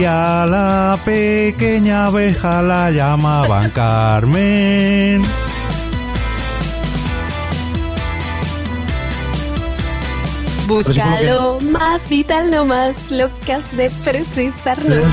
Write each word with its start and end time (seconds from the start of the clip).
y 0.00 0.04
a 0.06 0.46
la 0.46 0.98
pequeña 1.04 2.06
abeja 2.06 2.62
la 2.62 2.90
llamaban 2.90 3.70
Carmen. 3.74 5.22
Búscalo 10.66 11.60
más 11.60 12.00
vital, 12.08 12.50
no 12.50 12.64
más 12.64 13.10
lo 13.10 13.28
que 13.44 13.52
has 13.52 13.76
de 13.76 13.90
precisarnos. 14.02 15.04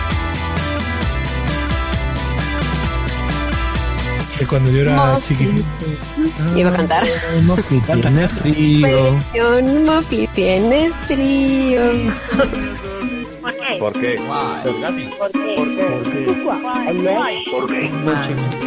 Que 4.38 4.46
cuando 4.46 4.70
yo 4.70 4.82
era 4.82 4.96
Mofi. 4.96 5.22
chiquitito. 5.22 5.86
Iba 6.56 6.70
a 6.70 6.74
cantar. 6.74 7.04
Mofi 7.44 7.80
tiene 7.86 8.30
frío. 8.30 9.20
Versión 9.34 9.86
Mofi 9.86 10.28
tiene 10.28 10.92
frío. 11.08 11.82
¿Por 13.80 13.94
qué? 13.94 14.20
Sergati. 14.64 15.10
¿Por 15.18 15.32
qué? 15.32 15.56
¿Por 15.56 15.74
qué? 15.74 15.86
¿Por 15.96 16.04
qué? 16.12 17.08
¿Por 17.48 17.68
qué? 17.68 17.86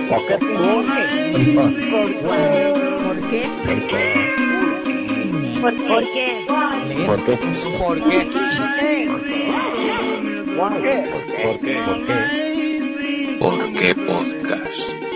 ¿Por 0.09 0.27
qué? 0.27 0.39
¿Por 0.41 0.84
qué? 3.29 3.45
¿Por 7.06 7.25
qué? 7.25 7.37
¿Por 7.37 7.53
qué? 8.05 8.16
¿Por 11.42 11.61
qué? 11.61 11.75
¿Por 11.84 11.98
qué? 12.06 12.19
¿Por 13.39 13.73
qué 13.73 13.95
podcast? 13.95 15.11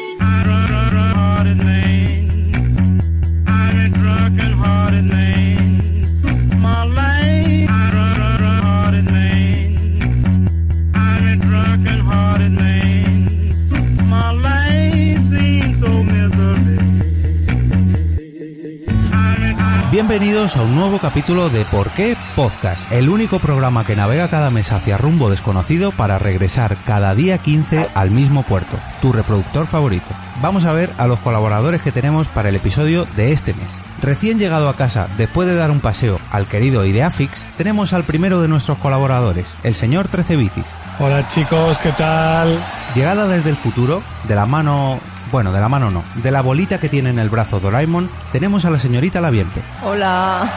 Bienvenidos 19.95 20.57
a 20.57 20.63
un 20.63 20.75
nuevo 20.75 20.99
capítulo 20.99 21.51
de 21.51 21.65
Por 21.67 21.93
qué 21.93 22.17
Podcast, 22.35 22.91
el 22.91 23.09
único 23.09 23.39
programa 23.39 23.85
que 23.87 23.95
navega 23.95 24.29
cada 24.29 24.51
mes 24.51 24.73
hacia 24.73 24.99
rumbo 24.99 25.31
desconocido 25.31 25.93
para 25.93 26.19
regresar 26.19 26.79
cada 26.85 27.15
día 27.15 27.39
15 27.39 27.91
al 27.95 28.11
mismo 28.11 28.43
puerto, 28.43 28.77
tu 29.01 29.13
reproductor 29.13 29.69
favorito. 29.69 30.09
Vamos 30.43 30.65
a 30.65 30.73
ver 30.73 30.91
a 30.99 31.07
los 31.07 31.21
colaboradores 31.21 31.81
que 31.81 31.93
tenemos 31.93 32.27
para 32.27 32.49
el 32.49 32.57
episodio 32.57 33.07
de 33.15 33.31
este 33.31 33.55
mes. 33.55 33.69
Recién 34.03 34.41
llegado 34.41 34.69
a 34.69 34.75
casa, 34.75 35.07
después 35.17 35.47
de 35.47 35.55
dar 35.55 35.71
un 35.71 35.79
paseo 35.79 36.19
al 36.33 36.49
querido 36.49 36.85
Ideafix, 36.85 37.45
tenemos 37.57 37.93
al 37.93 38.03
primero 38.03 38.43
de 38.43 38.49
nuestros 38.49 38.79
colaboradores, 38.79 39.47
el 39.63 39.77
señor 39.77 40.09
13 40.09 40.37
Bicis. 40.37 40.67
Hola 40.99 41.29
chicos, 41.29 41.79
¿qué 41.79 41.93
tal? 41.93 42.61
Llegada 42.97 43.29
desde 43.29 43.51
el 43.51 43.57
futuro, 43.57 44.03
de 44.27 44.35
la 44.35 44.45
mano... 44.45 44.99
Bueno, 45.35 45.51
de 45.51 45.59
la 45.59 45.69
mano 45.69 45.91
no, 45.91 46.05
de 46.23 46.31
la 46.31 46.43
bolita 46.43 46.79
que 46.79 46.89
tiene 46.89 47.11
en 47.11 47.19
el 47.19 47.29
brazo 47.29 47.59
Doraemon, 47.59 48.09
tenemos 48.31 48.65
a 48.67 48.71
la 48.71 48.79
señorita 48.79 49.21
Laviente. 49.21 49.63
Hola. 49.83 50.49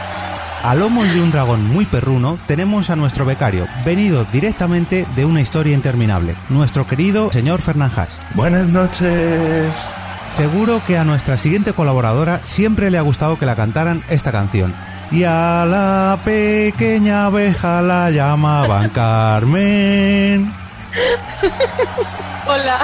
A 0.62 0.74
lomos 0.76 1.12
de 1.12 1.20
un 1.20 1.32
dragón 1.32 1.64
muy 1.64 1.84
perruno 1.84 2.38
tenemos 2.46 2.88
a 2.88 2.94
nuestro 2.94 3.24
becario, 3.24 3.66
venido 3.84 4.24
directamente 4.26 5.04
de 5.16 5.24
una 5.24 5.40
historia 5.40 5.74
interminable, 5.74 6.36
nuestro 6.48 6.86
querido 6.86 7.32
señor 7.32 7.60
Fernanjas. 7.60 8.20
Buenas 8.36 8.68
noches. 8.68 9.74
Seguro 10.34 10.80
que 10.86 10.96
a 10.96 11.02
nuestra 11.02 11.38
siguiente 11.38 11.72
colaboradora 11.72 12.40
siempre 12.44 12.92
le 12.92 12.98
ha 12.98 13.02
gustado 13.02 13.36
que 13.36 13.46
la 13.46 13.56
cantaran 13.56 14.04
esta 14.08 14.30
canción. 14.30 14.72
Y 15.10 15.24
a 15.24 15.66
la 15.66 16.20
pequeña 16.24 17.24
abeja 17.24 17.82
la 17.82 18.10
llamaban 18.12 18.90
Carmen. 18.94 20.52
Hola. 22.46 22.78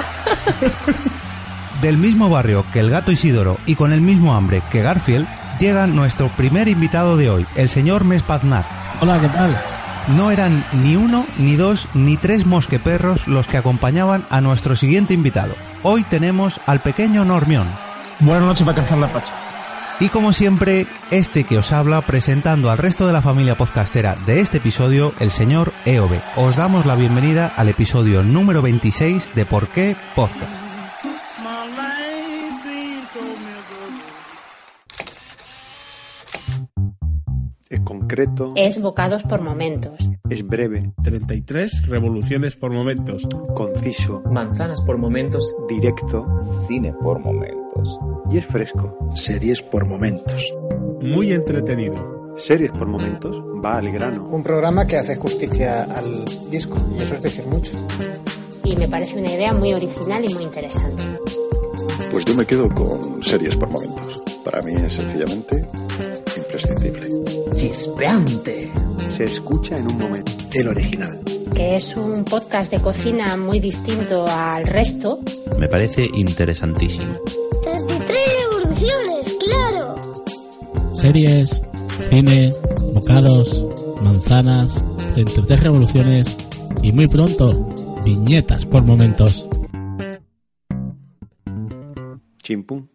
Del 1.81 1.97
mismo 1.97 2.29
barrio 2.29 2.65
que 2.71 2.79
el 2.79 2.89
gato 2.89 3.11
Isidoro 3.11 3.57
y 3.65 3.75
con 3.75 3.91
el 3.91 4.01
mismo 4.01 4.33
hambre 4.33 4.61
que 4.71 4.81
Garfield, 4.81 5.27
llega 5.59 5.87
nuestro 5.87 6.29
primer 6.29 6.67
invitado 6.67 7.17
de 7.17 7.29
hoy, 7.29 7.45
el 7.55 7.69
señor 7.69 8.05
Mespaznar. 8.05 8.65
Hola, 9.01 9.19
¿qué 9.19 9.29
tal? 9.29 9.61
No 10.15 10.31
eran 10.31 10.63
ni 10.73 10.95
uno, 10.95 11.25
ni 11.37 11.55
dos, 11.55 11.87
ni 11.93 12.15
tres 12.15 12.45
mosqueperros 12.45 13.27
los 13.27 13.47
que 13.47 13.57
acompañaban 13.57 14.23
a 14.29 14.39
nuestro 14.39 14.75
siguiente 14.75 15.13
invitado. 15.13 15.55
Hoy 15.83 16.03
tenemos 16.03 16.59
al 16.65 16.79
pequeño 16.79 17.25
Normión. 17.25 17.67
Buenas 18.19 18.43
noches 18.43 18.65
para 18.65 18.81
cazar 18.81 18.97
la 18.97 19.11
pacha. 19.11 19.33
Y 19.99 20.09
como 20.09 20.33
siempre, 20.33 20.87
este 21.09 21.45
que 21.45 21.57
os 21.57 21.71
habla 21.71 22.01
presentando 22.01 22.69
al 22.69 22.77
resto 22.77 23.07
de 23.07 23.13
la 23.13 23.21
familia 23.21 23.55
podcastera 23.55 24.15
de 24.25 24.41
este 24.41 24.57
episodio, 24.57 25.13
el 25.19 25.31
señor 25.31 25.71
EOB. 25.85 26.19
Os 26.35 26.55
damos 26.55 26.85
la 26.85 26.95
bienvenida 26.95 27.51
al 27.55 27.69
episodio 27.69 28.23
número 28.23 28.61
26 28.61 29.31
de 29.35 29.45
Por 29.45 29.69
qué 29.69 29.95
Podcast. 30.15 30.64
Concreto, 37.85 38.51
Es 38.57 38.81
bocados 38.81 39.23
por 39.23 39.41
momentos. 39.41 39.93
es 40.29 40.45
breve, 40.45 40.91
33 41.03 41.87
revoluciones 41.87 42.57
por 42.57 42.71
momentos. 42.71 43.25
conciso, 43.55 44.21
Manzanas 44.29 44.81
por 44.81 44.97
momentos. 44.97 45.55
directo 45.69 46.25
Cine 46.67 46.91
por 46.93 47.19
momentos. 47.19 47.97
y 48.29 48.37
es 48.37 48.45
fresco. 48.45 48.97
Series 49.15 49.61
por 49.61 49.85
momentos. 49.85 50.53
Muy 51.01 51.31
entretenido. 51.31 52.33
Series 52.35 52.71
por 52.71 52.87
momentos, 52.87 53.39
va 53.63 53.77
al 53.77 53.89
grano. 53.91 54.27
Un 54.29 54.43
programa 54.43 54.85
que 54.85 54.97
hace 54.97 55.15
justicia 55.15 55.83
al 55.83 56.25
disco. 56.49 56.75
Y 56.97 57.01
eso 57.01 57.15
es 57.15 57.21
decir 57.21 57.45
mucho. 57.47 57.71
Y 58.63 58.75
me 58.75 58.87
parece 58.89 59.17
una 59.19 59.31
idea 59.31 59.53
muy 59.53 59.73
original 59.73 60.25
y 60.29 60.33
muy 60.33 60.43
interesante. 60.43 61.01
Pues 62.11 62.25
yo 62.25 62.33
me 62.35 62.45
quedo 62.45 62.67
con 62.69 63.21
series 63.23 63.55
por 63.55 63.69
momentos. 63.69 64.23
Para 64.43 64.61
mí 64.63 64.73
es 64.73 64.93
sencillamente 64.93 65.65
imprescindible. 66.37 67.07
Chispeante. 67.65 68.71
Se 69.09 69.23
escucha 69.23 69.75
en 69.75 69.87
un 69.87 69.97
momento. 69.97 70.31
El 70.53 70.67
original. 70.67 71.19
Que 71.55 71.77
es 71.77 71.97
un 71.97 72.23
podcast 72.23 72.71
de 72.71 72.79
cocina 72.79 73.37
muy 73.37 73.59
distinto 73.59 74.23
al 74.27 74.67
resto. 74.67 75.19
Me 75.57 75.67
parece 75.67 76.07
interesantísimo. 76.13 77.15
33 77.63 78.19
revoluciones, 78.51 79.37
claro. 79.43 79.95
series, 80.93 81.63
cine, 82.07 82.53
bocados, 82.93 83.65
manzanas, 84.03 84.85
33 85.15 85.63
revoluciones 85.63 86.37
y 86.83 86.91
muy 86.91 87.07
pronto, 87.07 87.73
viñetas 88.03 88.67
por 88.67 88.83
momentos. 88.83 89.47
Chimpum. 92.43 92.85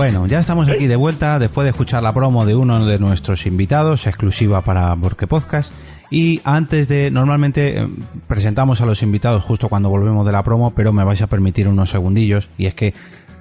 Bueno, 0.00 0.26
ya 0.26 0.38
estamos 0.38 0.66
aquí 0.70 0.86
de 0.86 0.96
vuelta 0.96 1.38
después 1.38 1.66
de 1.66 1.72
escuchar 1.72 2.02
la 2.02 2.14
promo 2.14 2.46
de 2.46 2.56
uno 2.56 2.86
de 2.86 2.98
nuestros 2.98 3.44
invitados, 3.44 4.06
exclusiva 4.06 4.62
para 4.62 4.96
Porque 4.96 5.26
Podcast. 5.26 5.70
Y 6.10 6.40
antes 6.42 6.88
de, 6.88 7.10
normalmente 7.10 7.82
eh, 7.82 7.88
presentamos 8.26 8.80
a 8.80 8.86
los 8.86 9.02
invitados 9.02 9.44
justo 9.44 9.68
cuando 9.68 9.90
volvemos 9.90 10.24
de 10.24 10.32
la 10.32 10.42
promo, 10.42 10.70
pero 10.70 10.94
me 10.94 11.04
vais 11.04 11.20
a 11.20 11.26
permitir 11.26 11.68
unos 11.68 11.90
segundillos 11.90 12.48
y 12.56 12.64
es 12.64 12.72
que 12.72 12.94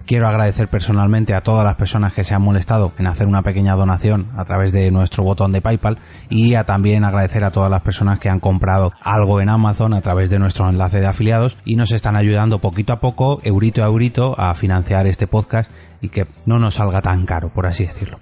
quiero 0.05 0.27
agradecer 0.27 0.67
personalmente 0.67 1.33
a 1.33 1.43
todas 1.43 1.63
las 1.63 1.77
personas 1.77 2.11
que 2.11 2.25
se 2.25 2.33
han 2.33 2.41
molestado 2.41 2.91
en 2.97 3.07
hacer 3.07 3.27
una 3.27 3.41
pequeña 3.41 3.75
donación 3.75 4.27
a 4.35 4.43
través 4.43 4.73
de 4.73 4.91
nuestro 4.91 5.23
botón 5.23 5.53
de 5.53 5.61
PayPal 5.61 5.99
y 6.29 6.55
a 6.55 6.65
también 6.65 7.05
agradecer 7.05 7.45
a 7.45 7.51
todas 7.51 7.71
las 7.71 7.83
personas 7.83 8.19
que 8.19 8.27
han 8.27 8.41
comprado 8.41 8.91
algo 8.99 9.39
en 9.39 9.47
Amazon 9.47 9.93
a 9.93 10.01
través 10.01 10.29
de 10.29 10.39
nuestro 10.39 10.67
enlace 10.67 10.99
de 10.99 11.07
afiliados 11.07 11.57
y 11.63 11.77
nos 11.77 11.93
están 11.93 12.17
ayudando 12.17 12.59
poquito 12.59 12.91
a 12.91 12.99
poco, 12.99 13.39
eurito 13.45 13.81
a 13.81 13.87
eurito, 13.87 14.35
a 14.37 14.53
financiar 14.55 15.07
este 15.07 15.25
podcast 15.25 15.71
y 16.01 16.09
que 16.09 16.27
no 16.45 16.59
nos 16.59 16.75
salga 16.75 17.01
tan 17.01 17.25
caro, 17.25 17.49
por 17.49 17.65
así 17.67 17.85
decirlo. 17.85 18.19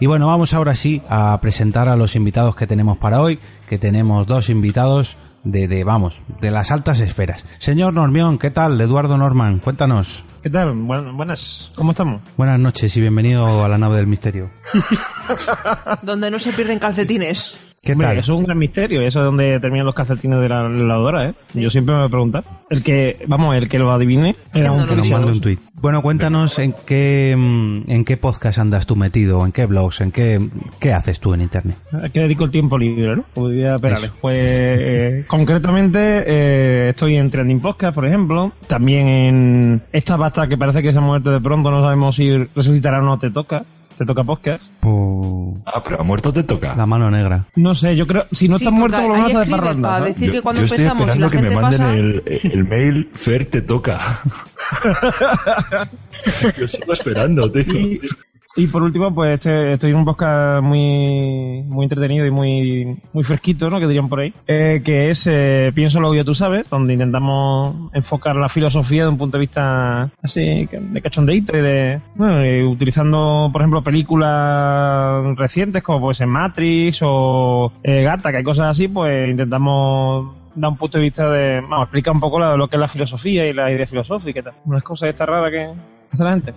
Y 0.00 0.06
bueno, 0.06 0.26
vamos 0.26 0.52
ahora 0.54 0.74
sí 0.76 1.00
a 1.08 1.38
presentar 1.40 1.88
a 1.88 1.96
los 1.96 2.16
invitados 2.16 2.54
que 2.56 2.66
tenemos 2.66 2.98
para 2.98 3.20
hoy, 3.20 3.38
que 3.68 3.78
tenemos 3.78 4.26
dos 4.26 4.50
invitados 4.50 5.16
de, 5.42 5.68
de 5.68 5.84
vamos, 5.84 6.20
de 6.40 6.50
las 6.50 6.70
altas 6.70 7.00
esferas. 7.00 7.44
Señor 7.58 7.94
Normión, 7.94 8.38
¿qué 8.38 8.50
tal? 8.50 8.80
Eduardo 8.80 9.16
Norman, 9.16 9.60
cuéntanos. 9.60 10.22
¿Qué 10.42 10.50
tal? 10.50 10.72
Buen- 10.74 11.16
buenas, 11.16 11.68
¿cómo 11.76 11.92
estamos? 11.92 12.20
Buenas 12.36 12.58
noches 12.60 12.96
y 12.96 13.00
bienvenido 13.00 13.64
a 13.64 13.68
la 13.68 13.78
nave 13.78 13.96
del 13.96 14.06
misterio. 14.06 14.50
Donde 16.02 16.30
no 16.30 16.38
se 16.38 16.52
pierden 16.52 16.78
calcetines. 16.78 17.56
¿Qué 17.86 17.92
Hombre, 17.92 18.08
tal? 18.08 18.18
Eso 18.18 18.32
es 18.32 18.38
un 18.40 18.44
gran 18.44 18.58
misterio. 18.58 19.00
Eso 19.00 19.20
es 19.20 19.24
donde 19.24 19.60
terminan 19.60 19.86
los 19.86 19.94
calcetines 19.94 20.40
de 20.40 20.48
la 20.48 20.68
lavadora, 20.68 21.28
¿eh? 21.28 21.34
Yo 21.54 21.70
siempre 21.70 21.94
me 21.94 22.00
voy 22.00 22.08
a 22.08 22.10
preguntar. 22.10 22.44
El 22.68 22.82
que, 22.82 23.24
vamos, 23.28 23.54
el 23.54 23.68
que 23.68 23.78
lo 23.78 23.92
adivine 23.92 24.34
era 24.52 24.72
un 24.72 24.88
Que 24.88 24.96
nos 24.96 25.08
mande 25.08 25.30
un 25.30 25.40
tuit. 25.40 25.60
Bueno, 25.74 26.02
cuéntanos 26.02 26.58
en 26.58 26.74
qué 26.84 27.36
mm, 27.38 27.88
en 27.88 28.04
qué 28.04 28.16
podcast 28.16 28.58
andas 28.58 28.86
tú 28.86 28.96
metido, 28.96 29.46
en 29.46 29.52
qué 29.52 29.66
blogs, 29.66 30.00
en 30.00 30.10
qué 30.10 30.40
qué 30.80 30.92
haces 30.92 31.20
tú 31.20 31.32
en 31.34 31.42
internet. 31.42 31.76
¿A 31.92 32.08
qué 32.08 32.20
dedico 32.20 32.44
el 32.44 32.50
tiempo 32.50 32.76
libre, 32.76 33.14
no? 33.14 33.24
Perales. 33.80 34.12
Pues 34.20 34.36
eh, 34.36 35.24
concretamente 35.28 36.24
eh, 36.26 36.88
estoy 36.90 37.16
en 37.16 37.30
Trending 37.30 37.60
Podcast, 37.60 37.94
por 37.94 38.04
ejemplo. 38.04 38.52
También 38.66 39.06
en 39.06 39.82
esta 39.92 40.16
basta 40.16 40.48
que 40.48 40.58
parece 40.58 40.82
que 40.82 40.90
se 40.90 40.98
ha 40.98 41.02
muerto 41.02 41.30
de 41.30 41.40
pronto, 41.40 41.70
no 41.70 41.82
sabemos 41.82 42.16
si 42.16 42.36
resucitará 42.52 42.98
o 42.98 43.02
no, 43.02 43.16
te 43.20 43.30
toca. 43.30 43.64
Te 43.98 44.04
toca 44.04 44.22
podcast. 44.24 44.64
Ah, 45.64 45.82
pero 45.82 46.00
a 46.00 46.02
muerto 46.02 46.32
te 46.32 46.42
toca. 46.42 46.74
La 46.76 46.84
mano 46.86 47.10
negra. 47.10 47.46
No 47.56 47.74
sé, 47.74 47.96
yo 47.96 48.06
creo, 48.06 48.26
si 48.30 48.46
no 48.48 48.58
Sí, 48.58 48.64
estás 48.64 48.78
muerto, 48.78 48.98
lo 48.98 49.02
ahí 49.04 49.08
vamos 49.10 49.22
a 49.22 49.24
hacer 49.26 49.42
escribe 49.42 49.58
parranda. 49.58 49.88
para 49.88 50.04
decir 50.06 50.32
que 50.32 50.42
cuando 50.42 50.60
Yo 50.60 50.64
estoy 50.66 50.78
empezamos 50.84 51.06
y 51.06 51.10
esperando 51.10 51.26
la 51.26 51.30
que 51.30 51.36
me 51.36 51.42
gente 51.48 51.62
manden 51.62 51.80
pasa... 51.80 51.94
el, 51.96 52.52
el 52.52 52.64
mail 52.64 53.10
Fer 53.14 53.44
te 53.46 53.62
toca. 53.62 54.20
Yo 56.58 56.68
sigo 56.68 56.92
esperando, 56.92 57.50
tío. 57.50 57.64
Y, 58.56 58.68
por 58.68 58.82
último, 58.82 59.14
pues 59.14 59.34
este- 59.34 59.74
estoy 59.74 59.90
en 59.90 59.96
un 59.98 60.04
podcast 60.06 60.62
muy, 60.62 61.62
muy 61.64 61.84
entretenido 61.84 62.24
y 62.24 62.30
muy, 62.30 62.96
muy 63.12 63.22
fresquito, 63.22 63.68
¿no? 63.68 63.78
Que 63.78 63.86
dirían 63.86 64.08
por 64.08 64.20
ahí. 64.20 64.32
eh, 64.46 64.80
que 64.84 65.10
es 65.10 65.26
eh, 65.30 65.72
Pienso 65.74 66.00
lo 66.00 66.12
que 66.12 66.24
tú 66.24 66.34
sabes, 66.34 66.68
donde 66.70 66.94
intentamos 66.94 67.90
enfocar 67.92 68.34
la 68.36 68.48
filosofía 68.48 69.02
de 69.02 69.08
un 69.10 69.18
punto 69.18 69.36
de 69.36 69.40
vista 69.42 70.10
así, 70.22 70.66
de 70.70 71.02
cachondeíto 71.02 71.56
y 71.56 71.60
de. 71.60 72.00
Bueno, 72.14 72.70
utilizando, 72.70 73.50
por 73.52 73.60
ejemplo, 73.60 73.82
películas 73.82 75.36
recientes 75.36 75.82
como 75.82 76.00
puede 76.00 76.14
ser 76.14 76.26
Matrix 76.26 77.00
o 77.02 77.72
eh, 77.82 78.02
Gata, 78.02 78.30
que 78.30 78.38
hay 78.38 78.44
cosas 78.44 78.68
así, 78.70 78.88
pues 78.88 79.28
intentamos 79.28 80.34
dar 80.54 80.70
un 80.70 80.76
punto 80.78 80.96
de 80.98 81.04
vista 81.04 81.30
de. 81.30 81.60
Vamos, 81.60 81.82
explicar 81.84 82.14
un 82.14 82.20
poco 82.20 82.38
lo 82.38 82.68
que 82.68 82.76
es 82.76 82.80
la 82.80 82.88
filosofía 82.88 83.46
y 83.46 83.52
la 83.52 83.70
idea 83.70 83.86
filosófica 83.86 84.40
y 84.40 84.42
tal. 84.42 84.54
Unas 84.64 84.82
cosas 84.82 85.10
esta 85.10 85.26
rara 85.26 85.50
que 85.50 85.68
la 86.18 86.30
gente. 86.30 86.54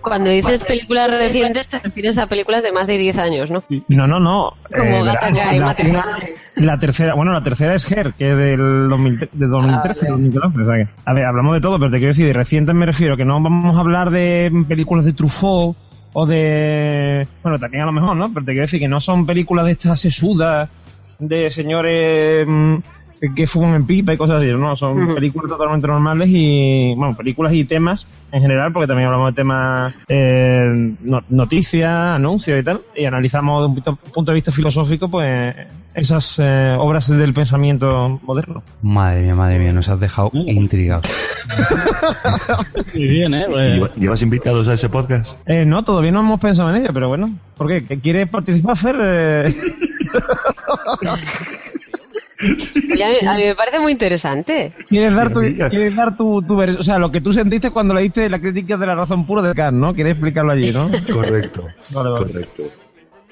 Cuando 0.00 0.30
dices 0.30 0.64
películas 0.64 1.10
recientes 1.10 1.66
te 1.68 1.78
refieres 1.78 2.18
a 2.18 2.26
películas 2.26 2.62
de 2.62 2.72
más 2.72 2.86
de 2.86 2.98
10 2.98 3.18
años, 3.18 3.50
¿no? 3.50 3.62
No, 3.88 4.06
no, 4.06 4.20
no. 4.20 4.52
Como 4.68 4.82
Eh, 4.84 5.04
Gata 5.04 5.28
verás, 5.30 5.54
la, 5.56 5.76
una- 5.90 6.18
la 6.56 6.78
tercera, 6.78 7.14
bueno, 7.14 7.32
la 7.32 7.42
tercera 7.42 7.74
es 7.74 7.90
Her, 7.90 8.12
que 8.14 8.30
es 8.32 8.36
del 8.36 8.88
2000 8.88 9.28
de 9.32 9.46
2013, 9.46 10.06
2014. 10.08 10.62
o 10.62 10.64
sea 10.66 10.74
que- 10.76 10.90
a 11.04 11.12
ver, 11.14 11.24
hablamos 11.24 11.54
de 11.54 11.60
todo, 11.60 11.78
pero 11.78 11.90
te 11.90 11.98
quiero 11.98 12.10
decir, 12.12 12.26
de 12.26 12.32
recientes 12.32 12.74
me 12.74 12.86
refiero 12.86 13.16
que 13.16 13.24
no 13.24 13.40
vamos 13.40 13.76
a 13.76 13.80
hablar 13.80 14.10
de 14.10 14.50
películas 14.68 15.04
de 15.04 15.12
Truffaut 15.12 15.76
o 16.12 16.26
de. 16.26 17.26
Bueno, 17.42 17.58
también 17.58 17.84
a 17.84 17.86
lo 17.86 17.92
mejor, 17.92 18.16
¿no? 18.16 18.32
Pero 18.32 18.44
te 18.44 18.52
quiero 18.52 18.62
decir 18.66 18.80
que 18.80 18.88
no 18.88 19.00
son 19.00 19.26
películas 19.26 19.64
de 19.66 19.72
estas 19.72 20.00
sesudas 20.00 20.68
de 21.18 21.50
señores 21.50 22.46
mm, 22.48 22.76
que 23.34 23.46
fuman 23.46 23.74
en 23.74 23.86
pipa 23.86 24.14
y 24.14 24.16
cosas 24.16 24.38
así, 24.42 24.46
no, 24.52 24.74
son 24.76 25.14
películas 25.14 25.50
totalmente 25.50 25.86
normales 25.86 26.28
y, 26.32 26.94
bueno, 26.96 27.14
películas 27.16 27.52
y 27.52 27.64
temas 27.64 28.06
en 28.32 28.40
general, 28.42 28.72
porque 28.72 28.86
también 28.86 29.06
hablamos 29.08 29.32
de 29.34 29.36
temas, 29.36 29.94
eh, 30.08 30.94
no- 31.02 31.22
noticias, 31.28 31.90
anuncios 31.90 32.58
y 32.58 32.62
tal, 32.62 32.80
y 32.96 33.04
analizamos 33.04 33.60
de 33.62 33.66
un 33.90 33.96
punto 33.96 34.30
de 34.30 34.34
vista 34.34 34.52
filosófico, 34.52 35.10
pues, 35.10 35.54
esas 35.92 36.36
eh, 36.38 36.76
obras 36.78 37.08
del 37.08 37.34
pensamiento 37.34 38.20
moderno. 38.22 38.62
Madre 38.80 39.22
mía, 39.22 39.34
madre 39.34 39.58
mía, 39.58 39.72
nos 39.72 39.88
has 39.88 39.98
dejado 40.00 40.30
intrigados. 40.34 41.06
Muy 42.94 43.08
bien, 43.08 43.34
¿eh? 43.34 43.44
Pues- 43.50 43.74
¿Lleva- 43.74 43.94
¿Llevas 43.96 44.22
invitados 44.22 44.66
a 44.68 44.74
ese 44.74 44.88
podcast? 44.88 45.36
Eh, 45.46 45.64
no, 45.66 45.82
todavía 45.84 46.12
no 46.12 46.20
hemos 46.20 46.40
pensado 46.40 46.70
en 46.70 46.76
ello, 46.82 46.90
pero 46.94 47.08
bueno, 47.08 47.28
¿por 47.56 47.66
qué? 47.68 47.84
¿Que 47.84 47.98
¿Quieres 47.98 48.28
participar, 48.28 48.76
Fer? 48.76 48.96
Y 52.42 53.02
a, 53.02 53.08
mí, 53.08 53.14
a 53.26 53.34
mí 53.34 53.44
me 53.44 53.54
parece 53.54 53.80
muy 53.80 53.92
interesante. 53.92 54.72
¿Quieres 54.88 55.14
dar 55.14 55.32
tu, 55.32 55.40
quieres 55.40 55.94
dar 55.94 56.16
tu, 56.16 56.42
tu 56.42 56.60
o 56.60 56.82
sea, 56.82 56.98
lo 56.98 57.10
que 57.10 57.20
tú 57.20 57.32
sentiste 57.32 57.70
cuando 57.70 57.94
leíste 57.94 58.28
la 58.30 58.38
crítica 58.38 58.76
de 58.76 58.86
la 58.86 58.94
razón 58.94 59.26
pura 59.26 59.42
de 59.42 59.54
Kant, 59.54 59.76
¿no? 59.76 59.94
¿Quieres 59.94 60.12
explicarlo 60.12 60.52
allí, 60.52 60.72
no? 60.72 60.90
Correcto. 61.12 61.66
Vale, 61.90 62.10
vale. 62.10 62.26
Correcto. 62.26 62.62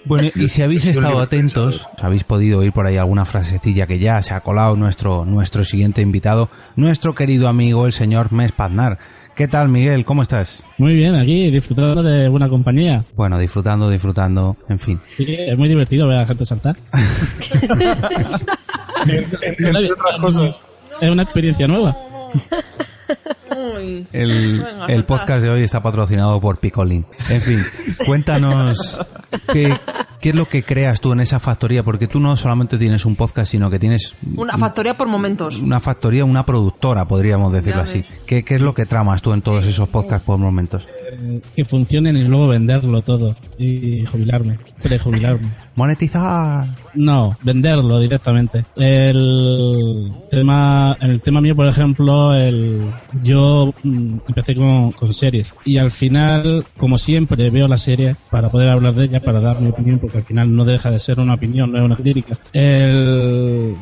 Bueno, 0.04 0.28
y 0.34 0.48
si 0.48 0.62
habéis 0.62 0.86
estado 0.86 1.20
atentos, 1.20 1.86
habéis 2.00 2.24
podido 2.24 2.60
oír 2.60 2.72
por 2.72 2.86
ahí 2.86 2.96
alguna 2.96 3.24
frasecilla 3.24 3.86
que 3.86 3.98
ya 3.98 4.22
se 4.22 4.32
ha 4.32 4.40
colado 4.40 4.76
nuestro, 4.76 5.24
nuestro 5.24 5.64
siguiente 5.64 6.00
invitado, 6.00 6.48
nuestro 6.76 7.14
querido 7.14 7.48
amigo, 7.48 7.86
el 7.86 7.92
señor 7.92 8.32
Mes 8.32 8.52
Paznar. 8.52 8.98
¿Qué 9.36 9.46
tal, 9.46 9.68
Miguel? 9.68 10.04
¿Cómo 10.04 10.22
estás? 10.22 10.64
Muy 10.78 10.94
bien, 10.94 11.14
aquí 11.14 11.50
disfrutando 11.50 12.02
de 12.02 12.28
buena 12.28 12.48
compañía. 12.48 13.04
Bueno, 13.14 13.38
disfrutando, 13.38 13.88
disfrutando, 13.90 14.56
en 14.68 14.78
fin. 14.78 14.98
Sí, 15.16 15.26
es 15.28 15.56
muy 15.56 15.68
divertido 15.68 16.08
ver 16.08 16.16
a 16.16 16.20
la 16.22 16.26
gente 16.26 16.44
saltar. 16.44 16.76
Entre 19.42 19.92
otras 19.92 20.18
cosas. 20.20 20.60
Es 21.00 21.10
una 21.10 21.22
experiencia 21.22 21.66
nueva. 21.66 21.96
Uy. 23.50 24.06
El, 24.12 24.28
Venga, 24.58 24.68
el 24.86 25.00
saltar. 25.00 25.06
podcast 25.06 25.42
de 25.42 25.50
hoy 25.50 25.62
está 25.62 25.82
patrocinado 25.82 26.40
por 26.40 26.58
Picolín. 26.58 27.04
En 27.30 27.40
fin, 27.40 27.60
cuéntanos 28.06 28.98
qué, 29.52 29.76
qué 30.20 30.28
es 30.30 30.34
lo 30.34 30.46
que 30.46 30.62
creas 30.62 31.00
tú 31.00 31.12
en 31.12 31.20
esa 31.20 31.38
factoría, 31.40 31.82
porque 31.82 32.06
tú 32.06 32.20
no 32.20 32.36
solamente 32.36 32.78
tienes 32.78 33.04
un 33.06 33.16
podcast, 33.16 33.50
sino 33.50 33.70
que 33.70 33.78
tienes 33.78 34.14
Una 34.36 34.56
factoría 34.58 34.94
por 34.96 35.08
momentos. 35.08 35.58
una 35.60 35.80
factoría, 35.80 36.24
una 36.24 36.44
productora, 36.44 37.06
podríamos 37.06 37.52
decirlo 37.52 37.82
así. 37.82 38.04
¿Qué, 38.26 38.42
qué 38.42 38.54
es 38.56 38.60
lo 38.60 38.74
que 38.74 38.86
tramas 38.86 39.22
tú 39.22 39.32
en 39.32 39.42
todos 39.42 39.66
esos 39.66 39.88
podcasts 39.88 40.26
por 40.26 40.38
momentos? 40.38 40.86
Eh, 41.12 41.40
Que 41.56 41.64
funcionen 41.64 42.16
y 42.16 42.24
luego 42.24 42.48
venderlo 42.48 43.02
todo. 43.02 43.34
Y 43.58 44.04
jubilarme. 44.06 44.58
Prejubilarme. 44.82 45.48
Monetizar. 45.74 46.66
No, 46.94 47.36
venderlo 47.42 47.98
directamente. 48.00 48.64
El 48.76 50.12
tema, 50.30 50.96
en 51.00 51.10
el 51.10 51.20
tema 51.20 51.40
mío, 51.40 51.54
por 51.56 51.66
ejemplo, 51.68 52.34
el, 52.34 52.90
yo 53.22 53.37
mm, 53.82 54.18
empecé 54.28 54.54
con, 54.54 54.92
con 54.92 55.14
series 55.14 55.54
y 55.64 55.78
al 55.78 55.90
final, 55.90 56.64
como 56.76 56.98
siempre, 56.98 57.50
veo 57.50 57.68
la 57.68 57.78
serie 57.78 58.16
para 58.30 58.50
poder 58.50 58.68
hablar 58.68 58.94
de 58.94 59.04
ella, 59.04 59.20
para 59.20 59.40
dar 59.40 59.60
mi 59.60 59.68
opinión, 59.68 59.98
porque 59.98 60.18
al 60.18 60.24
final 60.24 60.54
no 60.54 60.64
deja 60.64 60.90
de 60.90 61.00
ser 61.00 61.20
una 61.20 61.34
opinión, 61.34 61.72
no 61.72 61.78
es 61.78 61.84
una 61.84 61.96
crítica. 61.96 62.38
El, 62.52 63.74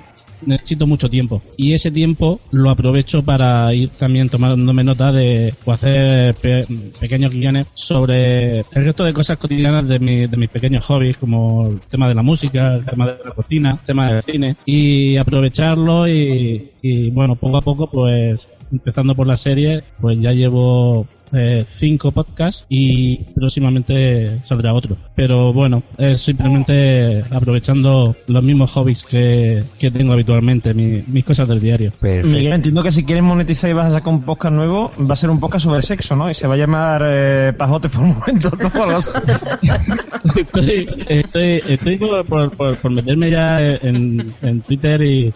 necesito 0.45 0.87
mucho 0.87 1.09
tiempo. 1.09 1.43
Y 1.57 1.73
ese 1.73 1.91
tiempo 1.91 2.41
lo 2.53 2.71
aprovecho 2.71 3.23
para 3.23 3.73
ir 3.75 3.91
también 3.91 4.29
tomándome 4.29 4.85
nota 4.85 5.13
de 5.13 5.55
o 5.65 5.73
hacer 5.73 6.35
pe- 6.37 6.67
pequeños 7.01 7.33
guiones 7.33 7.67
sobre 7.75 8.61
el 8.61 8.65
resto 8.85 9.05
de 9.05 9.13
cosas 9.13 9.37
cotidianas 9.39 9.87
de, 9.89 9.99
mi- 9.99 10.27
de 10.27 10.37
mis 10.37 10.49
pequeños 10.49 10.85
hobbies 10.87 11.17
como 11.19 11.69
el 11.69 11.81
tema 11.81 12.09
de 12.09 12.15
la 12.15 12.23
música, 12.23 12.75
el 12.77 12.85
tema 12.85 13.07
de 13.07 13.19
la 13.25 13.31
cocina, 13.33 13.71
el 13.73 13.85
tema 13.87 14.11
del 14.11 14.23
cine. 14.23 14.57
Y 14.65 15.17
aprovecharlo 15.17 16.09
y, 16.09 16.71
y 16.83 17.11
bueno 17.11 17.37
poco 17.37 17.57
a 17.59 17.63
poco 17.63 17.89
pues 17.91 18.47
empezando 18.73 19.15
por 19.15 19.27
la 19.27 19.37
serie 19.37 19.83
pues 20.01 20.19
ya 20.21 20.33
llevo 20.33 21.07
eh, 21.33 21.65
cinco 21.67 22.13
podcasts 22.13 22.65
y 22.69 23.19
próximamente 23.35 24.39
saldrá 24.43 24.73
otro. 24.75 24.97
Pero 25.15 25.53
bueno, 25.53 25.83
es 25.99 26.21
simplemente 26.21 27.25
aprovechando 27.31 28.17
los 28.27 28.43
mismos 28.43 28.71
hobbies 28.73 29.05
que, 29.05 29.63
que 29.79 29.91
tengo 29.91 30.13
habitualmente, 30.13 30.75
mi- 30.75 31.03
mis 31.07 31.25
cosas 31.25 31.49
del 31.49 31.61
diario. 31.61 31.93
Miguel, 32.31 32.53
entiendo 32.55 32.83
que 32.83 32.93
si 32.93 33.05
quieres 33.05 33.25
monetizar 33.25 33.71
y 33.71 33.73
vas 33.73 33.87
a 33.87 33.99
sacar 33.99 34.13
un 34.13 34.23
podcast 34.23 34.55
nuevo, 34.55 34.93
va 34.99 35.15
a 35.15 35.17
ser 35.17 35.31
un 35.31 35.41
podcast 35.41 35.65
sobre 35.65 35.83
sexo, 35.83 36.17
¿no? 36.17 36.31
Y 36.31 36.35
se 36.35 36.47
va 36.47 36.55
a 36.55 36.59
llamar 36.59 37.03
eh, 37.07 37.53
Pajote 37.57 37.89
por 37.89 38.03
momentos, 38.03 38.53
¿no? 38.59 38.69
O 38.69 38.83
algo 38.85 38.97
así. 38.99 39.09
estoy, 40.37 40.89
estoy, 41.09 41.63
estoy 41.69 41.97
por, 41.97 42.25
por- 42.27 42.57
por- 42.57 42.77
por 42.77 42.91
meterme 42.95 43.31
ya 43.31 43.61
en, 43.61 44.33
en 44.43 44.61
Twitter 44.63 45.03
y, 45.03 45.33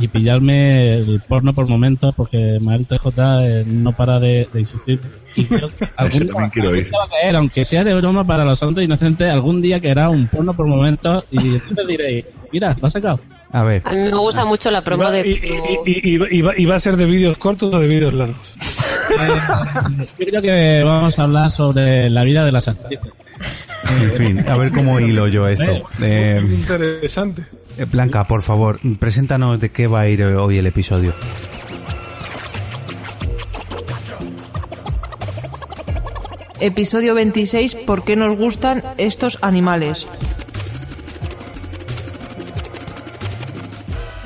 y 0.00 0.08
pillarme 0.08 0.94
el 0.98 1.20
porno 1.26 1.52
por 1.54 1.68
momentos 1.68 2.14
porque 2.14 2.58
Mael 2.60 2.86
TJ 2.86 3.06
eh, 3.16 3.64
no 3.66 3.92
para 3.96 4.18
de, 4.20 4.48
de 4.52 4.60
insistir. 4.60 5.00
Y 5.36 5.44
creo 5.46 5.68
que 5.68 5.88
algún 5.96 6.50
quiero 6.50 6.76
ir. 6.76 6.84
día 6.90 6.98
va 6.98 7.04
a 7.04 7.08
caer, 7.08 7.36
aunque 7.36 7.64
sea 7.64 7.82
de 7.84 7.94
broma 7.94 8.24
para 8.24 8.44
los 8.44 8.58
santos 8.58 8.82
inocentes, 8.84 9.30
algún 9.30 9.60
día 9.62 9.80
caerá 9.80 10.08
un 10.10 10.28
porno 10.28 10.54
por 10.54 10.66
momentos 10.66 11.24
y 11.30 11.54
entonces 11.54 11.86
diréis, 11.86 12.24
mira, 12.52 12.76
lo 12.80 12.86
has 12.86 12.92
sacado. 12.92 13.18
A 13.52 13.62
ver. 13.62 13.82
A 13.84 13.92
mí 13.92 13.98
me 13.98 14.16
gusta 14.18 14.44
mucho 14.44 14.68
la 14.70 14.82
promo 14.82 15.08
de 15.10 15.20
Y, 15.28 15.32
y- 15.86 16.14
y- 16.16 16.38
y 16.38 16.42
va, 16.42 16.52
y 16.58 16.66
va 16.66 16.74
a 16.74 16.80
ser 16.80 16.96
de 16.96 17.06
vídeos 17.06 17.38
cortos 17.38 17.72
o 17.72 17.78
de 17.78 17.86
vídeos 17.86 18.12
largos. 18.12 18.38
Yo 20.18 20.26
creo 20.26 20.42
que 20.42 20.82
vamos 20.84 21.18
a 21.18 21.22
hablar 21.22 21.50
sobre 21.50 22.10
la 22.10 22.24
vida 22.24 22.44
de 22.44 22.50
las 22.52 22.66
actrices. 22.68 23.12
En 24.00 24.12
fin, 24.12 24.48
a 24.48 24.56
ver 24.56 24.72
cómo 24.72 24.98
hilo 24.98 25.28
yo 25.28 25.46
esto. 25.46 25.88
Eh, 26.00 26.40
Interesante. 26.42 27.42
eh, 27.78 27.84
Blanca, 27.84 28.24
por 28.24 28.42
favor, 28.42 28.80
preséntanos 28.98 29.60
de 29.60 29.70
qué 29.70 29.86
va 29.86 30.00
a 30.00 30.08
ir 30.08 30.24
hoy 30.24 30.58
el 30.58 30.66
episodio. 30.66 31.12
Episodio 36.64 37.14
26. 37.14 37.74
¿Por 37.74 38.04
qué 38.04 38.16
nos 38.16 38.38
gustan 38.38 38.82
estos 38.96 39.38
animales? 39.42 40.06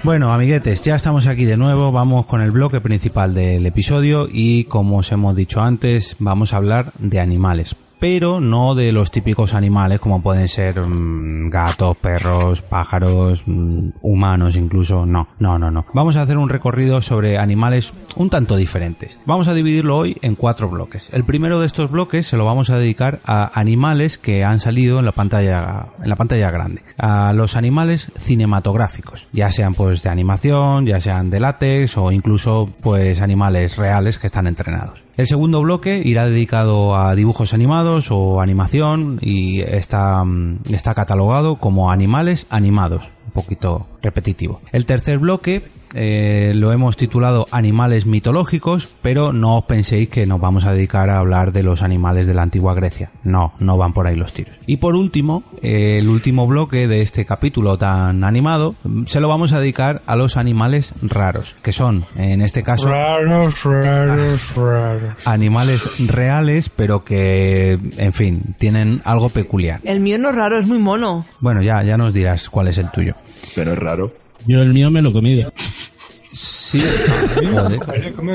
Bueno, 0.04 0.32
amiguetes, 0.32 0.82
ya 0.82 0.94
estamos 0.94 1.26
aquí 1.26 1.44
de 1.46 1.56
nuevo, 1.56 1.90
vamos 1.90 2.26
con 2.26 2.40
el 2.40 2.52
bloque 2.52 2.80
principal 2.80 3.34
del 3.34 3.66
episodio 3.66 4.28
y 4.30 4.64
como 4.64 4.98
os 4.98 5.10
hemos 5.10 5.34
dicho 5.34 5.60
antes, 5.60 6.14
vamos 6.20 6.52
a 6.52 6.58
hablar 6.58 6.92
de 7.00 7.18
animales. 7.18 7.74
Pero 7.98 8.40
no 8.40 8.74
de 8.74 8.92
los 8.92 9.10
típicos 9.10 9.54
animales 9.54 10.00
como 10.00 10.22
pueden 10.22 10.48
ser 10.48 10.80
mm, 10.80 11.50
gatos, 11.50 11.96
perros, 11.96 12.62
pájaros, 12.62 13.42
mm, 13.46 13.90
humanos 14.02 14.56
incluso. 14.56 15.06
No, 15.06 15.28
no, 15.38 15.58
no, 15.58 15.70
no. 15.70 15.86
Vamos 15.92 16.16
a 16.16 16.22
hacer 16.22 16.38
un 16.38 16.48
recorrido 16.48 17.02
sobre 17.02 17.38
animales 17.38 17.92
un 18.16 18.30
tanto 18.30 18.56
diferentes. 18.56 19.18
Vamos 19.26 19.48
a 19.48 19.54
dividirlo 19.54 19.96
hoy 19.96 20.16
en 20.22 20.34
cuatro 20.34 20.68
bloques. 20.68 21.08
El 21.12 21.24
primero 21.24 21.60
de 21.60 21.66
estos 21.66 21.90
bloques 21.90 22.26
se 22.26 22.36
lo 22.36 22.44
vamos 22.44 22.70
a 22.70 22.78
dedicar 22.78 23.20
a 23.24 23.58
animales 23.58 24.18
que 24.18 24.44
han 24.44 24.60
salido 24.60 24.98
en 24.98 25.04
la 25.04 25.12
pantalla 25.12 25.88
en 26.02 26.08
la 26.08 26.16
pantalla 26.16 26.50
grande, 26.50 26.82
a 26.96 27.32
los 27.32 27.56
animales 27.56 28.10
cinematográficos, 28.18 29.26
ya 29.32 29.50
sean 29.50 29.74
pues 29.74 30.02
de 30.02 30.10
animación, 30.10 30.86
ya 30.86 31.00
sean 31.00 31.30
de 31.30 31.40
látex 31.40 31.96
o 31.96 32.12
incluso 32.12 32.68
pues 32.80 33.20
animales 33.20 33.76
reales 33.76 34.18
que 34.18 34.26
están 34.26 34.46
entrenados. 34.46 35.07
El 35.18 35.26
segundo 35.26 35.60
bloque 35.60 36.00
irá 36.04 36.28
dedicado 36.28 36.94
a 36.96 37.12
dibujos 37.16 37.52
animados 37.52 38.12
o 38.12 38.40
animación 38.40 39.18
y 39.20 39.62
está, 39.62 40.22
mm, 40.22 40.60
está 40.70 40.94
catalogado 40.94 41.56
como 41.56 41.90
animales 41.90 42.46
animados, 42.50 43.10
un 43.26 43.32
poquito 43.32 43.88
repetitivo. 44.00 44.60
El 44.70 44.86
tercer 44.86 45.18
bloque 45.18 45.64
eh, 45.94 46.52
lo 46.54 46.72
hemos 46.72 46.96
titulado 46.96 47.46
Animales 47.50 48.06
mitológicos, 48.06 48.88
pero 49.02 49.32
no 49.32 49.58
os 49.58 49.64
penséis 49.64 50.08
que 50.08 50.26
nos 50.26 50.40
vamos 50.40 50.64
a 50.64 50.72
dedicar 50.72 51.10
a 51.10 51.18
hablar 51.18 51.52
de 51.52 51.62
los 51.62 51.82
animales 51.82 52.26
de 52.26 52.34
la 52.34 52.42
antigua 52.42 52.74
Grecia. 52.74 53.10
No, 53.24 53.52
no 53.58 53.76
van 53.76 53.92
por 53.92 54.06
ahí 54.06 54.16
los 54.16 54.32
tiros. 54.32 54.54
Y 54.66 54.78
por 54.78 54.94
último, 54.94 55.42
eh, 55.62 55.98
el 55.98 56.08
último 56.08 56.46
bloque 56.46 56.88
de 56.88 57.02
este 57.02 57.24
capítulo 57.24 57.78
tan 57.78 58.24
animado, 58.24 58.74
se 59.06 59.20
lo 59.20 59.28
vamos 59.28 59.52
a 59.52 59.60
dedicar 59.60 60.02
a 60.06 60.16
los 60.16 60.36
animales 60.36 60.92
raros, 61.02 61.54
que 61.62 61.72
son, 61.72 62.04
en 62.16 62.42
este 62.42 62.62
caso, 62.62 62.88
Raros, 62.88 63.64
raros, 63.64 64.54
raros. 64.56 65.26
animales 65.26 66.06
reales, 66.08 66.68
pero 66.68 67.04
que, 67.04 67.78
en 67.96 68.12
fin, 68.12 68.54
tienen 68.58 69.00
algo 69.04 69.28
peculiar. 69.30 69.80
El 69.84 70.00
mío 70.00 70.18
no 70.18 70.30
es 70.30 70.34
raro, 70.34 70.58
es 70.58 70.66
muy 70.66 70.78
mono. 70.78 71.26
Bueno, 71.40 71.62
ya, 71.62 71.82
ya 71.82 71.96
nos 71.96 72.12
dirás 72.12 72.48
cuál 72.48 72.68
es 72.68 72.78
el 72.78 72.90
tuyo. 72.90 73.14
Pero 73.54 73.72
es 73.72 73.78
raro. 73.78 74.12
Yo 74.46 74.62
el 74.62 74.72
mío 74.72 74.90
me 74.90 75.02
lo 75.02 75.12
comido. 75.12 75.52
Sí. 76.40 76.80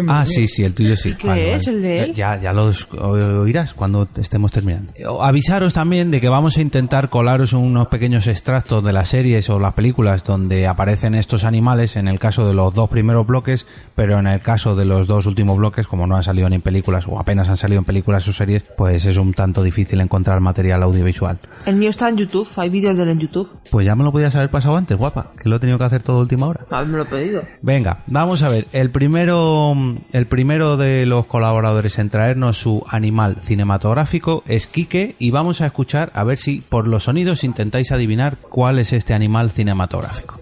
Ah, 0.07 0.25
sí, 0.25 0.48
sí, 0.48 0.63
el 0.63 0.74
tuyo 0.74 0.95
sí. 0.98 1.13
¿Qué 1.13 1.27
Vale, 1.27 1.53
es 1.55 1.65
vale. 1.65 1.77
el 1.77 1.83
de 1.83 2.03
él? 2.03 2.13
Ya, 2.15 2.41
ya 2.41 2.51
lo 2.51 2.65
os- 2.65 2.88
oirás 2.93 3.74
cuando 3.74 4.07
estemos 4.17 4.51
terminando. 4.51 4.91
Eh, 4.95 5.03
Avisaros 5.22 5.74
también 5.74 6.12
de 6.12 6.19
que 6.19 6.27
vamos 6.29 6.57
a 6.57 6.62
intentar 6.62 7.10
colaros 7.10 7.53
unos 7.53 7.88
pequeños 7.88 8.27
extractos 8.27 8.83
de 8.83 8.91
las 8.91 9.10
series 9.10 9.50
o 9.50 9.60
las 9.60 9.74
películas 9.74 10.24
donde 10.25 10.67
aparecen 10.67 11.15
estos 11.15 11.43
animales 11.45 11.95
en 11.95 12.07
el 12.07 12.19
caso 12.19 12.45
de 12.48 12.53
los 12.53 12.74
dos 12.74 12.89
primeros 12.89 13.25
bloques, 13.25 13.65
pero 13.95 14.19
en 14.19 14.27
el 14.27 14.41
caso 14.41 14.75
de 14.75 14.83
los 14.86 15.07
dos 15.07 15.25
últimos 15.25 15.57
bloques, 15.57 15.88
como 15.88 16.05
no 16.05 16.15
han 16.17 16.24
salido 16.24 16.50
ni 16.50 16.55
en 16.55 16.62
películas 16.62 17.05
o 17.07 17.19
apenas 17.19 17.48
han 17.50 17.57
salido 17.57 17.79
en 17.79 17.86
películas 17.86 18.27
o 18.27 18.33
series, 18.33 18.63
pues 18.77 19.05
es 19.05 19.15
un 19.17 19.33
tanto 19.33 19.63
difícil 19.63 20.01
encontrar 20.01 20.39
material 20.41 20.83
audiovisual. 20.83 21.39
El 21.65 21.75
mío 21.77 21.89
está 21.89 22.10
en 22.10 22.17
YouTube, 22.17 22.48
hay 22.57 22.69
vídeos 22.69 22.98
de 22.98 23.03
él 23.03 23.10
en 23.10 23.19
YouTube. 23.19 23.50
Pues 23.72 23.86
ya 23.86 23.95
me 23.95 24.03
lo 24.03 24.12
podías 24.12 24.36
haber 24.36 24.50
pasado 24.50 24.75
antes, 24.75 24.98
guapa, 24.98 25.31
que 25.41 25.48
lo 25.48 25.55
he 25.55 25.60
tenido 25.60 25.77
que 25.77 25.86
hacer 25.86 26.03
todo 26.03 26.17
a 26.17 26.22
última 26.22 26.48
hora. 26.48 26.65
Haberme 26.69 26.98
lo 26.98 27.05
pedido. 27.05 27.43
Venga, 27.62 27.92
vamos 28.07 28.43
a 28.43 28.50
ver. 28.50 28.67
El 28.73 28.89
primero, 28.89 29.73
el 30.12 30.27
primero 30.27 30.77
de 30.77 31.05
los 31.05 31.25
colaboradores 31.25 32.00
en 32.00 32.09
traernos 32.09 32.57
su 32.57 32.85
animal 32.89 33.38
cinematográfico 33.41 34.43
es 34.47 34.67
Quique 34.67 35.15
y 35.19 35.31
vamos 35.31 35.62
a 35.62 35.65
escuchar 35.65 36.12
a 36.13 36.23
ver 36.23 36.38
si 36.38 36.62
por 36.62 36.88
los 36.88 37.03
sonidos 37.03 37.43
intentáis 37.43 37.91
adivinar 37.91 38.38
cuál 38.38 38.79
es 38.79 38.93
este 38.93 39.13
animal 39.13 39.51
cinematográfico. 39.51 40.39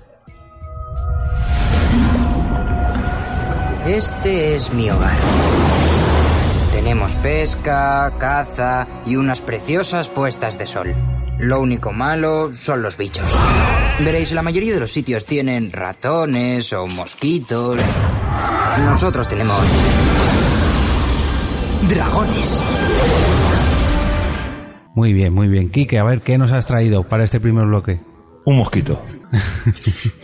Este 3.85 4.55
es 4.55 4.71
mi 4.73 4.89
hogar. 4.89 5.17
Tenemos 6.71 7.15
pesca, 7.15 8.13
caza 8.19 8.87
y 9.05 9.15
unas 9.15 9.41
preciosas 9.41 10.07
puestas 10.07 10.57
de 10.57 10.65
sol. 10.67 10.95
Lo 11.39 11.59
único 11.59 11.91
malo 11.91 12.53
son 12.53 12.81
los 12.81 12.97
bichos. 12.97 13.25
Veréis, 14.03 14.31
la 14.31 14.41
mayoría 14.41 14.73
de 14.73 14.79
los 14.79 14.91
sitios 14.91 15.25
tienen 15.25 15.71
ratones 15.71 16.71
o 16.73 16.87
mosquitos. 16.87 17.79
Nosotros 18.85 19.27
tenemos... 19.27 19.59
dragones. 21.89 22.63
Muy 24.93 25.13
bien, 25.13 25.33
muy 25.33 25.47
bien. 25.47 25.69
Quique, 25.71 25.99
a 25.99 26.03
ver 26.03 26.21
qué 26.21 26.37
nos 26.37 26.51
has 26.51 26.65
traído 26.65 27.03
para 27.03 27.23
este 27.23 27.39
primer 27.39 27.65
bloque. 27.65 28.01
Un 28.45 28.57
mosquito. 28.57 29.01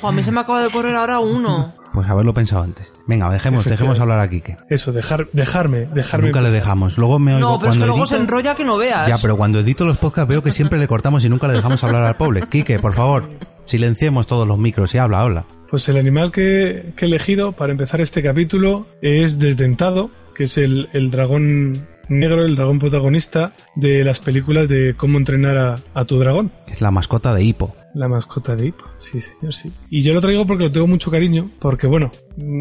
A 0.01 0.11
mí 0.11 0.23
se 0.23 0.31
me 0.31 0.41
acaba 0.41 0.61
de 0.61 0.69
correr 0.69 0.95
ahora 0.95 1.19
uno. 1.19 1.73
Pues 1.97 2.11
haberlo 2.11 2.31
pensado 2.31 2.61
antes. 2.61 2.93
Venga, 3.07 3.27
dejemos, 3.31 3.65
dejemos 3.65 3.99
hablar 3.99 4.19
a 4.19 4.29
Quique. 4.29 4.55
Eso, 4.69 4.91
dejar, 4.91 5.25
dejarme, 5.33 5.87
dejarme. 5.87 6.27
Nunca 6.27 6.41
le 6.41 6.51
dejamos. 6.51 6.95
Luego 6.95 7.17
me 7.17 7.33
oigo 7.33 7.49
No, 7.49 7.57
pero 7.57 7.71
es 7.71 7.77
cuando 7.77 7.85
que 7.85 7.89
luego 7.89 8.05
se 8.05 8.17
enrolla 8.17 8.53
que 8.53 8.63
no 8.63 8.77
veas. 8.77 9.07
Ya, 9.07 9.17
pero 9.17 9.35
cuando 9.35 9.61
edito 9.61 9.83
los 9.83 9.97
podcasts 9.97 10.29
veo 10.29 10.43
que 10.43 10.51
siempre 10.51 10.77
le 10.77 10.87
cortamos 10.87 11.25
y 11.25 11.29
nunca 11.29 11.47
le 11.47 11.55
dejamos 11.55 11.83
hablar 11.83 12.03
al 12.03 12.15
pobre. 12.15 12.43
Quique, 12.51 12.77
por 12.77 12.93
favor, 12.93 13.27
silenciemos 13.65 14.27
todos 14.27 14.47
los 14.47 14.59
micros 14.59 14.93
y 14.93 14.99
habla, 14.99 15.21
habla. 15.21 15.45
Pues 15.71 15.89
el 15.89 15.97
animal 15.97 16.31
que, 16.31 16.93
que 16.95 17.05
he 17.05 17.07
elegido 17.07 17.53
para 17.53 17.71
empezar 17.71 17.99
este 17.99 18.21
capítulo 18.21 18.85
es 19.01 19.39
Desdentado, 19.39 20.11
que 20.35 20.43
es 20.43 20.59
el, 20.59 20.87
el 20.93 21.09
dragón 21.09 21.87
negro, 22.09 22.45
el 22.45 22.55
dragón 22.55 22.77
protagonista 22.77 23.53
de 23.75 24.03
las 24.03 24.19
películas 24.19 24.69
de 24.69 24.93
cómo 24.95 25.17
entrenar 25.17 25.57
a, 25.57 25.79
a 25.95 26.05
tu 26.05 26.19
dragón. 26.19 26.51
Es 26.67 26.79
la 26.79 26.91
mascota 26.91 27.33
de 27.33 27.43
Hippo. 27.43 27.75
La 27.97 28.07
mascota 28.07 28.55
de 28.55 28.67
Hippo, 28.67 28.85
sí 28.99 29.19
señor, 29.19 29.55
sí. 29.55 29.71
Y 29.89 30.03
yo 30.03 30.13
lo 30.13 30.21
traigo 30.21 30.45
porque 30.45 30.65
lo 30.65 30.71
tengo 30.71 30.85
mucho 30.85 31.09
cariño, 31.09 31.49
porque 31.59 31.87
bueno, 31.87 32.11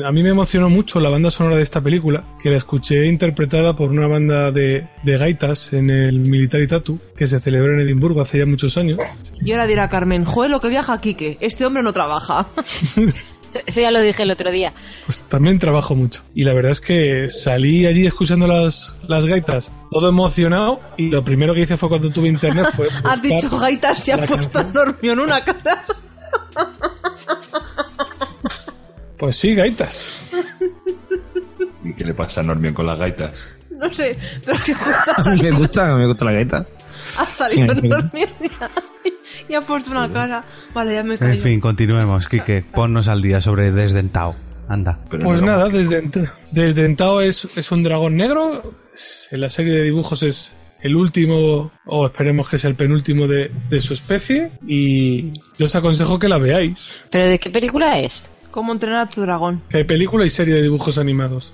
a 0.07 0.11
mí 0.11 0.23
me 0.23 0.31
emocionó 0.31 0.71
mucho 0.71 0.99
la 0.99 1.11
banda 1.11 1.31
sonora 1.31 1.57
de 1.57 1.63
esta 1.63 1.83
película, 1.83 2.25
que 2.43 2.49
la 2.49 2.57
escuché 2.57 3.05
interpretada 3.07 3.77
por 3.77 3.91
una 3.91 4.07
banda 4.07 4.51
de, 4.51 4.89
de 5.03 5.19
gaitas 5.19 5.75
en 5.75 5.91
el 5.91 6.21
Military 6.21 6.67
Tattoo, 6.67 6.99
que 7.15 7.27
se 7.27 7.39
celebró 7.39 7.75
en 7.75 7.81
Edimburgo 7.81 8.23
hace 8.23 8.39
ya 8.39 8.47
muchos 8.47 8.79
años. 8.79 8.99
Y 9.45 9.53
ahora 9.53 9.67
dirá 9.67 9.91
Carmen, 9.91 10.25
joder, 10.25 10.51
lo 10.51 10.61
que 10.61 10.71
viaja 10.71 10.99
Quique, 11.03 11.37
este 11.43 11.67
hombre 11.67 11.83
no 11.83 11.93
trabaja. 11.93 12.49
Eso 13.65 13.81
ya 13.81 13.91
lo 13.91 14.01
dije 14.01 14.23
el 14.23 14.31
otro 14.31 14.51
día. 14.51 14.73
Pues 15.07 15.21
también 15.21 15.59
trabajo 15.59 15.95
mucho. 15.95 16.23
Y 16.35 16.45
la 16.45 16.53
verdad 16.53 16.73
es 16.73 16.81
que 16.81 17.31
salí 17.31 17.87
allí 17.87 18.07
escuchando 18.07 18.47
las, 18.47 18.95
las 19.09 19.27
gaitas, 19.27 19.73
todo 19.91 20.09
emocionado, 20.09 20.81
y 20.97 21.09
lo 21.09 21.25
primero 21.25 21.55
que 21.55 21.61
hice 21.61 21.77
fue 21.77 21.89
cuando 21.89 22.11
tuve 22.11 22.29
internet 22.29 22.67
fue... 22.75 22.89
Has 23.05 23.23
dicho 23.23 23.59
gaitas 23.59 24.07
y 24.09 24.11
ha 24.13 24.19
puesto 24.19 24.63
Normio 24.65 25.13
en 25.13 25.21
una 25.21 25.41
cara. 25.45 25.85
Pues 29.19 29.37
sí, 29.37 29.55
gaitas. 29.55 30.15
¿Y 31.85 31.95
qué 31.95 32.05
le 32.05 32.15
pasa 32.15 32.41
a 32.41 32.45
Normion 32.45 32.75
con 32.75 32.87
las 32.87 32.99
gaitas? 32.99 33.33
No 33.71 33.93
sé, 33.93 34.19
pero 34.45 34.59
que 34.65 34.75
justo 34.75 35.13
me 35.43 35.51
gusta, 35.53 35.95
me 35.95 36.07
gusta 36.07 36.25
la 36.25 36.33
gaita. 36.33 36.67
Ha 37.19 37.27
salido 37.27 37.75
Normio 37.75 38.27
y, 38.43 39.13
y 39.53 39.55
ha 39.55 39.61
puesto 39.61 39.91
una 39.91 40.13
cara. 40.13 40.45
Vale, 40.75 40.95
ya 40.95 41.03
me 41.03 41.17
callo. 41.19 41.33
En 41.33 41.41
fin, 41.41 41.61
continuemos, 41.61 42.29
Quique. 42.29 42.65
Ponnos 42.73 43.09
al 43.09 43.23
día 43.23 43.41
sobre 43.41 43.71
Desdentado. 43.73 44.37
Anda. 44.69 44.99
Pues 45.09 45.43
nada, 45.43 45.69
Desdent- 45.69 46.29
Desdentado 46.51 47.21
es, 47.21 47.49
es 47.57 47.71
un 47.71 47.83
dragón 47.85 48.17
negro. 48.17 48.75
En 49.31 49.41
la 49.41 49.49
serie 49.51 49.73
de 49.75 49.83
dibujos 49.83 50.23
es 50.25 50.57
el 50.83 50.97
último, 50.97 51.71
o 51.87 52.07
esperemos 52.07 52.49
que 52.49 52.59
sea 52.59 52.71
el 52.71 52.77
penúltimo 52.77 53.29
de, 53.29 53.51
de 53.71 53.81
su 53.81 53.95
especie. 53.95 54.51
Y 54.67 55.31
yo 55.59 55.67
os 55.67 55.77
aconsejo 55.77 56.19
que 56.19 56.29
la 56.29 56.39
veáis. 56.39 57.05
¿Pero 57.11 57.27
de 57.27 57.39
qué 57.39 57.51
película 57.51 58.01
es? 58.01 58.29
¿Cómo 58.51 58.73
entrenar 58.73 59.07
a 59.07 59.11
tu 59.11 59.21
dragón? 59.21 59.63
Que 59.69 59.79
hay 59.79 59.85
película 59.85 60.25
y 60.27 60.31
serie 60.31 60.55
de 60.55 60.63
dibujos 60.63 60.99
animados. 60.99 61.53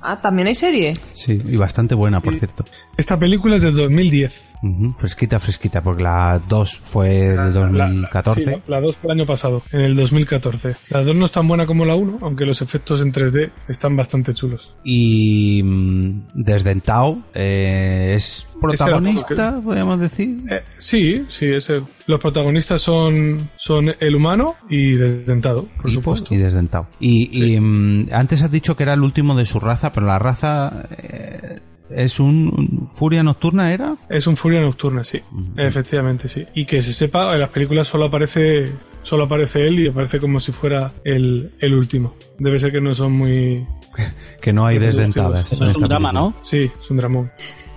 Ah, 0.00 0.20
¿también 0.20 0.48
hay 0.48 0.54
serie? 0.54 0.94
Sí, 1.14 1.40
y 1.44 1.56
bastante 1.56 1.94
buena, 1.94 2.20
por 2.20 2.36
cierto. 2.36 2.64
Esta 2.96 3.18
película 3.18 3.56
es 3.56 3.62
del 3.62 3.74
2010. 3.74 4.54
Ujú, 4.62 4.94
Fresquita, 4.96 5.40
fresquita, 5.40 5.82
porque 5.82 6.02
la 6.04 6.40
2 6.48 6.78
fue 6.78 7.08
del 7.36 7.52
2014. 7.52 8.44
Sí, 8.44 8.50
la 8.68 8.80
2 8.80 8.96
fue 8.96 9.12
el 9.12 9.18
año 9.20 9.26
pasado, 9.26 9.62
en 9.72 9.80
el 9.80 9.96
2014. 9.96 10.76
La 10.90 11.02
2 11.02 11.16
no 11.16 11.24
es 11.24 11.32
tan 11.32 11.48
buena 11.48 11.66
como 11.66 11.84
la 11.84 11.96
1, 11.96 12.18
aunque 12.22 12.44
los 12.44 12.62
efectos 12.62 13.00
en 13.00 13.12
3D 13.12 13.50
están 13.68 13.96
bastante 13.96 14.34
chulos. 14.34 14.74
Y 14.84 15.62
mm, 15.64 16.22
Desdentado 16.34 17.18
eh, 17.34 18.12
es 18.16 18.46
protagonista, 18.60 19.60
podríamos 19.64 19.98
decir. 20.00 20.36
Eh, 20.50 20.62
sí, 20.76 21.24
sí, 21.28 21.46
es 21.46 21.70
el- 21.70 21.82
los 22.06 22.20
protagonistas 22.20 22.80
son, 22.82 23.48
son 23.56 23.92
el 23.98 24.14
humano 24.14 24.54
y 24.70 24.92
Desdentado, 24.96 25.66
por 25.80 25.90
supuesto. 25.90 26.32
Y 26.34 26.36
Desdentado. 26.36 26.86
Y, 27.00 27.54
y, 27.54 27.58
mm, 27.58 28.10
antes 28.12 28.42
has 28.42 28.50
dicho 28.52 28.76
que 28.76 28.84
era 28.84 28.92
el 28.94 29.00
último 29.02 29.34
de 29.34 29.46
su 29.46 29.58
raza, 29.58 29.90
pero 29.92 30.06
la 30.06 30.18
raza 30.20 30.84
eh, 30.98 31.58
es 31.94 32.20
un, 32.20 32.52
un 32.56 32.90
furia 32.92 33.22
nocturna, 33.22 33.72
¿era? 33.72 33.96
Es 34.08 34.26
un 34.26 34.36
furia 34.36 34.60
nocturna, 34.60 35.04
sí. 35.04 35.20
Efectivamente, 35.56 36.28
sí. 36.28 36.44
Y 36.54 36.64
que 36.64 36.82
se 36.82 36.92
sepa, 36.92 37.32
en 37.32 37.40
las 37.40 37.50
películas 37.50 37.88
solo 37.88 38.06
aparece 38.06 38.70
solo 39.02 39.24
aparece 39.24 39.66
él 39.66 39.80
y 39.80 39.88
aparece 39.88 40.20
como 40.20 40.40
si 40.40 40.52
fuera 40.52 40.92
el, 41.04 41.52
el 41.58 41.74
último. 41.74 42.14
Debe 42.38 42.58
ser 42.58 42.72
que 42.72 42.80
no 42.80 42.94
son 42.94 43.12
muy... 43.12 43.66
Que 44.40 44.52
no 44.52 44.66
hay 44.66 44.78
desdentadas. 44.78 45.44
productivos. 45.44 45.60
en 45.60 45.66
esta 45.68 45.88
película. 45.98 46.32
Sí, 46.40 46.70
es 46.82 46.90
un 46.90 46.96
dramón. 46.96 47.30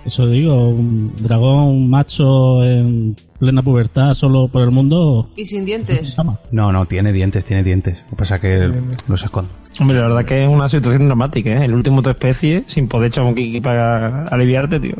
Eso 0.04 0.28
digo, 0.28 0.68
un 0.68 1.12
dragón 1.16 1.90
macho 1.90 2.64
en 2.64 3.16
plena 3.38 3.62
pubertad 3.62 4.14
solo 4.14 4.48
por 4.48 4.62
el 4.62 4.70
mundo. 4.70 5.30
Y 5.36 5.46
sin 5.46 5.64
dientes. 5.64 6.14
No, 6.50 6.72
no, 6.72 6.86
tiene 6.86 7.12
dientes, 7.12 7.44
tiene 7.44 7.62
dientes. 7.62 8.02
Lo 8.04 8.10
que 8.10 8.16
pasa 8.16 8.36
es 8.36 8.40
que 8.40 8.72
los 9.08 9.22
esconde. 9.22 9.50
Hombre, 9.78 9.98
la 9.98 10.08
verdad 10.08 10.24
que 10.24 10.44
es 10.44 10.48
una 10.48 10.68
situación 10.68 11.06
dramática, 11.06 11.50
¿eh? 11.50 11.64
El 11.64 11.74
último 11.74 11.96
de 11.96 12.04
tu 12.04 12.10
especie, 12.10 12.64
sin 12.66 12.88
poder 12.88 13.08
echar 13.08 13.24
un 13.24 13.34
kiki 13.34 13.60
para 13.60 14.24
aliviarte, 14.24 14.80
tío. 14.80 14.94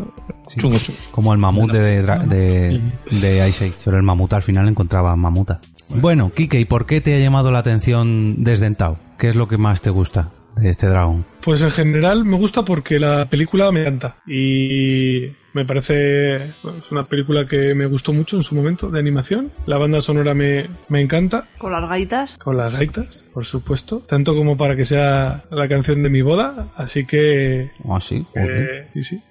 Chungo, 0.56 0.78
chungo. 0.78 0.98
Como 1.10 1.32
el 1.32 1.38
mamut 1.38 1.72
de, 1.72 2.02
de, 2.02 2.80
de 3.10 3.48
Ice 3.48 3.66
Age. 3.66 3.74
Pero 3.84 3.96
el 3.96 4.02
mamut 4.02 4.32
al 4.32 4.42
final 4.42 4.68
encontraba 4.68 5.16
mamuta. 5.16 5.60
Bueno, 5.88 6.30
Kike, 6.34 6.58
¿y 6.60 6.64
por 6.64 6.86
qué 6.86 7.00
te 7.00 7.14
ha 7.14 7.18
llamado 7.18 7.50
la 7.50 7.60
atención 7.60 8.42
Desdentado? 8.42 8.98
¿Qué 9.18 9.28
es 9.28 9.36
lo 9.36 9.48
que 9.48 9.56
más 9.56 9.80
te 9.80 9.90
gusta 9.90 10.30
de 10.56 10.70
este 10.70 10.86
dragón? 10.88 11.24
Pues 11.42 11.62
en 11.62 11.70
general 11.70 12.24
me 12.24 12.36
gusta 12.36 12.64
porque 12.64 12.98
la 12.98 13.26
película 13.26 13.70
me 13.72 13.82
encanta 13.82 14.16
y 14.26 15.30
me 15.52 15.64
parece 15.64 16.52
bueno, 16.62 16.78
es 16.78 16.90
una 16.92 17.04
película 17.04 17.46
que 17.46 17.74
me 17.74 17.86
gustó 17.86 18.12
mucho 18.12 18.36
en 18.36 18.42
su 18.42 18.54
momento 18.54 18.90
de 18.90 18.98
animación. 18.98 19.52
La 19.66 19.78
banda 19.78 20.00
sonora 20.00 20.34
me, 20.34 20.66
me 20.88 21.00
encanta, 21.00 21.48
Con 21.58 21.72
las 21.72 21.88
gaitas. 21.88 22.32
con 22.38 22.56
las 22.56 22.72
gaitas, 22.74 23.26
por 23.32 23.44
supuesto, 23.46 24.00
tanto 24.00 24.34
como 24.34 24.56
para 24.56 24.76
que 24.76 24.84
sea 24.84 25.44
la 25.50 25.68
canción 25.68 26.02
de 26.02 26.10
mi 26.10 26.22
boda, 26.22 26.72
así 26.76 27.06
que 27.06 27.70
Ah, 27.88 28.00
sí. 28.00 28.26
eh, 28.34 28.88
sí, 28.94 29.02
sí. 29.04 29.22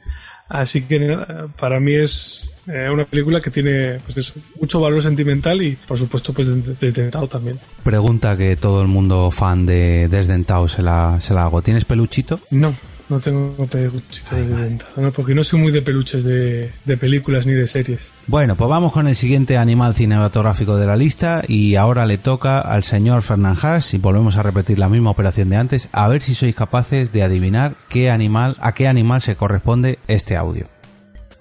Así 0.47 0.83
que 0.87 0.99
nada, 0.99 1.47
para 1.59 1.79
mí 1.79 1.95
es 1.95 2.49
eh, 2.67 2.89
una 2.91 3.05
película 3.05 3.41
que 3.41 3.51
tiene 3.51 3.99
pues 4.05 4.17
eso, 4.17 4.33
mucho 4.59 4.79
valor 4.79 5.01
sentimental 5.01 5.61
y 5.61 5.75
por 5.75 5.97
supuesto 5.97 6.33
pues 6.33 6.47
des- 6.47 6.79
desdentado 6.79 7.27
también. 7.27 7.57
Pregunta 7.83 8.35
que 8.37 8.55
todo 8.55 8.81
el 8.81 8.87
mundo 8.87 9.31
fan 9.31 9.65
de 9.65 10.07
Desdentado 10.09 10.67
se 10.67 10.81
la, 10.81 11.19
se 11.21 11.33
la 11.33 11.43
hago. 11.43 11.61
¿Tienes 11.61 11.85
peluchito? 11.85 12.39
No, 12.51 12.73
no 13.09 13.19
tengo 13.19 13.53
peluchitos 13.67 14.31
desdentados, 14.31 14.97
no, 14.97 15.11
porque 15.11 15.35
no 15.35 15.43
soy 15.43 15.59
muy 15.59 15.71
de 15.71 15.81
peluches 15.83 16.23
de, 16.23 16.71
de 16.85 16.97
películas 16.97 17.45
ni 17.45 17.53
de 17.53 17.67
series. 17.67 18.09
Bueno, 18.27 18.55
pues 18.55 18.67
vamos 18.69 18.91
con 18.91 19.07
el 19.07 19.15
siguiente 19.15 19.57
animal 19.57 19.93
cinematográfico 19.93 20.75
de 20.77 20.87
la 20.87 20.95
lista 20.95 21.43
y 21.47 21.75
ahora 21.75 22.07
le 22.07 22.17
toca 22.17 22.59
al 22.59 22.83
señor 22.83 23.21
Fernán 23.21 23.55
Haas 23.61 23.93
y 23.93 23.99
volvemos 23.99 24.37
a 24.37 24.43
repetir 24.43 24.79
la 24.79 24.89
misma 24.89 25.11
operación 25.11 25.49
de 25.49 25.57
antes, 25.57 25.89
a 25.91 26.07
ver 26.07 26.23
si 26.23 26.33
sois 26.33 26.55
capaces 26.55 27.11
de 27.11 27.21
adivinar 27.21 27.75
qué 27.89 28.09
animal, 28.09 28.55
a 28.59 28.73
qué 28.73 28.87
animal 28.87 29.21
se 29.21 29.35
corresponde 29.35 29.99
este 30.07 30.35
audio. 30.35 30.67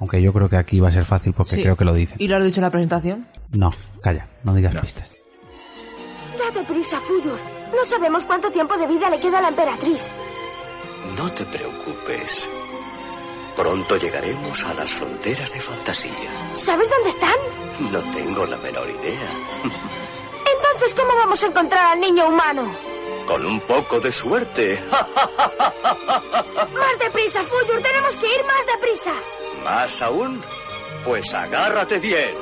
Aunque 0.01 0.21
yo 0.21 0.33
creo 0.33 0.49
que 0.49 0.57
aquí 0.57 0.81
va 0.81 0.89
a 0.89 0.93
ser 0.93 1.05
fácil 1.05 1.33
porque 1.33 1.57
Sí. 1.57 1.63
creo 1.63 1.77
que 1.77 1.85
lo 1.85 1.95
dice. 1.95 2.15
¿Y 2.19 2.29
lo 2.29 2.37
has 2.37 2.45
dicho 2.45 2.61
en 2.61 2.65
la 2.65 2.71
presentación? 2.71 3.29
No, 3.53 3.71
calla, 4.03 4.27
no 4.43 4.55
digas 4.55 4.75
pistas. 4.81 5.15
Date 6.39 6.65
prisa, 6.65 6.99
Fuyur. 7.01 7.39
No 7.75 7.85
sabemos 7.85 8.25
cuánto 8.25 8.51
tiempo 8.51 8.77
de 8.77 8.87
vida 8.87 9.09
le 9.09 9.19
queda 9.21 9.39
a 9.39 9.43
la 9.43 9.49
emperatriz. 9.49 10.01
No 11.17 11.31
te 11.33 11.45
preocupes. 11.45 12.49
Pronto 13.57 13.97
llegaremos 13.97 14.65
a 14.65 14.75
las 14.75 14.91
fronteras 14.93 15.53
de 15.53 15.61
fantasía. 15.61 16.51
¿Sabes 16.55 16.89
dónde 16.91 17.11
están? 17.11 17.37
No 17.93 18.01
tengo 18.11 18.45
la 18.47 18.57
menor 18.59 18.89
idea. 18.91 19.31
Entonces, 19.63 20.93
¿cómo 20.95 21.15
vamos 21.17 21.43
a 21.43 21.47
encontrar 21.47 21.93
al 21.93 22.01
niño 22.01 22.29
humano? 22.29 22.69
Con 23.29 23.47
un 23.47 23.61
poco 23.61 24.01
de 24.01 24.11
suerte. 24.13 24.79
Más 26.75 26.99
deprisa, 26.99 27.43
Fuyur. 27.45 27.81
Tenemos 27.81 28.17
que 28.17 28.27
ir 28.27 28.41
más 28.45 28.67
deprisa. 28.67 29.13
Más 29.65 30.03
aún, 30.03 30.41
pues 31.05 31.33
agárrate 31.33 31.99
bien. 31.99 32.35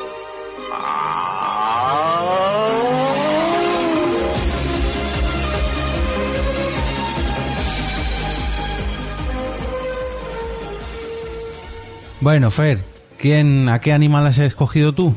Bueno, 12.20 12.50
Fer, 12.50 12.78
¿quién, 13.18 13.68
¿a 13.68 13.80
qué 13.80 13.92
animal 13.92 14.26
has 14.26 14.38
escogido 14.38 14.92
tú? 14.92 15.14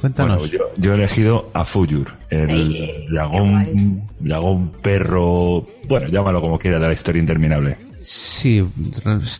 Cuéntanos. 0.00 0.38
Bueno, 0.38 0.52
yo, 0.52 0.58
yo 0.76 0.92
he 0.92 0.94
elegido 0.94 1.50
a 1.54 1.64
Fuyur, 1.64 2.08
el 2.30 3.04
dragón, 3.10 4.06
dragón 4.20 4.72
perro, 4.80 5.66
bueno, 5.88 6.08
llámalo 6.08 6.40
como 6.40 6.58
quieras, 6.58 6.80
de 6.80 6.86
la 6.86 6.92
historia 6.92 7.20
interminable. 7.20 7.87
Sí, 8.10 8.64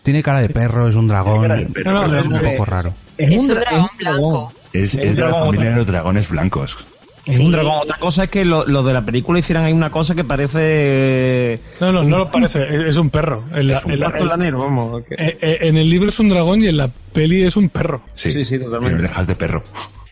tiene 0.02 0.22
cara 0.22 0.40
de 0.40 0.50
perro, 0.50 0.88
es 0.88 0.94
un 0.94 1.08
dragón. 1.08 1.48
perro, 1.72 1.90
No, 1.92 2.06
no, 2.06 2.18
es 2.18 2.26
un 2.26 2.38
poco 2.38 2.64
raro. 2.66 2.92
Es 3.16 3.30
Es 3.32 3.40
un, 3.40 3.50
un 3.50 3.56
dra- 3.56 3.60
dragón 3.60 3.88
blanco. 3.98 4.52
Es, 4.74 4.94
Es 4.94 4.94
es 5.06 5.16
de 5.16 5.22
la 5.22 5.34
familia 5.34 5.70
de 5.70 5.76
los 5.76 5.86
dragones 5.86 6.28
blancos. 6.28 6.76
Es 7.24 7.38
un 7.38 7.50
dragón. 7.50 7.72
Otra 7.82 7.96
cosa 7.98 8.24
es 8.24 8.30
que 8.30 8.44
lo, 8.44 8.66
lo 8.66 8.82
de 8.82 8.92
la 8.92 9.00
película 9.02 9.38
hicieran 9.38 9.64
ahí 9.64 9.72
una 9.72 9.90
cosa 9.90 10.14
que 10.14 10.22
parece. 10.22 11.60
No, 11.80 11.92
no, 11.92 12.02
no 12.04 12.18
lo 12.18 12.30
parece, 12.30 12.66
es, 12.88 12.96
un 12.98 13.08
perro. 13.08 13.42
Es 13.56 13.84
un 13.86 13.98
lanero, 14.28 14.58
vamos. 14.58 15.02
eh, 15.16 15.38
eh, 15.40 15.58
en 15.62 15.78
el 15.78 15.88
libro 15.88 16.10
es 16.10 16.18
un 16.20 16.28
dragón 16.28 16.60
y 16.62 16.66
en 16.66 16.76
la 16.76 16.88
peli 17.12 17.44
es 17.44 17.56
un 17.56 17.70
perro. 17.70 18.02
Sí, 18.12 18.30
Sí, 18.30 18.44
sí, 18.44 18.50
tiene 18.50 18.64
totalmente. 18.66 18.98
orejas 18.98 19.26
de 19.26 19.34
perro. 19.34 19.62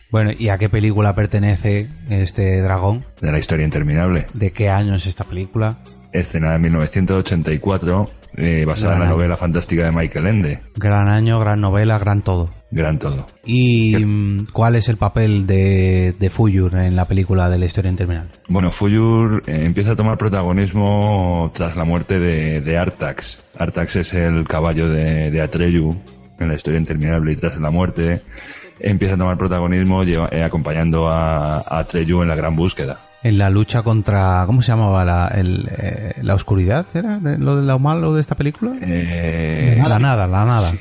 Bueno, 0.09 0.31
¿y 0.35 0.49
a 0.49 0.57
qué 0.57 0.67
película 0.69 1.13
pertenece 1.13 1.89
este 2.09 2.59
dragón? 2.61 3.05
De 3.21 3.31
la 3.31 3.37
historia 3.37 3.65
interminable. 3.65 4.25
¿De 4.33 4.51
qué 4.51 4.69
año 4.69 4.95
es 4.95 5.05
esta 5.05 5.23
película? 5.25 5.77
Escena 6.13 6.53
de 6.53 6.59
1984, 6.59 8.09
eh, 8.37 8.63
basada 8.65 8.93
en 8.93 8.99
la 8.99 9.05
año. 9.07 9.15
novela 9.15 9.35
fantástica 9.37 9.83
de 9.85 9.91
Michael 9.91 10.27
Ende. 10.27 10.59
Gran 10.75 11.09
año, 11.09 11.39
gran 11.39 11.59
novela, 11.59 11.97
gran 11.97 12.21
todo. 12.21 12.49
Gran 12.71 12.99
todo. 12.99 13.27
¿Y 13.45 13.95
mm, 13.97 14.47
cuál 14.53 14.75
es 14.75 14.89
el 14.89 14.97
papel 14.97 15.47
de, 15.47 16.13
de 16.19 16.29
Fuyur 16.29 16.75
en 16.75 16.95
la 16.95 17.05
película 17.05 17.49
de 17.49 17.57
la 17.57 17.65
historia 17.65 17.89
interminable? 17.89 18.31
Bueno, 18.49 18.71
Fuyur 18.71 19.43
eh, 19.47 19.65
empieza 19.65 19.91
a 19.91 19.95
tomar 19.95 20.17
protagonismo 20.17 21.51
tras 21.53 21.75
la 21.75 21.83
muerte 21.85 22.19
de, 22.19 22.61
de 22.61 22.77
Artax. 22.77 23.41
Artax 23.57 23.95
es 23.97 24.13
el 24.13 24.45
caballo 24.47 24.89
de, 24.89 25.31
de 25.31 25.41
Atreyu 25.41 25.95
en 26.39 26.47
la 26.49 26.55
historia 26.55 26.79
interminable 26.79 27.31
y 27.31 27.35
tras 27.35 27.57
la 27.57 27.71
muerte 27.71 28.21
empieza 28.79 29.15
a 29.15 29.17
tomar 29.17 29.37
protagonismo 29.37 30.03
lleva- 30.03 30.29
eh, 30.31 30.43
acompañando 30.43 31.07
a, 31.09 31.57
a 31.59 31.79
Atreyu 31.79 32.21
en 32.21 32.27
la 32.27 32.35
gran 32.35 32.55
búsqueda. 32.55 32.99
En 33.27 33.37
la 33.37 33.49
lucha 33.49 33.81
contra... 33.83 34.43
¿Cómo 34.45 34.61
se 34.61 34.71
llamaba? 34.71 35.03
La, 35.03 35.27
el, 35.27 35.67
eh, 35.77 36.13
¿la 36.21 36.33
oscuridad? 36.35 36.85
¿Era 36.93 37.19
de- 37.19 37.37
lo 37.37 37.57
de 37.57 37.63
lo 37.63 37.77
malo 37.79 38.13
de 38.13 38.21
esta 38.21 38.35
película? 38.35 38.75
Eh, 38.81 39.81
La 39.87 39.99
nada, 39.99 40.27
la 40.27 40.45
nada. 40.45 40.73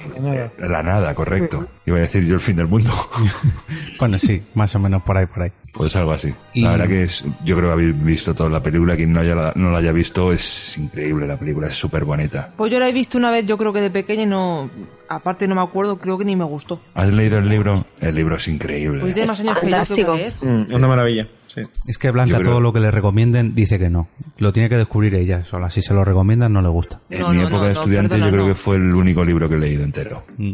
la 0.58 0.82
nada, 0.82 1.14
correcto. 1.14 1.66
Iba 1.86 1.98
a 1.98 2.00
decir 2.02 2.24
yo 2.24 2.34
el 2.34 2.40
fin 2.40 2.56
del 2.56 2.68
mundo. 2.68 2.90
Bueno, 3.98 4.18
sí, 4.18 4.42
más 4.54 4.74
o 4.74 4.78
menos 4.78 5.02
por 5.02 5.16
ahí, 5.16 5.24
por 5.26 5.42
ahí. 5.42 5.52
Pues 5.72 5.96
algo 5.96 6.12
así. 6.12 6.32
Y- 6.52 6.62
La 6.62 6.72
verdad 6.72 6.86
que 6.88 7.04
es, 7.04 7.24
yo 7.44 7.56
creo 7.56 7.68
que 7.68 7.72
habéis 7.72 8.04
visto 8.04 8.34
toda 8.34 8.50
la 8.50 8.62
película. 8.62 8.94
Quien 8.94 9.12
no, 9.12 9.20
haya, 9.20 9.34
no 9.54 9.70
la 9.70 9.78
haya 9.78 9.92
visto 9.92 10.32
es 10.32 10.76
increíble. 10.78 11.26
La 11.26 11.38
película 11.38 11.68
es 11.68 11.74
súper 11.74 12.04
bonita. 12.04 12.50
Pues 12.56 12.70
yo 12.70 12.78
la 12.78 12.88
he 12.88 12.92
visto 12.92 13.16
una 13.18 13.30
vez, 13.30 13.46
yo 13.46 13.56
creo 13.56 13.72
que 13.72 13.80
de 13.80 13.90
pequeña 13.90 14.22
y 14.22 14.26
no. 14.26 14.70
Aparte, 15.08 15.46
no 15.48 15.54
me 15.54 15.62
acuerdo, 15.62 15.98
creo 15.98 16.18
que 16.18 16.24
ni 16.24 16.36
me 16.36 16.44
gustó. 16.44 16.80
¿Has 16.94 17.10
leído 17.12 17.38
el 17.38 17.48
libro? 17.48 17.84
El 18.00 18.14
libro 18.14 18.36
es 18.36 18.48
increíble. 18.48 19.00
Pues 19.00 19.14
tiene 19.14 19.28
más 19.28 19.40
años 19.40 19.56
que 19.58 19.66
yo, 19.66 19.70
fantástico. 19.72 20.12
que 20.12 20.18
leer. 20.18 20.32
Mm, 20.42 20.74
una 20.74 20.88
maravilla. 20.88 21.26
Sí. 21.56 21.62
Es 21.88 21.96
que 21.98 22.10
Blanca 22.10 22.32
Yo 22.34 22.38
creo- 22.40 22.50
todo 22.52 22.60
lo 22.60 22.72
que 22.72 22.80
le 22.80 22.90
recomienden 22.90 23.54
dice 23.54 23.78
que 23.78 23.88
no. 23.90 24.08
Lo 24.38 24.52
tiene 24.52 24.68
que 24.68 24.76
descubrir 24.76 25.14
ella 25.14 25.42
sola. 25.44 25.70
Si 25.70 25.80
se 25.82 25.94
lo 25.94 26.04
recomiendan 26.04 26.52
no 26.52 26.60
le 26.60 26.68
gusta. 26.68 27.00
En 27.10 27.20
No, 27.20 27.30
mi 27.30 27.38
no, 27.38 27.42
época 27.48 27.56
no, 27.62 27.64
de 27.66 27.72
estudiante 27.72 28.08
perdona, 28.10 28.26
yo 28.26 28.32
creo 28.32 28.46
no. 28.46 28.48
que 28.54 28.60
fue 28.60 28.76
el 28.76 28.94
único 28.94 29.24
libro 29.24 29.48
que 29.48 29.54
he 29.54 29.58
leído 29.58 29.82
entero. 29.82 30.24
Mm. 30.36 30.52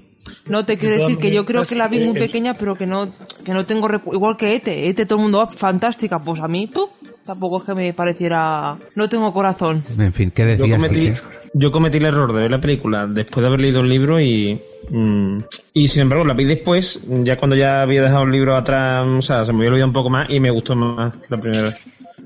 No 0.48 0.64
te 0.64 0.78
quiero 0.78 0.96
decir 0.96 1.18
que 1.18 1.34
yo 1.34 1.44
creo 1.44 1.62
que 1.62 1.74
la 1.74 1.88
vi 1.88 1.98
muy 1.98 2.16
eh, 2.16 2.20
pequeña, 2.20 2.54
pero 2.54 2.76
que 2.76 2.86
no, 2.86 3.10
que 3.44 3.52
no 3.52 3.66
tengo 3.66 3.88
recu- 3.88 4.14
igual 4.14 4.36
que 4.36 4.54
Ete, 4.54 4.88
Ete 4.88 5.04
todo 5.04 5.18
el 5.18 5.22
mundo 5.24 5.40
"Ah, 5.40 5.48
fantástica, 5.52 6.20
pues 6.20 6.40
a 6.40 6.46
mí 6.46 6.68
¡pum! 6.68 6.88
tampoco 7.26 7.58
es 7.58 7.64
que 7.64 7.74
me 7.74 7.92
pareciera, 7.92 8.76
no 8.94 9.08
tengo 9.08 9.32
corazón. 9.32 9.82
En 9.98 10.12
fin, 10.12 10.30
¿qué 10.30 10.42
Yo 10.42 10.48
decías? 10.48 10.76
cometí, 10.76 10.94
Quique? 10.94 11.20
Yo 11.54 11.70
cometí 11.70 11.98
el 11.98 12.06
error 12.06 12.32
de 12.32 12.40
ver 12.40 12.50
la 12.50 12.60
película 12.60 13.06
después 13.06 13.42
de 13.42 13.46
haber 13.48 13.60
leído 13.60 13.80
el 13.80 13.88
libro 13.88 14.20
y. 14.20 14.60
mm, 14.90 15.38
y 15.74 15.88
sin 15.88 16.02
embargo, 16.02 16.24
la 16.24 16.34
vi 16.34 16.44
después, 16.44 17.00
ya 17.06 17.36
cuando 17.36 17.56
ya 17.56 17.82
había 17.82 18.02
dejado 18.02 18.24
el 18.24 18.32
libro 18.32 18.56
atrás, 18.56 19.06
o 19.06 19.22
sea, 19.22 19.44
se 19.44 19.52
me 19.52 19.58
había 19.58 19.70
olvidado 19.70 19.88
un 19.88 19.94
poco 19.94 20.10
más 20.10 20.30
y 20.30 20.40
me 20.40 20.50
gustó 20.50 20.74
más 20.74 21.14
la 21.28 21.38
primera 21.38 21.64
vez. 21.64 21.74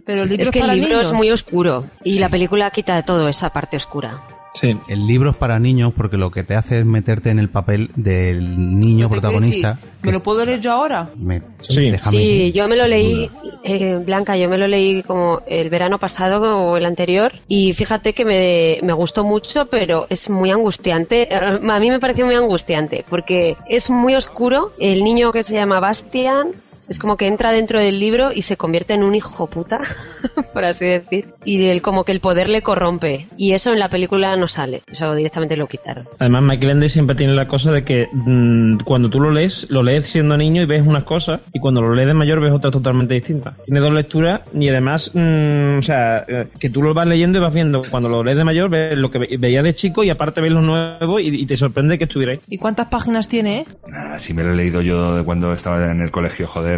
Pero 0.05 0.23
el 0.23 0.29
libro 0.29 0.45
Es 0.45 0.51
que 0.51 0.61
el 0.61 0.67
libro 0.69 0.89
niños. 0.89 1.07
es 1.07 1.13
muy 1.13 1.31
oscuro 1.31 1.87
y 2.05 2.19
la 2.19 2.29
película 2.29 2.71
quita 2.71 3.03
todo 3.05 3.29
esa 3.29 3.51
parte 3.51 3.77
oscura. 3.77 4.23
Sí. 4.59 4.77
El 4.89 5.07
libro 5.07 5.31
es 5.31 5.37
para 5.37 5.59
niños 5.59 5.93
porque 5.97 6.17
lo 6.17 6.31
que 6.31 6.43
te 6.43 6.55
hace 6.57 6.81
es 6.81 6.87
meterte 6.87 7.31
en 7.31 7.39
el 7.39 7.49
papel 7.51 7.91
del 7.95 8.57
niño 8.79 9.09
¿Te 9.09 9.11
quiero 9.11 9.11
protagonista. 9.11 9.79
¿Me 10.03 10.13
lo 10.13 10.21
puedo 10.23 10.45
leer 10.45 10.61
yo 10.61 10.73
ahora? 10.73 11.11
Me- 11.17 11.43
Sí. 11.61 11.91
déjame- 11.91 12.11
Sí, 12.19 12.53
yo 12.53 12.69
me 12.69 12.77
lo 12.77 12.87
leí, 12.87 13.29
eh, 13.65 13.99
Blanca, 14.05 14.37
yo 14.37 14.49
me 14.49 14.57
lo 14.57 14.67
leí 14.69 15.03
como 15.03 15.41
el 15.47 15.69
verano 15.69 15.99
pasado 15.99 16.59
o 16.59 16.77
el 16.77 16.87
anterior 16.87 17.33
y 17.49 17.73
fíjate 17.73 18.13
que 18.13 18.25
me, 18.25 18.79
me 18.83 18.93
gustó 18.93 19.25
mucho, 19.25 19.67
pero 19.67 20.07
es 20.09 20.31
muy 20.31 20.51
angustiante. 20.51 21.29
Eh, 21.35 21.37
A 21.37 21.81
mí 21.81 21.91
me 21.91 21.99
pareció 22.01 22.25
muy 22.25 22.35
angustiante 22.37 23.05
porque 23.11 23.57
es 23.69 23.91
muy 23.91 24.15
oscuro. 24.15 24.71
El 24.79 25.03
niño 25.05 25.33
que 25.33 25.43
se 25.43 25.55
llama 25.55 25.81
Bastian 25.81 26.49
Es 26.89 26.99
como 26.99 27.17
que 27.17 27.27
entra 27.27 27.51
dentro 27.53 27.79
del 27.81 27.99
libro 27.99 28.31
y 28.33 28.43
se 28.43 28.57
convierte 28.57 28.95
en 28.95 29.03
un 29.03 29.15
hijo 29.15 29.49
puta, 29.49 29.79
por 30.53 30.65
así 30.65 30.85
decir. 30.85 31.27
Y 31.45 31.65
el, 31.67 31.83
como 31.83 32.05
que 32.05 32.13
el 32.13 32.21
poder 32.21 32.49
le 32.49 32.63
corrompe. 32.63 33.27
Y 33.37 33.53
eso 33.53 33.73
en 33.73 33.79
la 33.79 33.89
película 33.89 34.37
no 34.37 34.49
sale. 34.49 34.83
Eso 34.91 35.15
directamente 35.15 35.57
lo 35.57 35.67
quitaron. 35.67 36.09
Además, 36.19 36.43
Michael 36.45 36.71
Ende 36.73 36.89
siempre 36.89 37.17
tiene 37.17 37.35
la 37.35 37.49
cosa 37.49 37.73
de 37.73 37.85
que 37.85 38.09
mm, 38.13 38.79
cuando 38.85 39.11
tú 39.11 39.21
lo 39.21 39.31
lees, 39.31 39.67
lo 39.71 39.83
lees 39.83 40.07
siendo 40.07 40.37
niño 40.37 40.63
y 40.63 40.67
ves 40.67 40.87
unas 40.87 41.05
cosas, 41.05 41.41
y 41.53 41.59
cuando 41.61 41.83
lo 41.83 41.95
lees 41.95 42.07
de 42.09 42.15
mayor 42.15 42.41
ves 42.41 42.53
otras 42.53 42.73
totalmente 42.73 43.15
distintas. 43.15 43.55
Tiene 43.65 43.81
dos 43.81 43.93
lecturas 43.93 44.41
y 44.55 44.69
además, 44.69 45.11
mm, 45.15 45.79
o 45.79 45.83
sea, 45.83 46.25
eh, 46.29 46.49
que 46.59 46.71
tú 46.71 46.83
lo 46.83 46.95
vas 46.95 47.07
leyendo 47.07 47.39
y 47.39 47.43
vas 47.43 47.53
viendo. 47.55 47.83
Cuando 47.91 48.09
lo 48.09 48.23
lees 48.23 48.37
de 48.37 48.45
mayor, 48.45 48.71
ves 48.71 48.97
lo 48.99 49.11
que 49.11 49.19
ve- 49.19 49.37
veías 49.39 49.65
de 49.65 49.75
chico 49.75 50.05
y 50.05 50.11
aparte 50.11 50.41
ves 50.41 50.53
lo 50.53 50.63
nuevo 50.63 51.19
y, 51.21 51.29
y 51.29 51.47
te 51.47 51.57
sorprende 51.57 51.99
que 51.99 52.05
estuviera 52.05 52.33
ahí. 52.33 52.41
¿Y 52.49 52.59
cuántas 52.59 52.87
páginas 52.89 53.29
tiene, 53.29 53.59
eh? 53.61 53.65
Ah, 53.93 54.21
si 54.21 54.35
me 54.35 54.43
lo 54.45 54.53
he 54.53 54.57
leído 54.57 54.81
yo 54.83 55.17
de 55.17 55.25
cuando 55.25 55.53
estaba 55.53 55.91
en 55.91 56.01
el 56.01 56.11
colegio, 56.11 56.47
joder. 56.47 56.76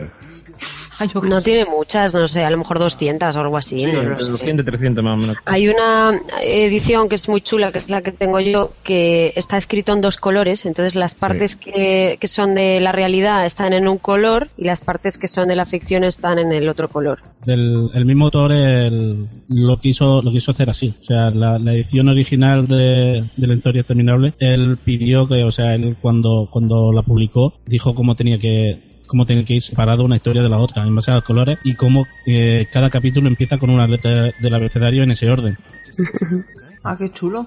No 1.31 1.41
tiene 1.41 1.65
muchas, 1.65 2.13
no 2.13 2.27
sé, 2.27 2.45
a 2.45 2.51
lo 2.51 2.59
mejor 2.59 2.81
200 2.81 3.37
o 3.37 3.41
algo 3.41 3.57
así. 3.57 3.79
Sí, 3.79 3.87
no 3.87 3.93
lo 3.93 4.03
entre 4.03 4.25
sé. 4.25 4.31
200 4.33 4.67
300 4.67 5.05
más 5.05 5.15
o 5.15 5.17
menos. 5.17 5.37
Hay 5.45 5.69
una 5.69 6.21
edición 6.43 7.09
que 7.09 7.15
es 7.15 7.29
muy 7.29 7.41
chula, 7.41 7.71
que 7.71 7.79
es 7.79 7.89
la 7.89 8.03
que 8.03 8.11
tengo 8.11 8.41
yo, 8.41 8.73
que 8.83 9.33
está 9.37 9.57
escrito 9.59 9.93
en 9.93 10.01
dos 10.01 10.17
colores. 10.17 10.67
Entonces 10.67 10.97
las 10.97 11.15
partes 11.15 11.55
que, 11.55 12.17
que 12.21 12.27
son 12.27 12.57
de 12.57 12.81
la 12.81 12.91
realidad 12.91 13.45
están 13.45 13.75
en 13.75 13.87
un 13.87 13.99
color 13.99 14.49
y 14.57 14.65
las 14.65 14.81
partes 14.81 15.19
que 15.19 15.29
son 15.29 15.47
de 15.47 15.55
la 15.55 15.67
ficción 15.67 16.03
están 16.03 16.41
en 16.41 16.51
el 16.51 16.69
otro 16.69 16.89
color. 16.89 17.21
Del, 17.47 17.91
el 17.95 18.05
mismo 18.05 18.25
autor 18.25 18.51
el- 18.51 19.29
lo 19.51 19.79
quiso 19.79 20.21
lo 20.21 20.33
quiso 20.33 20.51
hacer 20.51 20.69
así. 20.69 20.95
O 21.01 21.05
sea, 21.05 21.31
la, 21.31 21.61
la 21.61 21.75
edición 21.75 22.09
original 22.09 22.67
de, 22.67 23.23
de 23.37 23.47
la 23.47 23.55
historia 23.55 23.85
terminable, 23.85 24.35
él 24.41 24.77
pidió 24.85 25.29
que, 25.29 25.45
o 25.45 25.53
sea, 25.53 25.77
él 25.77 25.97
cuando, 26.03 26.49
cuando 26.51 26.91
la 26.93 27.03
publicó, 27.03 27.55
dijo 27.67 27.95
cómo 27.95 28.17
tenía 28.17 28.37
que 28.39 28.88
cómo 29.09 29.27
tenía 29.27 29.45
que 29.45 29.55
ir 29.55 29.63
separado 29.63 30.05
una 30.05 30.17
historia 30.17 30.43
de 30.43 30.49
la 30.49 30.59
otra 30.59 30.85
en 30.85 30.95
base 30.95 31.11
a 31.11 31.15
los 31.15 31.25
colores 31.25 31.59
y 31.65 31.75
cómo 31.75 32.07
eh, 32.27 32.67
cada 32.71 32.91
capítulo 32.91 33.27
empieza 33.27 33.59
con 33.59 33.71
una 33.71 33.89
letra 33.89 34.31
del 34.39 34.55
abecedario 34.55 35.03
en 35.03 35.11
ese 35.11 35.29
orden. 35.29 35.59
Ah, 36.85 36.97
qué 36.97 37.11
chulo. 37.11 37.47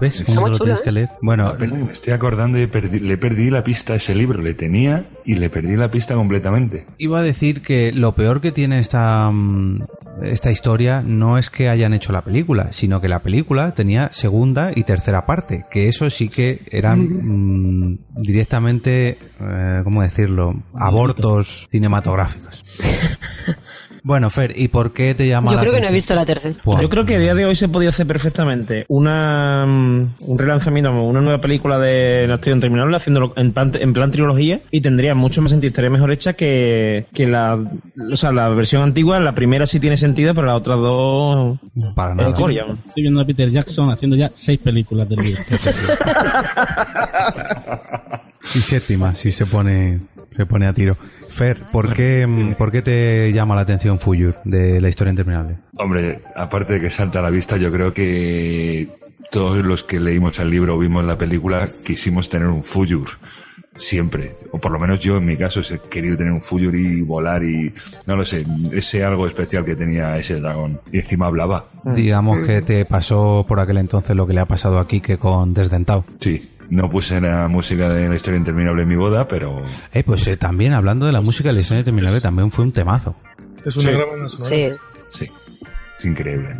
¿Ves? 0.00 0.20
Está 0.20 0.34
¿Cómo 0.34 0.40
muy 0.46 0.50
lo 0.50 0.56
chulo, 0.58 0.64
tienes 0.66 0.80
¿eh? 0.80 0.84
que 0.84 0.92
leer? 0.92 1.08
Bueno, 1.22 1.46
Apenas 1.48 1.78
me 1.78 1.92
estoy 1.92 2.12
acordando 2.12 2.58
y 2.58 2.66
perdí- 2.66 3.00
le 3.00 3.16
perdí 3.16 3.50
la 3.50 3.62
pista 3.64 3.92
a 3.92 3.96
ese 3.96 4.14
libro. 4.14 4.40
Le 4.42 4.54
tenía 4.54 5.06
y 5.24 5.34
le 5.36 5.48
perdí 5.50 5.76
la 5.76 5.90
pista 5.90 6.14
completamente. 6.14 6.86
Iba 6.98 7.20
a 7.20 7.22
decir 7.22 7.62
que 7.62 7.92
lo 7.92 8.12
peor 8.14 8.40
que 8.40 8.52
tiene 8.52 8.80
esta, 8.80 9.30
mm, 9.30 9.82
esta 10.22 10.50
historia 10.50 11.00
no 11.02 11.38
es 11.38 11.50
que 11.50 11.68
hayan 11.68 11.94
hecho 11.94 12.12
la 12.12 12.22
película, 12.22 12.72
sino 12.72 13.00
que 13.00 13.08
la 13.08 13.20
película 13.20 13.72
tenía 13.74 14.10
segunda 14.12 14.72
y 14.74 14.82
tercera 14.82 15.24
parte, 15.24 15.64
que 15.70 15.88
eso 15.88 16.10
sí 16.10 16.28
que 16.28 16.62
eran 16.70 17.00
mm, 17.00 17.98
directamente, 18.16 19.18
eh, 19.40 19.80
¿cómo 19.84 20.02
decirlo?, 20.02 20.62
abortos 20.74 21.68
cinematográficos. 21.70 22.64
Bueno, 24.02 24.30
Fer, 24.30 24.54
¿y 24.56 24.68
por 24.68 24.92
qué 24.92 25.14
te 25.14 25.26
llama 25.26 25.50
Yo 25.50 25.56
la 25.56 25.62
creo 25.62 25.74
que 25.74 25.80
no 25.80 25.88
he 25.88 25.92
visto 25.92 26.14
la 26.14 26.24
tercera. 26.24 26.54
Yo 26.80 26.88
creo 26.88 27.04
que 27.04 27.16
a 27.16 27.18
día 27.18 27.34
de 27.34 27.44
hoy 27.44 27.54
se 27.54 27.68
podía 27.68 27.90
hacer 27.90 28.06
perfectamente 28.06 28.84
una 28.88 29.66
mm, 29.66 30.14
un 30.20 30.38
relanzamiento, 30.38 30.92
una 31.02 31.20
nueva 31.20 31.38
película 31.40 31.78
de 31.78 32.26
La 32.26 32.34
Estrella 32.36 32.56
Interminable 32.56 32.96
haciéndolo 32.96 33.32
en 33.36 33.52
plan, 33.52 33.72
en 33.74 33.92
plan 33.92 34.10
trilogía 34.10 34.58
y 34.70 34.80
tendría 34.80 35.14
mucho 35.14 35.42
más 35.42 35.50
sentido, 35.50 35.68
estaría 35.68 35.90
mejor 35.90 36.10
hecha 36.12 36.32
que, 36.32 37.06
que 37.12 37.26
la, 37.26 37.58
o 38.12 38.16
sea, 38.16 38.32
la 38.32 38.48
versión 38.48 38.82
antigua. 38.82 39.20
La 39.20 39.32
primera 39.32 39.66
sí 39.66 39.80
tiene 39.80 39.96
sentido, 39.96 40.34
pero 40.34 40.46
las 40.46 40.56
otras 40.56 40.78
dos 40.78 41.58
Para 41.94 42.14
nada. 42.14 42.30
Estoy, 42.30 42.58
estoy 42.58 43.02
viendo 43.02 43.20
a 43.20 43.24
Peter 43.24 43.50
Jackson 43.50 43.90
haciendo 43.90 44.16
ya 44.16 44.30
seis 44.34 44.58
películas 44.58 45.08
del 45.08 45.20
libro. 45.20 45.42
Y 48.54 48.60
séptima, 48.60 49.14
si 49.14 49.30
se 49.30 49.46
pone, 49.46 50.00
se 50.34 50.46
pone 50.46 50.66
a 50.66 50.72
tiro. 50.72 50.96
Fer, 51.38 51.62
¿por 51.70 51.94
qué, 51.94 52.26
mm, 52.26 52.54
¿por 52.54 52.72
qué 52.72 52.82
te 52.82 53.32
llama 53.32 53.54
la 53.54 53.60
atención 53.60 54.00
Fuyur 54.00 54.40
de 54.44 54.80
la 54.80 54.88
historia 54.88 55.12
interminable? 55.12 55.58
Hombre, 55.76 56.20
aparte 56.34 56.74
de 56.74 56.80
que 56.80 56.90
salta 56.90 57.20
a 57.20 57.22
la 57.22 57.30
vista, 57.30 57.56
yo 57.56 57.70
creo 57.70 57.94
que 57.94 58.88
todos 59.30 59.64
los 59.64 59.84
que 59.84 60.00
leímos 60.00 60.36
el 60.40 60.50
libro 60.50 60.74
o 60.74 60.78
vimos 60.80 61.04
la 61.04 61.16
película 61.16 61.68
quisimos 61.84 62.28
tener 62.28 62.48
un 62.48 62.64
Fuyur. 62.64 63.10
Siempre. 63.76 64.32
O 64.50 64.58
por 64.58 64.72
lo 64.72 64.80
menos 64.80 64.98
yo 64.98 65.18
en 65.18 65.26
mi 65.26 65.36
caso 65.36 65.60
he 65.60 65.78
querido 65.88 66.16
tener 66.16 66.32
un 66.32 66.40
Fuyur 66.40 66.74
y 66.74 67.02
volar 67.02 67.44
y 67.44 67.72
no 68.08 68.16
lo 68.16 68.24
sé, 68.24 68.44
ese 68.72 69.04
algo 69.04 69.24
especial 69.28 69.64
que 69.64 69.76
tenía 69.76 70.16
ese 70.16 70.40
dragón. 70.40 70.80
Y 70.90 70.98
encima 70.98 71.26
hablaba. 71.26 71.66
Digamos 71.84 72.44
que 72.44 72.62
te 72.62 72.84
pasó 72.84 73.44
por 73.46 73.60
aquel 73.60 73.78
entonces 73.78 74.16
lo 74.16 74.26
que 74.26 74.32
le 74.32 74.40
ha 74.40 74.46
pasado 74.46 74.80
aquí 74.80 75.00
que 75.00 75.18
con 75.18 75.54
Desdentado. 75.54 76.04
Sí. 76.18 76.57
No 76.70 76.90
puse 76.90 77.20
la 77.20 77.48
música 77.48 77.88
de 77.88 78.08
la 78.08 78.16
historia 78.16 78.36
interminable 78.38 78.82
en 78.82 78.88
mi 78.88 78.96
boda, 78.96 79.26
pero 79.26 79.62
Eh, 79.92 80.02
pues 80.04 80.26
eh, 80.26 80.36
también 80.36 80.72
hablando 80.74 81.06
de 81.06 81.12
la 81.12 81.20
música 81.22 81.48
de 81.48 81.54
la 81.54 81.60
historia 81.62 81.80
interminable 81.80 82.20
también 82.20 82.50
fue 82.50 82.64
un 82.64 82.72
temazo. 82.72 83.16
Es 83.64 83.76
una 83.76 83.90
Sí. 83.90 83.96
gran. 83.96 84.28
Sí. 84.28 84.70
sí, 85.10 85.26
es 85.98 86.04
increíble. 86.04 86.50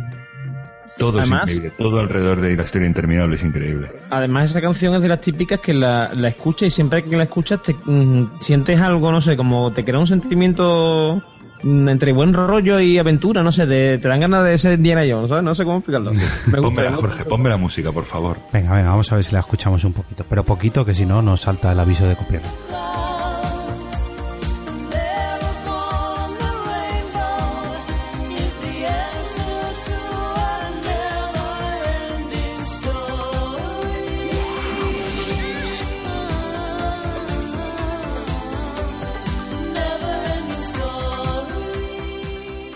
Todo 0.97 1.19
Además- 1.19 1.43
es 1.49 1.55
increíble, 1.55 1.75
todo 1.77 1.99
alrededor 2.01 2.41
de 2.41 2.57
la 2.57 2.63
historia 2.63 2.87
interminable 2.87 3.35
es 3.37 3.43
increíble. 3.43 3.89
Además, 4.09 4.49
esa 4.51 4.59
canción 4.59 4.95
es 4.95 5.01
de 5.01 5.07
las 5.07 5.21
típicas 5.21 5.59
que 5.61 5.73
la, 5.73 6.13
la 6.13 6.27
escuchas 6.27 6.67
y 6.67 6.71
siempre 6.71 7.03
que 7.03 7.15
la 7.15 7.23
escuchas 7.23 7.61
te 7.63 7.73
mm, 7.85 8.39
sientes 8.41 8.81
algo, 8.81 9.09
no 9.11 9.21
sé, 9.21 9.37
como 9.37 9.71
te 9.71 9.85
crea 9.85 9.97
un 9.99 10.07
sentimiento 10.07 11.23
entre 11.63 12.13
buen 12.13 12.33
rollo 12.33 12.79
y 12.79 12.97
aventura, 12.97 13.43
no 13.43 13.51
sé, 13.51 13.65
de- 13.65 13.97
te 13.97 14.07
dan 14.07 14.19
ganas 14.21 14.43
de 14.45 14.57
ser 14.57 14.73
Indiana 14.79 15.03
Jones, 15.09 15.29
¿sabes? 15.29 15.43
No 15.43 15.53
sé 15.55 15.63
cómo 15.65 15.77
explicarlo. 15.77 16.11
Me 16.13 16.19
gusta. 16.19 16.61
Pónmela, 16.61 16.91
Jorge, 16.93 17.25
ponme 17.25 17.49
la 17.49 17.57
música, 17.57 17.91
por 17.91 18.05
favor. 18.05 18.37
Venga, 18.53 18.75
venga, 18.75 18.89
vamos 18.89 19.11
a 19.11 19.15
ver 19.15 19.23
si 19.23 19.33
la 19.33 19.39
escuchamos 19.39 19.83
un 19.83 19.93
poquito. 19.93 20.25
Pero 20.29 20.43
poquito, 20.43 20.85
que 20.85 20.93
si 20.95 21.05
no 21.05 21.21
nos 21.21 21.41
salta 21.41 21.71
el 21.71 21.79
aviso 21.79 22.07
de 22.07 22.15
copyright. 22.15 22.45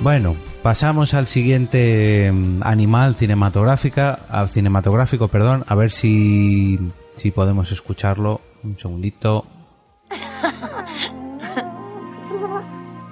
Bueno, 0.03 0.35
pasamos 0.61 1.13
al 1.13 1.27
siguiente 1.27 2.29
mm, 2.29 2.61
animal 2.61 3.15
cinematográfica, 3.15 4.19
al 4.29 4.49
cinematográfico, 4.49 5.29
perdón, 5.29 5.63
a 5.65 5.75
ver 5.75 5.91
si, 5.91 6.77
si 7.15 7.31
podemos 7.31 7.71
escucharlo. 7.71 8.41
Un 8.63 8.77
segundito. 8.77 9.45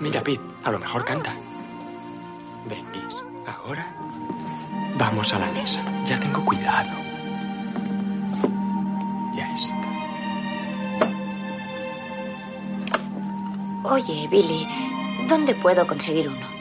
Mira, 0.02 0.22
Pete, 0.22 0.42
a 0.66 0.72
lo 0.72 0.80
mejor 0.80 1.06
canta. 1.06 1.34
Ven, 2.68 2.86
Gis, 2.92 3.24
ahora 3.48 3.88
vamos 4.98 5.34
a 5.34 5.40
la 5.40 5.50
mesa. 5.52 5.82
Ya 6.10 6.20
tengo 6.20 6.44
cuidado. 6.44 6.90
Ya 9.34 9.50
está. 9.56 9.76
Oye, 13.86 14.28
Billy, 14.30 14.68
¿dónde 15.30 15.56
puedo 15.56 15.88
conseguir 15.88 16.28
uno? 16.28 16.61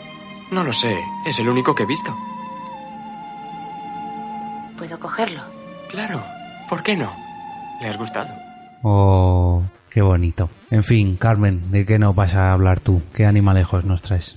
No 0.51 0.65
lo 0.65 0.73
sé, 0.73 0.99
es 1.27 1.39
el 1.39 1.49
único 1.49 1.75
que 1.75 1.85
he 1.85 1.87
visto. 1.87 2.15
¿Puedo 4.77 4.99
cogerlo? 4.99 5.43
Claro, 5.91 6.23
¿por 6.69 6.83
qué 6.83 6.97
no? 6.97 7.13
¿Le 7.81 7.89
has 7.89 7.97
gustado? 7.97 8.29
Oh, 8.83 9.63
qué 9.91 10.03
bonito. 10.03 10.49
En 10.71 10.83
fin, 10.83 11.17
Carmen, 11.17 11.71
¿de 11.71 11.85
qué 11.85 11.99
nos 11.99 12.15
vas 12.15 12.35
a 12.35 12.53
hablar 12.53 12.81
tú? 12.81 13.03
¿Qué 13.15 13.27
animalejos 13.27 13.85
nos 13.85 14.03
traes? 14.03 14.35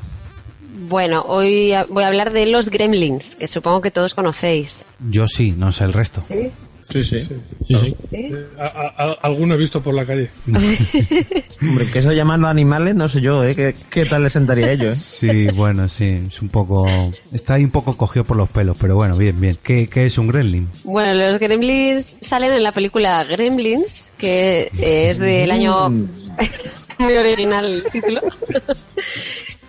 Bueno, 0.90 1.22
hoy 1.22 1.74
voy 1.90 2.04
a 2.04 2.08
hablar 2.08 2.32
de 2.32 2.46
los 2.46 2.70
gremlins, 2.70 3.36
que 3.36 3.48
supongo 3.48 3.82
que 3.82 3.90
todos 3.90 4.14
conocéis. 4.14 4.86
Yo 5.10 5.28
sí, 5.28 5.54
no 5.58 5.72
sé 5.72 5.86
el 5.86 5.94
resto. 5.94 6.22
Sí, 6.22 6.52
sí. 7.02 7.22
Sí, 7.68 7.78
sí. 7.78 7.96
Eh, 8.12 8.46
a- 8.60 8.66
a- 8.66 8.94
a- 9.06 9.18
alguno 9.22 9.54
he 9.54 9.58
visto 9.58 9.82
por 9.82 9.94
la 9.94 10.06
calle. 10.06 10.30
Hombre, 11.62 11.90
que 11.90 12.00
eso 12.00 12.10
de 12.10 12.16
llamarlo 12.18 12.48
animales, 12.50 12.94
no 12.96 13.08
sé 13.08 13.22
yo, 13.22 13.44
¿eh? 13.46 13.56
¿Qué, 13.56 13.74
qué 13.90 14.06
tal 14.06 14.24
le 14.24 14.30
sentaría 14.30 14.66
a 14.68 14.72
ellos, 14.74 14.98
eh? 14.98 14.98
Sí, 14.98 15.48
bueno, 15.56 15.88
sí, 15.88 16.20
es 16.28 16.42
un 16.42 16.50
poco... 16.50 16.86
Está 17.32 17.54
ahí 17.54 17.64
un 17.64 17.72
poco 17.72 17.96
cogido 17.96 18.26
por 18.26 18.36
los 18.36 18.50
pelos, 18.50 18.76
pero 18.80 18.96
bueno, 18.96 19.16
bien, 19.16 19.40
bien. 19.40 19.58
¿Qué, 19.64 19.88
qué 19.88 20.06
es 20.06 20.18
un 20.18 20.28
gremlin? 20.28 20.68
Bueno, 20.84 21.14
los 21.14 21.40
gremlins 21.40 22.18
salen 22.20 22.52
en 22.54 22.64
la 22.64 22.74
película 22.74 23.24
Gremlins, 23.24 24.12
que 24.18 24.70
es 24.82 25.20
del 25.20 25.52
año... 25.52 25.90
Muy 27.00 27.16
original 27.16 27.66
el 27.66 27.84
título. 27.92 28.22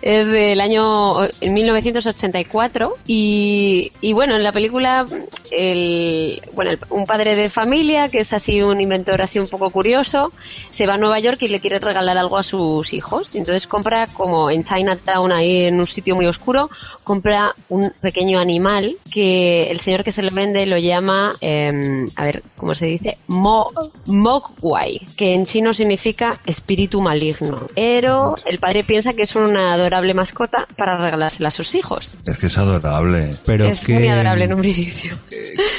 Es 0.05 0.27
del 0.27 0.61
año 0.61 1.23
en 1.41 1.53
1984 1.55 2.93
y, 3.07 3.91
y 4.01 4.13
bueno, 4.13 4.35
en 4.35 4.43
la 4.43 4.51
película 4.51 5.03
el, 5.49 6.43
bueno, 6.53 6.73
un 6.91 7.05
padre 7.05 7.33
de 7.33 7.49
familia 7.49 8.07
que 8.09 8.19
es 8.19 8.31
así 8.31 8.61
un 8.61 8.79
inventor 8.79 9.23
así 9.23 9.39
un 9.39 9.47
poco 9.47 9.71
curioso 9.71 10.31
se 10.69 10.85
va 10.85 10.93
a 10.93 10.97
Nueva 10.97 11.17
York 11.17 11.41
y 11.41 11.47
le 11.47 11.59
quiere 11.59 11.79
regalar 11.79 12.19
algo 12.19 12.37
a 12.37 12.43
sus 12.43 12.93
hijos. 12.93 13.33
Entonces 13.33 13.65
compra 13.65 14.05
como 14.07 14.51
en 14.51 14.63
Chinatown 14.63 15.31
ahí 15.31 15.65
en 15.65 15.79
un 15.79 15.87
sitio 15.87 16.15
muy 16.15 16.27
oscuro, 16.27 16.69
compra 17.03 17.55
un 17.69 17.91
pequeño 18.01 18.39
animal 18.39 18.97
que 19.11 19.71
el 19.71 19.79
señor 19.79 20.03
que 20.03 20.11
se 20.11 20.21
lo 20.21 20.31
vende 20.31 20.65
lo 20.65 20.77
llama, 20.77 21.31
eh, 21.41 22.05
a 22.15 22.23
ver, 22.23 22.43
¿cómo 22.57 22.75
se 22.75 22.85
dice? 22.85 23.17
Mo, 23.27 23.71
Mogwai, 24.05 24.99
que 25.17 25.33
en 25.33 25.45
chino 25.45 25.73
significa 25.73 26.39
espíritu 26.45 27.01
maligno. 27.01 27.67
Pero 27.73 28.35
el 28.45 28.59
padre 28.59 28.83
piensa 28.83 29.13
que 29.13 29.23
es 29.23 29.35
una 29.35 29.77
adorable 29.95 30.13
mascota 30.13 30.67
para 30.75 30.97
regalársela 30.97 31.47
a 31.47 31.51
sus 31.51 31.73
hijos. 31.75 32.17
Es 32.27 32.37
que 32.37 32.47
es 32.47 32.57
adorable. 32.57 33.31
Pero 33.45 33.65
es 33.65 33.85
¿qué, 33.85 33.93
muy 33.93 34.07
adorable 34.07 34.45
en 34.45 34.53
un 34.53 34.65
inicio. 34.65 35.17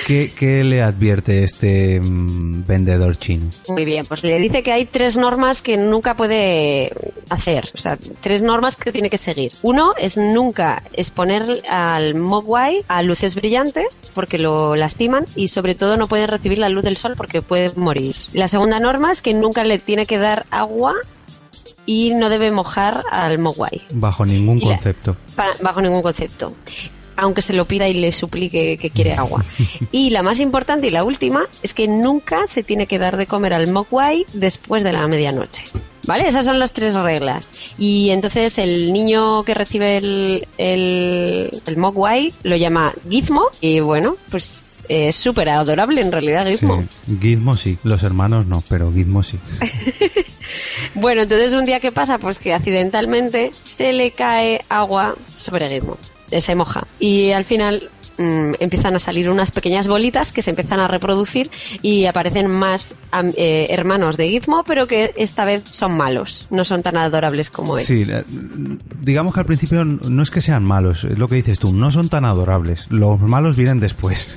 ¿qué, 0.07 0.33
qué 0.35 0.65
le 0.65 0.83
advierte 0.83 1.45
este 1.45 2.01
mm, 2.01 2.67
vendedor 2.67 3.19
chino? 3.19 3.51
Muy 3.69 3.85
bien, 3.85 4.07
pues 4.07 4.23
le 4.23 4.39
dice 4.39 4.63
que 4.63 4.73
hay 4.73 4.87
tres 4.87 5.17
normas 5.17 5.63
que 5.63 5.77
nunca 5.77 6.15
puede 6.15 6.93
hacer, 7.29 7.69
o 7.75 7.79
sea, 7.79 7.99
tres 8.21 8.43
normas 8.43 8.77
que 8.77 8.93
tiene 8.93 9.11
que 9.11 9.19
seguir. 9.19 9.53
Uno 9.63 9.93
es 9.99 10.17
nunca 10.17 10.83
exponer 10.93 11.63
al 11.69 12.15
Mogwai 12.15 12.85
a 12.89 13.03
luces 13.03 13.35
brillantes 13.35 14.11
porque 14.15 14.39
lo 14.39 14.77
lastiman 14.77 15.27
y 15.35 15.49
sobre 15.49 15.75
todo 15.75 15.97
no 15.97 16.07
puede 16.07 16.27
recibir 16.27 16.59
la 16.59 16.69
luz 16.69 16.85
del 16.85 16.97
sol 16.97 17.15
porque 17.17 17.43
puede 17.43 17.73
morir. 17.77 18.17
La 18.33 18.49
segunda 18.49 18.81
norma 18.81 19.13
es 19.13 19.23
que 19.23 19.35
nunca 19.35 19.65
le 19.65 19.79
tiene 19.79 20.07
que 20.07 20.19
dar 20.19 20.47
agua 20.51 20.95
y 21.87 22.13
no 22.15 22.29
debe 22.29 22.51
mojar 22.51 23.03
al 23.11 23.39
Mogwai 23.39 23.83
Bajo 23.91 24.27
ningún 24.27 24.59
la- 24.61 24.67
concepto. 24.75 25.17
bajo 25.63 25.81
ningún 25.81 26.03
concepto. 26.03 26.53
Aunque 27.19 27.41
se 27.41 27.55
lo 27.55 27.65
pida 27.65 27.89
y 27.89 27.95
le 27.95 28.13
suplique 28.13 28.77
que 28.77 28.91
quiere 28.91 29.15
agua. 29.15 29.43
Y 29.91 30.11
la 30.11 30.23
más 30.23 30.39
importante 30.39 30.89
y 30.89 30.91
la 30.91 31.03
última 31.03 31.47
es 31.63 31.73
que 31.73 31.89
nunca 31.89 32.47
se 32.47 32.63
tiene 32.63 32.87
que 32.87 32.99
dar 32.99 33.17
de 33.17 33.27
comer 33.27 33.55
al 33.55 33.73
mogwai 33.73 34.27
después 34.35 34.83
de 34.83 34.93
la 34.93 35.07
medianoche. 35.09 35.65
¿Vale? 36.05 36.29
Esas 36.29 36.45
son 36.45 36.59
las 36.59 36.73
tres 36.73 36.93
reglas. 36.95 37.49
Y 37.79 38.11
entonces 38.11 38.59
el 38.59 38.93
niño 38.93 39.43
que 39.45 39.55
recibe 39.55 39.97
el, 39.97 40.47
el, 40.59 41.63
el 41.67 41.77
mogwai 41.79 42.35
lo 42.43 42.55
llama 42.57 42.93
Gizmo. 43.09 43.47
Y 43.63 43.81
bueno, 43.81 44.17
pues 44.31 44.66
es 44.89 45.17
súper 45.17 45.49
adorable 45.49 46.01
en 46.01 46.13
realidad 46.13 46.47
Gizmo. 46.47 46.85
Sí. 47.07 47.19
Gizmo 47.21 47.55
sí, 47.57 47.79
los 47.85 48.03
hermanos 48.03 48.47
no, 48.47 48.63
pero 48.69 48.93
Gizmo 48.93 49.23
sí. 49.23 49.39
Bueno, 50.95 51.23
entonces 51.23 51.53
un 51.55 51.65
día 51.65 51.81
que 51.81 51.93
pasa, 51.93 52.19
pues 52.19 52.39
que 52.39 52.55
accidentalmente 52.55 53.51
se 53.53 53.93
le 53.93 54.13
cae 54.13 54.65
agua 54.69 55.15
sobre 55.35 55.69
Gizmo, 55.69 55.99
Eh, 56.31 56.41
se 56.41 56.55
moja 56.55 56.87
y 56.99 57.31
al 57.33 57.45
final 57.45 57.91
mm, 58.19 58.55
empiezan 58.61 58.95
a 58.97 58.99
salir 58.99 59.29
unas 59.31 59.51
pequeñas 59.51 59.87
bolitas 59.89 60.33
que 60.33 60.43
se 60.43 60.51
empiezan 60.51 60.81
a 60.81 60.89
reproducir 60.89 61.51
y 61.83 62.07
aparecen 62.07 62.49
más 62.51 62.95
am- 63.11 63.33
eh, 63.37 63.67
hermanos 63.71 64.17
de 64.17 64.29
Gizmo, 64.29 64.65
pero 64.67 64.87
que 64.87 65.13
esta 65.17 65.45
vez 65.45 65.63
son 65.69 65.97
malos, 65.97 66.47
no 66.51 66.65
son 66.65 66.83
tan 66.83 66.97
adorables 66.97 67.51
como 67.51 67.79
él. 67.79 67.85
Sí, 67.85 68.05
eh, 68.09 68.25
digamos 69.01 69.35
que 69.35 69.41
al 69.41 69.47
principio 69.47 69.85
no 69.85 70.23
es 70.23 70.31
que 70.31 70.41
sean 70.41 70.65
malos, 70.65 71.05
es 71.05 71.19
lo 71.19 71.29
que 71.29 71.37
dices 71.37 71.59
tú, 71.59 71.73
no 71.73 71.91
son 71.91 72.09
tan 72.09 72.25
adorables. 72.25 72.87
Los 72.91 73.21
malos 73.21 73.57
vienen 73.57 73.81
después. 73.81 74.37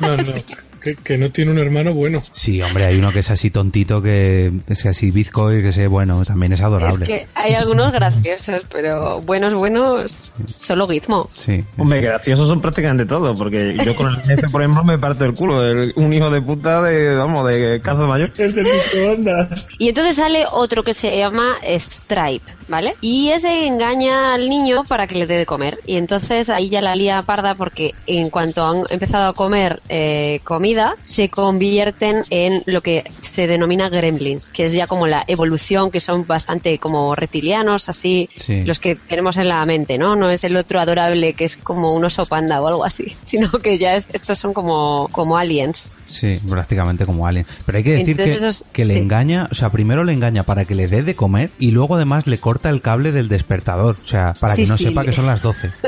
No, 0.00 0.16
no. 0.16 0.22
Que, 0.88 1.02
que 1.02 1.18
no 1.18 1.30
tiene 1.30 1.50
un 1.50 1.58
hermano 1.58 1.92
bueno. 1.92 2.22
Sí, 2.32 2.62
hombre, 2.62 2.84
hay 2.86 2.96
uno 2.96 3.12
que 3.12 3.18
es 3.18 3.30
así 3.30 3.50
tontito, 3.50 4.00
que 4.00 4.52
es 4.66 4.86
así 4.86 5.10
bizco 5.10 5.52
y 5.52 5.62
que 5.62 5.72
sé, 5.72 5.86
bueno, 5.86 6.22
también 6.24 6.52
es 6.52 6.60
Es 6.60 6.64
adorable. 6.64 7.06
que 7.06 7.26
hay 7.34 7.54
algunos 7.54 7.92
graciosos, 7.92 8.64
pero 8.72 9.20
buenos, 9.22 9.52
buenos, 9.54 10.32
solo 10.54 10.88
Gizmo. 10.88 11.28
Sí. 11.34 11.64
Hombre, 11.76 12.00
graciosos 12.00 12.48
son 12.48 12.60
prácticamente 12.60 13.04
todos, 13.06 13.36
porque 13.38 13.76
yo 13.84 13.94
con 13.96 14.08
el 14.14 14.16
jefe, 14.22 14.48
por 14.48 14.62
ejemplo, 14.62 14.84
me 14.84 14.98
parto 14.98 15.24
el 15.24 15.34
culo. 15.34 15.64
El- 15.64 15.92
un 15.96 16.12
hijo 16.12 16.30
de 16.30 16.40
puta 16.40 16.82
de, 16.82 17.14
vamos, 17.16 17.46
de 17.48 17.80
caza 17.82 18.06
mayor. 18.06 18.30
Es 18.38 18.54
de 18.54 18.62
microondas. 18.62 19.66
Y 19.78 19.88
entonces 19.88 20.16
sale 20.16 20.44
otro 20.50 20.82
que 20.82 20.94
se 20.94 21.16
llama 21.16 21.56
Stripe, 21.78 22.44
¿vale? 22.68 22.94
Y 23.00 23.30
ese 23.30 23.66
engaña 23.66 24.34
al 24.34 24.46
niño 24.46 24.84
para 24.84 25.06
que 25.06 25.14
le 25.16 25.26
dé 25.26 25.36
de 25.38 25.46
comer. 25.46 25.78
Y 25.86 25.96
entonces 25.96 26.48
ahí 26.50 26.68
ya 26.68 26.80
la 26.82 26.94
lía 26.94 27.22
parda 27.22 27.54
porque 27.56 27.94
en 28.06 28.30
cuanto 28.30 28.64
han 28.64 28.84
empezado 28.90 29.28
a 29.28 29.32
comer 29.34 29.82
eh, 29.88 30.40
comida, 30.44 30.94
se 31.02 31.28
convierten 31.30 32.24
en 32.30 32.62
lo 32.66 32.80
que 32.82 33.04
se 33.20 33.46
denomina 33.46 33.88
gremlins, 33.88 34.50
que 34.50 34.64
es 34.64 34.72
ya 34.72 34.86
como 34.86 35.06
la 35.06 35.24
evolución, 35.26 35.90
que 35.90 36.00
son 36.00 36.26
bastante 36.26 36.78
como 36.78 37.14
reptilianos, 37.14 37.88
así, 37.88 38.28
Sí. 38.36 38.62
los 38.64 38.78
que 38.78 38.96
tenemos 38.96 39.36
en 39.38 39.48
la 39.48 39.64
mente, 39.66 39.98
¿no? 39.98 40.14
No 40.16 40.30
es 40.30 40.44
el 40.44 40.56
otro 40.56 40.80
adorable 40.80 41.34
que 41.34 41.44
es 41.44 41.56
como 41.56 41.92
un 41.94 42.04
oso 42.04 42.26
panda 42.26 42.60
o 42.62 42.66
algo 42.68 42.84
así, 42.84 43.16
sino 43.22 43.50
que 43.52 43.78
ya 43.78 43.94
es- 43.94 44.06
estos 44.12 44.38
son 44.38 44.52
como, 44.52 45.08
como 45.12 45.36
aliens. 45.36 45.92
Sí, 46.08 46.38
prácticamente 46.48 47.04
como 47.06 47.26
alien. 47.26 47.46
Pero 47.66 47.78
hay 47.78 47.84
que 47.84 47.90
decir 47.92 48.10
Entonces 48.20 48.38
que, 48.38 48.46
esos- 48.48 48.64
que 48.72 48.84
le 48.84 48.94
sí. 48.94 49.00
engaña, 49.00 49.48
o 49.50 49.54
sea, 49.54 49.70
primero 49.70 50.04
le 50.04 50.12
engaña 50.12 50.42
para 50.42 50.64
que 50.64 50.74
le 50.74 50.88
dé 50.88 51.02
de 51.02 51.14
comer 51.14 51.50
y 51.58 51.70
luego 51.70 51.96
además 51.96 52.26
le 52.26 52.38
corta 52.38 52.70
el 52.70 52.80
cable 52.80 53.12
del 53.12 53.28
despertador, 53.28 53.96
o 54.02 54.06
sea, 54.08 54.32
para 54.40 54.54
Sí, 54.56 54.62
que 54.62 54.68
no 54.68 54.76
sí. 54.78 54.84
sepa 54.84 55.04
que 55.04 55.12
son 55.12 55.26
las 55.26 55.42
12. 55.42 55.70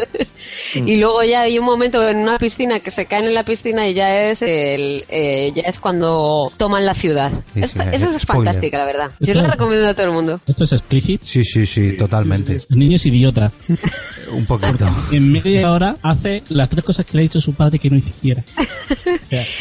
Y 0.74 0.96
luego 0.96 1.22
ya 1.22 1.42
hay 1.42 1.58
un 1.58 1.64
momento 1.66 2.06
en 2.08 2.16
una 2.18 2.38
piscina 2.38 2.80
que 2.80 2.90
se 2.90 3.04
caen 3.04 3.24
en 3.26 3.34
la 3.34 3.44
piscina 3.44 3.86
y 3.88 3.94
ya 3.94 4.16
es 4.30 4.40
el, 4.40 5.04
eh, 5.08 5.52
ya 5.54 5.62
es 5.66 5.78
cuando 5.78 6.50
toman 6.56 6.86
la 6.86 6.94
ciudad. 6.94 7.30
Sí, 7.54 7.60
Esto- 7.60 7.82
sí, 7.82 7.88
eso 7.92 8.10
eh, 8.10 8.16
es 8.16 8.22
spoiler. 8.22 8.44
fantástica, 8.46 8.78
la 8.78 8.84
verdad. 8.86 9.10
Yo 9.20 9.32
es- 9.34 9.50
recomiendo 9.50 9.88
a 9.88 9.94
todo 9.94 10.06
el 10.06 10.12
mundo. 10.12 10.40
Esto 10.46 10.64
es 10.64 10.72
explícito. 10.72 11.24
Sí, 11.26 11.44
sí, 11.44 11.66
sí, 11.66 11.92
totalmente. 11.96 12.62
El 12.70 12.78
niño 12.78 12.96
es 12.96 13.04
idiota. 13.06 13.52
Un 14.32 14.46
poquito. 14.46 14.88
En 15.12 15.30
media 15.32 15.72
hora 15.72 15.96
hace 16.02 16.42
las 16.48 16.68
tres 16.68 16.84
cosas 16.84 17.04
que 17.04 17.16
le 17.16 17.20
ha 17.20 17.24
dicho 17.24 17.40
su 17.40 17.52
padre 17.54 17.78
que 17.78 17.90
no 17.90 17.96
hiciera. 17.96 18.42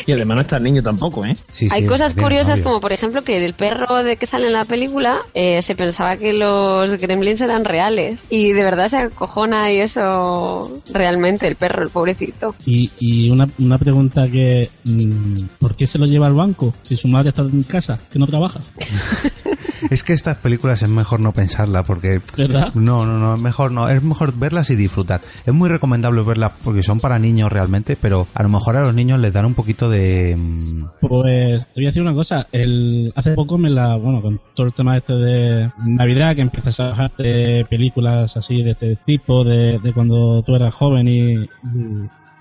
Y 0.08 0.12
además 0.12 0.38
el 0.58 0.64
niño 0.64 0.82
tampoco, 0.84 1.26
¿eh? 1.26 1.38
Sí, 1.48 1.68
Hay 1.72 1.82
sí, 1.82 1.88
cosas 1.88 2.16
bien, 2.16 2.26
curiosas 2.26 2.56
obvio. 2.60 2.64
como 2.66 2.82
por 2.82 2.92
ejemplo 2.92 3.24
que 3.24 3.44
el 3.46 3.54
perro 3.54 4.04
de 4.04 4.18
que 4.18 4.26
sale 4.26 4.48
en 4.48 4.54
la 4.54 4.66
película 4.66 5.20
eh, 5.34 5.62
se 5.62 5.76
pensaba 5.76 6.18
que 6.18 6.34
los 6.34 6.94
gremlins 6.96 7.42
eran 7.42 7.66
reales 7.66 8.26
y 8.30 8.54
de 8.54 8.64
verdad 8.64 8.88
se 8.88 8.98
acojona 8.98 9.72
y 9.72 9.80
eso 9.80 10.82
realmente 10.94 11.48
el 11.48 11.56
perro, 11.56 11.84
el 11.84 11.90
pobrecito. 11.90 12.56
Y, 12.66 12.92
y 13.00 13.30
una, 13.30 13.48
una 13.60 13.78
pregunta 13.78 14.28
que... 14.30 14.70
mm, 14.86 15.44
¿Por 15.60 15.76
qué 15.76 15.88
se 15.88 15.98
lo 16.00 16.06
lleva 16.06 16.28
al 16.28 16.34
banco 16.34 16.74
si 16.82 16.96
su 16.96 17.08
madre 17.08 17.30
está 17.30 17.42
en 17.44 17.64
casa, 17.64 18.00
que 18.12 18.20
no 18.20 18.28
trabaja? 18.28 18.60
Es 19.90 20.04
que 20.04 20.14
estas 20.14 20.38
películas 20.38 20.82
es 20.84 20.90
mejor 20.90 21.20
no 21.22 21.32
pensarla 21.32 21.84
porque... 21.84 22.22
¿Verdad? 22.38 22.74
No, 22.76 23.06
no, 23.06 23.18
no, 23.18 23.36
es 23.36 23.42
mejor 23.42 23.72
no. 23.72 23.88
Es 23.90 24.04
mejor 24.04 24.34
verlas 24.38 24.70
y 24.70 24.76
disfrutar. 24.76 25.22
Es 25.46 25.54
muy 25.54 25.70
recomendable 25.70 26.22
verlas 26.22 26.52
porque 26.64 26.84
son 26.84 27.00
para 27.00 27.18
niños 27.18 27.52
realmente, 27.52 27.96
pero 27.96 28.28
a 28.34 28.44
lo 28.44 28.50
mejor 28.50 28.76
a 28.76 28.82
los 28.82 28.94
niños 28.94 29.20
les 29.20 29.32
dan 29.34 29.46
un 29.46 29.54
poquito 29.54 29.90
de... 29.90 30.38
mm, 30.40 30.90
Pues 31.02 31.66
te 31.68 31.74
voy 31.76 31.86
a 31.86 31.90
decir 31.90 32.02
una 32.02 32.14
cosa. 32.14 32.48
El, 32.52 33.14
hace 33.16 33.34
poco 33.34 33.58
me 33.58 33.70
la, 33.70 33.96
bueno, 33.96 34.22
con 34.22 34.42
todo 34.56 34.68
el 34.68 34.74
tema 34.74 34.98
este 34.98 35.14
de 35.14 35.72
Navidad, 35.86 36.36
que 36.36 36.42
empiezas 36.42 36.80
a 36.80 36.90
bajarte 36.90 37.66
películas 37.66 38.36
así 38.38 38.64
de 38.64 38.72
este 38.72 38.96
tipo, 38.96 39.44
de, 39.44 39.80
de 39.80 39.94
cuando 39.94 40.42
tú 40.44 40.56
eras 40.56 40.74
joven 40.74 41.08
y, 41.08 41.50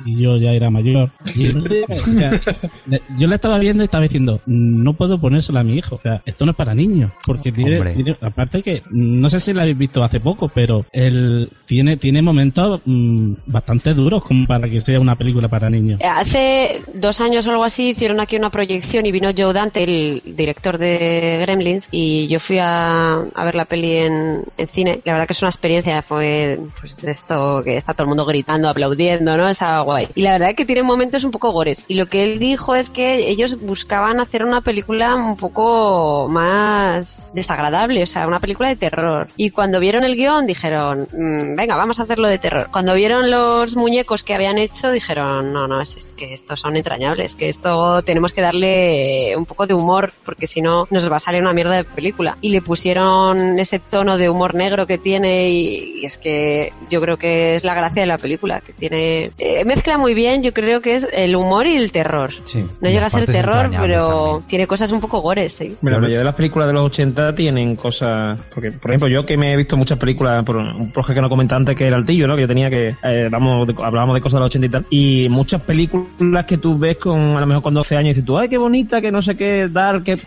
y 0.05 0.23
yo 0.23 0.37
ya 0.37 0.53
era 0.53 0.71
mayor. 0.71 1.11
Y, 1.35 1.49
o 1.49 2.17
sea, 2.17 2.41
le- 2.87 3.03
yo 3.19 3.27
la 3.29 3.35
estaba 3.37 3.59
viendo 3.59 3.83
y 3.83 3.87
estaba 3.87 4.03
diciendo, 4.05 4.41
no 4.47 4.95
puedo 4.95 5.19
ponérsela 5.21 5.61
a 5.61 5.65
mi 5.65 5.75
hijo. 5.77 5.97
O 5.97 6.01
sea, 6.01 6.23
esto 6.27 6.45
no 6.45 6.53
es 6.53 6.57
para 6.57 6.75
niños. 6.75 7.13
Porque 7.27 7.53
tiene, 7.53 8.17
aparte 8.21 8.63
que, 8.63 8.83
no 8.91 9.29
sé 9.31 9.41
si 9.41 9.53
la 9.53 9.63
habéis 9.63 9.79
visto 9.79 10.03
hace 10.03 10.21
poco, 10.21 10.49
pero 10.49 10.85
él 10.93 11.51
tiene, 11.67 11.97
tiene 11.97 12.23
momentos 12.23 12.81
mm, 12.85 13.33
bastante 13.47 13.95
duros 13.95 14.25
como 14.25 14.47
para 14.47 14.69
que 14.69 14.81
sea 14.81 15.01
una 15.01 15.17
película 15.17 15.49
para 15.49 15.69
niños. 15.71 16.01
Eh, 16.01 16.07
Hace 16.07 16.83
dos 16.95 17.21
años 17.21 17.47
o 17.47 17.51
algo 17.51 17.65
así 17.65 17.91
hicieron 17.91 18.21
aquí 18.21 18.37
una 18.37 18.51
proyección 18.51 19.07
y 19.07 19.13
vino 19.13 19.31
Joe 19.37 19.53
Dante, 19.53 19.83
el 19.85 20.23
director 20.37 20.79
de 20.79 21.39
Gremlins, 21.43 21.89
y 21.91 22.27
yo 22.29 22.41
fui 22.41 22.59
a, 22.59 23.15
a 23.35 23.45
ver 23.45 23.55
la 23.55 23.65
peli 23.65 23.97
en, 23.99 24.43
en 24.57 24.69
cine. 24.69 25.01
La 25.05 25.13
verdad 25.13 25.27
que 25.27 25.33
es 25.33 25.43
una 25.43 25.51
experiencia, 25.51 26.03
fue 26.03 26.59
pues 26.81 26.97
de 26.99 27.11
esto 27.11 27.63
que 27.65 27.77
está 27.77 27.93
todo 27.95 28.05
el 28.05 28.09
mundo 28.09 28.25
gritando, 28.27 28.69
aplaudiendo, 28.69 29.37
¿no? 29.37 29.49
Estaba 29.49 29.83
guay. 29.89 30.09
Y 30.15 30.23
la 30.23 30.33
verdad 30.33 30.55
que 30.55 30.67
tiene 30.67 30.83
momentos 30.83 31.25
un 31.25 31.31
poco 31.31 31.51
gores. 31.51 31.83
Y 31.89 31.95
lo 31.95 32.07
que 32.07 32.23
él 32.23 32.39
dijo 32.39 32.75
es 32.75 32.91
que 32.91 33.29
ellos 33.29 33.59
buscaban 33.61 34.21
hacer 34.21 34.45
una 34.45 34.61
película 34.61 35.15
un 35.15 35.37
poco 35.37 36.29
más 36.29 37.31
desagradable, 37.33 38.03
o 38.03 38.07
sea, 38.07 38.27
una 38.27 38.39
película 38.39 38.69
de 38.69 38.77
terror. 38.77 39.29
Y 39.37 39.51
cuando 39.51 39.81
vieron 39.81 40.05
el 40.05 40.15
guion 40.17 40.47
dijeron, 40.47 41.09
"Mm, 41.13 41.57
venga, 41.57 41.77
vamos 41.77 41.99
a 42.01 42.03
hacerlo 42.03 42.29
de 42.29 42.39
terror. 42.39 42.69
Cuando 42.71 42.95
vieron 42.95 43.31
los 43.31 43.77
muñecos 43.77 44.23
que 44.23 44.35
habían 44.35 44.59
hecho 44.59 44.91
dijeron, 44.91 45.53
no, 45.53 45.67
no, 45.67 45.81
es, 45.81 45.97
es 45.97 46.07
que 46.07 46.33
estos 46.35 46.61
son 46.61 46.77
entrañables, 46.77 47.35
que 47.35 47.49
esto 47.49 48.03
tenemos 48.03 48.33
que 48.33 48.43
darle 48.43 49.35
un 49.37 49.47
poco 49.47 49.67
de 49.67 49.75
humor, 49.75 50.13
porque 50.25 50.47
si 50.47 50.61
no 50.61 50.87
nos 50.91 51.11
va 51.11 51.17
a 51.17 51.21
salir 51.21 51.41
una 51.41 51.53
mierda 51.55 51.77
de 51.77 51.85
película. 51.85 52.37
Y 52.41 52.51
le 52.51 52.61
pusieron 52.61 53.59
ese 53.59 53.79
tono 53.79 54.19
de 54.19 54.29
humor 54.29 54.55
negro 54.55 54.87
que 54.87 54.99
tiene 54.99 55.49
y, 55.51 56.01
y 56.01 56.05
es 56.05 56.19
que 56.19 56.73
yo 56.91 57.01
creo 57.01 57.17
que 57.17 57.55
es 57.55 57.65
la 57.65 57.75
gracia 57.75 58.03
de 58.03 58.07
la 58.07 58.19
película, 58.19 58.61
que 58.61 58.73
tiene... 58.73 59.31
eh, 59.39 59.65
me, 59.65 59.78
mezcla 59.79 59.99
muy 59.99 60.15
bien, 60.15 60.43
yo 60.43 60.53
creo 60.53 60.81
que 60.81 60.95
es 60.95 61.07
el 61.13 61.37
humor 61.37 61.67
y 61.67 61.77
el 61.77 61.93
terror. 61.93 62.31
Sí. 62.45 62.65
No 62.81 62.89
llega 62.91 63.07
a 63.07 63.11
ser 63.11 63.27
terror, 63.27 63.71
pero 63.81 64.07
también. 64.09 64.49
tiene 64.49 64.67
cosas 64.67 64.91
un 64.93 65.01
poco 65.01 65.21
gores, 65.21 65.53
sí. 65.53 65.77
Mira, 65.83 65.97
la 65.97 66.01
mayoría 66.01 66.19
de 66.19 66.25
las 66.25 66.35
películas 66.35 66.67
de 66.69 66.75
los 66.75 66.85
80 66.87 67.35
tienen 67.35 67.77
cosas. 67.77 68.39
Porque, 68.55 68.73
por 68.73 68.91
ejemplo, 68.91 69.09
yo 69.09 69.25
que 69.25 69.37
me 69.37 69.53
he 69.53 69.57
visto 69.57 69.77
muchas 69.77 69.99
películas, 69.99 70.45
por 70.45 70.57
un 70.57 70.91
proje 70.93 71.15
que 71.15 71.21
no 71.21 71.29
comenté 71.29 71.55
antes 71.55 71.77
que 71.77 71.87
era 71.87 71.97
el 71.97 72.05
tío, 72.05 72.27
¿no? 72.27 72.35
Que 72.35 72.43
yo 72.43 72.49
tenía 72.49 72.71
que. 72.71 72.89
eh, 73.03 73.29
vamos, 73.31 73.67
de- 73.69 73.75
hablábamos 73.83 74.15
de 74.15 74.21
cosas 74.21 74.39
de 74.41 74.41
los 74.41 74.47
80 74.47 74.67
y 74.67 74.71
tal. 74.71 74.87
Y 74.91 75.29
muchas 75.31 75.63
películas 75.63 76.45
que 76.47 76.59
tú 76.59 76.77
ves 76.77 76.97
con, 76.97 77.37
a 77.37 77.41
lo 77.41 77.47
mejor 77.47 77.63
con 77.63 77.75
12 77.75 77.97
años, 77.97 78.07
y 78.07 78.11
dices 78.15 78.25
tú, 78.25 78.37
ay, 78.39 78.49
qué 78.49 78.59
bonita, 78.59 79.01
que 79.01 79.13
no 79.13 79.23
sé 79.23 79.37
qué, 79.37 79.69
dar, 79.71 80.03
que. 80.03 80.19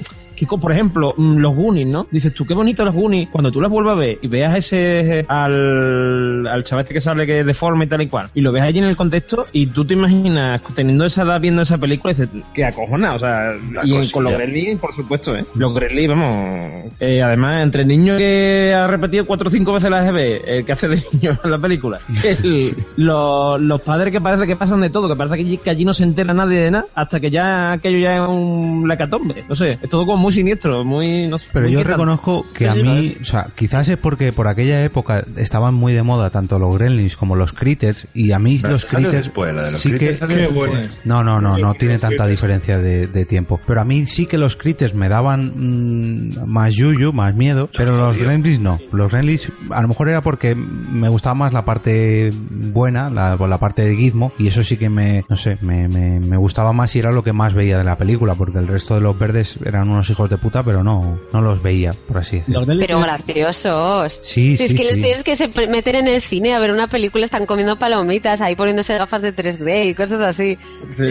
Por 0.48 0.72
ejemplo, 0.72 1.14
mm, 1.18 1.38
los 1.38 1.56
Goonies, 1.56 1.88
¿no? 1.88 2.08
Dices 2.12 2.34
tú, 2.34 2.46
qué 2.46 2.54
bonito 2.54 2.84
los 2.86 2.94
Goonies. 2.94 3.30
Cuando 3.30 3.52
tú 3.52 3.62
las 3.62 3.72
vuelvas 3.72 3.94
a 3.96 4.00
ver 4.00 4.20
y 4.22 4.28
veas 4.28 4.56
ese 4.56 5.20
eh, 5.20 5.26
al, 5.28 6.48
al 6.48 6.64
chaval 6.64 6.84
este 6.84 6.94
que 6.94 7.02
sale 7.02 7.26
que 7.26 7.40
es 7.42 7.46
deforme 7.46 7.86
y 7.86 7.88
tal 7.88 8.02
y 8.02 8.08
cual, 8.08 8.30
y 8.34 8.42
lo 8.42 8.52
ves 8.52 8.64
allí 8.64 8.80
en 8.80 8.86
el 8.86 8.96
contexto, 8.98 9.46
y 9.52 9.68
tú 9.68 9.86
te 9.86 9.94
imaginas 9.94 10.62
teniendo 10.74 11.06
esa 11.06 11.24
edad 11.24 11.40
viendo 11.42 11.62
esa 11.62 11.78
película, 11.78 12.14
y 12.14 12.16
dices, 12.16 12.30
qué 12.54 12.66
acojona, 12.66 13.14
o 13.16 13.20
sea, 13.20 13.54
La 13.72 13.86
y 13.86 13.96
en- 13.96 14.10
con 14.10 14.24
los 14.24 14.34
Gremlins, 14.34 14.80
por 14.80 14.94
supuesto, 14.94 15.36
¿eh? 15.36 15.46
Los 15.56 15.74
Gremlins, 15.74 16.10
vamos. 16.10 16.66
eh, 17.00 17.22
además, 17.22 17.62
entre 17.64 17.84
el 17.84 17.88
niño 17.88 18.18
que 18.18 18.74
ha 18.74 18.88
repetido 18.88 19.26
cuatro 19.26 19.48
o 19.48 19.52
cinco 19.52 19.74
veces 19.74 19.90
la 19.90 20.04
EGB, 20.06 20.42
el 20.48 20.66
que 20.66 20.72
hace 20.72 20.88
de 20.88 21.04
niño 21.14 21.38
en 21.44 21.52
la 21.52 21.60
película, 21.60 22.00
el- 22.24 22.76
los, 22.98 23.60
los 23.62 23.82
padres 23.82 24.12
que 24.12 24.22
parece 24.22 24.48
que 24.48 24.56
pasan 24.56 24.82
de 24.82 24.90
todo, 24.90 25.08
que 25.08 25.16
parece 25.16 25.36
que 25.38 25.42
allí, 25.44 25.58
que 25.58 25.70
allí 25.70 25.86
no 25.86 25.94
se 25.94 26.04
entera 26.04 26.34
nadie 26.34 26.60
de 26.60 26.72
nada, 26.72 26.86
hasta 26.96 27.20
que 27.20 27.30
ya 27.30 27.72
aquello 27.74 28.00
ya 28.00 28.16
es 28.26 28.34
un 28.34 28.88
lacatombe. 28.88 29.44
No 29.48 29.56
sé, 29.56 29.78
es 29.82 29.90
todo 29.90 30.06
como 30.06 30.18
muy 30.18 30.31
siniestro, 30.32 30.84
muy. 30.84 31.28
No 31.28 31.38
sé, 31.38 31.50
Pero 31.52 31.66
muy 31.66 31.74
yo 31.74 31.84
reconozco 31.84 32.46
que 32.54 32.68
a 32.70 32.76
mí, 32.76 33.18
o 33.22 33.24
sea, 33.24 33.48
quizás 33.56 33.90
es 33.90 33.98
porque 33.98 34.34
por 34.34 34.48
aquella 34.48 34.84
época 34.84 35.24
estaban 35.38 35.74
muy 35.74 35.94
de 35.94 36.04
moda 36.04 36.30
tanto 36.30 36.60
los 36.60 36.78
Gremlins 36.78 37.16
como 37.16 37.36
los 37.36 37.54
Critters 37.54 38.08
y 38.14 38.32
a 38.32 38.40
mí 38.40 38.60
Pero 38.62 38.74
los 38.74 38.86
Critters 38.86 39.12
después, 39.14 39.54
la 39.54 39.64
de 39.64 39.72
los 39.72 39.82
sí 39.82 39.92
que 39.92 40.18
Critters 40.18 40.54
buena. 40.54 40.90
no, 41.06 41.24
no, 41.24 41.42
no, 41.42 41.58
no 41.58 41.74
tiene 41.76 41.98
tanta 42.00 42.28
diferencia 42.28 42.78
de, 42.80 43.08
de 43.08 43.26
tiempo. 43.26 43.60
Pero 43.66 43.82
a 43.82 43.86
mí 43.86 44.06
sí 44.06 44.26
que 44.26 44.38
los 44.38 44.56
Critters 44.56 44.94
me 44.94 45.10
daban 45.10 45.54
mm, 45.56 46.46
más 46.46 46.74
yuyu, 46.76 47.14
más 47.14 47.36
miedo, 47.36 47.70
pero 47.76 47.96
los 47.98 48.18
Gremlins 48.18 48.60
no. 48.60 48.80
Los 48.92 49.12
Gremlins 49.12 49.52
a 49.70 49.82
lo 49.82 49.88
mejor 49.88 50.10
era 50.10 50.22
porque 50.22 50.56
me 50.56 51.10
gustaba 51.10 51.36
más 51.36 51.54
la 51.54 51.66
parte 51.66 52.30
buena, 52.34 53.10
la, 53.10 53.36
la 53.36 53.58
parte 53.58 53.84
de 53.84 53.96
Gizmo, 53.96 54.32
y 54.38 54.48
eso 54.48 54.64
sí 54.64 54.78
que 54.78 54.90
me, 54.90 55.24
no 55.30 55.36
sé, 55.38 55.58
me, 55.62 55.88
me, 55.88 56.20
me 56.20 56.38
gustaba 56.38 56.74
más 56.74 56.96
y 56.96 57.00
era 57.00 57.12
lo 57.12 57.24
que 57.24 57.34
más 57.34 57.54
veía 57.54 57.78
de 57.78 57.84
la 57.84 57.98
película, 57.98 58.36
porque 58.36 58.60
el 58.60 58.68
resto 58.68 58.96
de 58.96 59.02
los 59.02 59.18
verdes 59.18 59.58
eran 59.66 59.90
unos 59.90 60.10
hijos 60.12 60.30
de 60.30 60.38
puta, 60.38 60.64
pero 60.64 60.84
no, 60.84 61.20
no 61.34 61.42
los 61.42 61.62
veía, 61.62 61.94
por 62.08 62.18
así 62.20 62.38
decirlo. 62.40 62.66
Los 62.66 62.78
Pero 62.80 63.00
graciosos. 63.00 64.20
Sí, 64.24 64.54
es 64.54 64.60
sí, 64.72 64.76
que 64.76 64.84
les 64.84 64.96
sí. 64.96 65.02
tienes 65.02 65.24
que 65.24 65.36
se 65.36 65.48
meter 65.68 65.96
en 65.96 66.08
el 66.08 66.22
cine 66.22 66.54
a 66.54 66.60
ver 66.60 66.72
una 66.72 66.88
película, 66.88 67.24
están 67.26 67.46
comiendo 67.46 67.78
palomitas, 67.78 68.42
ahí 68.42 68.56
poniéndose 68.56 68.98
gafas 68.98 69.22
de 69.22 69.34
3D 69.36 69.90
y 69.90 69.96
cosas 69.96 70.22
así. 70.22 70.58
Sí. 70.92 71.06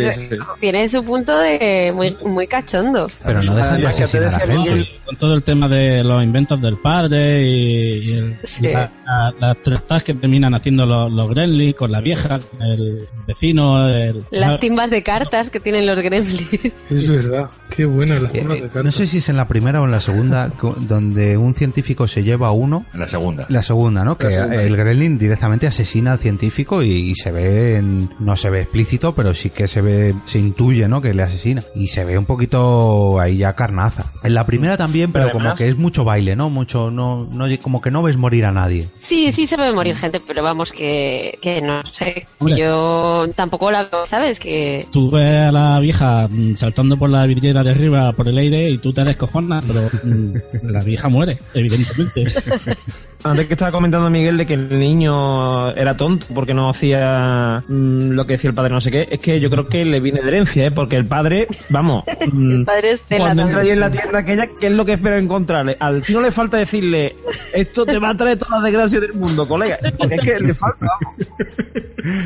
Tiene 0.60 0.88
su 0.88 1.02
punto 1.04 1.36
de 1.38 1.92
muy, 1.94 2.16
muy 2.24 2.46
cachondo. 2.46 3.10
Pero 3.24 3.42
no 3.42 3.54
dejan 3.54 3.80
de 3.80 3.86
asesinar 3.86 4.34
a 4.34 4.38
decía 4.38 4.62
gente. 4.62 4.88
Con 5.04 5.16
todo 5.16 5.34
el 5.34 5.42
tema 5.42 5.68
de 5.68 6.04
los 6.04 6.22
inventos 6.22 6.60
del 6.60 6.76
padre 6.76 7.42
y, 7.42 8.10
y 8.10 8.12
el- 8.12 8.38
Sí. 8.44 8.66
y 8.66 8.72
la- 8.72 8.90
la- 9.06 9.34
las 9.40 9.56
tres 9.62 9.82
tas 9.86 10.02
que 10.02 10.14
terminan 10.14 10.54
haciendo 10.54 10.86
los, 10.86 11.10
los 11.10 11.28
Gremlins 11.30 11.74
con 11.74 11.90
la 11.90 12.00
vieja, 12.00 12.40
el 12.60 13.08
vecino, 13.26 13.88
el... 13.88 14.24
Las 14.30 14.60
timbas 14.60 14.90
de 14.90 15.02
cartas 15.02 15.50
que 15.50 15.60
tienen 15.60 15.86
los 15.86 15.98
gremlins. 16.00 16.72
Es 16.90 17.12
verdad. 17.12 17.50
Qué 17.74 17.84
buena 17.84 18.18
la 18.18 18.28
Eh, 18.30 18.40
forma 18.40 18.54
eh, 18.56 18.62
de 18.62 18.68
carta. 18.68 18.89
No 18.90 18.96
sé 18.96 19.06
si 19.06 19.18
es 19.18 19.28
en 19.28 19.36
la 19.36 19.46
primera 19.46 19.80
o 19.80 19.84
en 19.84 19.92
la 19.92 20.00
segunda, 20.00 20.50
donde 20.80 21.36
un 21.36 21.54
científico 21.54 22.08
se 22.08 22.24
lleva 22.24 22.48
a 22.48 22.50
uno. 22.50 22.86
En 22.92 22.98
la 22.98 23.06
segunda. 23.06 23.46
La 23.48 23.62
segunda, 23.62 24.02
¿no? 24.04 24.18
Que 24.18 24.32
segunda. 24.32 24.60
el 24.60 24.76
Gremlin 24.76 25.16
directamente 25.16 25.68
asesina 25.68 26.10
al 26.10 26.18
científico 26.18 26.82
y, 26.82 26.90
y 27.10 27.14
se 27.14 27.30
ve, 27.30 27.76
en- 27.76 28.10
no 28.18 28.34
se 28.36 28.50
ve 28.50 28.62
explícito, 28.62 29.14
pero 29.14 29.32
sí 29.32 29.50
que 29.50 29.68
se 29.68 29.80
ve, 29.80 30.12
se 30.24 30.40
intuye, 30.40 30.88
¿no? 30.88 31.00
Que 31.00 31.14
le 31.14 31.22
asesina. 31.22 31.62
Y 31.76 31.86
se 31.86 32.04
ve 32.04 32.18
un 32.18 32.24
poquito 32.26 33.20
ahí 33.20 33.36
ya 33.38 33.52
carnaza. 33.54 34.12
En 34.24 34.34
la 34.34 34.44
primera 34.44 34.76
también, 34.76 35.12
pero 35.12 35.26
Pero 35.26 35.38
como 35.38 35.54
que 35.54 35.68
es 35.68 35.76
mucho 35.78 36.02
baile, 36.04 36.34
¿no? 36.34 36.50
Mucho, 36.50 36.90
no, 36.90 37.26
no, 37.30 37.46
como 37.62 37.80
que 37.80 37.92
no 37.92 38.02
ves 38.02 38.16
morir 38.16 38.44
a 38.44 38.50
nadie. 38.50 38.88
Sí, 38.96 39.30
sí 39.30 39.46
se 39.46 39.56
ve 39.56 39.72
morir 39.72 39.94
gente, 39.96 40.20
pero 40.26 40.42
vamos 40.42 40.72
que, 40.72 41.38
que 41.40 41.62
no 41.62 41.80
sé. 41.92 42.26
Hombre. 42.40 42.58
Yo 42.58 43.26
tampoco 43.36 43.70
la 43.70 43.84
veo, 43.84 44.04
¿sabes? 44.04 44.40
Que 44.40 44.86
Tú 44.90 45.12
ves 45.12 45.48
a 45.48 45.52
la 45.52 45.78
vieja 45.78 46.26
mm, 46.28 46.56
saltando 46.56 46.96
por 46.96 47.08
la 47.08 47.24
vidriera 47.26 47.62
de 47.62 47.70
arriba 47.70 48.12
por 48.14 48.26
el 48.28 48.36
aire 48.38 48.68
y 48.70 48.78
tú 48.80 48.92
te 48.92 49.04
descojonas, 49.04 49.64
pero 49.64 49.88
mm, 50.02 50.34
la 50.62 50.80
vieja 50.80 51.08
muere, 51.08 51.38
evidentemente. 51.54 52.24
Antes 53.22 53.46
que 53.46 53.54
estaba 53.54 53.70
comentando 53.70 54.08
Miguel 54.08 54.38
de 54.38 54.46
que 54.46 54.54
el 54.54 54.78
niño 54.78 55.70
era 55.72 55.96
tonto 55.96 56.26
porque 56.34 56.54
no 56.54 56.70
hacía 56.70 57.62
mm, 57.68 58.10
lo 58.10 58.26
que 58.26 58.34
decía 58.34 58.48
el 58.48 58.54
padre, 58.54 58.72
no 58.72 58.80
sé 58.80 58.90
qué, 58.90 59.08
es 59.10 59.20
que 59.20 59.40
yo 59.40 59.50
creo 59.50 59.66
que 59.68 59.84
le 59.84 60.00
viene 60.00 60.22
de 60.22 60.28
herencia, 60.28 60.66
¿eh? 60.66 60.70
porque 60.70 60.96
el 60.96 61.06
padre, 61.06 61.46
vamos, 61.68 62.04
mm, 62.32 62.50
el 62.50 62.64
padre 62.64 62.90
es 62.90 63.02
cuando 63.08 63.42
entra 63.42 63.60
allí 63.60 63.70
en 63.70 63.80
la 63.80 63.90
tienda 63.90 64.18
aquella, 64.20 64.46
¿qué 64.46 64.68
es 64.68 64.72
lo 64.72 64.84
que 64.84 64.94
espera 64.94 65.18
encontrarle? 65.18 65.76
Al 65.78 66.02
no 66.10 66.20
le 66.22 66.32
falta 66.32 66.56
decirle, 66.56 67.16
esto 67.52 67.84
te 67.84 67.98
va 67.98 68.10
a 68.10 68.16
traer 68.16 68.38
todas 68.38 68.54
las 68.54 68.62
desgracias 68.64 69.02
del 69.02 69.12
mundo, 69.12 69.46
colega, 69.46 69.78
porque 69.98 70.14
es 70.14 70.20
que 70.22 70.40
le 70.40 70.54
falta, 70.54 70.86
vamos. 70.86 71.16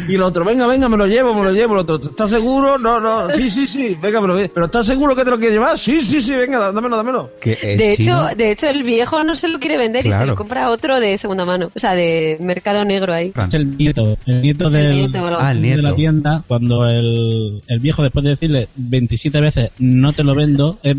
Y 0.08 0.14
el 0.14 0.22
otro, 0.22 0.44
venga, 0.44 0.66
venga, 0.66 0.88
me 0.88 0.96
lo 0.96 1.06
llevo, 1.06 1.34
me 1.34 1.42
lo 1.42 1.50
llevo, 1.50 1.74
el 1.74 1.80
otro, 1.80 1.96
¿estás 2.10 2.30
seguro? 2.30 2.78
No, 2.78 3.00
no, 3.00 3.28
sí, 3.30 3.50
sí, 3.50 3.66
sí, 3.66 3.98
venga, 4.00 4.20
me 4.20 4.28
lo 4.28 4.36
llevo. 4.36 4.52
¿Pero 4.54 4.66
estás 4.66 4.86
seguro 4.86 5.16
que 5.16 5.24
te 5.24 5.30
lo 5.30 5.38
quieres 5.38 5.54
llevar? 5.54 5.78
Sí, 5.78 6.00
sí, 6.00 6.20
sí, 6.20 6.34
venga, 6.34 6.72
dámelo, 6.72 6.96
dámelo. 6.96 7.30
El 7.42 7.76
De 7.76 7.92
hecho, 7.92 8.28
de 8.36 8.52
hecho, 8.52 8.68
el 8.68 8.84
viejo 8.84 9.24
no 9.24 9.34
se 9.34 9.48
lo 9.48 9.58
quiere 9.58 9.76
vender 9.76 10.06
y 10.06 10.12
se 10.12 10.26
lo 10.26 10.36
compra 10.36 10.66
a 10.66 10.70
otro 10.70 10.83
de 10.92 11.18
segunda 11.18 11.44
mano. 11.44 11.70
O 11.74 11.78
sea, 11.78 11.94
de 11.94 12.36
mercado 12.40 12.84
negro 12.84 13.12
ahí. 13.12 13.32
Es 13.48 13.54
el 13.54 13.76
nieto, 13.76 14.16
el 14.26 14.42
nieto 14.42 14.70
del, 14.70 14.96
nieto, 14.96 15.18
Ah, 15.38 15.52
el 15.52 15.62
de 15.62 15.68
nieto. 15.68 15.82
la 15.82 15.94
tienda, 15.94 16.44
cuando 16.46 16.86
el, 16.86 17.62
el 17.66 17.78
viejo 17.80 18.02
después 18.02 18.22
de 18.24 18.30
decirle 18.30 18.68
27 18.76 19.40
veces 19.40 19.70
no 19.78 20.12
te 20.12 20.24
lo 20.24 20.34
vendo, 20.34 20.78
es, 20.82 20.96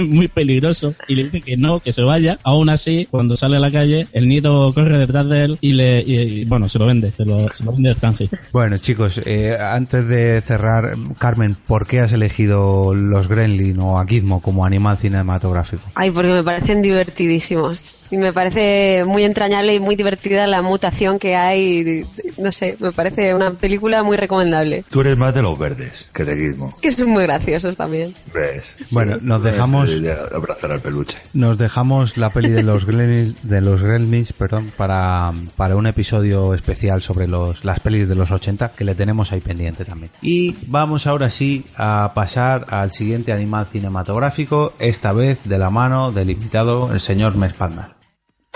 muy 0.00 0.28
peligroso 0.28 0.94
y 1.08 1.14
le 1.14 1.24
dice 1.24 1.40
que 1.40 1.56
no, 1.56 1.80
que 1.80 1.92
se 1.92 2.02
vaya. 2.02 2.38
Aún 2.42 2.68
así, 2.68 3.06
cuando 3.10 3.36
sale 3.36 3.56
a 3.56 3.60
la 3.60 3.70
calle, 3.70 4.06
el 4.12 4.28
nieto 4.28 4.72
corre 4.74 4.98
detrás 4.98 5.28
de 5.28 5.44
él 5.44 5.58
y 5.60 5.72
le, 5.72 6.02
y, 6.02 6.16
y, 6.16 6.44
bueno, 6.44 6.68
se 6.68 6.78
lo 6.78 6.86
vende, 6.86 7.10
se 7.12 7.24
lo, 7.24 7.48
se 7.52 7.64
lo 7.64 7.72
vende 7.72 7.90
de 7.90 7.94
canje. 7.96 8.28
Bueno, 8.52 8.78
chicos, 8.78 9.20
eh, 9.24 9.56
antes 9.60 10.06
de 10.06 10.40
cerrar, 10.42 10.94
Carmen, 11.18 11.56
¿por 11.66 11.86
qué 11.86 12.00
has 12.00 12.12
elegido 12.12 12.94
los 12.94 13.28
Gremlin 13.28 13.78
o 13.80 13.98
a 13.98 14.06
Gizmo 14.06 14.40
como 14.40 14.64
animal 14.64 14.98
cinematográfico? 14.98 15.82
Ay, 15.94 16.10
porque 16.10 16.32
me 16.32 16.42
parecen 16.42 16.82
divertidísimos. 16.82 17.97
Y 18.10 18.16
me 18.16 18.32
parece 18.32 19.04
muy 19.06 19.24
entrañable 19.24 19.74
y 19.74 19.80
muy 19.80 19.94
divertida 19.96 20.46
la 20.46 20.62
mutación 20.62 21.18
que 21.18 21.36
hay. 21.36 22.06
No 22.38 22.52
sé, 22.52 22.76
me 22.80 22.90
parece 22.92 23.34
una 23.34 23.50
película 23.50 24.02
muy 24.02 24.16
recomendable. 24.16 24.84
Tú 24.90 25.00
eres 25.02 25.16
más 25.18 25.34
de 25.34 25.42
los 25.42 25.58
verdes 25.58 26.08
que 26.14 26.24
de 26.24 26.36
Gizmo. 26.36 26.72
Que 26.80 26.90
son 26.90 27.10
muy 27.10 27.24
graciosos 27.24 27.76
también. 27.76 28.14
¿Ves? 28.32 28.76
Bueno, 28.92 29.16
nos 29.20 29.42
dejamos- 29.42 30.00
de 30.00 30.12
abrazar 30.12 30.72
al 30.72 30.80
peluche. 30.80 31.18
Nos 31.34 31.58
dejamos 31.58 32.16
la 32.16 32.30
peli 32.30 32.50
de 32.50 32.62
los 32.62 32.84
Gremlins, 32.86 33.36
de 33.42 33.60
los 33.60 33.82
Gremlins, 33.82 34.32
perdón, 34.32 34.72
para, 34.76 35.32
para 35.56 35.76
un 35.76 35.86
episodio 35.86 36.54
especial 36.54 37.02
sobre 37.02 37.26
los, 37.26 37.64
las 37.64 37.80
pelis 37.80 38.08
de 38.08 38.14
los 38.14 38.30
80 38.30 38.72
que 38.76 38.84
le 38.84 38.94
tenemos 38.94 39.32
ahí 39.32 39.40
pendiente 39.40 39.84
también. 39.84 40.10
Y 40.22 40.56
vamos 40.66 41.06
ahora 41.06 41.30
sí 41.30 41.64
a 41.76 42.12
pasar 42.14 42.66
al 42.70 42.90
siguiente 42.90 43.32
animal 43.32 43.66
cinematográfico, 43.70 44.72
esta 44.78 45.12
vez 45.12 45.38
de 45.44 45.58
la 45.58 45.70
mano 45.70 46.12
del 46.12 46.30
invitado, 46.30 46.92
el 46.92 47.00
señor 47.00 47.36
Mespandar. 47.36 47.97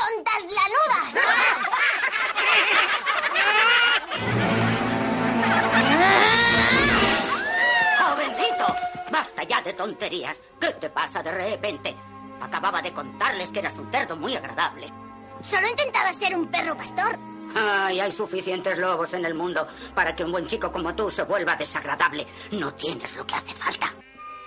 ¡Tontas 0.02 0.42
lanudas! 0.58 1.14
¡Jovencito! 8.00 8.76
Basta 9.12 9.42
ya 9.44 9.62
de 9.62 9.72
tonterías. 9.74 10.42
¿Qué 10.60 10.68
te 10.72 10.90
pasa 10.90 11.22
de 11.22 11.30
repente? 11.30 11.94
Acababa 12.40 12.82
de 12.82 12.92
contarles 12.92 13.50
que 13.52 13.60
eras 13.60 13.74
un 13.74 13.92
cerdo 13.92 14.16
muy 14.16 14.34
agradable. 14.34 14.88
Solo 15.42 15.68
intentaba 15.68 16.12
ser 16.12 16.34
un 16.34 16.46
perro 16.46 16.76
pastor. 16.76 17.16
Ay, 17.54 18.00
hay 18.00 18.10
suficientes 18.10 18.76
lobos 18.78 19.14
en 19.14 19.24
el 19.24 19.34
mundo 19.34 19.68
para 19.94 20.16
que 20.16 20.24
un 20.24 20.32
buen 20.32 20.48
chico 20.48 20.72
como 20.72 20.96
tú 20.96 21.10
se 21.10 21.22
vuelva 21.22 21.54
desagradable. 21.54 22.26
No 22.50 22.74
tienes 22.74 23.14
lo 23.14 23.24
que 23.24 23.36
hace 23.36 23.54
falta. 23.54 23.94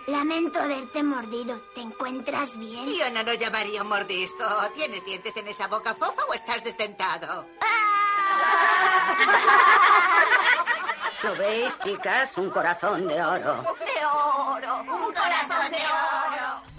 Lamento 0.07 0.61
haberte 0.61 1.01
mordido. 1.01 1.59
¿Te 1.73 1.81
encuentras 1.81 2.57
bien? 2.57 2.85
Yo 2.93 3.09
no 3.09 3.23
lo 3.23 3.33
llamaría 3.33 3.81
un 3.81 3.89
mordisco. 3.89 4.45
¿Tienes 4.75 5.03
dientes 5.03 5.35
en 5.37 5.47
esa 5.47 5.67
boca 5.67 5.95
fofa 5.95 6.23
o 6.25 6.33
estás 6.33 6.63
desdentado? 6.63 7.47
¿Lo 11.23 11.35
veis, 11.35 11.79
chicas? 11.79 12.37
Un 12.37 12.51
corazón 12.51 13.07
de 13.07 13.23
oro. 13.23 13.63
De 13.79 14.05
oro, 14.05 14.81
un 14.81 15.13
corazón 15.13 15.71
de 15.71 15.77
oro. 15.77 16.74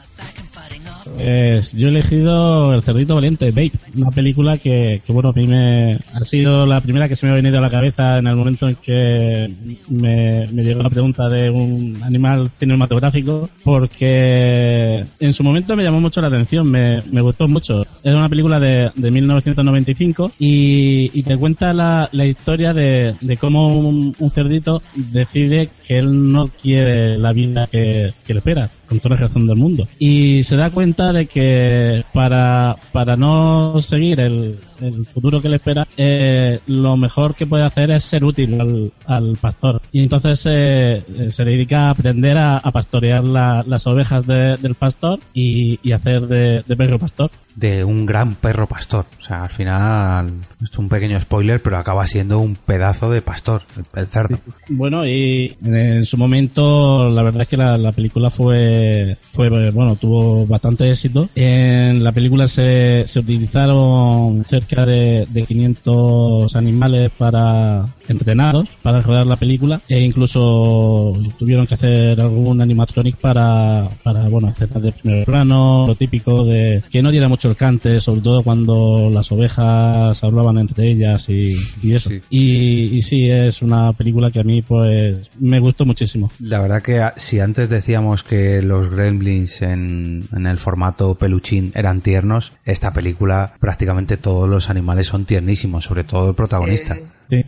Yo 1.19 1.89
he 1.89 1.91
elegido 1.91 2.73
El 2.75 2.83
Cerdito 2.83 3.15
Valiente, 3.15 3.51
Babe, 3.51 3.73
una 3.97 4.11
película 4.11 4.59
que, 4.59 5.01
que, 5.05 5.13
bueno, 5.13 5.31
a 5.31 5.33
mí 5.33 5.47
me 5.47 5.99
ha 6.13 6.25
sido 6.25 6.67
la 6.67 6.81
primera 6.81 7.09
que 7.09 7.17
se 7.17 7.27
me 7.27 7.33
ha 7.33 7.37
venido 7.37 7.59
a 7.59 7.61
la 7.61 7.71
cabeza 7.71 8.19
en 8.19 8.27
el 8.27 8.37
momento 8.37 8.69
en 8.69 8.77
que 8.77 9.51
me, 9.89 10.47
me 10.53 10.63
llegó 10.63 10.83
la 10.83 10.91
pregunta 10.91 11.29
de 11.29 11.51
un 11.51 12.03
animal 12.03 12.51
cinematográfico, 12.59 13.49
porque 13.65 15.05
en 15.21 15.33
su 15.33 15.43
momento 15.43 15.77
me 15.77 15.85
llamó 15.85 16.01
mucho 16.01 16.21
la 16.21 16.29
atención, 16.29 16.71
me, 16.71 17.03
me 17.11 17.21
gustó 17.21 17.49
mucho. 17.49 17.85
Es 18.03 18.15
una 18.15 18.29
película 18.29 18.61
de, 18.61 18.91
de 18.95 19.11
1995 19.11 20.33
y, 20.39 21.11
y 21.13 21.23
te 21.23 21.37
cuenta 21.37 21.73
la, 21.73 22.09
la 22.13 22.27
historia 22.27 22.73
de, 22.75 23.15
de 23.21 23.37
cómo 23.37 23.79
un, 23.79 24.15
un 24.19 24.31
cerdito 24.31 24.83
decide 24.95 25.69
que 25.87 25.99
él 25.99 26.33
no 26.33 26.49
quiere 26.49 27.19
la 27.19 27.33
vida 27.33 27.67
que, 27.67 28.11
que 28.27 28.35
le 28.35 28.39
espera, 28.39 28.71
con 28.89 29.01
toda 29.01 29.17
la 29.17 29.23
razón 29.23 29.47
del 29.47 29.57
mundo. 29.57 29.87
Y 29.99 30.43
se 30.43 30.57
da 30.57 30.71
cuenta 30.71 31.06
de 31.13 31.27
que 31.27 32.05
para, 32.13 32.77
para 32.93 33.17
no 33.17 33.81
seguir 33.83 34.21
el, 34.21 34.59
el 34.81 35.05
futuro 35.07 35.41
que 35.41 35.49
le 35.49 35.57
espera, 35.57 35.87
eh, 35.97 36.61
lo 36.67 36.97
mejor 36.97 37.35
que 37.35 37.47
puede 37.47 37.65
hacer 37.65 37.91
es 37.91 38.05
ser 38.05 38.25
útil 38.25 38.61
al, 38.61 38.93
al 39.07 39.37
pastor. 39.41 39.81
Y 39.93 40.03
entonces 40.03 40.43
eh, 40.49 41.05
se 41.29 41.45
dedica 41.45 41.87
a 41.89 41.91
aprender 41.91 42.37
a, 42.37 42.59
a 42.59 42.71
pastorear 42.71 43.25
la- 43.25 43.65
las 43.67 43.87
ovejas 43.87 44.27
de- 44.27 44.57
del 44.61 44.75
pastor 44.75 45.19
y, 45.35 45.79
y 45.83 45.93
hacer 45.93 46.27
de, 46.27 46.63
de 46.67 46.77
perro 46.77 46.99
pastor. 46.99 47.31
De 47.55 47.85
un 47.85 48.05
gran 48.05 48.35
perro 48.35 48.67
pastor. 48.67 49.07
O 49.19 49.23
sea, 49.23 49.45
al 49.45 49.51
final, 49.51 50.33
es 50.63 50.77
un 50.79 50.91
pequeño 50.91 51.19
spoiler, 51.19 51.61
pero 51.63 51.79
acaba 51.79 52.07
siendo 52.07 52.39
un 52.39 52.55
pedazo 52.55 53.11
de 53.11 53.23
pastor, 53.23 53.63
el, 53.79 54.01
el 54.03 54.07
cerdo. 54.09 54.39
Bueno, 54.69 55.07
y 55.07 55.57
en 55.65 56.05
su 56.05 56.19
momento, 56.19 57.09
la 57.09 57.23
verdad 57.23 57.43
es 57.43 57.49
que 57.49 57.57
la, 57.57 57.79
la 57.79 57.93
película 57.93 58.29
fue, 58.29 59.17
fue, 59.31 59.71
bueno, 59.71 59.97
tuvo 59.97 60.45
bastante 60.47 60.91
éxito. 60.91 61.31
En 61.35 62.05
la 62.05 62.13
película 62.13 62.47
se, 62.47 63.05
se 63.07 63.21
utilizaron 63.21 64.45
cerca 64.67 64.87
de, 64.87 65.25
de 65.29 65.43
500 65.45 66.57
animales 66.57 67.11
para 67.17 67.87
entrenados 68.09 68.69
para 68.83 69.01
rodar 69.03 69.27
la 69.27 69.37
película 69.37 69.81
e 69.89 70.01
incluso 70.01 71.13
tuvieron 71.39 71.67
que 71.67 71.75
hacer 71.75 72.21
algún 72.21 72.61
animatronic 72.61 73.17
para, 73.17 73.89
para 74.03 74.29
bueno, 74.29 74.49
escenas 74.49 74.83
de 74.83 74.93
primer 74.93 75.25
plano, 75.25 75.85
lo 75.87 75.95
típico 75.95 76.45
de 76.45 76.83
que 76.91 77.03
no 77.03 77.11
diera 77.11 77.29
mucho 77.29 77.51
el 77.51 77.57
cante, 77.57 78.01
sobre 78.01 78.21
todo 78.21 78.43
cuando 78.43 79.11
las 79.11 79.31
ovejas 79.33 80.23
hablaban 80.23 80.59
entre 80.59 80.91
ellas 80.91 81.29
y, 81.29 81.57
y 81.83 81.95
eso. 81.95 82.11
Y, 82.31 82.97
y 82.97 83.03
sí, 83.03 83.29
es 83.31 83.63
una 83.63 83.93
película 83.93 84.31
que 84.31 84.41
a 84.41 84.45
mí 84.45 84.63
pues 84.63 85.31
me 85.41 85.59
gustó 85.61 85.85
muchísimo. 85.85 86.31
La 86.41 86.61
verdad 86.61 86.83
que 86.83 87.01
a- 87.01 87.15
si 87.17 87.41
antes 87.41 87.69
decíamos 87.69 88.23
que 88.23 88.63
los 88.63 88.91
gremlins 88.91 89.63
en, 89.63 90.25
en 90.35 90.47
el 90.47 90.59
formato 90.59 91.15
peluchín 91.15 91.73
eran 91.75 92.01
tiernos, 92.01 92.53
esta 92.65 92.93
película 92.93 93.55
prácticamente 93.61 94.17
todos 94.17 94.49
los 94.49 94.56
animales 94.71 95.09
son 95.09 95.25
tiernísimos, 95.25 95.85
sobre 95.85 96.05
todo 96.05 96.31
el 96.31 96.35
protagonista. 96.35 96.97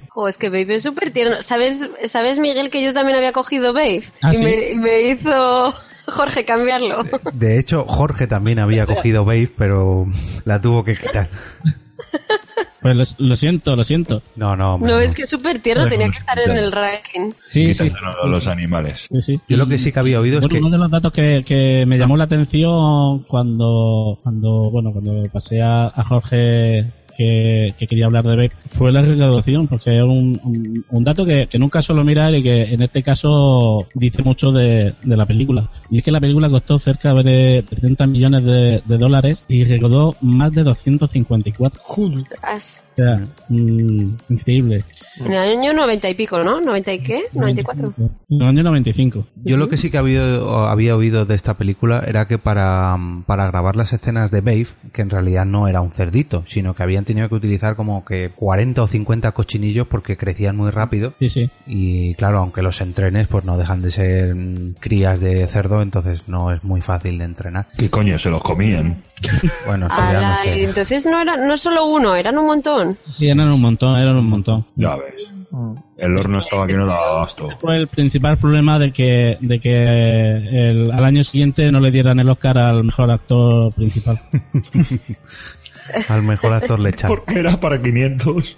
Jo, 0.08 0.28
es 0.28 0.38
que 0.38 0.48
Babe 0.48 0.74
es 0.74 0.82
súper 0.82 1.10
tierno. 1.10 1.40
¿Sabes, 1.42 1.80
¿Sabes, 2.06 2.38
Miguel, 2.38 2.70
que 2.70 2.82
yo 2.82 2.92
también 2.92 3.16
había 3.16 3.32
cogido 3.32 3.72
Babe? 3.72 4.02
¿Ah, 4.22 4.32
y, 4.32 4.36
sí? 4.36 4.44
me, 4.44 4.70
y 4.70 4.76
me 4.76 5.02
hizo 5.02 5.74
Jorge 6.06 6.44
cambiarlo. 6.44 7.04
De 7.32 7.58
hecho, 7.58 7.84
Jorge 7.84 8.26
también 8.26 8.58
había 8.58 8.86
cogido 8.86 9.24
Babe, 9.24 9.50
pero 9.56 10.06
la 10.44 10.60
tuvo 10.60 10.84
que 10.84 10.96
quitar. 10.96 11.28
Pues 12.80 13.18
lo, 13.18 13.26
lo 13.28 13.36
siento, 13.36 13.74
lo 13.74 13.82
siento. 13.84 14.22
No, 14.36 14.54
no, 14.56 14.78
No, 14.78 15.00
es 15.00 15.14
que 15.14 15.22
es 15.22 15.28
súper 15.28 15.58
tierno, 15.58 15.88
tenía 15.88 16.08
que 16.10 16.18
estar 16.18 16.38
en 16.38 16.52
el 16.56 16.70
ranking. 16.70 17.32
Sí, 17.46 17.74
sí. 17.74 17.90
Los 18.24 18.46
animales. 18.46 19.06
Sí, 19.10 19.20
sí. 19.20 19.40
Yo 19.48 19.56
lo 19.56 19.66
que 19.66 19.78
sí 19.78 19.90
que 19.92 19.98
había 19.98 20.20
oído 20.20 20.38
es 20.38 20.42
Bueno, 20.42 20.54
que... 20.54 20.60
uno 20.60 20.70
de 20.70 20.78
los 20.78 20.90
datos 20.90 21.12
que, 21.12 21.44
que 21.46 21.84
me 21.86 21.98
llamó 21.98 22.16
la 22.16 22.24
atención 22.24 23.20
cuando, 23.24 24.18
cuando, 24.22 24.70
bueno, 24.70 24.92
cuando 24.92 25.12
pasé 25.32 25.60
a, 25.62 25.84
a 25.86 26.04
Jorge 26.04 26.86
que, 27.18 27.74
que 27.76 27.88
quería 27.88 28.06
hablar 28.06 28.24
de 28.24 28.36
Babe 28.36 28.52
fue 28.68 28.92
la 28.92 29.02
recaudación, 29.02 29.66
porque 29.66 29.96
es 29.96 30.02
un, 30.04 30.40
un, 30.44 30.84
un 30.88 31.04
dato 31.04 31.26
que, 31.26 31.48
que 31.48 31.58
nunca 31.58 31.82
suelo 31.82 32.04
mirar 32.04 32.32
y 32.34 32.44
que 32.44 32.62
en 32.62 32.80
este 32.80 33.02
caso 33.02 33.88
dice 33.94 34.22
mucho 34.22 34.52
de, 34.52 34.94
de 35.02 35.16
la 35.16 35.26
película. 35.26 35.68
Y 35.90 35.98
es 35.98 36.04
que 36.04 36.12
la 36.12 36.20
película 36.20 36.48
costó 36.48 36.78
cerca 36.78 37.12
de 37.14 37.64
30 37.68 38.06
millones 38.06 38.44
de, 38.44 38.82
de 38.84 38.98
dólares 38.98 39.44
y 39.48 39.64
recaudó 39.64 40.14
más 40.20 40.52
de 40.52 40.62
254. 40.62 41.80
Ostras. 41.84 42.84
O 42.92 42.96
sea, 42.96 43.26
mm, 43.48 44.16
increíble. 44.28 44.84
En 45.18 45.32
el 45.32 45.58
año 45.58 45.72
90 45.72 46.10
y 46.10 46.14
pico, 46.14 46.42
¿no? 46.42 46.60
¿90 46.60 46.94
y 46.94 46.98
qué? 47.00 47.22
¿94? 47.34 47.92
En 48.28 48.42
el 48.42 48.48
año 48.48 48.62
95. 48.62 49.26
Yo 49.44 49.56
lo 49.56 49.68
que 49.68 49.76
sí 49.76 49.90
que 49.90 49.98
había, 49.98 50.36
había 50.70 50.96
oído 50.96 51.24
de 51.24 51.34
esta 51.34 51.54
película 51.54 52.02
era 52.06 52.28
que 52.28 52.38
para, 52.38 52.96
para 53.26 53.46
grabar 53.46 53.76
las 53.76 53.92
escenas 53.92 54.30
de 54.30 54.40
Babe, 54.40 54.68
que 54.92 55.02
en 55.02 55.10
realidad 55.10 55.44
no 55.44 55.68
era 55.68 55.80
un 55.80 55.92
cerdito, 55.92 56.44
sino 56.46 56.74
que 56.74 56.82
habían 56.82 57.04
tenido 57.08 57.28
que 57.28 57.34
utilizar 57.34 57.74
como 57.74 58.04
que 58.04 58.30
40 58.30 58.82
o 58.82 58.86
50 58.86 59.32
cochinillos 59.32 59.88
porque 59.88 60.16
crecían 60.16 60.56
muy 60.56 60.70
rápido. 60.70 61.14
Sí, 61.18 61.28
sí. 61.28 61.50
Y 61.66 62.14
claro, 62.14 62.38
aunque 62.38 62.62
los 62.62 62.80
entrenes, 62.80 63.26
pues 63.26 63.44
no 63.44 63.58
dejan 63.58 63.82
de 63.82 63.90
ser 63.90 64.36
crías 64.78 65.18
de 65.18 65.44
cerdo, 65.48 65.82
entonces 65.82 66.28
no 66.28 66.52
es 66.52 66.62
muy 66.62 66.80
fácil 66.80 67.18
de 67.18 67.24
entrenar. 67.24 67.66
¿Qué 67.76 67.90
coño? 67.90 68.18
Se 68.18 68.30
los 68.30 68.42
comían. 68.42 69.02
Bueno, 69.66 69.88
ya 69.90 70.30
no 70.30 70.36
sé. 70.36 70.62
entonces 70.64 71.04
no 71.04 71.20
era 71.20 71.36
no 71.36 71.56
solo 71.58 71.86
uno, 71.86 72.14
eran 72.14 72.38
un 72.38 72.46
montón. 72.46 72.96
Sí, 73.16 73.28
eran 73.28 73.50
un 73.50 73.60
montón, 73.60 73.98
eran 73.98 74.16
un 74.16 74.26
montón. 74.28 74.64
Ya 74.76 74.94
ves. 74.96 75.14
El 75.96 76.16
horno 76.16 76.38
estaba 76.38 76.66
que 76.66 76.74
no 76.74 76.86
daba 76.86 77.08
abasto. 77.10 77.48
fue 77.60 77.76
el 77.78 77.88
principal 77.88 78.38
problema 78.38 78.78
de 78.78 78.92
que, 78.92 79.36
de 79.40 79.58
que 79.58 79.82
el- 80.68 80.92
al 80.92 81.04
año 81.04 81.24
siguiente 81.24 81.72
no 81.72 81.80
le 81.80 81.90
dieran 81.90 82.20
el 82.20 82.28
Oscar 82.28 82.58
al 82.58 82.84
mejor 82.84 83.10
actor 83.10 83.74
principal. 83.74 84.20
Al 86.08 86.22
mejor 86.22 86.52
actor 86.54 86.78
lechal. 86.80 87.08
Porque 87.14 87.38
era 87.38 87.56
para 87.56 87.80
500. 87.80 88.56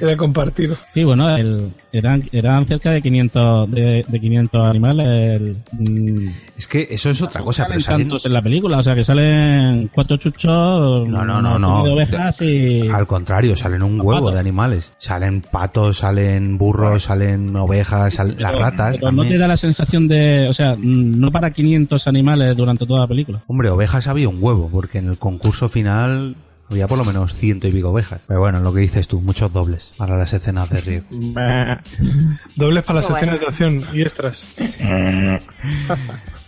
Era 0.00 0.16
compartido. 0.16 0.76
Sí, 0.88 1.04
bueno, 1.04 1.34
el- 1.36 1.72
eran, 1.92 2.22
eran 2.32 2.66
cerca 2.66 2.90
de 2.90 3.00
500, 3.02 3.70
de, 3.70 4.04
de 4.06 4.20
500 4.20 4.68
animales. 4.68 5.08
el- 5.08 5.56
mm, 5.72 6.28
Es 6.58 6.66
que 6.68 6.88
eso 6.90 7.10
es 7.10 7.22
otra 7.22 7.40
cosa, 7.42 7.64
pero 7.66 7.80
salen 7.80 7.84
salen... 7.84 8.08
tantos 8.08 8.26
en 8.26 8.32
la 8.32 8.42
película, 8.42 8.78
o 8.78 8.82
sea 8.82 8.94
que 8.94 9.04
salen 9.04 9.88
cuatro 9.92 10.16
chuchos, 10.16 11.08
No, 11.08 11.24
no, 11.24 11.40
no, 11.42 11.58
no. 11.58 11.84
de 11.84 11.90
ovejas 11.90 12.40
y... 12.42 12.88
Al 12.88 13.06
contrario, 13.06 13.56
salen 13.56 13.82
un 13.82 14.00
huevo 14.00 14.30
de 14.30 14.38
animales. 14.40 14.92
Salen 14.98 15.40
patos, 15.42 15.98
salen 15.98 16.58
burros, 16.58 17.04
salen 17.04 17.54
ovejas, 17.56 18.14
sal- 18.14 18.36
las 18.38 18.54
ratas. 18.54 18.96
Pero 18.98 19.12
no 19.12 19.26
te 19.26 19.38
da 19.38 19.46
la 19.48 19.56
sensación 19.56 20.08
de, 20.08 20.46
o 20.48 20.52
sea, 20.52 20.74
mm, 20.76 21.20
no 21.20 21.30
para 21.30 21.50
500 21.52 22.06
animales 22.08 22.56
durante 22.56 22.86
toda 22.86 23.00
la 23.00 23.06
película. 23.06 23.42
Hombre, 23.46 23.68
ovejas 23.70 24.06
había 24.06 24.28
un 24.28 24.38
huevo, 24.40 24.68
porque 24.72 24.98
en 24.98 25.08
el 25.08 25.18
concurso 25.18 25.68
final 25.68 26.34
había 26.72 26.88
por 26.88 26.98
lo 26.98 27.04
menos 27.04 27.34
ciento 27.34 27.68
y 27.68 27.72
pico 27.72 27.90
ovejas. 27.90 28.22
Pero 28.26 28.40
bueno, 28.40 28.60
lo 28.60 28.72
que 28.72 28.80
dices 28.80 29.06
tú, 29.08 29.20
muchos 29.20 29.52
dobles 29.52 29.92
para 29.96 30.16
las 30.16 30.32
escenas 30.32 30.68
de 30.70 30.80
riego. 30.80 31.06
Dobles 32.56 32.84
para 32.84 32.96
las 33.00 33.10
escenas 33.10 33.40
de 33.40 33.46
acción 33.46 33.82
y 33.92 34.02
extras. 34.02 34.46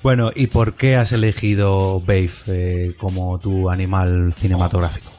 Bueno, 0.03 0.33
¿y 0.35 0.49
por 0.49 0.75
qué 0.75 0.97
has 0.97 1.13
elegido 1.13 1.99
Babe 2.01 2.31
eh, 2.47 2.95
como 2.99 3.39
tu 3.39 3.71
animal 3.71 4.35
cinematográfico? 4.35 5.14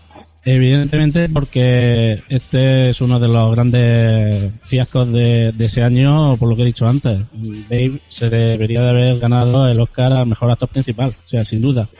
Evidentemente 0.47 1.27
porque 1.27 2.23
este 2.29 2.89
es 2.89 3.01
uno 3.01 3.19
de 3.19 3.27
los 3.27 3.51
grandes 3.51 4.53
fiascos 4.61 5.11
de, 5.11 5.51
de 5.51 5.65
ese 5.65 5.81
año, 5.81 6.37
por 6.37 6.49
lo 6.49 6.55
que 6.55 6.61
he 6.61 6.65
dicho 6.65 6.87
antes. 6.87 7.21
Babe 7.33 7.99
se 8.09 8.29
debería 8.29 8.81
de 8.81 8.89
haber 8.89 9.19
ganado 9.19 9.67
el 9.67 9.79
Oscar 9.79 10.13
al 10.13 10.27
mejor 10.27 10.51
actor 10.51 10.69
principal, 10.69 11.15
o 11.25 11.27
sea, 11.27 11.43
sin 11.43 11.61
duda. 11.61 11.89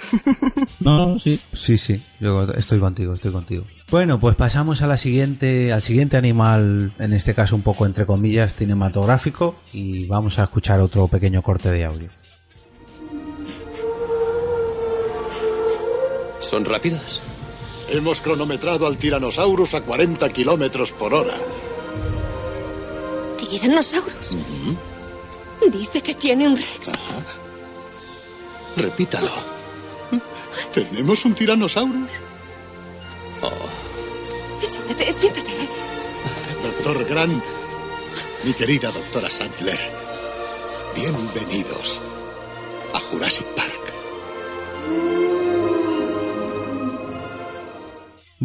No, 0.79 1.17
sí. 1.17 1.39
Sí, 1.53 1.77
sí, 1.79 1.99
yo 2.19 2.43
estoy 2.51 2.79
contigo, 2.79 3.13
estoy 3.13 3.31
contigo. 3.31 3.63
Bueno, 3.89 4.19
pues 4.19 4.35
pasamos 4.35 4.83
a 4.83 4.87
la 4.87 4.97
siguiente, 4.97 5.73
al 5.73 5.81
siguiente 5.81 6.17
animal, 6.17 6.93
en 6.99 7.13
este 7.13 7.33
caso 7.33 7.55
un 7.55 7.63
poco 7.63 7.87
entre 7.87 8.05
comillas 8.05 8.55
cinematográfico, 8.55 9.55
y 9.73 10.05
vamos 10.05 10.37
a 10.37 10.43
escuchar 10.43 10.79
otro 10.81 11.07
pequeño 11.07 11.41
corte 11.41 11.71
de 11.71 11.85
audio. 11.85 12.09
¿Son 16.39 16.63
rápidos? 16.65 17.21
Hemos 17.87 18.19
cronometrado 18.21 18.87
al 18.87 18.97
Tyrannosaurus 18.97 19.73
a 19.75 19.81
40 19.81 20.29
kilómetros 20.29 20.91
por 20.91 21.13
hora. 21.13 21.35
¿Tiranosaurus? 23.37 24.35
Dice 25.71 26.01
que 26.01 26.15
tiene 26.15 26.47
un 26.47 26.57
Rex. 26.57 26.91
Repítalo. 28.75 29.29
¿Tenemos 30.73 31.23
un 31.25 31.35
Tyrannosaurus? 31.35 32.09
Siéntate, 34.61 35.11
siéntate. 35.11 35.51
Doctor 36.63 37.05
Grant, 37.05 37.43
mi 38.43 38.53
querida 38.53 38.89
doctora 38.91 39.29
Sandler, 39.29 39.79
bienvenidos 40.95 41.99
a 42.93 42.99
Jurassic 42.99 43.45
Park. 43.55 43.71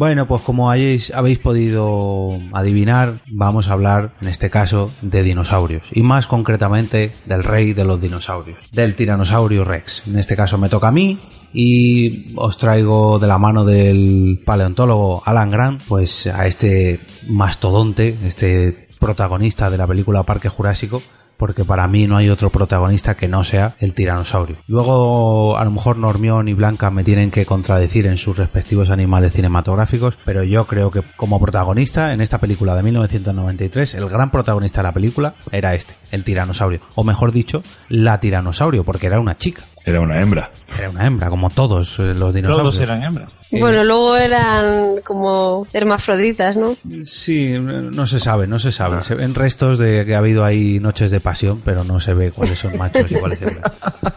Bueno, 0.01 0.25
pues 0.25 0.41
como 0.41 0.71
habéis 0.71 1.11
podido 1.43 2.31
adivinar, 2.53 3.21
vamos 3.27 3.67
a 3.67 3.73
hablar 3.73 4.13
en 4.19 4.29
este 4.29 4.49
caso 4.49 4.91
de 5.03 5.21
dinosaurios 5.21 5.83
y 5.91 6.01
más 6.01 6.25
concretamente 6.25 7.13
del 7.27 7.43
rey 7.43 7.73
de 7.73 7.85
los 7.85 8.01
dinosaurios, 8.01 8.57
del 8.71 8.95
tiranosaurio 8.95 9.63
Rex. 9.63 10.07
En 10.07 10.17
este 10.17 10.35
caso 10.35 10.57
me 10.57 10.69
toca 10.69 10.87
a 10.87 10.91
mí 10.91 11.19
y 11.53 12.33
os 12.35 12.57
traigo 12.57 13.19
de 13.19 13.27
la 13.27 13.37
mano 13.37 13.63
del 13.63 14.41
paleontólogo 14.43 15.21
Alan 15.23 15.51
Grant, 15.51 15.83
pues 15.87 16.25
a 16.25 16.47
este 16.47 16.99
mastodonte, 17.27 18.17
este 18.23 18.87
protagonista 18.99 19.69
de 19.69 19.77
la 19.77 19.85
película 19.85 20.23
Parque 20.23 20.49
Jurásico, 20.49 21.03
porque 21.41 21.65
para 21.65 21.87
mí 21.87 22.05
no 22.05 22.17
hay 22.17 22.29
otro 22.29 22.51
protagonista 22.51 23.15
que 23.15 23.27
no 23.27 23.43
sea 23.43 23.73
el 23.79 23.95
tiranosaurio. 23.95 24.57
Luego, 24.67 25.57
a 25.57 25.65
lo 25.65 25.71
mejor 25.71 25.97
Normión 25.97 26.47
y 26.47 26.53
Blanca 26.53 26.91
me 26.91 27.03
tienen 27.03 27.31
que 27.31 27.47
contradecir 27.47 28.05
en 28.05 28.17
sus 28.17 28.37
respectivos 28.37 28.91
animales 28.91 29.33
cinematográficos, 29.33 30.19
pero 30.23 30.43
yo 30.43 30.67
creo 30.67 30.91
que 30.91 31.01
como 31.17 31.39
protagonista 31.39 32.13
en 32.13 32.21
esta 32.21 32.37
película 32.37 32.75
de 32.75 32.83
1993, 32.83 33.95
el 33.95 34.07
gran 34.07 34.29
protagonista 34.29 34.81
de 34.81 34.87
la 34.89 34.93
película 34.93 35.33
era 35.51 35.73
este, 35.73 35.95
el 36.11 36.23
tiranosaurio, 36.23 36.79
o 36.93 37.03
mejor 37.03 37.31
dicho, 37.31 37.63
la 37.89 38.19
tiranosaurio, 38.19 38.83
porque 38.83 39.07
era 39.07 39.19
una 39.19 39.35
chica. 39.35 39.63
Era 39.85 39.99
una 39.99 40.21
hembra. 40.21 40.49
Era 40.77 40.89
una 40.89 41.05
hembra, 41.05 41.29
como 41.29 41.49
todos 41.49 41.99
eh, 41.99 42.13
los 42.13 42.33
dinosaurios. 42.33 42.75
Todos 42.75 42.79
eran 42.79 43.03
hembras. 43.03 43.31
Bueno, 43.51 43.83
luego 43.83 44.15
eran 44.15 45.01
como 45.03 45.67
hermafroditas, 45.73 46.55
¿no? 46.55 46.77
Sí, 47.03 47.57
no 47.59 48.07
se 48.07 48.19
sabe, 48.19 48.47
no 48.47 48.59
se 48.59 48.71
sabe. 48.71 49.03
Se 49.03 49.15
ven 49.15 49.35
restos 49.35 49.79
de 49.79 50.05
que 50.05 50.15
ha 50.15 50.19
habido 50.19 50.45
ahí 50.45 50.79
noches 50.79 51.11
de 51.11 51.19
pasión, 51.19 51.61
pero 51.65 51.83
no 51.83 51.99
se 51.99 52.13
ve 52.13 52.31
cuáles 52.31 52.57
son 52.57 52.77
machos 52.77 53.11
y 53.11 53.15
cuáles 53.15 53.41
hembras. 53.41 53.71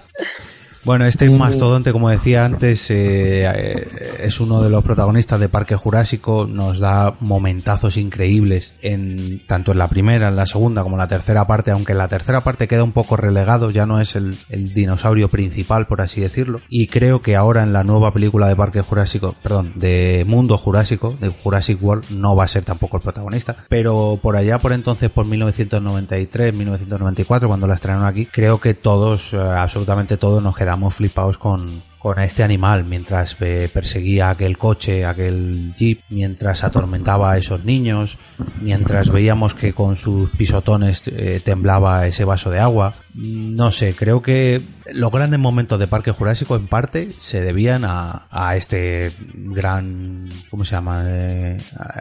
Bueno, 0.84 1.06
este 1.06 1.30
mastodonte, 1.30 1.92
como 1.92 2.10
decía 2.10 2.44
antes, 2.44 2.90
eh, 2.90 3.46
eh, 3.46 4.16
es 4.20 4.38
uno 4.38 4.62
de 4.62 4.68
los 4.68 4.84
protagonistas 4.84 5.40
de 5.40 5.48
Parque 5.48 5.76
Jurásico. 5.76 6.46
Nos 6.46 6.78
da 6.78 7.14
momentazos 7.20 7.96
increíbles 7.96 8.74
en 8.82 9.46
tanto 9.46 9.72
en 9.72 9.78
la 9.78 9.88
primera, 9.88 10.28
en 10.28 10.36
la 10.36 10.44
segunda, 10.44 10.82
como 10.82 10.96
en 10.96 11.00
la 11.00 11.08
tercera 11.08 11.46
parte. 11.46 11.70
Aunque 11.70 11.92
en 11.92 11.98
la 11.98 12.08
tercera 12.08 12.42
parte 12.42 12.68
queda 12.68 12.84
un 12.84 12.92
poco 12.92 13.16
relegado, 13.16 13.70
ya 13.70 13.86
no 13.86 13.98
es 13.98 14.14
el, 14.14 14.36
el 14.50 14.74
dinosaurio 14.74 15.30
principal, 15.30 15.86
por 15.86 16.02
así 16.02 16.20
decirlo. 16.20 16.60
Y 16.68 16.88
creo 16.88 17.22
que 17.22 17.34
ahora 17.34 17.62
en 17.62 17.72
la 17.72 17.82
nueva 17.82 18.12
película 18.12 18.46
de 18.46 18.56
Parque 18.56 18.82
Jurásico, 18.82 19.34
perdón, 19.42 19.72
de 19.76 20.26
Mundo 20.28 20.58
Jurásico, 20.58 21.16
de 21.18 21.30
Jurassic 21.30 21.82
World, 21.82 22.10
no 22.10 22.36
va 22.36 22.44
a 22.44 22.48
ser 22.48 22.62
tampoco 22.62 22.98
el 22.98 23.02
protagonista. 23.02 23.56
Pero 23.70 24.18
por 24.20 24.36
allá, 24.36 24.58
por 24.58 24.74
entonces, 24.74 25.08
por 25.08 25.24
1993, 25.24 26.54
1994, 26.54 27.48
cuando 27.48 27.66
la 27.66 27.74
estrenaron 27.74 28.06
aquí, 28.06 28.26
creo 28.26 28.60
que 28.60 28.74
todos, 28.74 29.32
eh, 29.32 29.38
absolutamente 29.38 30.18
todos, 30.18 30.42
nos 30.42 30.54
quedamos 30.54 30.73
flipados 30.94 31.38
con, 31.38 31.82
con 31.98 32.20
este 32.20 32.42
animal 32.42 32.84
mientras 32.84 33.34
perseguía 33.34 34.30
aquel 34.30 34.58
coche, 34.58 35.04
aquel 35.04 35.74
jeep, 35.76 36.00
mientras 36.10 36.64
atormentaba 36.64 37.32
a 37.32 37.38
esos 37.38 37.64
niños, 37.64 38.18
mientras 38.60 39.10
veíamos 39.10 39.54
que 39.54 39.72
con 39.72 39.96
sus 39.96 40.30
pisotones 40.32 41.06
eh, 41.08 41.40
temblaba 41.44 42.06
ese 42.06 42.24
vaso 42.24 42.50
de 42.50 42.60
agua. 42.60 42.94
No 43.14 43.70
sé, 43.70 43.94
creo 43.94 44.22
que 44.22 44.60
los 44.92 45.12
grandes 45.12 45.38
momentos 45.38 45.78
de 45.78 45.86
Parque 45.86 46.10
Jurásico 46.10 46.56
en 46.56 46.66
parte 46.66 47.10
se 47.20 47.40
debían 47.40 47.84
a, 47.84 48.26
a 48.28 48.56
este 48.56 49.12
gran, 49.32 50.28
¿cómo 50.50 50.64
se 50.64 50.72
llama? 50.72 51.04
Eh, 51.06 51.58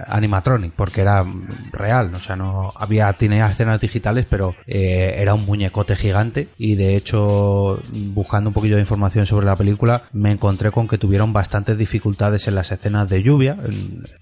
animatronic, 0.07 0.73
porque 0.73 1.01
era 1.01 1.23
real, 1.71 2.15
o 2.15 2.19
sea, 2.19 2.35
no 2.35 2.73
había, 2.75 3.13
tenía 3.13 3.45
escenas 3.45 3.79
digitales, 3.79 4.25
pero 4.27 4.55
eh, 4.65 5.13
era 5.17 5.35
un 5.35 5.45
muñecote 5.45 5.95
gigante 5.95 6.49
y 6.57 6.75
de 6.75 6.95
hecho, 6.95 7.79
buscando 7.91 8.49
un 8.49 8.53
poquillo 8.55 8.75
de 8.75 8.81
información 8.81 9.27
sobre 9.27 9.45
la 9.45 9.55
película, 9.55 10.03
me 10.11 10.31
encontré 10.31 10.71
con 10.71 10.87
que 10.87 10.97
tuvieron 10.97 11.31
bastantes 11.31 11.77
dificultades 11.77 12.47
en 12.47 12.55
las 12.55 12.71
escenas 12.71 13.07
de 13.07 13.21
lluvia, 13.21 13.55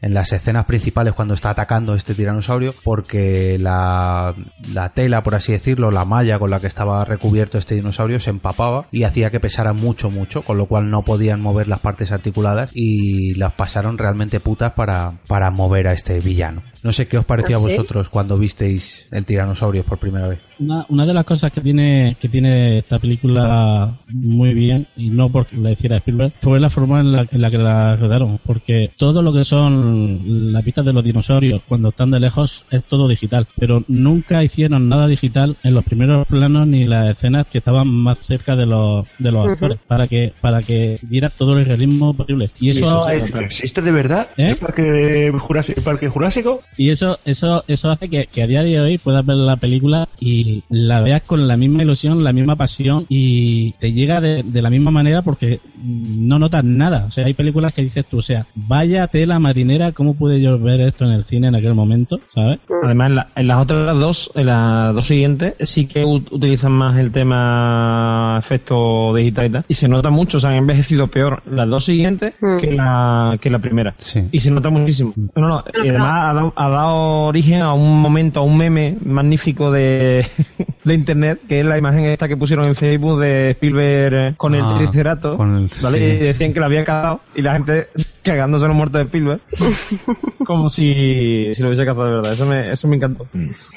en, 0.01 0.13
las 0.13 0.33
escenas 0.33 0.65
principales 0.65 1.13
cuando 1.13 1.33
está 1.33 1.51
atacando 1.51 1.95
este 1.95 2.15
tiranosaurio, 2.15 2.73
porque 2.83 3.57
la, 3.57 4.35
la 4.73 4.89
tela, 4.89 5.23
por 5.23 5.35
así 5.35 5.53
decirlo, 5.53 5.89
la 5.89 6.03
malla 6.03 6.37
con 6.37 6.51
la 6.51 6.59
que 6.59 6.67
estaba 6.81 7.05
recubierto 7.05 7.59
este 7.59 7.75
dinosaurio 7.75 8.19
se 8.19 8.31
empapaba 8.31 8.87
y 8.91 9.03
hacía 9.03 9.29
que 9.29 9.39
pesara 9.39 9.71
mucho, 9.71 10.09
mucho, 10.09 10.41
con 10.41 10.57
lo 10.57 10.65
cual 10.65 10.89
no 10.89 11.03
podían 11.03 11.39
mover 11.39 11.67
las 11.67 11.79
partes 11.79 12.11
articuladas 12.11 12.71
y 12.73 13.35
las 13.35 13.53
pasaron 13.53 13.99
realmente 13.99 14.39
putas 14.39 14.71
para, 14.71 15.19
para 15.27 15.51
mover 15.51 15.87
a 15.87 15.93
este 15.93 16.19
villano. 16.21 16.63
No 16.83 16.91
sé 16.91 17.07
qué 17.07 17.19
os 17.19 17.25
pareció 17.25 17.57
¿Ah, 17.57 17.59
a 17.59 17.61
sí? 17.61 17.69
vosotros 17.69 18.09
cuando 18.09 18.39
visteis 18.39 19.07
el 19.11 19.25
tiranosaurio 19.25 19.83
por 19.83 19.99
primera 19.99 20.27
vez. 20.27 20.39
Una, 20.57 20.87
una 20.89 21.05
de 21.05 21.13
las 21.13 21.25
cosas 21.25 21.51
que 21.51 21.61
tiene 21.61 22.17
que 22.19 22.27
tiene 22.27 22.79
esta 22.79 22.97
película 22.97 23.99
muy 24.11 24.55
bien, 24.55 24.87
y 24.95 25.11
no 25.11 25.29
porque 25.29 25.57
la 25.57 25.71
hiciera 25.71 25.97
Spielberg, 25.97 26.33
fue 26.41 26.59
la 26.59 26.71
forma 26.71 26.99
en 26.99 27.11
la, 27.11 27.27
en 27.29 27.41
la 27.41 27.51
que 27.51 27.57
la 27.59 27.95
rodaron. 27.95 28.39
Porque 28.43 28.91
todo 28.97 29.21
lo 29.21 29.31
que 29.31 29.43
son 29.43 30.51
las 30.51 30.63
pistas 30.63 30.85
de 30.85 30.93
los 30.93 31.03
dinosaurios, 31.03 31.61
cuando 31.67 31.89
están 31.89 32.09
de 32.09 32.19
lejos, 32.19 32.65
es 32.71 32.83
todo 32.83 33.07
digital. 33.07 33.45
Pero 33.57 33.83
nunca 33.87 34.43
hicieron 34.43 34.89
nada 34.89 35.07
digital 35.07 35.57
en 35.63 35.75
los 35.75 35.85
primeros 35.85 36.25
planos 36.27 36.67
ni 36.71 36.85
las 36.85 37.09
escenas 37.17 37.45
que 37.47 37.59
estaban 37.59 37.87
más 37.87 38.19
cerca 38.19 38.55
de 38.55 38.65
los, 38.65 39.05
de 39.19 39.31
los 39.31 39.47
actores. 39.49 39.77
Para 39.87 40.07
que, 40.07 40.33
para 40.41 40.61
que 40.63 40.99
diera 41.03 41.29
todo 41.29 41.57
el 41.57 41.65
realismo 41.65 42.13
posible. 42.13 42.49
Y 42.59 42.69
eso, 42.71 43.07
¿Existe 43.09 43.81
de 43.81 43.91
verdad 43.91 44.27
¿Eh? 44.37 44.51
el 44.51 44.55
parque, 44.57 45.31
Jurásico, 45.37 45.79
el 45.79 45.83
parque 45.83 46.09
Jurásico? 46.09 46.61
Y 46.77 46.89
eso, 46.89 47.19
eso, 47.25 47.63
eso 47.67 47.91
hace 47.91 48.09
que, 48.09 48.27
que 48.27 48.43
a 48.43 48.47
día 48.47 48.63
de 48.63 48.79
hoy 48.79 48.97
puedas 48.97 49.25
ver 49.25 49.35
la 49.37 49.57
película 49.57 50.07
y 50.19 50.63
la 50.69 51.01
veas 51.01 51.21
con 51.23 51.47
la 51.47 51.57
misma 51.57 51.83
ilusión, 51.83 52.23
la 52.23 52.33
misma 52.33 52.55
pasión 52.55 53.05
y 53.09 53.73
te 53.73 53.93
llega 53.93 54.21
de, 54.21 54.43
de 54.43 54.61
la 54.61 54.69
misma 54.69 54.91
manera 54.91 55.21
porque 55.21 55.59
no 55.83 56.39
notas 56.39 56.63
nada. 56.63 57.05
O 57.07 57.11
sea, 57.11 57.25
hay 57.25 57.33
películas 57.33 57.73
que 57.73 57.83
dices 57.83 58.05
tú, 58.05 58.17
o 58.19 58.21
sea, 58.21 58.45
vaya 58.55 59.07
tela 59.07 59.39
marinera, 59.39 59.91
¿cómo 59.91 60.13
pude 60.13 60.41
yo 60.41 60.57
ver 60.59 60.81
esto 60.81 61.05
en 61.05 61.11
el 61.11 61.25
cine 61.25 61.47
en 61.47 61.55
aquel 61.55 61.73
momento? 61.73 62.19
¿Sabes? 62.27 62.59
Además, 62.83 63.09
en, 63.09 63.15
la- 63.15 63.27
en 63.35 63.47
las 63.47 63.57
otras 63.57 63.99
dos, 63.99 64.31
en 64.35 64.45
las 64.45 64.93
dos 64.93 65.05
siguientes, 65.05 65.53
sí 65.61 65.87
que 65.87 66.05
u- 66.05 66.23
utilizan 66.61 66.71
más 66.73 66.97
el 66.97 67.11
tema 67.11 68.37
efecto 68.39 69.13
digital 69.15 69.45
y 69.45 69.49
tal. 69.49 69.65
Y 69.67 69.73
se 69.73 69.87
nota 69.87 70.09
mucho, 70.09 70.39
se 70.39 70.47
han 70.47 70.53
envejecido 70.53 71.07
peor 71.07 71.41
las 71.49 71.67
dos 71.69 71.85
siguientes 71.85 72.33
que, 72.59 72.71
la, 72.71 73.37
que 73.41 73.49
la 73.49 73.59
primera. 73.59 73.95
Y 74.31 74.39
se 74.39 74.51
nota 74.51 74.69
muchísimo. 74.69 75.13
No, 75.35 75.47
no, 75.47 75.63
y 75.83 75.89
además 75.89 76.29
ha 76.29 76.33
dado, 76.33 76.53
ha 76.55 76.69
dado 76.69 76.97
origen 77.25 77.61
a 77.61 77.73
un 77.73 77.99
momento, 77.99 78.39
a 78.41 78.43
un 78.43 78.57
meme 78.57 78.97
magnífico 79.03 79.71
de, 79.71 80.25
de 80.83 80.93
internet, 80.93 81.39
que 81.47 81.59
es 81.59 81.65
la 81.65 81.77
imagen 81.77 82.05
esta 82.05 82.27
que 82.27 82.37
pusieron 82.37 82.65
en 82.67 82.75
Facebook 82.75 83.19
de 83.21 83.51
Spielberg 83.51 84.37
con 84.37 84.53
el 84.55 84.61
Ah, 84.61 84.75
tricerato. 84.77 85.37
con 85.37 85.55
el- 85.55 85.69
¿vale? 85.81 85.97
sí. 85.97 86.03
Y 86.03 86.17
decían 86.27 86.53
que 86.53 86.59
lo 86.59 86.65
había 86.67 86.85
cagado 86.85 87.21
y 87.35 87.41
la 87.41 87.53
gente 87.53 87.87
cagándose 88.23 88.67
los 88.67 88.75
muertos 88.75 88.99
de 88.99 89.03
Spielberg. 89.05 89.41
como 90.45 90.69
si, 90.69 91.49
si 91.53 91.61
lo 91.61 91.69
hubiese 91.69 91.85
cazado 91.85 92.05
de 92.05 92.11
verdad. 92.15 92.33
Eso 92.33 92.45
me, 92.45 92.69
eso 92.71 92.87
me 92.87 92.95
encantó. 92.97 93.25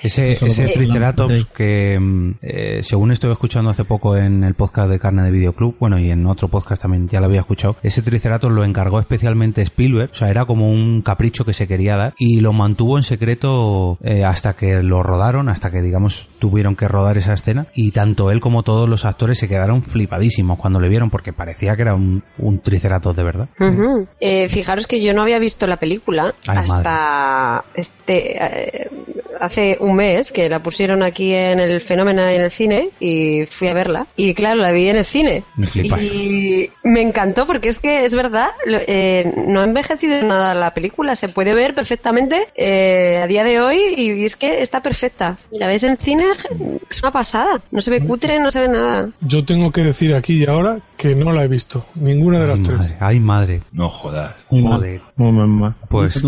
Ese, 0.03 0.33
Eso 0.33 0.47
lo 0.47 0.51
ese 0.53 0.63
puedo- 0.65 0.75
Triceratops 0.77 1.45
que, 1.57 1.99
mm, 2.01 2.31
eh, 2.43 2.81
según 2.83 3.13
estuve 3.13 3.33
escuchando 3.33 3.71
hace 3.71 3.85
poco 3.85 4.17
en 4.17 4.45
el 4.45 4.55
podcast 4.55 4.91
de 4.91 4.99
Carne 4.99 5.23
de 5.23 5.31
Videoclub, 5.31 5.77
bueno, 5.79 5.99
y 5.99 6.11
en 6.11 6.27
otro 6.27 6.49
podcast 6.49 6.83
también 6.83 7.09
ya 7.09 7.21
lo 7.21 7.27
había 7.27 7.41
escuchado, 7.41 7.77
ese 7.83 8.03
Triceratops 8.03 8.53
lo 8.55 8.65
encargó 8.65 9.01
especialmente 9.01 9.63
Spielberg, 9.63 10.11
o 10.13 10.15
sea, 10.15 10.31
era 10.31 10.45
como 10.47 10.71
un 10.71 11.03
capricho 11.03 11.45
que 11.45 11.53
se 11.53 11.67
quería 11.67 11.97
dar, 11.97 12.15
y 12.19 12.41
lo 12.41 12.53
mantuvo 12.53 12.97
en 12.99 13.05
secreto 13.05 13.99
eh, 14.03 14.25
hasta 14.25 14.55
que 14.55 14.83
lo 14.83 15.03
rodaron, 15.03 15.49
hasta 15.49 15.71
que, 15.71 15.83
digamos, 15.83 16.29
tuvieron 16.39 16.77
que 16.77 16.89
rodar 16.89 17.19
esa 17.19 17.33
escena, 17.35 17.67
y 17.75 17.91
tanto 17.93 18.31
él 18.31 18.41
como 18.41 18.63
todos 18.63 18.89
los 18.89 19.05
actores 19.05 19.39
se 19.39 19.49
quedaron 19.49 19.83
flipadísimos 19.83 20.59
cuando 20.59 20.81
le 20.81 20.89
vieron, 20.89 21.11
porque 21.11 21.33
parecía 21.33 21.77
que 21.77 21.83
era 21.83 21.95
un, 21.95 22.23
un 22.39 22.59
Triceratops 22.61 23.17
de 23.17 23.23
verdad. 23.23 23.49
Eh, 24.21 24.34
fijaros 24.49 24.87
que 24.87 25.01
yo 25.01 25.15
no 25.15 25.23
había 25.23 25.39
visto 25.39 25.67
la 25.67 25.77
película 25.77 26.35
Ay, 26.47 26.59
hasta 26.59 27.65
este 27.75 28.37
eh, 28.37 28.91
hace 29.41 29.77
un 29.81 29.97
mes 29.97 30.33
que 30.33 30.49
la 30.49 30.63
pusieron 30.63 31.03
aquí 31.03 31.33
en 31.33 31.61
el 31.61 31.81
fenómeno 31.81 32.23
en 32.23 32.41
el 32.41 32.51
cine 32.51 32.91
y 33.01 33.47
fui 33.47 33.69
a 33.69 33.75
verla. 33.75 34.07
Y 34.17 34.35
claro 34.35 34.61
la 34.61 34.73
vi 34.73 34.89
en 34.89 34.97
el 34.97 35.05
cine. 35.05 35.45
Me 35.57 35.67
flipaste. 35.67 36.07
y 36.07 36.71
me 36.83 37.01
encantó 37.01 37.47
porque 37.47 37.69
es 37.69 37.79
que 37.79 38.05
es 38.05 38.15
verdad 38.15 38.49
eh, 38.67 39.33
no 39.47 39.61
ha 39.61 39.65
envejecido 39.65 40.23
nada 40.23 40.55
la 40.55 40.75
película. 40.75 41.15
Se 41.15 41.29
puede 41.29 41.55
ver 41.55 41.75
perfectamente 41.75 42.49
eh, 42.55 43.21
a 43.23 43.27
día 43.27 43.45
de 43.45 43.61
hoy 43.61 43.79
y 43.97 44.25
es 44.25 44.37
que 44.37 44.63
está 44.63 44.83
perfecta. 44.83 45.39
La 45.51 45.67
ves 45.67 45.83
en 45.83 45.97
cine 45.97 46.25
es 46.91 47.03
una 47.03 47.13
pasada. 47.13 47.61
No 47.71 47.81
se 47.81 47.91
ve 47.91 48.01
cutre 48.01 48.39
no 48.41 48.51
se 48.51 48.61
ve 48.61 48.69
nada. 48.69 49.11
Yo 49.21 49.45
tengo 49.45 49.73
que 49.73 49.83
decir 49.83 50.15
aquí 50.15 50.43
y 50.43 50.47
ahora 50.47 50.81
que 50.97 51.15
no 51.15 51.33
la 51.33 51.45
he 51.45 51.49
visto, 51.49 51.85
ninguna 51.95 52.39
de 52.39 52.47
las 52.47 52.63
tres. 52.63 52.81
Ay, 53.01 53.21
madre. 53.21 53.63
No 53.73 53.89
jodas. 53.89 54.24
Joder. 54.49 55.03
Pues 55.89 56.23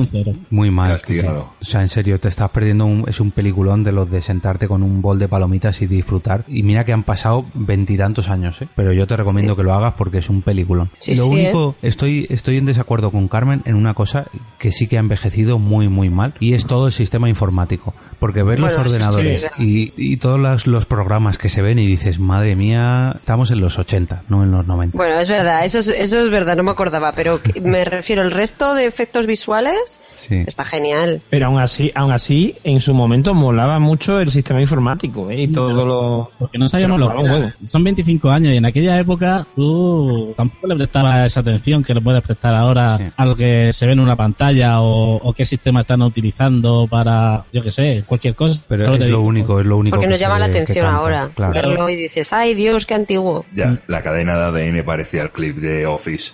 muy 0.51 0.71
mal. 0.71 0.89
Castigado. 0.89 1.53
O 1.61 1.65
sea, 1.65 1.83
en 1.83 1.89
serio, 1.89 2.19
te 2.21 2.29
estás 2.29 2.51
perdiendo 2.51 2.87
un, 2.87 3.05
es 3.09 3.21
un 3.21 3.31
peliculón 3.31 3.85
de 3.85 3.93
los 3.93 4.11
de 4.11 4.23
sentarte 4.23 4.69
con 4.69 4.83
un 4.83 5.03
bol 5.03 5.19
de 5.19 5.29
palomitas 5.29 5.83
y 5.83 5.87
disfrutar. 5.87 6.45
Y 6.49 6.63
mira 6.63 6.85
que 6.85 6.93
han 6.93 7.03
pasado 7.03 7.45
veintitantos 7.55 8.29
años, 8.29 8.63
¿eh? 8.63 8.69
pero 8.77 8.93
yo 8.93 9.07
te 9.07 9.17
recomiendo 9.17 9.57
que 9.57 9.63
lo 9.63 9.73
hagas 9.75 9.95
porque 9.95 10.19
es 10.19 10.31
un 10.31 10.43
peliculón. 10.43 10.91
Sí, 10.99 11.15
lo 11.15 11.25
sí, 11.25 11.31
único, 11.31 11.75
estoy, 11.83 12.27
estoy 12.31 12.59
en 12.59 12.67
desacuerdo 12.67 13.11
con 13.11 13.29
Carmen 13.29 13.63
en 13.65 13.75
una 13.75 13.95
cosa 13.95 14.27
que 14.59 14.73
sí 14.73 14.87
que 14.87 14.97
ha 14.97 15.01
envejecido 15.01 15.59
muy, 15.59 15.89
muy 15.89 16.11
mal 16.11 16.35
y 16.41 16.55
es 16.55 16.67
todo 16.67 16.87
el 16.87 16.93
sistema 16.93 17.29
informático. 17.29 17.95
Porque 18.19 18.43
ver 18.43 18.59
los 18.59 18.75
Bueno, 18.75 18.89
ordenadores 18.89 19.47
y, 19.59 19.93
y 19.97 20.17
todos 20.17 20.41
los, 20.41 20.67
los 20.67 20.87
programas 20.87 21.37
que 21.37 21.51
se 21.51 21.61
ven 21.61 21.79
y 21.79 21.87
dices, 21.87 22.19
madre 22.19 22.57
mía, 22.57 23.13
estamos 23.17 23.51
en 23.51 23.61
los 23.61 23.79
80, 23.79 24.23
no 24.29 24.43
en 24.43 24.51
los 24.53 24.67
90. 24.67 24.97
Bueno, 24.97 25.21
es 25.21 25.29
verdad, 25.29 25.65
eso 25.65 25.81
es, 25.81 25.89
eso 25.89 26.21
es 26.21 26.31
verdad, 26.31 26.57
no 26.57 26.63
me 26.63 26.71
acordaba, 26.71 27.13
pero 27.13 27.41
me 27.63 27.85
refiero, 27.91 28.23
el 28.23 28.31
resto 28.31 28.75
de 28.75 28.87
efectos 28.87 29.27
visuales 29.27 30.01
Sí. 30.27 30.43
está 30.47 30.65
genial. 30.65 31.23
Pero 31.31 31.47
aún 31.47 31.61
así, 31.61 31.93
aún 31.95 32.11
así, 32.11 32.57
en 32.65 32.81
su 32.81 32.95
momento 32.95 33.33
molaba 33.35 33.79
mucho 33.79 34.19
el 34.21 34.31
sistema 34.31 34.61
informático 34.61 35.31
¿eh? 35.31 35.43
y 35.43 35.49
todo 35.49 35.85
lo... 35.85 36.31
Porque 36.39 36.59
no 36.59 36.67
sabíamos 36.69 36.99
lo 36.99 37.11
que. 37.11 37.65
Son 37.65 37.85
25 37.85 38.31
años 38.31 38.53
y 38.53 38.57
en 38.57 38.65
aquella 38.65 38.99
época 38.99 39.47
tú 39.55 40.35
tampoco 40.37 40.67
le 40.67 40.77
prestabas 40.77 41.27
esa 41.27 41.41
atención 41.41 41.85
que 41.85 41.95
le 41.95 42.01
puedes 42.01 42.23
prestar 42.23 42.55
ahora 42.55 43.13
a 43.17 43.25
lo 43.25 43.37
que 43.37 43.73
se 43.73 43.87
ve 43.87 43.93
en 43.93 44.01
una 44.01 44.17
pantalla 44.17 44.81
o, 44.81 45.17
o 45.17 45.33
qué 45.33 45.47
sistema 45.47 45.83
están 45.83 46.03
utilizando 46.03 46.87
para, 46.91 47.45
yo 47.53 47.63
que 47.63 47.71
sé, 47.71 48.03
cualquier 48.07 48.35
cosa. 48.35 48.63
Pero 48.69 48.95
es 48.95 49.09
lo 49.09 49.21
único, 49.21 49.61
es 49.61 49.67
lo 49.67 49.77
único 49.77 49.97
Porque 49.97 50.07
que 50.07 50.11
nos 50.11 50.21
llama 50.21 50.39
la 50.39 50.47
atención 50.47 50.85
canta, 50.87 50.99
ahora 50.99 51.31
claro. 51.35 51.53
verlo 51.53 51.89
y 51.89 51.97
dices, 51.97 52.33
ay 52.33 52.55
Dios, 52.55 52.87
qué 52.87 52.95
antiguo. 52.95 53.45
Ya, 53.55 53.79
la 53.87 54.03
cadena 54.03 54.51
de 54.51 54.71
ADN 54.71 54.85
parecía 54.85 55.23
el 55.23 55.31
clip 55.31 55.57
de 55.59 55.87
Office. 55.87 56.33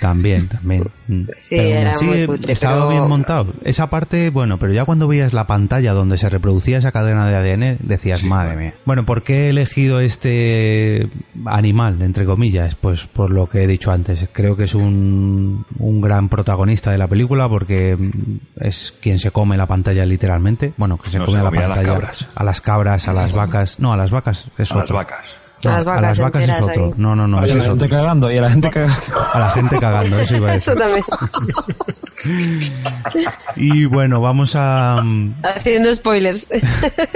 También, 0.00 0.48
también. 0.48 0.77
Mm. 1.08 1.22
Sí, 1.34 1.56
Pero 1.56 1.78
era 1.78 2.00
muy 2.00 2.40
estaba 2.48 2.74
pero- 2.76 2.88
bien 2.90 3.08
montado. 3.08 3.46
Esa 3.64 3.88
parte, 3.88 4.30
bueno, 4.30 4.58
pero 4.58 4.72
ya 4.72 4.84
cuando 4.84 5.08
veías 5.08 5.32
la 5.32 5.46
pantalla 5.46 5.92
donde 5.92 6.16
se 6.18 6.28
reproducía 6.28 6.78
esa 6.78 6.92
cadena 6.92 7.28
de 7.28 7.36
ADN, 7.36 7.78
decías, 7.80 8.22
madre 8.24 8.56
mía. 8.56 8.74
Bueno, 8.84 9.04
¿por 9.04 9.22
qué 9.22 9.46
he 9.46 9.48
elegido 9.50 10.00
este 10.00 11.08
animal, 11.46 12.02
entre 12.02 12.24
comillas? 12.24 12.74
Pues 12.74 13.06
por 13.06 13.30
lo 13.30 13.48
que 13.48 13.62
he 13.64 13.66
dicho 13.66 13.90
antes. 13.90 14.28
Creo 14.32 14.56
que 14.56 14.64
es 14.64 14.74
un, 14.74 15.64
un 15.78 16.00
gran 16.00 16.28
protagonista 16.28 16.90
de 16.90 16.98
la 16.98 17.06
película 17.06 17.48
porque 17.48 17.96
mm, 17.96 18.10
es 18.64 18.94
quien 19.00 19.18
se 19.18 19.30
come 19.30 19.56
la 19.56 19.66
pantalla 19.66 20.04
literalmente. 20.04 20.72
Bueno, 20.76 20.98
que 20.98 21.10
se 21.10 21.18
No, 21.18 21.26
come 21.26 21.38
se 21.38 21.44
la 21.44 21.50
comía 21.50 21.64
a 21.64 21.68
las 21.68 21.76
pantalla. 21.78 21.94
cabras. 21.98 22.26
A 22.34 22.44
las 22.44 22.60
cabras, 22.60 23.08
a 23.08 23.12
las 23.12 23.32
vacas. 23.32 23.80
No, 23.80 23.92
a 23.92 23.96
las 23.96 24.10
vacas 24.10 24.46
es 24.58 24.72
A 24.72 24.76
las 24.76 24.90
vacas. 24.90 25.36
No, 25.64 25.70
A 25.70 25.74
las 25.74 25.84
vacas 25.84 25.98
a 25.98 26.06
las 26.06 26.20
vacas 26.20 26.48
es 26.48 26.60
otro. 26.60 26.84
ahí. 26.86 26.92
No, 26.96 27.16
no, 27.16 27.26
no, 27.26 27.42
ese 27.44 27.54
la 27.54 27.60
es 27.62 27.68
gente 27.68 27.84
otro. 27.86 27.96
cagando, 27.98 28.30
y 28.30 28.38
a 28.38 28.42
la 28.42 28.50
gente 28.50 28.70
cagando. 28.70 28.94
A 29.32 29.38
la 29.40 29.50
gente 29.50 29.78
cagando, 29.78 30.18
eso 30.20 30.36
iba 30.36 30.50
a 30.50 30.52
decir. 30.52 30.72
Eso 30.72 30.78
también. 30.78 31.04
Y 33.56 33.84
bueno, 33.86 34.20
vamos 34.20 34.54
a 34.56 35.00
mm, 35.02 35.34
Haciendo 35.42 35.94
spoilers. 35.94 36.48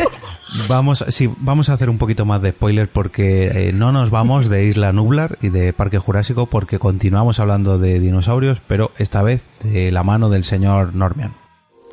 vamos 0.68 1.04
sí, 1.08 1.28
vamos 1.38 1.68
a 1.68 1.72
hacer 1.74 1.90
un 1.90 1.98
poquito 1.98 2.24
más 2.24 2.40
de 2.42 2.52
spoiler 2.52 2.88
porque 2.88 3.68
eh, 3.68 3.72
no 3.72 3.90
nos 3.92 4.10
vamos 4.10 4.48
de 4.48 4.64
Isla 4.64 4.92
Nublar 4.92 5.38
y 5.42 5.48
de 5.48 5.72
Parque 5.72 5.98
Jurásico 5.98 6.46
porque 6.46 6.78
continuamos 6.78 7.40
hablando 7.40 7.78
de 7.78 7.98
dinosaurios, 8.00 8.58
pero 8.66 8.92
esta 8.98 9.22
vez 9.22 9.42
de 9.64 9.90
la 9.90 10.02
mano 10.04 10.30
del 10.30 10.44
señor 10.44 10.94
Normian. 10.94 11.34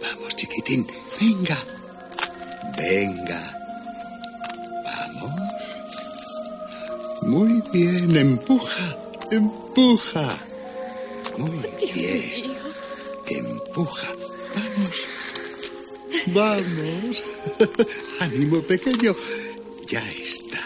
Vamos, 0.01 0.35
chiquitín, 0.35 0.85
venga. 1.19 1.57
Venga. 2.77 3.58
Muy 7.21 7.61
bien, 7.73 8.15
empuja, 8.15 8.97
empuja. 9.29 10.37
Muy 11.37 11.59
bien. 11.93 12.57
Empuja. 13.27 14.07
Vamos. 14.55 15.03
Vamos. 16.27 17.23
Ánimo 18.19 18.61
pequeño. 18.61 19.15
Ya 19.85 20.03
está. 20.11 20.59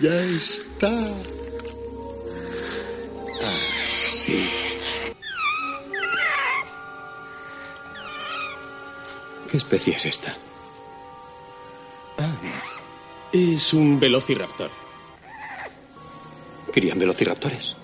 Ya 0.00 0.24
está. 0.24 0.92
Así. 3.42 4.48
¿Qué 9.50 9.56
especie 9.56 9.94
es 9.94 10.06
esta? 10.06 10.36
Ah, 12.18 12.36
es 13.32 13.72
un 13.72 14.00
velociraptor. 14.00 14.83
¿Crían 16.74 16.98
velociraptores? 16.98 17.76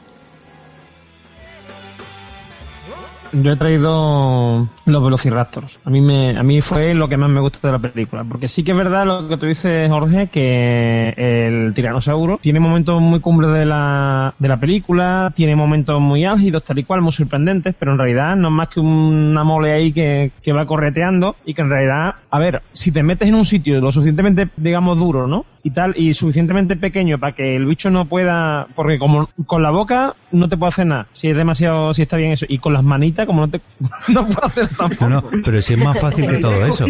Yo 3.32 3.52
he 3.52 3.56
traído 3.56 4.68
los 4.86 5.04
Velociraptors. 5.04 5.78
A 5.84 5.90
mí 5.90 6.00
me, 6.00 6.36
a 6.36 6.42
mí 6.42 6.60
fue 6.60 6.94
lo 6.94 7.08
que 7.08 7.16
más 7.16 7.30
me 7.30 7.40
gusta 7.40 7.68
de 7.68 7.72
la 7.72 7.78
película, 7.78 8.24
porque 8.24 8.48
sí 8.48 8.64
que 8.64 8.72
es 8.72 8.76
verdad 8.76 9.06
lo 9.06 9.28
que 9.28 9.36
tú 9.36 9.46
dices, 9.46 9.88
Jorge, 9.88 10.26
que 10.26 11.14
el 11.16 11.72
tiranosaurio 11.72 12.38
tiene 12.42 12.58
momentos 12.58 13.00
muy 13.00 13.20
cumbres 13.20 13.52
de 13.52 13.66
la, 13.66 14.34
de 14.36 14.48
la 14.48 14.58
película, 14.58 15.32
tiene 15.36 15.54
momentos 15.54 16.00
muy 16.00 16.24
álgidos, 16.24 16.64
tal 16.64 16.80
y 16.80 16.84
cual, 16.84 17.02
muy 17.02 17.12
sorprendentes, 17.12 17.76
pero 17.78 17.92
en 17.92 17.98
realidad 17.98 18.34
no 18.34 18.48
es 18.48 18.54
más 18.54 18.68
que 18.68 18.80
una 18.80 19.44
mole 19.44 19.72
ahí 19.72 19.92
que, 19.92 20.32
que 20.42 20.52
va 20.52 20.66
correteando 20.66 21.36
y 21.44 21.54
que 21.54 21.62
en 21.62 21.70
realidad, 21.70 22.16
a 22.28 22.38
ver, 22.40 22.62
si 22.72 22.90
te 22.90 23.04
metes 23.04 23.28
en 23.28 23.36
un 23.36 23.44
sitio 23.44 23.80
lo 23.80 23.92
suficientemente, 23.92 24.48
digamos, 24.56 24.98
duro, 24.98 25.28
¿no? 25.28 25.46
Y 25.62 25.70
tal, 25.70 25.94
y 25.96 26.14
suficientemente 26.14 26.76
pequeño 26.76 27.18
para 27.18 27.34
que 27.34 27.54
el 27.56 27.66
bicho 27.66 27.90
no 27.90 28.06
pueda, 28.06 28.66
porque 28.74 28.98
como 28.98 29.28
con 29.46 29.62
la 29.62 29.70
boca 29.70 30.14
no 30.32 30.48
te 30.48 30.56
puede 30.56 30.68
hacer 30.70 30.86
nada, 30.86 31.06
si 31.12 31.28
es 31.28 31.36
demasiado, 31.36 31.92
si 31.92 32.02
está 32.02 32.16
bien 32.16 32.32
eso, 32.32 32.46
y 32.48 32.58
con 32.58 32.72
las 32.72 32.82
manitas, 32.82 33.26
como 33.26 33.42
no 33.42 33.48
te, 33.48 33.60
no 34.08 34.26
puedo 34.26 34.44
hacer 34.46 34.68
tampoco. 34.68 35.08
No, 35.08 35.20
no, 35.20 35.24
pero 35.44 35.60
si 35.60 35.74
es 35.74 35.84
más 35.84 35.98
fácil 35.98 36.26
que 36.28 36.38
todo 36.38 36.64
eso. 36.66 36.86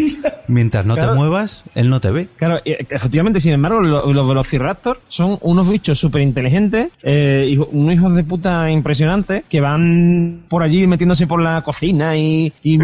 Mientras 0.49 0.85
no 0.87 0.95
te 0.95 1.07
muevas, 1.17 1.65
él 1.75 1.89
no 1.91 2.01
te 2.01 2.11
ve. 2.11 2.29
Claro, 2.37 2.59
y, 2.65 2.73
efectivamente, 2.73 3.41
sin 3.41 3.53
embargo, 3.53 3.81
lo- 3.81 4.13
los 4.13 4.29
Velociraptor 4.29 5.01
son 5.09 5.39
unos 5.43 5.69
bichos 5.71 5.99
súper 5.99 6.23
inteligentes, 6.23 6.89
eh, 7.03 7.57
unos 7.73 7.95
hijos 7.95 8.15
de 8.15 8.25
puta 8.25 8.71
impresionantes, 8.71 9.45
que 9.49 9.61
van 9.61 10.43
por 10.49 10.63
allí 10.63 10.87
metiéndose 10.87 11.27
por 11.27 11.41
la 11.43 11.63
cocina 11.63 12.17
y, 12.17 12.53
y, 12.63 12.79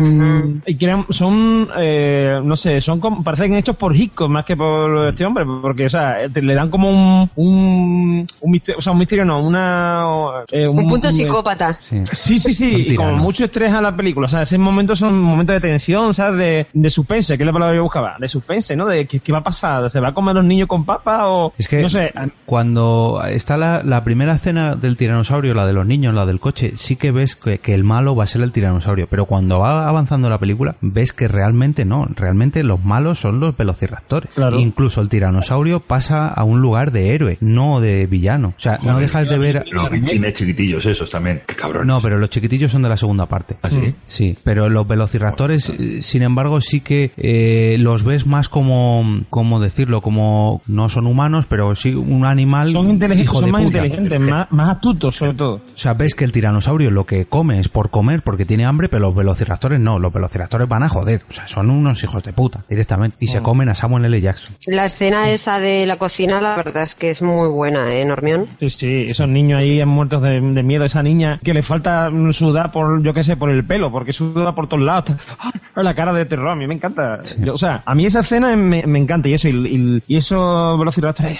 y 0.67 0.75
crean- 0.77 1.07
son, 1.11 1.69
eh, 1.79 2.39
no 2.43 2.57
sé, 2.57 2.81
son 2.81 3.01
como, 3.01 3.23
parecen 3.23 3.55
hechos 3.55 3.77
por 3.77 3.95
Hitchcock 3.97 4.29
más 4.31 4.45
que 4.45 4.57
por 4.57 5.09
este 5.09 5.25
hombre, 5.25 5.45
porque, 5.45 5.76
o 5.85 5.89
sea, 5.89 6.17
te- 6.33 6.43
le 6.43 6.55
dan 6.55 6.71
como 6.71 6.91
un, 6.91 7.31
un, 7.37 8.27
un 8.41 8.51
misterio, 8.51 8.79
o 8.79 8.83
sea, 8.83 8.93
un 8.93 8.99
misterio 8.99 9.25
no, 9.25 9.43
una... 9.43 10.05
eh, 10.51 10.67
Un 10.67 10.89
punto 10.89 11.11
psicópata. 11.11 11.79
Sí, 12.13 12.39
sí, 12.39 12.55
sí, 12.55 12.87
y 12.89 12.95
como 12.97 13.13
mucho 13.17 13.45
estrés 13.45 13.73
a 13.73 13.81
la 13.81 13.95
película. 13.95 14.27
O 14.27 14.29
sea, 14.31 14.43
esos 14.43 14.59
momentos 14.59 14.99
son 14.99 15.21
momentos 15.21 15.55
de 15.55 15.61
tensión, 15.61 16.15
¿sabes? 16.15 16.39
De, 16.39 16.67
de 16.73 16.91
suspense, 16.91 17.37
que 17.37 17.43
es 17.43 17.47
la 17.47 17.53
palabra 17.53 17.73
que 17.75 17.77
yo 17.79 17.83
buscaba. 17.83 18.17
De 18.19 18.29
suspense, 18.29 18.77
¿no? 18.77 18.87
De 18.87 19.07
qué, 19.07 19.21
qué 19.21 19.33
va 19.33 19.39
a 19.39 19.45
pasar. 19.45 19.89
¿Se 19.91 20.01
va 20.01 20.09
a 20.09 20.15
comer 20.15 20.35
los 20.37 20.45
niños 20.45 20.69
con 20.69 20.85
papa 20.85 21.29
o...? 21.29 21.53
Es 21.59 21.69
que 21.69 21.83
No 21.83 21.89
sé. 21.91 22.13
cuando 22.47 23.23
está 23.29 23.57
la, 23.57 23.83
la 23.83 24.05
primera 24.05 24.35
escena 24.35 24.77
del 24.77 24.97
tiranosaurio, 24.97 25.53
la 25.55 25.67
de 25.67 25.73
los 25.73 25.87
niños, 25.87 26.15
la 26.15 26.25
del 26.27 26.41
coche, 26.41 26.73
sí 26.77 26.97
que 26.97 27.11
ves 27.11 27.37
que, 27.37 27.59
que 27.59 27.75
el 27.75 27.85
malo 27.85 28.15
va 28.17 28.25
a 28.25 28.27
ser 28.27 28.43
el 28.43 28.53
tiranosaurio. 28.53 29.07
Pero 29.11 29.27
cuando 29.27 29.59
va 29.61 29.89
avanzando 29.89 30.31
la 30.31 30.39
película, 30.39 30.77
ves 30.81 31.13
que 31.13 31.29
realmente 31.29 31.85
no. 31.85 32.07
Realmente 32.15 32.63
los 32.63 32.85
malos 32.85 33.19
son 33.19 33.41
los 33.41 33.57
velociraptores. 33.57 34.31
Claro. 34.35 34.59
Incluso 34.59 35.01
el 35.01 35.09
tiranosaurio 35.09 35.66
pasa 35.81 36.29
a 36.29 36.45
un 36.45 36.61
lugar 36.61 36.93
de 36.93 37.15
héroe, 37.15 37.39
no 37.41 37.81
de 37.81 38.07
villano. 38.07 38.55
O 38.57 38.61
sea, 38.61 38.79
no 38.83 38.99
dejas 38.99 39.29
de 39.29 39.39
ver... 39.39 39.65
Los 39.71 39.91
bichines 39.91 40.35
chiquitillos 40.35 40.87
esos 40.87 41.11
también. 41.11 41.43
Qué 41.47 41.55
cabrón. 41.55 41.87
No, 41.87 42.01
pero 42.01 42.19
los 42.19 42.31
chiquitillos 42.31 42.73
son 42.73 42.83
de 42.83 42.89
la 42.89 42.97
segunda 42.97 43.27
parte. 43.27 43.57
¿Ah, 43.63 43.71
sí? 43.71 43.95
Sí, 44.07 44.37
pero 44.45 44.69
los 44.69 44.87
velociraptores, 44.87 45.69
eh, 45.71 46.03
sin 46.03 46.23
embargo, 46.23 46.61
sí 46.61 46.81
que 46.81 47.11
eh, 47.17 47.77
los 47.79 48.05
ves 48.05 48.27
más 48.27 48.49
como, 48.49 49.23
como 49.31 49.61
decirlo, 49.61 50.01
como 50.01 50.63
no 50.67 50.89
son 50.89 51.07
humanos, 51.07 51.47
pero 51.49 51.75
sí 51.75 51.95
un 51.95 52.25
animal 52.25 52.73
Son, 52.73 52.89
inteligentes, 52.91 53.25
hijo 53.27 53.37
son 53.41 53.45
de 53.47 53.53
más 53.53 53.63
puta. 53.65 53.87
inteligentes, 53.87 54.21
más, 54.21 54.51
más 54.53 54.77
astutos, 54.77 55.17
sobre 55.17 55.35
todo. 55.35 55.55
O 55.75 55.79
sea, 55.79 55.95
ves 55.95 56.15
que 56.15 56.25
el 56.25 56.33
tiranosaurio 56.33 56.91
lo 56.91 57.05
que 57.07 57.27
come 57.27 57.59
es 57.61 57.69
por 57.69 57.91
comer 57.91 58.23
porque 58.23 58.45
tiene 58.45 58.65
hambre, 58.67 58.89
pero 58.89 59.03
los 59.07 59.15
velociraptores 59.15 59.81
no. 59.81 59.99
Los 59.99 60.13
velociraptores 60.13 60.69
van 60.69 60.83
a 60.83 60.89
joder. 60.89 61.23
O 61.29 61.33
sea, 61.33 61.47
son 61.49 61.71
unos 61.71 62.03
hijos 62.03 62.23
de 62.23 62.33
puta, 62.33 62.65
directamente. 62.69 63.17
Y 63.21 63.27
se 63.29 63.41
comen 63.41 63.69
a 63.69 63.75
Samuel 63.75 64.05
L. 64.07 64.21
Jackson. 64.21 64.55
La 64.67 64.85
escena 64.85 65.31
esa 65.31 65.56
de 65.61 65.87
la 65.87 65.97
cocina, 65.97 66.41
la 66.41 66.57
verdad 66.57 66.83
es 66.83 66.95
que 66.95 67.11
es 67.11 67.23
muy 67.23 67.49
buena, 67.49 67.93
¿eh, 67.95 68.05
Normión? 68.05 68.49
Sí, 68.61 68.71
sí, 68.71 69.05
esos 69.09 69.29
niños 69.29 69.61
ahí 69.61 69.85
muertos 69.85 70.23
de, 70.23 70.41
de 70.41 70.63
miedo. 70.63 70.85
Esa 70.85 71.03
niña 71.03 71.41
que 71.43 71.55
le 71.55 71.63
falta 71.63 72.11
sudar 72.33 72.73
por, 72.73 73.03
yo 73.03 73.15
qué 73.15 73.25
sé, 73.25 73.37
por 73.37 73.51
el 73.51 73.65
pelo, 73.65 73.91
porque 73.91 74.13
suda 74.13 74.55
por 74.55 74.69
todos 74.69 74.83
lados. 74.83 75.17
¡Ah! 75.39 75.53
La 75.83 75.95
cara 75.95 76.13
de 76.13 76.25
terror, 76.25 76.49
a 76.49 76.57
mí 76.57 76.67
me 76.67 76.75
encanta. 76.75 77.21
Yo, 77.39 77.55
o 77.55 77.59
sea, 77.59 77.83
a 77.85 77.95
mí 77.95 78.07
esa 78.07 78.21
escena 78.21 78.55
me, 78.57 78.87
me 78.87 78.99
encanta 78.99 79.29
y 79.29 79.35
eso, 79.35 79.49
y, 79.49 79.53
y, 79.53 80.03
y 80.07 80.17
esos 80.17 80.79
velociraptores 80.79 81.39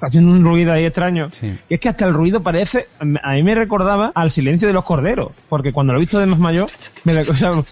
haciendo 0.00 0.30
un 0.30 0.44
ruido 0.44 0.72
ahí 0.72 0.84
extraño. 0.84 1.30
Y 1.68 1.74
es 1.74 1.80
que 1.80 1.88
hasta 1.88 2.06
el 2.06 2.14
ruido 2.14 2.42
parece, 2.42 2.88
a 3.00 3.32
mí 3.32 3.42
me 3.42 3.54
recordaba 3.54 4.12
al 4.14 4.30
silencio 4.30 4.68
de 4.68 4.74
los 4.74 4.84
corderos, 4.84 5.32
porque 5.48 5.72
cuando 5.72 5.92
lo 5.92 5.98
he 5.98 6.02
visto 6.02 6.18
de 6.18 6.26
más 6.26 6.38
mayor, 6.38 6.68
me, 7.04 7.18
o 7.18 7.34
sea, 7.34 7.50
eh, 7.50 7.62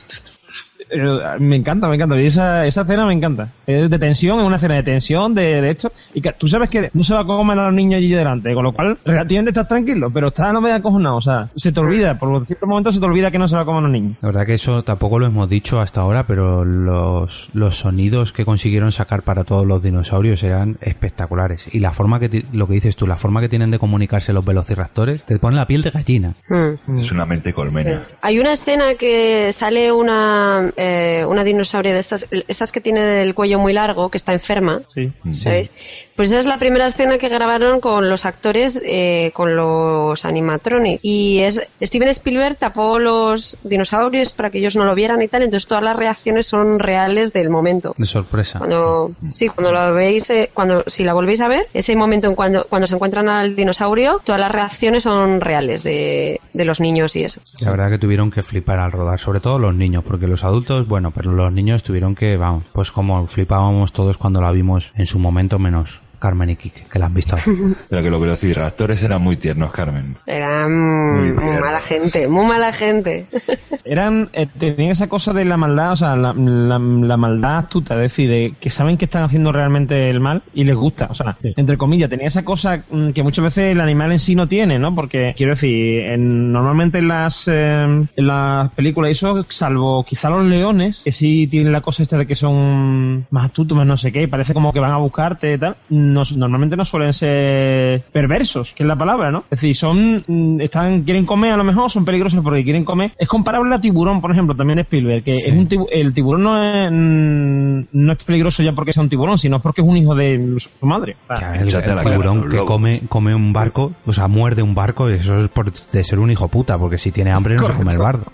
me 1.38 1.56
encanta, 1.56 1.88
me 1.88 1.96
encanta. 1.96 2.20
Y 2.20 2.26
esa, 2.26 2.66
esa 2.66 2.82
escena 2.82 3.06
me 3.06 3.12
encanta. 3.12 3.50
Es 3.66 3.90
de 3.90 3.98
tensión, 3.98 4.38
es 4.40 4.44
una 4.46 4.56
escena 4.56 4.74
de 4.74 4.82
tensión, 4.82 5.34
de, 5.34 5.60
de 5.60 5.70
esto. 5.70 5.92
Y 6.14 6.20
que 6.20 6.32
tú 6.32 6.46
sabes 6.46 6.70
que 6.70 6.90
no 6.94 7.02
se 7.04 7.14
va 7.14 7.20
a 7.20 7.24
comer 7.24 7.58
a 7.58 7.66
los 7.66 7.74
niños 7.74 7.98
allí 7.98 8.10
delante, 8.10 8.54
con 8.54 8.64
lo 8.64 8.72
cual 8.72 8.96
relativamente 9.04 9.50
estás 9.50 9.68
tranquilo, 9.68 10.10
pero 10.10 10.28
estás 10.28 10.52
no 10.52 10.60
me 10.60 10.72
acojonado. 10.72 11.16
O 11.16 11.22
sea, 11.22 11.48
se 11.56 11.72
te 11.72 11.80
olvida, 11.80 12.18
por 12.18 12.46
ciertos 12.46 12.68
momentos 12.68 12.94
se 12.94 13.00
te 13.00 13.06
olvida 13.06 13.30
que 13.30 13.38
no 13.38 13.48
se 13.48 13.56
va 13.56 13.62
a 13.62 13.64
comer 13.64 13.78
a 13.80 13.82
los 13.82 13.90
niños. 13.92 14.16
La 14.20 14.28
verdad 14.28 14.46
que 14.46 14.54
eso 14.54 14.82
tampoco 14.82 15.18
lo 15.18 15.26
hemos 15.26 15.48
dicho 15.48 15.80
hasta 15.80 16.00
ahora, 16.02 16.26
pero 16.26 16.64
los, 16.64 17.48
los 17.54 17.76
sonidos 17.76 18.32
que 18.32 18.44
consiguieron 18.44 18.92
sacar 18.92 19.22
para 19.22 19.44
todos 19.44 19.66
los 19.66 19.82
dinosaurios 19.82 20.42
eran 20.42 20.78
espectaculares. 20.80 21.68
Y 21.72 21.80
la 21.80 21.92
forma 21.92 22.20
que, 22.20 22.28
ti- 22.28 22.44
lo 22.52 22.66
que 22.66 22.74
dices 22.74 22.96
tú, 22.96 23.06
la 23.06 23.16
forma 23.16 23.40
que 23.40 23.48
tienen 23.48 23.70
de 23.70 23.78
comunicarse 23.78 24.32
los 24.32 24.44
velociraptores, 24.44 25.22
te 25.24 25.38
pone 25.38 25.56
la 25.56 25.66
piel 25.66 25.82
de 25.82 25.90
gallina. 25.90 26.34
Hmm. 26.48 26.98
Es 27.00 27.10
una 27.12 27.26
mente 27.26 27.52
colmena. 27.52 28.02
Hay 28.22 28.38
una 28.38 28.52
escena 28.52 28.94
que 28.98 29.50
sale 29.52 29.90
una, 29.92 30.72
eh, 30.76 31.24
una 31.26 31.44
dinosaurio 31.44 31.92
de 31.94 32.00
estas, 32.00 32.26
estas 32.30 32.72
que 32.72 32.80
tiene 32.80 33.22
el 33.22 33.34
cuello 33.34 33.58
muy 33.58 33.72
largo, 33.72 34.10
que 34.10 34.18
está 34.18 34.32
enferma, 34.32 34.82
Sí. 34.88 35.12
¿sabéis? 35.34 35.70
Pues 36.16 36.30
esa 36.30 36.38
es 36.38 36.46
la 36.46 36.58
primera 36.58 36.86
escena 36.86 37.18
que 37.18 37.28
grabaron 37.28 37.80
con 37.80 38.08
los 38.08 38.24
actores, 38.24 38.80
eh, 38.86 39.30
con 39.34 39.54
los 39.54 40.24
animatronics. 40.24 41.00
Y 41.02 41.40
es 41.40 41.60
Steven 41.82 42.08
Spielberg 42.08 42.56
tapó 42.56 42.98
los 42.98 43.58
dinosaurios 43.64 44.32
para 44.32 44.48
que 44.48 44.58
ellos 44.58 44.76
no 44.76 44.86
lo 44.86 44.94
vieran 44.94 45.20
y 45.20 45.28
tal, 45.28 45.42
entonces 45.42 45.66
todas 45.68 45.84
las 45.84 45.94
reacciones 45.94 46.46
son 46.46 46.78
reales 46.78 47.34
del 47.34 47.50
momento. 47.50 47.94
De 47.98 48.06
sorpresa. 48.06 48.58
Cuando, 48.58 49.12
sí, 49.30 49.48
cuando 49.48 49.72
la 49.72 49.90
veis, 49.90 50.30
eh, 50.30 50.50
cuando, 50.54 50.84
si 50.86 51.04
la 51.04 51.12
volvéis 51.12 51.42
a 51.42 51.48
ver, 51.48 51.66
ese 51.74 51.94
momento 51.96 52.28
en 52.28 52.34
cuando, 52.34 52.66
cuando 52.66 52.86
se 52.86 52.94
encuentran 52.94 53.28
al 53.28 53.54
dinosaurio, 53.54 54.18
todas 54.24 54.40
las 54.40 54.50
reacciones 54.50 55.02
son 55.02 55.42
reales 55.42 55.82
de, 55.82 56.40
de 56.54 56.64
los 56.64 56.80
niños 56.80 57.14
y 57.16 57.24
eso. 57.24 57.42
La 57.60 57.70
verdad 57.70 57.90
que 57.90 57.98
tuvieron 57.98 58.30
que 58.30 58.42
flipar 58.42 58.78
al 58.78 58.90
rodar, 58.90 59.20
sobre 59.20 59.40
todo 59.40 59.58
los 59.58 59.74
niños, 59.74 60.02
porque 60.02 60.26
los 60.26 60.44
adultos, 60.44 60.88
bueno, 60.88 61.10
pero 61.10 61.32
los 61.32 61.52
niños 61.52 61.82
tuvieron 61.82 62.14
que, 62.14 62.38
vamos, 62.38 62.64
pues 62.72 62.90
como 62.90 63.26
flipábamos 63.26 63.92
todos 63.92 64.16
cuando 64.16 64.40
la 64.40 64.50
vimos 64.50 64.92
en 64.96 65.04
su 65.04 65.18
momento, 65.18 65.58
menos 65.58 66.05
Carmen 66.18 66.50
y 66.50 66.56
Kike, 66.56 66.84
que 66.90 66.98
la 66.98 67.06
han 67.06 67.14
visto. 67.14 67.36
Pero 67.90 68.02
que 68.02 68.10
los 68.10 68.20
velociraptores 68.20 69.02
eran 69.02 69.22
muy 69.22 69.36
tiernos, 69.36 69.70
Carmen. 69.72 70.16
Era 70.26 70.68
muy, 70.68 71.32
muy 71.32 71.60
mala 71.60 71.78
gente, 71.78 72.26
muy 72.28 72.46
mala 72.46 72.72
gente. 72.72 73.26
Eran, 73.84 74.28
eh, 74.32 74.46
tenían 74.58 74.90
esa 74.90 75.08
cosa 75.08 75.32
de 75.32 75.44
la 75.44 75.56
maldad, 75.56 75.92
o 75.92 75.96
sea, 75.96 76.16
la, 76.16 76.32
la- 76.32 76.78
la 76.78 77.16
maldad 77.16 77.58
astuta, 77.58 77.94
es 77.94 78.00
decir, 78.00 78.28
de 78.28 78.54
que 78.60 78.68
saben 78.70 78.96
que 78.96 79.04
están 79.04 79.22
haciendo 79.22 79.52
realmente 79.52 80.10
el 80.10 80.18
mal 80.20 80.42
y 80.54 80.64
les 80.64 80.74
gusta, 80.74 81.06
o 81.08 81.14
sea, 81.14 81.36
entre 81.42 81.76
comillas, 81.76 82.10
tenía 82.10 82.26
esa 82.26 82.44
cosa 82.44 82.82
mm, 82.90 83.10
que 83.10 83.22
muchas 83.22 83.44
veces 83.44 83.72
el 83.72 83.80
animal 83.80 84.10
en 84.12 84.18
sí 84.18 84.34
no 84.34 84.48
tiene, 84.48 84.78
¿no? 84.78 84.94
Porque, 84.94 85.34
quiero 85.36 85.52
decir, 85.52 86.00
en- 86.02 86.52
normalmente 86.52 86.98
en 86.98 87.08
las, 87.08 87.46
eh, 87.48 87.82
en 87.84 88.26
las 88.26 88.70
películas 88.72 89.12
eso, 89.12 89.44
salvo 89.48 90.02
quizá 90.04 90.30
los 90.30 90.44
leones, 90.44 91.02
que 91.04 91.12
sí 91.12 91.46
tienen 91.46 91.72
la 91.72 91.80
cosa 91.80 92.02
esta 92.02 92.18
de 92.18 92.26
que 92.26 92.34
son 92.34 93.26
más 93.30 93.44
astutos, 93.46 93.76
más 93.78 93.86
no 93.86 93.96
sé 93.96 94.10
qué, 94.10 94.22
y 94.22 94.26
parece 94.26 94.52
como 94.54 94.72
que 94.72 94.80
van 94.80 94.92
a 94.92 94.96
buscarte 94.98 95.52
y 95.54 95.58
tal, 95.58 95.76
no- 96.12 96.22
normalmente 96.36 96.76
no 96.76 96.84
suelen 96.84 97.12
ser 97.12 98.02
perversos, 98.12 98.72
que 98.74 98.82
es 98.82 98.86
la 98.86 98.96
palabra, 98.96 99.30
¿no? 99.30 99.44
Es 99.50 99.60
decir, 99.60 99.76
son, 99.76 100.24
mm, 100.26 100.60
están, 100.60 101.02
quieren 101.02 101.26
comer 101.26 101.52
a 101.52 101.56
lo 101.56 101.64
mejor, 101.64 101.90
son 101.90 102.04
peligrosos 102.04 102.40
porque 102.42 102.64
quieren 102.64 102.84
comer. 102.84 103.12
Es 103.18 103.28
comparable 103.28 103.74
a 103.74 103.80
tiburón, 103.80 104.20
por 104.20 104.30
ejemplo, 104.30 104.54
también 104.54 104.78
Spielberg, 104.80 105.24
que 105.24 105.36
es 105.36 105.52
un 105.52 105.68
tibu- 105.68 105.88
el 105.90 106.12
tiburón 106.12 106.42
no 106.42 106.62
es, 106.62 106.90
mm, 106.92 107.86
no 107.92 108.12
es 108.12 108.24
peligroso 108.24 108.62
ya 108.62 108.72
porque 108.72 108.92
sea 108.92 109.02
un 109.02 109.08
tiburón, 109.08 109.38
sino 109.38 109.60
porque 109.60 109.80
es 109.82 109.86
un 109.86 109.96
hijo 109.96 110.14
de 110.14 110.54
su 110.58 110.86
madre. 110.86 111.16
O 111.28 111.36
sea, 111.36 111.54
El, 111.56 111.68
el 111.74 112.00
tiburón 112.02 112.50
que 112.50 112.58
come, 112.64 113.02
come 113.08 113.34
un 113.34 113.52
barco, 113.52 113.92
o 114.06 114.12
sea, 114.12 114.28
muerde 114.28 114.62
un 114.62 114.74
barco, 114.74 115.08
eso 115.08 115.38
es 115.40 115.48
por, 115.48 115.72
de 115.72 116.04
ser 116.04 116.18
un 116.18 116.30
hijo 116.30 116.48
puta, 116.48 116.78
porque 116.78 116.98
si 116.98 117.10
tiene 117.12 117.32
hambre 117.32 117.56
no 117.56 117.66
se 117.66 117.72
come 117.72 117.92
el 117.92 117.98
barco. 117.98 118.30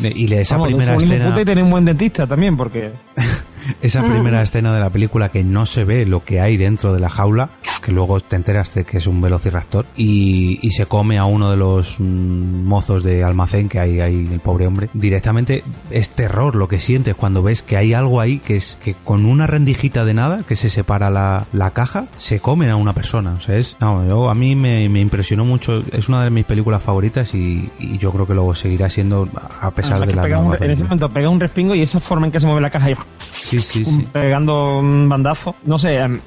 Y 0.00 0.26
le- 0.26 0.40
esa 0.40 0.56
Vamos, 0.56 0.68
primera 0.68 0.92
es 0.94 0.98
un 0.98 1.04
hijo 1.04 1.12
escena... 1.14 1.30
puta 1.30 1.42
y 1.42 1.44
tener 1.44 1.64
un 1.64 1.70
buen 1.70 1.84
dentista 1.84 2.26
también, 2.26 2.56
porque... 2.56 2.90
Esa 3.82 4.02
primera 4.02 4.42
escena 4.42 4.72
de 4.74 4.80
la 4.80 4.90
película 4.90 5.28
que 5.28 5.44
no 5.44 5.66
se 5.66 5.84
ve 5.84 6.06
lo 6.06 6.24
que 6.24 6.40
hay 6.40 6.56
dentro 6.56 6.92
de 6.92 7.00
la 7.00 7.08
jaula, 7.10 7.50
que 7.84 7.92
luego 7.92 8.20
te 8.20 8.36
enteras 8.36 8.74
de 8.74 8.84
que 8.84 8.98
es 8.98 9.06
un 9.06 9.20
velociraptor, 9.20 9.86
y, 9.96 10.58
y 10.62 10.70
se 10.72 10.86
come 10.86 11.18
a 11.18 11.24
uno 11.24 11.50
de 11.50 11.56
los 11.56 11.96
mm, 11.98 12.64
mozos 12.64 13.02
de 13.04 13.24
almacén 13.24 13.68
que 13.68 13.80
hay 13.80 14.00
ahí, 14.00 14.28
el 14.30 14.40
pobre 14.40 14.66
hombre, 14.66 14.88
directamente 14.94 15.64
es 15.90 16.10
terror 16.10 16.54
lo 16.54 16.68
que 16.68 16.80
sientes 16.80 17.14
cuando 17.14 17.42
ves 17.42 17.62
que 17.62 17.76
hay 17.76 17.94
algo 17.94 18.20
ahí 18.20 18.38
que 18.38 18.56
es 18.56 18.76
que 18.82 18.94
con 18.94 19.24
una 19.26 19.46
rendijita 19.46 20.04
de 20.04 20.14
nada, 20.14 20.42
que 20.46 20.56
se 20.56 20.70
separa 20.70 21.10
la, 21.10 21.46
la 21.52 21.70
caja, 21.70 22.06
se 22.18 22.40
comen 22.40 22.70
a 22.70 22.76
una 22.76 22.92
persona. 22.92 23.34
O 23.36 23.40
sea, 23.40 23.56
es, 23.56 23.76
no, 23.80 24.06
yo- 24.06 24.30
a 24.30 24.34
mí 24.34 24.54
me, 24.56 24.88
me 24.88 25.00
impresionó 25.00 25.44
mucho, 25.44 25.82
es 25.92 26.08
una 26.08 26.24
de 26.24 26.30
mis 26.30 26.44
películas 26.44 26.82
favoritas 26.82 27.34
y, 27.34 27.70
y 27.78 27.98
yo 27.98 28.12
creo 28.12 28.26
que 28.26 28.34
luego 28.34 28.54
seguirá 28.54 28.90
siendo 28.90 29.28
a 29.60 29.70
pesar 29.70 30.00
de 30.00 30.14
la 30.14 30.22
pega 30.22 30.38
un- 30.40 30.54
en 30.64 30.70
ese 30.72 30.82
momento 30.84 31.08
pega 31.08 31.28
un 31.28 31.40
respingo 31.40 31.74
y 31.74 31.82
esa 31.82 32.00
forma 32.00 32.26
en 32.26 32.32
que 32.32 32.40
se 32.40 32.46
mueve 32.46 32.60
la 32.60 32.70
caja 32.70 32.90
y 32.90 32.94
Sí, 33.48 33.58
sí, 33.58 33.82
un- 33.86 34.04
pegando 34.04 34.78
un 34.78 35.08
bandazo. 35.08 35.54
No 35.64 35.78
sé, 35.78 35.96
em, 35.98 36.20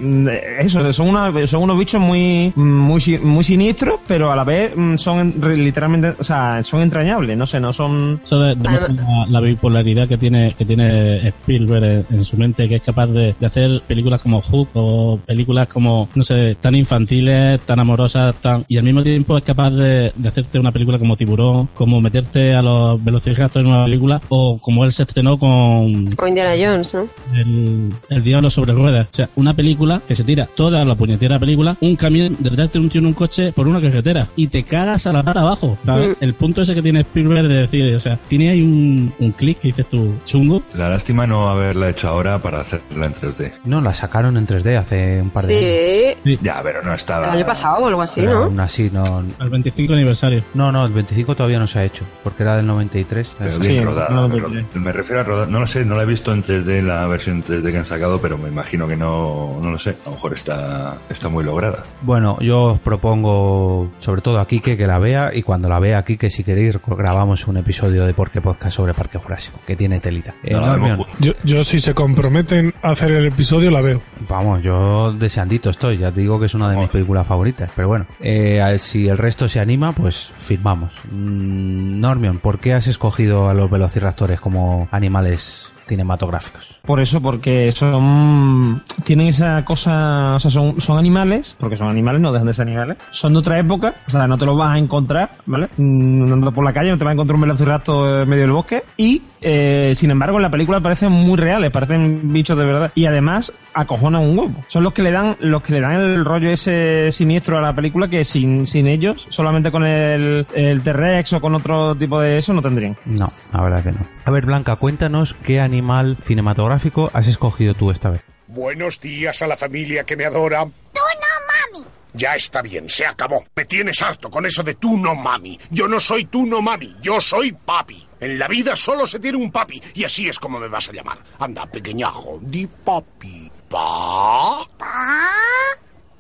eso, 0.59 0.91
son, 0.93 1.09
una- 1.09 1.47
son 1.47 1.63
unos 1.63 1.78
bichos 1.78 2.01
muy, 2.01 2.51
muy, 2.55 2.99
si- 3.01 3.17
muy 3.17 3.43
siniestros, 3.43 3.99
pero 4.07 4.32
a 4.32 4.36
la 4.36 4.43
vez 4.43 4.72
mm, 4.76 4.95
son 4.97 5.34
literalmente, 5.55 6.13
o 6.19 6.24
sea, 6.24 6.63
son 6.63 6.82
entrañables, 6.82 7.38
no 7.38 7.45
sé, 7.45 7.59
no 7.59 7.74
son... 7.74 8.19
Eso 8.24 8.39
de- 8.39 8.55
demuestra 8.55 8.93
la, 8.93 9.26
la 9.28 9.39
bipolaridad 9.41 10.07
que 10.07 10.17
tiene 10.17 10.55
que 10.57 10.65
tiene 10.65 11.28
Spielberg 11.28 11.84
en, 11.84 12.05
en 12.17 12.24
su 12.24 12.38
mente, 12.38 12.67
que 12.67 12.76
es 12.76 12.82
capaz 12.82 13.07
de, 13.07 13.36
de 13.39 13.45
hacer 13.45 13.82
películas 13.88 14.22
como 14.22 14.41
Hook 14.41 14.69
o 14.74 15.19
películas 15.26 15.67
como, 15.67 16.09
no 16.15 16.24
sé, 16.24 16.55
tan 16.59 16.76
infantiles, 16.76 17.59
tan 17.61 17.80
amorosas, 17.80 18.36
tan 18.36 18.65
y 18.67 18.78
al 18.78 18.84
mismo 18.84 19.03
tiempo 19.03 19.38
es 19.38 19.43
capaz 19.43 19.72
de, 19.72 20.11
de 20.15 20.28
hacerte 20.30 20.59
una 20.59 20.72
película 20.72 20.97
como 20.99 21.15
Tiburón, 21.17 21.67
como 21.74 22.01
meterte 22.01 22.53
a 22.55 22.61
los 22.61 23.03
velociraptors 23.03 23.65
en 23.65 23.72
una 23.72 23.84
película, 23.86 24.22
o 24.30 24.57
como 24.59 24.86
él 24.86 24.91
se 24.91 25.03
estrenó 25.03 25.38
con 25.38 26.07
Con 26.15 26.30
Indiana 26.30 26.53
Jones, 26.57 26.93
¿no? 26.93 27.07
El, 27.34 27.91
el 28.09 28.24
Diablo 28.24 28.49
sobre 28.49 28.74
ruedas. 28.74 29.07
O 29.12 29.16
sea, 29.16 29.30
una 29.36 29.53
película 29.53 30.01
que 30.07 30.16
se 30.16 30.24
tira 30.24 30.45
toda 30.47 30.84
la 30.86 30.95
puñetera 30.95 31.39
película, 31.39 31.76
un 31.82 31.95
camión 31.95 32.36
detrás 32.39 32.72
de 32.74 32.80
un 32.80 32.89
tío 32.89 32.99
en 32.99 33.07
un 33.07 33.14
coche 33.14 33.51
por 33.53 33.68
una 33.68 33.82
carretera 33.82 34.28
y 34.36 34.47
te 34.47 34.64
cagas 34.64 35.07
a 35.07 35.14
la 35.14 35.24
pata 35.24 35.41
abajo. 35.41 35.78
¿sabes? 35.86 36.09
Mm. 36.20 36.24
El 36.24 36.34
punto 36.34 36.62
ese 36.62 36.74
que 36.76 36.82
tiene 36.82 37.01
Spielberg 37.01 37.47
de 37.47 37.55
decir, 37.55 37.95
o 37.95 37.99
sea, 37.99 38.18
tiene 38.28 38.49
ahí 38.49 38.62
un, 38.62 39.14
un 39.20 39.32
clic 39.32 39.59
que 39.59 39.70
dices 39.70 39.88
tú, 39.89 40.14
chungo. 40.26 40.62
La 40.74 40.89
lástima 40.89 41.26
no 41.28 41.49
haberla 41.49 41.89
hecho 41.89 42.09
ahora 42.09 42.39
para 42.39 42.62
hacerla 42.62 43.05
en 43.05 43.14
3D. 43.14 43.51
No, 43.66 43.82
la 43.82 43.93
sacaron 43.93 44.38
en 44.38 44.47
3D 44.47 44.78
hace 44.78 45.22
un 45.22 45.30
par 45.30 45.45
de 45.45 46.16
años. 46.16 46.18
Sí, 46.24 46.39
Ya, 46.41 46.62
pero 46.64 46.82
no 46.84 46.89
el 46.89 46.95
estaba... 46.95 47.32
año 47.32 47.45
pasado 47.45 47.78
o 47.84 47.88
algo 47.88 48.01
así, 48.01 48.22
Pero 48.22 48.34
¿no? 48.39 48.43
aún 48.45 48.59
así 48.59 48.89
no... 48.91 49.03
Al 49.39 49.49
25 49.49 49.93
aniversario. 49.93 50.43
No, 50.53 50.72
no, 50.72 50.86
el 50.86 50.93
25 50.93 51.36
todavía 51.36 51.59
no 51.59 51.68
se 51.68 51.80
ha 51.80 51.84
hecho, 51.86 52.03
porque 52.24 52.43
era 52.43 52.57
del 52.57 52.68
93. 52.68 53.28
Pero 53.38 53.59
bien 53.59 53.80
Sí, 53.80 53.86
rodada. 53.86 54.09
no, 54.09 54.30
pero 54.30 54.49
no, 54.49 54.82
me 54.82 54.91
refiero 54.91 55.22
a 55.22 55.24
rodar. 55.24 55.47
No 55.47 55.59
lo 55.59 55.68
sé, 55.68 55.86
no 55.86 55.95
la 55.95 56.03
he 56.03 56.05
visto 56.05 56.34
en 56.34 56.43
3D 56.43 56.82
la 56.82 57.01
versión 57.08 57.43
3D 57.43 57.72
que 57.72 57.78
han 57.78 57.86
sacado, 57.86 58.20
pero 58.22 58.38
me 58.38 58.49
imagino 58.49 58.88
que 58.88 58.95
no, 58.95 59.60
no 59.62 59.72
lo 59.72 59.80
sé. 59.80 59.91
A 60.06 60.10
lo 60.10 60.12
mejor 60.16 60.34
está, 60.34 60.97
está 61.10 61.30
muy 61.30 61.43
lograda. 61.43 61.84
Bueno, 62.02 62.38
yo 62.39 62.64
os 62.64 62.80
propongo, 62.80 63.89
sobre 63.99 64.22
todo 64.22 64.39
a 64.39 64.47
Kike, 64.47 64.78
que 64.78 64.88
la 64.88 64.99
vea, 64.99 65.32
y 65.34 65.43
cuando 65.43 65.70
la 65.70 65.80
vea 65.80 66.04
Kike, 66.04 66.30
si 66.30 66.43
queréis, 66.43 66.78
grabamos 66.86 67.47
un 67.47 67.58
episodio 67.58 68.06
de 68.06 68.14
Porque 68.14 68.41
Podcast 68.41 68.76
sobre 68.76 68.93
Parque 68.93 69.18
Jurásico, 69.18 69.60
que 69.66 69.76
tiene 69.76 69.99
telita. 69.99 70.34
Eh, 70.43 70.54
No, 70.54 71.06
Yo, 71.20 71.34
yo 71.43 71.64
si 71.64 71.80
se 71.80 71.93
comprometen 71.93 72.74
a 72.82 72.91
hacer 72.91 73.12
el 73.12 73.26
episodio 73.26 73.72
la 73.72 73.82
veo. 73.82 74.02
vamos, 74.28 74.62
yo 74.62 75.14
deseandito 75.14 75.70
estoy, 75.70 75.97
ya 75.97 76.12
te 76.12 76.22
digo 76.22 76.39
que 76.39 76.45
es 76.45 76.54
una 76.54 76.70
de 76.70 76.78
mis 76.78 76.89
películas 76.89 77.28
favoritas, 77.28 77.70
pero 77.76 77.88
bueno, 77.88 78.06
eh, 78.20 78.78
si 78.80 79.08
el 79.08 79.18
resto 79.18 79.47
se 79.47 79.60
anima, 79.60 79.91
pues 79.91 80.32
firmamos. 80.38 80.93
Mm, 81.12 81.99
Normion, 81.99 82.39
¿por 82.39 82.60
qué 82.60 82.74
has 82.74 82.88
escogido 82.88 83.49
a 83.49 83.54
los 83.54 83.70
velociraptores 83.70 84.39
como 84.39 84.88
animales 84.91 85.68
cinematográficos? 85.86 86.79
Por 86.84 86.99
eso, 86.99 87.21
porque 87.21 87.71
son. 87.71 88.84
Tienen 89.03 89.27
esa 89.27 89.63
cosa. 89.63 90.36
O 90.36 90.39
sea, 90.39 90.51
son, 90.51 90.82
son 90.82 90.97
animales, 90.97 91.55
porque 91.59 91.77
son 91.77 91.89
animales, 91.89 92.21
no 92.21 92.32
dejan 92.32 92.47
de 92.47 92.53
ser 92.53 92.67
animales. 92.67 92.97
Son 93.11 93.34
de 93.34 93.39
otra 93.39 93.59
época, 93.59 93.95
o 94.07 94.11
sea, 94.11 94.27
no 94.27 94.38
te 94.38 94.45
los 94.45 94.57
vas 94.57 94.73
a 94.73 94.77
encontrar, 94.77 95.32
¿vale? 95.45 95.69
Mm, 95.77 96.23
Andando 96.23 96.51
por 96.51 96.65
la 96.65 96.73
calle, 96.73 96.89
no 96.91 96.97
te 96.97 97.03
vas 97.03 97.11
a 97.11 97.13
encontrar 97.13 97.36
un 97.36 97.41
velociraptor 97.41 98.21
en 98.21 98.29
medio 98.29 98.43
del 98.43 98.51
bosque. 98.51 98.84
Y, 98.97 99.21
eh, 99.41 99.91
sin 99.93 100.11
embargo, 100.11 100.38
en 100.38 100.43
la 100.43 100.49
película 100.51 100.79
parecen 100.82 101.11
muy 101.11 101.38
reales, 101.38 101.71
parecen 101.71 102.34
bichos 102.34 102.57
de 102.57 102.65
verdad. 102.65 102.91
Y 102.95 103.05
además, 103.05 103.53
acojonan 103.73 104.21
un 104.21 104.38
huevo. 104.38 104.55
Son 104.67 104.84
los 104.84 104.93
que 104.93 105.03
le 105.03 105.11
dan, 105.11 105.38
los 105.39 105.61
que 105.61 105.73
le 105.73 105.82
dan 105.82 105.93
el 105.93 106.25
rollo 106.25 106.49
ese 106.49 107.11
siniestro 107.11 107.57
a 107.57 107.61
la 107.61 107.75
película 107.75 108.07
que 108.07 108.25
sin, 108.25 108.65
sin 108.65 108.88
ellos, 108.88 109.25
solamente 109.29 109.71
con 109.71 109.84
el, 109.84 110.45
el 110.55 110.82
T-Rex 110.82 111.34
o 111.34 111.41
con 111.41 111.55
otro 111.55 111.95
tipo 111.95 112.19
de 112.19 112.38
eso, 112.38 112.53
no 112.53 112.61
tendrían. 112.61 112.97
No, 113.05 113.32
la 113.53 113.61
verdad 113.61 113.84
que 113.84 113.91
no. 113.91 113.99
A 114.25 114.32
ver, 114.32 114.45
Blanca, 114.45 114.75
cuéntanos 114.75 115.34
qué 115.34 115.59
animal 115.72 116.17
cinematográfico 116.26 117.09
has 117.13 117.28
escogido 117.28 117.74
tú 117.74 117.91
esta 117.91 118.09
vez. 118.09 118.22
Buenos 118.47 118.99
días 118.99 119.41
a 119.41 119.47
la 119.47 119.55
familia 119.55 120.03
que 120.03 120.17
me 120.17 120.26
adora. 120.26 120.65
¡Tú 120.65 121.01
no, 121.24 121.80
mami! 121.80 121.88
Ya 122.13 122.36
está 122.36 122.61
bien, 122.61 122.89
se 122.89 123.05
acabó. 123.05 123.45
Me 123.55 123.63
tienes 123.63 124.01
harto 124.01 124.30
con 124.30 124.45
eso 124.45 124.61
de 124.63 124.76
tú 124.76 124.97
no 124.97 125.15
mami. 125.15 125.57
Yo 125.69 125.88
no 125.88 125.99
soy 125.99 126.26
tú 126.26 126.45
no 126.45 126.61
mami, 126.61 126.97
yo 127.01 127.22
soy 127.22 127.53
papi. 127.53 128.05
En 128.19 128.38
la 128.38 128.49
vida 128.49 128.76
solo 128.76 129.07
se 129.07 129.19
tiene 129.19 129.38
un 129.38 129.51
papi 129.51 129.82
y 129.93 130.03
así 130.03 130.28
es 130.28 130.38
como 130.38 130.59
me 130.59 130.67
vas 130.67 130.89
a 130.89 130.91
llamar. 130.91 131.19
Anda, 131.39 131.65
pequeñajo, 131.65 132.39
di 132.41 132.67
papi. 132.67 133.49
Pa. 133.69 134.65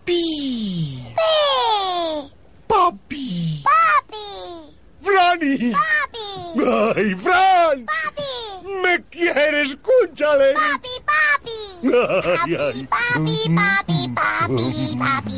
Pi. 0.05 1.03
Papi. 2.67 3.63
¡Papi! 3.63 4.80
Franny. 5.01 5.71
¡Papi! 5.71 6.61
¡Ay, 6.95 7.15
Fran! 7.15 7.85
me 8.83 9.01
quiere, 9.09 9.61
escúchale. 9.63 10.53
Papi, 10.53 10.89
papi. 11.05 11.95
Ay, 12.47 12.55
ay. 12.59 12.87
Papi, 12.87 13.37
papi, 13.55 14.07
papi, 14.15 14.97
papi. 14.97 15.31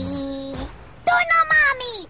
Tú 1.05 1.15
no, 1.29 1.39
mami. 1.49 2.07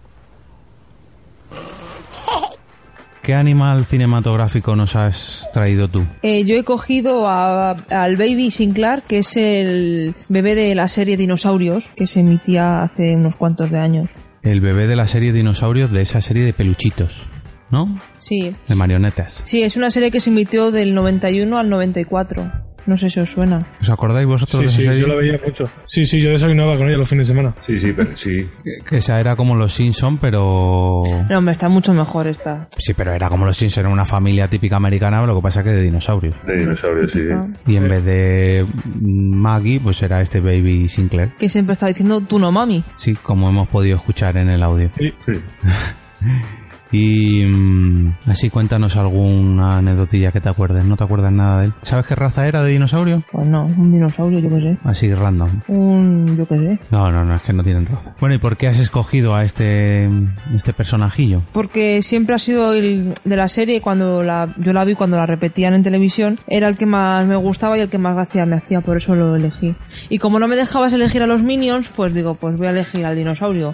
¿Qué 3.22 3.34
animal 3.34 3.86
cinematográfico 3.86 4.76
nos 4.76 4.96
has 4.98 5.48
traído 5.54 5.88
tú? 5.88 6.06
Eh, 6.24 6.44
yo 6.46 6.56
he 6.58 6.64
cogido 6.66 7.28
a- 7.30 7.72
al 7.90 8.18
Baby 8.18 8.52
Sinclair, 8.52 9.02
que 9.04 9.20
es 9.20 9.38
el 9.38 10.14
bebé 10.28 10.56
de 10.56 10.76
la 10.76 10.90
serie 10.90 11.16
Dinosaurios, 11.16 11.88
que 11.96 12.06
se 12.06 12.20
emitía 12.20 12.84
hace 12.84 13.16
unos 13.16 13.38
cuantos 13.38 13.72
de 13.72 13.80
años. 13.80 14.10
El 14.42 14.60
bebé 14.60 14.88
de 14.88 14.98
la 14.98 15.08
serie 15.08 15.32
Dinosaurios 15.32 15.90
de 15.92 16.02
esa 16.02 16.20
serie 16.20 16.44
de 16.44 16.52
peluchitos, 16.52 17.28
¿no? 17.74 18.00
Sí, 18.20 18.56
De 18.70 18.76
marionetas. 18.76 19.42
sí, 19.44 19.64
es 19.64 19.76
una 19.76 19.92
serie 19.92 20.12
que 20.12 20.20
se 20.22 20.30
emitió 20.30 20.72
del 20.72 20.94
91 20.96 21.58
al 21.58 21.70
94. 21.70 22.52
No 22.86 22.98
sé 22.98 23.10
si 23.10 23.18
os 23.22 23.32
suena. 23.32 23.66
¿Os 23.80 23.90
acordáis 23.90 24.28
vosotros 24.28 24.60
Sí, 24.60 24.60
de 24.60 24.66
esa 24.66 24.76
sí, 24.76 24.84
serie? 24.84 25.00
yo 25.02 25.08
la 25.08 25.16
veía 25.16 25.40
mucho. 25.46 25.64
Sí, 25.86 26.06
sí, 26.06 26.20
yo 26.20 26.32
desayunaba 26.32 26.76
con 26.78 26.90
ella 26.90 26.98
los 26.98 27.08
fines 27.08 27.30
de 27.30 27.34
semana. 27.34 27.56
Sí, 27.66 27.80
sí, 27.80 27.94
pero 27.96 28.18
sí. 28.18 28.46
Que 28.90 28.98
esa 28.98 29.22
era 29.22 29.38
como 29.38 29.56
los 29.56 29.72
Simpson, 29.72 30.18
pero... 30.18 31.02
No, 31.30 31.38
hombre, 31.38 31.54
está 31.54 31.70
mucho 31.70 31.94
mejor 31.94 32.28
esta. 32.28 32.68
Sí, 32.78 32.94
pero 32.94 33.14
era 33.14 33.30
como 33.30 33.46
los 33.46 33.56
Simpson, 33.56 33.86
era 33.86 33.94
una 33.94 34.04
familia 34.04 34.50
típica 34.50 34.76
americana, 34.76 35.26
lo 35.26 35.34
que 35.38 35.42
pasa 35.42 35.64
que 35.64 35.70
de 35.70 35.82
dinosaurios. 35.82 36.36
De 36.46 36.58
dinosaurios, 36.58 37.10
sí. 37.14 37.20
Y 37.68 37.76
en 37.78 37.88
vez 37.88 38.04
de 38.04 38.68
Maggie, 39.02 39.80
pues 39.80 40.02
era 40.04 40.20
este 40.20 40.42
Baby 40.42 40.90
Sinclair. 40.90 41.32
Que 41.40 41.48
siempre 41.48 41.72
está 41.72 41.88
diciendo 41.88 42.20
tú 42.20 42.38
no 42.38 42.52
mami. 42.52 42.84
Sí, 42.96 43.14
como 43.16 43.48
hemos 43.48 43.70
podido 43.70 43.96
escuchar 43.96 44.36
en 44.36 44.50
el 44.50 44.62
audio. 44.62 44.90
Sí, 44.98 45.10
sí. 45.26 45.32
Y 46.94 47.44
mm, 47.44 48.18
así 48.28 48.52
cuéntanos 48.52 48.96
alguna 48.96 49.78
anecdotilla 49.78 50.32
que 50.32 50.40
te 50.40 50.50
acuerdes. 50.50 50.86
¿No 50.86 50.96
te 50.96 51.04
acuerdas 51.04 51.34
nada 51.34 51.60
de 51.60 51.66
él? 51.66 51.74
¿Sabes 51.82 52.06
qué 52.06 52.16
raza 52.16 52.48
era 52.48 52.62
de 52.64 52.72
dinosaurio? 52.72 53.24
Pues 53.32 53.48
no, 53.48 53.66
un 53.66 53.92
dinosaurio, 53.92 54.40
yo 54.40 54.50
qué 54.50 54.62
sé. 54.62 54.78
Así 54.84 55.14
random. 55.14 55.50
Un, 55.68 56.38
yo 56.38 56.48
qué 56.48 56.58
sé. 56.58 56.80
No, 56.92 57.10
no, 57.10 57.26
no, 57.26 57.36
es 57.36 57.42
que 57.42 57.52
no 57.52 57.64
tienen 57.64 57.88
raza. 57.88 58.14
Bueno, 58.20 58.36
¿y 58.36 58.38
por 58.38 58.58
qué 58.58 58.68
has 58.68 58.78
escogido 58.78 59.36
a 59.36 59.44
este, 59.44 60.08
este 60.56 60.72
personajillo? 60.74 61.42
Porque 61.52 62.04
siempre 62.04 62.36
ha 62.36 62.40
sido 62.40 62.74
el 62.74 63.16
de 63.24 63.36
la 63.36 63.48
serie, 63.48 63.82
cuando 63.82 64.22
la, 64.22 64.54
yo 64.60 64.72
la 64.72 64.86
vi 64.86 64.94
cuando 64.94 65.18
la 65.18 65.26
repetían 65.26 65.74
en 65.74 65.82
televisión, 65.82 66.38
era 66.48 66.68
el 66.68 66.78
que 66.78 66.86
más 66.86 67.26
me 67.26 67.36
gustaba 67.38 67.76
y 67.76 67.82
el 67.82 67.90
que 67.90 67.98
más 67.98 68.14
gracia 68.14 68.46
me 68.46 68.58
hacía, 68.58 68.82
por 68.82 68.98
eso 68.98 69.16
lo 69.16 69.36
elegí. 69.36 69.76
Y 70.10 70.20
como 70.20 70.38
no 70.38 70.48
me 70.48 70.56
dejabas 70.56 70.94
elegir 70.94 71.24
a 71.24 71.28
los 71.28 71.42
Minions, 71.42 71.90
pues 71.90 72.14
digo, 72.14 72.36
pues 72.36 72.56
voy 72.56 72.68
a 72.68 72.72
elegir 72.72 73.04
al 73.04 73.16
dinosaurio. 73.16 73.74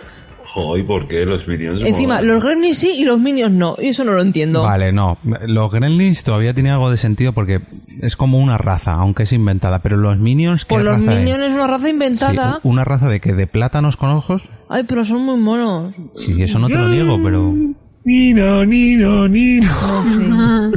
Joder, 0.52 0.84
¿por 0.86 1.08
qué 1.08 1.26
los 1.26 1.48
Minions? 1.48 1.82
Encima, 1.84 2.22
los 2.24 2.44
Gremlins 2.44 2.78
sí 2.80 2.92
y 2.98 3.04
los 3.04 3.20
Minions 3.20 3.54
no, 3.54 3.76
y 3.78 3.90
eso 3.90 4.04
no 4.04 4.14
lo 4.14 4.22
entiendo. 4.22 4.64
Vale, 4.64 4.92
no. 4.92 5.18
Los 5.46 5.72
Gremlins 5.72 6.24
todavía 6.24 6.54
tienen 6.56 6.72
algo 6.74 6.90
de 6.90 6.98
sentido 6.98 7.34
porque 7.34 7.62
es 8.02 8.16
como 8.16 8.40
una 8.40 8.58
raza, 8.58 8.94
aunque 8.94 9.24
es 9.24 9.32
inventada. 9.34 9.80
Pero 9.84 9.98
los 9.98 10.18
Minions, 10.18 10.66
¿qué 10.66 10.74
Pues 10.76 10.84
los 10.86 10.94
raza? 11.06 11.20
Minions 11.20 11.44
es 11.44 11.54
una 11.54 11.68
raza 11.68 11.86
Sí, 11.86 11.92
inventada. 11.92 12.60
una 12.64 12.84
raza 12.84 13.08
de 13.08 13.20
que 13.20 13.34
de 13.34 13.46
plátanos 13.46 13.96
con 13.96 14.10
ojos. 14.10 14.50
Ay, 14.70 14.84
pero 14.88 15.06
son 15.06 15.22
muy 15.24 15.38
monos. 15.38 15.94
Sí, 16.16 16.42
eso 16.42 16.58
no 16.58 16.68
te 16.68 16.76
lo 16.76 16.88
niego, 16.90 17.20
pero 17.24 17.54
Nino, 18.10 18.66
Nino, 18.66 19.28
Nino. 19.28 20.72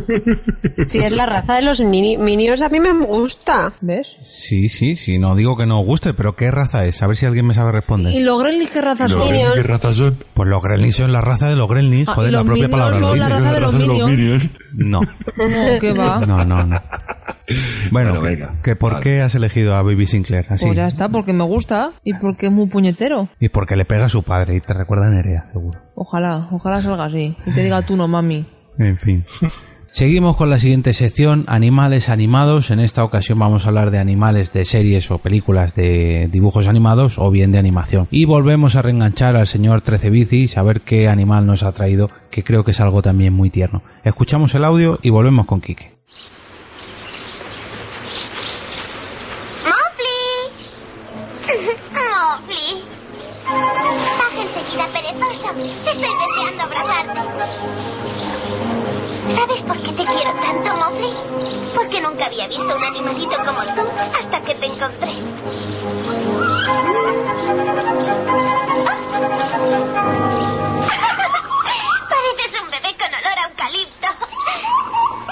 Si 0.86 0.98
es 0.98 1.12
la 1.14 1.24
raza 1.24 1.54
de 1.54 1.62
los 1.62 1.80
mini, 1.80 2.18
minions, 2.18 2.60
a 2.60 2.68
mí 2.68 2.78
me 2.78 2.92
gusta. 3.06 3.72
¿Ves? 3.80 4.06
sí, 4.22 4.68
sí, 4.68 4.96
sí. 4.96 5.18
No 5.18 5.34
digo 5.34 5.56
que 5.56 5.64
no 5.64 5.80
os 5.80 5.86
guste, 5.86 6.12
pero 6.12 6.36
¿qué 6.36 6.50
raza 6.50 6.84
es? 6.84 7.02
A 7.02 7.06
ver 7.06 7.16
si 7.16 7.24
alguien 7.24 7.46
me 7.46 7.54
sabe 7.54 7.72
responder. 7.72 8.12
¿Y 8.12 8.20
los 8.20 8.38
Gremlins 8.42 8.68
qué 8.70 8.82
raza 8.82 9.04
¿Los 9.04 9.12
son? 9.12 9.28
Gremlins 9.28 9.54
qué 9.54 9.62
raza 9.62 9.94
son? 9.94 10.22
Pues 10.34 10.46
los 10.46 10.62
Gremlins 10.62 10.94
son 10.94 11.10
la 11.10 11.22
raza 11.22 11.48
de 11.48 11.56
los 11.56 11.70
Gremlins. 11.70 12.06
Ah, 12.10 12.12
Joder, 12.16 12.32
la 12.32 12.38
los 12.40 12.46
propia 12.48 12.68
palabra 12.68 12.98
lo 12.98 13.08
son 13.08 13.18
la 13.18 13.28
raza 13.30 13.52
de 13.52 13.60
los 13.60 13.74
Minions. 13.74 14.50
No. 14.74 15.00
No, 15.00 15.78
¿qué 15.80 15.94
va? 15.94 16.20
No, 16.26 16.44
no, 16.44 16.66
no. 16.66 16.80
Bueno, 17.90 18.10
Bueno, 18.10 18.20
venga. 18.22 18.60
que 18.62 18.76
¿por 18.76 18.92
Vale. 18.94 19.02
qué 19.04 19.20
has 19.22 19.34
elegido 19.34 19.74
a 19.74 19.82
Baby 19.82 20.06
Sinclair? 20.06 20.46
Así. 20.48 20.64
Pues 20.66 20.76
ya 20.76 20.86
está, 20.86 21.08
porque 21.08 21.32
me 21.32 21.44
gusta 21.44 21.90
y 22.04 22.14
porque 22.14 22.46
es 22.46 22.52
muy 22.52 22.66
puñetero. 22.68 23.28
Y 23.40 23.48
porque 23.48 23.76
le 23.76 23.84
pega 23.84 24.06
a 24.06 24.08
su 24.08 24.22
padre 24.22 24.56
y 24.56 24.60
te 24.60 24.72
recuerda 24.74 25.06
a 25.06 25.10
Nerea, 25.10 25.48
seguro. 25.52 25.80
Ojalá, 25.94 26.48
ojalá 26.52 26.82
salga 26.82 27.04
así. 27.06 27.36
Y 27.46 27.50
te 27.52 27.62
diga 27.62 27.82
tú 27.82 27.96
no 27.96 28.08
mami. 28.08 28.46
En 28.78 28.96
fin. 28.98 29.24
Seguimos 29.94 30.36
con 30.38 30.48
la 30.48 30.58
siguiente 30.58 30.94
sección, 30.94 31.44
animales 31.48 32.08
animados. 32.08 32.70
En 32.70 32.80
esta 32.80 33.04
ocasión 33.04 33.38
vamos 33.38 33.66
a 33.66 33.68
hablar 33.68 33.90
de 33.90 33.98
animales 33.98 34.50
de 34.54 34.64
series 34.64 35.10
o 35.10 35.18
películas 35.18 35.74
de 35.74 36.30
dibujos 36.32 36.66
animados 36.66 37.18
o 37.18 37.30
bien 37.30 37.52
de 37.52 37.58
animación. 37.58 38.08
Y 38.10 38.24
volvemos 38.24 38.74
a 38.74 38.80
reenganchar 38.80 39.36
al 39.36 39.46
señor 39.46 39.82
Trece 39.82 40.08
Bicis 40.08 40.56
a 40.56 40.62
ver 40.62 40.80
qué 40.80 41.08
animal 41.10 41.44
nos 41.44 41.62
ha 41.62 41.72
traído, 41.72 42.08
que 42.30 42.42
creo 42.42 42.64
que 42.64 42.70
es 42.70 42.80
algo 42.80 43.02
también 43.02 43.34
muy 43.34 43.50
tierno. 43.50 43.82
Escuchamos 44.02 44.54
el 44.54 44.64
audio 44.64 44.98
y 45.02 45.10
volvemos 45.10 45.44
con 45.44 45.60
Quique. 45.60 45.92
Por 59.72 59.82
qué 59.82 59.92
te 59.92 60.04
quiero 60.04 60.34
tanto, 60.34 60.76
Mowgli? 60.76 61.14
Porque 61.74 62.00
nunca 62.02 62.26
había 62.26 62.46
visto 62.46 62.76
un 62.76 62.84
animalito 62.84 63.36
como 63.38 63.62
tú 63.74 63.88
hasta 64.18 64.42
que 64.42 64.54
te 64.56 64.66
encontré. 64.66 65.12
Pareces 72.10 72.60
un 72.62 72.70
bebé 72.70 72.94
con 72.98 73.14
olor 73.14 73.38
a 73.38 73.48
eucalipto. 73.48 74.08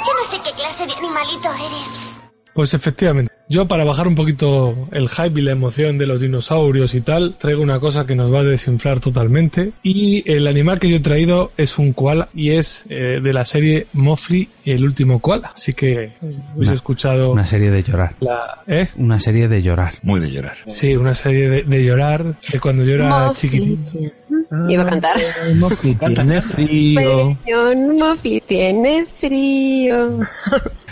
Yo 0.06 0.14
no 0.14 0.24
sé 0.30 0.40
qué 0.42 0.52
clase 0.52 0.86
de 0.86 0.94
animalito 0.94 1.52
eres. 1.52 2.09
Pues 2.54 2.74
efectivamente, 2.74 3.32
yo 3.48 3.66
para 3.66 3.84
bajar 3.84 4.06
un 4.06 4.14
poquito 4.14 4.88
el 4.92 5.08
hype 5.08 5.40
y 5.40 5.42
la 5.42 5.52
emoción 5.52 5.98
de 5.98 6.06
los 6.06 6.20
dinosaurios 6.20 6.94
y 6.94 7.00
tal, 7.00 7.34
traigo 7.38 7.62
una 7.62 7.80
cosa 7.80 8.06
que 8.06 8.14
nos 8.14 8.32
va 8.32 8.40
a 8.40 8.44
desinflar 8.44 9.00
totalmente. 9.00 9.72
Y 9.82 10.30
el 10.30 10.46
animal 10.46 10.78
que 10.78 10.88
yo 10.88 10.96
he 10.96 11.00
traído 11.00 11.52
es 11.56 11.78
un 11.78 11.92
koala 11.92 12.28
y 12.34 12.50
es 12.50 12.84
eh, 12.90 13.20
de 13.22 13.32
la 13.32 13.44
serie 13.44 13.86
Mofli, 13.92 14.48
el 14.64 14.84
último 14.84 15.20
koala. 15.20 15.52
Así 15.54 15.72
que 15.72 16.12
habéis 16.54 16.70
escuchado 16.70 17.32
Una 17.32 17.46
serie 17.46 17.70
de 17.70 17.82
llorar. 17.82 18.14
la... 18.20 18.62
¿Eh? 18.66 18.88
Una 18.96 19.18
serie 19.18 19.48
de 19.48 19.62
llorar. 19.62 19.94
Muy 20.02 20.20
de 20.20 20.30
llorar. 20.30 20.58
Sí, 20.66 20.96
una 20.96 21.14
serie 21.14 21.48
de, 21.48 21.62
de 21.62 21.84
llorar, 21.84 22.36
de 22.52 22.60
cuando 22.60 22.84
yo 22.84 22.94
era 22.94 23.26
Mofli. 23.26 23.48
chiquitito. 23.50 24.14
Iba 24.68 24.82
a 24.82 24.86
cantar. 24.86 25.16
Mofli 25.56 25.94
tiene 26.14 26.42
frío. 26.42 27.36
Mofli 27.98 28.42
tiene 28.46 29.06
frío. 29.06 30.18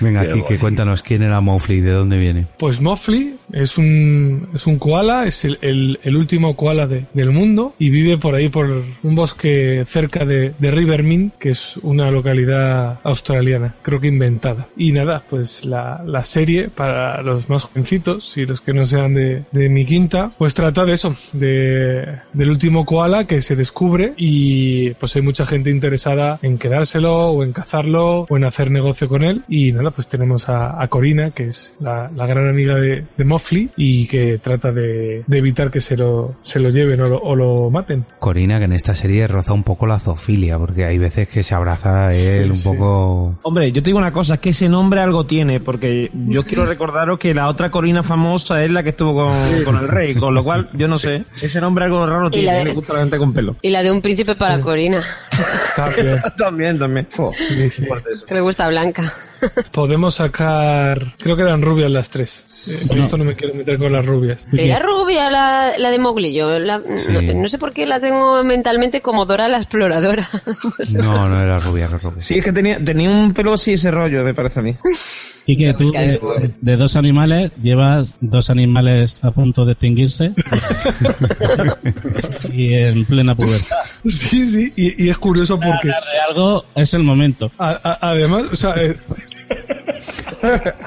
Venga, 0.00 0.22
Qué 0.22 0.34
guay. 0.34 0.58
cuéntanos 0.58 1.02
quién 1.02 1.22
era 1.22 1.40
Mowgli 1.40 1.76
y 1.76 1.80
de 1.80 1.90
dónde 1.90 2.18
viene. 2.18 2.46
Pues 2.58 2.80
Mofli 2.80 3.34
es 3.52 3.78
un, 3.78 4.48
es 4.54 4.66
un 4.66 4.78
koala, 4.78 5.26
es 5.26 5.44
el, 5.44 5.58
el- 5.62 5.98
el 6.02 6.16
último 6.16 6.54
koala 6.56 6.86
de- 6.86 7.06
del 7.14 7.30
mundo 7.32 7.74
y 7.78 7.90
vive 7.90 8.16
por 8.18 8.34
ahí 8.34 8.48
por 8.48 8.66
un 9.02 9.14
bosque 9.14 9.84
cerca 9.88 10.24
de, 10.24 10.52
de 10.58 10.70
Rivermint, 10.70 11.34
que 11.34 11.50
es 11.50 11.76
una 11.78 12.10
localidad 12.10 13.00
australiana, 13.02 13.74
creo 13.82 14.00
que 14.00 14.08
inventada. 14.08 14.68
Y 14.76 14.92
nada, 14.92 15.22
pues 15.28 15.64
la, 15.64 16.02
la 16.06 16.24
serie 16.24 16.68
para 16.68 17.22
los 17.22 17.48
más 17.48 17.64
jovencitos 17.64 18.36
y 18.36 18.46
los 18.46 18.60
que 18.60 18.72
no 18.72 18.86
sean 18.86 19.14
de, 19.14 19.44
de 19.50 19.68
mi 19.68 19.84
quinta, 19.84 20.30
pues 20.38 20.54
trata 20.54 20.84
de 20.84 20.92
eso, 20.92 21.16
de, 21.32 22.18
del 22.32 22.50
último 22.50 22.84
koala 22.84 23.24
que 23.28 23.40
se 23.42 23.54
descubre 23.54 24.14
y 24.16 24.90
pues 24.94 25.14
hay 25.14 25.22
mucha 25.22 25.46
gente 25.46 25.70
interesada 25.70 26.38
en 26.42 26.58
quedárselo 26.58 27.28
o 27.30 27.44
en 27.44 27.52
cazarlo 27.52 28.22
o 28.28 28.36
en 28.36 28.44
hacer 28.44 28.70
negocio 28.70 29.08
con 29.08 29.22
él. 29.22 29.44
Y 29.48 29.70
nada, 29.72 29.92
pues 29.92 30.08
tenemos 30.08 30.48
a, 30.48 30.82
a 30.82 30.88
Corina, 30.88 31.30
que 31.30 31.44
es 31.48 31.76
la, 31.80 32.10
la 32.14 32.26
gran 32.26 32.48
amiga 32.48 32.74
de, 32.74 33.04
de 33.16 33.24
Mofli 33.24 33.70
y 33.76 34.08
que 34.08 34.38
trata 34.38 34.72
de, 34.72 35.22
de 35.26 35.38
evitar 35.38 35.70
que 35.70 35.80
se 35.80 35.96
lo, 35.96 36.34
se 36.42 36.58
lo 36.58 36.70
lleven 36.70 37.00
o 37.02 37.08
lo, 37.08 37.18
o 37.18 37.36
lo 37.36 37.70
maten. 37.70 38.04
Corina, 38.18 38.58
que 38.58 38.64
en 38.64 38.72
esta 38.72 38.94
serie 38.94 39.26
roza 39.28 39.52
un 39.52 39.62
poco 39.62 39.86
la 39.86 39.98
zoofilia, 39.98 40.58
porque 40.58 40.84
hay 40.84 40.98
veces 40.98 41.28
que 41.28 41.42
se 41.42 41.54
abraza 41.54 42.06
a 42.06 42.14
él 42.14 42.44
Sí, 42.44 42.48
un 42.50 42.54
sí. 42.56 42.68
poco... 42.68 43.38
Hombre, 43.42 43.70
yo 43.72 43.82
te 43.82 43.88
digo 43.90 43.98
una 43.98 44.12
cosa, 44.12 44.34
es 44.34 44.40
que 44.40 44.50
ese 44.50 44.68
nombre 44.68 45.00
algo 45.00 45.26
tiene, 45.26 45.60
porque 45.60 46.10
yo 46.28 46.42
quiero 46.44 46.64
recordaros 46.66 47.18
que 47.18 47.34
la 47.34 47.48
otra 47.48 47.70
Corina 47.70 48.02
famosa 48.02 48.64
es 48.64 48.72
la 48.72 48.82
que 48.82 48.90
estuvo 48.90 49.14
con, 49.14 49.34
con 49.64 49.76
el 49.76 49.88
rey, 49.88 50.14
con 50.14 50.34
lo 50.34 50.42
cual, 50.42 50.70
yo 50.72 50.88
no 50.88 50.98
sé, 50.98 51.24
ese 51.42 51.60
nombre 51.60 51.84
algo 51.84 52.06
raro 52.06 52.30
tiene, 52.30 52.46
la 52.46 52.58
de- 52.58 52.64
me 52.64 52.72
gusta 52.74 52.94
la 52.94 53.00
gente 53.00 53.17
con 53.18 53.32
pelo. 53.34 53.56
Y 53.62 53.70
la 53.70 53.82
de 53.82 53.90
un 53.90 54.00
príncipe 54.00 54.34
para 54.34 54.60
Corina, 54.60 55.02
también, 56.38 56.78
también. 56.78 57.06
Fo, 57.10 57.30
Sí, 57.32 57.70
sí. 57.70 57.84
eso. 57.84 58.24
que 58.26 58.34
le 58.34 58.40
gusta 58.40 58.68
Blanca. 58.68 59.12
Podemos 59.72 60.16
sacar, 60.16 61.14
creo 61.18 61.36
que 61.36 61.42
eran 61.42 61.62
rubias 61.62 61.90
las 61.90 62.10
tres. 62.10 62.44
Eh, 62.68 62.94
yo 62.94 63.02
esto 63.02 63.16
no 63.16 63.24
me 63.24 63.34
quiero 63.36 63.54
meter 63.54 63.78
con 63.78 63.92
las 63.92 64.04
rubias. 64.04 64.44
Era 64.52 64.80
rubia 64.80 65.30
la, 65.30 65.78
la 65.78 65.90
de 65.90 65.98
Mowgli. 65.98 66.34
Yo 66.34 66.58
la- 66.58 66.82
Sí. 66.96 67.08
no, 67.12 67.20
no 67.42 67.48
sé 67.48 67.58
por 67.58 67.72
qué 67.72 67.86
la 67.86 68.00
tengo 68.00 68.42
mentalmente 68.44 69.00
como 69.00 69.24
Dora 69.26 69.48
la 69.48 69.58
exploradora. 69.58 70.28
No. 70.94 71.08
No, 71.18 71.28
no 71.28 71.40
era 71.40 71.58
rubia, 71.58 71.86
era 71.86 71.98
rubia. 71.98 72.22
Sí, 72.22 72.38
es 72.38 72.44
que 72.44 72.52
tenía, 72.52 72.82
tenía 72.82 73.10
un 73.10 73.32
pelo 73.34 73.52
así 73.54 73.72
ese 73.74 73.90
rollo, 73.90 74.22
me 74.24 74.34
parece 74.34 74.60
a 74.60 74.62
mí. 74.62 74.76
Y 75.46 75.56
que 75.56 75.72
tú, 75.72 75.90
de, 75.92 76.20
de 76.60 76.76
dos 76.76 76.94
animales, 76.96 77.52
llevas 77.62 78.14
dos 78.20 78.50
animales 78.50 79.18
a 79.22 79.30
punto 79.30 79.64
de 79.64 79.72
extinguirse 79.72 80.32
y 82.52 82.74
en 82.74 83.04
plena 83.04 83.34
pubertad. 83.34 83.76
Sí, 84.04 84.48
sí, 84.50 84.72
y, 84.76 85.06
y 85.06 85.10
es 85.10 85.18
curioso 85.18 85.56
porque 85.58 85.88
Hablar 85.88 86.02
de 86.04 86.20
algo 86.28 86.64
es 86.74 86.94
el 86.94 87.02
momento. 87.02 87.50
a- 87.58 87.80
a- 87.82 87.98
además, 88.10 88.44
o 88.52 88.56
sea, 88.56 88.74
eh, 88.76 88.90
Eh, 88.90 88.96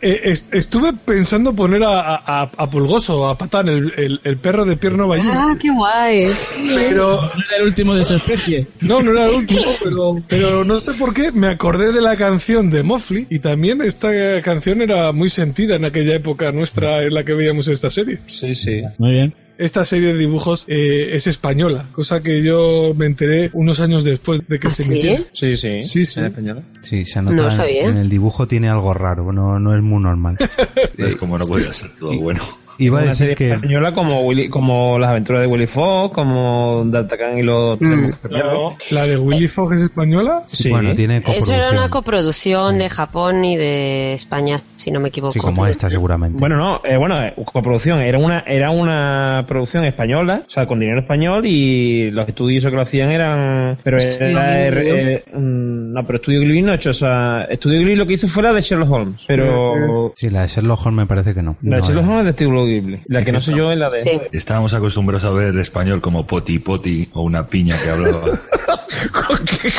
estuve 0.00 0.92
pensando 1.04 1.54
poner 1.54 1.82
a, 1.84 2.16
a- 2.16 2.50
a 2.56 2.70
Pulgoso, 2.70 3.28
a 3.28 3.36
Patán, 3.38 3.68
el, 3.68 3.92
el- 3.96 4.20
el 4.24 4.36
perro 4.38 4.64
de 4.64 4.76
pierno 4.76 5.06
bayú. 5.08 5.28
Ah, 5.32 5.56
qué 5.60 5.70
guay. 5.70 6.32
Pero 6.74 7.22
No 7.22 7.30
era 7.48 7.56
el 7.58 7.64
último 7.66 7.94
de 7.94 8.04
su 8.04 8.14
especie. 8.14 8.66
no, 8.80 9.00
no 9.02 9.12
era 9.12 9.26
el 9.26 9.34
último, 9.34 9.62
pero, 9.82 10.22
pero 10.28 10.64
no 10.64 10.80
sé 10.80 10.94
por 10.94 11.14
qué 11.14 11.32
me 11.32 11.48
acordé 11.48 11.92
de 11.92 12.00
la 12.00 12.16
canción 12.16 12.70
de 12.70 12.82
Mofli 12.82 13.26
y 13.30 13.38
también 13.38 13.80
esta 13.82 14.10
canción 14.42 14.82
era 14.82 15.12
muy 15.12 15.28
sentida 15.30 15.76
en 15.76 15.84
aquella 15.84 16.14
época 16.16 16.50
nuestra 16.52 17.02
en 17.02 17.14
la 17.14 17.24
que 17.24 17.34
veíamos 17.34 17.68
esta 17.68 17.90
serie. 17.90 18.18
Sí, 18.26 18.54
sí. 18.54 18.82
Muy 18.98 19.12
bien. 19.12 19.34
Esta 19.62 19.84
serie 19.84 20.08
de 20.12 20.18
dibujos 20.18 20.64
eh, 20.66 21.10
es 21.14 21.28
española, 21.28 21.86
cosa 21.92 22.20
que 22.20 22.42
yo 22.42 22.92
me 22.96 23.06
enteré 23.06 23.48
unos 23.52 23.78
años 23.78 24.02
después 24.02 24.42
de 24.48 24.58
que 24.58 24.66
¿Ah, 24.66 24.70
se 24.70 24.82
sí? 24.82 24.90
emitiera. 24.90 25.22
Sí, 25.32 25.54
sí. 25.56 25.82
Sí, 25.84 26.04
sí. 26.04 26.18
En 26.18 26.26
español. 26.26 26.64
Sí, 26.80 27.04
se 27.04 27.22
nota 27.22 27.36
No 27.36 27.48
sabía. 27.50 27.84
en 27.88 27.96
el 27.96 28.08
dibujo 28.10 28.48
tiene 28.48 28.68
algo 28.68 28.92
raro, 28.92 29.32
no, 29.32 29.60
no 29.60 29.76
es 29.76 29.82
muy 29.82 30.02
normal. 30.02 30.36
Es 30.98 31.14
como 31.14 31.38
no 31.38 31.44
podía 31.46 31.72
ser 31.72 31.90
todo 31.98 32.18
bueno. 32.18 32.40
Iba 32.78 33.00
a 33.00 33.04
decir 33.04 33.34
que 33.36 33.52
española 33.52 33.92
como 33.94 34.20
Willy, 34.22 34.48
como 34.48 34.98
las 34.98 35.10
aventuras 35.10 35.42
de 35.42 35.48
Willy 35.48 35.66
Fox, 35.66 36.14
como 36.14 36.84
D'Artagnan 36.86 37.38
y 37.38 37.42
los 37.42 37.80
Mm. 37.80 38.08
mosqueteros. 38.10 38.74
La 38.90 39.06
de 39.06 39.16
Willy 39.18 39.48
Fogg 39.48 39.74
es 39.74 39.82
española. 39.82 40.42
Sí. 40.46 40.70
bueno, 40.70 40.94
tiene 40.94 41.22
Eso 41.26 41.54
era 41.54 41.70
una 41.70 41.88
coproducción 41.88 42.78
de 42.78 42.88
Japón 42.90 43.44
y 43.44 43.56
de 43.56 44.12
España, 44.14 44.62
si 44.76 44.90
no 44.90 45.00
me 45.00 45.08
equivoco. 45.08 45.32
Sí, 45.32 45.38
como 45.40 45.66
esta 45.66 45.88
seguramente. 45.90 46.38
Bueno, 46.38 46.56
no, 46.56 46.80
eh, 46.84 46.96
bueno, 46.96 47.22
eh, 47.22 47.34
coproducción, 47.44 48.00
era 48.00 48.18
una, 48.18 48.40
era 48.46 48.70
una 48.70 49.44
producción 49.48 49.84
española, 49.84 50.42
o 50.46 50.50
sea, 50.50 50.66
con 50.66 50.80
dinero 50.80 51.00
español 51.00 51.46
y 51.46 52.10
los 52.10 52.28
estudios 52.28 52.64
que 52.64 52.70
lo 52.70 52.82
hacían 52.82 53.10
eran, 53.10 53.78
pero 53.82 53.96
Estudio 53.98 54.38
era, 54.40 54.70
Ghibli, 54.70 54.90
eh, 54.90 55.24
mm, 55.32 55.92
no, 55.92 56.04
pero 56.04 56.16
Estudio 56.16 56.40
Ghibli 56.40 56.62
no 56.62 56.72
ha 56.72 56.74
hecho, 56.76 56.90
o 56.90 56.94
sea, 56.94 57.46
Estudio 57.50 57.78
Ghibli 57.80 57.96
lo 57.96 58.06
que 58.06 58.14
hizo 58.14 58.28
fue 58.28 58.42
la 58.42 58.52
de 58.52 58.60
Sherlock 58.60 58.90
Holmes, 58.90 59.24
pero 59.26 60.12
Sí, 60.16 60.30
la 60.30 60.42
de 60.42 60.48
Sherlock 60.48 60.86
Holmes 60.86 60.98
me 61.02 61.06
parece 61.06 61.34
que 61.34 61.42
no. 61.42 61.56
la 61.62 61.76
de 61.76 61.80
No, 61.82 61.86
Sherlock. 61.88 62.04
Holmes 62.04 62.18
es 62.18 62.24
de 62.24 62.30
Estudio 62.30 62.50
Ghibli, 62.66 63.02
la 63.06 63.24
que 63.24 63.32
no 63.32 63.40
sé 63.40 63.54
yo 63.54 63.70
es 63.72 63.78
la 63.78 63.88
de... 63.88 64.00
Sí. 64.00 64.20
Estábamos 64.32 64.74
acostumbrados 64.74 65.24
a 65.24 65.30
ver 65.30 65.56
español 65.58 66.00
como 66.00 66.26
poti 66.26 66.58
poti 66.58 67.08
o 67.12 67.22
una 67.22 67.46
piña 67.46 67.78
que 67.78 67.90
hablaba. 67.90 68.20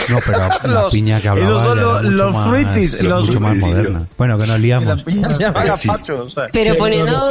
No, 0.10 0.20
pero 0.26 0.38
la 0.38 0.60
Los- 0.82 0.94
piña 0.94 1.22
que 1.22 1.30
hablaba 1.30 1.50
esos 1.50 1.64
son 1.64 1.80
los- 1.80 2.04
los 2.04 2.34
más, 2.34 2.48
fruitis, 2.48 3.02
los 3.02 3.28
mucho 3.28 3.40
más 3.40 3.56
moderna. 3.56 4.08
Bueno, 4.18 4.38
que 4.38 4.48
nos 4.48 4.60
liamos. 4.60 5.06
La 5.06 5.30
se 5.34 5.40
llama 5.44 5.62
Sí. 5.78 5.88
gazpacho, 5.88 6.24
o 6.24 6.30
sea. 6.30 6.48
Pero 6.52 6.78
poniendo, 6.78 7.30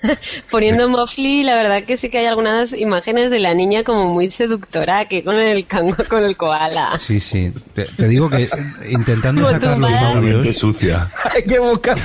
poniendo 0.50 0.88
Mofli, 0.88 1.44
la 1.44 1.54
verdad 1.54 1.84
que 1.84 1.96
sí 1.96 2.08
que 2.10 2.18
hay 2.18 2.26
algunas 2.26 2.72
imágenes 2.72 3.30
de 3.30 3.38
la 3.40 3.54
niña 3.54 3.84
como 3.84 4.06
muy 4.12 4.30
seductora, 4.30 5.04
que 5.06 5.22
con 5.22 5.36
el 5.36 5.66
cango, 5.66 5.94
con 6.08 6.24
el 6.24 6.36
koala. 6.36 6.96
Sí, 6.98 7.20
sí. 7.20 7.52
Te, 7.74 7.84
te 7.84 8.08
digo 8.08 8.30
que 8.30 8.48
intentando 8.88 9.46
sacar 9.46 9.78
los 9.78 9.92
audios, 9.92 10.56
sucia. 10.56 11.10
Hay 11.34 11.42
que 11.44 11.58
buscar 11.58 11.98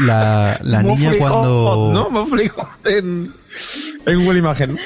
la, 0.00 0.58
la 0.62 0.82
niña 0.82 1.12
cuando 1.18 1.90
¿no? 1.92 2.26
En, 2.84 3.32
en 4.06 4.24
Google 4.24 4.38
Imagen. 4.38 4.78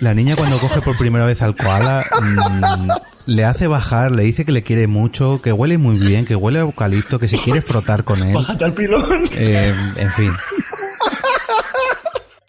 La 0.00 0.14
niña 0.14 0.36
cuando 0.36 0.58
coge 0.58 0.80
por 0.80 0.96
primera 0.96 1.24
vez 1.24 1.42
al 1.42 1.56
koala 1.56 2.04
mm, 2.20 2.90
le 3.26 3.44
hace 3.44 3.66
bajar, 3.66 4.12
le 4.12 4.24
dice 4.24 4.44
que 4.44 4.52
le 4.52 4.62
quiere 4.62 4.86
mucho, 4.86 5.40
que 5.42 5.52
huele 5.52 5.78
muy 5.78 5.98
bien, 5.98 6.24
que 6.24 6.34
huele 6.34 6.58
a 6.58 6.62
eucalipto, 6.62 7.18
que 7.18 7.28
se 7.28 7.38
quiere 7.38 7.60
frotar 7.62 8.04
con 8.04 8.22
él. 8.22 8.34
Bájate 8.34 8.64
al 8.64 8.74
pilón. 8.74 9.22
Eh, 9.32 9.74
en 9.96 10.12
fin. 10.12 10.32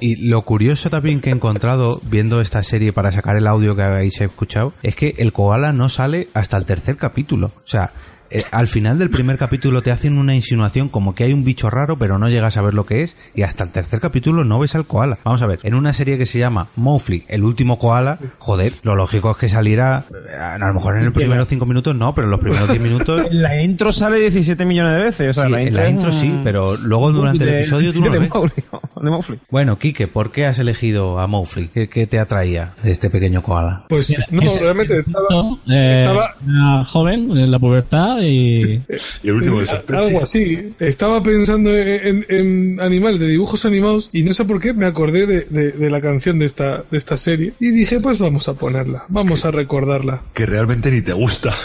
Y 0.03 0.27
lo 0.29 0.41
curioso 0.41 0.89
también 0.89 1.21
que 1.21 1.29
he 1.29 1.33
encontrado 1.33 2.01
viendo 2.03 2.41
esta 2.41 2.63
serie 2.63 2.91
para 2.91 3.11
sacar 3.11 3.37
el 3.37 3.45
audio 3.45 3.75
que 3.75 3.83
habéis 3.83 4.19
escuchado 4.19 4.73
es 4.81 4.95
que 4.95 5.13
el 5.19 5.31
koala 5.31 5.73
no 5.73 5.89
sale 5.89 6.27
hasta 6.33 6.57
el 6.57 6.65
tercer 6.65 6.97
capítulo. 6.97 7.51
O 7.57 7.67
sea, 7.67 7.91
eh, 8.31 8.43
al 8.51 8.67
final 8.67 8.97
del 8.97 9.09
primer 9.09 9.37
capítulo 9.37 9.81
te 9.81 9.91
hacen 9.91 10.17
una 10.17 10.33
insinuación 10.35 10.89
como 10.89 11.13
que 11.15 11.23
hay 11.25 11.33
un 11.33 11.43
bicho 11.43 11.69
raro 11.69 11.97
pero 11.97 12.17
no 12.17 12.29
llegas 12.29 12.57
a 12.57 12.61
ver 12.61 12.73
lo 12.73 12.85
que 12.85 13.03
es 13.03 13.15
y 13.35 13.43
hasta 13.43 13.63
el 13.63 13.71
tercer 13.71 13.99
capítulo 13.99 14.43
no 14.43 14.59
ves 14.59 14.75
al 14.75 14.85
koala. 14.85 15.17
Vamos 15.23 15.41
a 15.41 15.47
ver, 15.47 15.59
en 15.63 15.75
una 15.75 15.93
serie 15.93 16.17
que 16.17 16.25
se 16.25 16.39
llama 16.39 16.67
Mowgli, 16.75 17.23
el 17.27 17.43
último 17.43 17.77
koala, 17.77 18.17
joder, 18.39 18.73
lo 18.83 18.95
lógico 18.95 19.31
es 19.31 19.37
que 19.37 19.49
saliera 19.49 20.05
eh, 20.29 20.35
a 20.35 20.57
lo 20.57 20.73
mejor 20.73 20.97
en 20.97 21.05
el 21.05 21.13
primeros 21.13 21.47
cinco 21.47 21.65
minutos 21.65 21.95
no, 21.95 22.15
pero 22.15 22.25
en 22.27 22.31
los 22.31 22.39
primeros 22.39 22.69
10 22.69 22.81
minutos 22.81 23.25
En 23.29 23.41
la 23.41 23.61
intro 23.61 23.91
sale 23.91 24.19
17 24.19 24.63
millones 24.65 24.93
de 24.93 25.03
veces. 25.03 25.29
O 25.29 25.33
sea, 25.33 25.45
Sí, 25.45 25.51
la 25.51 25.61
en 25.61 25.67
intro 25.67 25.81
la 25.81 25.87
es 25.87 25.93
intro 25.93 26.09
un- 26.09 26.15
sí, 26.19 26.39
pero 26.43 26.77
luego 26.77 27.11
durante 27.11 27.43
el 27.43 27.49
episodio 27.55 27.91
tú 27.93 27.99
no 27.99 28.05
de 28.11 28.11
lo 28.15 28.19
ves. 28.21 28.29
De. 28.55 29.37
Bueno, 29.49 29.77
Quique, 29.79 30.07
¿por 30.07 30.31
qué 30.31 30.45
has 30.45 30.59
elegido 30.59 31.19
a 31.19 31.27
Mowgli? 31.27 31.67
¿Qué, 31.69 31.89
qué 31.89 32.05
te 32.07 32.19
atraía 32.19 32.73
de 32.83 32.91
este 32.91 33.09
pequeño 33.09 33.41
koala? 33.41 33.85
Pues 33.89 34.13
no, 34.31 34.41
Ese- 34.41 34.59
realmente 34.59 34.99
estaba, 34.99 35.27
Eh, 35.69 36.05
estaba- 36.07 36.35
era 36.43 36.83
joven, 36.85 37.31
en 37.37 37.51
la 37.51 37.59
pubertad 37.59 38.20
y... 38.21 38.81
Y 39.23 39.27
el 39.27 39.33
último 39.33 39.61
Eh. 39.61 39.67
Algo 39.95 40.23
así. 40.23 40.73
Estaba 40.79 41.21
pensando 41.23 41.75
en, 41.75 42.25
en 42.29 42.79
animales, 42.79 43.19
de 43.19 43.27
dibujos 43.27 43.65
animados, 43.65 44.09
y 44.11 44.23
no 44.23 44.33
sé 44.33 44.45
por 44.45 44.59
qué 44.59 44.73
me 44.73 44.85
acordé 44.85 45.25
de, 45.27 45.41
de- 45.49 45.71
de 45.71 45.89
la 45.89 46.01
canción 46.01 46.39
de 46.39 46.45
esta, 46.45 46.83
de 46.89 46.97
esta 46.97 47.17
serie. 47.17 47.53
Y 47.59 47.69
dije, 47.71 47.99
pues 47.99 48.17
vamos 48.19 48.47
a 48.47 48.53
ponerla, 48.53 49.03
vamos 49.09 49.45
a 49.45 49.51
recordarla. 49.51 50.21
Que 50.33 50.45
realmente 50.45 50.91
ni 50.91 51.01
te 51.01 51.13
gusta. 51.13 51.53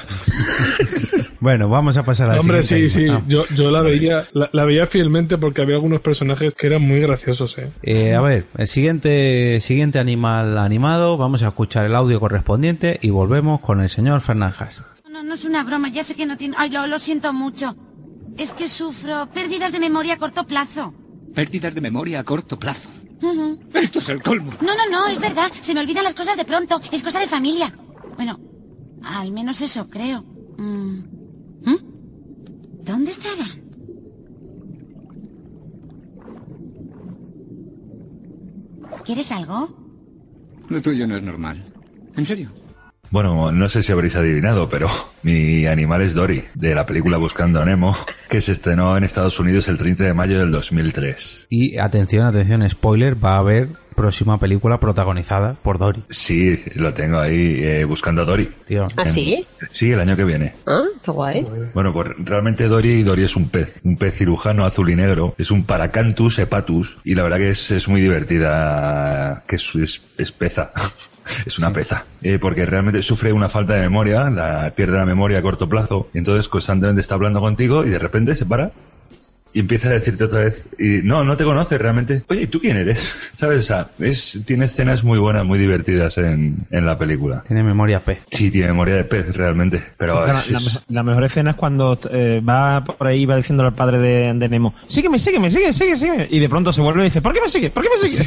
Bueno, 1.39 1.69
vamos 1.69 1.97
a 1.99 2.03
pasar 2.05 2.31
al 2.31 2.39
Hombre, 2.41 2.63
sí, 2.65 2.89
siguiente 2.89 2.91
sí, 2.95 3.01
anime. 3.05 3.19
Ah. 3.19 3.25
yo, 3.29 3.45
yo 3.55 3.71
la 3.71 3.83
veía 3.83 4.25
la, 4.33 4.49
la 4.53 4.65
veía 4.65 4.87
fielmente 4.87 5.37
porque 5.37 5.61
había 5.61 5.75
algunos 5.75 6.01
personajes 6.01 6.55
que 6.55 6.67
eran 6.67 6.81
muy 6.83 6.99
graciosos, 7.01 7.59
eh. 7.59 7.69
Eh, 7.83 8.15
a 8.15 8.21
ver, 8.23 8.47
el 8.57 8.67
siguiente, 8.67 9.61
siguiente 9.61 9.99
animal 9.99 10.57
animado, 10.57 11.19
vamos 11.19 11.43
a 11.43 11.49
escuchar 11.49 11.85
el 11.85 11.95
audio 11.95 12.19
correspondiente 12.21 12.99
y 13.03 13.11
volvemos 13.11 13.61
con 13.61 13.83
el 13.83 13.91
señor 13.91 14.23
Fernanjas. 14.23 14.81
No, 15.17 15.23
no 15.23 15.35
es 15.35 15.47
una 15.47 15.65
broma, 15.65 15.89
ya 15.89 16.05
sé 16.05 16.15
que 16.15 16.27
no 16.27 16.37
tiene... 16.37 16.55
Ay, 16.59 16.69
lo, 16.69 16.87
lo 16.87 16.99
siento 16.99 17.33
mucho. 17.33 17.75
Es 18.37 18.53
que 18.53 18.69
sufro 18.69 19.31
pérdidas 19.33 19.73
de 19.73 19.81
memoria 19.81 20.13
a 20.13 20.17
corto 20.19 20.47
plazo. 20.47 20.93
Pérdidas 21.35 21.75
de 21.75 21.81
memoria 21.81 22.21
a 22.21 22.25
corto 22.25 22.59
plazo. 22.59 22.91
Esto 23.73 23.99
es 24.01 24.11
el 24.11 24.23
colmo. 24.23 24.53
No, 24.61 24.75
no, 24.77 24.87
no, 24.91 25.07
es 25.07 25.19
verdad. 25.19 25.51
Se 25.63 25.73
me 25.73 25.81
olvidan 25.81 26.05
las 26.05 26.15
cosas 26.15 26.37
de 26.37 26.45
pronto. 26.45 26.83
Es 26.93 27.03
cosa 27.03 27.19
de 27.19 27.29
familia. 27.29 27.75
Bueno, 28.17 28.39
al 29.05 29.33
menos 29.33 29.63
eso 29.63 29.89
creo. 29.89 30.21
Mm. 30.59 30.99
¿Mm? 31.65 31.79
¿Dónde 32.85 33.11
estarán? 33.13 33.65
¿Quieres 39.03 39.33
algo? 39.33 39.75
Lo 40.69 40.83
tuyo 40.83 41.07
no 41.07 41.17
es 41.17 41.23
normal. 41.23 41.73
¿En 42.15 42.27
serio? 42.27 42.51
Bueno, 43.17 43.51
no 43.51 43.67
sé 43.71 43.83
si 43.83 43.93
habréis 43.93 44.15
adivinado, 44.15 44.69
pero 44.69 44.91
mi 45.23 45.67
animal 45.67 46.03
es 46.03 46.13
Dory, 46.13 46.45
de 46.53 46.75
la 46.75 46.85
película 46.85 47.17
Buscando 47.17 47.63
a 47.63 47.65
Nemo, 47.65 47.97
que 48.29 48.43
se 48.43 48.53
estrenó 48.53 48.95
en 48.95 49.05
Estados 49.05 49.41
Unidos 49.41 49.69
el 49.69 49.79
30 49.79 50.05
de 50.05 50.13
mayo 50.13 50.39
del 50.39 50.51
2003. 50.51 51.47
Y 51.49 51.79
atención, 51.79 52.27
atención, 52.27 52.69
spoiler, 52.69 53.17
va 53.25 53.37
a 53.37 53.39
haber 53.39 53.71
próxima 53.95 54.39
película 54.39 54.79
protagonizada 54.81 55.55
por 55.55 55.79
Dory. 55.79 56.03
Sí, 56.11 56.63
lo 56.75 56.93
tengo 56.93 57.19
ahí, 57.19 57.63
eh, 57.63 57.85
Buscando 57.87 58.21
a 58.21 58.25
Dory. 58.27 58.51
Tío. 58.67 58.85
¿Ah, 58.99 59.05
En- 59.05 59.09
sí? 59.11 59.47
Sí, 59.71 59.91
el 59.93 60.01
año 60.01 60.15
que 60.15 60.25
viene. 60.25 60.53
Ah, 60.67 60.83
qué 61.03 61.11
guay. 61.11 61.47
Bueno, 61.73 61.95
pues 61.95 62.09
realmente 62.19 62.69
Dory, 62.69 63.03
Dory 63.03 63.23
es 63.25 63.35
un 63.35 63.49
pez, 63.49 63.81
un 63.83 63.97
pez 63.97 64.15
cirujano 64.15 64.67
azul 64.67 64.91
y 64.91 64.95
negro, 64.95 65.35
es 65.39 65.51
un 65.51 65.65
Paracanthus 65.65 66.39
hepatus 66.39 66.99
y 67.03 67.15
la 67.15 67.23
verdad 67.23 67.39
que 67.39 67.49
es, 67.53 67.71
es 67.71 67.89
muy 67.89 68.03
divertida, 68.03 69.43
que 69.49 69.57
es, 69.57 69.75
es, 69.75 70.03
es 70.19 70.33
peza, 70.33 70.71
es 71.47 71.59
una 71.59 71.73
peza, 71.73 72.05
Eh, 72.23 72.39
porque 72.39 72.67
realmente 72.67 73.03
sufre 73.03 73.33
una 73.33 73.49
falta 73.49 73.75
de 73.75 73.83
memoria, 73.83 74.31
la, 74.31 74.73
pierde 74.75 74.99
la 74.99 75.07
memoria 75.07 75.39
a 75.39 75.43
corto 75.43 75.69
plazo. 75.69 76.09
Y 76.15 76.19
entonces 76.19 76.49
constantemente 76.49 77.01
está 77.01 77.15
hablando 77.15 77.41
contigo 77.41 77.85
y 77.85 77.91
de 77.91 77.99
repente 77.99 78.35
se 78.35 78.47
para 78.47 78.73
y 79.57 79.61
empieza 79.61 79.89
a 79.89 79.93
decirte 79.93 80.25
otra 80.25 80.41
vez 80.41 80.67
y 80.79 80.99
no, 81.03 81.25
no 81.25 81.35
te 81.37 81.45
conoces 81.45 81.81
realmente. 81.81 82.23
Oye, 82.29 82.43
¿y 82.43 82.47
tú 82.47 82.61
quién 82.61 82.77
eres? 82.77 83.17
¿Sabes? 83.37 83.59
O 83.61 83.63
sea, 83.63 83.87
es, 83.99 84.43
tiene 84.47 84.67
escenas 84.67 85.03
muy 85.03 85.19
buenas, 85.19 85.47
muy 85.47 85.59
divertidas 85.59 86.19
en, 86.19 86.59
en 86.71 86.85
la 86.85 86.99
película. 86.99 87.43
Tiene 87.47 87.63
memoria 87.63 88.01
pez. 88.01 88.23
Sí, 88.31 88.51
tiene 88.51 88.69
memoria 88.69 88.97
de 88.97 89.05
pez 89.05 89.35
realmente, 89.35 89.83
pero 89.97 90.27
la, 90.27 90.39
es- 90.39 90.51
la 90.51 90.59
es- 90.59 90.83
la 90.89 91.03
mejor 91.03 91.25
escena 91.25 91.53
es 91.53 91.57
cuando 91.57 91.99
eh, 92.11 92.41
va 92.47 92.85
por 92.85 93.07
ahí 93.07 93.25
va 93.25 93.37
diciendo 93.37 93.65
al 93.65 93.73
padre 93.73 93.99
de, 93.99 94.35
de 94.39 94.49
Nemo, 94.49 94.75
sígueme, 94.89 95.19
sígueme, 95.19 95.51
sígueme, 95.51 95.73
sígueme, 95.73 95.97
sígueme. 95.97 96.27
Y 96.31 96.39
de 96.39 96.49
pronto 96.51 96.71
se 96.73 96.83
vuelve 96.83 97.01
y 97.01 97.05
dice, 97.05 97.23
¿por 97.23 97.33
qué 97.33 97.41
me 97.41 97.49
sigue? 97.49 97.71
¿Por 97.71 97.83
qué 97.83 97.89
me 97.91 98.09
sigue? 98.11 98.25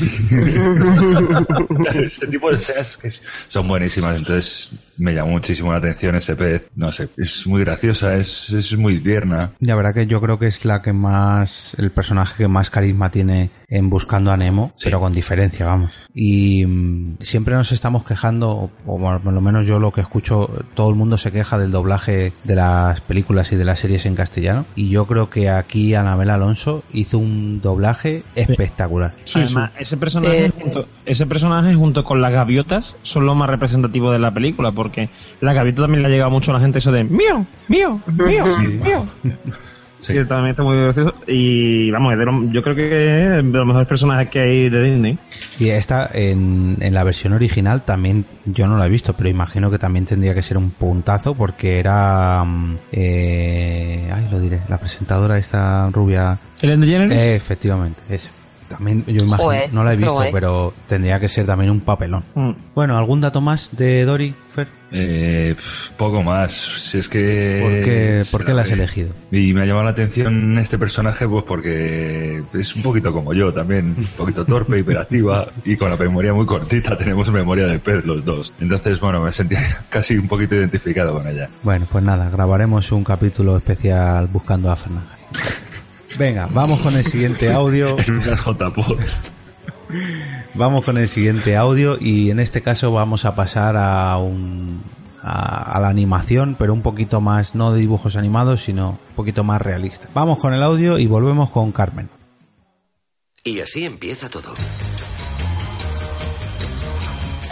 Este 2.05 2.27
tipo 2.27 2.49
de 2.49 2.55
escenas 2.55 2.97
que 2.97 3.09
son 3.47 3.67
buenísimas, 3.67 4.17
entonces 4.17 4.69
me 4.97 5.13
llamó 5.13 5.32
muchísimo 5.32 5.71
la 5.71 5.77
atención 5.77 6.15
ese 6.15 6.36
pez. 6.36 6.67
No 6.75 6.91
sé, 6.91 7.07
es 7.17 7.45
muy 7.47 7.61
graciosa, 7.63 8.15
es, 8.15 8.49
es 8.51 8.75
muy 8.77 8.99
tierna. 8.99 9.51
La 9.59 9.75
verdad 9.75 9.93
que 9.93 10.07
yo 10.07 10.19
creo 10.21 10.39
que 10.39 10.47
es 10.47 10.65
la 10.65 10.82
que 10.82 10.93
más 10.93 11.18
más, 11.20 11.76
el 11.78 11.91
personaje 11.91 12.36
que 12.38 12.47
más 12.47 12.70
carisma 12.70 13.09
tiene 13.09 13.51
en 13.67 13.89
Buscando 13.89 14.32
a 14.32 14.38
Nemo, 14.38 14.74
pero 14.84 14.99
con 14.99 15.13
diferencia, 15.13 15.65
vamos. 15.65 15.91
Y 16.13 16.65
mm, 16.65 17.17
siempre 17.20 17.55
nos 17.55 17.72
estamos 17.72 18.03
quejando, 18.03 18.72
o 18.86 18.99
por 18.99 19.34
lo 19.34 19.41
menos 19.41 19.67
yo 19.67 19.80
lo 19.80 19.91
que 19.91 20.01
escucho, 20.01 20.49
todo 20.74 20.89
el 20.89 20.95
mundo 20.95 21.17
se 21.17 21.32
queja 21.32 21.57
del 21.57 21.72
doblaje 21.72 22.34
de 22.43 22.55
las 22.55 23.01
películas 23.01 23.51
y 23.51 23.55
de 23.55 23.65
las 23.65 23.80
series 23.80 24.05
en 24.05 24.15
castellano. 24.15 24.65
Y 24.76 24.89
yo 24.89 25.05
creo 25.05 25.30
que 25.30 25.49
aquí 25.49 25.93
Anabel 25.93 26.30
Alonso 26.30 26.84
hizo 26.93 27.20
un 27.20 27.61
doblaje 27.61 28.24
espectacular. 28.36 29.13
Además, 29.36 29.72
ese 29.78 29.97
personaje, 29.97 30.51
junto, 30.51 30.88
ese 31.05 31.26
personaje 31.28 31.76
junto 31.76 32.03
con 32.03 32.22
las 32.22 32.32
gaviotas 32.32 32.95
son 33.03 33.26
lo 33.26 33.36
más 33.36 33.49
representativo 33.49 34.11
de 34.11 34.20
la 34.20 34.34
película, 34.34 34.72
porque 34.72 35.09
la 35.41 35.53
gaviota 35.53 35.84
también 35.84 36.01
le 36.01 36.07
ha 36.07 36.11
llegado 36.11 36.32
mucho 36.32 36.51
a 36.51 36.55
la 36.55 36.59
gente 36.59 36.80
eso 36.80 36.91
de 36.91 37.03
mío, 37.03 37.45
mío, 37.67 38.01
mío, 38.07 38.45
mío. 38.84 39.05
Que 40.08 40.26
también 40.26 40.52
está 40.52 40.64
muy 40.64 40.78
gracioso. 40.78 41.14
Y 41.28 41.91
vamos, 41.91 42.14
es 42.14 42.20
de 42.20 42.26
lo- 42.26 42.52
yo 42.52 42.62
creo 42.64 42.76
que 42.76 42.86
es 43.24 43.30
de 43.30 43.43
los 43.43 43.66
mejores 43.66 43.88
personajes 43.88 44.30
que 44.30 44.39
hay 44.39 44.70
de 44.70 44.82
Disney. 44.84 45.18
Y 45.60 45.70
esta, 45.70 46.10
en, 46.14 46.78
en 46.80 46.93
la 46.93 47.04
versión 47.04 47.34
original, 47.34 47.82
también, 47.84 48.26
yo 48.45 48.68
no 48.68 48.78
la 48.78 48.88
he 48.88 48.89
visto, 48.89 49.14
pero 49.14 49.30
imagino 49.30 49.70
que 49.70 49.78
también 49.78 50.06
tendría 50.06 50.34
que 50.34 50.41
ser 50.41 50.58
un 50.58 50.72
puntazo 50.72 51.34
porque 51.36 51.80
era... 51.80 52.43
mm, 52.43 52.78
Eh, 52.91 54.10
ay, 54.14 54.28
lo 54.32 54.39
diré, 54.39 54.60
la 54.70 54.78
presentadora 54.78 55.38
esta 55.38 55.89
rubia... 55.91 56.38
¿Ellen 56.62 56.82
DeGeneres? 56.82 57.20
Eh, 57.22 57.36
efectivamente, 57.36 58.00
esa. 58.10 58.30
También, 58.70 59.04
yo 59.08 59.24
imagino, 59.24 59.38
Joder, 59.38 59.74
no 59.74 59.84
la 59.84 59.93
he 59.93 59.97
visto, 59.97 60.22
pero 60.32 60.74
tendría 60.88 61.20
que 61.20 61.28
ser 61.28 61.45
también 61.47 61.72
un 61.72 61.80
papelón. 61.82 62.24
Mm. 62.36 62.52
Bueno, 62.76 62.97
¿algún 63.00 63.20
dato 63.20 63.41
más 63.41 63.70
de 63.76 64.06
Dory, 64.06 64.36
Fer? 64.54 64.68
Eh, 64.91 65.55
poco 65.97 66.23
más. 66.23 66.51
Si 66.53 66.97
es 66.97 67.09
que. 67.09 67.59
¿Por 67.61 67.71
qué, 67.71 68.21
por 68.31 68.45
qué 68.45 68.53
la 68.53 68.61
has 68.61 68.69
sabe. 68.69 68.83
elegido? 68.83 69.09
Y 69.31 69.53
me 69.53 69.61
ha 69.61 69.65
llamado 69.65 69.85
la 69.85 69.91
atención 69.91 70.57
este 70.57 70.77
personaje, 70.77 71.27
pues 71.27 71.43
porque 71.43 72.43
es 72.53 72.75
un 72.75 72.81
poquito 72.81 73.11
como 73.13 73.33
yo 73.33 73.53
también, 73.53 73.95
un 73.97 74.07
poquito 74.17 74.45
torpe, 74.45 74.79
hiperactiva 74.79 75.47
y 75.63 75.77
con 75.77 75.89
la 75.89 75.97
memoria 75.97 76.33
muy 76.33 76.45
cortita. 76.45 76.97
Tenemos 76.97 77.31
memoria 77.31 77.67
de 77.67 77.79
pez 77.79 78.05
los 78.05 78.25
dos. 78.25 78.53
Entonces, 78.59 78.99
bueno, 78.99 79.21
me 79.21 79.31
sentía 79.31 79.61
casi 79.89 80.17
un 80.17 80.27
poquito 80.27 80.55
identificado 80.55 81.13
con 81.13 81.27
ella. 81.27 81.49
Bueno, 81.63 81.87
pues 81.91 82.03
nada, 82.03 82.29
grabaremos 82.29 82.91
un 82.91 83.03
capítulo 83.03 83.57
especial 83.57 84.27
buscando 84.27 84.71
a 84.71 84.75
Fernanda. 84.75 85.17
Venga, 86.17 86.47
vamos 86.51 86.79
con 86.79 86.95
el 86.95 87.05
siguiente 87.05 87.51
audio. 87.51 87.95
Vamos 90.55 90.85
con 90.85 90.97
el 90.97 91.07
siguiente 91.07 91.55
audio 91.55 91.97
y 91.99 92.31
en 92.31 92.39
este 92.39 92.61
caso 92.61 92.91
vamos 92.91 93.25
a 93.25 93.35
pasar 93.35 93.75
a 93.77 94.17
un 94.17 94.83
a, 95.23 95.75
a 95.75 95.79
la 95.79 95.89
animación, 95.89 96.55
pero 96.57 96.73
un 96.73 96.81
poquito 96.81 97.21
más 97.21 97.55
no 97.55 97.73
de 97.73 97.79
dibujos 97.81 98.15
animados, 98.15 98.63
sino 98.63 98.91
un 98.91 99.15
poquito 99.15 99.43
más 99.43 99.61
realista. 99.61 100.07
Vamos 100.13 100.39
con 100.39 100.53
el 100.53 100.63
audio 100.63 100.97
y 100.97 101.07
volvemos 101.07 101.49
con 101.49 101.71
Carmen. 101.71 102.09
Y 103.43 103.59
así 103.61 103.85
empieza 103.85 104.29
todo. 104.29 104.53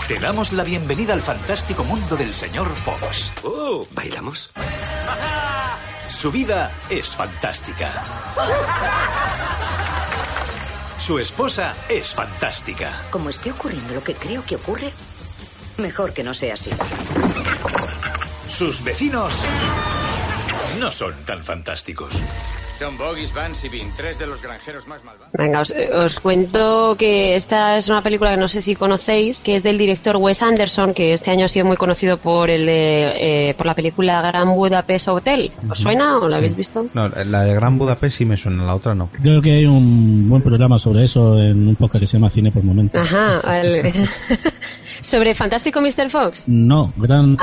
Te 0.08 0.20
damos 0.20 0.54
la 0.54 0.64
bienvenida 0.64 1.14
al 1.14 1.22
fantástico 1.22 1.84
mundo 1.84 2.16
del 2.16 2.34
señor 2.34 2.68
Fox. 2.70 3.32
¡Oh! 3.44 3.86
¿Bailamos? 3.94 4.52
Su 6.08 6.32
vida 6.32 6.72
es 6.90 7.14
fantástica. 7.16 7.92
Su 11.00 11.20
esposa 11.20 11.76
es 11.90 12.14
fantástica. 12.14 13.06
Como 13.12 13.30
esté 13.30 13.52
ocurriendo 13.52 13.94
lo 13.94 14.04
que 14.04 14.16
creo 14.16 14.44
que 14.44 14.56
ocurre, 14.56 14.92
mejor 15.78 16.14
que 16.14 16.24
no 16.24 16.34
sea 16.34 16.56
así. 16.56 16.72
Sus 18.48 18.84
vecinos 18.84 19.34
no 20.80 20.92
son 20.92 21.14
tan 21.26 21.44
fantásticos. 21.44 22.14
Son 22.78 22.96
Vance 22.98 23.66
y 23.68 23.70
Bean, 23.70 23.90
tres 23.96 24.20
de 24.20 24.28
los 24.28 24.42
granjeros 24.42 24.88
más 24.88 25.04
malvados. 25.04 25.34
Venga, 25.34 25.62
os, 25.62 25.72
os 25.72 26.20
cuento 26.20 26.96
que 26.98 27.36
esta 27.36 27.76
es 27.78 27.90
una 27.90 28.02
película 28.04 28.32
que 28.32 28.38
no 28.38 28.48
sé 28.48 28.62
si 28.62 28.76
conocéis, 28.76 29.40
que 29.42 29.56
es 29.56 29.64
del 29.64 29.78
director 29.78 30.16
Wes 30.18 30.42
Anderson, 30.44 30.94
que 30.94 31.14
este 31.14 31.32
año 31.32 31.46
ha 31.46 31.48
sido 31.48 31.66
muy 31.66 31.76
conocido 31.78 32.18
por 32.18 32.50
el 32.52 32.66
de, 32.68 33.50
eh, 33.50 33.54
por 33.56 33.66
la 33.66 33.74
película 33.74 34.22
Gran 34.22 34.54
Budapest 34.54 35.08
Hotel. 35.08 35.52
¿Os 35.70 35.80
suena 35.80 36.18
o 36.18 36.28
la 36.30 36.38
habéis 36.38 36.56
visto? 36.56 36.86
No, 36.94 37.08
la 37.10 37.44
de 37.44 37.54
Gran 37.56 37.78
Budapest 37.78 38.18
sí 38.18 38.26
me 38.26 38.38
suena, 38.38 38.64
la 38.64 38.76
otra 38.76 38.94
no. 38.94 39.10
Creo 39.24 39.42
que 39.42 39.52
hay 39.54 39.66
un 39.66 40.30
buen 40.30 40.42
programa 40.44 40.78
sobre 40.78 41.04
eso 41.04 41.42
en 41.42 41.68
un 41.68 41.76
podcast 41.76 42.02
que 42.02 42.08
se 42.08 42.18
llama 42.18 42.30
Cine 42.30 42.52
por 42.52 42.64
Momentos. 42.64 43.02
Ajá, 43.02 43.40
al- 43.40 43.84
sobre 45.08 45.34
Fantástico 45.36 45.80
Mr. 45.80 46.10
Fox. 46.10 46.44
No, 46.48 46.94
gran. 46.98 47.38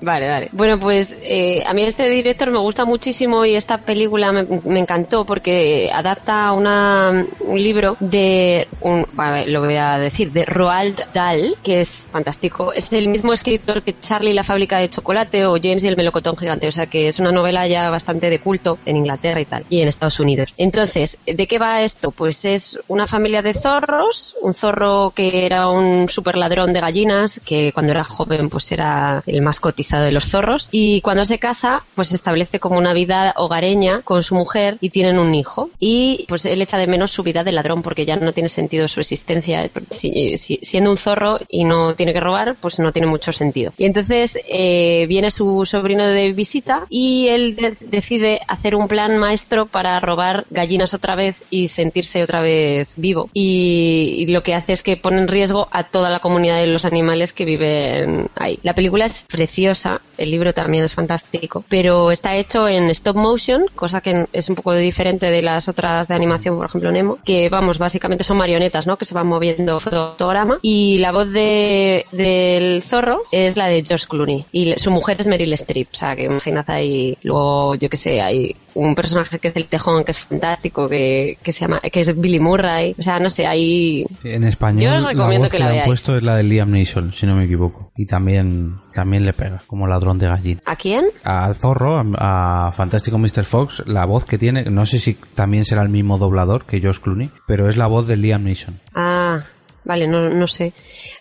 Vale, 0.00 0.28
vale. 0.28 0.48
Bueno, 0.52 0.78
pues 0.78 1.16
eh, 1.22 1.62
a 1.66 1.74
mí 1.74 1.82
este 1.82 2.08
director 2.08 2.50
me 2.50 2.58
gusta 2.58 2.84
muchísimo 2.84 3.44
y 3.44 3.54
esta 3.54 3.78
película 3.78 4.32
me, 4.32 4.44
me 4.64 4.78
encantó 4.78 5.24
porque 5.24 5.90
adapta 5.92 6.52
una, 6.52 7.26
un 7.40 7.62
libro 7.62 7.96
de, 8.00 8.66
un, 8.80 9.06
lo 9.46 9.60
voy 9.60 9.76
a 9.76 9.98
decir, 9.98 10.32
de 10.32 10.44
Roald 10.46 11.12
Dahl, 11.12 11.56
que 11.62 11.80
es 11.80 12.08
fantástico. 12.10 12.72
Es 12.72 12.92
el 12.92 13.08
mismo 13.08 13.32
escritor 13.32 13.82
que 13.82 13.98
Charlie 13.98 14.30
y 14.30 14.34
la 14.34 14.44
fábrica 14.44 14.78
de 14.78 14.88
chocolate 14.88 15.44
o 15.44 15.56
James 15.62 15.84
y 15.84 15.88
el 15.88 15.96
melocotón 15.96 16.36
gigante, 16.36 16.66
o 16.66 16.72
sea 16.72 16.86
que 16.86 17.08
es 17.08 17.20
una 17.20 17.32
novela 17.32 17.66
ya 17.66 17.90
bastante 17.90 18.30
de 18.30 18.40
culto 18.40 18.78
en 18.86 18.96
Inglaterra 18.96 19.40
y 19.40 19.44
tal, 19.44 19.64
y 19.68 19.80
en 19.80 19.88
Estados 19.88 20.18
Unidos. 20.20 20.54
Entonces, 20.56 21.18
¿de 21.26 21.46
qué 21.46 21.58
va 21.58 21.82
esto? 21.82 22.10
Pues 22.10 22.44
es 22.44 22.80
una 22.88 23.06
familia 23.06 23.42
de 23.42 23.52
zorros, 23.52 24.36
un 24.40 24.54
zorro 24.54 25.12
que 25.14 25.44
era 25.44 25.68
un 25.68 26.08
super 26.08 26.36
ladrón 26.38 26.72
de 26.72 26.80
gallinas, 26.80 27.01
que 27.44 27.72
cuando 27.72 27.92
era 27.92 28.04
joven 28.04 28.48
pues 28.48 28.70
era 28.72 29.22
el 29.26 29.42
más 29.42 29.60
cotizado 29.60 30.04
de 30.04 30.12
los 30.12 30.24
zorros, 30.24 30.68
y 30.72 31.00
cuando 31.00 31.24
se 31.24 31.38
casa 31.38 31.82
pues 31.94 32.12
establece 32.12 32.58
como 32.60 32.78
una 32.78 32.92
vida 32.92 33.32
hogareña 33.36 34.00
con 34.02 34.22
su 34.22 34.34
mujer 34.34 34.78
y 34.80 34.90
tienen 34.90 35.18
un 35.18 35.34
hijo. 35.34 35.70
Y 35.78 36.24
pues 36.28 36.44
él 36.46 36.60
echa 36.62 36.78
de 36.78 36.86
menos 36.86 37.10
su 37.10 37.22
vida 37.22 37.44
de 37.44 37.52
ladrón 37.52 37.82
porque 37.82 38.04
ya 38.04 38.16
no 38.16 38.32
tiene 38.32 38.48
sentido 38.48 38.88
su 38.88 39.00
existencia. 39.00 39.68
Si- 39.90 40.36
si- 40.38 40.58
siendo 40.62 40.90
un 40.90 40.96
zorro 40.96 41.38
y 41.48 41.64
no 41.64 41.94
tiene 41.94 42.12
que 42.12 42.20
robar, 42.20 42.56
pues 42.60 42.78
no 42.78 42.92
tiene 42.92 43.06
mucho 43.08 43.32
sentido. 43.32 43.72
Y 43.78 43.84
entonces 43.84 44.38
eh, 44.48 45.06
viene 45.08 45.30
su 45.30 45.64
sobrino 45.64 46.06
de 46.06 46.32
visita 46.32 46.86
y 46.88 47.28
él 47.28 47.56
de- 47.56 47.76
decide 47.80 48.40
hacer 48.48 48.74
un 48.74 48.88
plan 48.88 49.16
maestro 49.18 49.66
para 49.66 49.98
robar 50.00 50.44
gallinas 50.50 50.94
otra 50.94 51.14
vez 51.14 51.42
y 51.50 51.68
sentirse 51.68 52.22
otra 52.22 52.40
vez 52.40 52.90
vivo. 52.96 53.28
Y, 53.32 54.16
y 54.18 54.26
lo 54.26 54.42
que 54.42 54.54
hace 54.54 54.72
es 54.72 54.82
que 54.82 54.96
pone 54.96 55.18
en 55.18 55.28
riesgo 55.28 55.68
a 55.70 55.84
toda 55.84 56.10
la 56.10 56.20
comunidad 56.20 56.58
de 56.58 56.66
los 56.66 56.84
animales 56.92 57.32
que 57.32 57.44
viven 57.44 58.28
ahí. 58.36 58.58
La 58.62 58.74
película 58.74 59.04
es 59.06 59.26
preciosa, 59.30 60.00
el 60.18 60.30
libro 60.30 60.52
también 60.52 60.84
es 60.84 60.94
fantástico, 60.94 61.64
pero 61.68 62.10
está 62.10 62.36
hecho 62.36 62.68
en 62.68 62.90
stop 62.90 63.16
motion, 63.16 63.64
cosa 63.74 64.00
que 64.00 64.26
es 64.32 64.48
un 64.48 64.54
poco 64.54 64.74
diferente 64.74 65.30
de 65.30 65.42
las 65.42 65.68
otras 65.68 66.08
de 66.08 66.14
animación, 66.14 66.56
por 66.56 66.66
ejemplo 66.66 66.92
Nemo, 66.92 67.18
que 67.24 67.48
vamos, 67.48 67.78
básicamente 67.78 68.24
son 68.24 68.36
marionetas, 68.36 68.86
¿no? 68.86 68.96
Que 68.96 69.04
se 69.04 69.14
van 69.14 69.26
moviendo 69.26 69.80
fotograma 69.80 70.58
y 70.62 70.98
la 70.98 71.12
voz 71.12 71.32
de, 71.32 72.04
del 72.12 72.82
zorro 72.82 73.22
es 73.32 73.56
la 73.56 73.66
de 73.66 73.82
George 73.84 74.06
Clooney 74.08 74.44
y 74.52 74.74
su 74.78 74.90
mujer 74.90 75.16
es 75.20 75.26
Meryl 75.26 75.52
Streep, 75.54 75.88
o 75.92 75.96
sea 75.96 76.14
que 76.14 76.24
imaginad 76.24 76.64
ahí, 76.68 77.16
luego 77.22 77.74
yo 77.74 77.88
que 77.88 77.96
sé, 77.96 78.20
hay 78.20 78.54
un 78.74 78.94
personaje 78.94 79.38
que 79.38 79.48
es 79.48 79.56
el 79.56 79.66
tejón, 79.66 80.04
que 80.04 80.12
es 80.12 80.20
fantástico, 80.20 80.88
que, 80.88 81.36
que 81.42 81.52
se 81.52 81.60
llama, 81.60 81.80
que 81.80 82.00
es 82.00 82.18
Billy 82.18 82.40
Murray, 82.40 82.94
o 82.98 83.02
sea, 83.02 83.18
no 83.18 83.28
sé, 83.28 83.46
ahí 83.46 84.06
En 84.24 84.44
español 84.44 84.82
Yo 84.82 84.96
os 84.96 85.02
la 85.02 85.08
recomiendo 85.08 85.44
voz 85.44 85.50
que 85.50 85.56
que, 85.56 85.62
la 85.62 85.66
han 85.66 85.72
veáis. 85.72 85.86
puesto 85.88 86.16
es 86.16 86.22
la 86.22 86.36
de 86.36 86.42
Liam 86.42 86.70
Neeson, 86.70 86.81
si 86.86 87.26
no 87.26 87.36
me 87.36 87.44
equivoco. 87.44 87.92
Y 87.96 88.06
también, 88.06 88.76
también 88.94 89.24
le 89.24 89.32
pega, 89.32 89.58
como 89.66 89.86
ladrón 89.86 90.18
de 90.18 90.28
gallina. 90.28 90.60
¿A 90.66 90.76
quién? 90.76 91.06
Al 91.24 91.54
zorro, 91.54 91.98
a, 91.98 92.68
a 92.68 92.72
Fantástico 92.72 93.18
Mr. 93.18 93.44
Fox, 93.44 93.82
la 93.86 94.04
voz 94.04 94.24
que 94.24 94.38
tiene, 94.38 94.64
no 94.64 94.86
sé 94.86 94.98
si 94.98 95.14
también 95.34 95.64
será 95.64 95.82
el 95.82 95.88
mismo 95.88 96.18
doblador 96.18 96.66
que 96.66 96.80
Josh 96.80 96.98
Clooney, 96.98 97.30
pero 97.46 97.68
es 97.68 97.76
la 97.76 97.86
voz 97.86 98.06
de 98.06 98.16
Liam 98.16 98.44
Neeson. 98.44 98.78
Ah, 98.94 99.40
vale, 99.84 100.06
no, 100.06 100.28
no 100.28 100.46
sé. 100.46 100.72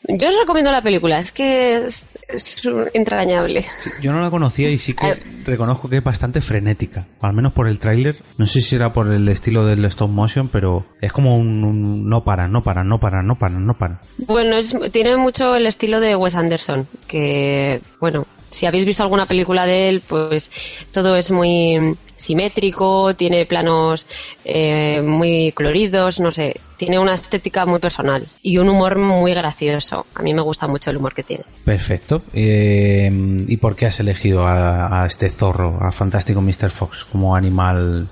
Yo 0.07 0.29
os 0.29 0.39
recomiendo 0.39 0.71
la 0.71 0.81
película, 0.81 1.19
es 1.19 1.31
que 1.31 1.77
es, 1.77 2.17
es 2.27 2.61
entrañable. 2.93 3.65
Yo 4.01 4.11
no 4.11 4.21
la 4.21 4.29
conocía 4.29 4.69
y 4.69 4.77
sí 4.77 4.93
que 4.93 5.15
reconozco 5.45 5.89
que 5.89 5.97
es 5.97 6.03
bastante 6.03 6.41
frenética, 6.41 7.07
al 7.21 7.33
menos 7.33 7.53
por 7.53 7.67
el 7.67 7.79
tráiler. 7.79 8.23
No 8.37 8.47
sé 8.47 8.61
si 8.61 8.69
será 8.69 8.93
por 8.93 9.11
el 9.11 9.27
estilo 9.27 9.65
del 9.65 9.85
stop 9.85 10.09
motion, 10.09 10.47
pero 10.47 10.85
es 11.01 11.11
como 11.11 11.37
un, 11.37 11.63
un 11.63 12.09
no 12.09 12.23
para, 12.23 12.47
no 12.47 12.63
para, 12.63 12.83
no 12.83 12.99
para, 12.99 13.21
no 13.21 13.37
para, 13.37 13.59
no 13.59 13.73
para. 13.77 14.01
Bueno, 14.17 14.57
es, 14.57 14.75
tiene 14.91 15.17
mucho 15.17 15.55
el 15.55 15.67
estilo 15.67 15.99
de 15.99 16.15
Wes 16.15 16.35
Anderson, 16.35 16.87
que, 17.07 17.81
bueno, 17.99 18.25
si 18.51 18.65
habéis 18.65 18.85
visto 18.85 19.01
alguna 19.01 19.25
película 19.25 19.65
de 19.65 19.89
él, 19.89 20.01
pues 20.07 20.51
todo 20.91 21.15
es 21.15 21.31
muy 21.31 21.79
mm, 21.79 21.95
simétrico, 22.15 23.15
tiene 23.15 23.45
planos 23.45 24.05
eh, 24.45 25.01
muy 25.01 25.51
coloridos, 25.53 26.19
no 26.19 26.31
sé, 26.31 26.59
tiene 26.77 26.99
una 26.99 27.13
estética 27.13 27.65
muy 27.65 27.79
personal 27.79 28.25
y 28.43 28.57
un 28.57 28.69
humor 28.69 28.97
muy 28.97 29.33
gracioso. 29.33 30.05
A 30.15 30.21
mí 30.21 30.33
me 30.33 30.41
gusta 30.41 30.67
mucho 30.67 30.91
el 30.91 30.97
humor 30.97 31.13
que 31.13 31.23
tiene. 31.23 31.45
Perfecto. 31.65 32.23
Eh, 32.33 33.09
¿Y 33.47 33.57
por 33.57 33.75
qué 33.75 33.87
has 33.87 33.99
elegido 33.99 34.45
a, 34.45 35.01
a 35.01 35.05
este 35.05 35.29
zorro, 35.29 35.77
a 35.81 35.91
Fantástico 35.91 36.41
Mr. 36.41 36.69
Fox, 36.69 37.05
como 37.05 37.35
animal 37.35 38.07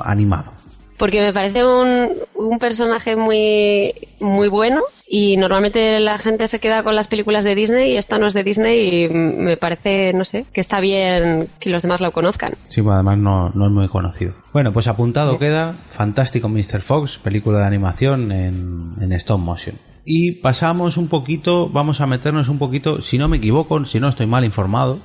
animado? 0.00 0.61
Porque 1.02 1.20
me 1.20 1.32
parece 1.32 1.66
un, 1.66 2.10
un 2.36 2.60
personaje 2.60 3.16
muy, 3.16 3.92
muy 4.20 4.46
bueno 4.46 4.82
y 5.08 5.36
normalmente 5.36 5.98
la 5.98 6.16
gente 6.16 6.46
se 6.46 6.60
queda 6.60 6.84
con 6.84 6.94
las 6.94 7.08
películas 7.08 7.42
de 7.42 7.56
Disney 7.56 7.94
y 7.94 7.96
esta 7.96 8.20
no 8.20 8.28
es 8.28 8.34
de 8.34 8.44
Disney 8.44 9.02
y 9.02 9.08
me 9.08 9.56
parece, 9.56 10.12
no 10.12 10.24
sé, 10.24 10.46
que 10.52 10.60
está 10.60 10.78
bien 10.78 11.48
que 11.58 11.70
los 11.70 11.82
demás 11.82 12.00
lo 12.00 12.12
conozcan. 12.12 12.52
Sí, 12.68 12.82
pues 12.82 12.94
además 12.94 13.18
no, 13.18 13.50
no 13.50 13.66
es 13.66 13.72
muy 13.72 13.88
conocido. 13.88 14.34
Bueno, 14.52 14.72
pues 14.72 14.86
apuntado 14.86 15.40
queda 15.40 15.74
Fantástico 15.90 16.48
Mr. 16.48 16.80
Fox, 16.80 17.18
película 17.18 17.58
de 17.58 17.64
animación 17.64 18.30
en, 18.30 18.92
en 19.00 19.12
stop 19.14 19.40
motion. 19.40 19.74
Y 20.04 20.36
pasamos 20.36 20.96
un 20.96 21.08
poquito, 21.08 21.68
vamos 21.68 22.00
a 22.00 22.06
meternos 22.06 22.48
un 22.48 22.60
poquito, 22.60 23.02
si 23.02 23.18
no 23.18 23.26
me 23.26 23.38
equivoco, 23.38 23.84
si 23.86 23.98
no 23.98 24.08
estoy 24.08 24.26
mal 24.26 24.44
informado, 24.44 25.00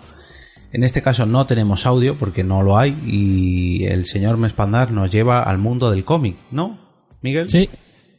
en 0.74 0.84
este 0.84 1.02
caso 1.02 1.26
no 1.26 1.46
tenemos 1.46 1.86
audio 1.86 2.16
porque 2.16 2.44
no 2.44 2.62
lo 2.62 2.78
hay 2.78 2.98
y 3.06 3.86
el 3.86 4.06
señor 4.06 4.38
Mespandar 4.38 4.92
nos 4.92 5.12
lleva 5.12 5.44
al 5.44 5.58
mundo 5.58 5.90
del 5.92 6.06
cómic, 6.06 6.36
¿no? 6.52 6.80
Miguel. 7.22 7.50
Sí, 7.50 7.70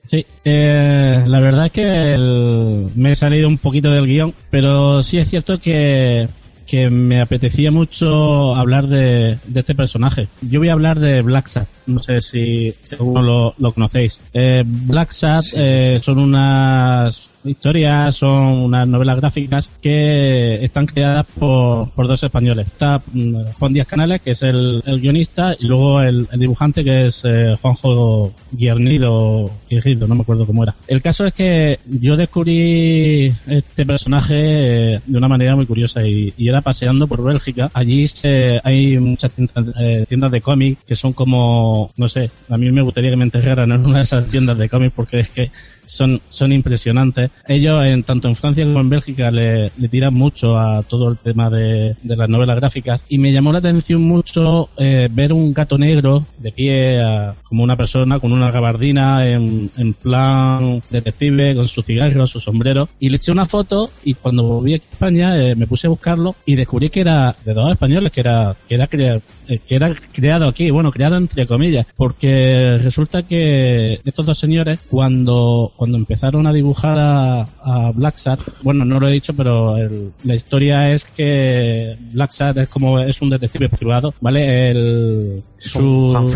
Sí, 0.04 0.24
eh, 0.44 1.22
la 1.26 1.40
verdad 1.40 1.66
es 1.66 1.72
que 1.72 2.14
el- 2.14 2.86
me 2.94 3.10
he 3.10 3.14
salido 3.14 3.46
un 3.46 3.58
poquito 3.58 3.90
del 3.90 4.06
guion, 4.06 4.32
pero 4.50 5.02
sí 5.02 5.18
es 5.18 5.28
cierto 5.28 5.58
que, 5.60 6.28
que 6.66 6.88
me 6.88 7.20
apetecía 7.20 7.70
mucho 7.70 8.54
hablar 8.56 8.86
de, 8.86 9.38
de 9.46 9.60
este 9.60 9.74
personaje. 9.74 10.28
Yo 10.40 10.60
voy 10.60 10.70
a 10.70 10.72
hablar 10.72 10.98
de 10.98 11.20
Black 11.20 11.48
Sad, 11.48 11.66
no 11.86 11.98
sé 11.98 12.22
si, 12.22 12.74
alguno 12.92 13.20
lo, 13.22 13.54
lo 13.58 13.72
conocéis. 13.72 14.22
Eh, 14.32 14.64
Black 14.66 15.10
Sad 15.10 15.44
eh, 15.54 16.00
son 16.02 16.18
unas 16.20 17.30
historias, 17.44 18.14
son 18.16 18.30
unas 18.64 18.86
novelas 18.88 19.16
gráficas 19.16 19.70
que 19.80 20.64
están 20.64 20.86
creadas 20.86 21.26
por, 21.38 21.90
por 21.90 22.08
dos 22.08 22.22
españoles. 22.22 22.66
Está 22.66 23.00
mm, 23.12 23.36
Juan 23.58 23.72
Díaz 23.72 23.86
Canales, 23.86 24.20
que 24.20 24.32
es 24.32 24.42
el, 24.42 24.82
el 24.86 25.00
guionista, 25.00 25.54
y 25.58 25.66
luego 25.66 26.00
el, 26.02 26.28
dibujante, 26.36 26.84
que 26.84 27.06
es 27.06 27.22
eh, 27.24 27.56
Juanjo 27.60 28.32
Guiernido, 28.52 29.50
Guiernido, 29.70 30.06
no 30.06 30.14
me 30.14 30.22
acuerdo 30.22 30.46
cómo 30.46 30.62
era. 30.62 30.74
El 30.86 31.00
caso 31.02 31.26
es 31.26 31.32
que 31.32 31.78
yo 31.86 32.16
descubrí 32.16 33.32
este 33.46 33.86
personaje 33.86 34.94
eh, 34.94 35.00
de 35.06 35.18
una 35.18 35.28
manera 35.28 35.56
muy 35.56 35.66
curiosa 35.66 36.06
y, 36.06 36.32
y 36.36 36.48
era 36.48 36.60
paseando 36.60 37.06
por 37.06 37.22
Bélgica. 37.24 37.70
Allí 37.74 38.06
se- 38.08 38.60
hay 38.64 38.98
muchas 38.98 39.32
tiendas, 39.32 39.64
eh, 39.80 40.04
tiendas 40.08 40.30
de 40.30 40.40
cómic 40.40 40.78
que 40.86 40.96
son 40.96 41.12
como, 41.12 41.90
no 41.96 42.08
sé, 42.08 42.30
a 42.48 42.56
mí 42.56 42.70
me 42.70 42.82
gustaría 42.82 43.10
que 43.10 43.16
me 43.16 43.24
enterraran 43.24 43.72
en 43.72 43.84
una 43.86 43.98
de 43.98 44.04
esas 44.04 44.26
tiendas 44.26 44.58
de 44.58 44.68
cómic 44.68 44.92
porque 44.94 45.20
es 45.20 45.30
que 45.30 45.50
son, 45.88 46.20
son 46.28 46.52
impresionantes. 46.52 47.30
Ellos, 47.46 47.84
en, 47.84 48.02
tanto 48.02 48.28
en 48.28 48.36
Francia 48.36 48.64
como 48.64 48.80
en 48.80 48.88
Bélgica, 48.90 49.30
le, 49.30 49.72
le 49.76 49.88
tiran 49.88 50.14
mucho 50.14 50.58
a 50.58 50.82
todo 50.82 51.10
el 51.10 51.16
tema 51.18 51.50
de, 51.50 51.96
de 52.02 52.16
las 52.16 52.28
novelas 52.28 52.56
gráficas. 52.56 53.02
Y 53.08 53.18
me 53.18 53.32
llamó 53.32 53.52
la 53.52 53.58
atención 53.58 54.02
mucho 54.02 54.68
eh, 54.76 55.08
ver 55.10 55.32
un 55.32 55.52
gato 55.52 55.78
negro 55.78 56.26
de 56.38 56.52
pie 56.52 57.00
a- 57.02 57.34
como 57.42 57.62
una 57.64 57.76
persona 57.76 58.18
con 58.20 58.32
una 58.32 58.50
gabardina 58.50 59.26
en, 59.26 59.70
en 59.76 59.94
plan 59.94 60.82
detective, 60.90 61.54
con 61.54 61.66
su 61.66 61.82
cigarro, 61.82 62.26
su 62.26 62.40
sombrero. 62.40 62.88
Y 63.00 63.08
le 63.08 63.16
eché 63.16 63.32
una 63.32 63.46
foto 63.46 63.90
y 64.04 64.14
cuando 64.14 64.42
volví 64.44 64.74
a 64.74 64.76
España 64.76 65.38
eh, 65.42 65.54
me 65.54 65.66
puse 65.66 65.86
a 65.86 65.90
buscarlo 65.90 66.36
y 66.44 66.54
descubrí 66.56 66.90
que 66.90 67.00
era 67.00 67.34
de 67.44 67.54
dos 67.54 67.70
españoles, 67.70 68.12
que 68.12 68.20
era, 68.20 68.54
que 68.68 68.74
era, 68.74 68.86
crea- 68.86 69.20
eh, 69.48 69.58
que 69.66 69.74
era 69.74 69.90
creado 70.12 70.46
aquí, 70.48 70.70
bueno, 70.70 70.90
creado 70.90 71.16
entre 71.16 71.46
comillas, 71.46 71.86
porque 71.96 72.78
resulta 72.82 73.22
que 73.22 74.00
estos 74.04 74.26
dos 74.26 74.38
señores, 74.38 74.78
cuando, 74.90 75.72
cuando 75.78 75.96
empezaron 75.96 76.46
a 76.48 76.52
dibujar 76.52 76.98
a, 76.98 77.42
a 77.62 77.92
Black 77.92 78.16
Sad, 78.16 78.40
bueno, 78.62 78.84
no 78.84 78.98
lo 78.98 79.06
he 79.08 79.12
dicho, 79.12 79.32
pero 79.34 79.76
el- 79.78 80.12
la 80.24 80.34
historia 80.34 80.92
es 80.92 81.04
que 81.04 81.96
Black 82.12 82.32
Sad 82.32 82.58
es 82.58 82.68
como, 82.68 82.98
es 82.98 83.22
un 83.22 83.30
detective 83.30 83.68
privado, 83.68 84.12
¿vale? 84.20 84.70
El, 84.72 85.42
sus 85.60 85.82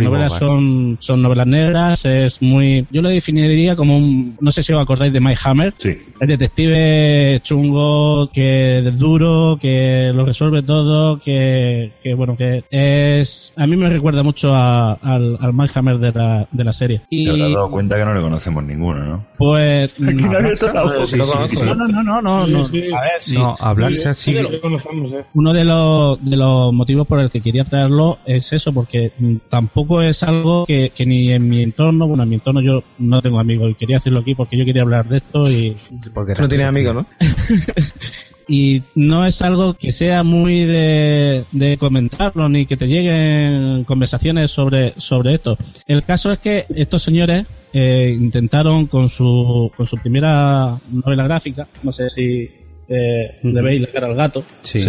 novelas 0.00 0.32
son, 0.38 0.96
son 1.00 1.22
novelas 1.22 1.46
negras, 1.46 2.04
es 2.04 2.42
muy, 2.42 2.86
yo 2.90 3.02
lo 3.02 3.08
definiría 3.08 3.76
como 3.76 3.96
un, 3.96 4.36
no 4.40 4.50
sé 4.50 4.62
si 4.62 4.72
os 4.72 4.82
acordáis 4.82 5.12
de 5.12 5.20
My 5.20 5.34
Hammer, 5.44 5.74
Sí. 5.78 5.96
el 6.20 6.28
detective 6.28 7.40
chungo, 7.42 8.30
que 8.32 8.78
es 8.78 8.98
duro, 8.98 9.58
que 9.60 10.10
lo 10.14 10.24
resuelve 10.24 10.62
todo, 10.62 11.18
que, 11.18 11.92
que 12.02 12.14
bueno, 12.14 12.36
que 12.36 12.64
es... 12.70 13.52
A 13.56 13.66
mí 13.66 13.76
me 13.76 13.88
recuerda 13.88 14.22
mucho 14.22 14.54
a- 14.54 14.92
al, 14.94 15.36
al 15.40 15.52
Mike 15.52 15.72
Hammer 15.76 15.98
de 15.98 16.12
la, 16.12 16.48
de 16.50 16.64
la 16.64 16.72
serie. 16.72 17.00
Te 17.10 17.30
habrás 17.30 17.52
dado 17.52 17.70
cuenta 17.70 17.96
que 17.96 18.04
no 18.04 18.14
le 18.14 18.20
conocemos 18.20 18.64
ninguno, 18.64 19.04
¿no? 19.04 19.24
pues... 19.38 19.90
Aquí 19.92 20.24
no 20.24 20.32
ha 20.32 20.38
abierto 20.40 20.66
la 20.72 20.82
no, 20.84 21.00
boca. 21.00 21.74
no, 21.74 21.88
no, 21.88 22.22
no, 22.22 22.46
no. 22.46 22.58
A 22.66 22.70
ver, 22.70 23.10
sí. 23.20 23.34
No, 23.34 23.56
hablar 23.60 23.94
sí, 23.94 24.08
sí. 24.14 24.32
Lo 24.34 24.60
conocemos, 24.60 25.12
eh. 25.12 25.24
Uno 25.34 25.52
de 25.52 25.64
los, 25.64 26.24
de 26.24 26.36
los 26.36 26.72
motivos 26.72 27.06
por 27.06 27.20
el 27.20 27.30
que 27.30 27.40
quería 27.40 27.64
traerlo 27.64 28.18
es 28.26 28.52
eso, 28.52 28.72
porque 28.72 29.11
tampoco 29.48 30.02
es 30.02 30.22
algo 30.22 30.64
que, 30.66 30.90
que 30.94 31.06
ni 31.06 31.32
en 31.32 31.48
mi 31.48 31.62
entorno, 31.62 32.06
bueno, 32.06 32.22
en 32.22 32.28
mi 32.28 32.34
entorno 32.36 32.60
yo 32.60 32.82
no 32.98 33.22
tengo 33.22 33.38
amigos 33.38 33.70
y 33.70 33.74
quería 33.74 33.98
hacerlo 33.98 34.20
aquí 34.20 34.34
porque 34.34 34.56
yo 34.56 34.64
quería 34.64 34.82
hablar 34.82 35.08
de 35.08 35.18
esto 35.18 35.50
y... 35.50 35.76
Porque 36.12 36.34
No 36.38 36.48
tienes 36.48 36.66
amigos, 36.66 36.94
¿no? 36.94 37.06
y 38.48 38.82
no 38.94 39.26
es 39.26 39.42
algo 39.42 39.74
que 39.74 39.92
sea 39.92 40.22
muy 40.22 40.64
de, 40.64 41.44
de 41.52 41.78
comentarlo 41.78 42.48
ni 42.48 42.66
que 42.66 42.76
te 42.76 42.88
lleguen 42.88 43.84
conversaciones 43.84 44.50
sobre, 44.50 44.94
sobre 44.96 45.34
esto. 45.34 45.56
El 45.86 46.04
caso 46.04 46.32
es 46.32 46.38
que 46.38 46.66
estos 46.74 47.02
señores 47.02 47.46
eh, 47.72 48.14
intentaron 48.16 48.86
con 48.86 49.08
su, 49.08 49.70
con 49.76 49.86
su 49.86 49.96
primera 49.98 50.76
novela 50.90 51.24
gráfica, 51.24 51.68
no 51.82 51.92
sé 51.92 52.10
si 52.10 52.50
eh, 52.92 53.38
le 53.42 53.62
veis 53.62 53.80
la 53.80 53.88
cara 53.88 54.06
al 54.08 54.14
gato. 54.14 54.44
Sí. 54.62 54.84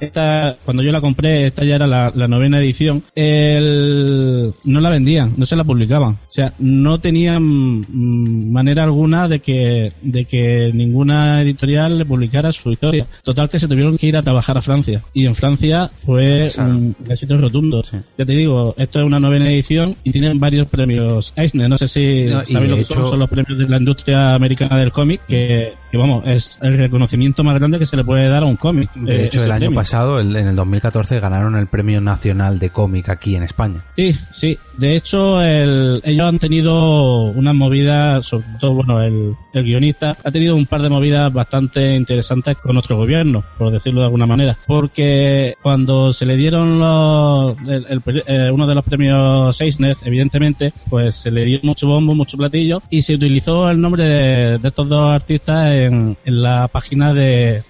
Esta, 0.00 0.56
cuando 0.64 0.82
yo 0.82 0.92
la 0.92 1.00
compré, 1.00 1.46
esta 1.46 1.64
ya 1.64 1.76
era 1.76 1.86
la, 1.86 2.12
la 2.14 2.28
novena 2.28 2.58
edición, 2.60 3.02
el, 3.14 4.52
no 4.64 4.80
la 4.80 4.90
vendían, 4.90 5.32
no 5.36 5.46
se 5.46 5.56
la 5.56 5.64
publicaban. 5.64 6.12
O 6.14 6.18
sea, 6.32 6.52
no 6.58 7.00
tenían 7.00 7.42
mm, 7.42 8.50
manera 8.52 8.84
alguna 8.84 9.28
de 9.28 9.40
que, 9.40 9.92
de 10.02 10.24
que 10.24 10.70
ninguna 10.74 11.42
editorial 11.42 11.98
le 11.98 12.04
publicara 12.04 12.52
su 12.52 12.70
historia. 12.72 13.06
Total 13.22 13.48
que 13.48 13.58
se 13.58 13.68
tuvieron 13.68 13.96
que 13.98 14.06
ir 14.06 14.16
a 14.16 14.22
trabajar 14.22 14.56
a 14.58 14.62
Francia. 14.62 15.02
Y 15.14 15.26
en 15.26 15.34
Francia 15.34 15.90
fue 15.94 16.50
un 16.58 16.96
éxito 17.08 17.36
rotundo. 17.38 17.82
Ya 18.18 18.24
te 18.24 18.32
digo, 18.32 18.74
esto 18.78 19.00
es 19.00 19.06
una 19.06 19.20
novena 19.20 19.50
edición 19.50 19.96
y 20.04 20.12
tienen 20.12 20.38
varios 20.40 20.66
premios 20.68 21.32
Eisner. 21.36 21.68
No 21.68 21.78
sé 21.78 21.88
si 21.88 22.24
No, 22.26 22.44
sabéis 22.44 22.70
lo 22.70 22.76
que 22.76 22.84
son, 22.84 22.98
hecho- 22.98 23.08
son 23.10 23.18
los 23.18 23.28
premios 23.30 23.58
de 23.58 23.68
la 23.68 23.76
industria 23.78 24.34
americana 24.34 24.76
del 24.78 24.92
cómic, 24.92 25.20
que, 25.26 25.70
que 25.90 25.96
vamos, 25.98 26.24
es 26.26 26.58
el 26.62 26.76
reconocimiento 26.78 27.35
más 27.44 27.54
grande 27.58 27.78
que 27.78 27.86
se 27.86 27.96
le 27.96 28.04
puede 28.04 28.28
dar 28.28 28.42
a 28.42 28.46
un 28.46 28.56
cómic. 28.56 28.92
De 28.94 29.22
Eh, 29.22 29.24
hecho, 29.26 29.42
el 29.44 29.50
año 29.50 29.60
premio. 29.66 29.76
pasado, 29.80 30.20
el- 30.20 30.34
en 30.36 30.48
el 30.48 30.56
2014, 30.56 31.20
ganaron 31.20 31.56
el 31.56 31.66
Premio 31.66 32.00
Nacional 32.00 32.58
de 32.58 32.70
Cómic 32.70 33.08
aquí 33.08 33.34
en 33.36 33.42
España. 33.42 33.82
Sí, 33.96 34.14
sí. 34.30 34.58
De 34.78 34.94
hecho, 34.96 35.42
el- 35.42 36.00
ellos 36.04 36.26
han 36.26 36.38
tenido 36.38 37.22
unas 37.24 37.54
movidas, 37.54 38.26
sobre 38.26 38.46
todo, 38.60 38.74
bueno, 38.74 39.00
el, 39.02 39.34
el 39.54 39.64
guionista 39.64 40.16
ha 40.22 40.30
tenido 40.30 40.54
un 40.56 40.66
par 40.66 40.82
de 40.82 40.88
movidas 40.90 41.32
bastante 41.32 41.94
interesantes 41.96 42.56
con 42.58 42.76
otro 42.76 42.96
gobierno, 42.96 43.44
por 43.58 43.72
decirlo 43.72 44.00
de 44.00 44.06
alguna 44.06 44.26
manera. 44.26 44.58
Porque 44.66 45.54
cuando 45.62 46.12
se 46.12 46.26
le 46.26 46.36
dieron 46.36 46.78
los, 46.78 47.56
el- 47.68 47.86
el 47.88 48.02
eh, 48.26 48.50
uno 48.52 48.66
de 48.66 48.74
los 48.74 48.84
premios 48.84 49.60
Eisner, 49.60 49.96
evidentemente, 50.04 50.72
pues 50.90 51.14
se 51.16 51.30
le 51.30 51.44
dio 51.44 51.60
mucho 51.62 51.86
bombo, 51.88 52.14
mucho 52.14 52.36
platillo, 52.36 52.82
y 52.90 53.02
se 53.02 53.14
utilizó 53.14 53.70
el 53.70 53.80
nombre 53.80 54.04
de, 54.04 54.58
de 54.58 54.68
estos 54.68 54.88
dos 54.88 55.10
artistas 55.14 55.72
en, 55.72 56.16
en 56.24 56.42
la 56.42 56.68
página 56.68 57.12
de 57.14 57.25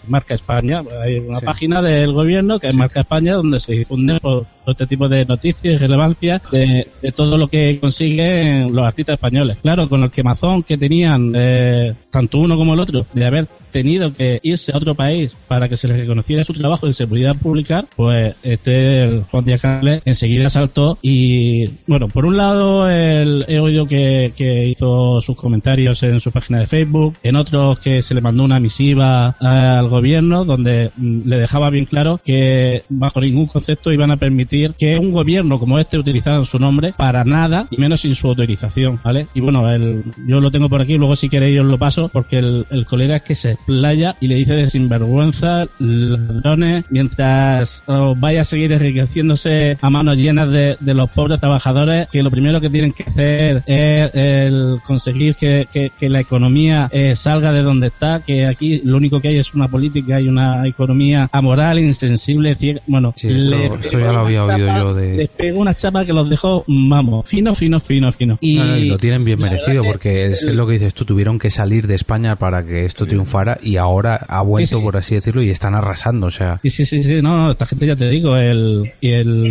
Marca 0.09 0.35
España. 0.35 0.83
Hay 1.03 1.19
una 1.19 1.41
Sí. 1.41 1.47
página 1.47 1.83
del 1.83 2.13
gobierno 2.13 2.59
que 2.59 2.69
es 2.69 2.75
Marca 2.75 3.01
España, 3.01 3.35
donde 3.35 3.61
se 3.61 3.73
difunde 3.73 4.21
por 4.21 4.47
este 4.73 4.87
tipo 4.87 5.09
de 5.09 5.25
noticias 5.25 5.75
y 5.75 5.77
relevancia 5.77 6.41
de, 6.51 6.87
todo 7.15 7.39
lo 7.39 7.49
que 7.49 7.79
consiguen 7.81 8.75
los 8.75 8.85
artistas 8.85 9.15
españoles. 9.15 9.59
Claro, 9.63 9.89
con 9.89 10.03
el 10.03 10.11
quemazón 10.11 10.63
que 10.63 10.77
tenían 10.77 11.33
eh, 11.35 11.95
tanto 12.11 12.39
uno 12.39 12.57
como 12.57 12.75
el 12.75 12.81
otro 12.81 13.07
de 13.13 13.25
haber 13.25 13.47
tenido 13.71 14.15
que 14.15 14.41
irse 14.43 14.73
a 14.73 14.79
otro 14.79 14.95
país 14.95 15.33
para 15.49 15.69
que 15.69 15.77
se 15.77 15.87
les 15.89 15.99
reconociera 15.99 16.45
su 16.45 16.55
trabajo 16.55 16.89
y 16.89 16.95
se 16.95 17.07
pudiera 17.07 17.35
publicar, 17.35 17.85
pues 17.95 18.35
este 18.43 19.23
Juan 19.31 19.45
Díaz 19.45 19.63
Canales 19.63 20.03
enseguida 20.05 20.49
saltó 20.49 20.99
y 21.03 21.67
bueno, 21.87 22.09
por 22.09 22.25
un 22.25 22.37
lado 22.37 22.89
el- 22.89 23.45
he 23.49 23.59
oído 23.59 23.87
que, 23.87 24.33
que 24.35 24.67
hizo 24.67 25.21
sus 25.21 25.37
comentarios 25.37 26.03
en 26.03 26.21
su 26.21 26.33
página 26.33 26.61
de 26.61 26.67
Facebook, 26.67 27.17
en 27.23 27.37
otros 27.37 27.79
que 27.81 28.01
se 28.03 28.15
le 28.15 28.21
mandó 28.23 28.45
una 28.45 28.61
misiva 28.61 29.37
al 29.41 29.89
gobierno 29.89 30.45
donde 30.45 30.91
mm, 30.97 31.29
le 31.29 31.37
dejaba 31.37 31.69
bien 31.71 31.85
claro 31.85 32.19
que 32.25 32.85
bajo 32.89 33.21
ningún 33.21 33.47
concepto 33.47 33.93
iban 33.93 34.11
a 34.11 34.17
permitir 34.17 34.56
que 34.79 34.99
un 34.99 35.13
gobierno 35.13 35.59
como 35.59 35.79
este 35.79 35.99
utilizara 35.99 36.45
su 36.45 36.59
nombre 36.59 36.95
para 36.97 37.25
nada 37.25 37.67
y 37.71 37.77
menos 37.79 38.01
sin 38.01 38.15
su 38.15 38.29
autorización, 38.29 38.99
¿vale? 39.05 39.29
Y 39.35 39.41
bueno, 39.41 39.71
el, 39.71 40.05
yo 40.27 40.41
lo 40.41 40.51
tengo 40.51 40.69
por 40.69 40.81
aquí, 40.81 40.97
luego 40.97 41.17
si 41.17 41.29
queréis 41.29 41.61
os 41.61 41.67
lo 41.67 41.79
paso 41.79 42.09
porque 42.13 42.39
el, 42.39 42.67
el 42.71 42.87
colega 42.87 43.17
es 43.17 43.23
que 43.23 43.35
se 43.35 43.53
explaya 43.53 44.15
y 44.21 44.29
le 44.29 44.37
dice 44.37 44.55
de 44.55 44.69
sinvergüenza, 44.71 45.67
ladrones, 45.79 46.85
mientras 46.91 47.85
os 47.87 48.19
vaya 48.19 48.43
a 48.43 48.45
seguir 48.45 48.73
enriqueciéndose 48.73 49.79
a 49.81 49.91
manos 49.91 50.17
llenas 50.17 50.51
de, 50.51 50.77
de 50.81 50.95
los 50.95 51.11
pobres 51.11 51.41
trabajadores, 51.41 52.09
que 52.11 52.23
lo 52.23 52.31
primero 52.31 52.61
que 52.61 52.71
tienen 52.71 52.93
que 52.93 53.05
hacer 53.05 53.63
es 53.67 54.11
el 54.15 54.79
conseguir 54.85 55.35
que, 55.37 55.67
que- 55.73 55.91
que 55.97 56.09
la 56.09 56.21
economía 56.21 56.89
eh, 56.93 57.15
salga 57.15 57.53
de 57.53 57.63
donde 57.63 57.89
está, 57.89 58.23
que 58.23 58.47
aquí 58.47 58.81
lo 58.85 58.97
único 58.97 59.21
que 59.21 59.29
hay 59.29 59.39
es 59.39 59.55
una 59.55 59.69
política 59.69 60.21
y 60.21 60.29
una 60.29 60.67
economía 60.67 61.29
amoral, 61.33 61.79
insensible, 61.79 62.55
ciega. 62.55 62.81
Bueno, 62.87 63.13
Sí, 63.17 63.29
esto, 63.29 63.51
le- 63.57 63.67
esto 63.67 63.99
ya 64.01 64.13
lo 64.13 64.21
había 64.21 64.46
oído 64.55 64.67
chapa, 64.67 64.79
yo 64.81 64.95
de... 64.95 65.17
Les 65.17 65.29
pegó 65.31 65.61
una 65.61 65.75
chapa 65.75 66.05
que 66.05 66.13
los 66.13 66.29
dejó, 66.31 66.65
vamos, 66.67 67.29
fino, 67.29 67.55
fino, 67.55 67.81
fino, 67.81 68.13
fino. 68.13 68.39
Y, 68.41 68.57
No, 68.57 68.65
no, 68.65 68.77
y 68.79 68.85
lo 68.89 68.99
tienen 68.99 69.25
bien 69.25 69.39
merecido 69.39 69.83
porque 69.85 70.27
es, 70.33 70.43
el- 70.43 70.51
es 70.51 70.57
lo 70.57 70.67
que 70.67 70.75
dices 70.75 70.95
tú, 70.95 71.05
tuvieron 71.05 71.39
que 71.39 71.51
salir 71.51 71.87
de 71.87 71.95
España 71.95 72.37
para 72.37 72.65
que 72.65 72.85
esto 72.85 73.07
triunfara 73.07 73.59
y 73.63 73.77
ahora 73.77 74.17
ha 74.29 74.43
vuelto, 74.43 74.67
Sí, 74.69 74.75
sí. 74.77 74.83
por 74.83 74.97
así 74.97 75.15
decirlo, 75.15 75.43
y 75.43 75.51
están 75.51 75.75
arrasando, 75.75 76.27
o 76.27 76.31
sea... 76.31 76.59
Sí, 76.63 76.71
sí, 76.71 76.85
sí, 76.85 77.03
sí, 77.03 77.23
no, 77.23 77.37
no, 77.37 77.51
esta 77.53 77.67
gente 77.67 77.87
ya 77.87 77.97
te 77.97 78.09
digo, 78.09 78.37
el, 78.37 78.85
y 79.01 79.11
el, 79.11 79.49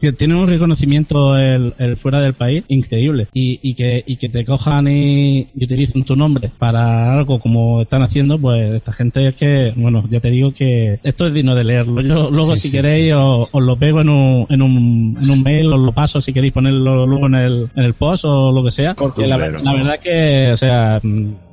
que 0.00 0.12
tiene 0.12 0.34
un 0.34 0.46
reconocimiento 0.46 1.36
el, 1.36 1.74
el 1.78 1.96
fuera 1.96 2.20
del 2.20 2.34
país 2.34 2.64
increíble 2.68 3.28
y, 3.32 3.58
y 3.62 3.74
que, 3.74 4.04
y 4.06 4.16
que 4.16 4.28
te 4.28 4.44
cojan 4.44 4.88
y, 4.88 5.48
y 5.54 5.64
utilicen 5.64 6.04
tu 6.04 6.16
nombre 6.16 6.50
para 6.58 7.12
algo 7.12 7.38
como 7.40 7.82
están 7.82 8.02
haciendo, 8.02 8.38
pues 8.38 8.74
esta 8.74 8.92
gente 8.92 9.28
es 9.28 9.36
que, 9.36 9.72
bueno, 9.76 10.04
ya 10.10 10.20
te 10.20 10.30
digo 10.30 10.52
que 10.52 10.98
esto 11.02 11.26
es 11.26 11.32
digno 11.34 11.54
de 11.54 11.64
leerlo. 11.64 12.00
Yo 12.00 12.30
luego 12.30 12.56
Sí, 12.56 12.62
si 12.62 12.68
sí. 12.68 12.76
queréis 12.76 13.12
os, 13.14 13.48
os 13.52 13.62
lo 13.62 13.76
pego 13.78 14.00
en 14.00 14.08
un, 14.08 14.17
en 14.48 14.62
un, 14.62 15.18
en 15.20 15.30
un 15.30 15.42
mail, 15.42 15.72
os 15.72 15.80
lo 15.80 15.92
paso 15.92 16.20
si 16.20 16.32
queréis 16.32 16.52
ponerlo 16.52 17.06
luego 17.06 17.26
en 17.26 17.34
el, 17.34 17.68
en 17.74 17.84
el 17.84 17.94
post 17.94 18.24
o 18.26 18.52
lo 18.52 18.62
que 18.64 18.70
sea, 18.70 18.94
porque 18.94 19.26
la, 19.26 19.36
la 19.38 19.72
verdad 19.72 19.98
que, 20.00 20.50
o 20.52 20.56
sea, 20.56 21.00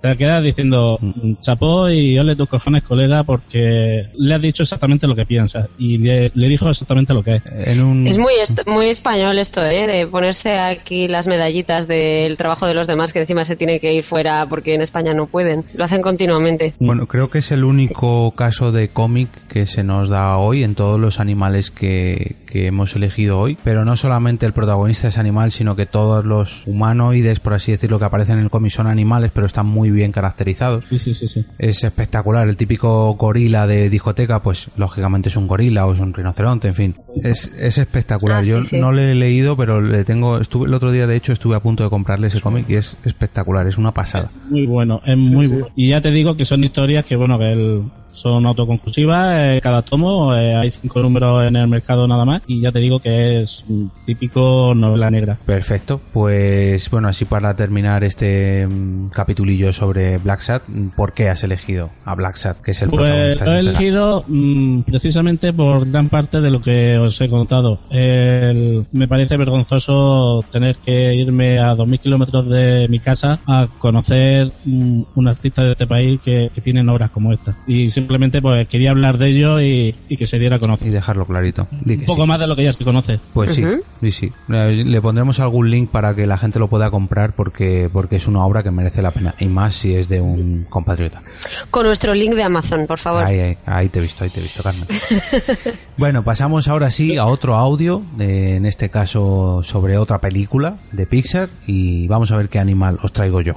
te 0.01 0.17
quedas 0.17 0.43
diciendo 0.43 0.99
chapó 1.39 1.89
y 1.89 2.17
ole 2.19 2.35
tus 2.35 2.47
cojones 2.47 2.83
colega 2.83 3.23
porque 3.23 4.07
le 4.17 4.35
has 4.35 4.41
dicho 4.41 4.63
exactamente 4.63 5.07
lo 5.07 5.15
que 5.15 5.25
piensas 5.25 5.67
y 5.77 5.97
le, 5.97 6.31
le 6.33 6.47
dijo 6.47 6.69
exactamente 6.69 7.13
lo 7.13 7.23
que 7.23 7.35
es. 7.35 7.43
En 7.67 7.81
un... 7.81 8.07
Es 8.07 8.17
muy, 8.17 8.33
est- 8.41 8.67
muy 8.67 8.87
español 8.87 9.37
esto, 9.39 9.63
¿eh? 9.65 9.87
De 9.87 10.07
ponerse 10.07 10.57
aquí 10.57 11.07
las 11.07 11.27
medallitas 11.27 11.87
del 11.87 12.37
trabajo 12.37 12.65
de 12.67 12.73
los 12.73 12.87
demás 12.87 13.13
que 13.13 13.19
encima 13.19 13.43
se 13.45 13.55
tiene 13.55 13.79
que 13.79 13.93
ir 13.93 14.03
fuera 14.03 14.45
porque 14.47 14.75
en 14.75 14.81
España 14.81 15.13
no 15.13 15.25
pueden. 15.27 15.65
Lo 15.73 15.85
hacen 15.85 16.01
continuamente. 16.01 16.73
Bueno, 16.79 17.07
creo 17.07 17.29
que 17.29 17.39
es 17.39 17.51
el 17.51 17.63
único 17.63 18.31
caso 18.31 18.71
de 18.71 18.89
cómic 18.89 19.29
que 19.47 19.65
se 19.65 19.83
nos 19.83 20.09
da 20.09 20.37
hoy 20.37 20.63
en 20.63 20.75
todos 20.75 20.99
los 20.99 21.19
animales 21.19 21.71
que, 21.71 22.35
que 22.47 22.55
hemos 22.65 22.95
elegido 22.95 23.40
hoy. 23.40 23.57
Pero 23.64 23.86
no 23.86 23.95
solamente 23.95 24.45
el 24.45 24.53
protagonista 24.53 25.07
es 25.07 25.18
animal, 25.18 25.52
sino 25.52 25.76
que 25.76 25.86
todos 25.86 26.23
los 26.26 26.65
humanoides, 26.68 27.40
por 27.40 27.53
así 27.53 27.72
decirlo, 27.72 27.99
que 27.99 28.06
aparecen 28.06 28.38
en 28.38 28.44
el 28.45 28.49
cómic 28.49 28.72
son 28.72 28.88
animales, 28.88 29.32
pero 29.34 29.45
están 29.45 29.65
muy 29.65 29.91
bien 29.91 30.11
caracterizados. 30.11 30.84
Sí, 30.90 30.99
sí, 30.99 31.14
sí, 31.14 31.27
sí. 31.27 31.45
Es 31.57 31.84
espectacular. 31.84 32.48
El 32.48 32.57
típico 32.57 33.14
gorila 33.15 33.68
de 33.68 33.90
discoteca, 33.90 34.41
pues 34.41 34.69
lógicamente 34.77 35.30
es 35.30 35.36
un 35.36 35.48
gorila 35.48 35.86
o 35.86 35.94
es 35.94 35.99
un 35.99 36.14
rinoceronte, 36.14 36.68
en 36.69 36.76
fin. 36.76 36.95
Es, 37.23 37.53
es 37.60 37.77
espectacular. 37.77 38.40
Ah, 38.40 38.44
sí, 38.44 38.49
Yo 38.52 38.64
sí. 38.64 38.77
no 38.80 38.91
le 38.91 39.11
he 39.11 39.15
leído, 39.15 39.56
pero 39.57 39.82
le 39.82 40.03
tengo. 40.03 40.40
Estuve 40.40 40.68
el 40.68 40.73
otro 40.73 40.91
día, 40.91 41.07
de 41.07 41.15
hecho, 41.15 41.34
estuve 41.34 41.56
a 41.56 41.60
punto 41.60 41.84
de 41.84 41.90
comprarle 41.90 42.27
ese 42.27 42.41
cómic 42.41 42.65
y 42.69 42.76
es 42.76 42.95
espectacular. 43.03 43.68
Es 43.68 43.77
una 43.77 43.91
pasada. 43.91 44.30
Muy 44.49 44.65
bueno, 44.65 45.02
es 45.06 45.18
muy 45.18 45.48
bueno. 45.48 45.68
Y 45.76 45.90
ya 45.90 46.02
te 46.02 46.11
digo 46.11 46.36
que 46.38 46.45
son 46.45 46.64
historias 46.64 47.06
que, 47.06 47.15
bueno, 47.15 47.38
que 47.38 47.52
el- 47.52 47.84
son 48.15 48.45
autoconclusivas, 48.45 49.33
eh, 49.39 49.59
cada 49.61 49.81
tomo, 49.81 50.35
eh, 50.35 50.55
hay 50.55 50.71
cinco 50.71 51.01
números 51.01 51.45
en 51.45 51.55
el 51.55 51.67
mercado 51.67 52.07
nada 52.07 52.25
más, 52.25 52.41
y 52.47 52.61
ya 52.61 52.71
te 52.71 52.79
digo 52.79 52.99
que 52.99 53.41
es 53.41 53.63
típico 54.05 54.73
novela 54.75 55.09
negra. 55.11 55.37
Perfecto, 55.45 55.99
pues 56.13 56.89
bueno, 56.89 57.07
así 57.07 57.25
para 57.25 57.55
terminar 57.55 58.03
este 58.03 58.67
mm, 58.67 59.07
capitulillo 59.09 59.71
sobre 59.73 60.17
Black 60.17 60.39
Sat, 60.41 60.63
¿por 60.95 61.13
qué 61.13 61.29
has 61.29 61.43
elegido 61.43 61.89
a 62.05 62.15
Black 62.15 62.35
Sat, 62.37 62.61
que 62.61 62.71
es 62.71 62.81
el 62.81 62.89
Pues 62.89 63.01
protagonista? 63.35 63.45
lo 63.45 63.51
he 63.51 63.59
elegido 63.59 64.23
mm, 64.27 64.81
precisamente 64.81 65.53
por 65.53 65.89
gran 65.89 66.09
parte 66.09 66.41
de 66.41 66.51
lo 66.51 66.61
que 66.61 66.97
os 66.97 67.19
he 67.21 67.29
contado. 67.29 67.79
El- 67.89 68.85
me 68.91 69.07
parece 69.07 69.37
vergonzoso 69.37 70.43
tener 70.51 70.75
que 70.77 71.13
irme 71.15 71.59
a 71.59 71.75
2.000 71.75 71.99
kilómetros 71.99 72.47
de 72.49 72.87
mi 72.89 72.99
casa 72.99 73.39
a 73.47 73.67
conocer 73.79 74.51
mm, 74.65 75.01
un 75.15 75.27
artista 75.27 75.63
de 75.63 75.71
este 75.71 75.87
país 75.87 76.19
que, 76.23 76.49
que 76.53 76.61
tienen 76.61 76.87
obras 76.89 77.09
como 77.11 77.33
esta. 77.33 77.55
Y 77.67 77.89
simplemente 78.06 78.41
pues 78.41 78.68
quería 78.68 78.91
hablar 78.91 79.18
de 79.18 79.27
ello 79.30 79.60
y, 79.60 79.95
y 80.07 80.18
que 80.18 80.27
se 80.27 80.38
diera 80.38 80.57
a 80.57 80.60
conocer. 80.60 80.88
Y 80.88 80.91
dejarlo 80.91 81.26
clarito. 81.26 81.68
Di 81.84 81.95
Un 81.95 82.06
poco 82.06 82.22
sí. 82.22 82.27
más 82.27 82.40
de 82.40 82.48
lo 82.48 82.56
que 82.56 82.64
ya 82.64 82.72
se 82.72 82.84
conoce. 82.84 83.19
Pues 83.34 83.53
sí, 83.53 83.64
sí, 83.99 84.11
sí. 84.11 84.32
Le 84.48 84.84
le 84.86 85.02
pondremos 85.02 85.40
algún 85.40 85.72
link 85.72 85.90
para 85.90 86.14
que 86.14 86.27
la 86.27 86.38
gente 86.38 86.60
lo 86.60 86.68
pueda 86.68 86.91
comprar 86.91 87.34
porque, 87.36 87.90
porque 87.91 88.18
es 88.18 88.27
una 88.27 88.45
obra 88.45 88.61
que 88.61 88.69
merece 88.72 89.02
la 89.02 89.11
pena. 89.11 89.34
Y 89.40 89.48
más 89.48 89.76
si 89.76 89.95
es 89.95 90.07
de 90.07 90.22
un 90.22 90.65
compatriota. 90.69 91.23
Con 91.72 91.88
nuestro 91.88 92.14
link 92.14 92.36
de 92.36 92.44
Amazon, 92.44 92.86
por 92.86 92.99
favor. 92.99 93.26
Ahí, 93.26 93.40
ahí, 93.40 93.57
ahí 93.65 93.90
te 93.90 93.99
he 93.99 94.02
visto, 94.03 94.23
ahí 94.23 94.30
te 94.30 94.40
he 94.40 94.44
visto, 94.44 94.61
Carmen. 94.61 94.86
Bueno, 95.98 96.23
pasamos 96.23 96.68
ahora 96.68 96.91
sí 96.91 97.18
a 97.18 97.26
otro 97.26 97.56
audio, 97.56 98.02
eh, 98.19 98.56
en 98.57 98.65
este 98.65 98.90
caso 98.90 99.61
sobre 99.64 99.98
otra 99.98 100.19
película 100.19 100.76
de 100.91 101.06
Pixar 101.06 101.48
y 101.65 102.07
vamos 102.07 102.32
a 102.32 102.38
ver 102.38 102.49
qué 102.49 102.60
animal 102.60 102.98
os 103.02 103.14
traigo 103.14 103.41
yo. 103.41 103.56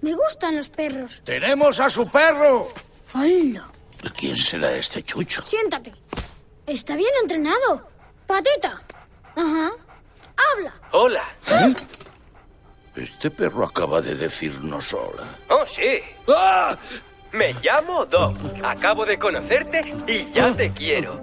Me 0.00 0.14
gustan 0.14 0.56
los 0.56 0.68
perros. 0.68 1.22
¡Tenemos 1.24 1.80
a 1.80 1.90
su 1.90 2.08
perro! 2.08 2.72
¡Hola! 3.14 3.68
¿De 4.02 4.10
quién 4.10 4.36
será 4.36 4.72
este 4.76 5.02
chucho? 5.02 5.42
Siéntate. 5.42 5.92
Está 6.66 6.94
bien 6.94 7.10
entrenado. 7.22 7.88
Patita. 8.26 8.80
Ajá. 9.34 9.70
Habla. 10.36 10.74
Hola. 10.92 11.24
Este 12.94 13.30
perro 13.30 13.64
acaba 13.64 14.00
de 14.00 14.14
decirnos 14.14 14.92
hola. 14.92 15.24
Oh, 15.48 15.66
sí. 15.66 16.00
¡Ah! 16.28 16.76
Me 17.32 17.52
llamo 17.62 18.06
Doc. 18.06 18.36
Acabo 18.62 19.04
de 19.04 19.18
conocerte 19.18 19.94
y 20.06 20.32
ya 20.32 20.52
te 20.52 20.70
quiero. 20.72 21.20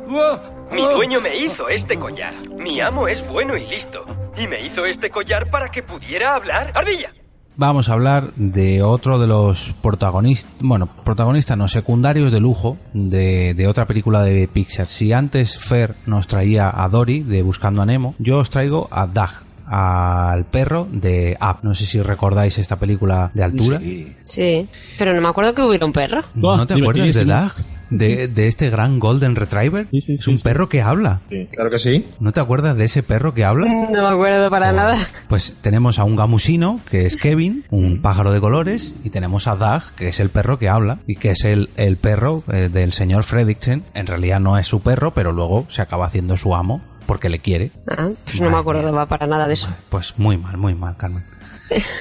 Mi 0.72 0.82
dueño 0.82 1.22
me 1.22 1.36
hizo 1.36 1.70
este 1.70 1.98
collar. 1.98 2.34
Mi 2.52 2.82
amo 2.82 3.08
es 3.08 3.26
bueno 3.28 3.56
y 3.56 3.66
listo. 3.66 4.06
Y 4.38 4.48
me 4.48 4.62
hizo 4.62 4.86
este 4.86 5.10
collar 5.10 5.50
para 5.50 5.70
que 5.72 5.82
pudiera 5.82 6.36
hablar. 6.36 6.72
¡Ardilla! 6.76 7.14
Vamos 7.58 7.88
a 7.88 7.94
hablar 7.94 8.34
de 8.36 8.84
otro 8.84 9.18
de 9.18 9.28
los 9.28 9.74
protagonistas, 9.82 10.52
bueno, 10.60 10.90
protagonistas 11.06 11.58
no, 11.58 11.70
secundarios 11.70 12.32
de 12.32 12.42
lujo 12.42 12.78
de, 12.94 13.54
de 13.54 13.68
otra 13.68 13.86
película 13.86 14.24
de 14.24 14.48
Pixar. 14.48 14.88
Si 14.88 15.14
antes 15.14 15.58
Fer 15.58 15.96
nos 16.06 16.28
traía 16.28 16.70
a 16.74 16.90
Dory 16.90 17.24
de 17.24 17.44
Buscando 17.44 17.82
a 17.82 17.86
Nemo, 17.86 18.14
yo 18.20 18.40
os 18.40 18.50
traigo 18.50 18.90
a 18.92 19.08
Doug, 19.08 19.30
al 19.68 20.46
perro 20.46 20.88
de 20.92 21.38
Up. 21.42 21.60
No 21.64 21.76
sé 21.76 21.86
si 21.86 22.02
recordáis 22.02 22.58
esta 22.58 22.76
película 22.76 23.32
de 23.34 23.44
altura. 23.44 23.82
Sí, 24.24 24.68
pero 24.98 25.14
no 25.14 25.22
me 25.22 25.30
acuerdo 25.30 25.54
que 25.54 25.62
hubiera 25.62 25.86
un 25.86 25.94
perro. 25.94 26.24
¿No 26.36 26.68
te 26.68 26.74
acuerdas 26.74 27.16
de. 27.16 27.26
Doug? 27.26 27.52
De, 27.90 28.28
de 28.28 28.48
este 28.48 28.70
gran 28.70 29.00
Golden 29.00 29.36
Retriever. 29.36 29.88
es 29.92 30.28
un 30.28 30.38
perro 30.40 30.70
que 30.70 30.82
habla. 30.82 31.22
claro 31.52 31.70
que 31.70 31.78
sí. 31.78 32.06
¿No 32.20 32.32
te 32.32 32.40
acuerdas 32.40 32.78
de 32.78 32.86
ese 32.86 33.04
perro 33.04 33.34
que 33.34 33.44
habla? 33.46 33.68
No 33.68 34.02
me 34.10 34.16
acuerdo 34.16 34.50
para 34.50 34.72
nada. 34.72 34.98
Pues 35.28 35.56
tenemos 35.62 36.00
a 36.00 36.04
un 36.04 36.16
gamusino, 36.16 36.80
que 36.90 37.06
es 37.06 37.18
Kevin, 37.18 37.66
un 37.70 38.02
pájaro 38.02 38.32
de 38.32 38.40
colores, 38.40 38.94
y 39.04 39.10
tenemos 39.10 39.48
a 39.48 39.56
Doug, 39.56 39.84
que 39.96 40.08
es 40.10 40.20
el 40.20 40.30
perro 40.30 40.58
que 40.60 40.70
habla, 40.70 41.00
y 41.08 41.16
que 41.16 41.32
es 41.32 41.44
el, 41.46 41.70
el 41.76 41.98
perro 41.98 42.44
eh, 42.52 42.70
del 42.72 42.94
señor 42.94 43.24
Fredricksen. 43.24 43.84
En 43.94 44.08
realidad 44.08 44.40
no 44.40 44.58
es 44.58 44.68
su 44.68 44.82
perro, 44.82 45.14
pero 45.14 45.32
luego 45.32 45.66
se 45.70 45.82
acaba 45.82 46.06
haciendo 46.06 46.38
su 46.38 46.56
amo, 46.56 46.82
porque 47.06 47.30
le 47.30 47.40
quiere. 47.40 47.72
Ah, 47.88 48.10
pues 48.24 48.42
no 48.42 48.50
me 48.50 48.58
acuerdo 48.58 48.92
para 49.08 49.28
nada 49.28 49.48
de 49.48 49.54
eso. 49.54 49.70
Pues 49.90 50.18
muy 50.18 50.38
mal, 50.38 50.58
muy 50.58 50.76
mal, 50.76 50.98
Carmen. 50.98 51.24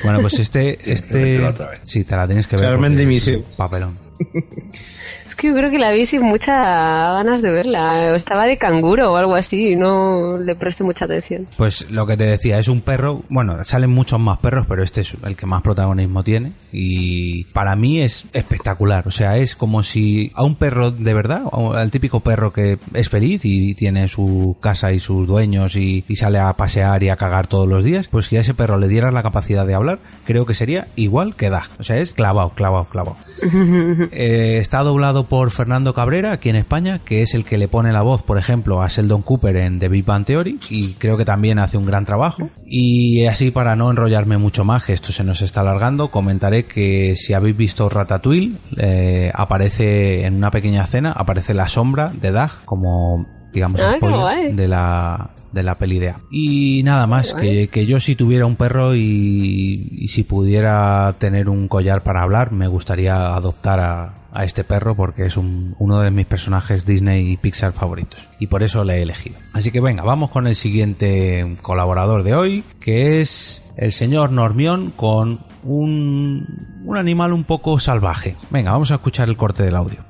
Bueno, 0.02 0.20
pues 0.20 0.39
este... 0.39 0.77
que 0.82 0.93
este. 0.93 1.40
Sí, 1.85 2.05
te 2.05 2.16
la 2.16 2.27
tienes 2.27 2.47
que 2.47 2.56
ver. 2.56 2.66
Carmen 2.66 2.97
de 2.97 3.06
Misión. 3.06 3.43
Papelón. 3.56 4.03
Es 5.27 5.35
que 5.35 5.49
yo 5.49 5.55
creo 5.55 5.70
que 5.70 5.78
la 5.78 5.91
vi 5.91 6.05
sin 6.05 6.23
muchas 6.23 6.49
ganas 6.49 7.41
de 7.41 7.51
verla. 7.51 8.15
Estaba 8.15 8.45
de 8.45 8.57
canguro 8.57 9.12
o 9.12 9.16
algo 9.16 9.35
así 9.35 9.73
y 9.73 9.77
no 9.77 10.36
le 10.36 10.55
presté 10.55 10.85
mucha 10.85 11.07
atención. 11.07 11.47
Pues 11.57 11.91
lo 11.91 12.07
que 12.07 12.16
te 12.16 12.24
decía, 12.24 12.59
es 12.59 12.69
un 12.69 12.82
perro, 12.82 13.23
bueno, 13.31 13.65
salen 13.65 13.91
muchos 13.91 14.20
más 14.20 14.39
perros, 14.39 14.66
pero 14.69 14.82
este 14.82 15.01
es 15.01 15.16
el 15.24 15.35
que 15.35 15.47
más 15.47 15.62
protagonismo 15.62 16.23
tiene 16.23 16.53
y 16.73 17.45
para 17.45 17.74
mí 17.74 18.03
es 18.03 18.27
espectacular, 18.32 19.09
o 19.09 19.11
sea, 19.11 19.39
es 19.39 19.57
como 19.57 19.82
si 19.82 20.31
a 20.35 20.45
un 20.45 20.57
perro 20.57 20.91
de 20.91 21.15
verdad, 21.15 21.45
al 21.74 21.91
típico 21.91 22.20
perro 22.20 22.53
que 22.53 22.78
es 22.93 23.09
feliz 23.09 23.45
y 23.45 23.74
tiene 23.74 24.09
su 24.09 24.57
casa 24.61 24.93
y 24.93 25.01
sus 25.01 25.27
dueños 25.27 25.77
y, 25.77 26.05
y 26.07 26.16
sale 26.16 26.39
a 26.39 26.53
pasear 26.53 27.03
y 27.03 27.09
a 27.09 27.16
cagar 27.16 27.47
todos 27.47 27.69
los 27.69 27.82
días, 27.82 28.09
pues 28.09 28.27
si 28.27 28.36
a 28.36 28.41
ese 28.41 28.55
perro 28.55 28.78
le 28.78 28.89
dieras 28.89 29.12
la 29.12 29.23
capacidad 29.23 29.66
de 29.66 29.74
hablar, 29.74 30.01
creo 30.27 30.47
que 30.47 30.55
sería 30.55 30.86
igual 30.97 31.35
que 31.35 31.51
Dag, 31.51 31.69
o 31.78 31.85
sea, 31.85 31.97
es 31.97 32.12
clavado, 32.12 32.51
clavado, 32.51 32.85
clavado. 32.85 33.16
Eh, 34.12 34.59
está 34.59 34.81
doblado 34.81 35.24
por 35.24 35.51
Fernando 35.51 35.94
Cabrera 35.94 36.32
aquí 36.32 36.48
en 36.48 36.56
España, 36.56 37.01
que 37.05 37.22
es 37.22 37.35
el 37.35 37.44
que 37.44 37.59
le 37.59 37.68
pone 37.68 37.93
la 37.93 38.02
voz, 38.02 38.22
por 38.22 38.39
ejemplo, 38.39 38.82
a 38.82 38.89
Sheldon 38.89 39.22
Cooper 39.22 39.56
en 39.56 39.78
The 39.78 39.89
Big 39.89 40.05
Bang 40.05 40.24
Theory 40.24 40.59
y 40.70 40.94
creo 40.94 41.16
que 41.16 41.24
también 41.24 41.59
hace 41.59 41.76
un 41.76 41.86
gran 41.86 42.05
trabajo. 42.05 42.51
Y 42.66 43.26
así 43.26 43.51
para 43.51 43.76
no 43.76 43.90
enrollarme 43.90 44.39
mucho 44.39 44.64
más, 44.64 44.85
que 44.85 44.93
esto 44.93 45.12
se 45.12 45.24
nos 45.24 45.43
está 45.43 45.60
alargando, 45.60 46.09
comentaré 46.09 46.64
que 46.64 47.14
si 47.16 47.32
habéis 47.32 47.56
visto 47.56 47.89
Ratatouille, 47.89 48.59
eh, 48.76 49.31
aparece 49.35 50.24
en 50.24 50.36
una 50.36 50.51
pequeña 50.51 50.85
escena, 50.85 51.12
aparece 51.12 51.55
la 51.55 51.68
sombra 51.68 52.12
de 52.12 52.32
Dag 52.32 52.51
como 52.64 53.26
digamos 53.55 53.81
Ah, 53.81 53.94
spoiler 53.97 54.55
de 54.55 54.68
la 54.68 55.31
de 55.52 55.62
la 55.62 55.76
peli 55.76 56.01
de 56.01 56.09
Up. 56.10 56.16
y 56.32 56.82
nada 56.82 57.06
más 57.06 57.32
que, 57.32 57.68
que 57.68 57.86
yo 57.86 58.01
si 58.01 58.16
tuviera 58.16 58.44
un 58.44 58.56
perro 58.56 58.97
y, 58.97 59.89
y 59.93 60.09
si 60.09 60.24
pudiera 60.24 61.14
tener 61.18 61.48
un 61.48 61.68
collar 61.68 62.02
para 62.02 62.22
hablar 62.22 62.51
me 62.51 62.66
gustaría 62.66 63.35
adoptar 63.36 63.78
a, 63.78 64.14
a 64.32 64.44
este 64.44 64.64
perro 64.64 64.97
porque 64.97 65.22
es 65.22 65.36
un- 65.36 65.76
uno 65.78 66.01
de 66.01 66.10
mis 66.10 66.26
personajes 66.26 66.85
Disney 66.85 67.31
y 67.31 67.36
Pixar 67.36 67.72
favoritos. 67.72 68.20
Y 68.40 68.48
por 68.48 68.64
eso 68.64 68.82
le 68.82 68.94
he 68.98 69.02
elegido. 69.02 69.36
Así 69.52 69.70
que 69.70 69.81
venga 69.81 70.02
vamos 70.02 70.31
con 70.31 70.48
el 70.48 70.56
siguiente 70.56 71.55
colaborador 71.62 72.24
de 72.24 72.35
hoy 72.35 72.64
que 72.81 73.20
es 73.20 73.72
el 73.76 73.93
señor 73.93 74.32
Normión 74.32 74.90
con 74.90 75.39
un, 75.62 76.47
un 76.85 76.97
animal 76.97 77.32
un 77.32 77.44
poco 77.44 77.78
salvaje. 77.78 78.35
Venga 78.51 78.72
vamos 78.72 78.90
a 78.90 78.97
escuchar 78.97 79.28
el 79.28 79.36
corte 79.36 79.62
del 79.62 79.76
audio. 79.76 80.01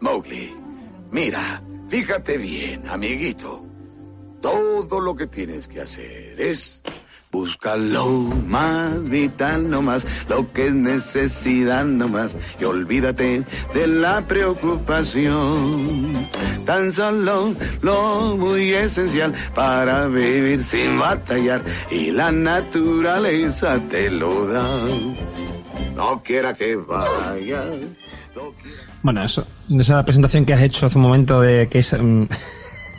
Mowgli, 0.00 0.50
mira, 1.10 1.62
Fíjate 1.88 2.36
bien, 2.38 2.82
amiguito. 2.88 3.64
Todo 4.40 5.00
lo 5.00 5.14
que 5.14 5.26
tienes 5.26 5.68
que 5.68 5.80
hacer 5.80 6.40
es 6.40 6.82
buscar 7.30 7.78
lo 7.78 8.06
más 8.06 9.08
vital 9.08 9.68
nomás, 9.70 10.06
lo 10.28 10.50
que 10.52 10.68
es 10.68 10.74
necesidad 10.74 11.84
nomás, 11.84 12.34
y 12.60 12.64
olvídate 12.64 13.44
de 13.74 13.86
la 13.86 14.22
preocupación. 14.26 16.08
Tan 16.64 16.92
solo 16.92 17.54
lo 17.82 18.36
muy 18.36 18.72
esencial 18.72 19.34
para 19.54 20.06
vivir 20.06 20.62
sin 20.62 20.98
batallar, 20.98 21.62
y 21.90 22.10
la 22.10 22.32
naturaleza 22.32 23.80
te 23.88 24.10
lo 24.10 24.46
da. 24.46 24.66
No 25.94 26.22
quiera 26.22 26.54
que 26.54 26.76
vaya. 26.76 27.64
Bueno, 29.02 29.24
eso, 29.24 29.46
esa 29.68 30.04
presentación 30.04 30.44
que 30.44 30.52
has 30.52 30.62
hecho 30.62 30.86
hace 30.86 30.98
un 30.98 31.02
momento 31.02 31.40
de 31.40 31.68
que 31.68 31.78
es, 31.80 31.92
mm, 31.92 32.24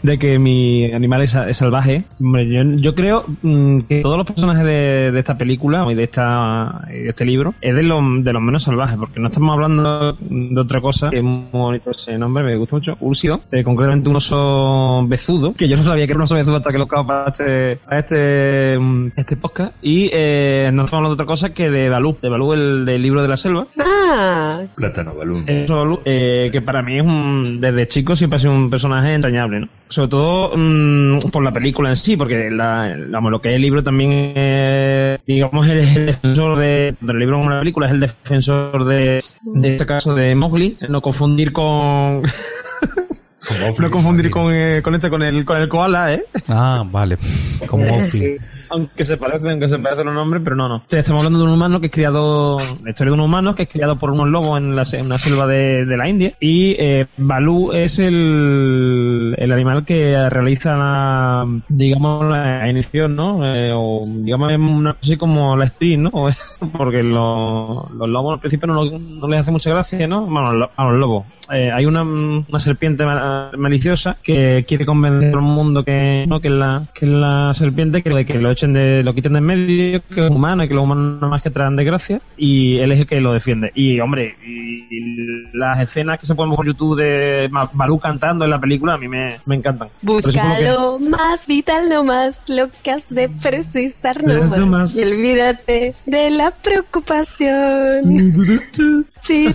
de 0.03 0.19
que 0.19 0.39
mi 0.39 0.91
animal 0.91 1.21
es, 1.21 1.35
es 1.35 1.57
salvaje. 1.57 2.03
Hombre, 2.19 2.47
yo, 2.47 2.61
yo 2.77 2.95
creo 2.95 3.25
mm, 3.41 3.81
que 3.81 4.01
todos 4.01 4.17
los 4.17 4.25
personajes 4.25 4.63
de, 4.63 5.11
de 5.11 5.19
esta 5.19 5.37
película 5.37 5.85
y 5.89 5.95
de 5.95 6.03
esta 6.03 6.85
y 6.89 7.03
de 7.03 7.09
este 7.09 7.25
libro 7.25 7.53
es 7.61 7.75
de 7.75 7.83
los 7.83 8.01
de 8.23 8.33
los 8.33 8.41
menos 8.41 8.63
salvajes, 8.63 8.97
porque 8.97 9.19
no 9.19 9.27
estamos 9.27 9.51
hablando 9.53 10.13
de 10.13 10.59
otra 10.59 10.81
cosa. 10.81 11.09
que 11.09 11.17
Es 11.17 11.23
muy 11.23 11.47
bonito 11.51 11.91
ese 11.91 12.17
nombre, 12.17 12.43
me 12.43 12.55
gusta 12.55 12.75
mucho. 12.75 12.97
Úlcido, 12.99 13.41
eh, 13.51 13.63
concretamente 13.63 14.09
un 14.09 14.17
oso 14.17 15.05
bezudo, 15.07 15.53
que 15.53 15.67
yo 15.67 15.77
no 15.77 15.83
sabía 15.83 16.05
que 16.05 16.11
era 16.11 16.17
un 16.17 16.23
oso 16.23 16.35
bezudo 16.35 16.57
hasta 16.57 16.71
que 16.71 16.77
lo 16.77 16.85
acabo 16.85 17.07
para 17.07 17.29
este, 17.29 17.77
para 17.77 17.99
este, 17.99 18.77
mm, 18.79 19.11
este 19.15 19.35
podcast. 19.35 19.73
Y 19.81 20.09
eh, 20.13 20.69
no 20.73 20.83
estamos 20.83 20.93
hablando 20.93 21.09
de 21.09 21.13
otra 21.13 21.25
cosa 21.25 21.53
que 21.53 21.69
de 21.69 21.89
Balú, 21.89 22.17
de 22.21 22.29
Balú, 22.29 22.53
el 22.53 22.85
del 22.85 23.01
libro 23.01 23.21
de 23.21 23.27
la 23.27 23.37
selva. 23.37 23.67
Ah, 23.79 24.63
Plátano 24.75 25.15
Balú, 25.15 26.01
eh, 26.05 26.49
que 26.51 26.61
para 26.61 26.81
mí 26.81 26.97
es 26.97 27.05
un, 27.05 27.59
desde 27.59 27.87
chico 27.87 28.15
siempre 28.15 28.37
ha 28.37 28.39
sido 28.39 28.53
un 28.53 28.69
personaje 28.69 29.13
entrañable, 29.13 29.61
¿no? 29.61 29.67
Sobre 29.89 30.09
todo 30.09 30.51
mm, 30.55 31.19
por 31.31 31.43
la 31.43 31.51
película 31.51 31.89
en 31.89 31.95
sí, 31.95 32.17
porque 32.17 32.51
la, 32.51 32.93
vamos, 33.09 33.31
lo 33.31 33.41
que 33.41 33.49
es 33.49 33.55
el 33.55 33.61
libro 33.61 33.83
también 33.83 34.33
es, 34.35 35.19
digamos, 35.25 35.67
el, 35.67 35.77
el 35.79 36.05
defensor 36.07 36.57
de, 36.57 36.95
del 36.99 37.19
libro 37.19 37.37
como 37.37 37.49
la 37.49 37.59
película, 37.59 37.87
es 37.87 37.93
el 37.93 37.99
defensor 38.01 38.85
de, 38.85 39.23
de 39.43 39.71
este 39.71 39.85
caso 39.85 40.13
de 40.13 40.35
Mowgli, 40.35 40.77
no 40.89 41.01
confundir 41.01 41.51
con... 41.53 42.23
no 43.79 43.91
confundir 43.91 44.29
con, 44.29 44.53
eh, 44.53 44.81
con 44.83 44.95
este, 44.95 45.09
con 45.09 45.23
el, 45.23 45.45
con 45.45 45.57
el 45.57 45.69
koala, 45.69 46.13
¿eh? 46.13 46.23
Ah, 46.49 46.83
vale. 46.85 47.17
Como 47.65 47.85
Mowgli. 47.87 48.37
Aunque 48.69 49.05
se 49.05 49.17
parecen, 49.17 49.49
aunque 49.51 49.67
se 49.67 49.79
parecen 49.79 50.05
los 50.07 50.15
nombres, 50.15 50.41
pero 50.43 50.55
no, 50.55 50.67
no. 50.69 50.83
Estamos 50.89 51.23
hablando 51.23 51.39
de 51.39 51.45
un 51.45 51.51
humano 51.51 51.79
que 51.79 51.87
es 51.87 51.91
criado, 51.91 52.57
la 52.83 52.89
historia 52.89 53.11
de 53.11 53.19
un 53.19 53.21
humano 53.25 53.55
que 53.55 53.63
es 53.63 53.69
criado 53.69 53.97
por 53.97 54.11
unos 54.11 54.27
lobos 54.29 54.57
en, 54.59 54.75
la, 54.75 54.83
en 54.93 55.05
una 55.05 55.17
selva 55.17 55.47
de, 55.47 55.85
de 55.85 55.97
la 55.97 56.09
India. 56.09 56.33
Y 56.39 56.71
eh, 56.79 57.07
Balú 57.17 57.71
es 57.73 57.99
el, 57.99 59.35
el 59.37 59.51
animal 59.51 59.85
que 59.85 60.29
realiza 60.29 60.75
la, 60.75 61.43
digamos, 61.69 62.23
la 62.25 62.69
iniciación, 62.69 63.13
¿no? 63.15 63.45
Eh, 63.45 63.71
o 63.73 64.01
digamos, 64.05 64.51
una 64.53 64.95
así 65.01 65.17
como 65.17 65.55
la 65.55 65.65
stream, 65.67 66.03
¿no? 66.03 66.11
Porque 66.77 67.03
los, 67.03 67.91
los 67.91 68.09
lobos 68.09 68.33
al 68.35 68.39
principio 68.39 68.67
no, 68.67 68.83
lo- 68.83 68.99
no 68.99 69.27
les 69.27 69.39
hace 69.39 69.51
mucha 69.51 69.69
gracia, 69.71 70.07
¿no? 70.07 70.21
Bueno, 70.25 70.53
lo- 70.53 70.69
a 70.75 70.83
los 70.85 70.93
lobos. 70.99 71.25
Eh, 71.51 71.71
hay 71.71 71.85
una, 71.85 72.03
una 72.03 72.59
serpiente 72.59 73.05
ma- 73.05 73.51
maliciosa 73.57 74.17
que 74.21 74.65
quiere 74.67 74.85
convencer 74.85 75.33
al 75.33 75.41
mundo 75.41 75.83
que 75.83 76.25
no 76.27 76.39
que 76.41 76.49
la 76.49 76.81
que 76.93 77.05
la 77.05 77.53
serpiente 77.53 78.01
que, 78.03 78.25
que 78.25 78.37
lo 78.39 78.49
echen 78.57 78.73
de 78.73 79.03
lo 79.03 79.13
quiten 79.13 79.33
de 79.33 79.39
en 79.39 79.45
medio 79.45 80.01
que 80.13 80.25
es 80.25 80.31
humano 80.31 80.63
y 80.63 80.67
que 80.67 80.73
los 80.73 80.83
humanos 80.83 81.15
nada 81.21 81.27
más 81.29 81.41
que 81.41 81.49
traen 81.49 81.75
desgracia 81.75 82.19
y 82.37 82.77
él 82.79 82.91
es 82.91 82.99
el 83.01 83.07
que 83.07 83.21
lo 83.21 83.33
defiende 83.33 83.71
y 83.75 83.99
hombre 83.99 84.35
y, 84.45 84.85
y 84.89 85.47
las 85.53 85.79
escenas 85.79 86.19
que 86.19 86.25
se 86.25 86.35
ponen 86.35 86.55
por 86.55 86.65
YouTube 86.65 86.97
de 86.97 87.47
Ma- 87.51 87.69
Balú 87.73 87.99
cantando 87.99 88.45
en 88.45 88.51
la 88.51 88.59
película 88.59 88.95
a 88.95 88.97
mí 88.97 89.07
me, 89.07 89.29
me 89.45 89.55
encantan 89.55 89.89
eso 90.01 90.31
como 90.31 90.97
que- 90.99 91.09
más 91.09 91.45
vital 91.47 91.89
nomás, 91.89 92.41
lo 92.47 92.69
que 92.83 92.91
has 92.91 93.13
de 93.13 93.29
precisar 93.29 94.17
Es 94.17 94.23
nomás. 94.25 94.59
nomás. 94.59 94.95
Y 94.95 95.03
olvídate 95.03 95.95
de 96.05 96.29
la 96.31 96.51
preocupación. 96.51 98.61
Sí, 99.09 99.47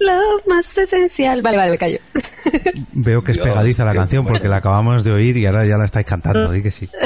lo 0.00 0.12
más 0.48 0.76
esencial. 0.76 1.42
Vale, 1.42 1.56
vale, 1.56 1.70
me 1.72 1.78
callo. 1.78 1.98
Veo 2.92 3.22
que 3.22 3.32
es 3.32 3.36
Dios, 3.36 3.46
pegadiza 3.48 3.84
la 3.84 3.94
canción 3.94 4.24
bueno. 4.24 4.38
porque 4.38 4.48
la 4.48 4.56
acabamos 4.56 5.04
de 5.04 5.12
oír 5.12 5.36
y 5.36 5.46
ahora 5.46 5.66
ya 5.66 5.76
la 5.76 5.84
estáis 5.84 6.06
cantando, 6.06 6.50
di 6.50 6.62
que 6.62 6.70
sí. 6.70 6.88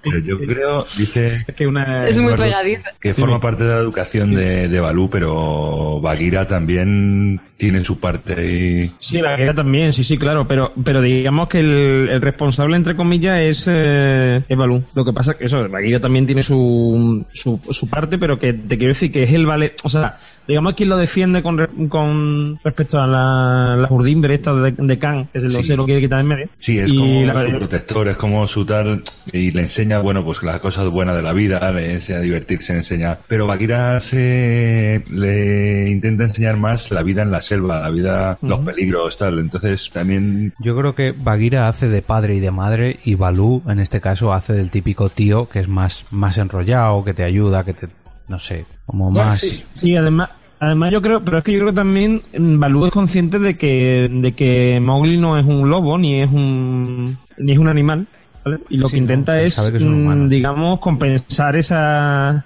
Pero 0.00 0.18
yo 0.20 0.38
creo, 0.38 0.84
dice 0.96 1.44
que 1.56 1.66
una 1.66 2.04
Es 2.06 2.16
muy 2.18 2.32
Eduardo, 2.32 2.44
pegadiza. 2.44 2.90
que 3.00 3.14
forma 3.14 3.40
parte 3.40 3.64
de 3.64 3.74
la 3.74 3.80
educación 3.80 4.32
de, 4.32 4.68
de 4.68 4.80
Balú, 4.80 5.10
pero 5.10 6.00
Bagheera 6.00 6.46
también 6.46 7.40
tiene 7.56 7.82
su 7.82 7.98
parte 7.98 8.46
y 8.46 8.92
Sí, 9.00 9.20
la 9.20 9.36
guerra 9.36 9.54
también, 9.54 9.92
sí, 9.92 10.04
sí, 10.04 10.16
claro, 10.16 10.46
pero 10.46 10.72
pero 10.84 11.02
digamos 11.02 11.48
que 11.48 11.58
el, 11.58 12.08
el 12.12 12.22
responsable, 12.22 12.76
entre 12.76 12.94
comillas, 12.94 13.40
es, 13.40 13.64
eh, 13.68 14.40
es 14.48 14.56
Balú. 14.56 14.84
Lo 14.94 15.04
que 15.04 15.12
pasa 15.12 15.32
es 15.32 15.36
que 15.38 15.44
eso, 15.46 15.66
la 15.66 15.80
guerra 15.80 16.00
también 16.00 16.26
tiene 16.26 16.42
su, 16.44 17.26
su, 17.32 17.60
su 17.68 17.90
parte, 17.90 18.18
pero 18.18 18.38
que 18.38 18.52
te 18.52 18.78
quiero 18.78 18.92
decir 18.94 19.10
que 19.10 19.24
es 19.24 19.32
el 19.32 19.46
vale, 19.46 19.74
o 19.82 19.88
sea, 19.88 20.14
digamos 20.48 20.74
quien 20.74 20.88
lo 20.88 20.96
defiende 20.96 21.42
con, 21.42 21.58
re- 21.58 21.68
con 21.88 22.58
respecto 22.64 23.00
a 23.00 23.06
la, 23.06 23.76
la 23.76 23.86
urdimbre 23.90 24.34
esta 24.34 24.54
de, 24.54 24.72
de 24.76 24.98
Khan, 24.98 25.28
que 25.32 25.40
se 25.40 25.46
lo, 25.48 25.58
Sí. 25.58 25.64
se 25.64 25.76
lo 25.76 25.84
quiere 25.84 26.00
quitar 26.00 26.20
en 26.20 26.26
medio. 26.28 26.48
Sí, 26.58 26.78
es 26.78 26.90
Y 26.92 26.96
como 26.96 27.22
la- 27.26 27.42
su 27.44 27.50
protector, 27.52 28.08
es 28.08 28.16
como 28.16 28.46
su 28.48 28.64
tal, 28.64 29.02
y 29.32 29.50
le 29.52 29.62
enseña, 29.62 29.98
bueno, 30.00 30.24
pues 30.24 30.42
las 30.42 30.60
cosas 30.60 30.88
buenas 30.90 31.14
de 31.16 31.22
la 31.22 31.32
vida, 31.32 31.70
le 31.70 31.92
enseña 31.92 32.18
a 32.18 32.22
divertirse, 32.22 32.72
le 32.72 32.78
enseña. 32.80 33.18
Pero 33.28 33.46
Bagheera 33.46 34.00
se 34.00 35.02
le 35.10 35.90
intenta 35.90 36.24
enseñar 36.24 36.56
más 36.56 36.90
la 36.90 37.02
vida 37.02 37.22
en 37.22 37.30
la 37.30 37.40
selva, 37.40 37.80
la 37.80 37.90
vida, 37.90 38.38
los 38.42 38.60
peligros, 38.60 39.16
tal. 39.18 39.38
Entonces 39.38 39.90
también 39.92 40.54
Yo 40.58 40.76
creo 40.76 40.94
que 40.94 41.12
Bagheera 41.12 41.68
hace 41.68 41.88
de 41.88 42.02
padre 42.02 42.36
y 42.36 42.40
de 42.40 42.50
madre 42.50 43.00
y 43.04 43.14
Balú, 43.14 43.62
en 43.68 43.80
este 43.80 44.00
caso, 44.00 44.32
hace 44.32 44.54
del 44.54 44.70
típico 44.70 45.08
tío 45.10 45.48
que 45.48 45.60
es 45.60 45.68
más, 45.68 46.04
más 46.10 46.38
enrollado, 46.38 47.04
que 47.04 47.14
te 47.14 47.24
ayuda, 47.24 47.64
que 47.64 47.74
te, 47.74 47.88
no 48.28 48.38
sé, 48.38 48.64
como 48.86 49.10
más... 49.10 49.40
Sí, 49.40 49.62
sí, 49.74 49.96
además, 49.96 50.30
además 50.60 50.92
yo 50.92 51.02
creo, 51.02 51.22
pero 51.24 51.38
es 51.38 51.44
que 51.44 51.52
yo 51.52 51.58
creo 51.60 51.70
que 51.70 51.76
también 51.76 52.22
mm, 52.36 52.58
Balú 52.58 52.86
es 52.86 52.92
consciente 52.92 53.38
de 53.38 53.54
que, 53.54 54.08
de 54.10 54.32
que 54.32 54.80
Mowgli 54.80 55.18
no 55.18 55.36
es 55.36 55.44
un 55.44 55.68
lobo, 55.68 55.98
ni 55.98 56.20
es 56.22 56.30
un, 56.30 57.16
ni 57.38 57.52
es 57.52 57.58
un 57.58 57.68
animal, 57.68 58.06
¿vale? 58.44 58.58
Y 58.68 58.78
lo 58.78 58.88
Sí, 58.88 58.94
que 58.94 58.98
intenta 58.98 59.34
no, 59.34 59.40
es, 59.40 59.70
que 59.72 59.84
mm, 59.84 60.28
digamos, 60.28 60.80
compensar 60.80 61.56
esa, 61.56 62.44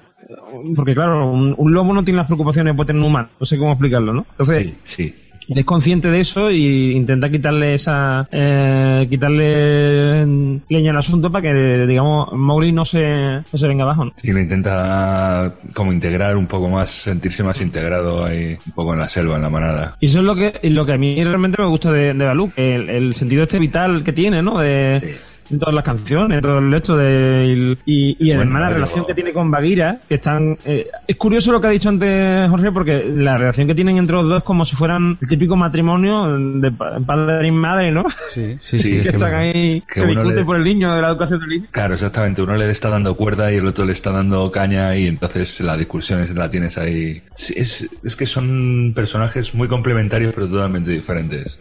porque 0.76 0.94
claro, 0.94 1.30
un, 1.30 1.55
un 1.56 1.72
lobo 1.72 1.93
no 1.93 2.05
tiene 2.05 2.18
las 2.18 2.26
preocupaciones 2.26 2.72
que 2.72 2.76
puede 2.76 2.89
tener 2.89 3.02
un 3.02 3.09
humano, 3.09 3.28
no 3.39 3.47
sé 3.47 3.59
cómo 3.59 3.72
explicarlo, 3.72 4.12
¿no? 4.12 4.26
Entonces, 4.30 4.66
sí, 4.84 5.10
sí. 5.12 5.14
Es 5.60 5.64
consciente 5.64 6.10
de 6.10 6.20
eso 6.20 6.50
y 6.50 6.92
intenta 6.92 7.30
quitarle 7.30 7.74
esa 7.74 8.28
eh, 8.32 9.06
quitarle 9.08 10.26
leña 10.68 10.90
al 10.90 10.98
asunto 10.98 11.30
para 11.30 11.42
que 11.42 11.86
digamos 11.86 12.32
Mowgli 12.32 12.72
no 12.72 12.84
se 12.84 13.42
no 13.52 13.58
se 13.58 13.68
venga 13.68 13.84
abajo 13.84 14.06
¿no? 14.06 14.12
Sí, 14.16 14.32
le 14.32 14.42
intenta 14.42 15.54
como 15.74 15.92
integrar 15.92 16.36
un 16.36 16.46
poco 16.46 16.68
más, 16.68 16.90
sentirse 16.90 17.42
más 17.42 17.60
integrado 17.60 18.24
ahí, 18.24 18.56
un 18.66 18.72
poco 18.74 18.92
en 18.92 19.00
la 19.00 19.08
selva, 19.08 19.36
en 19.36 19.42
la 19.42 19.50
manada. 19.50 19.96
y 20.00 20.06
eso 20.06 20.20
es 20.20 20.24
lo 20.24 20.34
que 20.34 20.58
lo 20.70 20.86
que 20.86 20.92
a 20.92 20.98
mí 20.98 21.22
realmente 21.22 21.60
me 21.60 21.68
gusta 21.68 21.92
de, 21.92 22.14
de 22.14 22.24
Balú 22.24 22.50
el, 22.56 22.90
el 22.90 23.14
sentido 23.14 23.44
este 23.44 23.58
vital 23.58 24.04
que 24.04 24.12
tiene 24.12 24.42
no 24.42 24.58
de 24.58 25.16
en 25.52 25.58
todas 25.58 25.74
las 25.74 25.84
canciones, 25.84 26.40
todo 26.40 26.58
el 26.58 26.72
hecho 26.74 26.96
de 26.96 27.76
y, 27.86 28.16
y 28.18 28.30
además 28.32 28.46
Bueno, 28.46 28.60
la 28.60 28.66
pero- 28.68 28.74
relación 28.80 29.06
que 29.06 29.14
tiene 29.14 29.32
con 29.32 29.50
Bagheera, 29.50 30.00
que 30.08 30.14
están 30.16 30.56
eh, 30.64 30.88
es 31.06 31.16
curioso 31.16 31.52
lo 31.52 31.60
que 31.60 31.66
ha 31.66 31.70
dicho 31.70 31.88
antes 31.88 32.48
Jorge 32.50 32.72
porque 32.72 33.04
la 33.04 33.38
relación 33.38 33.66
que 33.66 33.74
tienen 33.74 33.98
entre 33.98 34.16
los 34.16 34.28
dos 34.28 34.38
es 34.38 34.44
como 34.44 34.64
si 34.64 34.76
fueran 34.76 35.16
el 35.20 35.28
típico 35.28 35.56
matrimonio 35.56 36.36
de 36.38 36.70
pa- 36.72 36.98
padre 37.06 37.48
y 37.48 37.52
madre, 37.52 37.92
¿no? 37.92 38.04
Sí, 38.32 38.56
sí, 38.62 38.78
Sí, 38.78 38.90
que 38.92 38.96
es 38.98 39.02
que 39.02 39.08
están 39.16 39.30
bueno, 39.30 39.36
ahí 39.38 39.80
que 39.82 40.00
que 40.00 40.06
discuten 40.06 40.36
le- 40.36 40.44
por 40.44 40.56
el 40.56 40.64
niño, 40.64 40.92
de 40.94 41.02
la 41.02 41.08
educación 41.08 41.40
del 41.40 41.48
niño. 41.48 41.66
Claro, 41.70 41.94
exactamente. 41.94 42.42
Uno 42.42 42.56
le 42.56 42.68
está 42.70 42.88
dando 42.88 43.14
cuerda 43.14 43.52
y 43.52 43.56
el 43.56 43.66
otro 43.66 43.84
le 43.84 43.92
está 43.92 44.10
dando 44.10 44.50
caña 44.50 44.96
y 44.96 45.06
entonces 45.06 45.60
la 45.60 45.76
discusión 45.76 46.20
es- 46.20 46.34
la 46.34 46.48
tienes 46.48 46.78
ahí. 46.78 47.22
Sí, 47.34 47.54
es, 47.56 47.88
es 48.02 48.16
que 48.16 48.26
son 48.26 48.92
personajes 48.94 49.54
muy 49.54 49.68
complementarios 49.68 50.32
pero 50.34 50.48
totalmente 50.48 50.90
diferentes. 50.90 51.58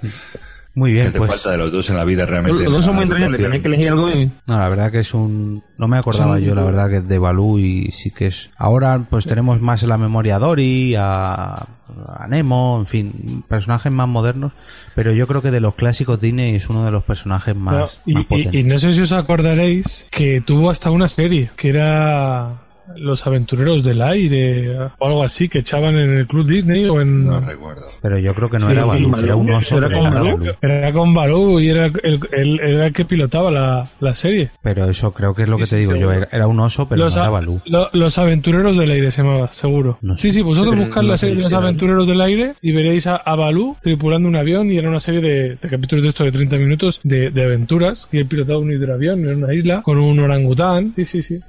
Muy 0.73 0.91
¿Qué 0.91 0.99
bien, 1.01 1.11
te 1.11 1.17
pues... 1.17 1.29
falta 1.31 1.51
de 1.51 1.57
los 1.57 1.71
dos 1.71 1.89
en 1.89 1.97
la 1.97 2.05
vida 2.05 2.25
realmente? 2.25 2.63
Los 2.63 2.71
dos 2.71 2.85
son 2.85 2.95
muy 2.95 3.03
entrañables, 3.03 3.39
educación. 3.41 3.61
tenéis 3.61 3.61
que 3.61 3.67
elegir 3.67 3.89
algo 3.89 4.09
y... 4.09 4.31
No, 4.47 4.57
la 4.59 4.69
verdad 4.69 4.91
que 4.91 4.99
es 4.99 5.13
un... 5.13 5.61
No 5.77 5.87
me 5.89 5.97
acordaba 5.97 6.39
yo, 6.39 6.55
la 6.55 6.63
verdad, 6.63 6.89
que 6.89 7.01
de 7.01 7.19
Balú 7.19 7.59
y 7.59 7.91
sí 7.91 8.11
que 8.11 8.27
es... 8.27 8.49
Ahora 8.57 9.03
pues 9.09 9.25
tenemos 9.25 9.59
más 9.59 9.83
en 9.83 9.89
la 9.89 9.97
memoria 9.97 10.37
a 10.37 10.39
Dory, 10.39 10.95
a, 10.97 11.53
a 11.53 12.27
Nemo, 12.29 12.77
en 12.79 12.85
fin, 12.85 13.43
personajes 13.49 13.91
más 13.91 14.07
modernos, 14.07 14.53
pero 14.95 15.11
yo 15.11 15.27
creo 15.27 15.41
que 15.41 15.51
de 15.51 15.59
los 15.59 15.75
clásicos 15.75 16.21
Disney 16.21 16.55
es 16.55 16.69
uno 16.69 16.85
de 16.85 16.91
los 16.91 17.03
personajes 17.03 17.55
más, 17.55 17.99
y, 18.05 18.13
más 18.13 18.23
y- 18.23 18.25
potentes. 18.27 18.53
y 18.53 18.63
no 18.63 18.77
sé 18.77 18.93
si 18.93 19.01
os 19.01 19.11
acordaréis 19.11 20.07
que 20.09 20.39
tuvo 20.39 20.69
hasta 20.69 20.89
una 20.91 21.09
serie 21.09 21.49
que 21.57 21.67
era 21.69 22.60
los 22.97 23.25
aventureros 23.27 23.83
del 23.83 24.01
aire 24.01 24.77
o 24.97 25.05
algo 25.07 25.23
así 25.23 25.47
que 25.49 25.59
echaban 25.59 25.97
en 25.97 26.17
el 26.17 26.27
Club 26.27 26.47
Disney 26.47 26.85
o 26.85 26.99
en... 27.01 27.25
No 27.25 27.39
recuerdo. 27.39 27.85
Pero 28.01 28.17
yo 28.19 28.33
creo 28.33 28.49
que 28.49 28.57
no 28.57 28.65
Sí, 28.67 28.71
era 28.73 28.85
Balú, 28.85 29.15
era 29.17 29.35
un 29.35 29.51
oso. 29.51 29.77
Era 29.77 29.87
pero 29.87 29.99
con 30.01 30.09
no 30.13 30.15
Balú. 30.23 30.37
Balú. 30.37 30.53
Era 30.61 30.93
con 30.93 31.13
Balú 31.13 31.59
y 31.59 31.69
era 31.69 31.85
el, 31.85 32.19
el- 32.31 32.59
era 32.59 32.85
el 32.87 32.93
que 32.93 33.05
pilotaba 33.05 33.51
la, 33.51 33.83
la 33.99 34.15
serie. 34.15 34.49
Pero 34.61 34.89
eso 34.89 35.13
creo 35.13 35.33
que 35.35 35.43
es 35.43 35.49
lo 35.49 35.57
que 35.57 35.67
te 35.67 35.75
digo 35.77 35.95
yo. 35.95 36.11
Era, 36.11 36.27
era 36.31 36.47
un 36.47 36.59
oso, 36.59 36.87
pero 36.89 37.03
los, 37.05 37.15
no 37.15 37.21
era 37.21 37.29
Balú. 37.29 37.61
lo- 37.65 37.89
los 37.93 38.17
aventureros 38.17 38.77
del 38.77 38.91
aire 38.91 39.11
se 39.11 39.23
llamaba, 39.23 39.51
seguro. 39.51 39.97
Sí, 40.17 40.31
sí, 40.31 40.41
vosotros 40.41 40.75
buscad 40.75 41.01
no 41.01 41.09
la 41.09 41.17
sé 41.17 41.27
serie 41.27 41.35
de 41.37 41.41
los 41.43 41.53
aventureros 41.53 42.07
del 42.07 42.21
aire 42.21 42.53
y 42.61 42.71
veréis 42.71 43.07
a, 43.07 43.15
a 43.17 43.35
Balú 43.35 43.75
tripulando 43.81 44.27
un 44.27 44.35
avión 44.35 44.71
y 44.71 44.77
era 44.77 44.89
una 44.89 44.99
serie 44.99 45.21
de, 45.21 45.55
de 45.55 45.69
capítulos 45.69 46.03
de 46.03 46.09
estos 46.09 46.25
de 46.25 46.31
30 46.31 46.57
minutos 46.57 46.99
de, 47.03 47.29
de 47.31 47.43
aventuras 47.43 48.07
y 48.11 48.17
él 48.17 48.25
pilotaba 48.25 48.59
un 48.59 48.71
hidroavión 48.71 49.27
en 49.29 49.43
una 49.43 49.53
isla 49.53 49.81
con 49.83 49.97
un 49.97 50.19
orangután. 50.19 50.93
Sí, 50.95 51.05
sí, 51.05 51.21
sí. 51.21 51.39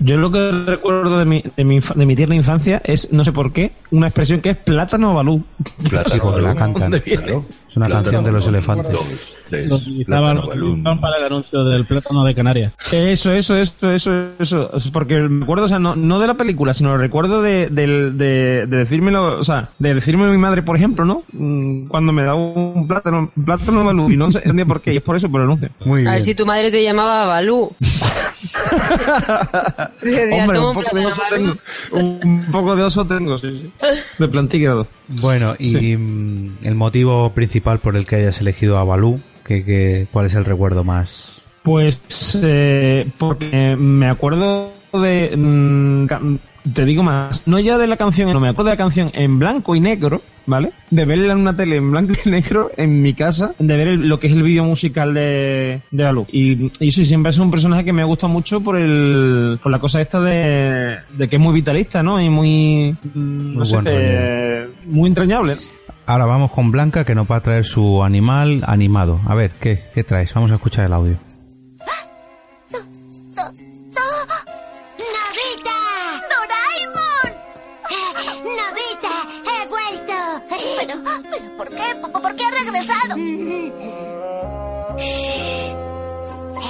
Yo 0.00 0.16
lo 0.16 0.30
que 0.30 0.75
recuerdo 0.76 1.18
de 1.18 1.24
mi, 1.24 1.42
de 1.56 1.64
mi, 1.64 1.80
de 1.80 2.06
mi 2.06 2.16
tierna 2.16 2.36
infancia 2.36 2.80
es, 2.84 3.12
no 3.12 3.24
sé 3.24 3.32
por 3.32 3.52
qué, 3.52 3.72
una 3.90 4.06
expresión 4.06 4.40
que 4.40 4.50
es 4.50 4.56
plátano 4.56 5.14
balú. 5.14 5.44
Sí, 6.06 6.18
porque 6.22 6.42
la 6.42 6.54
cantan. 6.54 6.90
¿Dónde 6.90 7.00
viene? 7.00 7.42
Es 7.68 7.76
una 7.76 7.88
canción 7.88 8.24
de 8.24 8.32
los 8.32 8.46
elefantes. 8.46 8.96
Lo 9.50 9.76
utilizaban, 9.76 10.36
lo 10.36 10.46
utilizaban 10.70 11.00
para 11.00 11.16
el 11.18 11.24
anuncio 11.24 11.64
del 11.64 11.84
plátano 11.86 12.24
de 12.24 12.34
Canarias. 12.34 12.72
Eso, 12.92 13.32
eso, 13.32 13.56
eso, 13.56 13.90
eso, 13.92 14.30
eso. 14.38 14.70
Porque 14.92 15.16
me 15.16 15.44
acuerdo, 15.44 15.64
o 15.64 15.68
sea, 15.68 15.78
no, 15.78 15.94
no 15.96 16.18
de 16.18 16.26
la 16.26 16.34
película, 16.34 16.74
sino 16.74 16.96
recuerdo 16.96 17.42
de, 17.42 17.68
de, 17.68 18.10
de 18.12 18.66
decírmelo, 18.66 19.38
o 19.38 19.44
sea, 19.44 19.70
de 19.78 19.94
decirme 19.94 20.28
mi 20.30 20.38
madre, 20.38 20.62
por 20.62 20.76
ejemplo, 20.76 21.04
¿no? 21.04 21.22
Mm, 21.32 21.86
Cuando 21.88 22.12
me 22.12 22.22
da 22.24 22.34
un 22.34 22.86
plátano, 22.88 23.30
un 23.36 23.44
plátano 23.44 23.84
balú 23.84 24.10
y 24.10 24.16
no 24.16 24.30
sé 24.30 24.38
entendía 24.38 24.66
por 24.66 24.80
qué, 24.80 24.94
y 24.94 24.96
es 24.98 25.02
por 25.02 25.16
eso, 25.16 25.28
por 25.30 25.40
el 25.40 25.46
anuncio. 25.46 25.70
Muy 25.84 26.06
A 26.06 26.12
ver 26.12 26.22
si 26.22 26.34
tu 26.34 26.44
madre 26.46 26.70
te 26.70 26.82
llamaba 26.82 27.26
Balú. 27.26 27.70
Decía, 30.02 30.22
Hombre, 30.42 30.56
"Toma 30.56 30.68
un 30.68 30.74
poco, 30.74 30.96
de 30.96 31.02
plátano, 31.02 31.08
oso 31.08 31.22
Balú". 31.30 31.58
tengo, 31.90 32.18
un 32.24 32.46
poco 32.52 32.76
de 32.76 32.82
oso 32.82 33.04
tengo, 33.06 33.38
sí, 33.38 33.58
sí. 33.60 33.86
De 34.18 34.28
plantígrado. 34.28 34.86
Bueno, 35.08 35.54
y 35.58 35.66
Sí. 35.66 35.96
mm, 35.96 36.58
el 36.64 36.74
motivo 36.74 37.32
principal 37.32 37.78
por 37.78 37.96
el 37.96 38.06
que 38.06 38.16
hayas 38.16 38.40
elegido 38.40 38.78
a 38.78 38.84
Balú, 38.84 39.20
que, 39.46 39.64
que- 39.64 40.08
¿cuál 40.10 40.26
es 40.26 40.34
el 40.34 40.44
recuerdo 40.44 40.84
más? 40.84 41.42
Pues 41.62 42.38
eh, 42.44 43.06
porque 43.18 43.74
me 43.76 44.08
acuerdo 44.08 44.72
de... 44.92 45.36
mm, 45.36 46.06
te 46.72 46.84
digo 46.84 47.02
más, 47.02 47.46
no 47.46 47.58
ya 47.60 47.76
de 47.78 47.86
la 47.86 47.96
canción, 47.96 48.32
no 48.32 48.40
me 48.40 48.48
acuerdo 48.48 48.70
de 48.70 48.74
la 48.74 48.84
canción 48.84 49.10
en 49.14 49.38
blanco 49.38 49.74
y 49.74 49.80
negro, 49.80 50.22
¿vale? 50.46 50.72
De 50.90 51.04
verla 51.04 51.32
en 51.32 51.40
una 51.40 51.56
tele 51.56 51.76
en 51.76 51.90
blanco 51.90 52.12
y 52.24 52.28
negro 52.30 52.70
en 52.76 53.02
mi 53.02 53.14
casa, 53.14 53.54
de 53.58 53.76
ver 53.76 53.88
el- 53.88 54.08
lo 54.08 54.18
que 54.20 54.28
es 54.28 54.32
el 54.32 54.42
vídeo 54.44 54.64
musical 54.64 55.12
de, 55.14 55.80
de 55.90 56.04
Balú. 56.04 56.26
Y, 56.30 56.70
y 56.84 56.92
sí, 56.92 57.04
siempre 57.04 57.30
es 57.30 57.38
un 57.38 57.50
personaje 57.50 57.84
que 57.84 57.92
me 57.92 58.04
gusta 58.04 58.26
mucho 58.28 58.60
por 58.60 58.76
el 58.76 59.58
por 59.62 59.72
la 59.72 59.78
cosa 59.80 60.00
esta 60.00 60.20
de, 60.20 60.98
de 61.16 61.28
que 61.28 61.36
es 61.36 61.42
muy 61.42 61.54
vitalista, 61.54 62.02
¿no? 62.02 62.20
Y 62.20 62.28
muy... 62.30 62.96
mm, 63.14 63.58
no 63.58 63.64
Muy 63.64 63.66
sé, 63.66 63.78
eh, 63.84 64.68
muy 64.86 65.08
entrañable. 65.08 65.56
Ahora 66.06 66.24
vamos 66.24 66.52
con 66.52 66.70
Blanca, 66.70 67.04
que 67.04 67.16
nos 67.16 67.28
va 67.28 67.36
a 67.36 67.40
traer 67.40 67.64
su 67.64 68.04
animal 68.04 68.62
animado. 68.66 69.20
A 69.26 69.34
ver, 69.34 69.50
¿qué, 69.52 69.82
qué 69.92 70.04
traes? 70.04 70.32
Vamos 70.34 70.52
a 70.52 70.54
escuchar 70.54 70.86
el 70.86 70.92
audio. 70.92 71.18
¡Novita! 74.98 75.76
¡Doraemon! 76.30 77.28
¡Novita! 78.44 79.14
¡He 79.50 79.66
vuelto! 79.68 80.18
Pero, 80.78 80.94
¿por 81.56 81.68
qué? 81.70 81.96
¿Por, 82.00 82.12
por 82.22 82.36
qué 82.36 82.44
ha 82.44 82.50
regresado? 82.50 83.16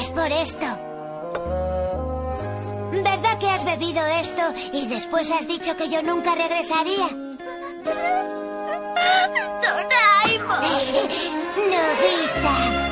Es 0.01 0.09
por 0.11 0.33
esto. 0.33 0.67
¿Verdad 3.05 3.39
que 3.39 3.51
has 3.51 3.65
bebido 3.67 4.07
esto 4.07 4.43
y 4.73 4.87
después 4.87 5.31
has 5.31 5.47
dicho 5.47 5.77
que 5.77 5.91
yo 5.91 6.01
nunca 6.03 6.35
regresaría? 6.35 7.09
¡Doraemon! 9.63 10.63
Novita. 11.71 12.86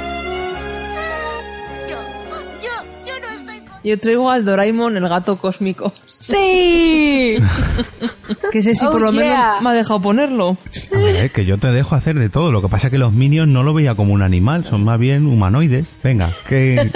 Yo 3.84 3.98
traigo 4.00 4.30
al 4.30 4.44
Doraemon, 4.46 4.96
el 4.96 5.08
gato 5.08 5.36
cósmico. 5.38 5.92
¡Sí! 6.06 7.36
Que 8.50 8.62
sé 8.62 8.74
si 8.74 8.86
Oh, 8.86 8.90
por 8.90 9.02
lo 9.02 9.10
yeah. 9.10 9.20
menos 9.20 9.62
me 9.62 9.70
ha 9.70 9.72
dejado 9.74 10.00
ponerlo. 10.00 10.56
A 10.94 10.98
ver, 10.98 11.30
que 11.30 11.44
yo 11.44 11.58
te 11.58 11.68
dejo 11.70 11.94
hacer 11.94 12.18
de 12.18 12.28
todo. 12.30 12.50
Lo 12.50 12.62
que 12.62 12.68
pasa 12.68 12.86
es 12.86 12.90
que 12.90 12.98
los 12.98 13.12
minions 13.12 13.50
no 13.52 13.62
lo 13.62 13.74
veía 13.74 13.94
como 13.94 14.14
un 14.14 14.22
animal, 14.22 14.64
son 14.70 14.84
más 14.84 14.98
bien 14.98 15.26
humanoides. 15.26 15.86
Venga, 16.02 16.30
¿qué, 16.48 16.90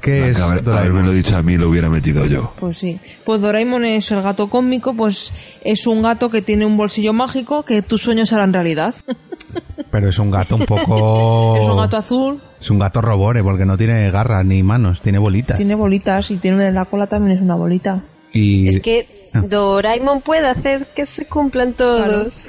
qué 0.00 0.30
es 0.30 0.40
haber- 0.40 0.64
Doraemon? 0.64 0.76
haberme 0.96 1.02
lo 1.08 1.12
dicho 1.12 1.36
a 1.36 1.42
mí 1.42 1.56
lo 1.56 1.68
hubiera 1.70 1.88
metido 1.88 2.26
yo. 2.26 2.52
Pues 2.58 2.78
sí. 2.78 2.98
Pues 3.24 3.40
Doraemon 3.40 3.84
es 3.84 4.10
el 4.10 4.20
gato 4.22 4.48
cósmico, 4.50 4.94
pues 4.96 5.32
es 5.62 5.86
un 5.86 6.02
gato 6.02 6.30
que 6.30 6.42
tiene 6.42 6.66
un 6.66 6.76
bolsillo 6.76 7.12
mágico 7.12 7.64
que 7.64 7.82
tus 7.82 8.02
sueños 8.02 8.32
harán 8.32 8.52
realidad. 8.52 8.94
Pero 9.92 10.08
es 10.08 10.18
un 10.18 10.30
gato 10.32 10.56
un 10.56 10.66
poco... 10.66 11.56
Es 11.62 11.68
un 11.68 11.76
gato 11.76 11.96
azul, 11.96 12.40
Es 12.60 12.70
un 12.70 12.78
gato 12.78 13.00
robore, 13.00 13.42
porque 13.42 13.64
no 13.64 13.76
tiene 13.76 14.10
garras 14.10 14.44
ni 14.44 14.62
manos, 14.62 15.00
tiene 15.00 15.18
bolitas. 15.18 15.56
tiene 15.56 15.74
bolitas 15.74 16.30
y 16.30 16.36
tiene 16.38 16.66
en 16.68 16.74
la 16.74 16.84
cola 16.86 17.06
también 17.06 17.36
es 17.36 17.42
una 17.42 17.54
bolita. 17.54 18.02
Y 18.32 18.66
Es 18.68 18.80
que 18.80 19.06
Ah. 19.34 19.42
Doraemon 19.46 20.22
puede 20.22 20.48
hacer 20.48 20.86
que 20.96 21.04
se 21.04 21.26
cumplan 21.26 21.74
todos. 21.74 22.48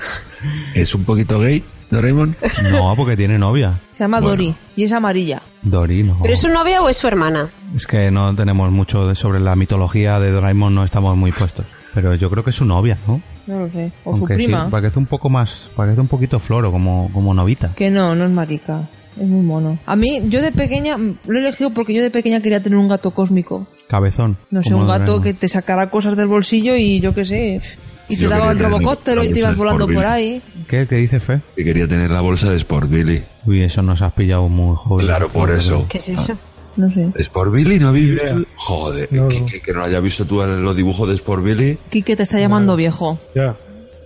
¿Es 0.74 0.96
un 0.96 1.04
poquito 1.04 1.38
gay, 1.40 1.62
Doraemon? 1.92 2.36
No, 2.72 2.96
porque 2.96 3.18
tiene 3.18 3.38
novia. 3.38 3.74
Se 3.92 4.06
llama 4.06 4.20
Bueno. 4.22 4.30
Dori 4.32 4.56
y 4.78 4.84
es 4.86 4.92
amarilla. 4.94 5.42
Dori, 5.62 6.04
no. 6.04 6.18
¿Pero 6.22 6.34
es 6.34 6.40
su 6.40 6.48
novia 6.48 6.82
o 6.82 6.88
es 6.88 6.96
su 6.96 7.08
hermana? 7.08 7.50
Es 7.76 7.86
que 7.86 8.10
no 8.12 8.34
tenemos 8.34 8.72
mucho 8.72 9.08
de- 9.10 9.16
sobre 9.16 9.42
la 9.42 9.58
mitología 9.58 10.20
de 10.22 10.32
Doraemon, 10.32 10.74
no 10.74 10.86
estamos 10.86 11.18
muy 11.18 11.34
puestos. 11.34 11.66
Pero 11.94 12.16
yo 12.16 12.30
creo 12.30 12.44
que 12.46 12.52
es 12.52 12.56
su 12.56 12.66
novia, 12.66 12.98
¿no? 13.08 13.22
No 13.48 13.60
lo 13.60 13.70
sé. 13.70 13.92
O 14.06 14.14
Aunque 14.14 14.36
su 14.36 14.40
sí, 14.40 14.46
prima. 14.46 14.70
para 14.70 14.82
que 14.82 14.88
esté 14.88 15.00
un 15.00 15.06
poco 15.08 15.30
más, 15.30 15.52
para 15.76 15.88
que 15.88 15.92
esté 15.94 16.02
un 16.02 16.08
poquito 16.08 16.40
floro, 16.40 16.72
como, 16.72 17.10
como 17.14 17.34
novita. 17.34 17.74
Que 17.76 17.90
no, 17.90 18.16
no 18.16 18.24
es 18.26 18.32
marica. 18.32 18.88
Es 19.20 19.28
muy 19.28 19.46
mono. 19.46 19.78
A 19.86 19.96
mí, 19.96 20.22
yo 20.30 20.42
de 20.42 20.52
pequeña, 20.52 20.98
mm, 20.98 21.18
lo 21.28 21.38
he 21.38 21.42
elegido 21.42 21.72
porque 21.72 21.94
yo 21.94 22.02
de 22.02 22.10
pequeña 22.12 22.42
quería 22.42 22.62
tener 22.64 22.78
un 22.80 22.88
gato 22.88 23.12
cósmico. 23.12 23.68
Cabezón. 23.90 24.38
No 24.52 24.64
sé, 24.64 24.74
un 24.74 24.88
gato 24.88 25.20
que 25.22 25.34
te 25.34 25.48
sacara 25.48 25.90
cosas 25.90 26.16
del 26.16 26.28
bolsillo 26.28 26.76
y 26.76 27.00
yo 27.02 27.14
qué 27.14 27.26
sé. 27.26 27.60
Y 28.08 28.16
te 28.16 28.24
Yo 28.24 28.30
daba 28.30 28.52
el 28.52 28.60
robocóptero 28.60 29.24
y 29.24 29.32
te 29.32 29.40
ibas 29.40 29.56
volando 29.58 29.88
por 29.88 30.06
ahí. 30.06 30.42
¿Qué? 30.68 30.88
¿Qué 30.88 30.96
dice 30.96 31.20
Fe? 31.20 31.42
Que 31.56 31.64
quería 31.64 31.88
tener 31.88 32.10
la 32.12 32.22
bolsa 32.22 32.50
de 32.50 32.58
Sport 32.58 32.90
Billy. 32.90 33.24
Uy, 33.46 33.62
eso 33.64 33.82
nos 33.84 34.02
has 34.02 34.14
pillado 34.14 34.48
muy 34.50 34.76
joven. 34.76 35.06
Claro, 35.06 35.30
por 35.30 35.52
eso. 35.52 35.86
¿Qué 35.90 35.98
es 36.00 36.10
eso? 36.10 36.38
No 36.78 36.90
sé. 36.92 37.10
¿Sport 37.16 37.52
Billy 37.52 37.78
no 37.80 37.90
habéis 37.90 38.12
visto? 38.12 38.44
Joder, 38.56 39.10
No, 39.12 39.28
que, 39.28 39.40
no. 39.42 39.46
que- 39.48 39.60
que 39.62 39.74
no 39.74 39.84
haya 39.84 40.00
visto 40.00 40.26
tú 40.26 40.42
los 40.44 40.76
dibujos 40.76 41.08
de 41.10 41.16
Sport 41.16 41.44
Billy. 41.44 41.78
Quique 41.90 42.16
te 42.16 42.24
está 42.24 42.40
llamando 42.40 42.76
viejo. 42.76 43.20
Ya. 43.36 43.58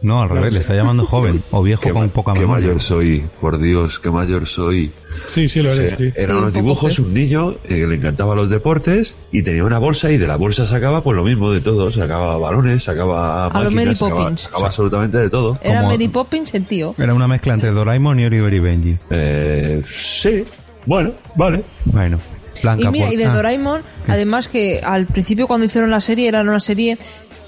No, 0.04 0.22
al 0.22 0.30
revés, 0.30 0.54
le 0.54 0.60
está 0.60 0.76
llamando 0.76 1.06
joven 1.06 1.42
o 1.52 1.64
viejo 1.64 1.82
Qué, 1.82 1.92
con 1.92 2.10
poca 2.10 2.34
qué 2.34 2.42
memoria. 2.42 2.68
mayor 2.68 2.82
soy, 2.82 3.24
por 3.42 3.58
Dios, 3.58 4.00
qué 4.00 4.12
mayor 4.12 4.46
soy. 4.48 4.92
Sí, 5.28 5.48
sí, 5.48 5.62
lo 5.62 5.70
O 5.70 5.72
sea, 5.72 5.86
eres, 5.86 5.96
sí. 5.98 6.12
Eran 6.16 6.36
Sí, 6.36 6.42
unos 6.42 6.54
dibujos, 6.54 7.00
un 7.00 7.14
niño 7.14 7.52
eh, 7.52 7.58
que 7.70 7.88
le 7.88 7.96
encantaban 7.96 8.36
los 8.38 8.50
deportes 8.50 9.16
y 9.32 9.42
tenía 9.44 9.64
una 9.64 9.80
bolsa 9.80 10.12
y 10.12 10.18
de 10.18 10.28
la 10.28 10.36
bolsa 10.36 10.68
sacaba 10.68 11.02
pues 11.02 11.16
lo 11.16 11.24
mismo 11.24 11.52
de 11.52 11.62
todo. 11.62 11.90
Sacaba 11.92 12.38
balones, 12.38 12.84
sacaba 12.84 13.46
A 13.46 13.48
lo 13.48 13.54
máquinas, 13.72 13.74
Mary 13.74 13.96
sacaba, 13.96 14.20
Poppins. 14.22 14.42
sacaba 14.42 14.68
absolutamente 14.68 15.18
de 15.18 15.30
todo. 15.30 15.58
Era 15.62 15.78
Como- 15.80 15.92
Mary 15.92 16.08
Poppins 16.10 16.54
el 16.54 16.66
tío. 16.66 16.94
Era 16.98 17.14
una 17.14 17.28
mezcla 17.28 17.54
entre 17.54 17.72
Doraemon 17.72 18.20
y 18.20 18.26
Oliver 18.26 18.54
y 18.54 18.60
Benji. 18.60 18.98
Eh, 19.10 19.82
sí, 19.96 20.44
bueno, 20.86 21.12
vale. 21.36 21.64
Bueno, 21.86 22.20
Blanca. 22.62 22.84
Y 22.84 22.92
mira, 22.92 23.06
por- 23.06 23.14
y 23.14 23.18
de 23.18 23.26
ah, 23.26 23.34
Doraemon, 23.36 23.82
además 24.08 24.50
que 24.50 24.82
al 24.84 25.06
principio 25.06 25.48
cuando 25.48 25.66
hicieron 25.66 25.90
la 25.90 26.02
serie 26.02 26.28
era 26.28 26.42
una 26.42 26.60
serie 26.60 26.98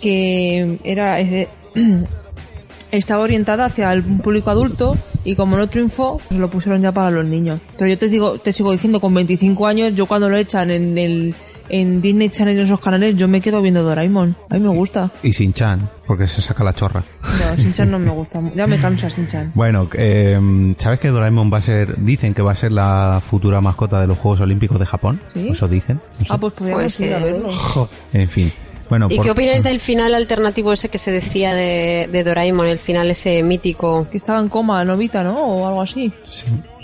que 0.01 0.79
era 0.85 1.17
estaba 2.97 3.23
orientada 3.23 3.65
hacia 3.65 3.91
el 3.93 4.03
público 4.03 4.49
adulto 4.49 4.97
y 5.23 5.35
como 5.35 5.57
no 5.57 5.67
triunfó, 5.69 6.19
pues 6.27 6.39
lo 6.39 6.49
pusieron 6.49 6.81
ya 6.81 6.91
para 6.91 7.09
los 7.11 7.25
niños. 7.25 7.59
Pero 7.77 7.89
yo 7.89 7.97
te 7.97 8.09
digo, 8.09 8.37
te 8.39 8.53
sigo 8.53 8.71
diciendo 8.71 8.99
con 8.99 9.13
25 9.13 9.67
años, 9.67 9.95
yo 9.95 10.05
cuando 10.05 10.29
lo 10.29 10.37
echan 10.37 10.71
en 10.71 10.97
el 10.97 11.35
en 11.67 11.99
Disney 11.99 12.29
Channel 12.29 12.55
y 12.55 12.59
en 12.59 12.65
esos 12.67 12.79
canales, 12.79 13.15
yo 13.15 13.27
me 13.27 13.41
quedo 13.41 13.59
viendo 13.59 13.81
Doraemon. 13.81 14.37
A 14.51 14.53
mí 14.53 14.59
me 14.59 14.69
gusta. 14.69 15.09
Y 15.23 15.33
Sin 15.33 15.51
Chan, 15.51 15.89
porque 16.05 16.27
se 16.27 16.39
saca 16.39 16.63
la 16.63 16.73
chorra. 16.73 17.03
No, 17.23 17.63
Sinchan 17.63 17.89
no 17.89 17.97
me 17.97 18.11
gusta. 18.11 18.39
Ya 18.55 18.67
me 18.67 18.79
cansa 18.79 19.09
Sinchan. 19.09 19.51
Bueno, 19.55 19.89
eh, 19.95 20.39
¿sabes 20.77 20.99
que 20.99 21.07
Doraemon 21.07 21.51
va 21.51 21.57
a 21.57 21.61
ser, 21.63 21.95
dicen 22.05 22.35
que 22.35 22.43
va 22.43 22.51
a 22.51 22.55
ser 22.55 22.71
la 22.71 23.19
futura 23.27 23.61
mascota 23.61 23.99
de 23.99 24.05
los 24.05 24.19
Juegos 24.19 24.41
Olímpicos 24.41 24.79
de 24.79 24.85
Japón? 24.85 25.19
¿Sí? 25.33 25.49
Eso 25.49 25.67
dicen. 25.67 25.99
No 26.19 26.25
sé. 26.27 26.33
Ah, 26.33 26.37
pues 26.37 26.53
podríamos 26.53 26.83
Pues, 26.83 26.99
ir 26.99 27.13
a 27.15 27.17
verlo. 27.19 27.49
En 28.13 28.27
fin. 28.29 28.53
Bueno, 28.89 29.07
¿Y 29.09 29.15
por- 29.17 29.25
qué 29.25 29.31
opináis 29.31 29.63
del 29.63 29.79
final 29.79 30.13
alternativo 30.13 30.71
ese 30.71 30.89
que 30.89 30.97
se 30.99 31.11
decía 31.11 31.53
de, 31.55 32.07
de 32.11 32.23
Doraemon, 32.23 32.67
el 32.67 32.79
final 32.79 33.09
ese 33.09 33.41
mítico? 33.41 34.07
Que 34.09 34.17
estaba 34.17 34.39
en 34.39 34.47
coma, 34.49 34.85
Novita, 34.85 35.23
¿no? 35.23 35.39
O 35.39 35.67
algo 35.67 35.81
así. 35.81 36.11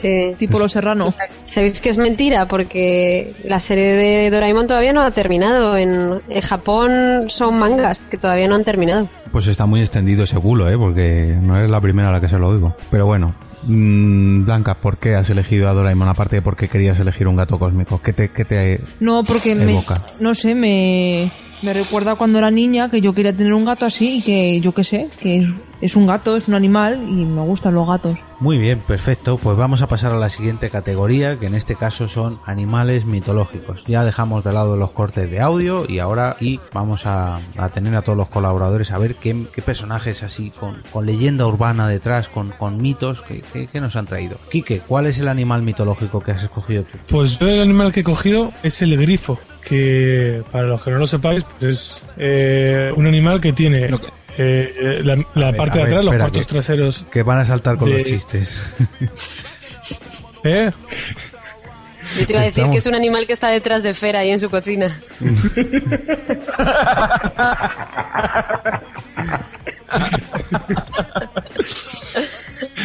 Que, 0.01 0.35
Tipo 0.37 0.57
Los 0.57 0.71
Serrano. 0.71 1.13
¿Sabéis 1.43 1.79
que 1.79 1.89
es 1.89 1.97
mentira? 1.97 2.47
Porque 2.47 3.33
la 3.45 3.59
serie 3.59 3.93
de 3.93 4.31
Doraemon 4.31 4.65
todavía 4.65 4.93
no 4.93 5.01
ha 5.03 5.11
terminado. 5.11 5.77
En, 5.77 6.21
en 6.27 6.41
Japón 6.41 7.25
son 7.27 7.59
mangas 7.59 8.05
que 8.05 8.17
todavía 8.17 8.47
no 8.47 8.55
han 8.55 8.63
terminado. 8.63 9.07
Pues 9.31 9.47
está 9.47 9.67
muy 9.67 9.81
extendido 9.81 10.23
ese 10.23 10.39
culo, 10.39 10.69
¿eh? 10.69 10.77
Porque 10.77 11.37
no 11.39 11.55
eres 11.55 11.69
la 11.69 11.79
primera 11.79 12.09
a 12.09 12.13
la 12.13 12.19
que 12.21 12.29
se 12.29 12.37
lo 12.39 12.49
oigo. 12.49 12.75
Pero 12.89 13.05
bueno, 13.05 13.35
mm, 13.63 14.43
Blanca, 14.45 14.73
¿por 14.73 14.97
qué 14.97 15.13
has 15.15 15.29
elegido 15.29 15.69
a 15.69 15.73
Doraemon? 15.73 16.09
Aparte 16.09 16.37
de 16.37 16.41
por 16.41 16.57
qué 16.57 16.67
querías 16.67 16.99
elegir 16.99 17.27
un 17.27 17.35
gato 17.35 17.59
cósmico. 17.59 18.01
¿Qué 18.03 18.11
te, 18.13 18.29
qué 18.29 18.43
te 18.43 18.81
No, 18.99 19.23
porque 19.23 19.53
me, 19.53 19.71
evoca? 19.71 19.93
no 20.19 20.33
sé, 20.33 20.55
me, 20.55 21.31
Me 21.61 21.73
recuerda 21.73 22.15
cuando 22.15 22.39
era 22.39 22.49
niña 22.49 22.89
que 22.89 23.01
yo 23.01 23.13
quería 23.13 23.35
tener 23.35 23.53
un 23.53 23.65
gato 23.65 23.85
así 23.85 24.17
y 24.17 24.21
que 24.21 24.59
yo 24.61 24.73
qué 24.73 24.83
sé, 24.83 25.09
que 25.19 25.37
es, 25.39 25.49
es 25.81 25.95
un 25.95 26.07
gato, 26.07 26.37
es 26.37 26.47
un 26.47 26.53
animal 26.53 27.03
y 27.09 27.25
me 27.25 27.41
gustan 27.41 27.73
los 27.75 27.87
gatos. 27.87 28.17
Muy 28.39 28.57
bien, 28.57 28.79
perfecto. 28.79 29.37
Pues 29.37 29.55
vamos 29.55 29.81
a 29.83 29.87
pasar 29.87 30.11
a 30.13 30.17
la 30.17 30.29
siguiente 30.29 30.69
categoría, 30.71 31.37
que 31.37 31.45
en 31.45 31.53
este 31.53 31.75
caso 31.75 32.07
son 32.07 32.39
animales 32.45 33.05
mitológicos. 33.05 33.83
Ya 33.85 34.03
dejamos 34.03 34.43
de 34.43 34.51
lado 34.53 34.77
los 34.77 34.91
cortes 34.91 35.29
de 35.29 35.39
audio 35.41 35.85
y 35.87 35.99
ahora 35.99 36.31
aquí 36.31 36.59
vamos 36.73 37.05
a, 37.05 37.39
a 37.57 37.69
tener 37.69 37.95
a 37.95 38.01
todos 38.01 38.17
los 38.17 38.29
colaboradores 38.29 38.91
a 38.91 38.97
ver 38.97 39.13
qué, 39.15 39.35
qué 39.53 39.61
personajes 39.61 40.23
así 40.23 40.49
con, 40.59 40.81
con 40.91 41.05
leyenda 41.05 41.45
urbana 41.45 41.87
detrás, 41.87 42.29
con, 42.29 42.49
con 42.49 42.81
mitos, 42.81 43.21
que, 43.21 43.41
que- 43.41 43.67
que 43.67 43.79
nos 43.81 43.95
han 43.95 44.07
traído. 44.07 44.37
Quique, 44.49 44.79
¿cuál 44.87 45.05
es 45.05 45.19
el 45.19 45.27
animal 45.27 45.61
mitológico 45.61 46.21
que 46.21 46.31
has 46.31 46.41
escogido 46.43 46.83
tú? 46.83 46.97
Pues 47.09 47.37
yo 47.37 47.47
el 47.47 47.61
animal 47.61 47.91
que 47.91 47.99
he 47.99 48.03
cogido 48.03 48.51
es 48.63 48.81
el 48.81 48.97
grifo, 48.97 49.37
que 49.63 50.43
para 50.51 50.65
los 50.65 50.83
que 50.83 50.89
no 50.91 50.97
lo 50.97 51.07
sepáis, 51.07 51.43
pues 51.43 51.63
es 51.63 52.03
eh, 52.17 52.91
un 52.95 53.05
animal 53.07 53.39
que 53.39 53.53
tiene 53.53 53.87
eh, 54.43 55.01
la, 55.03 55.15
la 55.35 55.47
A 55.47 55.51
ver, 55.51 55.57
parte 55.57 55.77
de 55.79 55.83
ver, 55.85 55.93
atrás, 55.93 56.05
los 56.05 56.15
cuartos 56.17 56.47
traseros. 56.47 57.05
Que 57.11 57.23
van 57.23 57.39
a 57.39 57.45
saltar 57.45 57.77
con 57.77 57.89
de- 57.89 57.99
los 57.99 58.03
chistes. 58.07 58.61
¿Eh? 60.43 60.71
Yo 62.19 62.25
te 62.25 62.33
iba 62.33 62.41
a 62.41 62.45
decir 62.45 62.61
Estamos- 62.63 62.71
que 62.73 62.77
es 62.79 62.85
un 62.87 62.95
animal 62.95 63.25
que 63.27 63.33
está 63.33 63.49
detrás 63.49 63.83
de 63.83 63.93
Fer 63.93 64.15
ahí 64.17 64.31
en 64.31 64.39
su 64.39 64.49
cocina. 64.49 64.99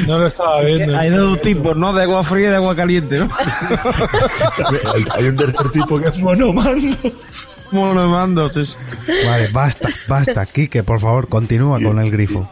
No 0.07 0.19
lo 0.19 0.27
estaba 0.27 0.61
viendo. 0.63 0.97
Hay 0.97 1.11
dos 1.11 1.41
tipos, 1.41 1.77
¿no? 1.77 1.93
De 1.93 2.03
agua 2.03 2.25
fría 2.25 2.49
y 2.49 2.51
de 2.51 2.57
agua 2.57 2.77
caliente, 2.77 3.19
¿no? 3.21 3.29
hay, 4.95 5.05
hay 5.13 5.25
un 5.29 5.37
tercer 5.37 5.71
tipo 5.73 6.01
que 6.01 6.09
es 6.09 6.19
monomando. 6.19 6.97
Monomando, 7.71 8.49
sí. 8.49 8.65
sí. 8.65 8.77
Vale, 9.27 9.49
basta, 9.49 9.89
basta. 10.09 10.47
Quique, 10.47 10.83
por 10.83 11.01
favor, 11.01 11.29
continúa 11.29 11.81
con 11.81 11.99
el 11.99 12.11
grifo. 12.11 12.49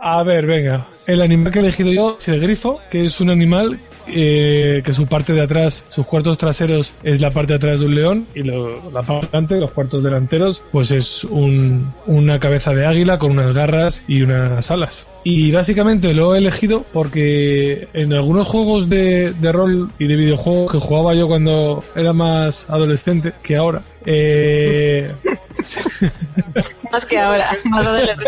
A 0.00 0.22
ver, 0.22 0.46
venga. 0.46 0.88
El 1.06 1.22
animal 1.22 1.52
que 1.52 1.58
he 1.58 1.62
elegido 1.62 1.92
yo 1.92 2.16
es 2.18 2.28
el 2.28 2.40
grifo, 2.40 2.80
que 2.90 3.04
es 3.04 3.20
un 3.20 3.30
animal 3.30 3.78
eh, 4.10 4.82
que 4.84 4.92
su 4.92 5.06
parte 5.06 5.32
de 5.32 5.42
atrás, 5.42 5.84
sus 5.88 6.06
cuartos 6.06 6.38
traseros 6.38 6.92
es 7.02 7.20
la 7.20 7.30
parte 7.30 7.52
de 7.52 7.56
atrás 7.56 7.80
de 7.80 7.86
un 7.86 7.94
león 7.94 8.26
y 8.34 8.42
lo- 8.42 8.90
la 8.92 9.02
parte 9.02 9.26
de 9.26 9.30
delante, 9.32 9.56
los 9.60 9.70
cuartos 9.72 10.02
delanteros, 10.02 10.62
pues 10.72 10.90
es 10.90 11.24
un- 11.24 11.92
una 12.06 12.38
cabeza 12.38 12.72
de 12.72 12.86
águila 12.86 13.18
con 13.18 13.32
unas 13.32 13.54
garras 13.54 14.02
y 14.08 14.22
unas 14.22 14.70
alas. 14.70 15.06
Y 15.24 15.50
básicamente 15.52 16.14
lo 16.14 16.34
he 16.34 16.38
elegido 16.38 16.84
porque 16.92 17.88
en 17.92 18.12
algunos 18.12 18.46
juegos 18.46 18.88
de, 18.88 19.32
de 19.32 19.52
rol 19.52 19.90
y 19.98 20.06
de 20.06 20.16
videojuegos 20.16 20.72
que 20.72 20.78
jugaba 20.78 21.14
yo 21.14 21.26
cuando 21.28 21.84
era 21.94 22.12
más 22.12 22.68
adolescente 22.70 23.32
que 23.42 23.56
ahora, 23.56 23.82
eh, 24.06 25.12
Más 26.92 27.04
que 27.06 27.18
ahora, 27.18 27.50
más 27.64 27.84
adolescente. 27.84 28.24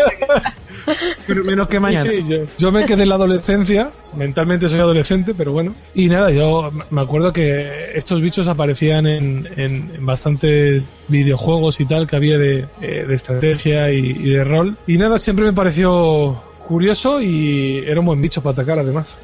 Pero 1.27 1.43
menos 1.43 1.67
que 1.69 1.79
mañana. 1.79 2.03
Sí, 2.09 2.21
sí, 2.21 2.27
yo, 2.27 2.37
yo 2.57 2.71
me 2.71 2.85
quedé 2.85 3.03
en 3.03 3.09
la 3.09 3.15
adolescencia, 3.15 3.91
mentalmente 4.15 4.69
soy 4.69 4.79
adolescente, 4.79 5.33
pero 5.35 5.51
bueno. 5.51 5.73
Y 5.93 6.07
nada, 6.07 6.31
yo 6.31 6.71
me 6.89 7.01
acuerdo 7.01 7.31
que 7.33 7.91
estos 7.95 8.21
bichos 8.21 8.47
aparecían 8.47 9.05
en, 9.07 9.47
en- 9.57 9.91
en 9.95 10.05
bastantes 10.05 10.85
videojuegos 11.07 11.79
y 11.79 11.85
tal 11.85 12.07
que 12.07 12.15
había 12.15 12.37
de, 12.37 12.65
eh, 12.81 13.05
de 13.07 13.15
estrategia 13.15 13.91
y, 13.91 13.99
y 13.99 14.29
de 14.31 14.43
rol. 14.43 14.77
Y 14.87 14.97
nada, 14.97 15.17
siempre 15.17 15.45
me 15.45 15.53
pareció 15.53 16.41
curioso 16.67 17.21
y 17.21 17.83
era 17.85 17.99
un 17.99 18.05
buen 18.05 18.21
bicho 18.21 18.41
para 18.41 18.53
atacar 18.53 18.79
además. 18.79 19.17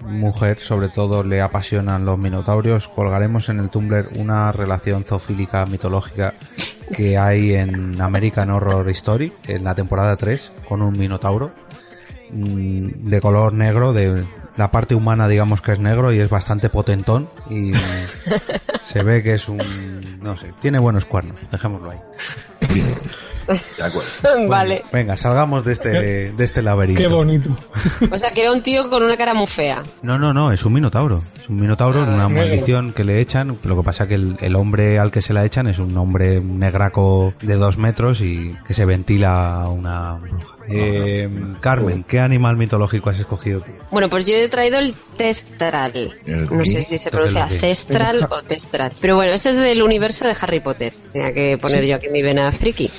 mujer, 0.04 0.58
sobre 0.58 0.88
todo, 0.88 1.22
le 1.22 1.40
apasionan 1.40 2.04
los 2.04 2.18
minotaurios, 2.18 2.88
colgaremos 2.88 3.48
en 3.48 3.60
el 3.60 3.68
Tumblr 3.68 4.08
una 4.16 4.50
relación 4.50 5.04
zoofílica 5.04 5.64
mitológica 5.66 6.34
que 6.96 7.16
hay 7.16 7.54
en 7.54 8.00
American 8.00 8.50
Horror 8.50 8.88
Story, 8.90 9.32
en 9.46 9.62
la 9.62 9.74
temporada 9.76 10.16
3, 10.16 10.52
con 10.68 10.82
un 10.82 10.98
minotauro 10.98 11.52
mm, 12.32 13.08
de 13.08 13.20
color 13.20 13.52
negro, 13.52 13.92
de 13.92 14.24
la 14.56 14.70
parte 14.70 14.94
humana 14.94 15.28
digamos 15.28 15.62
que 15.62 15.72
es 15.72 15.78
negro 15.78 16.12
y 16.12 16.20
es 16.20 16.30
bastante 16.30 16.68
potentón 16.68 17.28
y 17.50 17.72
se 18.84 19.02
ve 19.02 19.22
que 19.22 19.34
es 19.34 19.48
un... 19.48 20.00
no 20.22 20.36
sé, 20.36 20.52
tiene 20.60 20.78
buenos 20.78 21.04
cuernos, 21.04 21.36
dejémoslo 21.50 21.90
ahí. 21.90 22.00
De 23.76 23.82
acuerdo. 23.82 24.48
vale. 24.48 24.82
Venga, 24.92 25.16
salgamos 25.16 25.64
de 25.64 25.72
este, 25.72 25.88
de 26.32 26.44
este 26.44 26.62
laberinto. 26.62 27.00
Qué 27.00 27.08
bonito. 27.08 27.56
O 28.10 28.18
sea, 28.18 28.30
que 28.30 28.42
era 28.42 28.52
un 28.52 28.62
tío 28.62 28.88
con 28.90 29.02
una 29.02 29.16
cara 29.16 29.34
muy 29.34 29.46
fea. 29.46 29.82
No, 30.02 30.18
no, 30.18 30.32
no, 30.32 30.52
es 30.52 30.64
un 30.64 30.72
minotauro. 30.72 31.22
Es 31.36 31.48
un 31.48 31.60
minotauro, 31.60 32.02
una 32.02 32.28
negro. 32.28 32.46
maldición 32.46 32.92
que 32.92 33.04
le 33.04 33.20
echan. 33.20 33.58
Lo 33.64 33.76
que 33.76 33.82
pasa 33.82 34.06
que 34.06 34.14
el, 34.14 34.36
el 34.40 34.56
hombre 34.56 34.98
al 34.98 35.10
que 35.10 35.20
se 35.20 35.32
la 35.32 35.44
echan 35.44 35.66
es 35.66 35.78
un 35.78 35.96
hombre 35.96 36.40
negraco 36.40 37.34
de 37.42 37.54
dos 37.56 37.78
metros 37.78 38.20
y 38.20 38.56
que 38.66 38.74
se 38.74 38.84
ventila 38.84 39.62
a 39.62 39.68
una 39.68 40.12
bruja. 40.14 40.56
Eh, 40.68 41.28
Carmen, 41.60 42.04
¿qué 42.04 42.20
animal 42.20 42.56
mitológico 42.56 43.10
has 43.10 43.18
escogido? 43.18 43.64
Bueno, 43.90 44.08
pues 44.08 44.24
yo 44.26 44.34
he 44.34 44.48
traído 44.48 44.78
el 44.78 44.94
testral. 45.16 46.14
¿El 46.26 46.46
No 46.54 46.64
sé 46.64 46.82
si 46.82 46.98
se 46.98 47.10
pronuncia 47.10 47.46
cestral 47.48 48.26
o 48.30 48.42
testral. 48.42 48.92
Pero 49.00 49.16
bueno, 49.16 49.32
este 49.32 49.50
es 49.50 49.56
del 49.56 49.82
universo 49.82 50.26
de 50.26 50.34
Harry 50.40 50.60
Potter. 50.60 50.92
Tenía 51.12 51.32
que 51.32 51.58
poner 51.60 51.82
Sí. 51.82 51.88
yo 51.90 51.96
aquí 51.96 52.08
mi 52.10 52.22
vena 52.22 52.50
friki. 52.52 52.90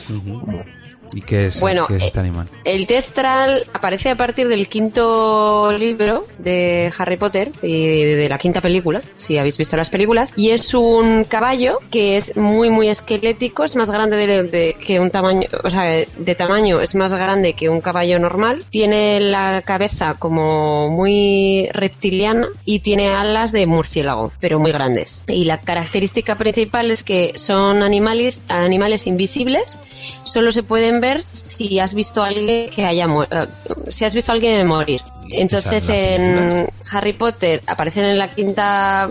Bye. 0.41 0.82
¿Y 1.13 1.21
qué 1.21 1.47
es, 1.47 1.59
Bueno, 1.59 1.85
qué 1.87 1.95
es 1.97 2.01
eh, 2.01 2.05
este 2.07 2.19
animal? 2.19 2.49
El 2.63 2.87
testral 2.87 3.65
aparece 3.73 4.09
a 4.09 4.15
partir 4.15 4.47
del 4.47 4.67
quinto 4.67 5.71
libro 5.73 6.25
de 6.39 6.91
Harry 6.97 7.17
Potter 7.17 7.51
y 7.61 8.03
de 8.03 8.29
la 8.29 8.37
quinta 8.37 8.61
película, 8.61 9.01
si 9.17 9.37
habéis 9.37 9.57
visto 9.57 9.77
las 9.77 9.89
películas, 9.89 10.33
y 10.35 10.49
es 10.49 10.73
un 10.73 11.23
caballo 11.25 11.79
que 11.91 12.17
es 12.17 12.35
muy 12.37 12.69
muy 12.69 12.89
esquelético, 12.89 13.63
es 13.63 13.75
más 13.75 13.89
grande 13.91 14.17
de, 14.17 14.43
de- 14.43 14.73
que 14.85 14.99
un 14.99 15.11
tamaño, 15.11 15.47
o 15.63 15.69
sea, 15.69 15.83
de 15.83 16.35
tamaño 16.35 16.79
es 16.81 16.95
más 16.95 17.13
grande 17.13 17.53
que 17.53 17.69
un 17.69 17.81
caballo 17.81 18.17
normal, 18.19 18.65
tiene 18.69 19.19
la 19.19 19.61
cabeza 19.61 20.15
como 20.15 20.89
muy 20.89 21.69
reptiliana 21.73 22.47
y 22.65 22.79
tiene 22.79 23.09
alas 23.09 23.51
de 23.51 23.65
murciélago, 23.65 24.31
pero 24.39 24.59
muy 24.59 24.71
grandes. 24.71 25.23
Y 25.27 25.45
la 25.45 25.59
característica 25.59 26.35
principal 26.37 26.89
es 26.91 27.03
que 27.03 27.33
son 27.35 27.83
animales 27.83 28.39
animales 28.47 29.05
invisibles, 29.07 29.79
solo 30.23 30.51
se 30.51 30.63
pueden 30.63 31.01
ver 31.07 31.17
si 31.33 31.79
has 31.79 31.93
visto 31.93 32.17
a 32.23 32.27
alguien 32.27 32.69
que 32.69 32.83
haya 32.85 33.07
mu- 33.07 33.23
eh, 33.23 33.47
si 33.89 34.05
has 34.05 34.15
visto 34.15 34.31
a 34.31 34.35
alguien 34.35 34.65
morir. 34.65 35.01
Entonces 35.29 35.83
en 35.89 36.67
Harry 36.91 37.13
Potter 37.13 37.61
aparecen 37.65 38.05
en 38.05 38.17
la 38.19 38.27
quinta, 38.35 39.07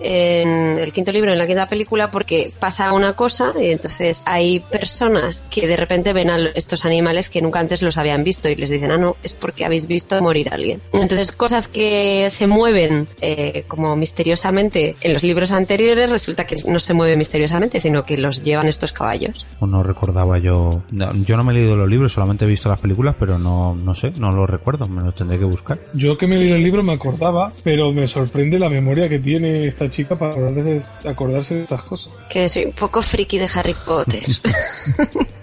en 0.00 0.78
el 0.78 0.92
quinto 0.92 1.12
libro, 1.12 1.32
en 1.32 1.38
la 1.38 1.46
quinta 1.46 1.66
película, 1.68 2.10
porque 2.10 2.50
pasa 2.58 2.92
una 2.92 3.12
cosa 3.14 3.52
y 3.60 3.70
entonces 3.70 4.22
hay 4.26 4.60
personas 4.60 5.44
que 5.50 5.66
de 5.66 5.76
repente 5.76 6.12
ven 6.12 6.30
a 6.30 6.36
estos 6.54 6.84
animales 6.84 7.28
que 7.28 7.42
nunca 7.42 7.60
antes 7.60 7.82
los 7.82 7.96
habían 7.98 8.24
visto 8.24 8.48
y 8.48 8.54
les 8.56 8.70
dicen, 8.70 8.90
ah, 8.90 8.98
no, 8.98 9.16
es 9.22 9.34
porque 9.34 9.64
habéis 9.64 9.86
visto 9.86 10.20
morir 10.22 10.48
a 10.50 10.54
alguien. 10.54 10.80
Entonces 10.92 11.32
cosas 11.32 11.68
que 11.68 12.26
se 12.30 12.46
mueven 12.46 13.08
eh, 13.20 13.64
como 13.68 13.94
misteriosamente 13.96 14.96
en 15.00 15.12
los 15.12 15.22
libros 15.22 15.52
anteriores 15.52 16.10
resulta 16.10 16.44
que 16.46 16.56
no 16.66 16.78
se 16.78 16.94
mueven 16.94 17.18
misteriosamente, 17.18 17.78
sino 17.80 18.04
que 18.04 18.16
los 18.16 18.42
llevan 18.42 18.66
estos 18.68 18.92
caballos. 18.92 19.46
No 19.60 19.82
recordaba 19.82 20.38
yo. 20.38 20.82
no, 20.90 21.12
yo 21.24 21.36
no 21.36 21.44
me 21.44 21.52
he 21.52 21.56
leído 21.56 21.76
los 21.76 21.88
libros, 21.88 22.12
solamente 22.12 22.44
he 22.44 22.48
visto 22.48 22.68
las 22.68 22.80
películas, 22.80 23.16
pero 23.18 23.38
no, 23.38 23.74
no 23.74 23.94
sé, 23.94 24.12
no 24.18 24.32
lo 24.32 24.46
recuerdo, 24.46 24.86
me 24.88 25.02
los 25.02 25.14
tendré 25.14 25.38
que 25.38 25.44
buscar. 25.44 25.78
Yo 25.94 26.16
que 26.16 26.26
me 26.26 26.36
leí 26.36 26.50
el 26.50 26.62
libro 26.62 26.82
me 26.82 26.92
acordaba, 26.92 27.50
pero 27.62 27.92
me 27.92 28.06
sorprende 28.06 28.58
la 28.58 28.68
memoria 28.68 29.08
que 29.08 29.18
tiene 29.18 29.66
esta 29.66 29.88
chica 29.88 30.16
para 30.16 30.32
acordarse, 30.32 30.80
acordarse 31.08 31.54
de 31.56 31.62
estas 31.62 31.82
cosas. 31.82 32.12
Que 32.30 32.48
soy 32.48 32.64
un 32.66 32.72
poco 32.72 33.02
friki 33.02 33.38
de 33.38 33.48
Harry 33.54 33.74
Potter. 33.84 34.24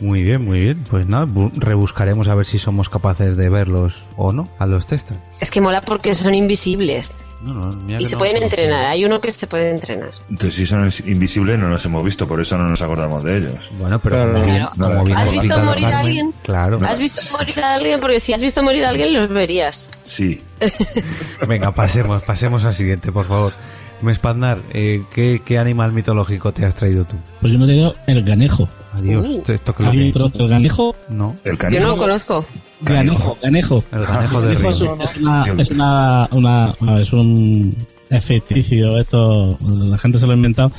Muy 0.00 0.22
bien, 0.22 0.44
muy 0.44 0.60
bien. 0.60 0.84
Pues 0.88 1.06
nada, 1.06 1.26
bu- 1.26 1.52
rebuscaremos 1.54 2.28
a 2.28 2.34
ver 2.34 2.46
si 2.46 2.58
somos 2.58 2.88
capaces 2.88 3.36
de 3.36 3.48
verlos 3.48 4.02
o 4.16 4.32
no, 4.32 4.48
a 4.58 4.66
los 4.66 4.86
testers. 4.86 5.20
es 5.40 5.50
que 5.50 5.60
mola 5.60 5.80
porque 5.82 6.14
son 6.14 6.34
invisibles 6.34 7.14
No, 7.42 7.52
no, 7.54 7.76
mira 7.84 8.00
y 8.00 8.06
se 8.06 8.12
no 8.14 8.18
pueden 8.18 8.42
entrenar. 8.42 8.84
Hay 8.86 9.04
uno 9.04 9.20
que 9.20 9.30
se 9.32 9.46
puede 9.46 9.70
entrenar. 9.70 10.10
Entonces, 10.28 10.54
si 10.54 10.66
son 10.66 10.90
invisibles, 11.06 11.58
no 11.58 11.68
los 11.68 11.84
hemos 11.84 12.04
visto, 12.04 12.26
por 12.28 12.40
eso 12.40 12.56
no 12.58 12.68
nos 12.68 12.80
acordamos 12.82 13.22
de 13.24 13.36
ellos. 13.38 13.58
Bueno, 13.78 13.98
pero 13.98 14.16
Claro. 14.30 14.70
como 14.76 15.04
bien, 15.04 15.16
¿Has 15.18 15.28
ha 15.28 15.32
visto 15.32 15.58
morir 15.62 15.86
a 15.86 15.98
alguien? 16.00 16.32
Claro. 16.42 16.78
¿Has 16.86 16.98
visto 16.98 17.20
morir 17.32 17.60
a 17.60 17.74
alguien? 17.74 18.00
Porque 18.00 18.20
si 18.20 18.32
has 18.34 18.42
visto 18.42 18.62
morir 18.62 18.84
a 18.84 18.88
alguien, 18.90 19.12
los 19.14 19.28
verías. 19.28 19.90
Sí. 20.06 20.42
Venga, 21.46 21.70
pasemos, 21.72 22.22
pasemos 22.22 22.64
al 22.64 22.74
siguiente, 22.74 23.10
por 23.12 23.24
favor. 23.26 23.52
Mespandar, 24.02 24.60
eh, 24.72 25.02
¿qué, 25.14 25.40
¿qué 25.44 25.58
animal 25.58 25.92
mitológico 25.92 26.52
te 26.52 26.64
has 26.64 26.74
traído 26.74 27.04
tú? 27.04 27.16
Pues 27.40 27.52
yo 27.52 27.58
me 27.58 27.64
he 27.64 27.68
traído 27.68 27.94
el 28.06 28.22
ganejo. 28.24 28.68
Adiós. 28.92 29.26
Uh. 29.28 29.52
¿Esto 29.52 29.72
qué 29.74 29.82
es 29.82 29.86
lo 29.86 29.90
¿Alguien 29.90 30.12
que- 30.12 30.42
el 30.42 30.48
ganejo? 30.48 30.96
No. 31.08 31.36
El 31.44 31.52
Yo 31.52 31.58
canijo. 31.58 31.82
no 31.82 31.88
lo 31.90 31.96
conozco. 31.96 32.44
Ganejo, 32.80 33.38
ganejo. 33.42 33.84
El 33.92 34.02
ganejo 34.04 34.40
de 34.40 34.54
Ganejo 34.54 34.70
río. 34.70 34.96
es 35.04 35.16
una, 35.20 35.44
es 35.58 35.70
una, 36.32 36.74
es 37.00 37.12
un 37.12 37.76
es 38.08 38.24
ficticio 38.24 38.98
esto 38.98 39.56
la 39.60 39.96
gente 39.96 40.18
se 40.18 40.26
lo 40.26 40.32
ha 40.32 40.34
inventado 40.34 40.72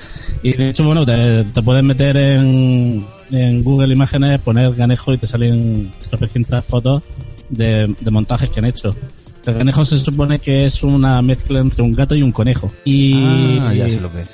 y 0.43 0.52
de 0.52 0.68
hecho 0.72 0.84
bueno 0.84 1.06
te, 1.06 1.45
te 1.45 1.61
puedes 1.61 1.81
meter 1.81 2.18
en, 2.18 3.07
en 3.31 3.64
Google 3.64 3.93
Imágenes 3.93 4.41
poner 4.41 4.73
ganejo 4.73 5.14
y 5.14 5.18
te 5.18 5.26
salen 5.27 5.93
tropecientas 6.10 6.65
fotos 6.65 7.03
de, 7.48 7.95
de 7.98 8.11
montajes 8.11 8.49
que 8.49 8.60
han 8.60 8.65
hecho 8.65 8.93
el 9.45 9.53
ganejo 9.55 9.84
se 9.85 9.97
supone 9.97 10.39
que 10.39 10.65
es 10.65 10.84
una 10.84 11.22
mezcla 11.22 11.59
entre 11.59 11.81
un 11.84 11.93
gato 11.93 12.15
y 12.15 12.22
un 12.22 12.31
conejo 12.31 12.72
y 12.85 13.13
Ah, 13.59 13.73
ya 13.73 13.89
sé 13.89 13.99
lo 13.99 14.11
que 14.11 14.22
es. 14.22 14.30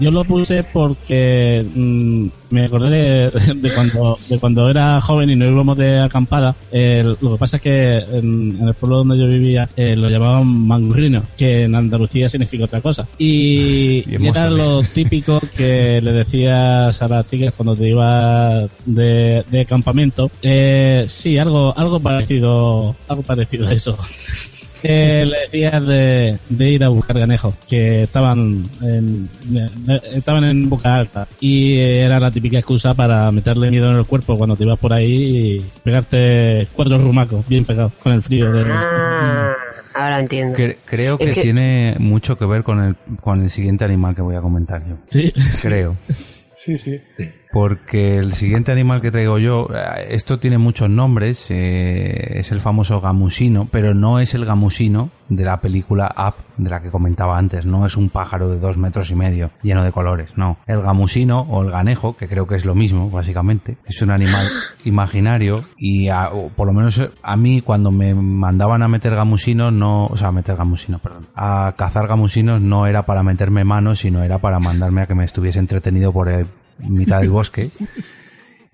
yo 0.00 0.10
lo 0.10 0.24
puse 0.24 0.64
porque 0.64 1.64
mm, 1.74 2.26
me 2.50 2.64
acordé 2.64 2.90
de, 3.30 3.54
de 3.54 3.74
cuando 3.74 4.18
de 4.28 4.38
cuando 4.38 4.68
era 4.68 5.00
joven 5.00 5.30
y 5.30 5.36
nos 5.36 5.48
íbamos 5.48 5.76
de 5.76 6.00
acampada. 6.00 6.54
El- 6.70 7.16
lo 7.20 7.32
que 7.32 7.36
pasa 7.38 7.56
es 7.56 7.62
que 7.62 7.96
en, 7.98 8.58
en 8.60 8.68
el 8.68 8.74
pueblo 8.74 8.98
donde 8.98 9.18
yo 9.18 9.26
vivía 9.28 9.68
eh, 9.76 9.94
lo 9.96 10.08
llamaban 10.10 10.46
mangurrino, 10.66 11.22
que 11.36 11.62
en 11.62 11.74
Andalucía 11.74 12.28
significa 12.28 12.64
otra 12.64 12.80
cosa. 12.80 13.06
Y, 13.18 14.04
era 14.26 14.50
lo 14.50 14.82
típico 14.82 15.40
que 15.56 16.00
le 16.02 16.12
decías 16.12 17.00
a 17.00 17.08
las 17.08 17.26
chicas 17.26 17.54
cuando 17.56 17.76
te 17.76 17.88
ibas 17.88 18.66
de, 18.86 19.44
de 19.50 19.66
campamento. 19.66 20.30
Eh, 20.42 21.04
sí, 21.08 21.38
algo 21.38 21.72
algo 21.76 22.00
parecido 22.00 22.94
algo 23.08 23.22
parecido 23.22 23.68
a 23.68 23.72
eso. 23.72 23.96
Eh, 24.84 25.24
le 25.26 25.38
decías 25.40 25.86
de, 25.86 26.38
de 26.48 26.70
ir 26.70 26.82
a 26.84 26.88
buscar 26.88 27.18
ganejos 27.18 27.54
que 27.68 28.02
estaban 28.02 28.68
en, 28.82 29.28
eh, 29.54 30.00
estaban 30.14 30.44
en 30.44 30.68
boca 30.68 30.96
alta 30.96 31.28
y 31.40 31.78
era 31.78 32.18
la 32.18 32.30
típica 32.30 32.58
excusa 32.58 32.92
para 32.94 33.30
meterle 33.30 33.70
miedo 33.70 33.90
en 33.90 33.96
el 33.96 34.06
cuerpo 34.06 34.36
cuando 34.36 34.56
te 34.56 34.64
ibas 34.64 34.78
por 34.78 34.92
ahí 34.92 35.12
y 35.58 35.64
pegarte 35.84 36.66
cuatro 36.74 36.98
rumacos 36.98 37.46
bien 37.48 37.64
pegados 37.64 37.92
con 38.02 38.12
el 38.12 38.22
frío 38.22 38.50
de 38.52 38.64
Ah, 38.66 39.54
ahora 39.94 40.20
entiendo. 40.20 40.56
Cre- 40.56 40.76
creo 40.84 41.16
Es 41.18 41.28
que, 41.28 41.34
que- 41.34 41.42
tiene 41.42 41.94
mucho 41.98 42.36
que 42.36 42.44
ver 42.46 42.62
con 42.62 42.82
el, 42.82 42.96
con 43.20 43.42
el 43.42 43.50
siguiente 43.50 43.84
animal 43.84 44.14
que 44.14 44.22
voy 44.22 44.36
a 44.36 44.40
comentar 44.40 44.82
yo. 44.88 44.96
sí 45.10 45.32
Creo. 45.62 45.96
Sí, 46.54 46.76
sí. 46.76 47.00
Porque 47.52 48.16
el 48.18 48.32
siguiente 48.32 48.72
animal 48.72 49.00
que 49.02 49.10
traigo 49.10 49.38
yo, 49.38 49.68
eh, 49.74 50.06
esto 50.10 50.38
tiene 50.38 50.56
muchos 50.58 50.88
nombres, 50.88 51.46
eh, 51.50 52.38
es 52.38 52.50
el 52.50 52.60
famoso 52.60 53.00
gamusino, 53.00 53.68
pero 53.70 53.94
no 53.94 54.20
es 54.20 54.34
el 54.34 54.44
gamusino 54.46 55.10
de 55.28 55.44
la 55.44 55.60
película 55.60 56.14
Up, 56.16 56.34
de 56.56 56.70
la 56.70 56.80
que 56.82 56.90
comentaba 56.90 57.38
antes, 57.38 57.64
no 57.66 57.84
es 57.86 57.96
un 57.96 58.08
pájaro 58.10 58.48
de 58.48 58.58
dos 58.58 58.76
metros 58.76 59.10
y 59.10 59.14
medio 59.14 59.50
lleno 59.62 59.84
de 59.84 59.92
colores, 59.92 60.30
no. 60.36 60.58
El 60.66 60.80
gamusino 60.82 61.40
o 61.42 61.62
el 61.62 61.70
ganejo, 61.70 62.16
que 62.16 62.28
creo 62.28 62.46
que 62.46 62.56
es 62.56 62.64
lo 62.64 62.74
mismo, 62.74 63.08
básicamente, 63.10 63.76
es 63.86 64.00
un 64.02 64.10
animal 64.10 64.46
imaginario 64.84 65.64
y 65.76 66.08
a- 66.08 66.30
o 66.30 66.48
por 66.48 66.66
lo 66.66 66.72
menos 66.72 67.00
a 67.22 67.36
mí 67.36 67.60
cuando 67.62 67.90
me 67.90 68.14
mandaban 68.14 68.82
a 68.82 68.88
meter 68.88 69.14
gamusinos, 69.14 69.72
no, 69.72 70.06
o 70.06 70.16
sea, 70.16 70.28
a 70.28 70.32
meter 70.32 70.56
gamusinos, 70.56 71.00
perdón, 71.00 71.26
a 71.34 71.74
cazar 71.76 72.06
gamusinos 72.08 72.60
no 72.60 72.86
era 72.86 73.02
para 73.04 73.22
meterme 73.22 73.64
manos, 73.64 74.00
sino 74.00 74.22
era 74.22 74.38
para 74.38 74.58
mandarme 74.58 75.02
a 75.02 75.06
que 75.06 75.14
me 75.14 75.24
estuviese 75.24 75.58
entretenido 75.58 76.12
por 76.12 76.28
el 76.30 76.46
mitad 76.88 77.20
del 77.20 77.30
bosque. 77.30 77.70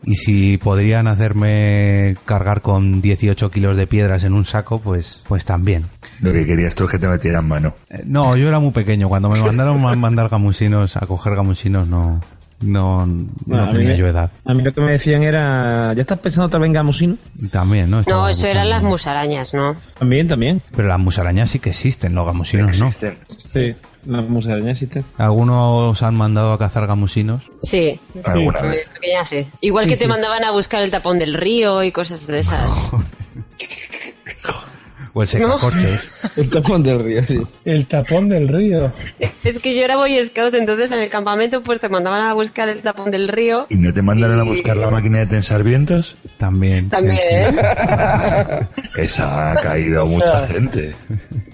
Y 0.05 0.15
si 0.15 0.59
podrían 0.59 1.09
hacerme 1.09 2.17
cargar 2.25 2.63
con 2.63 3.01
18 3.01 3.51
kilos 3.51 3.77
de 3.77 3.87
piedras 3.89 4.23
en 4.23 4.33
un 4.33 4.45
saco, 4.45 4.81
pues, 4.81 5.25
pues 5.27 5.45
también. 5.45 5.87
Lo 6.21 6.33
que 6.33 6.47
querías 6.47 6.75
tú 6.77 6.85
es 6.85 6.91
que 6.93 6.99
te 7.01 7.09
metieran 7.09 7.49
mano. 7.49 7.75
Eh, 7.91 8.03
No, 8.05 8.37
yo 8.37 8.47
era 8.49 8.61
muy 8.61 8.71
pequeño. 8.71 9.09
Cuando 9.09 9.29
me 9.29 9.41
mandaron 9.41 9.85
a 9.85 9.95
mandar 9.97 10.29
gamusinos, 10.29 10.97
a 10.97 11.01
coger 11.07 11.35
gamusinos, 11.35 11.89
no, 11.89 12.21
no, 12.61 13.07
no 13.07 13.27
Bueno, 13.47 13.65
a 13.65 13.67
mí 13.67 13.73
tenía 13.79 13.95
yo 13.97 14.07
edad. 14.07 14.31
A 14.45 14.55
mí 14.55 14.63
lo 14.63 14.73
que 14.73 14.81
me 14.81 14.93
decían 14.93 15.23
era, 15.23 15.93
¿ya 15.95 16.01
estás 16.03 16.19
pensando 16.19 16.47
otra 16.47 16.59
vez 16.59 16.67
en 16.69 16.73
gamusino? 16.73 17.17
También, 17.51 17.91
¿no? 17.91 18.03
No, 18.09 18.29
eso 18.29 18.47
eran 18.47 18.69
las 18.69 18.83
musarañas, 18.83 19.55
¿no? 19.55 19.77
También, 19.99 20.29
también. 20.29 20.63
Pero 20.75 20.89
las 20.89 20.99
musarañas 20.99 21.51
sí 21.51 21.59
que 21.59 21.71
existen, 21.71 22.15
los 22.15 22.27
gamusinos 22.27 22.79
no. 22.81 22.93
Sí, 23.47 23.75
las 24.07 24.29
musarañas 24.29 24.71
existen. 24.71 25.05
¿Algunos 25.19 26.03
han 26.03 26.15
mandado 26.17 26.53
a 26.53 26.59
cazar 26.59 26.87
gamusinos? 26.87 27.45
Sí. 27.63 28.01
Alguna 28.25 28.63
De 28.63 28.69
vez. 28.69 28.89
pequeña 28.89 29.25
sí. 29.27 29.47
Igual 29.61 29.87
que 29.87 29.97
te 29.97 30.09
mandaban 30.09 30.45
a 30.45 30.51
buscar 30.51 30.83
el 30.83 30.91
tapón 30.91 31.19
del 31.19 31.35
río 31.35 31.83
y 31.85 31.93
cosas 31.93 32.27
de 32.27 32.39
esas. 32.41 32.61
¿O 35.13 35.23
el 35.23 35.29
secacorchos? 35.29 36.09
El 36.37 36.51
tapón 36.51 36.83
del 36.83 37.03
río, 37.03 37.25
sí. 37.25 37.41
El 37.65 37.87
tapón 37.87 38.29
del 38.29 38.49
río. 38.49 38.93
Es 39.45 39.59
que 39.59 39.75
yo 39.75 39.85
era 39.85 39.97
Boy 39.97 40.23
Scout, 40.23 40.55
entonces 40.55 40.93
en 40.93 41.01
el 41.01 41.09
campamento 41.09 41.63
pues 41.63 41.81
te 41.81 41.89
mandaban 41.89 42.21
a 42.21 42.35
buscar 42.35 42.69
el 42.69 42.83
tapón 42.83 43.11
del 43.11 43.29
río. 43.29 43.67
¿Y 43.69 43.77
no 43.77 43.93
te 43.93 44.03
mandaron 44.03 44.39
a 44.39 44.45
buscar 44.45 44.77
la 44.77 44.91
máquina 44.91 45.19
de 45.19 45.27
tensar 45.27 45.63
vientos? 45.65 46.17
También. 46.39 46.89
También, 46.89 47.19
sí. 47.51 47.59
¿eh? 47.59 48.67
Esa 48.99 49.53
ha 49.53 49.55
caído 49.57 50.07
mucha 50.07 50.47
gente. 50.47 50.95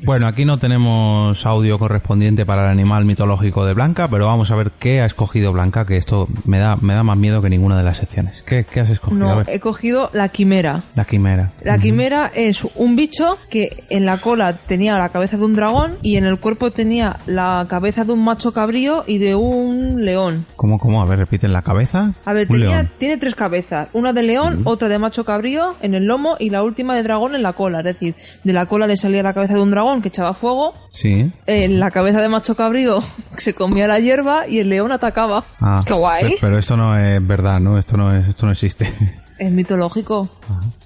Bueno, 0.05 0.27
aquí 0.27 0.45
no 0.45 0.59
tenemos 0.59 1.47
audio 1.47 1.79
correspondiente 1.79 2.45
para 2.45 2.65
el 2.65 2.71
animal 2.71 3.07
mitológico 3.07 3.65
de 3.65 3.73
Blanca, 3.73 4.07
pero 4.09 4.27
vamos 4.27 4.51
a 4.51 4.57
ver 4.57 4.71
qué 4.79 5.01
ha 5.01 5.07
escogido 5.07 5.53
Blanca, 5.53 5.87
que 5.87 5.97
esto 5.97 6.29
me 6.45 6.59
da, 6.59 6.77
me 6.77 6.93
da 6.95 7.03
más 7.03 7.17
miedo 7.17 7.41
que 7.41 7.49
ninguna 7.49 7.79
de 7.79 7.85
las 7.85 7.99
secciones. 7.99 8.43
¿Qué, 8.47 8.65
qué 8.71 8.81
has 8.81 8.91
escogido? 8.91 9.19
No, 9.19 9.43
he 9.47 9.61
cogido 9.61 10.11
la 10.13 10.29
quimera. 10.29 10.83
La 10.95 11.07
quimera. 11.07 11.53
La 11.63 11.79
quimera 11.79 12.31
es 12.35 12.65
un 12.75 12.97
bicho 12.97 13.39
que 13.47 13.85
en 13.91 14.07
la 14.07 14.21
cola 14.21 14.55
tenía 14.55 14.99
la 14.99 15.09
cabeza 15.11 15.37
de 15.37 15.45
un 15.45 15.55
dragón 15.55 15.99
y 16.03 16.17
en 16.17 16.25
el 16.25 16.39
cuerpo 16.39 16.71
tenía 16.71 17.17
la 17.27 17.67
cabeza 17.69 18.05
de 18.05 18.13
un 18.13 18.25
macho 18.25 18.53
cabrío 18.53 19.05
y 19.07 19.19
de 19.19 19.35
un 19.35 20.05
león. 20.05 20.47
¿Cómo, 20.57 20.79
cómo? 20.79 21.03
A 21.03 21.07
ver, 21.07 21.19
repiten 21.19 21.53
la 21.53 21.63
cabeza. 21.63 22.13
A 22.25 22.33
ver, 22.33 22.49
tenía, 22.49 22.67
león. 22.83 22.91
tiene 22.99 23.17
tres 23.17 23.35
cabezas. 23.35 23.89
Una 23.93 24.13
de 24.13 24.23
león, 24.23 24.63
otra 24.65 24.89
de 24.89 24.99
macho 24.99 25.25
cabrío 25.25 25.75
en 25.81 25.95
el 25.95 26.05
lomo 26.05 26.37
y 26.39 26.51
la 26.51 26.63
última 26.63 26.95
de 26.95 27.03
dragón 27.03 27.35
en 27.35 27.43
la 27.43 27.53
cola. 27.53 27.79
Es 27.79 27.85
decir, 27.85 28.15
de 28.43 28.53
la 28.53 28.67
cola 28.67 28.87
le 28.87 28.97
salía 28.97 29.23
la 29.23 29.35
cabeza 29.35 29.55
de 29.55 29.63
un 29.63 29.71
dragón 29.71 30.03
que 30.03 30.09
echaba 30.09 30.33
fuego, 30.33 30.75
Sí. 30.91 31.31
en 31.47 31.81
la 31.81 31.91
cabeza 31.91 32.21
de 32.21 32.29
macho 32.29 32.55
cabrío 32.57 33.01
se 33.37 33.55
comía 33.55 33.87
la 33.89 33.99
hierba 33.99 34.47
y 34.49 34.59
el 34.61 34.69
león 34.69 34.93
atacaba. 34.93 35.45
Ah, 35.61 35.81
Qué 35.87 35.95
guay. 35.95 36.23
pe- 36.31 36.37
Pero 36.41 36.59
esto 36.59 36.77
no 36.77 36.97
es 36.99 37.25
verdad, 37.27 37.61
¿no? 37.61 37.79
Esto 37.79 37.97
no 37.97 38.15
es, 38.15 38.29
esto 38.29 38.47
no 38.47 38.53
existe. 38.53 38.93
Es 39.39 39.51
mitológico. 39.51 40.29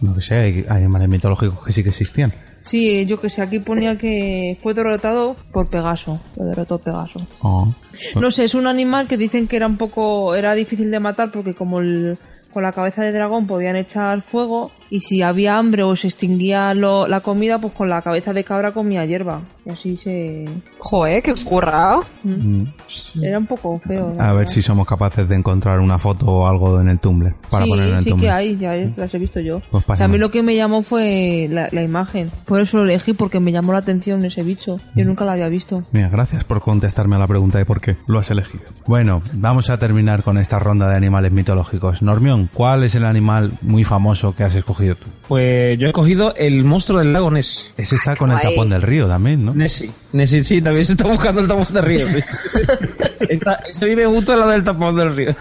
No 0.01 0.15
que 0.15 0.21
sé, 0.21 0.37
hay 0.37 0.65
animales 0.69 1.09
mitológicos 1.09 1.65
que 1.65 1.73
sí 1.73 1.83
que 1.83 1.91
existían. 1.91 2.33
Sí, 2.61 3.07
yo 3.07 3.21
que 3.21 3.31
sé, 3.31 3.43
aquí 3.43 3.61
ponía 3.61 3.97
que 3.97 4.59
fue 4.63 4.75
derrotado 4.75 5.37
por 5.53 5.69
Pegaso. 5.69 6.21
Lo 6.37 6.45
derrotó 6.45 6.79
Pegaso. 6.79 7.27
Oh. 7.41 7.73
No 8.21 8.31
sé, 8.31 8.45
es 8.45 8.55
un 8.55 8.67
animal 8.67 9.07
que 9.07 9.17
dicen 9.17 9.47
que 9.47 9.57
era 9.57 9.67
un 9.67 9.77
poco, 9.77 10.35
era 10.35 10.55
difícil 10.55 10.91
de 10.91 11.01
matar 11.01 11.31
porque 11.31 11.55
como 11.55 11.81
el, 11.81 12.19
con 12.53 12.63
la 12.63 12.73
cabeza 12.73 13.03
de 13.03 13.13
dragón 13.13 13.47
podían 13.47 13.77
echar 13.77 14.23
fuego, 14.23 14.73
Y 14.91 15.01
si 15.01 15.23
había 15.23 15.59
hambre 15.59 15.83
o 15.83 15.95
se 15.97 16.07
extinguía 16.07 16.73
lo- 16.75 17.07
la 17.09 17.21
comida, 17.21 17.61
pues 17.61 17.73
con 17.75 17.89
la 17.91 18.01
cabeza 18.03 18.33
de 18.33 18.43
cabra 18.45 18.73
comía 18.73 19.05
hierba. 19.05 19.43
Y 19.67 19.71
así 19.71 19.97
se... 19.99 20.47
Joder, 20.79 21.23
qué 21.23 21.35
currado. 21.45 22.05
Mm. 22.25 22.63
Era 23.23 23.39
un 23.39 23.47
poco 23.47 23.79
feo. 23.81 24.13
A 24.19 24.33
ver 24.33 24.49
si 24.49 24.63
somos 24.63 24.87
capaces 24.87 25.29
de 25.29 25.35
encontrar 25.37 25.81
una 25.81 25.99
foto 25.99 26.25
o 26.27 26.47
algo 26.47 26.81
en 26.81 26.89
el 26.89 26.99
Tumblr 27.01 27.35
para 27.51 27.65
sí, 27.65 27.71
poner 27.71 27.89
en 27.89 27.95
el 27.95 28.01
sí 28.01 28.11
Tumblr. 28.11 28.25
que 28.25 28.31
hay, 28.31 28.57
ya 28.57 28.73
las 28.97 29.13
he 29.13 29.19
visto 29.19 29.41
yo. 29.41 29.61
Pues 29.71 29.85
o 29.87 29.95
sea, 29.95 30.07
a 30.07 30.09
mí 30.09 30.17
lo 30.17 30.31
que 30.31 30.43
me 30.43 30.57
llamó 30.57 30.83
fue 30.83 31.49
la, 31.51 31.69
la 31.71 31.83
imagen. 31.83 32.31
Por 32.47 32.61
eso 32.61 32.79
lo 32.79 32.85
elegí, 32.85 33.13
porque 33.13 33.41
me 33.41 33.53
llamó 33.53 33.73
la 33.73 33.79
atención 33.81 34.25
ese 34.25 34.43
bicho. 34.43 34.81
Yo 34.95 35.05
nunca 35.05 35.27
lo 35.27 35.33
había 35.33 35.49
visto. 35.51 35.85
Mira, 35.93 36.09
gracias 36.09 36.45
por 36.45 36.63
contestarme 36.63 37.17
a 37.17 37.19
la 37.19 37.27
pregunta 37.27 37.59
de 37.59 37.67
por 37.67 37.83
qué 37.83 37.97
lo 38.07 38.19
has 38.21 38.31
elegido. 38.31 38.65
Bueno, 38.87 39.21
vamos 39.35 39.69
a 39.69 39.77
terminar 39.77 40.23
con 40.23 40.39
esta 40.39 40.59
ronda 40.59 40.89
de 40.89 40.97
animales 40.97 41.31
mitológicos. 41.33 42.01
Normión, 42.01 42.49
¿cuál 42.55 42.85
es 42.85 42.95
el 42.95 43.05
animal 43.05 43.53
muy 43.61 43.85
famoso 43.85 44.35
que 44.35 44.45
has 44.45 44.55
escogido 44.55 44.78
tú? 44.97 45.07
Pues 45.29 45.79
yo 45.79 45.89
he 45.89 45.93
cogido 45.93 46.35
el 46.37 46.65
monstruo 46.65 46.99
del 47.01 47.13
lago 47.13 47.31
Ness. 47.31 47.71
Ese 47.77 47.97
está 47.97 48.17
con 48.17 48.31
el 48.31 48.41
tapón 48.41 48.71
del 48.71 48.83
río 48.83 49.07
también, 49.09 49.45
¿no? 49.45 49.55
Nessie. 49.55 49.91
Nessie, 50.13 50.43
sí, 50.43 50.63
también 50.63 50.85
se 50.85 50.93
está 50.93 51.05
buscando 51.07 51.41
el 51.41 51.49
tapón 51.49 51.67
del 51.73 51.85
río. 51.85 52.07
sí. 52.09 52.21
Esta- 53.29 53.55
Ese 53.69 53.87
vive 53.87 54.07
justo 54.07 54.47
del 54.49 54.65
tapón 54.65 54.97
del 54.97 55.15
río. 55.17 55.37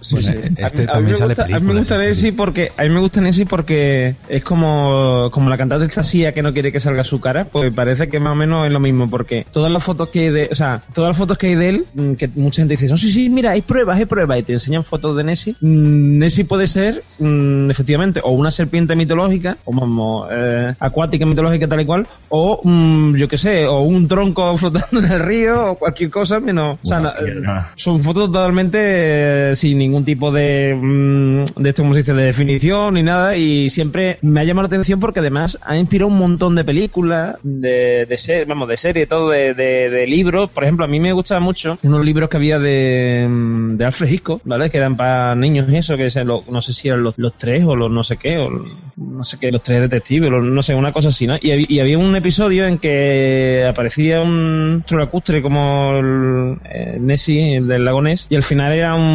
Sí, 0.00 0.14
Bueno, 0.16 0.30
sí. 0.30 0.54
este 0.58 0.82
a, 0.82 0.86
también 0.86 1.04
mí 1.04 1.12
me 1.12 1.18
sale 1.18 1.34
gusta, 1.34 1.44
a 1.56 1.60
mí 1.60 1.66
me 1.66 1.78
gusta 1.78 1.96
Nessie 1.98 2.32
porque 2.32 2.70
a 2.76 2.82
mí 2.82 2.88
me 2.90 3.00
gusta 3.00 3.20
Nessie 3.20 3.46
porque 3.46 4.16
es 4.28 4.44
como 4.44 5.30
como 5.30 5.48
la 5.48 5.56
cantante 5.56 5.86
de 5.86 6.02
Sia 6.02 6.32
que 6.32 6.42
no 6.42 6.52
quiere 6.52 6.70
que 6.72 6.80
salga 6.80 7.02
su 7.04 7.20
cara, 7.20 7.44
pues 7.44 7.72
parece 7.74 8.08
que 8.08 8.20
más 8.20 8.32
o 8.32 8.36
menos 8.36 8.66
es 8.66 8.72
lo 8.72 8.80
mismo 8.80 9.08
porque 9.08 9.46
todas 9.50 9.70
las 9.72 9.82
fotos 9.82 10.08
que 10.10 10.20
hay 10.20 10.30
de, 10.30 10.48
o 10.50 10.54
sea, 10.54 10.82
todas 10.92 11.10
las 11.10 11.16
fotos 11.16 11.38
que 11.38 11.46
hay 11.48 11.54
de 11.54 11.68
él, 11.68 11.84
mm, 11.94 12.12
que 12.14 12.28
mucha 12.34 12.62
gente 12.62 12.74
dice, 12.74 12.88
"No, 12.88 12.96
sí, 12.98 13.10
sí, 13.10 13.28
mira, 13.30 13.52
hay 13.52 13.62
pruebas, 13.62 13.96
hay 13.98 14.04
pruebas" 14.04 14.38
y 14.40 14.42
te 14.42 14.52
enseñan 14.54 14.84
fotos 14.84 15.16
de 15.16 15.24
Nessie. 15.24 15.54
Mm, 15.60 16.18
Nessie 16.18 16.44
puede 16.44 16.66
ser 16.66 17.02
mm, 17.18 17.70
efectivamente 17.70 18.20
o 18.22 18.32
una 18.32 18.50
serpiente 18.50 18.94
mitológica 18.96 19.56
o 19.64 19.72
vamos, 19.74 20.28
eh, 20.30 20.74
acuática 20.78 21.24
mitológica 21.24 21.66
tal 21.68 21.80
y 21.80 21.86
cual 21.86 22.06
o 22.28 22.60
mm, 22.62 23.14
yo 23.16 23.28
qué 23.28 23.36
sé, 23.36 23.66
o 23.66 23.80
un 23.80 24.06
tronco 24.06 24.56
flotando 24.58 24.98
en 24.98 25.10
el 25.12 25.20
río 25.20 25.70
o 25.72 25.74
cualquier 25.76 26.10
cosa 26.10 26.40
menos, 26.40 26.78
o 26.82 26.86
sea, 26.86 27.14
eh, 27.24 27.40
son 27.76 28.00
fotos 28.02 28.30
totalmente 28.30 29.21
eh, 29.22 29.52
sin 29.56 29.78
ningún 29.78 30.04
tipo 30.04 30.30
de 30.32 30.74
mm, 30.74 31.44
de 31.62 31.68
esto 31.68 31.82
como 31.82 31.94
se 31.94 32.00
dice 32.00 32.14
de 32.14 32.24
definición 32.24 32.94
ni 32.94 33.02
nada 33.02 33.36
y 33.36 33.68
siempre 33.70 34.18
me 34.22 34.40
ha 34.40 34.44
llamado 34.44 34.68
la 34.68 34.74
atención 34.74 35.00
porque 35.00 35.20
además 35.20 35.58
ha 35.64 35.76
inspirado 35.76 36.08
un 36.08 36.18
montón 36.18 36.54
de 36.54 36.64
películas 36.64 37.36
de 37.42 38.06
de 38.08 38.16
ser, 38.18 38.46
vamos 38.46 38.68
de 38.68 38.76
serie 38.76 39.06
todo 39.06 39.30
de, 39.30 39.54
de, 39.54 40.06
libros. 40.06 40.50
Por 40.50 40.64
ejemplo 40.64 40.84
a 40.84 40.88
mí 40.88 40.98
me 41.00 41.12
gustaba 41.12 41.40
mucho 41.40 41.78
unos 41.82 42.04
libros 42.04 42.28
que 42.28 42.36
había 42.36 42.58
de, 42.58 43.26
mm, 43.28 43.76
de 43.76 43.84
Alfred 43.84 44.10
Hitchcock 44.10 44.42
vale 44.44 44.70
que 44.70 44.78
eran 44.78 44.96
para 44.96 45.34
niños 45.34 45.66
y 45.70 45.76
eso 45.76 45.96
que 45.96 46.08
lo- 46.24 46.44
no 46.50 46.60
sé 46.62 46.72
si 46.72 46.88
eran 46.88 47.02
los, 47.02 47.16
los 47.18 47.36
tres 47.36 47.64
o 47.64 47.76
los 47.76 47.90
no 47.90 48.02
sé 48.02 48.16
qué 48.16 48.38
o 48.38 48.50
no 48.96 49.24
sé 49.24 49.38
qué 49.40 49.50
los 49.52 49.62
tres 49.62 49.80
detectives 49.80 50.30
los- 50.30 50.42
no 50.44 50.62
sé 50.62 50.74
una 50.74 50.92
cosa 50.92 51.08
así 51.08 51.26
no 51.26 51.36
y, 51.40 51.72
y 51.74 51.80
había 51.80 51.98
un 51.98 52.14
episodio 52.16 52.66
en 52.66 52.78
que 52.78 53.64
aparecía 53.68 54.20
un 54.20 54.84
trolacustre 54.86 55.40
como 55.42 55.98
el, 55.98 56.56
eh, 56.64 56.96
Nessie 57.00 57.56
el 57.56 57.68
del 57.68 57.84
lago 57.84 58.02
Ness 58.02 58.26
y 58.28 58.36
al 58.36 58.42
final 58.42 58.72
era 58.72 58.94
un- 58.94 59.11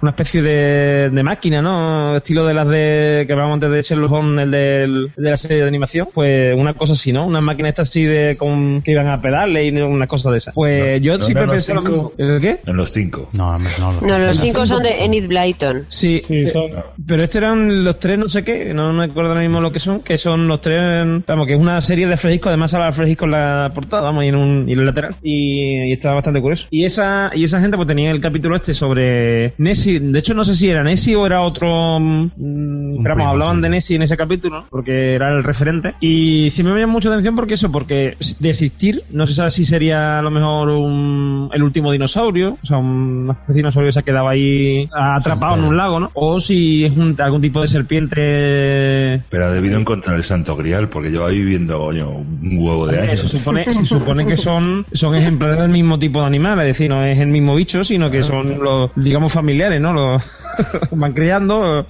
una 0.00 0.10
especie 0.10 0.42
de, 0.42 1.10
de 1.10 1.22
máquina 1.22 1.62
no 1.62 2.16
estilo 2.16 2.44
de 2.46 2.54
las 2.54 2.68
de 2.68 3.24
que 3.26 3.32
hablábamos 3.32 3.54
antes 3.56 3.70
de 3.70 3.82
Sherlock 3.82 4.12
Holmes 4.12 4.44
el 4.44 4.50
del- 4.50 5.12
de 5.16 5.30
la 5.30 5.36
serie 5.36 5.58
de 5.62 5.68
animación 5.68 6.08
pues 6.12 6.54
una 6.56 6.74
cosa 6.74 6.92
así 6.94 7.12
no 7.12 7.26
una 7.26 7.40
máquina 7.40 7.68
esta 7.68 7.82
así 7.82 8.04
de 8.04 8.36
con, 8.36 8.82
que 8.82 8.92
iban 8.92 9.08
a 9.08 9.20
pedales 9.20 9.64
y 9.64 9.76
una 9.80 10.06
cosa 10.06 10.30
de 10.30 10.38
esas 10.38 10.54
pues 10.54 11.00
yo 11.00 11.18
¿No 11.18 11.24
siempre 11.24 11.46
los 11.46 11.54
pensé 11.56 11.74
lo 11.74 11.80
cinco? 11.80 12.12
mismo 12.18 12.34
¿el 12.34 12.40
qué? 12.40 12.60
En 12.66 12.76
los 12.76 12.92
cinco. 12.92 13.28
No, 13.36 13.58
no, 13.58 13.68
no. 13.78 14.00
No, 14.00 14.18
los 14.18 14.38
cinco 14.38 14.66
son 14.66 14.82
de 14.82 15.04
Enid 15.04 15.28
Blyton. 15.28 15.86
Sí, 15.88 16.20
eh, 16.28 16.52
pero 17.06 17.22
estos 17.22 17.36
eran 17.36 17.84
los 17.84 17.98
tres 17.98 18.18
no 18.18 18.28
sé 18.28 18.42
qué, 18.44 18.72
no 18.74 18.92
me 18.92 19.04
acuerdo 19.04 19.30
ahora 19.30 19.40
mismo 19.42 19.60
lo 19.60 19.70
que 19.72 19.78
son, 19.78 20.00
que 20.00 20.18
son 20.18 20.46
los 20.48 20.60
tres, 20.60 20.80
vamos, 21.26 21.46
que 21.46 21.54
es 21.54 21.58
una 21.60 21.80
serie 21.80 22.06
de 22.06 22.16
Fresco, 22.16 22.48
además 22.48 22.70
sale 22.70 22.90
Fresco 22.92 23.24
en 23.24 23.30
la 23.32 23.70
portada, 23.74 24.02
vamos, 24.02 24.24
y 24.24 24.28
en 24.28 24.36
un 24.36 24.68
y 24.68 24.72
en 24.72 24.80
el 24.80 24.86
lateral, 24.86 25.14
y, 25.22 25.88
y 25.88 25.92
estaba 25.92 26.16
bastante 26.16 26.40
curioso. 26.40 26.66
Y 26.70 26.84
esa 26.84 27.30
y 27.34 27.44
esa 27.44 27.60
gente 27.60 27.76
pues 27.76 27.88
tenía 27.88 28.10
el 28.10 28.20
capítulo 28.20 28.56
este 28.56 28.74
sobre 28.74 29.05
Nessie, 29.58 29.98
de 30.00 30.18
hecho 30.18 30.34
no 30.34 30.44
sé 30.44 30.54
si 30.54 30.68
era 30.68 30.82
Nessie 30.82 31.16
o 31.16 31.26
era 31.26 31.42
otro, 31.42 31.98
mm, 32.00 32.30
pero 32.36 33.14
vamos, 33.14 33.14
primo, 33.14 33.28
hablaban 33.30 33.56
sí. 33.56 33.62
de 33.62 33.68
Nessie 33.68 33.96
en 33.96 34.02
ese 34.02 34.16
capítulo, 34.16 34.64
porque 34.70 35.14
era 35.14 35.30
el 35.36 35.44
referente, 35.44 35.94
y 36.00 36.48
sí 36.50 36.62
me 36.62 36.78
llamó 36.78 36.94
mucha 36.94 37.08
atención 37.10 37.34
porque 37.36 37.54
eso, 37.54 37.70
porque 37.70 38.16
de 38.40 38.50
existir, 38.50 39.02
no 39.10 39.26
se 39.26 39.34
sabe 39.34 39.50
si 39.50 39.64
sería 39.64 40.18
a 40.18 40.22
lo 40.22 40.30
mejor 40.30 40.68
un, 40.70 41.50
el 41.52 41.62
último 41.62 41.92
dinosaurio, 41.92 42.56
o 42.62 42.66
sea, 42.66 42.78
una 42.78 43.32
especie 43.32 43.54
de 43.54 43.58
dinosaurio 43.58 43.88
que 43.88 43.92
se 43.92 43.98
ha 44.00 44.02
quedado 44.02 44.28
ahí 44.28 44.88
atrapado 44.92 45.56
en 45.56 45.64
un 45.64 45.76
lago, 45.76 46.00
¿no? 46.00 46.10
O 46.14 46.40
si 46.40 46.84
es 46.84 46.96
un- 46.96 47.16
algún 47.18 47.40
tipo 47.40 47.60
de 47.60 47.68
serpiente. 47.68 49.22
Pero 49.30 49.46
ha 49.46 49.50
debido 49.50 49.78
encontrar 49.78 50.16
el 50.16 50.24
santo 50.24 50.56
grial 50.56 50.88
porque 50.88 51.10
lleva 51.10 51.28
viviendo 51.28 51.78
coño, 51.78 52.10
un 52.10 52.58
huevo 52.58 52.86
de 52.86 53.00
años. 53.00 53.20
Se 53.20 53.38
supone, 53.38 53.64
se 53.72 53.84
supone 53.84 54.26
que 54.26 54.36
son, 54.36 54.86
son 54.92 55.14
ejemplares 55.14 55.58
del 55.58 55.70
mismo 55.70 55.98
tipo 55.98 56.20
de 56.20 56.26
animal, 56.26 56.58
es 56.60 56.66
decir, 56.66 56.88
no 56.90 57.04
es 57.04 57.18
el 57.18 57.28
mismo 57.28 57.54
bicho, 57.54 57.84
sino 57.84 58.10
que 58.10 58.22
son 58.22 58.58
los, 58.62 58.90
digamos, 58.96 59.32
familiares, 59.32 59.80
¿no? 59.80 59.92
Los 59.92 60.22
van 60.92 61.12
criando, 61.12 61.86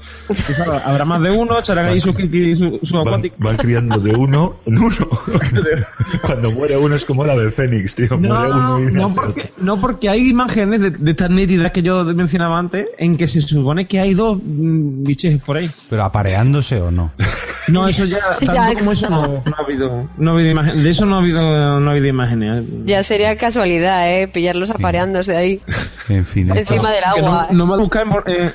claro, 0.56 0.80
habrá 0.84 1.04
más 1.04 1.22
de 1.22 1.30
uno, 1.30 1.58
echarán 1.58 1.86
ahí 1.86 2.00
su, 2.00 2.12
su, 2.12 2.80
su 2.82 2.94
Van, 2.96 3.06
acuático. 3.08 3.36
van 3.38 3.56
criando 3.56 3.98
de 3.98 4.14
uno 4.14 4.56
en 4.66 4.78
uno. 4.78 5.08
Cuando 6.22 6.50
muere 6.52 6.76
uno 6.76 6.94
es 6.94 7.04
como 7.04 7.24
la 7.24 7.34
del 7.36 7.52
Fénix, 7.52 7.94
tío. 7.94 8.18
muere 8.18 8.52
uno 8.52 8.80
y 8.80 8.92
No, 8.92 9.14
porque, 9.14 9.52
no, 9.58 9.80
porque 9.80 10.08
hay 10.08 10.28
imágenes 10.30 10.80
de, 10.80 10.90
de 10.90 11.10
estas 11.10 11.30
nítidas 11.30 11.70
que 11.72 11.82
yo 11.82 12.04
mencionaba 12.04 12.58
antes 12.58 12.86
en 12.98 13.16
que 13.16 13.26
se 13.26 13.40
supone 13.40 13.86
que 13.86 14.00
hay 14.00 14.14
dos 14.14 14.38
mm, 14.42 15.04
biches 15.04 15.40
por 15.42 15.56
ahí. 15.56 15.70
Pero 15.90 16.04
apareándose 16.04 16.80
o 16.80 16.90
no. 16.90 17.12
No, 17.68 17.88
eso 17.88 18.04
ya, 18.04 18.18
tanto 18.40 18.52
Ya, 18.54 18.74
como 18.74 18.92
eso 18.92 19.10
no, 19.10 19.42
no 19.44 19.54
ha 19.58 19.62
habido, 19.62 20.08
no 20.18 20.30
ha 20.30 20.34
habido 20.34 20.50
imágenes. 20.52 20.84
De 20.84 20.90
eso 20.90 21.04
no 21.06 21.16
ha 21.16 21.18
habido, 21.18 21.80
no 21.80 21.88
ha 21.88 21.92
habido 21.92 22.06
imágenes. 22.06 22.62
¿eh? 22.64 22.68
Ya 22.86 23.02
sería 23.02 23.36
casualidad, 23.36 24.08
¿eh? 24.08 24.28
Pillarlos 24.28 24.70
apareándose 24.70 25.36
ahí. 25.36 25.60
En 26.08 26.24
fin, 26.24 26.44
esto- 26.48 26.60
Encima 26.74 26.92
del 26.92 27.02
Que 27.14 27.20
agua. 27.20 27.48
no, 27.50 27.58
no 27.58 27.66
me 27.66 27.74
ha 27.74 27.76
buscado 27.78 28.04
en 28.04 28.10
por- 28.12 28.30
eh, 28.30 28.52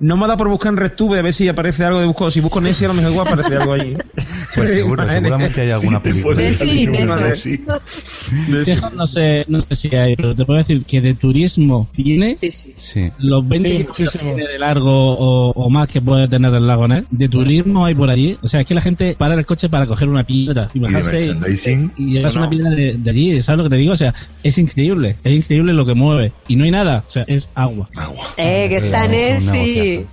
no 0.00 0.16
me 0.16 0.24
ha 0.24 0.28
dado 0.28 0.38
por 0.38 0.48
buscar 0.48 0.72
en 0.72 0.76
RedTube 0.78 1.18
a 1.18 1.22
ver 1.22 1.32
si 1.32 1.48
aparece 1.48 1.84
algo 1.84 2.00
de 2.00 2.06
busco. 2.06 2.30
Si 2.30 2.40
busco 2.40 2.60
Nessie 2.60 2.84
a 2.86 2.88
lo 2.88 2.94
mejor 2.94 3.12
igual 3.12 3.28
aparece 3.28 3.56
algo 3.56 3.72
allí. 3.72 3.96
Pues 4.54 4.70
seguro, 4.70 5.04
seguramente 5.08 5.62
hay 5.62 5.70
alguna 5.70 6.00
película. 6.00 6.36
Nessie. 6.36 6.88
así. 7.32 7.64
Texas 8.64 8.92
no 8.92 9.06
sé, 9.08 9.44
no 9.48 9.60
sé 9.60 9.74
si 9.74 9.94
hay, 9.96 10.14
pero 10.14 10.34
te 10.36 10.44
puedo 10.44 10.58
decir 10.58 10.84
que 10.84 11.00
de 11.00 11.14
turismo 11.14 11.88
tiene 11.92 12.36
Sí, 12.36 12.52
sí. 12.52 12.74
Sí. 12.80 13.10
los 13.18 13.46
20 13.48 13.68
Sí, 13.68 13.74
kilómetros 13.78 13.96
que 13.96 14.02
muchísimo. 14.04 14.34
tiene 14.36 14.48
de 14.52 14.58
largo 14.60 14.90
o, 15.18 15.50
o 15.50 15.70
más 15.70 15.88
que 15.88 16.00
puede 16.00 16.28
tener 16.28 16.54
el 16.54 16.66
lago 16.68 16.86
Ness. 16.86 17.04
De 17.10 17.28
turismo 17.28 17.84
hay 17.84 17.96
por 17.96 18.10
allí. 18.10 18.38
O 18.42 18.46
sea, 18.48 18.60
es 18.60 18.66
que 18.66 18.74
la 18.74 18.80
gente 18.80 19.16
para 19.18 19.34
el 19.34 19.44
coche 19.44 19.68
para 19.68 19.86
coger 19.86 20.08
una 20.08 20.24
piedra 20.24 20.70
y 20.72 20.78
bajarse 20.78 21.26
y, 21.26 22.02
y 22.02 22.12
llevarse 22.12 22.38
no, 22.38 22.42
una 22.44 22.50
piedra 22.50 22.70
de, 22.70 22.94
de 22.96 23.10
allí. 23.10 23.42
¿Sabes 23.42 23.58
lo 23.58 23.64
que 23.64 23.70
te 23.70 23.76
digo? 23.76 23.92
O 23.92 23.96
sea, 23.96 24.14
es 24.44 24.56
increíble. 24.58 25.16
Es 25.24 25.32
increíble 25.32 25.72
lo 25.72 25.84
que 25.84 25.94
mueve. 25.94 26.32
Y 26.46 26.54
no 26.54 26.62
hay 26.64 26.70
nada. 26.70 27.02
O 27.08 27.10
sea, 27.10 27.24
es 27.26 27.48
agua. 27.56 27.88
Agua. 27.96 28.24
Eh, 28.36 28.66
que 28.68 28.76
está 28.76 29.08
Nessie. 29.08 29.93
Sí. 29.94 30.06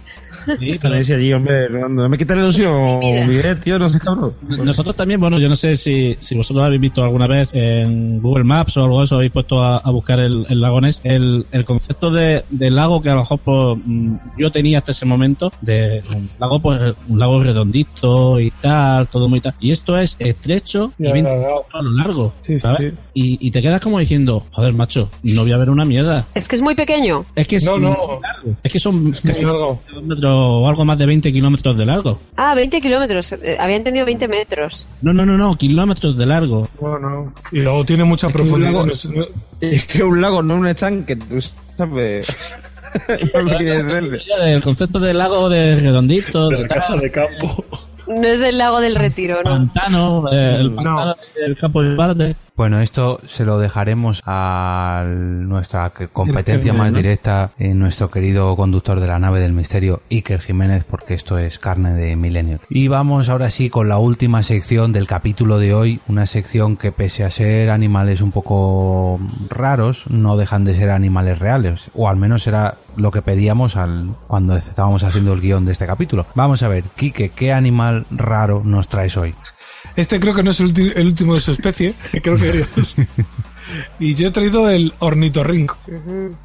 Sí, 0.60 0.80
Nessie 0.84 1.16
allí, 1.16 1.34
hombre. 1.34 1.70
No, 1.70 2.10
me 2.10 2.18
quites 2.18 2.36
la 2.36 2.44
ilusión, 2.44 3.00
Miguel, 3.28 3.60
tío, 3.60 3.78
no 3.80 3.88
sé, 3.90 4.00
cabrón. 4.00 4.34
Nosotros 4.42 4.96
también, 4.96 5.20
bueno, 5.20 5.40
yo 5.40 5.50
no 5.50 5.56
sé 5.56 5.76
si, 5.78 6.16
si 6.20 6.36
vosotros 6.36 6.66
habéis 6.66 6.82
visto 6.82 7.04
alguna 7.04 7.28
vez 7.28 7.50
en 7.54 8.22
Google 8.22 8.44
Maps 8.44 8.78
o 8.78 8.84
algo 8.84 9.00
de 9.00 9.06
eso, 9.06 9.16
habéis 9.16 9.32
puesto 9.32 9.62
a, 9.62 9.78
a 9.78 9.92
buscar 9.92 10.20
el, 10.20 10.46
el 10.50 10.62
lago 10.62 10.82
Ness, 10.82 11.02
el, 11.04 11.46
el 11.52 11.66
concepto 11.66 12.12
de, 12.12 12.44
de 12.50 12.70
lago 12.72 13.02
que 13.02 13.10
a 13.10 13.14
lo 13.16 13.22
mejor 13.22 13.40
pues, 13.40 13.78
mm, 13.86 14.16
yo 14.38 14.52
tenía 14.52 14.80
hasta 14.80 14.92
ese 14.92 15.06
momento, 15.06 15.52
de 15.62 16.04
un 16.14 16.30
lago, 16.40 16.60
pues, 16.60 16.94
un 17.08 17.20
lago 17.20 17.42
redondito 17.44 18.40
y 18.40 18.52
tal, 18.62 19.08
todo 19.08 19.30
muy 19.30 19.42
tal. 19.42 19.54
Y 19.60 19.72
esto 19.72 19.98
es 19.98 20.16
estrecho 20.20 20.92
y 20.98 21.06
Ya, 21.06 21.14
20 21.14 21.30
ya, 21.30 21.36
ya. 21.36 21.42
kilómetros 21.42 21.66
a 21.74 21.82
lo 21.82 21.92
largo, 21.92 22.34
Sí, 22.42 22.54
sí, 22.54 22.60
¿sabes? 22.60 22.94
sí. 22.94 23.00
Y, 23.14 23.48
y 23.48 23.52
te 23.52 23.62
quedas 23.62 23.82
como 23.82 24.00
diciendo, 24.00 24.46
joder, 24.52 24.74
macho, 24.74 25.10
no 25.24 25.42
voy 25.42 25.52
a 25.52 25.58
ver 25.58 25.70
una 25.70 25.86
mierda. 25.86 26.28
Es 26.34 26.48
que 26.48 26.56
es 26.56 26.62
muy 26.62 26.76
pequeño. 26.76 27.26
Es 27.36 27.48
que 27.48 27.58
es, 27.58 27.66
No, 27.66 27.78
no. 27.78 28.20
largo. 28.22 28.56
Es 28.64 28.72
que 28.72 28.80
son 28.80 29.12
casi 29.12 29.46
Muy 29.46 29.54
largo. 29.54 29.82
Kilómetros 30.32 30.64
o 30.64 30.68
algo 30.70 30.86
más 30.86 30.98
de 30.98 31.06
20 31.06 31.32
kilómetros 31.32 31.78
de 31.78 31.86
largo. 31.86 32.20
Ah, 32.38 32.56
20 32.56 32.82
kilómetros. 32.82 33.34
Eh, 33.34 33.58
había 33.60 33.76
entendido 33.78 34.06
20 34.06 34.28
metros. 34.28 34.88
No, 35.02 35.14
no, 35.14 35.26
no, 35.26 35.38
no, 35.38 35.56
kilómetros 35.56 36.18
de 36.18 36.26
largo. 36.26 36.68
No, 36.82 36.98
no. 37.00 37.34
Y 37.52 37.60
luego 37.60 37.84
tiene 37.86 38.04
mucha 38.04 38.28
Es 38.28 38.34
que 38.34 38.42
un 38.42 38.48
profundidad. 38.48 38.72
lago- 38.72 38.86
no 38.86 38.92
es- 38.94 39.06
no- 39.06 39.26
Es 39.62 39.86
que 39.86 40.04
un 40.04 40.22
lago, 40.22 40.44
no 40.44 40.56
un 40.56 40.68
estanque, 40.68 41.16
tú 41.16 41.40
sabes. 41.78 42.58
No. 43.34 44.46
El 44.46 44.62
concepto 44.62 45.00
de 45.00 45.14
lago 45.14 45.48
de 45.50 45.78
redondito, 45.78 46.50
De 46.50 46.58
de 46.58 46.62
la 46.64 46.68
casa 46.68 46.98
de 46.98 47.10
campo. 47.10 47.64
No 48.08 48.28
es 48.28 48.42
el 48.42 48.58
lago 48.58 48.82
del 48.82 48.96
retiro, 48.96 49.38
¿no? 49.38 49.50
pantano, 49.50 50.28
el 50.30 50.74
pantano 50.74 51.16
del 51.36 51.58
campo 51.58 51.82
de. 51.84 52.36
Bueno, 52.56 52.80
esto 52.80 53.20
se 53.26 53.46
lo 53.46 53.58
dejaremos 53.60 54.22
a 54.26 55.04
nuestra 55.08 55.92
competencia 56.12 56.74
más 56.74 56.94
directa 56.94 57.52
en 57.58 57.80
nuestro 57.80 58.12
querido 58.12 58.56
conductor 58.56 59.00
de 59.00 59.08
la 59.08 59.20
nave 59.20 59.40
del 59.40 59.54
misterio, 59.54 60.02
Iker 60.12 60.42
Jiménez, 60.42 60.84
porque 60.84 61.14
esto 61.14 61.38
es 61.38 61.58
carne 61.58 61.94
de 61.94 62.16
milenio. 62.16 62.60
Y 62.70 62.88
vamos 62.88 63.30
ahora 63.30 63.50
sí 63.50 63.70
con 63.70 63.90
la 63.90 63.98
última 63.98 64.44
sección 64.44 64.92
del 64.92 65.08
capítulo 65.08 65.60
de 65.60 65.74
hoy, 65.74 66.02
una 66.08 66.26
sección 66.26 66.78
que 66.78 66.92
pese 66.92 67.24
a 67.24 67.30
ser 67.30 67.70
animales 67.70 68.22
un 68.22 68.32
poco 68.32 69.20
raros, 69.50 70.10
no 70.10 70.36
dejan 70.36 70.66
de 70.66 70.76
ser 70.76 70.92
animales 70.92 71.40
reales, 71.40 71.90
o 71.96 72.10
al 72.10 72.18
menos 72.18 72.44
será 72.44 72.76
lo 72.96 73.12
que 73.12 73.22
pedíamos 73.22 73.78
al 73.78 74.16
cuando 74.28 74.56
estábamos 74.56 75.04
haciendo 75.04 75.34
el 75.34 75.42
guion 75.42 75.66
de 75.66 75.72
este 75.72 75.88
capítulo. 75.88 76.26
Vamos 76.36 76.64
a 76.64 76.68
ver, 76.68 76.84
Quique, 76.96 77.30
¿qué 77.30 77.54
animal 77.54 78.06
raro 78.12 78.62
nos 78.64 78.88
traes 78.88 79.18
hoy? 79.18 79.34
Este 79.96 80.20
creo 80.20 80.34
que 80.34 80.44
no 80.44 80.52
es 80.52 80.60
el, 80.60 80.74
ulti- 80.74 80.94
el 80.96 81.08
último 81.08 81.36
de 81.36 81.42
su 81.42 81.52
especie, 81.52 81.94
creo 82.24 82.38
que 82.38 82.50
es. 82.78 82.96
Y 84.00 84.16
yo 84.16 84.28
he 84.28 84.32
traído 84.32 84.70
el 84.70 84.94
ornitorrinco. 85.00 85.78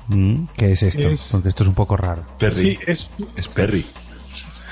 Mm, 0.08 0.44
¿Qué 0.56 0.72
es 0.72 0.82
esto? 0.82 1.08
Es- 1.08 1.28
Porque 1.32 1.48
esto 1.48 1.62
es 1.64 1.68
un 1.68 1.74
poco 1.74 1.96
raro. 1.96 2.24
Sí, 2.50 2.78
es, 2.86 3.10
Es 3.36 3.48
Perry. 3.48 3.84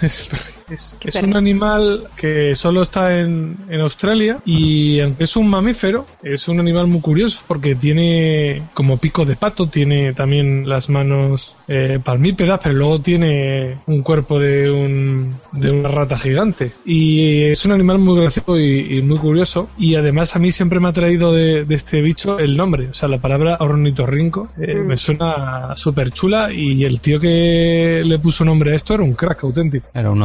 es, 0.03 0.29
es- 0.70 0.97
es 1.05 1.15
un 1.23 1.36
animal 1.36 2.05
que 2.16 2.55
solo 2.55 2.82
está 2.82 3.19
en, 3.20 3.57
en 3.69 3.81
Australia 3.81 4.39
y 4.45 5.01
aunque 5.01 5.24
es 5.24 5.36
un 5.36 5.49
mamífero, 5.49 6.07
es 6.23 6.49
un 6.49 6.61
animal 6.61 6.86
muy 6.86 7.01
curioso 7.01 7.41
porque 7.47 7.74
tiene 7.74 8.62
como 8.74 8.97
pico 8.99 9.24
de 9.24 9.36
pato, 9.36 9.66
tiene 9.66 10.12
también 10.15 10.69
las 10.69 10.89
manos 10.91 11.55
eh, 11.69 11.99
palmípedas, 12.03 12.61
pero 12.62 12.74
luego 12.74 13.01
tiene 13.01 13.78
un 13.86 14.03
cuerpo 14.03 14.39
de, 14.39 14.70
un, 14.70 15.35
de 15.53 15.70
una 15.70 15.89
rata 15.89 16.16
gigante. 16.19 16.73
Y 16.85 17.43
es 17.43 17.65
un 17.65 17.73
animal 17.73 17.99
muy 17.99 18.20
gracioso 18.20 18.59
y, 18.59 18.99
y 18.99 19.03
muy 19.03 19.19
curioso 19.19 19.69
y 19.78 19.95
además 19.95 20.35
a 20.36 20.39
mí 20.39 20.51
siempre 20.53 20.81
me 20.81 20.89
ha 20.89 20.93
traído 20.93 21.32
de, 21.32 21.65
de 21.65 21.74
este 21.74 22.01
bicho 22.03 22.39
el 22.39 22.57
nombre, 22.57 22.89
o 22.89 22.95
sea, 22.95 23.09
la 23.09 23.19
palabra 23.19 23.57
ornitorrinco 23.61 24.49
eh, 24.59 24.74
me 24.74 24.97
suena 24.97 25.74
súper 25.77 26.11
chula 26.11 26.53
y 26.53 26.85
el 26.85 27.01
tío 27.01 27.20
que 27.20 28.03
le 28.05 28.19
puso 28.19 28.45
nombre 28.45 28.73
a 28.73 28.74
esto 28.74 28.95
era 28.95 29.03
un 29.03 29.15
crack 29.15 29.45
auténtico. 29.45 29.89
Era 29.95 30.11
un 30.11 30.23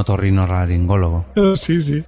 Sí, 1.55 1.81
sí. 1.81 2.03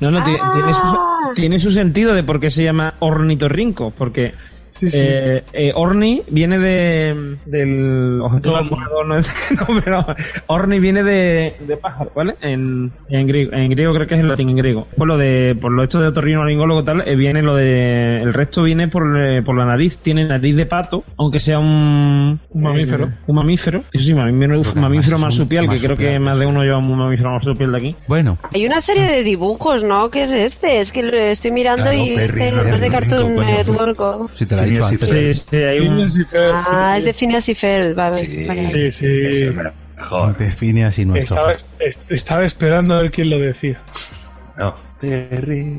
No, 0.00 0.10
no, 0.10 0.22
ti- 0.22 0.36
tiene, 0.54 0.74
su, 0.74 1.34
tiene 1.34 1.58
su 1.60 1.70
sentido 1.70 2.14
de 2.14 2.22
por 2.22 2.38
qué 2.38 2.50
se 2.50 2.62
llama 2.64 2.94
ornitorrinco, 3.00 3.92
porque 3.96 4.34
sí. 4.80 4.88
eh, 4.94 5.42
eh, 5.52 5.72
orni 5.74 6.22
viene 6.28 6.58
de 6.58 7.36
del 7.46 8.20
objetivo 8.22 8.56
volador, 8.70 9.06
no, 9.06 9.18
es- 9.18 9.32
no, 9.56 9.66
pero 9.84 10.06
orni 10.46 10.78
viene 10.78 11.02
de, 11.02 11.54
de 11.66 11.76
pájaro, 11.76 12.10
¿vale? 12.14 12.34
En, 12.40 12.92
en, 13.08 13.26
griego, 13.26 13.52
en 13.52 13.70
griego 13.70 13.92
creo 13.94 14.06
que 14.06 14.14
es 14.14 14.20
el 14.20 14.28
latín 14.28 14.48
en 14.50 14.56
griego. 14.56 14.86
Por 14.96 15.06
lo 15.08 15.16
de 15.18 15.56
por 15.60 15.72
lo 15.72 15.82
hecho 15.84 16.00
de 16.00 16.08
otorrinolaringólogo 16.08 16.84
tal, 16.84 17.02
eh, 17.06 17.16
viene 17.16 17.42
lo 17.42 17.54
de 17.54 18.18
el 18.18 18.32
resto 18.34 18.62
viene 18.62 18.88
por, 18.88 19.04
eh, 19.18 19.42
por 19.42 19.56
la 19.56 19.64
nariz, 19.64 19.98
tiene 19.98 20.24
nariz 20.26 20.56
de 20.56 20.66
pato, 20.66 21.04
aunque 21.18 21.40
sea 21.40 21.58
un 21.58 22.40
Un 22.50 22.62
mamífero. 22.62 23.04
eh, 23.06 23.10
un 23.26 23.34
mamífero. 23.36 23.82
Eso 23.92 24.04
sí, 24.04 24.14
mamífero, 24.14 24.62
Porque 24.62 24.80
mamífero 24.80 25.18
marsupial, 25.18 25.68
que 25.68 25.78
creo 25.78 25.96
que 25.96 26.18
más 26.18 26.38
de 26.38 26.46
uno 26.46 26.62
lleva 26.62 26.78
un 26.78 26.96
mamífero 26.98 27.30
marsupial 27.30 27.72
de 27.72 27.78
aquí. 27.78 27.96
Bueno, 28.08 28.38
Hay 28.54 28.66
una 28.66 28.80
serie 28.80 29.04
de 29.04 29.22
dibujos, 29.22 29.84
¿no? 29.84 30.10
¿Qué 30.10 30.22
es 30.22 30.32
este? 30.32 30.80
Es 30.80 30.92
que 30.92 31.02
lo 31.02 31.16
estoy 31.16 31.50
mirando 31.50 31.84
Claro, 31.84 31.96
y 31.98 32.14
este 32.14 32.52
no 32.52 32.62
es 32.62 32.80
de 32.80 32.90
Cartoon. 32.90 33.36
Network. 33.36 34.30
si 34.34 34.46
te 34.46 34.54
he 34.54 34.58
dicho 34.70 34.84
antes. 34.86 35.08
Sí, 35.08 35.46
sí, 35.50 35.56
hay 35.56 35.80
un, 35.80 36.08
sí, 36.10 36.22
Ah, 36.34 36.92
sí. 36.92 36.98
es 36.98 37.04
de 37.06 37.14
Phineas 37.14 37.48
y 37.48 37.54
Ferb, 37.54 37.94
vale. 37.94 38.46
vale. 38.46 38.90
Sí, 38.92 39.08
sí. 39.34 39.50
Mejor. 39.96 40.36
De 40.36 40.50
Phineas 40.50 40.98
y 40.98 41.04
nuestro. 41.04 41.36
Estaba, 41.36 41.52
est- 41.80 42.10
estaba 42.12 42.44
esperando 42.44 42.94
a 42.94 43.02
ver 43.02 43.10
quién 43.10 43.30
lo 43.30 43.38
decía. 43.38 43.80
No. 44.58 44.74
Perry. 45.00 45.78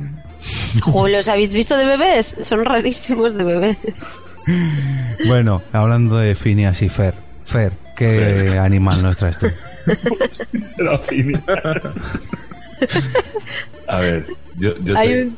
Jo, 0.82 1.08
¿Los 1.08 1.28
habéis 1.28 1.54
visto 1.54 1.76
de 1.78 1.86
bebés? 1.86 2.36
Son 2.42 2.64
rarísimos 2.66 3.36
de 3.36 3.44
bebés. 3.44 3.78
Bueno, 5.28 5.62
hablando 5.74 6.18
de 6.18 6.34
Phineas 6.36 6.82
y 6.82 6.90
Fer. 6.90 7.14
Fer, 7.46 7.72
¿qué 7.96 8.48
Fer. 8.50 8.60
animal 8.60 9.02
nos 9.04 9.18
traes 9.18 9.38
tú? 9.40 9.48
Será 10.76 10.98
Phineas. 11.00 11.44
A 13.88 14.00
ver, 14.00 14.26
yo, 14.58 14.74
yo 14.84 14.98
Hay 14.98 15.08
te- 15.10 15.22
un... 15.24 15.38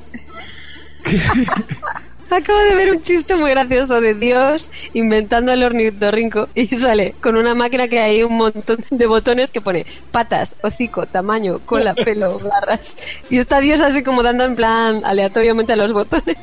Acabo 2.32 2.60
de 2.60 2.76
ver 2.76 2.92
un 2.92 3.02
chiste 3.02 3.36
muy 3.36 3.50
gracioso 3.50 4.02
de 4.02 4.14
Dios 4.14 4.70
inventando 4.94 5.52
el 5.52 5.64
ornitorrinco 5.64 6.48
y 6.54 6.68
sale 6.68 7.16
con 7.22 7.36
una 7.38 7.56
máquina 7.56 7.88
que 7.88 8.00
hay 8.00 8.22
un 8.24 8.38
montón 8.38 8.84
de 8.92 9.06
botones 9.08 9.50
que 9.50 9.62
pone 9.62 9.86
patas, 10.12 10.54
hocico, 10.62 11.06
tamaño, 11.08 11.60
cola, 11.66 11.94
pelo, 11.96 12.38
garras. 12.44 12.96
Y 13.30 13.38
está 13.40 13.60
Dios 13.62 13.82
así 13.82 14.04
como 14.04 14.22
dando 14.24 14.44
en 14.46 14.56
plan 14.56 15.02
aleatoriamente 15.06 15.74
a 15.74 15.76
los 15.76 15.92
botones. 15.94 16.38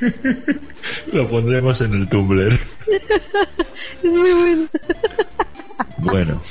lo 1.12 1.28
pondremos 1.28 1.80
en 1.80 1.94
el 1.94 2.08
Tumblr. 2.08 2.58
Es 4.02 4.14
muy 4.14 4.32
bueno. 4.32 4.68
Bueno, 5.98 6.42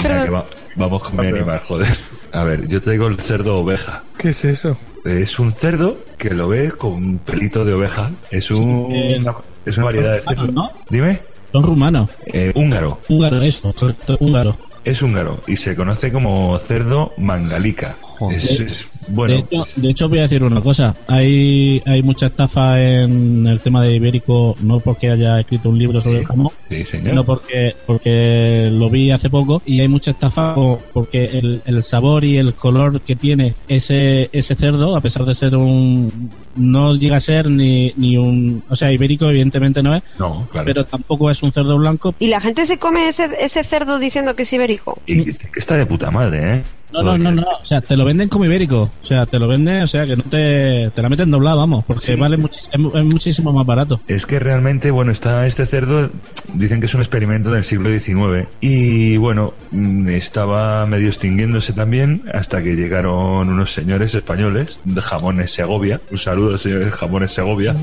que 0.00 0.30
va- 0.30 0.46
vamos 0.76 1.02
con 1.02 1.16
mi 1.16 1.26
animal, 1.26 1.60
joder. 1.60 1.88
A 2.32 2.44
ver, 2.44 2.68
yo 2.68 2.80
traigo 2.80 3.06
el 3.08 3.18
cerdo 3.20 3.58
oveja. 3.58 4.02
¿Qué 4.18 4.30
es 4.30 4.44
eso? 4.44 4.76
Es 5.04 5.38
un 5.38 5.52
cerdo 5.52 5.96
que 6.18 6.30
lo 6.30 6.48
ves 6.48 6.74
con 6.74 6.92
un 6.92 7.18
pelito 7.18 7.64
de 7.64 7.72
oveja. 7.74 8.10
Es 8.30 8.50
un 8.50 8.88
eh, 8.92 9.22
es 9.64 9.76
una 9.76 9.86
variedad 9.86 10.12
de 10.14 10.22
cerdo. 10.22 10.46
¿no? 10.52 10.72
Dime. 10.90 11.20
Son 11.52 11.62
rumanos. 11.62 12.10
Eh, 12.26 12.52
húngaro. 12.54 13.00
Húngaro, 13.08 13.40
eso, 13.40 13.72
correcto, 13.72 14.16
húngaro. 14.20 14.56
Es 14.84 15.00
húngaro 15.02 15.40
y 15.46 15.56
se 15.56 15.74
conoce 15.74 16.12
como 16.12 16.56
cerdo 16.58 17.12
mangalica. 17.18 17.96
Es, 18.30 18.60
es- 18.60 18.86
bueno, 19.08 19.34
de, 19.34 19.40
hecho, 19.40 19.64
de 19.76 19.90
hecho, 19.90 20.08
voy 20.08 20.18
a 20.18 20.22
decir 20.22 20.42
una 20.42 20.60
cosa. 20.60 20.94
Hay, 21.06 21.82
hay 21.86 22.02
mucha 22.02 22.26
estafa 22.26 22.80
en 22.82 23.46
el 23.46 23.60
tema 23.60 23.82
de 23.82 23.94
Ibérico, 23.96 24.54
no 24.62 24.78
porque 24.78 25.10
haya 25.10 25.40
escrito 25.40 25.70
un 25.70 25.78
libro 25.78 26.00
sobre 26.00 26.18
el 26.20 26.26
jamón, 26.26 26.52
sí, 26.68 26.84
sino 26.84 27.24
porque, 27.24 27.74
porque 27.86 28.68
lo 28.72 28.90
vi 28.90 29.10
hace 29.10 29.30
poco 29.30 29.62
y 29.64 29.80
hay 29.80 29.88
mucha 29.88 30.10
estafa 30.12 30.54
po- 30.54 30.80
porque 30.92 31.24
el, 31.38 31.62
el 31.64 31.82
sabor 31.82 32.24
y 32.24 32.36
el 32.36 32.54
color 32.54 33.00
que 33.00 33.16
tiene 33.16 33.54
ese, 33.68 34.28
ese 34.32 34.54
cerdo, 34.54 34.96
a 34.96 35.00
pesar 35.00 35.24
de 35.24 35.34
ser 35.34 35.56
un... 35.56 36.30
no 36.56 36.94
llega 36.94 37.16
a 37.16 37.20
ser 37.20 37.48
ni, 37.50 37.92
ni 37.96 38.16
un... 38.16 38.62
o 38.68 38.76
sea, 38.76 38.92
Ibérico 38.92 39.28
evidentemente 39.28 39.82
no 39.82 39.94
es, 39.94 40.02
No, 40.18 40.46
claro. 40.50 40.64
pero 40.66 40.84
tampoco 40.84 41.30
es 41.30 41.42
un 41.42 41.52
cerdo 41.52 41.76
blanco. 41.78 42.14
Y 42.18 42.28
la 42.28 42.40
gente 42.40 42.64
se 42.66 42.78
come 42.78 43.08
ese, 43.08 43.28
ese 43.40 43.64
cerdo 43.64 43.98
diciendo 43.98 44.34
que 44.36 44.42
es 44.42 44.52
ibérico. 44.52 45.00
Y 45.06 45.24
que 45.32 45.60
está 45.60 45.76
de 45.76 45.86
puta 45.86 46.10
madre, 46.10 46.54
¿eh? 46.56 46.62
No, 46.90 47.02
no, 47.02 47.18
no, 47.18 47.30
no, 47.30 47.42
o 47.60 47.64
sea, 47.66 47.82
te 47.82 47.98
lo 47.98 48.04
venden 48.06 48.30
como 48.30 48.46
ibérico, 48.46 48.90
o 49.02 49.06
sea, 49.06 49.26
te 49.26 49.38
lo 49.38 49.48
venden, 49.48 49.82
o 49.82 49.86
sea, 49.86 50.06
que 50.06 50.16
no 50.16 50.22
te, 50.24 50.90
te 50.94 51.02
la 51.02 51.08
meten 51.08 51.30
doblada, 51.30 51.56
vamos, 51.56 51.84
porque 51.84 52.16
vale 52.16 52.36
muchis- 52.38 52.68
es, 52.72 52.78
mu- 52.78 52.96
es 52.96 53.04
muchísimo 53.04 53.52
más 53.52 53.64
barato. 53.64 54.00
Es 54.08 54.26
que 54.26 54.38
realmente, 54.38 54.90
bueno, 54.90 55.12
está 55.12 55.46
este 55.46 55.64
cerdo, 55.66 56.10
dicen 56.54 56.80
que 56.80 56.86
es 56.86 56.94
un 56.94 57.00
experimento 57.00 57.50
del 57.50 57.64
siglo 57.64 57.88
XIX 57.90 58.46
y 58.60 59.16
bueno, 59.16 59.54
mm, 59.70 60.08
estaba 60.08 60.84
medio 60.86 61.08
extinguiéndose 61.08 61.72
también 61.72 62.22
hasta 62.34 62.62
que 62.62 62.74
llegaron 62.76 63.48
unos 63.48 63.72
señores 63.72 64.14
españoles 64.14 64.78
de 64.84 65.00
jamones 65.00 65.52
Segovia, 65.52 66.00
un 66.10 66.18
saludo 66.18 66.58
señores 66.58 66.92
jamones 66.94 67.32
Segovia, 67.32 67.74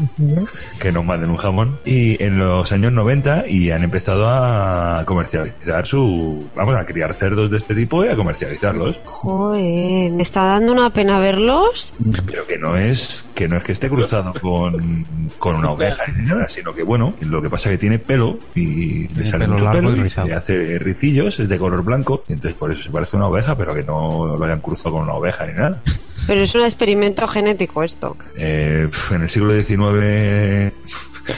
que 0.79 0.91
nos 0.91 1.05
manden 1.05 1.29
un 1.29 1.37
jamón, 1.37 1.77
y 1.85 2.21
en 2.23 2.37
los 2.39 2.71
años 2.71 2.91
90 2.91 3.45
y 3.47 3.71
han 3.71 3.83
empezado 3.83 4.27
a 4.29 5.03
comercializar 5.05 5.85
su, 5.87 6.45
vamos, 6.55 6.75
a 6.75 6.85
criar 6.85 7.13
cerdos 7.13 7.49
de 7.51 7.57
este 7.57 7.73
tipo 7.75 8.03
y 8.05 8.09
a 8.09 8.15
comercializarlos, 8.15 8.97
Joder, 9.05 10.11
me 10.11 10.23
está 10.23 10.43
dando 10.45 10.71
una 10.71 10.89
pena 10.91 11.04
verlos. 11.19 11.93
pero 12.25 12.45
que 12.45 12.57
no 12.57 12.75
es 12.75 13.25
que 13.35 13.47
no 13.47 13.57
es 13.57 13.63
que 13.63 13.71
esté 13.71 13.89
cruzado 13.89 14.33
con, 14.41 15.05
con 15.39 15.55
una 15.55 15.71
oveja 15.71 16.03
ni 16.15 16.25
nada, 16.25 16.47
sino 16.49 16.73
que 16.73 16.83
bueno, 16.83 17.13
lo 17.21 17.41
que 17.41 17.49
pasa 17.49 17.69
es 17.69 17.75
que 17.75 17.79
tiene 17.79 17.99
pelo 17.99 18.39
y 18.53 19.07
le 19.07 19.07
Tiene 19.07 19.29
sale 19.29 19.45
pelo 19.45 19.57
mucho 19.57 19.71
pelo 19.71 19.95
y 19.95 20.29
y 20.29 20.31
hace 20.31 20.79
ricillos, 20.79 21.39
es 21.39 21.49
de 21.49 21.57
color 21.57 21.83
blanco, 21.83 22.23
y 22.27 22.33
entonces 22.33 22.57
por 22.57 22.71
eso 22.71 22.83
se 22.83 22.89
parece 22.89 23.15
a 23.15 23.19
una 23.19 23.27
oveja, 23.27 23.55
pero 23.55 23.73
que 23.73 23.83
no 23.83 24.35
lo 24.37 24.45
hayan 24.45 24.61
cruzado 24.61 24.95
con 24.95 25.03
una 25.03 25.13
oveja 25.13 25.45
ni 25.45 25.53
nada. 25.53 25.81
Pero 26.27 26.41
es 26.41 26.55
un 26.55 26.63
experimento 26.63 27.27
genético 27.27 27.83
esto. 27.83 28.17
Eh, 28.35 28.89
en 29.11 29.21
el 29.21 29.29
siglo 29.29 29.53
XIX 29.53 30.73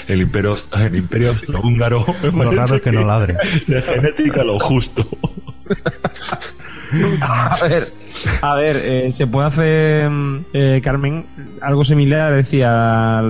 el 0.08 0.22
imperio 0.22 0.56
el 0.80 0.96
imperio 0.96 1.36
húngaro 1.64 2.06
Lo 2.22 2.52
raro 2.52 2.76
es 2.76 2.82
que 2.82 2.92
no 2.92 3.06
ladre. 3.06 3.38
de 3.68 3.82
genética 3.82 4.44
lo 4.44 4.60
justo 4.60 5.08
A 7.22 7.58
ver, 7.68 7.88
a 8.42 8.56
ver, 8.56 8.82
eh, 8.84 9.12
se 9.12 9.28
puede 9.28 9.48
hacer, 9.48 10.10
mm, 10.10 10.46
eh, 10.54 10.82
Carmen, 10.84 11.26
algo 11.62 11.84
similar, 11.84 12.34
decía, 12.34 13.22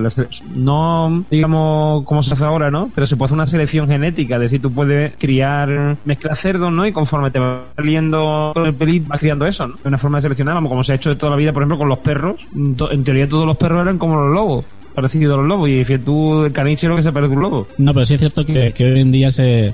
no 0.56 1.26
digamos 1.30 2.06
como 2.06 2.24
se 2.24 2.34
hace 2.34 2.46
ahora, 2.46 2.70
¿no? 2.72 2.90
Pero 2.94 3.08
se 3.08 3.16
puede 3.16 3.28
hacer 3.28 3.36
una 3.36 3.46
selección 3.46 3.88
genética, 3.88 4.36
es 4.36 4.42
decir, 4.42 4.62
tú 4.62 4.72
puedes 4.72 5.14
criar, 5.18 5.98
mezclar 6.06 6.36
cerdos, 6.38 6.72
¿no? 6.72 6.86
Y 6.86 6.92
conforme 6.92 7.32
te 7.32 7.40
va 7.40 7.64
saliendo 7.76 8.52
con 8.54 8.66
el 8.66 8.74
pelín, 8.74 9.06
vas 9.08 9.20
criando 9.20 9.46
eso, 9.46 9.68
¿no? 9.68 9.76
De 9.76 9.88
una 9.88 9.98
forma 9.98 10.18
de 10.18 10.24
seleccionar, 10.24 10.56
vamos, 10.56 10.70
como 10.70 10.84
se 10.84 10.94
ha 10.94 10.96
hecho 10.96 11.10
de 11.10 11.16
toda 11.16 11.32
la 11.32 11.38
vida, 11.38 11.54
por 11.54 11.64
ejemplo, 11.64 11.78
con 11.78 11.90
los 11.90 12.00
perros. 12.00 12.48
Mm, 12.52 12.74
En 12.92 13.04
teoría 13.04 13.28
todos 13.28 13.46
los 13.46 13.58
perros 13.58 13.82
eran 13.82 13.98
como 13.98 14.16
los 14.22 14.34
lobos, 14.34 14.66
parecidos 14.94 15.34
a 15.34 15.38
los 15.38 15.48
lobos, 15.48 15.70
y 15.70 15.84
tú, 16.00 16.46
el 16.46 16.54
caniche 16.54 16.88
lo 16.88 16.96
que 16.96 17.02
se 17.04 17.12
parece 17.12 17.34
a 17.34 17.36
un 17.36 17.44
lobo. 17.44 17.68
No, 17.78 17.94
pero 17.94 18.06
sí 18.06 18.16
es 18.16 18.20
cierto 18.20 18.46
que, 18.46 18.72
que 18.74 18.86
hoy 18.86 19.00
en 19.02 19.12
día 19.12 19.32
se 19.32 19.74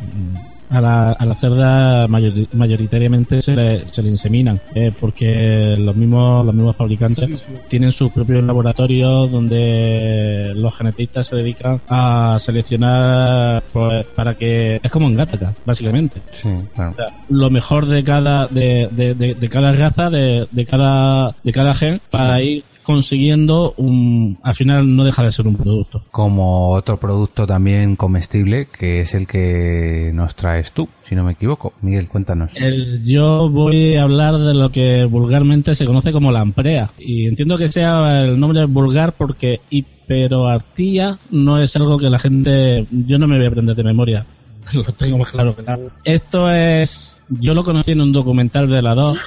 a 0.73 0.81
la, 0.81 1.11
a 1.11 1.25
la 1.25 1.35
cerda 1.35 2.07
mayori- 2.07 2.47
mayoritariamente 2.53 3.41
se 3.41 3.55
le, 3.55 3.85
se 3.91 4.01
le 4.03 4.09
inseminan, 4.09 4.59
eh, 4.75 4.91
porque 4.99 5.75
los 5.77 5.95
mismos, 5.95 6.45
los 6.45 6.53
mismos 6.53 6.75
fabricantes 6.75 7.29
tienen 7.67 7.91
sus 7.91 8.11
propios 8.11 8.43
laboratorios 8.43 9.31
donde 9.31 10.51
los 10.55 10.75
genetistas 10.75 11.27
se 11.27 11.35
dedican 11.35 11.81
a 11.89 12.37
seleccionar 12.39 13.63
pues, 13.71 14.05
para 14.07 14.35
que 14.35 14.79
es 14.81 14.91
como 14.91 15.07
en 15.07 15.15
Gattaca, 15.15 15.53
básicamente. 15.65 16.21
Sí, 16.31 16.49
claro. 16.75 16.91
O 16.91 16.95
sea, 16.95 17.05
lo 17.29 17.49
mejor 17.49 17.85
de 17.85 18.03
cada 18.03 18.47
de, 18.47 18.87
de, 18.91 19.13
de- 19.15 19.35
de 19.35 19.49
cada 19.49 19.71
raza 19.73 20.09
de, 20.09 20.47
de 20.51 20.65
cada 20.65 21.35
de 21.43 21.51
cada 21.51 21.73
gen 21.73 21.99
para 22.09 22.41
ir 22.41 22.63
consiguiendo 22.83 23.73
un, 23.77 24.37
al 24.43 24.53
final 24.55 24.95
no 24.95 25.03
deja 25.03 25.23
de 25.23 25.31
ser 25.31 25.47
un 25.47 25.55
producto. 25.55 26.03
Como 26.11 26.69
otro 26.71 26.97
producto 26.97 27.47
también 27.47 27.95
comestible, 27.95 28.67
que 28.67 29.01
es 29.01 29.13
el 29.13 29.25
que 29.27 30.11
nos 30.13 30.35
traes 30.35 30.71
tú, 30.73 30.87
si 31.07 31.15
no 31.15 31.23
me 31.23 31.31
equivoco. 31.33 31.73
Miguel, 31.81 32.07
cuéntanos. 32.07 32.51
El- 32.55 33.03
yo 33.03 33.49
voy 33.49 33.95
a 33.95 34.03
hablar 34.03 34.37
de 34.37 34.53
lo 34.53 34.69
que 34.71 35.05
vulgarmente 35.05 35.75
se 35.75 35.85
conoce 35.85 36.11
como 36.11 36.31
lamprea. 36.31 36.91
Y 36.99 37.27
entiendo 37.27 37.57
que 37.57 37.67
sea 37.69 38.21
el 38.21 38.39
nombre 38.39 38.65
vulgar 38.65 39.13
porque 39.13 39.61
hiperoartía 39.69 41.17
no 41.31 41.59
es 41.59 41.75
algo 41.75 41.97
que 41.97 42.09
la 42.09 42.19
gente... 42.19 42.85
Yo 42.91 43.17
no 43.17 43.27
me 43.27 43.37
voy 43.37 43.45
a 43.45 43.49
aprender 43.49 43.75
de 43.75 43.83
memoria. 43.83 44.25
Lo 44.85 44.93
tengo 44.93 45.17
más 45.17 45.31
claro 45.31 45.55
que 45.55 45.61
nada. 45.63 45.89
Esto 46.03 46.49
es... 46.51 47.17
Yo 47.29 47.53
lo 47.53 47.63
conocí 47.63 47.91
en 47.91 48.01
un 48.01 48.11
documental 48.11 48.69
de 48.69 48.81
la 48.81 48.93
2. 48.95 49.17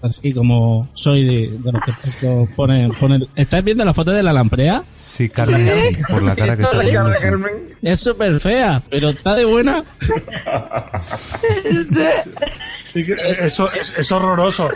Así 0.00 0.32
como 0.32 0.88
soy 0.94 1.24
de, 1.24 1.58
de 1.58 1.72
los 1.72 1.82
que 1.82 1.92
ponen, 2.54 2.92
ponen, 2.92 2.92
ponen- 2.92 3.28
¿Estáis 3.34 3.64
viendo 3.64 3.84
la 3.84 3.92
foto 3.92 4.12
de 4.12 4.22
la 4.22 4.32
lamprea? 4.32 4.84
Sí, 5.10 5.28
Carmen, 5.28 5.66
sí, 5.96 6.02
por 6.08 6.22
la 6.22 6.36
cara 6.36 6.56
que 6.56 6.62
está 6.62 6.76
poniendo. 6.76 7.12
sí. 7.14 7.26
Es 7.82 7.98
súper 8.00 8.38
fea, 8.38 8.80
pero 8.88 9.08
está 9.08 9.34
de 9.34 9.44
buena. 9.44 9.82
Sí 12.92 13.04
que 13.04 13.14
Eso 13.26 13.70
es, 13.72 13.92
es 13.96 14.12
horroroso. 14.12 14.68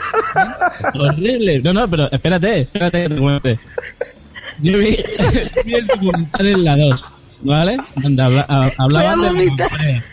Horrible. 0.95 1.61
No, 1.63 1.73
no, 1.73 1.89
pero 1.89 2.11
espérate, 2.11 2.61
espérate 2.63 3.03
que 3.05 3.09
te 3.11 3.21
cuente. 3.21 3.59
Yo 4.61 4.79
vi, 4.79 4.99
vi 5.65 5.75
el 5.75 5.87
documental 5.87 6.47
en 6.47 6.65
la 6.65 6.77
2, 6.77 7.11
¿vale? 7.43 7.77
Donde 7.97 8.23
habla- 8.23 8.47
a- 8.49 8.71
hablaban 8.79 9.21
de 9.23 9.47
lamprea. 9.47 10.05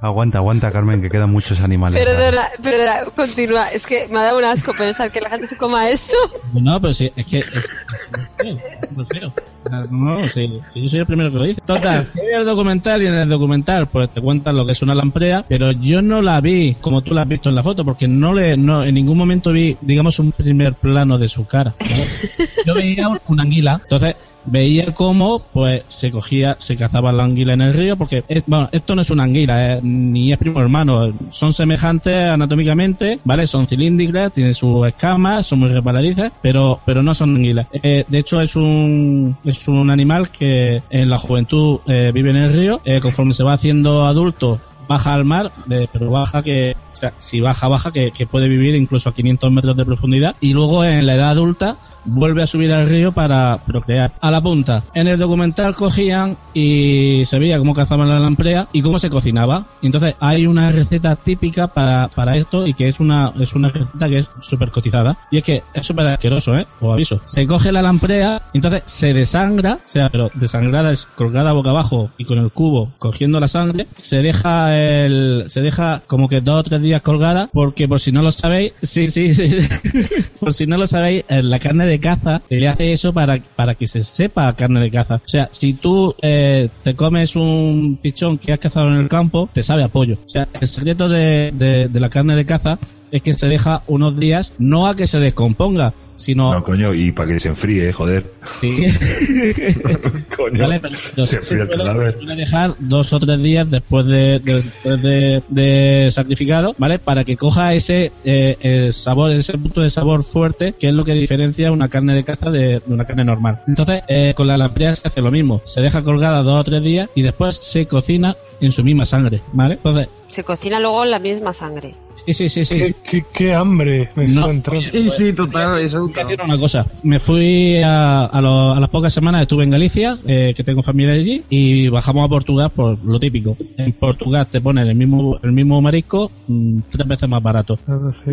Aguanta, 0.00 0.38
aguanta, 0.38 0.72
Carmen, 0.72 1.00
que 1.00 1.08
quedan 1.10 1.30
muchos 1.30 1.60
animales. 1.60 2.02
Perdona, 2.04 2.48
perdona, 2.60 3.04
continúa. 3.14 3.68
Es 3.68 3.86
que 3.86 4.08
me 4.08 4.18
ha 4.18 4.22
dado 4.24 4.38
un 4.38 4.44
asco 4.44 4.72
pensar 4.74 5.12
que 5.12 5.20
la 5.20 5.30
gente 5.30 5.46
se 5.46 5.56
coma 5.56 5.90
eso. 5.90 6.16
No, 6.54 6.80
pero 6.80 6.92
sí, 6.92 7.12
es 7.14 7.24
que 7.24 7.38
es, 7.38 7.46
es 7.46 7.68
muy 8.10 8.26
feo, 8.36 8.58
es 8.82 8.92
muy 8.92 9.06
feo. 9.06 9.32
No, 9.90 10.28
sí, 10.28 10.60
sí, 10.68 10.82
yo 10.82 10.88
soy 10.88 11.00
el 11.00 11.06
primero 11.06 11.30
que 11.30 11.36
lo 11.36 11.44
dice. 11.44 11.60
Total, 11.64 12.06
yo 12.14 12.22
vi 12.22 12.32
el 12.40 12.44
documental 12.44 13.02
y 13.02 13.06
en 13.06 13.14
el 13.14 13.28
documental 13.28 13.86
pues 13.88 14.10
te 14.12 14.20
cuentan 14.20 14.56
lo 14.56 14.66
que 14.66 14.72
es 14.72 14.82
una 14.82 14.94
lamprea, 14.94 15.44
pero 15.48 15.70
yo 15.72 16.02
no 16.02 16.20
la 16.22 16.40
vi 16.40 16.74
como 16.80 17.02
tú 17.02 17.14
la 17.14 17.22
has 17.22 17.28
visto 17.28 17.48
en 17.48 17.54
la 17.54 17.62
foto, 17.62 17.84
porque 17.84 18.08
no 18.08 18.32
le, 18.34 18.56
no, 18.56 18.84
en 18.84 18.94
ningún 18.94 19.18
momento 19.18 19.52
vi, 19.52 19.76
digamos, 19.80 20.18
un 20.18 20.32
primer 20.32 20.74
plano 20.74 21.18
de 21.18 21.28
su 21.28 21.46
cara. 21.46 21.74
Yo 22.66 22.74
veía 22.74 23.08
un- 23.08 23.20
una 23.26 23.42
anguila, 23.42 23.80
entonces 23.82 24.16
veía 24.44 24.92
cómo 24.92 25.40
pues 25.52 25.84
se 25.86 26.10
cogía, 26.10 26.56
se 26.58 26.76
cazaba 26.76 27.12
la 27.12 27.22
anguila 27.24 27.52
en 27.54 27.60
el 27.60 27.74
río, 27.74 27.96
porque 27.96 28.24
es- 28.28 28.44
bueno, 28.46 28.68
esto 28.72 28.94
no 28.96 29.02
es 29.02 29.10
una 29.10 29.22
anguila, 29.24 29.74
eh, 29.74 29.80
ni 29.82 30.32
es 30.32 30.38
primo 30.38 30.60
hermano, 30.60 31.12
son 31.30 31.52
semejantes 31.52 32.14
anatómicamente, 32.30 33.20
¿vale? 33.24 33.46
Son 33.46 33.66
cilíndricas, 33.66 34.32
tienen 34.32 34.54
sus 34.54 34.86
escamas, 34.86 35.46
son 35.46 35.60
muy 35.60 35.68
resbaladizas, 35.70 36.32
pero, 36.40 36.80
pero 36.84 37.02
no 37.02 37.14
son 37.14 37.36
anguilas. 37.36 37.66
Eh, 37.72 38.04
de 38.06 38.18
hecho 38.18 38.40
es 38.40 38.54
un, 38.56 39.36
es 39.52 39.68
un 39.68 39.90
animal 39.90 40.30
que 40.30 40.82
en 40.90 41.10
la 41.10 41.18
juventud 41.18 41.80
eh, 41.86 42.10
vive 42.12 42.30
en 42.30 42.36
el 42.36 42.52
río, 42.52 42.80
eh, 42.84 43.00
conforme 43.00 43.34
se 43.34 43.44
va 43.44 43.52
haciendo 43.52 44.06
adulto 44.06 44.60
baja 44.88 45.14
al 45.14 45.24
mar, 45.24 45.52
eh, 45.70 45.86
pero 45.92 46.10
baja 46.10 46.42
que, 46.42 46.76
si 47.18 47.40
baja, 47.40 47.68
baja 47.68 47.92
que, 47.92 48.12
puede 48.30 48.48
vivir 48.48 48.74
incluso 48.74 49.08
a 49.08 49.14
500 49.14 49.50
metros 49.52 49.76
de 49.76 49.84
profundidad 49.84 50.36
y 50.40 50.52
luego 50.52 50.84
en 50.84 51.06
la 51.06 51.14
edad 51.14 51.30
adulta 51.30 51.76
vuelve 52.04 52.42
a 52.42 52.46
subir 52.46 52.72
al 52.72 52.88
río 52.88 53.12
para 53.12 53.62
procrear. 53.64 54.12
A 54.20 54.30
la 54.30 54.40
punta. 54.40 54.84
En 54.94 55.08
el 55.08 55.18
documental 55.18 55.74
cogían 55.74 56.36
y 56.54 57.22
se 57.26 57.38
veía 57.38 57.58
cómo 57.58 57.74
cazaban 57.74 58.08
la 58.08 58.18
lamprea 58.18 58.68
y 58.72 58.82
cómo 58.82 58.98
se 58.98 59.10
cocinaba. 59.10 59.66
Entonces 59.82 60.14
hay 60.20 60.46
una 60.46 60.70
receta 60.72 61.16
típica 61.16 61.68
para, 61.68 62.08
para 62.08 62.36
esto 62.36 62.66
y 62.66 62.74
que 62.74 62.88
es 62.88 63.00
una, 63.00 63.32
es 63.38 63.54
una 63.54 63.68
receta 63.68 64.08
que 64.08 64.18
es 64.20 64.30
súper 64.40 64.70
cotizada. 64.70 65.16
Y 65.30 65.38
es 65.38 65.44
que 65.44 65.62
es 65.74 65.86
súper 65.86 66.06
asqueroso, 66.08 66.56
¿eh? 66.56 66.66
Os 66.80 66.92
aviso. 66.92 67.20
Se 67.24 67.46
coge 67.46 67.72
la 67.72 67.82
lamprea, 67.82 68.42
entonces 68.52 68.82
se 68.86 69.14
desangra, 69.14 69.74
o 69.74 69.88
sea, 69.88 70.08
pero 70.08 70.30
desangrada 70.34 70.92
es 70.92 71.06
colgada 71.06 71.52
boca 71.52 71.70
abajo 71.70 72.10
y 72.18 72.24
con 72.24 72.38
el 72.38 72.50
cubo 72.50 72.92
cogiendo 72.98 73.40
la 73.40 73.48
sangre. 73.48 73.86
Se 73.96 74.22
deja 74.22 74.76
el, 74.76 75.44
se 75.48 75.60
deja 75.60 76.02
como 76.06 76.28
que 76.28 76.40
dos 76.40 76.60
o 76.60 76.62
tres 76.62 76.82
días 76.82 76.91
colgada 77.00 77.48
porque 77.52 77.88
por 77.88 78.00
si 78.00 78.12
no 78.12 78.22
lo 78.22 78.30
sabéis, 78.30 78.72
sí, 78.82 79.08
sí, 79.08 79.34
sí. 79.34 79.56
por 80.40 80.54
si 80.54 80.66
no 80.66 80.76
lo 80.76 80.86
sabéis, 80.86 81.24
eh, 81.28 81.42
la 81.42 81.58
carne 81.58 81.86
de 81.86 82.00
caza 82.00 82.42
se 82.48 82.56
le 82.56 82.68
hace 82.68 82.92
eso 82.92 83.12
para, 83.12 83.38
para 83.56 83.74
que 83.74 83.86
se 83.86 84.02
sepa 84.02 84.52
carne 84.54 84.80
de 84.80 84.90
caza. 84.90 85.16
O 85.16 85.28
sea, 85.28 85.48
si 85.52 85.74
tú 85.74 86.14
eh, 86.22 86.68
te 86.82 86.94
comes 86.94 87.36
un 87.36 87.98
pichón 88.00 88.38
que 88.38 88.52
has 88.52 88.58
cazado 88.58 88.88
en 88.88 88.96
el 88.96 89.08
campo, 89.08 89.48
te 89.52 89.62
sabe 89.62 89.82
a 89.82 89.88
pollo. 89.88 90.18
O 90.24 90.28
sea, 90.28 90.48
el 90.60 90.68
secreto 90.68 91.08
de, 91.08 91.52
de, 91.54 91.88
de 91.88 92.00
la 92.00 92.10
carne 92.10 92.36
de 92.36 92.44
caza 92.44 92.78
es 93.12 93.22
que 93.22 93.32
se 93.34 93.46
deja 93.46 93.82
unos 93.86 94.18
días, 94.18 94.54
no 94.58 94.88
a 94.88 94.96
que 94.96 95.06
se 95.06 95.20
descomponga, 95.20 95.94
sino... 96.16 96.52
No, 96.52 96.62
coño, 96.64 96.92
y 96.94 97.12
para 97.12 97.28
que 97.32 97.40
se 97.40 97.48
enfríe, 97.48 97.92
joder. 97.92 98.24
Sí. 98.60 98.86
Coño, 100.36 100.60
Vale, 100.62 100.80
pero- 100.80 101.26
se 101.26 101.36
enfría 101.36 101.62
el 101.62 101.68
cadáver. 101.70 102.18
dejar 102.36 102.74
dos 102.78 103.12
o 103.12 103.20
tres 103.20 103.42
días 103.42 103.70
después 103.70 104.06
de, 104.06 104.38
de- 104.38 104.62
después 104.62 105.02
de, 105.02 105.42
de 105.48 106.08
sacrificado, 106.10 106.74
¿vale? 106.78 106.98
Para 106.98 107.24
que 107.24 107.36
coja 107.36 107.74
ese 107.74 108.12
eh, 108.24 108.56
el 108.60 108.92
sabor, 108.92 109.30
ese 109.32 109.54
punto 109.58 109.80
de 109.80 109.90
sabor 109.90 110.22
fuerte, 110.22 110.74
que 110.78 110.88
es 110.88 110.94
lo 110.94 111.04
que 111.04 111.12
diferencia 111.14 111.72
una 111.72 111.88
carne 111.88 112.14
de 112.14 112.24
caza 112.24 112.50
de, 112.50 112.80
de 112.80 112.94
una 112.94 113.04
carne 113.04 113.24
normal. 113.24 113.60
Entonces, 113.66 114.02
eh, 114.08 114.34
con 114.36 114.46
la 114.46 114.56
lamprea 114.56 114.94
se 114.94 115.08
hace 115.08 115.22
lo 115.22 115.30
mismo. 115.30 115.60
Se 115.64 115.80
deja 115.80 116.02
colgada 116.02 116.42
dos 116.42 116.60
o 116.60 116.64
tres 116.64 116.82
días 116.82 117.08
y 117.14 117.22
después 117.22 117.56
se 117.56 117.86
cocina 117.86 118.36
en 118.60 118.72
su 118.72 118.84
misma 118.84 119.04
sangre, 119.04 119.40
¿vale? 119.52 119.74
Entonces, 119.74 120.08
Se 120.32 120.44
cocina 120.44 120.80
luego 120.80 121.04
en 121.04 121.10
la 121.10 121.18
misma 121.18 121.52
sangre. 121.52 121.94
sí, 122.14 122.32
sí, 122.32 122.48
sí, 122.48 122.64
sí. 122.64 122.74
Qué, 122.78 122.94
qué- 123.10 123.24
qué 123.34 123.54
hambre 123.54 124.08
me 124.16 124.28
No. 124.28 124.40
está 124.40 124.50
entrando. 124.50 124.80
Sí, 124.80 125.08
sí, 125.10 125.32
total, 125.34 125.78
eso 125.78 126.06
decir 126.06 126.40
una 126.42 126.58
cosa. 126.58 126.86
Me 127.02 127.18
fui 127.18 127.76
a, 127.84 128.24
a, 128.24 128.40
lo- 128.40 128.72
a 128.72 128.80
las 128.80 128.88
pocas 128.88 129.12
semanas, 129.12 129.42
estuve 129.42 129.64
en 129.64 129.70
Galicia, 129.70 130.16
eh, 130.26 130.54
que 130.56 130.64
tengo 130.64 130.82
familia 130.82 131.12
allí, 131.12 131.42
y 131.50 131.88
bajamos 131.88 132.24
a 132.24 132.28
Portugal 132.28 132.70
por 132.74 132.98
lo 133.04 133.20
típico. 133.20 133.58
En 133.76 133.92
Portugal 133.92 134.46
te 134.50 134.62
ponen 134.62 134.88
el 134.88 134.94
mismo, 134.94 135.38
el 135.42 135.52
mismo 135.52 135.80
marisco 135.82 136.30
mm, 136.48 136.78
tres 136.90 137.06
veces 137.06 137.28
más 137.28 137.42
barato. 137.42 137.78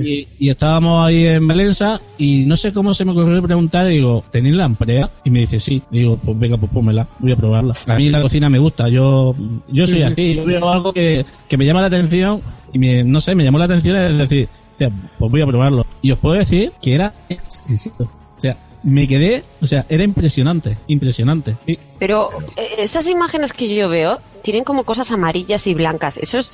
Y, 0.02 0.26
y 0.40 0.50
estábamos 0.50 1.06
ahí 1.06 1.26
en 1.26 1.46
Valenza 1.48 2.00
y 2.18 2.46
no 2.46 2.56
sé 2.56 2.72
cómo 2.72 2.94
se 2.94 3.04
me 3.04 3.12
ocurrió 3.12 3.42
preguntar 3.44 3.88
y 3.92 3.96
digo, 3.96 4.24
¿tenéis 4.32 4.56
lamprea? 4.56 5.10
Y 5.26 5.30
me 5.32 5.42
dice, 5.42 5.60
sí. 5.60 5.82
Digo, 5.92 6.18
pues 6.18 6.40
venga, 6.40 6.56
pues 6.58 6.72
pónmela, 6.72 7.08
voy 7.20 7.34
a 7.34 7.36
probarla. 7.36 7.76
A 7.88 7.96
mí 7.98 8.08
la 8.10 8.22
cocina 8.22 8.50
me 8.50 8.60
gusta, 8.60 8.88
yo 8.88 9.36
yo 9.68 9.86
soy 9.86 9.98
Sí, 9.98 10.02
sí. 10.02 10.04
así, 10.04 10.36
yo 10.36 10.46
veo 10.46 10.70
algo 10.70 10.94
que, 10.94 11.26
que 11.50 11.58
me 11.58 11.66
llama 11.66 11.82
la 11.82 11.89
atención 11.96 12.42
y 12.74 12.80
me, 12.80 13.04
no 13.04 13.22
sé, 13.22 13.36
me 13.36 13.44
llamó 13.44 13.60
la 13.60 13.66
atención 13.66 13.98
es 13.98 14.18
decir, 14.18 14.50
"Hostia, 14.72 14.92
pues 15.18 15.32
voy 15.32 15.42
a 15.42 15.48
probarlo. 15.48 15.86
Y 16.02 16.12
os 16.12 16.20
puedo 16.20 16.36
decir 16.38 16.72
que 16.82 16.94
era 16.94 17.14
exquisito. 17.30 18.04
O 18.04 18.40
sea, 18.40 18.58
me 18.84 19.08
quedé, 19.08 19.44
o 19.62 19.68
sea, 19.68 19.86
era 19.90 20.04
impresionante, 20.04 20.78
impresionante. 20.88 21.58
Pero 22.00 22.30
eh, 22.56 22.76
estas 22.78 23.10
imágenes 23.10 23.52
que 23.52 23.74
yo 23.74 23.90
veo 23.90 24.20
tienen 24.42 24.64
como 24.64 24.86
cosas 24.86 25.12
amarillas 25.12 25.68
y 25.68 25.74
blancas. 25.74 26.18
Eso 26.18 26.40
es, 26.40 26.54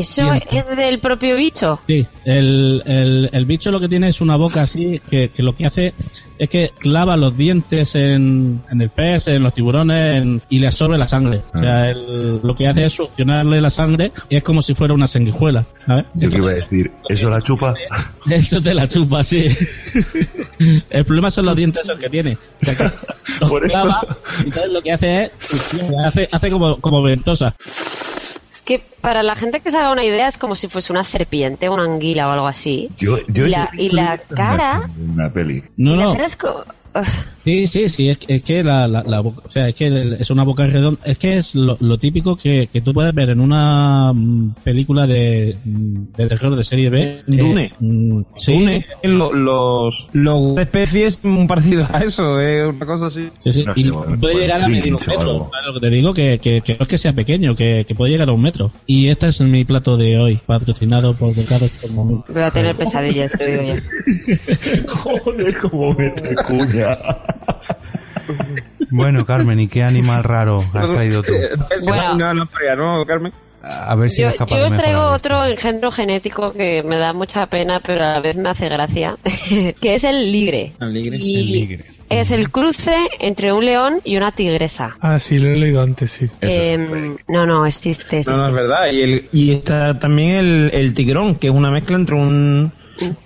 eso 0.00 0.32
es 0.50 0.76
del 0.76 1.00
propio 1.00 1.36
bicho. 1.36 1.80
Sí, 1.86 2.06
el, 2.24 2.82
el, 2.86 3.30
el 3.32 3.44
bicho 3.46 3.70
lo 3.70 3.80
que 3.80 3.88
tiene 3.88 4.08
es 4.08 4.20
una 4.20 4.36
boca 4.36 4.62
así 4.62 5.00
que, 5.10 5.30
que 5.30 5.42
lo 5.42 5.54
que 5.54 5.66
hace 5.66 5.94
es 6.38 6.48
que 6.50 6.70
clava 6.78 7.16
los 7.16 7.34
dientes 7.36 7.94
en, 7.94 8.62
en 8.70 8.80
el 8.82 8.90
pez, 8.90 9.28
en 9.28 9.42
los 9.42 9.54
tiburones 9.54 10.16
en- 10.16 10.42
y 10.50 10.58
le 10.58 10.66
absorbe 10.66 10.98
la 10.98 11.08
sangre. 11.08 11.40
O 11.54 11.58
sea, 11.58 11.88
el- 11.90 12.40
lo 12.42 12.54
que 12.54 12.68
hace 12.68 12.84
es 12.84 12.92
succionarle 12.92 13.60
la 13.60 13.70
sangre 13.70 14.12
y 14.28 14.36
es 14.36 14.42
como 14.42 14.60
si 14.60 14.74
fuera 14.74 14.92
una 14.92 15.06
sanguijuela. 15.06 15.64
¿sabes? 15.86 16.04
Yo 16.14 16.28
iba 16.28 16.50
a 16.50 16.54
decir, 16.54 16.90
¿eso 17.08 17.30
la 17.30 17.40
chupa? 17.40 17.74
Eso 18.30 18.60
te 18.60 18.74
la 18.74 18.88
chupa, 18.88 19.22
sí. 19.22 19.46
el 20.90 21.04
problema 21.04 21.30
son 21.30 21.46
los 21.46 21.56
dientes 21.56 21.84
esos 21.84 21.98
que 21.98 22.10
tiene. 22.10 22.36
O 22.60 22.64
sea, 22.64 22.76
que 22.76 22.84
los 23.40 23.48
Por 23.48 23.64
eso. 23.64 23.70
clava, 23.82 24.00
y 24.40 24.46
entonces 24.48 24.72
lo 24.72 24.82
que 24.82 24.92
hace 24.92 25.22
es 25.24 25.30
hace, 26.04 26.28
hace 26.32 26.50
como, 26.50 26.76
como 26.80 27.02
ventosa. 27.02 27.54
Que 28.66 28.82
para 29.00 29.22
la 29.22 29.36
gente 29.36 29.60
que 29.60 29.70
se 29.70 29.78
haga 29.78 29.92
una 29.92 30.04
idea 30.04 30.26
es 30.26 30.36
como 30.36 30.54
si 30.56 30.66
fuese 30.68 30.92
una 30.92 31.04
serpiente, 31.04 31.68
una 31.68 31.84
anguila 31.84 32.28
o 32.28 32.32
algo 32.32 32.48
así. 32.48 32.90
Yo, 32.98 33.18
yo 33.28 33.46
y, 33.46 33.50
la, 33.50 33.70
y 33.72 33.88
la 33.90 34.18
cara, 34.18 34.90
Una 34.98 35.32
peli. 35.32 35.62
No, 35.76 35.94
y 35.94 35.96
la 35.96 36.02
no. 36.04 36.12
cara 36.14 36.26
es 36.26 36.36
como... 36.36 36.64
Sí, 37.44 37.66
sí, 37.68 37.88
sí, 37.88 38.08
es, 38.08 38.18
es 38.26 38.42
que 38.42 38.64
la, 38.64 38.88
la, 38.88 39.04
la 39.04 39.20
boca- 39.20 39.42
o 39.46 39.50
sea, 39.50 39.68
es 39.68 39.74
que 39.76 40.16
es 40.18 40.30
una 40.30 40.42
boca 40.42 40.66
redonda, 40.66 40.98
es 41.04 41.16
que 41.18 41.38
es 41.38 41.54
lo, 41.54 41.76
lo 41.80 41.96
típico 41.98 42.36
que, 42.36 42.68
que 42.72 42.80
tú 42.80 42.92
puedes 42.92 43.14
ver 43.14 43.30
en 43.30 43.38
una 43.40 44.12
mm, 44.12 44.54
película 44.64 45.06
de, 45.06 45.56
mm, 45.64 46.16
de 46.16 46.26
terror 46.28 46.56
de 46.56 46.64
serie 46.64 46.90
B. 46.90 47.22
Dune. 47.28 47.66
Eh, 47.66 48.24
sí, 48.36 48.52
Dune, 48.52 48.84
lo- 49.04 49.32
los, 49.32 50.08
los 50.12 50.58
especies 50.58 51.24
muy 51.24 51.46
parecidos 51.46 51.88
a 51.92 51.98
eso, 52.00 52.40
es 52.40 52.66
una 52.68 52.84
cosa 52.86 53.06
así. 53.06 53.28
sí, 53.38 53.52
sí, 53.52 53.64
No 53.64 53.72
y 53.76 53.82
sé, 53.84 53.90
bueno, 53.90 54.18
puede 54.20 54.32
pues, 54.34 54.36
llegar 54.44 54.62
a 54.64 54.68
medio 54.68 54.82
Grinch 54.82 55.02
o 55.06 55.10
metro, 55.10 55.20
algo. 55.30 55.50
¿sabes 55.52 55.66
lo 55.68 55.74
que 55.74 55.80
te 55.80 55.90
digo? 55.94 56.14
Que, 56.14 56.38
que, 56.40 56.60
que 56.62 56.72
no 56.74 56.78
es 56.82 56.88
que 56.88 56.98
sea 56.98 57.12
pequeño, 57.12 57.54
que, 57.54 57.84
que 57.86 57.94
puede 57.94 58.10
llegar 58.12 58.28
a 58.28 58.32
un 58.32 58.42
metro. 58.42 58.72
Y 58.86 59.06
este 59.06 59.28
es 59.28 59.40
mi 59.40 59.64
plato 59.64 59.96
de 59.96 60.18
hoy, 60.18 60.40
patrocinado 60.46 61.14
por 61.14 61.32
Ricardo 61.36 61.68
por 61.80 61.92
momento. 61.92 62.24
Voy 62.32 62.42
a 62.42 62.50
tener 62.50 62.74
pesadillas, 62.74 63.30
te 63.38 63.46
digo 63.46 63.62
ya. 63.62 63.82
Joder, 64.88 65.56
cómo 65.58 65.94
mete 65.94 66.34
cuña. 66.46 66.85
Bueno, 68.90 69.24
Carmen, 69.24 69.60
¿y 69.60 69.68
qué 69.68 69.82
animal 69.82 70.24
raro 70.24 70.58
has 70.74 70.90
traído 70.90 71.22
tú? 71.22 71.32
Bueno. 71.84 72.14
Una 72.14 72.34
lamprea, 72.34 72.76
¿no, 72.76 73.04
Carmen? 73.04 73.32
A 73.62 73.94
ver 73.96 74.10
si 74.10 74.22
Yo, 74.22 74.28
es 74.28 74.36
capaz 74.36 74.58
yo 74.58 74.70
de 74.70 74.76
traigo 74.76 75.10
otro 75.10 75.44
engendro 75.44 75.90
genético 75.90 76.52
que 76.52 76.84
me 76.84 76.98
da 76.98 77.12
mucha 77.12 77.46
pena, 77.46 77.80
pero 77.84 78.04
a 78.04 78.14
la 78.14 78.20
vez 78.20 78.36
me 78.36 78.48
hace 78.48 78.68
gracia, 78.68 79.16
que 79.80 79.94
es 79.94 80.04
el 80.04 80.30
ligre. 80.30 80.72
Y 81.18 81.78
es 82.08 82.30
el 82.30 82.50
cruce 82.50 82.94
entre 83.18 83.52
un 83.52 83.64
león 83.64 84.00
y 84.04 84.16
una 84.16 84.30
tigresa. 84.30 84.96
Ah, 85.00 85.18
sí, 85.18 85.40
lo 85.40 85.48
he 85.48 85.56
leído 85.56 85.82
antes, 85.82 86.12
sí. 86.12 86.28
Em, 86.40 87.16
no, 87.26 87.44
no, 87.44 87.66
existe. 87.66 88.16
No, 88.16 88.20
existe. 88.20 88.40
no, 88.40 88.48
es 88.48 88.54
verdad. 88.54 88.92
Y, 88.92 89.02
el, 89.02 89.28
y 89.32 89.52
está 89.52 89.98
también 89.98 90.36
el, 90.36 90.70
el 90.72 90.94
tigrón, 90.94 91.34
que 91.34 91.48
es 91.48 91.52
una 91.52 91.72
mezcla 91.72 91.96
entre 91.96 92.14
un 92.14 92.72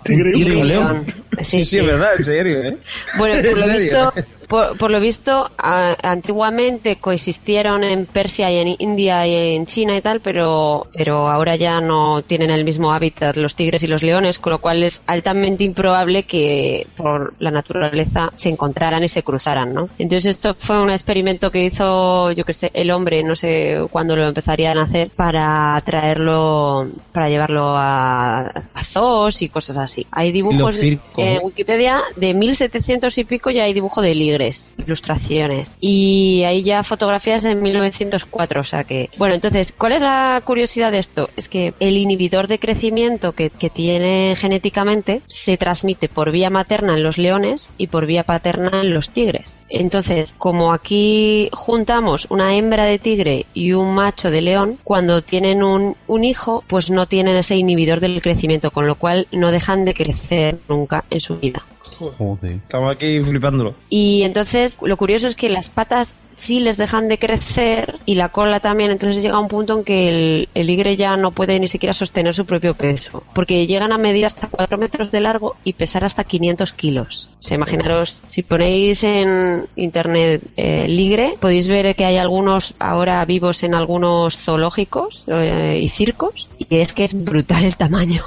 tigre 0.05 0.31
y 0.35 0.45
un 0.45 0.69
león. 0.69 1.05
Sí, 1.43 1.65
sí, 1.65 1.79
es 1.79 1.87
verdad, 1.87 2.15
en 2.19 2.25
serio, 2.25 2.63
¿eh? 2.63 2.77
Bueno, 3.17 3.35
por 3.43 3.47
¿En 3.47 3.55
lo, 3.61 3.65
serio? 3.67 3.79
visto, 3.81 4.13
por, 4.49 4.77
por 4.77 4.91
lo 4.91 5.01
visto, 5.01 5.49
a- 5.57 5.97
antiguamente 6.03 6.97
coexistieron 6.97 7.85
en 7.85 8.07
Persia 8.07 8.51
y 8.51 8.57
en 8.59 8.75
India 8.79 9.27
y 9.27 9.55
en 9.57 9.65
China 9.67 9.97
y 9.97 10.01
tal, 10.01 10.21
pero, 10.21 10.89
pero 10.93 11.29
ahora 11.29 11.55
ya 11.57 11.81
no 11.81 12.23
tienen 12.23 12.51
el 12.51 12.65
mismo 12.65 12.93
hábitat 12.93 13.37
los 13.37 13.55
tigres 13.55 13.83
y 13.85 13.87
los 13.87 14.03
leones, 14.03 14.39
con 14.41 14.53
lo 14.53 14.59
cual 14.59 14.83
es 14.83 15.03
altamente 15.07 15.63
improbable 15.65 16.25
que 16.25 16.87
por 16.97 17.35
la 17.39 17.51
naturaleza 17.53 18.31
se 18.37 18.49
encontraran 18.49 19.03
y 19.05 19.09
se 19.09 19.23
cruzaran, 19.23 19.73
¿no? 19.73 19.89
Entonces 19.99 20.31
esto 20.37 20.55
fue 20.59 20.83
un 20.83 20.91
experimento 20.91 21.51
que 21.51 21.65
hizo, 21.65 22.33
yo 22.33 22.45
que 22.45 22.53
sé, 22.53 22.71
el 22.75 22.91
hombre, 22.91 23.23
no 23.23 23.37
sé 23.37 23.79
cuándo 23.91 24.17
lo 24.17 24.27
empezarían 24.27 24.79
a 24.79 24.83
hacer, 24.83 25.11
para 25.15 25.81
traerlo, 25.85 26.89
para 27.13 27.29
llevarlo 27.29 27.77
a, 27.77 28.41
a 28.49 28.85
zoos 28.85 29.43
y 29.43 29.49
cosas 29.49 29.79
así. 29.79 30.07
Hay 30.11 30.33
dibujos 30.33 30.77
en. 31.21 31.41
Wikipedia 31.43 32.03
de 32.17 32.35
1700 32.35 33.17
y 33.19 33.25
pico 33.25 33.51
ya 33.51 33.65
hay 33.65 33.73
dibujo 33.73 34.03
de 34.03 34.15
ligres, 34.15 34.75
ilustraciones. 34.79 35.77
Y 35.81 36.43
hay 36.45 36.63
ya 36.63 36.83
fotografías 36.83 37.43
de 37.43 37.55
1904, 37.55 38.61
o 38.61 38.65
sea 38.65 38.85
que... 38.85 39.11
Bueno, 39.17 39.35
entonces, 39.35 39.73
¿cuál 39.77 39.93
es 39.93 40.03
la 40.03 40.43
curiosidad 40.45 40.93
de 40.93 40.99
esto? 40.99 41.31
Es 41.37 41.49
que 41.49 41.75
el 41.81 41.97
inhibidor 41.97 42.47
de 42.47 42.59
crecimiento 42.59 43.33
que, 43.33 43.51
que 43.51 43.71
tiene 43.71 44.35
genéticamente 44.37 45.23
se 45.27 45.57
transmite 45.57 46.09
por 46.09 46.31
vía 46.31 46.51
materna 46.51 46.95
en 46.95 47.03
los 47.03 47.19
leones 47.19 47.71
y 47.79 47.89
por 47.89 48.07
vía 48.07 48.25
paterna 48.25 48.81
en 48.83 48.95
los 48.95 49.11
tigres. 49.11 49.60
Entonces, 49.71 50.35
como 50.37 50.73
aquí 50.73 51.49
juntamos 51.53 52.27
una 52.29 52.57
hembra 52.57 52.85
de 52.85 52.99
tigre 52.99 53.47
y 53.55 53.73
un 53.73 53.95
macho 53.95 54.31
de 54.31 54.43
león, 54.43 54.79
cuando 54.83 55.23
tienen 55.23 55.63
un, 55.63 55.97
un 56.09 56.25
hijo, 56.25 56.65
pues 56.67 56.91
no 56.91 57.07
tienen 57.07 57.37
ese 57.37 57.57
inhibidor 57.57 58.01
del 58.01 58.21
crecimiento, 58.21 58.73
con 58.73 58.87
lo 58.87 58.97
cual 58.97 59.29
no 59.31 59.53
dejan 59.53 59.85
de 59.85 59.95
crecer 59.95 60.59
nunca 60.69 61.05
en 61.09 61.21
su 61.21 61.39
vida. 61.39 61.65
Joder. 62.01 62.53
Estamos 62.53 62.95
aquí 62.95 63.21
flipándolo. 63.21 63.75
Y 63.89 64.23
entonces 64.23 64.79
lo 64.81 64.97
curioso 64.97 65.27
es 65.27 65.37
que 65.37 65.49
las 65.49 65.69
patas 65.69 66.15
sí 66.33 66.61
les 66.61 66.77
dejan 66.77 67.09
de 67.09 67.19
crecer 67.19 67.99
y 68.07 68.15
la 68.15 68.31
cola 68.31 68.61
también, 68.61 68.91
entonces 68.91 69.23
llega 69.23 69.39
un 69.39 69.49
punto 69.49 69.79
en 69.79 69.85
que 69.85 70.09
el, 70.09 70.49
el 70.55 70.67
ligre 70.67 70.97
ya 70.97 71.17
no 71.17 71.33
puede 71.33 71.59
ni 71.59 71.69
siquiera 71.69 71.93
sostener 71.93 72.35
su 72.35 72.47
propio 72.47 72.75
peso, 72.75 73.23
porque 73.35 73.67
llegan 73.67 73.93
a 73.93 73.99
medir 73.99 74.27
hasta 74.27 74.49
4 74.49 74.79
metros 74.79 75.11
de 75.11 75.21
largo 75.21 75.57
y 75.65 75.75
pesar 75.75 76.05
hasta 76.05 76.25
500 76.25 76.73
kilos. 76.73 77.31
O 77.39 77.43
sea, 77.43 77.57
imaginaros, 77.57 78.23
si 78.29 78.43
ponéis 78.43 79.05
en 79.05 79.67
internet 79.77 80.43
eh, 80.57 80.87
ligre, 80.89 81.35
podéis 81.41 81.69
ver 81.69 81.95
que 81.95 82.05
hay 82.05 82.17
algunos 82.17 82.75
ahora 82.79 83.25
vivos 83.25 83.63
en 83.63 83.75
algunos 83.75 84.37
zoológicos 84.37 85.25
eh, 85.29 85.81
y 85.83 85.89
circos, 85.89 86.51
y 86.59 86.67
es 86.77 86.93
que 86.93 87.05
es 87.05 87.25
brutal 87.25 87.65
el 87.65 87.77
tamaño. 87.77 88.23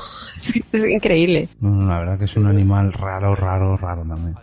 es 0.72 0.86
increíble. 0.86 1.50
No, 1.60 1.70
no, 1.70 1.88
la 1.90 2.00
verdad 2.00 2.20
que 2.20 2.26
es 2.26 2.36
un 2.38 2.48
animal 2.48 2.94
raro, 2.94 3.36
raro, 3.36 3.78
raro 3.78 4.04
también. 4.04 4.36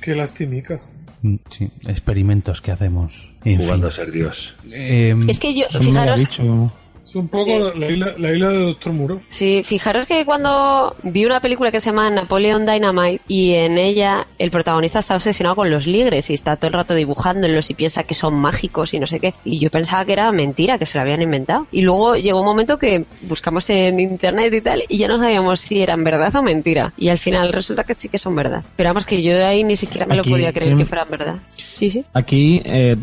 Qué 0.00 0.14
lastimica. 0.14 0.80
Mm, 1.22 1.36
Sí, 1.50 1.70
experimentos 1.86 2.60
que 2.60 2.70
hacemos. 2.70 3.32
En 3.44 3.58
Jugando 3.58 3.90
fin. 3.90 4.02
a 4.02 4.04
ser 4.04 4.12
Dios. 4.12 4.54
Em, 4.70 5.28
Es 5.28 5.38
que 5.38 5.54
yo, 5.54 5.64
fijaros. 5.80 6.20
Es 7.08 7.16
un 7.16 7.28
poco 7.28 7.72
la, 7.74 7.90
isla, 7.90 8.12
la 8.18 8.32
isla 8.34 8.50
de 8.50 8.58
Doctor 8.58 8.92
Muro. 8.92 9.22
Sí, 9.28 9.62
fijaros 9.64 10.06
que 10.06 10.26
cuando 10.26 10.94
vi 11.04 11.24
una 11.24 11.40
película 11.40 11.70
que 11.72 11.80
se 11.80 11.88
llama 11.88 12.10
Napoleon 12.10 12.66
Dynamite 12.66 13.22
y 13.26 13.54
en 13.54 13.78
ella 13.78 14.26
el 14.38 14.50
protagonista 14.50 14.98
está 14.98 15.16
obsesionado 15.16 15.56
con 15.56 15.70
los 15.70 15.86
ligres 15.86 16.28
y 16.28 16.34
está 16.34 16.56
todo 16.56 16.66
el 16.66 16.74
rato 16.74 16.94
dibujándolos 16.94 17.70
y 17.70 17.74
piensa 17.74 18.02
que 18.04 18.12
son 18.12 18.34
mágicos 18.34 18.92
y 18.92 19.00
no 19.00 19.06
sé 19.06 19.20
qué. 19.20 19.32
Y 19.42 19.58
yo 19.58 19.70
pensaba 19.70 20.04
que 20.04 20.12
era 20.12 20.30
mentira, 20.32 20.76
que 20.76 20.84
se 20.84 20.98
lo 20.98 21.02
habían 21.02 21.22
inventado. 21.22 21.66
Y 21.72 21.80
luego 21.80 22.16
llegó 22.16 22.40
un 22.40 22.46
momento 22.46 22.78
que 22.78 23.06
buscamos 23.22 23.70
en 23.70 24.00
internet 24.00 24.52
y 24.52 24.60
tal 24.60 24.82
y 24.86 24.98
ya 24.98 25.08
no 25.08 25.16
sabíamos 25.16 25.60
si 25.60 25.80
eran 25.80 26.04
verdad 26.04 26.36
o 26.36 26.42
mentira. 26.42 26.92
Y 26.98 27.08
al 27.08 27.16
final 27.18 27.54
resulta 27.54 27.84
que 27.84 27.94
sí 27.94 28.10
que 28.10 28.18
son 28.18 28.36
verdad. 28.36 28.62
Pero 28.76 28.90
vamos, 28.90 29.06
que 29.06 29.22
yo 29.22 29.32
de 29.32 29.46
ahí 29.46 29.64
ni 29.64 29.76
siquiera 29.76 30.04
me 30.04 30.12
Aquí, 30.18 30.28
lo 30.28 30.34
podía 30.34 30.52
creer 30.52 30.76
que 30.76 30.84
fueran 30.84 31.08
verdad. 31.10 31.36
Sí, 31.48 31.88
sí. 31.88 32.04
Aquí 32.12 32.60
eh, 32.66 32.96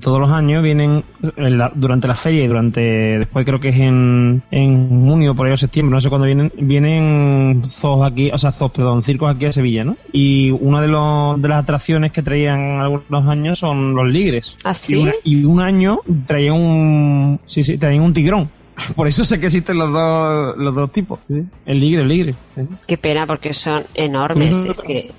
todos 0.00 0.20
los 0.20 0.30
años 0.30 0.62
vienen 0.62 1.02
la- 1.36 1.72
durante 1.74 2.06
la 2.06 2.14
feria 2.14 2.44
y 2.44 2.46
durante 2.46 2.80
después 3.18 3.47
creo 3.48 3.60
que 3.60 3.68
es 3.68 3.76
en, 3.76 4.42
en 4.50 5.06
junio 5.06 5.34
por 5.34 5.46
ahí 5.46 5.52
o 5.54 5.56
septiembre 5.56 5.94
no 5.94 6.00
sé 6.02 6.10
cuándo 6.10 6.26
vienen 6.26 6.52
vienen 6.58 7.62
zoos 7.66 8.04
aquí 8.04 8.30
o 8.30 8.36
sea 8.36 8.52
zoos 8.52 8.72
perdón 8.72 9.02
circos 9.02 9.34
aquí 9.34 9.46
a 9.46 9.52
Sevilla 9.52 9.84
¿no? 9.84 9.96
y 10.12 10.50
una 10.50 10.82
de 10.82 10.88
los 10.88 11.40
de 11.40 11.48
las 11.48 11.62
atracciones 11.62 12.12
que 12.12 12.22
traían 12.22 12.80
algunos 12.80 13.30
años 13.30 13.58
son 13.58 13.94
los 13.94 14.06
ligres 14.06 14.54
¿Ah, 14.64 14.74
sí? 14.74 15.10
y, 15.24 15.44
un 15.44 15.60
año 15.60 16.00
traían 16.26 16.56
un 16.56 17.40
sí 17.46 17.62
sí 17.62 17.78
traían 17.78 18.02
un 18.02 18.12
tigrón 18.12 18.50
por 18.94 19.08
eso 19.08 19.24
sé 19.24 19.40
que 19.40 19.46
existen 19.46 19.78
los 19.78 19.90
dos 19.90 20.54
los 20.58 20.74
dos 20.74 20.92
tipos 20.92 21.20
¿sí? 21.26 21.42
el 21.64 21.80
ligre 21.80 22.02
el 22.02 22.08
ligre 22.08 22.34
¿sí? 22.54 22.62
Qué 22.86 22.98
pena 22.98 23.26
porque 23.26 23.54
son 23.54 23.82
enormes. 23.94 24.54
Es 24.56 24.82
que 24.82 25.10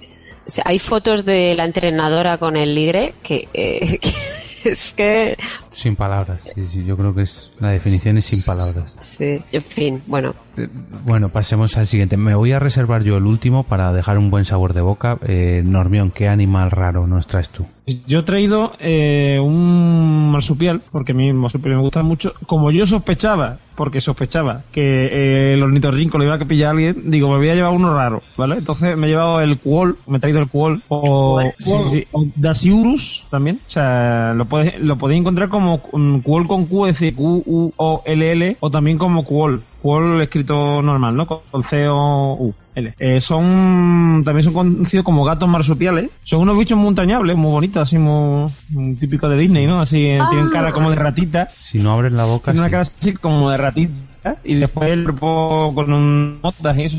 o 0.45 0.51
sea, 0.51 0.63
hay 0.65 0.79
fotos 0.79 1.25
de 1.25 1.53
la 1.53 1.65
entrenadora 1.65 2.39
con 2.39 2.57
el 2.57 2.73
ligre 2.73 3.13
que, 3.21 3.47
eh, 3.53 3.99
que 4.58 4.58
es 4.65 4.93
que 4.95 5.37
Sin 5.71 5.95
palabras. 5.95 6.41
Sí, 6.55 6.67
sí, 6.71 6.83
yo 6.85 6.97
creo 6.97 7.13
que 7.13 7.23
es 7.23 7.51
la 7.59 7.69
definición 7.69 8.17
es 8.17 8.25
sin 8.25 8.43
palabras. 8.43 8.95
sí, 8.99 9.39
en 9.51 9.63
fin, 9.63 10.03
bueno. 10.07 10.33
Eh, 10.57 10.67
Bueno, 11.05 11.29
pasemos 11.29 11.77
al 11.77 11.87
siguiente. 11.87 12.17
Me 12.17 12.35
voy 12.35 12.51
a 12.51 12.59
reservar 12.59 13.03
yo 13.03 13.17
el 13.17 13.25
último 13.25 13.63
para 13.63 13.91
dejar 13.93 14.17
un 14.17 14.29
buen 14.29 14.45
sabor 14.45 14.73
de 14.73 14.81
boca. 14.81 15.17
Eh, 15.27 15.61
Normión, 15.65 16.11
¿qué 16.11 16.27
animal 16.27 16.71
raro 16.71 17.07
nos 17.07 17.27
traes 17.27 17.49
tú? 17.49 17.65
Yo 18.05 18.19
he 18.19 18.23
traído 18.23 18.73
eh, 18.79 19.39
un 19.41 20.31
marsupial, 20.31 20.81
porque 20.91 21.13
a 21.13 21.15
mí 21.15 21.27
el 21.27 21.33
marsupial 21.35 21.75
me 21.75 21.81
gusta 21.81 22.03
mucho. 22.03 22.33
Como 22.45 22.69
yo 22.71 22.85
sospechaba, 22.85 23.57
porque 23.75 23.99
sospechaba 23.99 24.61
que 24.71 24.81
eh, 24.81 25.53
el 25.53 25.63
ornitorrinco 25.63 26.19
lo 26.19 26.25
iba 26.25 26.35
a 26.35 26.39
pillar 26.39 26.67
a 26.67 26.71
alguien, 26.71 27.09
digo, 27.09 27.29
me 27.29 27.37
voy 27.37 27.49
a 27.49 27.55
llevar 27.55 27.71
uno 27.71 27.91
raro, 27.95 28.21
¿vale? 28.37 28.57
Entonces 28.57 28.95
me 28.95 29.07
he 29.07 29.09
llevado 29.09 29.41
el 29.41 29.57
cuol, 29.57 29.97
me 30.05 30.17
he 30.17 30.19
traído 30.19 30.39
el 30.39 30.49
cuol, 30.49 30.83
o, 30.89 31.41
sí, 31.57 31.73
sí, 31.89 32.07
o 32.11 32.25
Dasyurus 32.35 33.25
también. 33.31 33.59
O 33.67 33.71
sea, 33.71 34.33
lo 34.35 34.45
lo 34.79 34.97
podéis 34.97 35.21
encontrar 35.21 35.49
como 35.49 35.81
mm, 35.93 36.19
cuol 36.19 36.47
con 36.47 36.65
Q, 36.65 36.87
es 36.87 36.99
decir, 36.99 37.15
Q-U-O-L-L, 37.15 38.57
o 38.59 38.69
también 38.69 38.97
como 38.97 39.23
cuol. 39.23 39.63
Cuol 39.81 40.21
escrito 40.21 40.81
normal, 40.81 41.15
¿no? 41.15 41.27
Con 41.27 41.63
C-O-U. 41.63 42.53
L. 42.75 42.93
Eh, 42.99 43.19
son 43.19 44.21
también 44.23 44.43
son 44.43 44.53
conocidos 44.53 45.03
como 45.03 45.23
gatos 45.23 45.49
marsupiales. 45.49 46.11
Son 46.23 46.41
unos 46.41 46.57
bichos 46.57 46.77
muy 46.77 46.89
entrañables, 46.89 47.35
muy 47.35 47.51
bonitos, 47.51 47.83
así 47.83 47.97
muy, 47.97 48.49
muy 48.69 48.95
típicos 48.95 49.29
de 49.29 49.37
Disney, 49.37 49.67
¿no? 49.67 49.81
Así 49.81 50.05
eh, 50.05 50.19
tienen 50.29 50.49
cara 50.49 50.71
como 50.71 50.89
de 50.89 50.95
ratita. 50.95 51.47
Si 51.49 51.79
no 51.79 51.93
abres 51.93 52.11
la 52.11 52.25
boca, 52.25 52.51
Tienen 52.51 52.61
una 52.61 52.71
cara 52.71 52.81
así 52.81 53.13
como 53.13 53.49
de 53.49 53.57
ratita 53.57 54.37
y 54.43 54.55
después 54.55 54.91
el 54.91 55.03
cuerpo 55.03 55.73
con 55.73 55.91
un 55.91 56.41
notas 56.41 56.77
y 56.77 56.83
eso. 56.83 56.97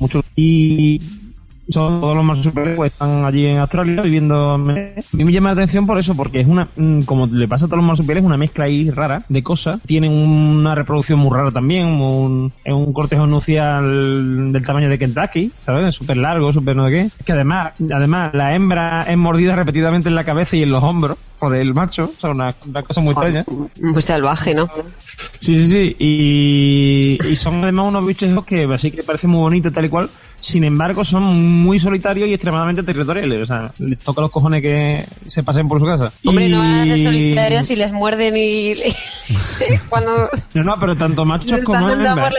Mucho. 0.00 0.22
Y 0.34 1.00
todos 1.72 2.14
los 2.14 2.24
marsupiales 2.24 2.76
pues, 2.76 2.92
están 2.92 3.24
allí 3.24 3.46
en 3.46 3.58
Australia 3.58 4.02
viviendo. 4.02 4.52
A 4.52 4.58
mí 4.58 5.24
me 5.24 5.32
llama 5.32 5.50
la 5.50 5.62
atención 5.62 5.86
por 5.86 5.98
eso, 5.98 6.14
porque 6.14 6.40
es 6.40 6.46
una, 6.46 6.68
mm, 6.76 7.02
como 7.02 7.26
le 7.26 7.48
pasa 7.48 7.64
a 7.64 7.68
todos 7.68 7.78
los 7.78 7.86
marsupiales, 7.86 8.24
una 8.24 8.36
mezcla 8.36 8.64
ahí 8.64 8.90
rara 8.90 9.24
de 9.28 9.42
cosas. 9.42 9.80
Tienen 9.82 10.12
una 10.12 10.74
reproducción 10.74 11.18
muy 11.18 11.36
rara 11.36 11.50
también, 11.50 11.86
un, 11.86 12.52
es 12.64 12.74
un 12.74 12.92
cortejo 12.92 13.26
nucial 13.26 14.52
del 14.52 14.66
tamaño 14.66 14.88
de 14.88 14.98
Kentucky, 14.98 15.52
¿sabes? 15.64 15.94
Súper 15.94 16.16
largo, 16.16 16.52
súper 16.52 16.76
no 16.76 16.86
sé 16.88 16.92
qué. 16.92 17.24
Que 17.24 17.32
además, 17.32 17.72
además, 17.92 18.34
la 18.34 18.54
hembra 18.54 19.02
es 19.02 19.16
mordida 19.16 19.56
repetidamente 19.56 20.08
en 20.08 20.14
la 20.14 20.24
cabeza 20.24 20.56
y 20.56 20.62
en 20.62 20.70
los 20.70 20.82
hombros 20.82 21.16
por 21.38 21.56
el 21.56 21.74
macho, 21.74 22.04
o 22.04 22.20
sea, 22.20 22.30
una, 22.30 22.54
una 22.64 22.82
cosa 22.84 23.00
muy 23.00 23.12
extraña. 23.12 23.44
Muy 23.80 24.00
salvaje, 24.00 24.54
¿no? 24.54 24.70
Sí, 25.40 25.56
sí, 25.56 25.66
sí. 25.66 25.96
Y, 25.98 27.18
y 27.28 27.36
son 27.36 27.62
además 27.62 27.86
unos 27.88 28.06
bichos 28.06 28.44
que 28.44 28.64
así 28.72 28.90
que 28.90 29.02
parecen 29.02 29.30
muy 29.30 29.40
bonitos 29.40 29.72
tal 29.72 29.84
y 29.84 29.88
cual. 29.88 30.08
Sin 30.44 30.64
embargo, 30.64 31.04
son 31.04 31.22
muy 31.62 31.78
solitarios 31.78 32.28
y 32.28 32.32
extremadamente 32.34 32.82
territoriales. 32.82 33.44
O 33.44 33.46
sea, 33.46 33.72
les 33.78 33.98
toca 33.98 34.20
los 34.22 34.30
cojones 34.30 34.60
que 34.60 35.04
se 35.26 35.42
pasen 35.44 35.68
por 35.68 35.78
su 35.78 35.86
casa. 35.86 36.12
Hombre, 36.24 36.48
no 36.48 36.58
van 36.58 36.80
a 36.80 36.86
ser 36.86 36.98
solitarios 36.98 37.70
y 37.70 37.76
les 37.76 37.92
muerden 37.92 38.36
y... 38.36 38.74
cuando... 39.88 40.28
No, 40.54 40.64
no, 40.64 40.74
pero 40.80 40.96
tanto 40.96 41.24
machos 41.24 41.60
como 41.62 41.88
hembras. 41.88 42.32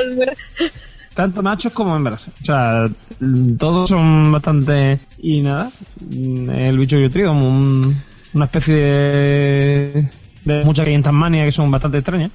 Tanto 1.13 1.41
machos 1.43 1.71
como 1.71 1.95
hembras. 1.95 2.27
O 2.41 2.45
sea, 2.45 2.87
todos 3.57 3.89
son 3.89 4.31
bastante... 4.33 4.99
Y 5.19 5.41
nada, 5.41 5.69
el 6.11 6.77
bicho 6.77 6.97
traigo, 7.09 7.31
un- 7.31 7.95
una 8.33 8.45
especie 8.45 8.75
de... 8.75 10.09
de 10.45 10.63
muchas 10.63 10.83
que 10.83 10.89
hay 10.89 10.95
en 10.95 11.03
Tasmania 11.03 11.45
que 11.45 11.51
son 11.51 11.71
bastante 11.71 11.97
extrañas. 11.99 12.31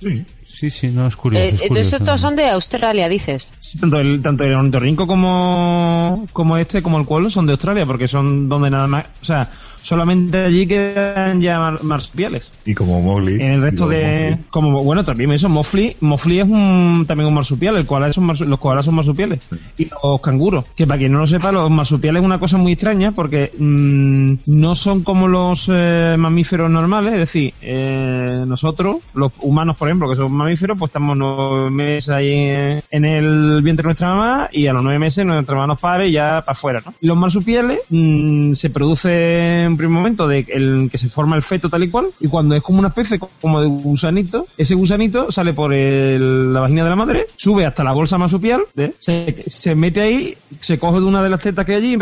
Sí. 0.00 0.24
Sí, 0.60 0.70
sí, 0.70 0.88
no 0.88 1.06
es 1.06 1.16
curioso. 1.16 1.42
Eh, 1.42 1.48
es 1.48 1.52
entonces 1.62 1.68
curioso. 1.68 1.96
estos 1.96 2.20
son 2.20 2.36
de 2.36 2.50
Australia, 2.50 3.08
dices. 3.08 3.50
Tanto 3.80 3.98
el, 3.98 4.20
tanto 4.20 4.44
el 4.44 4.52
ornitorrinco 4.52 5.06
como, 5.06 6.26
como 6.34 6.58
este, 6.58 6.82
como 6.82 6.98
el 6.98 7.06
cuervo, 7.06 7.30
son 7.30 7.46
de 7.46 7.52
Australia, 7.52 7.86
porque 7.86 8.06
son 8.06 8.46
donde 8.46 8.68
nada 8.68 8.86
más. 8.86 9.06
O 9.22 9.24
sea, 9.24 9.50
solamente 9.82 10.38
allí 10.44 10.66
quedan 10.66 11.40
ya 11.40 11.58
mar- 11.58 11.82
marsupiales. 11.82 12.50
Y 12.64 12.74
como 12.74 13.00
Mowgli. 13.00 13.34
En 13.40 13.52
el 13.54 13.62
resto 13.62 13.88
de. 13.88 14.30
Mowgli. 14.30 14.44
como 14.50 14.84
Bueno, 14.84 15.04
también 15.04 15.32
eso, 15.32 15.48
Mofli. 15.48 15.96
Mofli 16.00 16.40
es 16.40 16.46
un, 16.48 17.04
también 17.06 17.28
un 17.28 17.34
marsupial. 17.34 17.76
El 17.76 17.86
koala 17.86 18.12
son 18.12 18.26
marsu- 18.28 18.44
los 18.46 18.58
koalas 18.58 18.84
son 18.84 18.94
marsupiales. 18.94 19.40
Y 19.78 19.86
los 20.02 20.20
canguros. 20.20 20.64
Que 20.76 20.86
para 20.86 20.98
quien 20.98 21.12
no 21.12 21.20
lo 21.20 21.26
sepa, 21.26 21.52
los 21.52 21.70
marsupiales 21.70 22.20
es 22.20 22.26
una 22.26 22.38
cosa 22.38 22.56
muy 22.56 22.72
extraña 22.72 23.12
porque 23.12 23.50
mm, 23.58 24.32
no 24.46 24.74
son 24.74 25.02
como 25.02 25.28
los 25.28 25.68
eh, 25.72 26.16
mamíferos 26.18 26.70
normales. 26.70 27.14
Es 27.14 27.18
decir, 27.20 27.54
eh, 27.62 28.42
nosotros, 28.46 28.96
los 29.14 29.32
humanos, 29.40 29.76
por 29.76 29.88
ejemplo, 29.88 30.08
que 30.08 30.16
somos 30.16 30.32
mamíferos, 30.32 30.78
pues 30.78 30.90
estamos 30.90 31.16
nueve 31.16 31.70
meses 31.70 32.08
ahí 32.10 32.32
en, 32.32 32.82
en 32.90 33.04
el 33.04 33.62
vientre 33.62 33.82
de 33.84 33.88
nuestra 33.88 34.08
mamá 34.14 34.48
y 34.52 34.66
a 34.66 34.72
los 34.72 34.82
nueve 34.82 34.98
meses 34.98 35.24
nuestra 35.24 35.54
mamá 35.54 35.66
nos 35.68 35.80
pare 35.80 36.08
y 36.08 36.12
ya 36.12 36.42
para 36.44 36.52
afuera, 36.52 36.82
¿no? 36.84 36.92
Y 37.00 37.06
los 37.06 37.18
marsupiales 37.18 37.80
mm, 37.88 38.52
se 38.52 38.70
produce 38.70 39.64
en 39.70 39.74
un 39.74 39.78
primer 39.78 39.94
momento 39.94 40.26
de 40.26 40.44
el 40.48 40.88
que 40.90 40.98
se 40.98 41.08
forma 41.08 41.36
el 41.36 41.42
feto 41.42 41.68
tal 41.70 41.82
y 41.84 41.88
cual 41.90 42.06
y 42.20 42.26
cuando 42.28 42.54
es 42.56 42.62
como 42.62 42.78
una 42.80 42.88
especie 42.88 43.18
como 43.40 43.60
de 43.60 43.68
gusanito, 43.68 44.46
ese 44.58 44.74
gusanito 44.74 45.30
sale 45.30 45.52
por 45.54 45.72
el- 45.72 46.52
la 46.52 46.60
vagina 46.60 46.84
de 46.84 46.90
la 46.90 46.96
madre, 46.96 47.26
sube 47.36 47.64
hasta 47.64 47.84
la 47.84 47.92
bolsa 47.92 48.18
marsupial, 48.18 48.62
¿eh? 48.76 48.92
se, 48.98 49.44
se 49.46 49.74
mete 49.74 50.00
ahí, 50.00 50.36
se 50.60 50.78
coge 50.78 51.00
de 51.00 51.06
una 51.06 51.22
de 51.22 51.28
las 51.28 51.40
tetas 51.40 51.64
que 51.64 51.72
hay 51.74 51.78
allí 51.78 51.94
y 51.94 51.96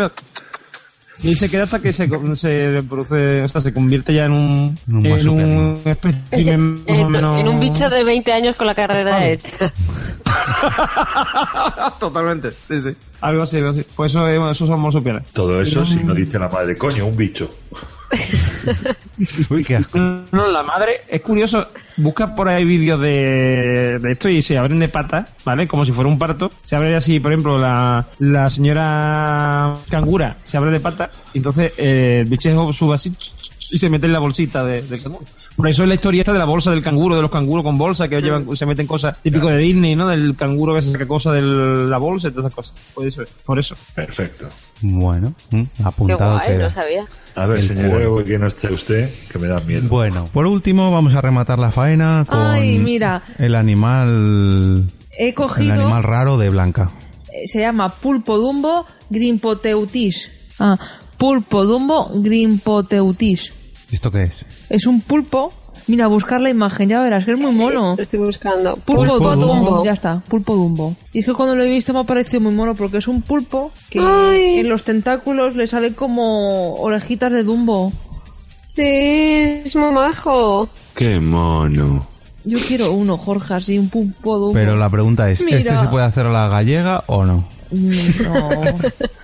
y 1.21 1.27
ahí 1.29 1.35
se 1.35 1.49
queda 1.49 1.63
hasta 1.63 1.79
que 1.79 1.91
se, 1.93 2.07
se 2.35 2.83
produce, 2.83 3.41
o 3.43 3.47
sea, 3.47 3.61
se 3.61 3.73
convierte 3.73 4.13
ya 4.13 4.25
en 4.25 4.31
un, 4.31 4.75
En 4.87 4.95
un 5.29 5.39
en 5.41 5.57
un 5.57 5.81
espécimen 5.85 6.73
más 6.75 6.81
o 6.87 6.91
En, 6.93 7.11
menos... 7.11 7.39
en 7.39 7.47
un 7.47 7.59
bicho 7.59 7.89
de 7.89 8.03
20 8.03 8.31
años 8.33 8.55
con 8.55 8.67
la 8.67 8.75
carrera 8.75 9.27
hecha. 9.27 9.73
Totalmente, 11.99 12.51
sí, 12.51 12.81
sí. 12.81 12.89
Algo 13.21 13.43
así, 13.43 13.57
algo 13.57 13.69
así. 13.69 13.85
Pues 13.95 14.11
eso, 14.11 14.27
es- 14.27 14.51
esos 14.51 14.67
son 14.67 14.81
marsupiales. 14.81 15.23
Todo 15.33 15.61
eso 15.61 15.85
si 15.85 16.03
no 16.03 16.13
dice 16.13 16.39
la 16.39 16.47
madre, 16.49 16.75
coño, 16.77 17.05
un 17.05 17.17
bicho. 17.17 17.49
Uy, 19.49 19.63
qué 19.63 19.75
asco. 19.75 19.99
No, 19.99 20.47
la 20.47 20.63
madre, 20.63 21.01
es 21.07 21.21
curioso, 21.21 21.67
busca 21.97 22.35
por 22.35 22.49
ahí 22.49 22.63
vídeos 22.63 22.99
de, 22.99 23.99
esto 24.11 24.29
y 24.29 24.41
se 24.41 24.57
abren 24.57 24.79
de 24.79 24.87
patas, 24.87 25.31
¿vale? 25.43 25.67
Como 25.67 25.85
si 25.85 25.91
fuera 25.91 26.09
un 26.09 26.17
parto. 26.17 26.49
Se 26.63 26.75
abre 26.75 26.95
así, 26.95 27.19
por 27.19 27.31
ejemplo, 27.31 27.57
la, 27.57 28.05
la 28.19 28.49
señora 28.49 29.75
cangura 29.89 30.37
se 30.43 30.57
abre 30.57 30.71
de 30.71 30.79
patas 30.79 31.09
entonces 31.33 31.73
eh, 31.77 32.19
el 32.21 32.29
bichejo 32.29 32.73
sube 32.73 32.95
así 32.95 33.13
y 33.71 33.77
se 33.77 33.89
mete 33.89 34.05
en 34.07 34.13
la 34.13 34.19
bolsita 34.19 34.63
de- 34.63 34.81
del 34.81 35.01
canguro. 35.03 35.25
Por 35.55 35.67
eso 35.67 35.83
es 35.83 35.89
la 35.89 35.95
historia 35.95 36.21
esta 36.21 36.31
de 36.33 36.39
la 36.39 36.45
bolsa 36.45 36.71
del 36.71 36.81
canguro, 36.81 37.15
de 37.15 37.21
los 37.21 37.29
canguros 37.31 37.63
con 37.65 37.77
bolsa, 37.77 38.07
que 38.07 38.21
llevan, 38.21 38.47
se 38.55 38.65
meten 38.65 38.87
cosas 38.87 39.21
típico 39.21 39.47
de 39.47 39.57
Disney, 39.57 39.95
¿no? 39.95 40.07
Del 40.07 40.35
canguro 40.35 40.73
que 40.73 40.81
se 40.81 40.91
saca 40.91 41.05
cosas 41.07 41.33
de 41.33 41.41
la 41.41 41.97
bolsa 41.97 42.29
y 42.29 42.31
todas 42.31 42.45
esas 42.45 42.55
cosas. 42.55 42.73
Por 42.93 43.05
eso 43.07 43.23
es. 43.23 43.29
Por 43.45 43.59
eso. 43.59 43.75
Perfecto. 43.93 44.47
Bueno, 44.81 45.33
Qué 45.49 45.67
apuntado 45.83 46.33
guay, 46.35 46.47
queda. 46.49 46.63
no 46.63 46.69
sabía. 46.69 47.05
A 47.35 47.45
ver, 47.45 47.57
El 47.59 47.67
señor 47.67 47.89
cuervo. 47.89 48.19
Evo, 48.19 48.23
que 48.23 48.39
no 48.39 48.47
esté 48.47 48.67
usted, 48.73 49.09
que 49.31 49.37
me 49.39 49.47
da 49.47 49.59
miedo. 49.59 49.87
Bueno, 49.89 50.29
por 50.33 50.45
último 50.45 50.91
vamos 50.91 51.13
a 51.15 51.21
rematar 51.21 51.59
la 51.59 51.71
faena 51.71 52.25
con 52.27 52.39
Ay, 52.39 52.77
mira. 52.79 53.21
el 53.37 53.55
animal 53.55 54.85
He 55.17 55.29
el 55.29 55.33
cogido, 55.35 55.73
animal 55.73 56.03
raro 56.03 56.37
de 56.37 56.49
Blanca. 56.49 56.89
eh, 57.31 57.47
se 57.47 57.59
llama 57.59 57.89
Pulpo 57.89 58.37
Dumbo 58.37 58.85
Grimpoteutis. 59.09 60.29
Ah, 60.59 60.77
Pulpo 61.17 61.65
Dumbo 61.65 62.09
Grimpoteutis. 63.89 63.93
¿Esto 63.93 64.11
qué 64.11 64.23
es? 64.23 64.45
Es 64.69 64.85
un 64.87 65.01
pulpo. 65.01 65.51
Mira, 65.87 66.05
buscar 66.07 66.39
la 66.39 66.49
imagen, 66.51 66.89
ya 66.89 67.01
verás, 67.01 67.25
que 67.25 67.31
es 67.31 67.39
muy 67.39 67.51
mono. 67.53 67.95
Lo 67.97 68.03
estoy 68.03 68.19
buscando. 68.19 68.75
Pulpo, 68.75 69.05
Pulpo 69.05 69.35
Dumbo. 69.35 69.65
Dumbo. 69.71 69.85
Ya 69.85 69.93
está, 69.93 70.21
pulpo 70.27 70.53
Dumbo. 70.55 70.95
Y 71.13 71.19
es 71.19 71.25
que 71.25 71.33
cuando 71.33 71.55
lo 71.55 71.63
he 71.63 71.69
visto 71.69 71.93
me 71.93 71.99
ha 71.99 72.03
parecido 72.03 72.41
muy 72.41 72.53
mono 72.53 72.75
porque 72.75 72.97
es 72.97 73.07
un 73.07 73.21
pulpo 73.23 73.71
que 73.89 73.99
Ay. 73.99 74.59
en 74.59 74.69
los 74.69 74.83
tentáculos 74.83 75.55
le 75.55 75.65
sale 75.67 75.93
como 75.93 76.75
orejitas 76.75 77.31
de 77.31 77.43
Dumbo. 77.43 77.91
Sí, 78.67 78.83
es 78.83 79.75
muy 79.75 79.91
majo. 79.91 80.69
Qué 80.95 81.19
mono. 81.19 82.05
Yo 82.45 82.57
quiero 82.67 82.91
uno, 82.91 83.17
Jorge, 83.17 83.55
así, 83.55 83.79
un 83.79 83.89
pulpo 83.89 84.37
Dumbo. 84.37 84.53
Pero 84.53 84.75
la 84.75 84.89
pregunta 84.89 85.29
es, 85.31 85.41
Mira. 85.41 85.57
¿este 85.57 85.75
se 85.75 85.87
puede 85.87 86.05
hacer 86.05 86.25
a 86.27 86.31
la 86.31 86.47
gallega 86.49 87.03
o 87.07 87.25
no? 87.25 87.47
Mm, 87.71 87.89
No. 88.23 88.49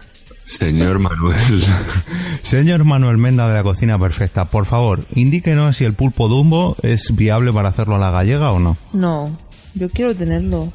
Señor 0.46 1.00
Manuel. 1.00 1.64
Señor 2.44 2.84
Manuel 2.84 3.18
Menda 3.18 3.48
de 3.48 3.56
la 3.56 3.64
Cocina 3.64 3.98
Perfecta, 4.00 4.46
por 4.46 4.66
favor, 4.66 5.06
indíquenos 5.16 5.78
si 5.78 5.86
el 5.86 5.94
pulpo 5.94 6.28
Dumbo 6.28 6.76
es 6.84 7.16
viable 7.16 7.52
para 7.52 7.70
hacerlo 7.70 7.96
a 7.96 8.00
la 8.00 8.12
gallega 8.12 8.52
o 8.52 8.60
no. 8.60 8.78
No, 8.94 9.26
yo 9.74 9.90
quiero 9.90 10.14
tenerlo. 10.16 10.72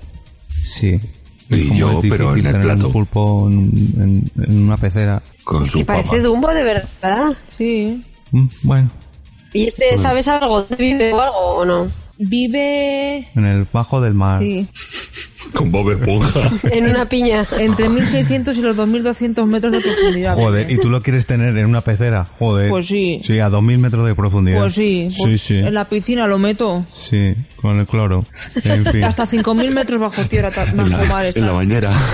Sí. 0.63 1.01
Y 1.49 1.77
yo, 1.77 2.01
es 2.03 2.11
pero 2.11 2.31
en 2.37 2.47
el 2.47 2.53
tener 2.53 2.63
plato. 2.63 2.87
un 2.89 2.93
pulpo 2.93 3.49
en, 3.51 3.71
en- 4.37 4.45
en 4.45 4.63
una 4.65 4.77
pecera. 4.77 5.23
Con 5.45 5.65
Que 5.65 5.85
parece 5.85 6.21
Dumbo 6.21 6.49
de 6.49 6.63
verdad. 6.63 7.37
Sí. 7.57 8.05
Mm, 8.33 8.47
Bueno, 8.63 8.91
¿Y 9.53 9.67
este, 9.67 9.99
sabes 9.99 10.29
algo? 10.29 10.63
¿Dónde 10.63 10.77
vive 10.77 11.13
o 11.13 11.21
algo 11.21 11.37
o 11.39 11.65
no? 11.65 11.89
Vive... 12.19 13.27
en 13.35 13.45
el 13.47 13.67
bajo 13.73 14.01
del 14.01 14.15
mar. 14.15 14.41
Sí. 14.43 14.69
Con 15.55 15.71
Bob 15.73 15.91
Esponja. 15.91 16.51
En 16.71 16.89
una 16.89 17.07
piña. 17.09 17.47
Entre 17.59 17.89
1600 17.89 18.57
y 18.57 18.63
los 18.63 18.77
2200 18.77 19.47
metros 19.47 19.73
de 19.73 19.81
profundidad. 19.81 20.35
Joder, 20.37 20.71
¿y 20.71 20.79
tú 20.79 20.89
lo 20.91 21.03
quieres 21.03 21.27
tener 21.27 21.57
en 21.57 21.67
una 21.67 21.81
pecera? 21.81 22.27
Joder. 22.39 22.71
Pues 22.71 22.87
sí. 22.87 23.21
Sí, 23.25 23.39
a 23.39 23.49
2000 23.49 23.79
metros 23.79 24.07
de 24.07 24.15
profundidad. 24.15 24.61
Pues 24.61 24.75
sí, 24.75 25.11
pues 25.19 25.41
sí, 25.41 25.55
sí. 25.55 25.61
en 25.61 25.75
la 25.75 25.87
piscina 25.87 26.27
lo 26.27 26.39
meto. 26.39 26.85
Sí, 26.91 27.35
con 27.57 27.79
el 27.79 27.87
cloro. 27.87 28.25
En 28.65 28.85
fin. 28.87 29.05
Hasta 29.11 29.27
5000 29.27 29.71
metros 29.73 30.01
bajo 30.01 30.27
tierra, 30.29 30.51
bajo 30.51 31.07
mar 31.07 31.27
está. 31.27 31.53
bañera. 31.53 31.99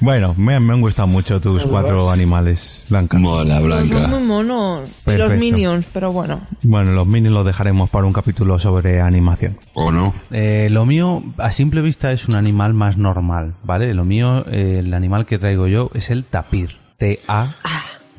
Bueno, 0.00 0.34
me, 0.36 0.60
me 0.60 0.74
han 0.74 0.80
gustado 0.82 1.08
mucho 1.08 1.40
tus 1.40 1.64
cuatro 1.64 2.10
animales, 2.10 2.84
Blanca. 2.90 3.18
Mola, 3.18 3.60
Pero 3.60 3.86
son 3.86 4.10
muy 4.10 4.20
monos. 4.22 4.90
Y 4.90 5.04
Perfecto. 5.04 5.28
los 5.30 5.38
minions, 5.38 5.86
pero 5.92 6.12
bueno. 6.12 6.40
Bueno, 6.62 6.92
los 6.92 7.06
minis 7.06 7.32
los 7.32 7.46
dejaremos 7.46 7.88
para 7.88 8.04
un 8.04 8.12
capítulo 8.12 8.58
sobre 8.58 9.00
animación. 9.00 9.58
¿O 9.74 9.90
no? 9.90 10.14
Eh, 10.30 10.68
lo 10.70 10.84
mío, 10.84 11.22
a 11.38 11.50
simple 11.66 11.82
vista, 11.82 12.12
es 12.12 12.28
un 12.28 12.36
animal 12.36 12.74
más 12.74 12.96
normal, 12.96 13.54
¿vale? 13.64 13.92
Lo 13.92 14.04
mío, 14.04 14.46
eh, 14.48 14.78
el 14.78 14.94
animal 14.94 15.26
que 15.26 15.36
traigo 15.38 15.66
yo 15.66 15.90
es 15.94 16.10
el 16.10 16.22
tapir. 16.24 16.76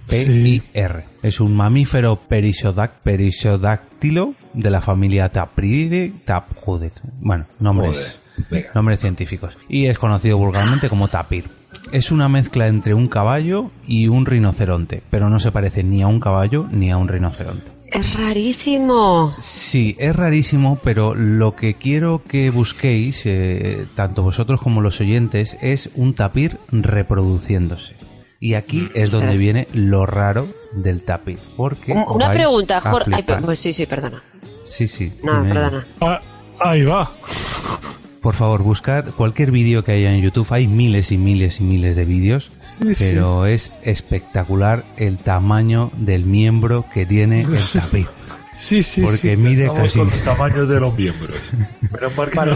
T-A-P-I-R. 0.10 1.03
Es 1.24 1.40
un 1.40 1.56
mamífero 1.56 2.19
perisodac- 2.30 2.99
perisodáctilo 3.03 4.34
de 4.53 4.69
la 4.69 4.82
familia 4.82 5.30
Tapride. 5.30 6.11
Tap, 6.26 6.49
joder. 6.57 6.91
Bueno, 7.22 7.45
nombres, 7.61 8.19
Joder, 8.49 8.69
nombres 8.76 8.99
científicos. 8.99 9.57
Y 9.69 9.86
es 9.86 9.98
conocido 9.98 10.38
vulgarmente 10.38 10.90
como 10.90 11.07
tapir. 11.07 11.45
Es 11.94 12.11
una 12.11 12.28
mezcla 12.28 12.68
entre 12.68 12.94
un 12.94 13.07
caballo 13.07 13.72
y 13.88 14.10
un 14.10 14.26
rinoceronte, 14.26 15.03
pero 15.10 15.30
no 15.30 15.40
se 15.40 15.53
parece 15.53 15.84
ni 15.84 16.02
a 16.02 16.07
un 16.07 16.19
caballo 16.19 16.68
ni 16.69 16.91
a 16.91 16.98
un 16.98 17.07
rinoceronte. 17.07 17.72
Es 17.88 18.14
rarísimo. 18.14 19.35
Sí, 19.39 19.95
es 19.97 20.15
rarísimo, 20.15 20.80
pero 20.84 21.15
lo 21.15 21.55
que 21.55 21.76
quiero 21.76 22.22
que 22.23 22.49
busquéis, 22.49 23.26
eh, 23.26 23.88
tanto 23.95 24.23
vosotros 24.23 24.61
como 24.61 24.81
los 24.81 24.99
oyentes, 24.99 25.57
es 25.61 25.89
un 25.95 26.14
tapir 26.14 26.57
reproduciéndose. 26.72 27.95
Y 28.39 28.53
aquí 28.53 28.89
es 28.93 29.11
donde 29.11 29.38
viene 29.38 29.68
lo 29.73 30.05
raro 30.05 30.47
del 30.73 31.01
tapir. 31.01 31.39
Porque 31.55 31.93
Una 31.93 32.30
pregunta, 32.30 32.77
a 32.77 32.81
Jorge. 32.81 33.11
Ay, 33.15 33.23
pues 33.43 33.59
sí, 33.59 33.73
sí, 33.73 33.85
perdona. 33.85 34.22
Sí, 34.65 34.88
sí. 34.88 35.11
No, 35.23 35.43
perdona. 35.43 35.88
Ah, 36.01 36.22
ahí 36.59 36.84
va. 36.84 37.11
Por 38.22 38.35
favor, 38.35 38.61
buscad 38.61 39.05
cualquier 39.15 39.51
vídeo 39.51 39.84
que 39.84 39.93
haya 39.93 40.11
en 40.11 40.22
YouTube. 40.22 40.47
Hay 40.51 40.68
miles 40.68 41.11
y 41.11 41.18
miles 41.18 41.61
y 41.61 41.64
miles 41.64 41.95
de 41.95 42.05
vídeos. 42.05 42.51
Sí, 42.82 42.95
sí. 42.95 43.06
pero 43.10 43.45
es 43.45 43.72
espectacular 43.84 44.86
el 44.98 45.18
tamaño 45.18 45.91
del 45.98 46.26
miembro 46.26 46.86
que 46.94 47.06
tiene 47.06 47.41
el 47.41 47.58
tapir. 47.74 48.08
Sí, 48.56 48.82
sí, 48.82 49.02
Porque 49.02 49.36
sí. 49.36 49.38
mide 49.38 49.68
casi 49.68 49.99
con 49.99 50.10
los 50.10 50.24
tamaños 50.24 50.68
de 50.68 50.80
los 50.80 50.95
miembros. 50.98 51.38
Que 51.91 52.08
Para. 52.36 52.56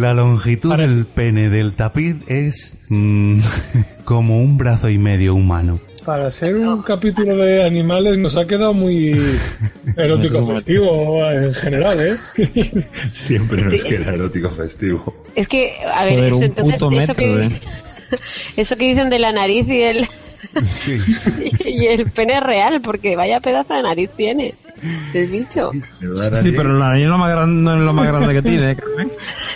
La 0.00 0.14
longitud 0.14 0.68
Para- 0.70 0.86
del 0.86 1.04
pene 1.06 1.48
del 1.48 1.74
tapir 1.74 2.24
es 2.26 2.74
mm, 2.88 3.38
como 4.04 4.40
un 4.40 4.58
brazo 4.58 4.88
y 4.88 4.98
medio 4.98 5.34
humano. 5.34 5.78
Para 6.04 6.30
ser 6.30 6.54
un 6.54 6.82
capítulo 6.82 7.36
de 7.36 7.64
animales 7.64 8.16
nos 8.18 8.36
ha 8.36 8.46
quedado 8.46 8.72
muy 8.72 9.10
erótico 9.96 10.44
festivo 10.46 11.18
en 11.30 11.52
general, 11.54 11.98
¿eh? 12.00 12.16
Siempre 13.12 13.62
nos 13.62 13.74
queda 13.82 14.12
erótico 14.12 14.50
festivo. 14.50 15.24
Es 15.34 15.48
que, 15.48 15.72
a 15.84 16.04
ver, 16.04 16.14
Joder, 16.14 16.32
eso, 16.32 16.44
entonces, 16.44 16.74
eso 17.02 17.14
que, 17.14 17.44
eh. 17.46 17.60
eso 18.56 18.76
que 18.76 18.84
dicen 18.88 19.10
de 19.10 19.18
la 19.18 19.32
nariz 19.32 19.68
y 19.68 19.82
el, 19.82 20.08
Sí. 20.66 20.98
y 21.64 21.86
el 21.86 22.10
pene 22.10 22.34
es 22.38 22.42
real, 22.42 22.80
porque 22.80 23.16
vaya 23.16 23.40
pedazo 23.40 23.74
de 23.74 23.82
nariz 23.82 24.10
tiene 24.16 24.54
el 25.14 25.28
bicho. 25.30 25.70
Sí, 25.72 26.52
pero 26.52 26.74
la 26.78 26.88
nariz 26.88 27.06
lo 27.06 27.16
más 27.18 27.30
grande, 27.30 27.62
no 27.62 27.74
es 27.76 27.80
lo 27.80 27.92
más 27.94 28.06
grande 28.06 28.34
que 28.34 28.42
tiene. 28.42 28.70
¿eh? 28.72 28.76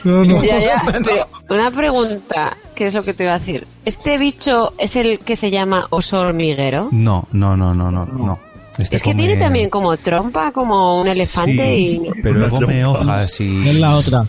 No, 0.04 0.24
no. 0.24 0.42
Ya, 0.42 0.58
ya, 0.58 0.82
pero 1.04 1.26
una 1.50 1.70
pregunta, 1.70 2.56
¿qué 2.74 2.86
es 2.86 2.94
lo 2.94 3.02
que 3.02 3.12
te 3.12 3.24
iba 3.24 3.34
a 3.34 3.38
decir? 3.38 3.66
¿Este 3.84 4.16
bicho 4.16 4.72
es 4.78 4.96
el 4.96 5.18
que 5.20 5.36
se 5.36 5.50
llama 5.50 5.86
oso 5.90 6.20
hormiguero? 6.20 6.88
No, 6.90 7.28
no, 7.32 7.54
no, 7.56 7.74
no, 7.74 7.90
no, 7.90 8.06
no. 8.06 8.40
Este 8.78 8.96
es 8.96 9.02
que 9.02 9.10
come- 9.12 9.22
tiene 9.26 9.36
también 9.36 9.68
como 9.68 9.94
trompa, 9.98 10.52
como 10.52 10.98
un 11.02 11.06
elefante 11.06 11.52
Sí, 11.76 12.00
y... 12.02 12.22
pero 12.22 12.48
come 12.48 12.82
hojas 12.86 13.38
y... 13.40 13.68
Es 13.68 13.74
la 13.78 13.96
otra. 13.96 14.24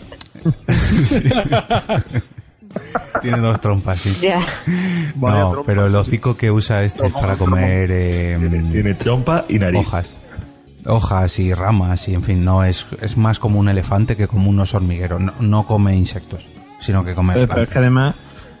Tiene 3.20 3.38
dos 3.38 3.60
trompas, 3.60 4.00
sí. 4.00 4.14
Ya. 4.20 4.40
No, 5.16 5.62
pero 5.64 5.86
el 5.86 5.94
hocico 5.94 6.36
que 6.36 6.50
usa 6.50 6.82
este 6.82 7.06
es 7.06 7.12
para 7.12 7.36
comer... 7.36 7.88
eh, 7.90 8.68
Tiene 8.70 8.94
trompa 8.94 9.44
y 9.48 9.58
nariz. 9.58 9.80
Hojas. 9.86 10.16
Hojas 10.84 11.38
y 11.38 11.54
ramas 11.54 12.08
y 12.08 12.14
en 12.14 12.22
fin, 12.22 12.44
no 12.44 12.64
es, 12.64 12.86
es 13.00 13.16
más 13.16 13.38
como 13.38 13.60
un 13.60 13.68
elefante 13.68 14.16
que 14.16 14.26
como 14.26 14.50
un 14.50 14.58
oso 14.58 14.78
hormiguero. 14.78 15.18
No, 15.20 15.32
no 15.38 15.64
come 15.64 15.94
insectos, 15.94 16.44
sino 16.80 17.04
que 17.04 17.14
come 17.14 17.34
Pero, 17.34 17.46
pero 17.48 17.62
es 17.62 17.68
que 17.68 17.78
además, 17.78 18.16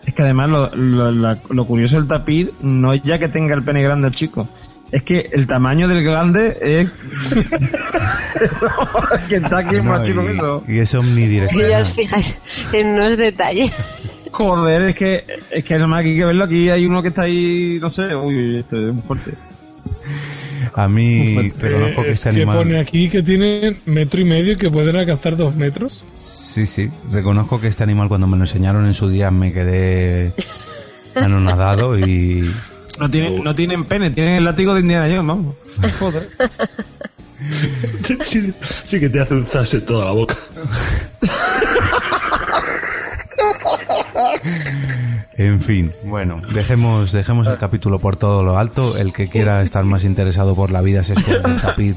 es 0.06 0.14
que 0.14 0.22
además 0.22 0.48
lo, 0.48 0.70
lo, 0.76 1.10
la- 1.10 1.38
lo 1.50 1.64
curioso 1.64 1.96
del 1.96 2.06
tapir 2.06 2.54
no 2.62 2.92
es 2.92 3.02
ya 3.02 3.18
que 3.18 3.28
tenga 3.28 3.54
el 3.56 3.64
pene 3.64 3.82
grande 3.82 4.06
el 4.06 4.14
chico, 4.14 4.48
es 4.92 5.02
que 5.04 5.30
el 5.32 5.46
tamaño 5.46 5.88
del 5.88 6.04
grande 6.04 6.56
es 6.60 6.90
que 9.28 9.36
está 9.36 9.58
aquí 9.58 9.76
No, 9.76 9.82
más 9.84 10.06
chico 10.06 10.24
que 10.24 10.32
eso. 10.32 10.64
y, 10.68 10.78
es 10.78 10.88
Si 10.90 10.94
ya 10.94 11.00
omnidireccional. 11.00 11.82
os 11.82 11.90
fijáis 11.92 12.40
en 12.72 12.86
unos 12.88 13.16
detalles. 13.16 13.72
Joder, 14.30 14.82
es 14.90 14.96
que 14.96 15.24
es 15.50 15.64
que 15.64 15.78
nomás 15.78 16.04
hay 16.04 16.16
que 16.16 16.24
verlo 16.24 16.44
aquí 16.44 16.68
hay 16.70 16.86
uno 16.86 17.02
que 17.02 17.08
está 17.08 17.22
ahí, 17.22 17.78
no 17.80 17.90
sé, 17.90 18.14
uy, 18.14 18.58
esto 18.58 18.76
es 18.88 18.94
muy 18.94 19.02
fuerte. 19.02 19.32
A 20.74 20.88
mí 20.88 21.50
reconozco 21.58 22.00
Eh, 22.02 22.04
que 22.04 22.10
es 22.12 22.18
este 22.18 22.30
que 22.30 22.36
animal... 22.42 22.56
pone 22.58 22.80
aquí 22.80 23.10
que 23.10 23.22
tiene 23.22 23.76
metro 23.84 24.20
y 24.20 24.24
medio 24.24 24.52
y 24.52 24.56
que 24.56 24.70
pueden 24.70 24.96
alcanzar 24.96 25.36
dos 25.36 25.54
metros. 25.54 26.04
Sí, 26.16 26.64
sí. 26.66 26.88
Reconozco 27.10 27.60
que 27.60 27.66
este 27.68 27.82
animal 27.82 28.08
cuando 28.08 28.26
me 28.26 28.36
lo 28.36 28.44
enseñaron 28.44 28.86
en 28.86 28.94
su 28.94 29.08
día 29.10 29.30
me 29.30 29.52
quedé 29.52 30.32
anonadado 31.14 31.98
y... 31.98 32.50
No 33.02 33.10
tienen, 33.10 33.42
no 33.42 33.52
tienen 33.52 33.84
pene, 33.84 34.12
tienen 34.12 34.34
el 34.34 34.44
látigo 34.44 34.74
de 34.74 34.80
Indiana 34.80 35.06
Jones, 35.06 35.26
vamos. 35.26 35.56
Joder. 35.98 36.28
sí, 38.22 38.54
sí 38.62 39.00
que 39.00 39.08
te 39.08 39.18
hace 39.18 39.34
un 39.34 39.44
zas 39.44 39.74
en 39.74 39.84
toda 39.84 40.04
la 40.04 40.12
boca. 40.12 40.36
En 45.36 45.60
fin, 45.62 45.90
bueno, 46.04 46.42
dejemos, 46.54 47.10
dejemos 47.10 47.48
el 47.48 47.58
capítulo 47.58 47.98
por 47.98 48.14
todo 48.14 48.44
lo 48.44 48.56
alto. 48.56 48.96
El 48.96 49.12
que 49.12 49.28
quiera 49.28 49.62
estar 49.62 49.82
más 49.82 50.04
interesado 50.04 50.54
por 50.54 50.70
la 50.70 50.80
vida 50.80 51.02
sexual 51.02 51.42
del 51.42 51.60
tapir, 51.60 51.96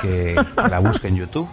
que, 0.00 0.36
que 0.36 0.68
la 0.68 0.78
busque 0.78 1.08
en 1.08 1.16
YouTube. 1.16 1.48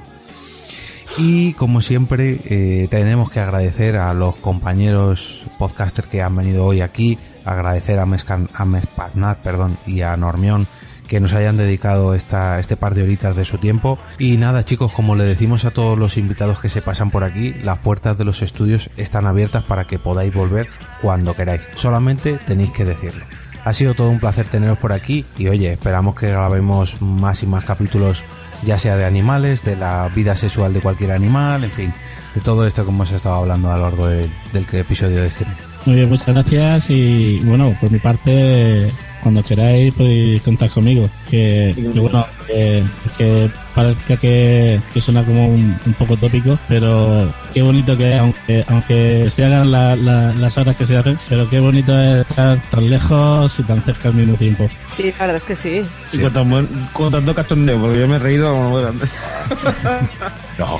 Y 1.17 1.53
como 1.53 1.81
siempre, 1.81 2.39
eh, 2.45 2.87
tenemos 2.91 3.31
que 3.31 3.39
agradecer 3.39 3.97
a 3.97 4.13
los 4.13 4.35
compañeros 4.35 5.41
podcasters 5.57 6.07
que 6.07 6.21
han 6.21 6.35
venido 6.35 6.63
hoy 6.63 6.81
aquí, 6.81 7.17
agradecer 7.45 7.99
a, 7.99 8.05
Mescan, 8.05 8.49
a 8.53 8.65
Mesparnat, 8.65 9.39
perdón, 9.39 9.77
y 9.85 10.01
a 10.01 10.15
Normión 10.17 10.67
que 11.07 11.19
nos 11.19 11.33
hayan 11.33 11.57
dedicado 11.57 12.15
esta, 12.15 12.59
este 12.59 12.77
par 12.77 12.95
de 12.95 13.03
horitas 13.03 13.35
de 13.35 13.43
su 13.45 13.57
tiempo. 13.57 13.99
Y 14.19 14.37
nada, 14.37 14.63
chicos, 14.63 14.93
como 14.93 15.15
le 15.15 15.25
decimos 15.25 15.65
a 15.65 15.71
todos 15.71 15.99
los 15.99 16.17
invitados 16.17 16.59
que 16.59 16.69
se 16.69 16.81
pasan 16.81 17.11
por 17.11 17.23
aquí, 17.25 17.53
las 17.61 17.79
puertas 17.79 18.17
de 18.17 18.23
los 18.25 18.41
estudios 18.41 18.89
están 18.97 19.27
abiertas 19.27 19.63
para 19.63 19.85
que 19.85 19.99
podáis 19.99 20.33
volver 20.33 20.69
cuando 21.01 21.35
queráis. 21.35 21.67
Solamente 21.75 22.39
tenéis 22.47 22.71
que 22.71 22.85
decirlo. 22.85 23.25
Ha 23.65 23.73
sido 23.73 23.93
todo 23.93 24.09
un 24.09 24.19
placer 24.19 24.45
teneros 24.45 24.77
por 24.77 24.91
aquí 24.93 25.25
y 25.37 25.49
oye, 25.49 25.73
esperamos 25.73 26.15
que 26.15 26.27
grabemos 26.29 27.01
más 27.01 27.43
y 27.43 27.47
más 27.47 27.65
capítulos, 27.65 28.23
ya 28.63 28.77
sea 28.79 28.95
de 28.95 29.05
animales, 29.05 29.63
de 29.63 29.75
la 29.75 30.09
vida 30.15 30.35
sexual 30.35 30.73
de 30.73 30.81
cualquier 30.81 31.11
animal, 31.11 31.63
en 31.65 31.71
fin, 31.71 31.93
de 32.33 32.41
todo 32.41 32.65
esto 32.65 32.83
que 32.85 32.91
hemos 32.91 33.11
estado 33.11 33.35
hablando 33.35 33.71
a 33.71 33.77
lo 33.77 33.83
largo 33.83 34.07
de- 34.07 34.29
del 34.53 34.65
episodio 34.71 35.17
de 35.21 35.27
este 35.27 35.45
mes. 35.45 35.57
Muy 35.85 35.95
bien, 35.95 36.09
muchas 36.09 36.29
gracias 36.33 36.89
y 36.89 37.39
bueno, 37.43 37.75
por 37.81 37.91
mi 37.91 37.99
parte, 37.99 38.89
cuando 39.21 39.43
queráis 39.43 39.93
podéis 39.93 40.41
contar 40.41 40.69
conmigo. 40.69 41.09
Que, 41.29 41.75
que 41.93 41.99
bueno, 41.99 42.25
que, 42.47 42.83
que 43.17 43.51
parezca 43.75 44.15
que, 44.15 44.79
que 44.93 45.01
suena 45.01 45.25
como 45.25 45.47
un, 45.47 45.77
un 45.85 45.93
poco 45.95 46.15
tópico, 46.15 46.57
pero 46.69 47.33
qué 47.53 47.61
bonito 47.61 47.97
que 47.97 48.13
es, 48.13 48.19
aunque, 48.19 48.63
aunque 48.69 49.29
se 49.29 49.43
hagan 49.43 49.71
la- 49.71 49.95
la- 49.97 50.31
las 50.33 50.57
horas 50.57 50.77
que 50.77 50.85
se 50.85 50.95
hacen, 50.95 51.17
pero 51.27 51.49
qué 51.49 51.59
bonito 51.59 51.99
es 51.99 52.21
estar 52.21 52.57
tan 52.69 52.89
lejos 52.89 53.59
y 53.59 53.63
tan 53.63 53.81
cerca 53.81 54.07
al 54.07 54.13
mismo 54.15 54.35
tiempo. 54.35 54.69
Sí, 54.85 55.11
la 55.19 55.25
verdad 55.25 55.35
es 55.35 55.45
que 55.45 55.55
sí. 55.57 55.81
Y 56.13 56.19
con, 56.19 56.31
tan 56.31 56.49
buen- 56.49 56.69
con 56.93 57.11
tanto 57.11 57.35
cachondeo, 57.35 57.77
porque 57.81 57.99
yo 57.99 58.07
me 58.07 58.15
he 58.15 58.19
reído 58.19 58.53
como 58.53 58.77
grande. 58.77 59.05
No. 60.57 60.79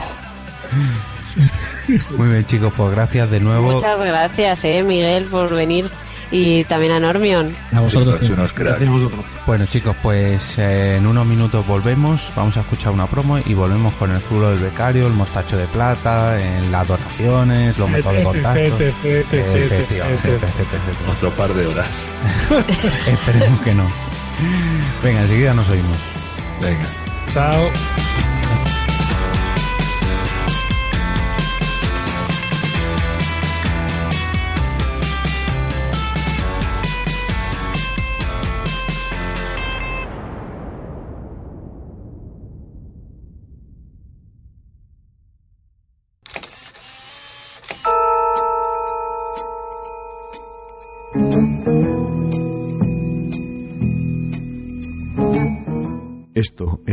Muy 2.18 2.30
bien, 2.30 2.46
chicos, 2.46 2.74
pues 2.76 2.92
gracias 2.92 3.30
de 3.30 3.40
nuevo. 3.40 3.74
Muchas 3.74 4.02
gracias, 4.02 4.64
eh, 4.66 4.84
Miguel, 4.84 5.26
por 5.26 5.54
venir. 5.54 5.90
Y 6.32 6.64
también 6.64 6.94
a 6.94 7.00
Normion. 7.00 7.56
A 7.74 7.82
vosotros. 7.82 8.20
A 8.20 8.90
vosotros. 8.90 9.26
Bueno 9.46 9.66
chicos, 9.68 9.96
pues 10.02 10.58
eh, 10.58 10.96
en 10.98 11.06
unos 11.06 11.28
minutos 11.28 11.66
volvemos, 11.68 12.28
vamos 12.36 12.58
a 12.58 12.62
escuchar 12.62 12.92
una 12.92 13.06
promo 13.06 13.38
y 13.38 13.54
volvemos 13.54 13.94
con 13.96 14.12
el 14.12 14.20
zulo 14.20 14.50
del 14.50 14.60
becario, 14.60 15.06
el 15.06 15.14
mostacho 15.14 15.58
de 15.58 15.68
plata, 15.68 16.42
en 16.42 16.72
las 16.72 16.88
donaciones, 16.88 17.78
los 17.78 17.88
métodos 17.88 18.16
de 18.16 18.24
contacto. 18.24 18.78
Otro 21.08 21.30
par 21.32 21.54
de 21.54 21.68
horas. 21.68 22.10
Esperemos 23.08 23.62
que 23.62 23.76
no. 23.76 23.86
Venga, 25.04 25.22
enseguida 25.22 25.54
nos 25.54 25.70
oímos. 25.70 25.98
Venga. 26.60 26.90
Chao. 27.30 27.70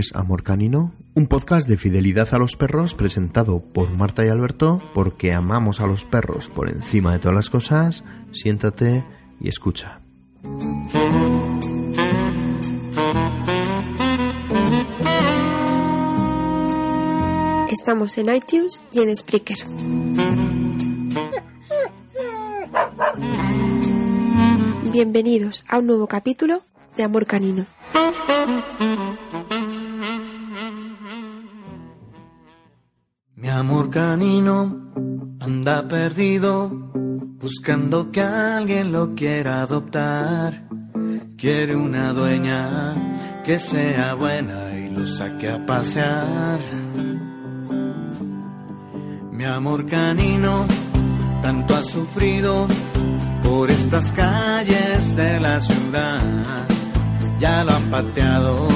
Es 0.01 0.15
Amor 0.15 0.43
Canino, 0.43 0.95
un 1.15 1.27
podcast 1.27 1.69
de 1.69 1.77
fidelidad 1.77 2.33
a 2.33 2.39
los 2.39 2.57
perros 2.57 2.95
presentado 2.95 3.63
por 3.73 3.91
Marta 3.91 4.25
y 4.25 4.29
Alberto 4.29 4.83
porque 4.95 5.35
amamos 5.35 5.81
a 5.81 5.87
los 5.87 6.07
perros 6.07 6.49
por 6.49 6.71
encima 6.71 7.13
de 7.13 7.19
todas 7.19 7.35
las 7.35 7.51
cosas. 7.51 8.03
Siéntate 8.33 9.05
y 9.41 9.49
escucha. 9.49 10.01
Estamos 17.71 18.17
en 18.17 18.35
iTunes 18.35 18.81
y 18.93 19.01
en 19.01 19.15
Spreaker. 19.15 19.59
Bienvenidos 24.91 25.65
a 25.69 25.79
un 25.79 25.87
nuevo 25.87 26.07
capítulo 26.07 26.63
de 26.97 27.03
Amor 27.05 27.27
Canino. 27.27 27.67
Mi 33.41 33.49
amor 33.49 33.89
canino 33.89 34.93
anda 35.41 35.89
perdido, 35.89 36.69
buscando 37.41 38.11
que 38.11 38.21
alguien 38.21 38.93
lo 38.93 39.15
quiera 39.15 39.63
adoptar. 39.63 40.69
Quiere 41.39 41.75
una 41.75 42.13
dueña 42.13 43.43
que 43.43 43.59
sea 43.59 44.13
buena 44.13 44.79
y 44.79 44.91
lo 44.91 45.07
saque 45.07 45.49
a 45.49 45.65
pasear. 45.65 46.61
Mi 49.33 49.45
amor 49.45 49.87
canino 49.87 50.67
tanto 51.43 51.77
ha 51.77 51.83
sufrido 51.83 52.67
por 53.43 53.71
estas 53.71 54.13
calles 54.13 55.17
de 55.17 55.41
la 55.41 55.63
ciudad. 55.63 56.21
Ya 57.39 57.65
lo 57.65 57.73
han 57.73 57.85
pateado, 57.85 58.69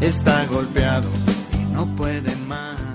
está 0.00 0.44
golpeado 0.44 1.08
y 1.52 1.72
no 1.74 1.84
puede 1.96 2.36
más. 2.46 2.87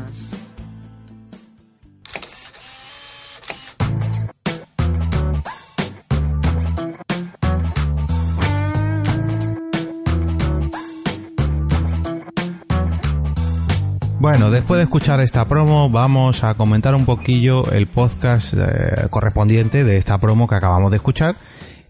Bueno, 14.23 14.51
después 14.51 14.77
de 14.77 14.83
escuchar 14.83 15.19
esta 15.19 15.49
promo, 15.49 15.89
vamos 15.89 16.45
a 16.45 16.53
comentar 16.53 16.95
un 16.95 17.03
poquillo 17.03 17.69
el 17.73 17.87
podcast 17.87 18.53
eh, 18.53 19.07
correspondiente 19.09 19.83
de 19.83 19.97
esta 19.97 20.17
promo 20.17 20.47
que 20.47 20.55
acabamos 20.55 20.91
de 20.91 20.95
escuchar, 20.95 21.35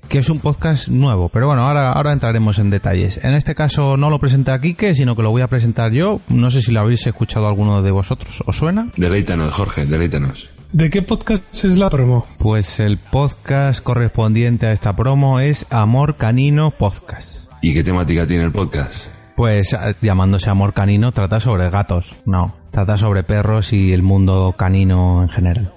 que 0.09 0.17
es 0.17 0.29
un 0.29 0.39
podcast 0.39 0.87
nuevo. 0.87 1.29
Pero 1.29 1.45
bueno, 1.45 1.67
ahora, 1.67 1.91
ahora 1.91 2.11
entraremos 2.11 2.57
en 2.57 2.71
detalles. 2.71 3.23
En 3.23 3.35
este 3.35 3.53
caso 3.53 3.97
no 3.97 4.09
lo 4.09 4.17
presenta 4.17 4.59
Quique, 4.59 4.95
sino 4.95 5.15
que 5.15 5.21
lo 5.21 5.29
voy 5.29 5.43
a 5.43 5.47
presentar 5.47 5.91
yo. 5.91 6.21
No 6.27 6.49
sé 6.49 6.63
si 6.63 6.71
lo 6.71 6.79
habéis 6.79 7.05
escuchado 7.05 7.47
alguno 7.47 7.83
de 7.83 7.91
vosotros. 7.91 8.41
¿Os 8.47 8.57
suena? 8.57 8.89
Deleítanos, 8.97 9.53
Jorge, 9.53 9.85
deleítanos. 9.85 10.49
¿De 10.71 10.89
qué 10.89 11.03
podcast 11.03 11.45
es 11.63 11.77
la 11.77 11.91
promo? 11.91 12.25
Pues 12.39 12.79
el 12.79 12.97
podcast 12.97 13.83
correspondiente 13.83 14.65
a 14.65 14.71
esta 14.71 14.95
promo 14.95 15.39
es 15.39 15.67
Amor 15.69 16.17
Canino 16.17 16.71
Podcast. 16.71 17.47
¿Y 17.61 17.75
qué 17.75 17.83
temática 17.83 18.25
tiene 18.25 18.45
el 18.45 18.51
podcast? 18.51 19.05
Pues 19.35 19.73
eh, 19.73 19.77
llamándose 20.01 20.49
Amor 20.49 20.73
Canino 20.73 21.11
trata 21.11 21.39
sobre 21.39 21.69
gatos, 21.69 22.15
no, 22.25 22.55
trata 22.71 22.97
sobre 22.97 23.23
perros 23.23 23.73
y 23.73 23.91
el 23.93 24.03
mundo 24.03 24.55
canino 24.57 25.23
en 25.23 25.29
general. 25.29 25.73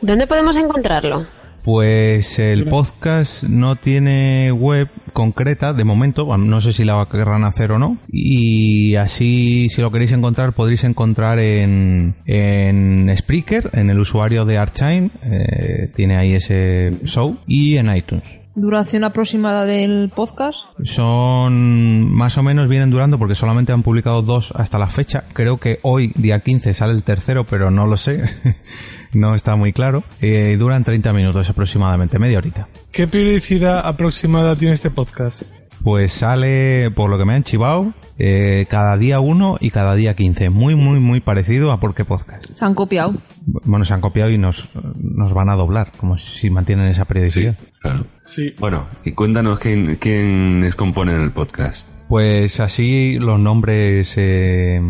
¿Dónde 0.00 0.26
podemos 0.26 0.56
encontrarlo? 0.56 1.26
Pues 1.64 2.38
el 2.38 2.66
podcast 2.68 3.44
no 3.44 3.76
tiene 3.76 4.52
web 4.52 4.90
concreta 5.14 5.72
de 5.72 5.84
momento, 5.84 6.26
no 6.36 6.60
sé 6.60 6.74
si 6.74 6.84
la 6.84 7.08
querrán 7.10 7.44
hacer 7.44 7.72
o 7.72 7.78
no. 7.78 7.96
Y 8.06 8.96
así, 8.96 9.70
si 9.70 9.80
lo 9.80 9.90
queréis 9.90 10.12
encontrar, 10.12 10.52
podréis 10.52 10.84
encontrar 10.84 11.38
en, 11.38 12.16
en 12.26 13.10
Spreaker, 13.16 13.70
en 13.72 13.88
el 13.88 13.98
usuario 13.98 14.44
de 14.44 14.58
Archine, 14.58 15.08
eh, 15.22 15.90
tiene 15.96 16.18
ahí 16.18 16.34
ese 16.34 16.90
show, 17.04 17.38
y 17.46 17.78
en 17.78 17.96
iTunes. 17.96 18.43
¿Duración 18.56 19.02
aproximada 19.02 19.64
del 19.64 20.12
podcast? 20.14 20.58
Son 20.84 22.08
más 22.12 22.38
o 22.38 22.42
menos 22.44 22.68
vienen 22.68 22.90
durando 22.90 23.18
porque 23.18 23.34
solamente 23.34 23.72
han 23.72 23.82
publicado 23.82 24.22
dos 24.22 24.52
hasta 24.54 24.78
la 24.78 24.86
fecha. 24.86 25.24
Creo 25.32 25.58
que 25.58 25.80
hoy, 25.82 26.12
día 26.14 26.38
15, 26.38 26.72
sale 26.72 26.92
el 26.92 27.02
tercero, 27.02 27.42
pero 27.44 27.72
no 27.72 27.88
lo 27.88 27.96
sé. 27.96 28.22
no 29.12 29.34
está 29.34 29.56
muy 29.56 29.72
claro. 29.72 30.04
Eh, 30.20 30.56
duran 30.56 30.84
30 30.84 31.12
minutos 31.12 31.50
aproximadamente, 31.50 32.20
media 32.20 32.38
horita. 32.38 32.68
¿Qué 32.92 33.08
periodicidad 33.08 33.80
aproximada 33.84 34.54
tiene 34.54 34.74
este 34.74 34.90
podcast? 34.90 35.42
Pues 35.84 36.12
sale, 36.12 36.90
por 36.92 37.10
lo 37.10 37.18
que 37.18 37.26
me 37.26 37.34
han 37.34 37.44
chivado, 37.44 37.92
eh, 38.18 38.64
cada 38.70 38.96
día 38.96 39.20
uno 39.20 39.58
y 39.60 39.70
cada 39.70 39.94
día 39.94 40.14
15. 40.14 40.48
Muy, 40.48 40.74
muy, 40.76 40.98
muy 40.98 41.20
parecido 41.20 41.72
a 41.72 41.78
Porque 41.78 42.06
Podcast. 42.06 42.46
Se 42.54 42.64
han 42.64 42.74
copiado. 42.74 43.12
Bueno, 43.44 43.84
se 43.84 43.92
han 43.92 44.00
copiado 44.00 44.30
y 44.30 44.38
nos, 44.38 44.70
nos 44.98 45.34
van 45.34 45.50
a 45.50 45.56
doblar, 45.56 45.92
como 45.98 46.16
si 46.16 46.48
mantienen 46.48 46.86
esa 46.86 47.04
periodicidad. 47.04 47.56
Claro. 47.82 48.06
Sí. 48.24 48.54
Bueno, 48.58 48.86
y 49.04 49.12
cuéntanos 49.12 49.58
quién, 49.58 49.96
quiénes 49.96 50.74
componen 50.74 51.20
el 51.20 51.32
podcast. 51.32 51.86
Pues 52.08 52.60
así 52.60 53.18
los 53.18 53.38
nombres 53.38 54.16
eh, 54.16 54.80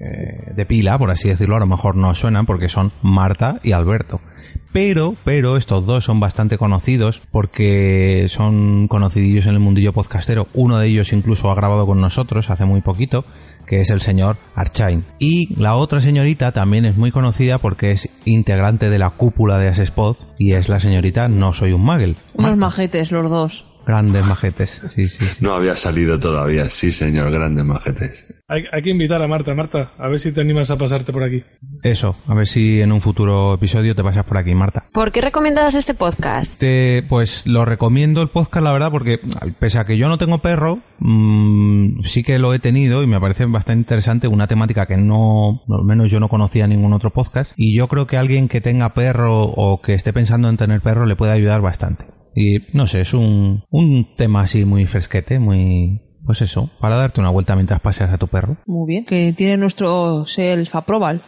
eh, 0.00 0.52
de 0.56 0.66
pila, 0.66 0.98
por 0.98 1.12
así 1.12 1.28
decirlo, 1.28 1.54
a 1.54 1.60
lo 1.60 1.66
mejor 1.66 1.94
no 1.96 2.14
suenan 2.14 2.46
porque 2.46 2.68
son 2.68 2.90
Marta 3.02 3.60
y 3.62 3.72
Alberto. 3.72 4.20
Pero, 4.72 5.16
pero 5.24 5.58
estos 5.58 5.84
dos 5.84 6.04
son 6.04 6.18
bastante 6.18 6.56
conocidos 6.56 7.20
porque 7.30 8.26
son 8.30 8.88
conocidillos 8.88 9.46
en 9.46 9.52
el 9.52 9.60
mundillo 9.60 9.92
podcastero. 9.92 10.48
Uno 10.54 10.78
de 10.78 10.88
ellos 10.88 11.12
incluso 11.12 11.50
ha 11.50 11.54
grabado 11.54 11.86
con 11.86 12.00
nosotros 12.00 12.48
hace 12.48 12.64
muy 12.64 12.80
poquito, 12.80 13.24
que 13.66 13.80
es 13.80 13.90
el 13.90 14.00
señor 14.00 14.38
Archain. 14.54 15.04
Y 15.18 15.54
la 15.60 15.76
otra 15.76 16.00
señorita 16.00 16.52
también 16.52 16.86
es 16.86 16.96
muy 16.96 17.10
conocida 17.10 17.58
porque 17.58 17.92
es 17.92 18.08
integrante 18.24 18.88
de 18.88 18.98
la 18.98 19.10
cúpula 19.10 19.58
de 19.58 19.68
Asespod 19.68 20.16
y 20.38 20.54
es 20.54 20.70
la 20.70 20.80
señorita 20.80 21.28
No 21.28 21.52
Soy 21.52 21.72
un 21.72 21.84
Magel. 21.84 22.16
Unos 22.32 22.56
majetes 22.56 23.12
los 23.12 23.30
dos. 23.30 23.71
Grandes 23.86 24.24
majetes, 24.24 24.82
sí, 24.94 25.08
sí. 25.08 25.24
sí. 25.24 25.24
No 25.40 25.54
había 25.54 25.76
salido 25.76 26.18
todavía, 26.18 26.68
sí 26.68 26.92
señor, 26.92 27.30
grandes 27.30 27.64
majetes. 27.64 28.26
Hay, 28.48 28.64
hay 28.72 28.82
que 28.82 28.90
invitar 28.90 29.22
a 29.22 29.28
Marta. 29.28 29.54
Marta, 29.54 29.92
a 29.98 30.08
ver 30.08 30.20
si 30.20 30.32
te 30.32 30.40
animas 30.40 30.70
a 30.70 30.76
pasarte 30.76 31.12
por 31.12 31.22
aquí. 31.22 31.42
Eso, 31.82 32.16
a 32.28 32.34
ver 32.34 32.46
si 32.46 32.80
en 32.80 32.92
un 32.92 33.00
futuro 33.00 33.54
episodio 33.54 33.94
te 33.94 34.02
pasas 34.02 34.24
por 34.24 34.38
aquí, 34.38 34.54
Marta. 34.54 34.84
¿Por 34.92 35.10
qué 35.10 35.20
recomiendas 35.20 35.74
este 35.74 35.94
podcast? 35.94 36.58
Te, 36.58 37.04
pues 37.08 37.46
lo 37.46 37.64
recomiendo 37.64 38.22
el 38.22 38.28
podcast, 38.28 38.64
la 38.64 38.72
verdad, 38.72 38.90
porque 38.90 39.20
pese 39.58 39.78
a 39.78 39.84
que 39.84 39.98
yo 39.98 40.08
no 40.08 40.18
tengo 40.18 40.38
perro, 40.38 40.80
mmm, 40.98 42.02
sí 42.04 42.22
que 42.22 42.38
lo 42.38 42.54
he 42.54 42.58
tenido 42.58 43.02
y 43.02 43.06
me 43.06 43.20
parece 43.20 43.46
bastante 43.46 43.80
interesante 43.80 44.28
una 44.28 44.46
temática 44.46 44.86
que 44.86 44.96
no, 44.96 45.62
al 45.68 45.84
menos 45.84 46.10
yo 46.10 46.20
no 46.20 46.28
conocía 46.28 46.64
en 46.64 46.70
ningún 46.70 46.92
otro 46.92 47.10
podcast. 47.10 47.52
Y 47.56 47.76
yo 47.76 47.88
creo 47.88 48.06
que 48.06 48.16
alguien 48.16 48.48
que 48.48 48.60
tenga 48.60 48.94
perro 48.94 49.44
o 49.44 49.80
que 49.80 49.94
esté 49.94 50.12
pensando 50.12 50.48
en 50.48 50.56
tener 50.56 50.80
perro 50.80 51.06
le 51.06 51.16
puede 51.16 51.32
ayudar 51.32 51.60
bastante. 51.60 52.06
Y 52.34 52.58
no 52.72 52.86
sé, 52.86 53.02
es 53.02 53.14
un, 53.14 53.64
un 53.70 54.16
tema 54.16 54.42
así 54.42 54.64
muy 54.64 54.86
fresquete, 54.86 55.38
muy, 55.38 56.00
pues 56.24 56.40
eso, 56.42 56.70
para 56.80 56.96
darte 56.96 57.20
una 57.20 57.30
vuelta 57.30 57.54
mientras 57.54 57.80
paseas 57.80 58.10
a 58.12 58.18
tu 58.18 58.28
perro. 58.28 58.56
Muy 58.66 58.86
bien. 58.86 59.04
Que 59.04 59.32
tiene 59.32 59.56
nuestro 59.58 60.24
self 60.26 60.74
approval. 60.74 61.20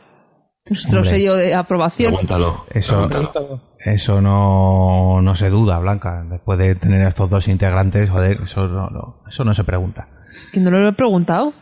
Nuestro 0.67 1.01
Hombre. 1.01 1.11
sello 1.19 1.35
de 1.35 1.55
aprobación. 1.55 2.15
Aguántalo. 2.15 2.65
Eso, 2.71 2.97
Aguántalo. 3.05 3.61
eso 3.85 4.23
no, 4.23 5.21
no 5.21 5.35
se 5.35 5.51
duda, 5.51 5.79
Blanca. 5.79 6.25
Después 6.31 6.59
de 6.59 6.75
tener 6.75 7.03
a 7.05 7.09
estos 7.09 7.29
dos 7.29 7.49
integrantes, 7.49 8.09
joder, 8.09 8.41
eso 8.45 8.67
no, 8.67 8.89
no- 8.89 9.23
eso 9.29 9.45
no 9.45 9.53
se 9.53 9.63
pregunta. 9.65 10.09
Que 10.55 10.61
no 10.61 10.71
lo 10.71 10.89
he 10.89 10.93
preguntado. 10.95 11.53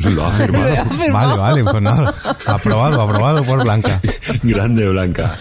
Lo 0.14 0.24
ha 0.26 0.32
firmado. 0.32 0.68
Lo 0.68 0.80
ha 0.80 0.84
firmado. 0.86 1.36
Vale, 1.38 1.62
vale, 1.62 1.64
pues 1.64 1.82
nada. 1.82 2.14
Aprobado, 2.46 3.02
aprobado 3.02 3.44
por 3.44 3.62
Blanca. 3.62 4.00
Grande 4.42 4.88
Blanca. 4.88 5.36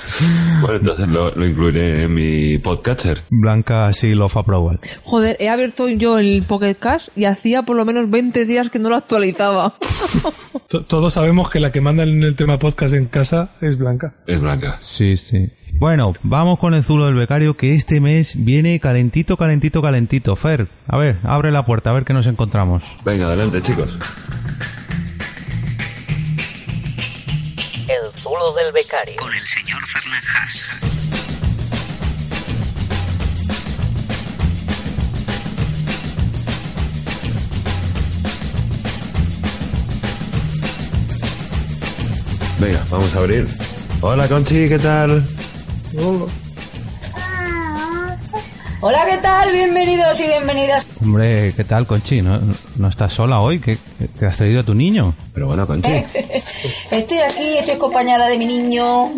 Bueno, 0.62 0.78
entonces 0.80 1.08
lo, 1.08 1.32
lo 1.36 1.48
incluiré 1.48 2.04
en 2.04 2.14
mi 2.14 2.58
podcatcher. 2.58 3.22
Blanca 3.30 3.92
sí 3.94 4.14
lo 4.14 4.26
approval. 4.26 4.80
Joder, 5.04 5.38
he 5.40 5.50
abierto 5.50 5.88
yo 5.90 6.20
el 6.20 6.44
Pocket 6.44 6.76
Cash 6.76 7.08
y 7.16 7.26
hacía 7.26 7.64
por 7.64 7.76
lo 7.78 7.86
menos 7.86 8.10
20 8.10 8.46
días 8.46 8.70
que 8.70 8.80
no 8.80 8.90
lo 8.90 8.96
actualizaba. 8.98 9.74
To- 10.70 10.84
Todos 10.86 11.14
sabemos 11.14 11.50
que 11.50 11.60
la 11.60 11.72
que 11.72 11.82
manda 11.82 12.04
en 12.04 12.22
el 12.24 12.36
tema 12.36 12.60
podcast 12.60 12.94
en 12.94 13.06
casa 13.08 13.50
es 13.62 13.78
Blanca. 13.78 14.14
Es 14.28 14.40
Blanca. 14.42 14.78
Sí, 14.82 15.18
sí. 15.18 15.50
Bueno, 15.80 16.14
vamos 16.24 16.60
con 16.60 16.74
el 16.74 16.84
zulo 16.84 17.06
del 17.06 17.16
becario 17.16 17.56
que 17.56 17.74
este 17.74 18.02
mes 18.02 18.34
viene 18.36 18.82
calentito, 18.82 19.38
calentito, 19.38 19.82
calentito. 19.82 20.36
Fer, 20.36 20.68
a 20.86 20.98
ver, 20.98 21.20
abre 21.24 21.52
la 21.52 21.66
puerta, 21.66 21.90
a 21.90 21.94
ver 21.94 22.04
qué 22.04 22.12
nos 22.12 22.28
encontramos. 22.28 22.84
Venga, 23.06 23.28
adelante 23.28 23.62
chicos. 23.62 23.98
El 27.88 28.22
zulo 28.22 28.54
del 28.56 28.74
becario. 28.74 29.16
Con 29.16 29.34
el 29.34 29.48
señor 29.48 29.82
Fernández. 29.88 30.30
Venga, 42.60 42.86
vamos 42.92 43.16
a 43.16 43.20
abrir. 43.20 43.48
Hola 44.02 44.28
Conchi, 44.28 44.68
¿qué 44.68 44.78
tal? 44.78 45.24
Hola, 48.82 49.00
¿qué 49.10 49.18
tal? 49.18 49.52
Bienvenidos 49.52 50.18
y 50.22 50.28
bienvenidas. 50.28 50.88
Hombre, 51.02 51.54
¿qué 51.54 51.66
tal, 51.66 51.86
Conchi? 51.86 52.22
¿No, 52.22 52.40
no 52.78 52.88
estás 52.88 53.12
sola 53.12 53.42
hoy? 53.42 53.60
¿Qué, 53.60 53.78
te 54.18 54.26
has 54.26 54.38
traído 54.38 54.62
a 54.62 54.64
tu 54.64 54.74
niño? 54.74 55.14
Pero 55.34 55.48
bueno, 55.48 55.68
Conchi. 55.68 55.92
Estoy 56.92 57.18
aquí, 57.18 57.58
estoy 57.58 57.76
acompañada 57.76 58.30
de 58.30 58.38
mi 58.38 58.46
niño. 58.46 59.10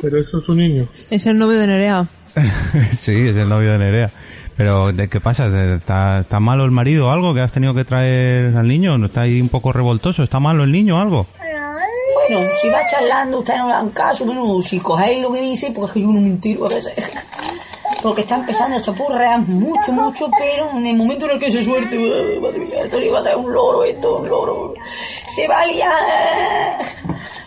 Pero 0.00 0.18
eso 0.18 0.38
es 0.38 0.48
un 0.48 0.58
niño. 0.58 0.88
Es 1.10 1.26
el 1.26 1.38
novio 1.38 1.58
de 1.58 1.66
Nerea. 1.66 2.06
sí, 2.98 3.28
es 3.28 3.36
el 3.36 3.50
novio 3.50 3.72
de 3.72 3.78
Nerea. 3.78 4.10
Pero, 4.56 4.92
¿de 4.92 5.08
qué 5.08 5.20
pasa? 5.20 5.48
¿Está, 5.74 6.20
¿Está 6.20 6.40
malo 6.40 6.64
el 6.64 6.70
marido 6.70 7.08
o 7.08 7.10
algo 7.10 7.34
que 7.34 7.42
has 7.42 7.52
tenido 7.52 7.74
que 7.74 7.84
traer 7.84 8.56
al 8.56 8.66
niño? 8.66 8.96
¿No 8.96 9.08
está 9.08 9.22
ahí 9.22 9.42
un 9.42 9.50
poco 9.50 9.72
revoltoso? 9.72 10.22
¿Está 10.22 10.40
malo 10.40 10.64
el 10.64 10.72
niño 10.72 10.96
o 10.96 11.00
algo? 11.00 11.26
Bueno, 12.28 12.48
si 12.60 12.68
va 12.70 12.86
charlando, 12.86 13.38
ustedes 13.40 13.60
no 13.60 13.68
le 13.68 13.74
dan 13.74 13.90
caso. 13.90 14.24
Bueno, 14.24 14.62
si 14.62 14.80
cogéis 14.80 15.20
lo 15.20 15.32
que 15.32 15.40
dice, 15.40 15.70
porque 15.74 15.86
es 15.86 15.92
que 15.92 16.00
yo 16.00 16.08
no 16.08 16.20
mentiro 16.20 16.66
a 16.66 16.68
veces. 16.68 16.94
Porque 18.02 18.22
está 18.22 18.36
empezando 18.36 18.76
a 18.76 18.80
chapurrear 18.82 19.40
mucho, 19.40 19.92
mucho, 19.92 20.28
pero 20.38 20.70
en 20.70 20.86
el 20.86 20.96
momento 20.96 21.24
en 21.26 21.32
el 21.32 21.38
que 21.38 21.50
se 21.50 21.62
suelte, 21.62 21.96
¡ah, 21.96 22.40
madre 22.40 22.58
mía, 22.58 22.82
esto 22.84 22.98
le 22.98 23.10
va 23.10 23.20
a 23.20 23.22
ser 23.22 23.36
un 23.36 23.52
loro, 23.52 23.84
esto, 23.84 24.18
un 24.18 24.28
loro. 24.28 24.74
Se 25.28 25.46
va 25.48 25.60
a 25.60 25.66
liar. 25.66 26.84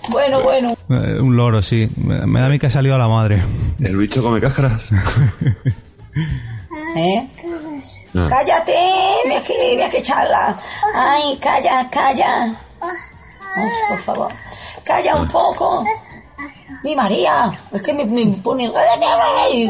Bueno, 0.09 0.41
bueno. 0.41 0.75
Eh, 0.89 1.19
un 1.19 1.35
loro, 1.35 1.61
sí. 1.61 1.87
Me, 1.97 2.25
me 2.25 2.39
da 2.39 2.47
a 2.47 2.49
mí 2.49 2.57
que 2.59 2.67
ha 2.67 2.71
salido 2.71 2.95
a 2.95 2.97
la 2.97 3.07
madre. 3.07 3.43
¿El 3.79 3.97
bicho 3.97 4.23
come 4.23 4.39
cáscaras? 4.41 4.81
¿Eh? 6.95 7.27
Ah. 8.15 8.25
Cállate, 8.29 8.73
mira 9.27 9.41
que, 9.41 9.53
mira 9.75 9.89
que 9.89 10.01
charla. 10.01 10.59
Ay, 10.95 11.37
calla, 11.39 11.87
calla. 11.89 12.55
Ay, 12.81 13.69
por 13.89 13.99
favor. 13.99 14.31
Calla 14.87 15.15
un 15.17 15.27
poco. 15.27 15.83
Mi 16.83 16.95
María, 16.95 17.51
es 17.73 17.81
que 17.81 17.93
me, 17.93 18.05
me 18.05 18.25
pone... 18.43 18.71
Ay, 19.37 19.69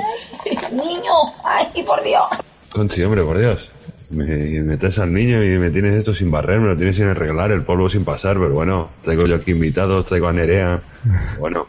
Niño, 0.71 1.11
ay, 1.43 1.83
por 1.83 2.03
Dios. 2.03 2.25
Conchi, 2.71 3.01
hombre, 3.03 3.23
por 3.23 3.37
Dios. 3.39 3.67
Me, 4.11 4.25
me 4.25 4.77
traes 4.77 4.99
al 4.99 5.13
niño 5.13 5.43
y 5.43 5.57
me 5.59 5.69
tienes 5.69 5.93
esto 5.95 6.13
sin 6.13 6.31
barrer, 6.31 6.59
me 6.59 6.69
lo 6.69 6.77
tienes 6.77 6.95
sin 6.95 7.07
arreglar, 7.07 7.51
el 7.51 7.63
polvo 7.63 7.89
sin 7.89 8.05
pasar, 8.05 8.35
pero 8.37 8.53
bueno, 8.53 8.89
traigo 9.01 9.25
yo 9.25 9.35
aquí 9.35 9.51
invitados, 9.51 10.05
traigo 10.05 10.27
a 10.27 10.33
Nerea. 10.33 10.79
Bueno, 11.39 11.65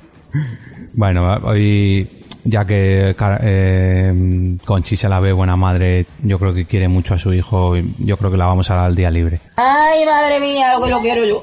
Bueno, 0.92 1.34
hoy, 1.44 2.22
ya 2.44 2.64
que 2.64 3.14
eh, 3.40 4.56
Conchi 4.64 4.96
se 4.96 5.08
la 5.08 5.18
ve 5.18 5.32
buena 5.32 5.56
madre, 5.56 6.06
yo 6.22 6.38
creo 6.38 6.54
que 6.54 6.66
quiere 6.66 6.86
mucho 6.88 7.14
a 7.14 7.18
su 7.18 7.32
hijo, 7.32 7.76
y 7.76 7.92
yo 7.98 8.16
creo 8.16 8.30
que 8.30 8.36
la 8.36 8.46
vamos 8.46 8.70
a 8.70 8.76
dar 8.76 8.84
al 8.86 8.94
día 8.94 9.10
libre. 9.10 9.40
Ay, 9.56 10.04
madre 10.06 10.38
mía, 10.38 10.74
lo 10.74 10.84
que 10.84 10.90
lo 10.90 11.00
quiero 11.00 11.24
yo. 11.24 11.42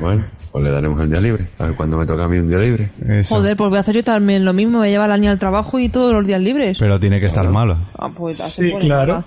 Bueno, 0.00 0.24
pues 0.52 0.64
le 0.64 0.70
daremos 0.70 1.00
el 1.00 1.10
día 1.10 1.20
libre. 1.20 1.46
A 1.58 1.64
ver 1.66 1.74
cuándo 1.74 1.96
me 1.98 2.06
toca 2.06 2.24
a 2.24 2.28
mí 2.28 2.38
un 2.38 2.48
día 2.48 2.58
libre. 2.58 2.90
Joder, 3.28 3.56
pues 3.56 3.70
voy 3.70 3.76
a 3.78 3.80
hacer 3.80 3.94
yo 3.94 4.04
también 4.04 4.44
lo 4.44 4.52
mismo. 4.52 4.80
Me 4.80 4.90
lleva 4.90 5.04
a 5.04 5.08
la 5.08 5.16
niña 5.16 5.32
al 5.32 5.38
trabajo 5.38 5.78
y 5.78 5.88
todos 5.88 6.12
los 6.12 6.26
días 6.26 6.40
libres. 6.40 6.78
Pero 6.78 6.98
tiene 7.00 7.20
que 7.20 7.26
estar 7.26 7.48
malo. 7.48 7.76
Ah, 7.98 8.10
pues 8.14 8.38
la 8.38 8.48
Sí, 8.48 8.72
claro. 8.80 9.24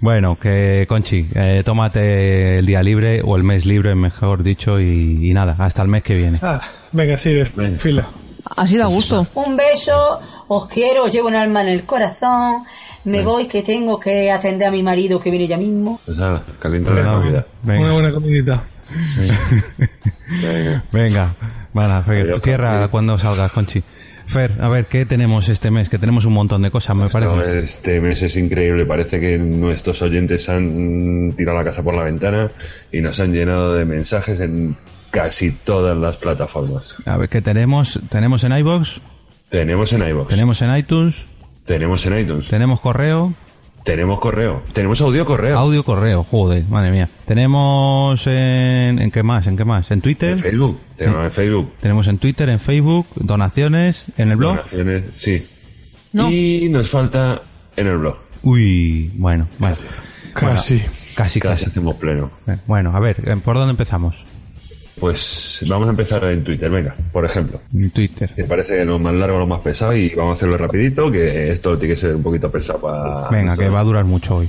Bueno, 0.00 0.36
que 0.40 0.86
Conchi, 0.88 1.26
eh, 1.34 1.62
tómate 1.64 2.58
el 2.58 2.66
día 2.66 2.82
libre 2.82 3.20
o 3.24 3.36
el 3.36 3.44
mes 3.44 3.66
libre, 3.66 3.94
mejor 3.94 4.42
dicho, 4.42 4.80
y, 4.80 5.30
y 5.30 5.32
nada, 5.34 5.56
hasta 5.58 5.82
el 5.82 5.88
mes 5.88 6.02
que 6.02 6.14
viene. 6.14 6.38
Ah, 6.42 6.60
venga, 6.92 7.16
sí, 7.16 7.32
de 7.32 7.44
fila. 7.44 8.06
Así 8.56 8.76
da 8.76 8.86
gusto. 8.86 9.26
Un 9.34 9.56
beso, 9.56 10.20
os 10.48 10.66
quiero, 10.68 11.04
os 11.04 11.12
llevo 11.12 11.28
un 11.28 11.34
alma 11.34 11.62
en 11.62 11.68
el 11.68 11.84
corazón. 11.84 12.62
Me 13.04 13.22
voy 13.22 13.46
que 13.46 13.62
tengo 13.62 13.98
que 13.98 14.30
atender 14.30 14.68
a 14.68 14.70
mi 14.70 14.82
marido 14.82 15.18
que 15.18 15.30
viene 15.30 15.46
ya 15.46 15.56
mismo. 15.56 16.00
Pues 16.04 16.18
nada, 16.18 16.42
calienta 16.58 16.90
la 16.90 17.14
comida. 17.14 17.46
Una 17.64 17.92
buena 17.92 18.12
comidita. 18.12 18.64
Venga. 20.42 20.84
Venga, 20.92 21.34
vale, 21.72 22.02
Fer, 22.04 22.40
cierra 22.42 22.88
cuando 22.88 23.18
salgas, 23.18 23.52
Conchi. 23.52 23.82
Fer, 24.26 24.58
a 24.60 24.68
ver, 24.68 24.86
¿qué 24.86 25.06
tenemos 25.06 25.48
este 25.48 25.70
mes? 25.70 25.88
Que 25.88 25.98
tenemos 25.98 26.26
un 26.26 26.34
montón 26.34 26.60
de 26.60 26.70
cosas, 26.70 26.94
me 26.94 27.08
parece. 27.08 27.60
Este 27.60 27.98
mes 28.00 28.22
es 28.22 28.36
increíble. 28.36 28.84
Parece 28.84 29.18
que 29.18 29.38
nuestros 29.38 30.02
oyentes 30.02 30.48
han 30.50 31.32
tirado 31.34 31.56
la 31.56 31.64
casa 31.64 31.82
por 31.82 31.94
la 31.94 32.02
ventana 32.02 32.50
y 32.92 33.00
nos 33.00 33.18
han 33.20 33.32
llenado 33.32 33.72
de 33.74 33.86
mensajes 33.86 34.38
en 34.40 34.76
casi 35.10 35.50
todas 35.52 35.96
las 35.96 36.16
plataformas. 36.16 36.94
A 37.06 37.16
ver, 37.16 37.30
¿qué 37.30 37.40
tenemos? 37.40 37.98
¿Tenemos 38.10 38.44
en 38.44 38.52
iBox? 38.52 39.00
Tenemos 39.48 39.94
en 39.94 40.06
iVoox, 40.06 40.28
¿Tenemos 40.28 40.60
en 40.60 40.76
iTunes? 40.76 41.14
tenemos 41.64 42.04
en 42.04 42.18
iTunes, 42.18 42.48
¿Tenemos 42.48 42.80
correo? 42.82 43.32
Tenemos 43.88 44.20
correo, 44.20 44.62
tenemos 44.74 45.00
audio 45.00 45.24
correo, 45.24 45.58
Audio 45.58 45.82
correo, 45.82 46.22
joder, 46.22 46.62
madre 46.68 46.90
mía. 46.90 47.08
¿Tenemos 47.26 48.26
en, 48.26 48.98
en 49.00 49.10
qué 49.10 49.22
más? 49.22 49.46
¿En 49.46 49.56
qué 49.56 49.64
más? 49.64 49.90
¿En 49.90 50.02
Twitter? 50.02 50.32
en 50.32 50.38
Facebook, 50.40 50.78
tenemos 50.98 51.24
en 51.24 51.32
Facebook, 51.32 51.72
Tenemos 51.80 52.06
en 52.08 52.18
Twitter, 52.18 52.50
en 52.50 52.60
Facebook, 52.60 53.06
donaciones, 53.14 54.04
en 54.18 54.30
el 54.32 54.36
blog. 54.36 54.56
donaciones, 54.56 55.04
sí. 55.16 55.46
No. 56.12 56.30
Y 56.30 56.68
nos 56.70 56.90
falta 56.90 57.40
en 57.78 57.86
el 57.86 57.96
blog. 57.96 58.18
Uy, 58.42 59.10
bueno, 59.14 59.48
bueno. 59.58 59.76
Casi. 60.34 60.76
Casi, 60.80 61.14
Casi 61.16 61.40
casi. 61.40 61.64
hacemos 61.64 61.96
pleno. 61.96 62.30
Bueno, 62.66 62.94
a 62.94 63.00
ver, 63.00 63.16
¿por 63.42 63.56
dónde 63.56 63.70
empezamos? 63.70 64.22
Pues 65.00 65.64
vamos 65.68 65.88
a 65.88 65.90
empezar 65.90 66.24
en 66.24 66.44
Twitter, 66.44 66.70
venga, 66.70 66.94
por 67.12 67.24
ejemplo. 67.24 67.60
En 67.74 67.90
Twitter. 67.90 68.30
Que 68.34 68.44
parece 68.44 68.84
lo 68.84 68.98
más 68.98 69.14
largo, 69.14 69.38
lo 69.38 69.46
más 69.46 69.60
pesado 69.60 69.94
y 69.94 70.10
vamos 70.10 70.32
a 70.32 70.34
hacerlo 70.34 70.56
rapidito, 70.56 71.10
que 71.10 71.50
esto 71.50 71.78
tiene 71.78 71.94
que 71.94 72.00
ser 72.00 72.16
un 72.16 72.22
poquito 72.22 72.50
pesado 72.50 72.80
para... 72.80 73.28
Venga, 73.30 73.56
que 73.56 73.68
va 73.68 73.80
a 73.80 73.84
durar 73.84 74.04
mucho 74.04 74.36
hoy. 74.36 74.48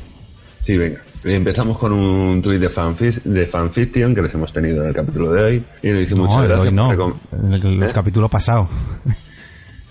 Sí, 0.63 0.77
venga. 0.77 1.01
Empezamos 1.23 1.77
con 1.77 1.91
un 1.91 2.41
tuit 2.41 2.61
de, 2.61 2.69
fanfic 2.69 3.23
de 3.23 3.45
fanfiction 3.45 4.15
que 4.15 4.21
les 4.21 4.33
hemos 4.33 4.53
tenido 4.53 4.83
en 4.83 4.89
el 4.89 4.95
capítulo 4.95 5.31
de 5.31 5.43
hoy 5.43 5.63
y 5.83 5.89
nos 5.89 5.99
dice 5.99 6.15
No, 6.15 6.23
muchas 6.23 6.47
gracias 6.47 6.67
hoy 6.67 6.73
no. 6.73 7.19
En 7.33 7.53
el, 7.53 7.65
el 7.65 7.83
¿Eh? 7.83 7.91
capítulo 7.93 8.29
pasado. 8.29 8.69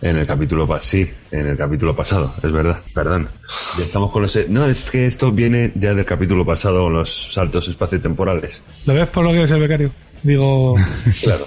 En 0.01 0.17
el 0.17 0.27
capítulo 0.27 0.65
pasado, 0.65 0.89
sí, 0.89 1.11
en 1.33 1.49
el 1.49 1.57
capítulo 1.57 1.97
pasado, 1.97 2.33
es 2.41 2.53
verdad, 2.53 2.79
perdón. 2.95 3.29
Ya 3.77 3.83
estamos 3.83 4.13
con 4.13 4.23
los... 4.23 4.49
No, 4.49 4.65
es 4.67 4.85
que 4.85 5.07
esto 5.07 5.33
viene 5.33 5.73
ya 5.75 5.93
del 5.93 6.05
capítulo 6.05 6.47
pasado 6.47 6.85
con 6.85 6.93
los 6.93 7.33
saltos 7.33 7.67
espaciotemporales. 7.67 8.63
¿Lo 8.87 8.95
ves 8.95 9.09
por 9.09 9.25
lo 9.25 9.33
que 9.33 9.43
es 9.43 9.51
el 9.51 9.59
becario? 9.59 9.91
Digo, 10.23 10.75
Claro. 11.23 11.45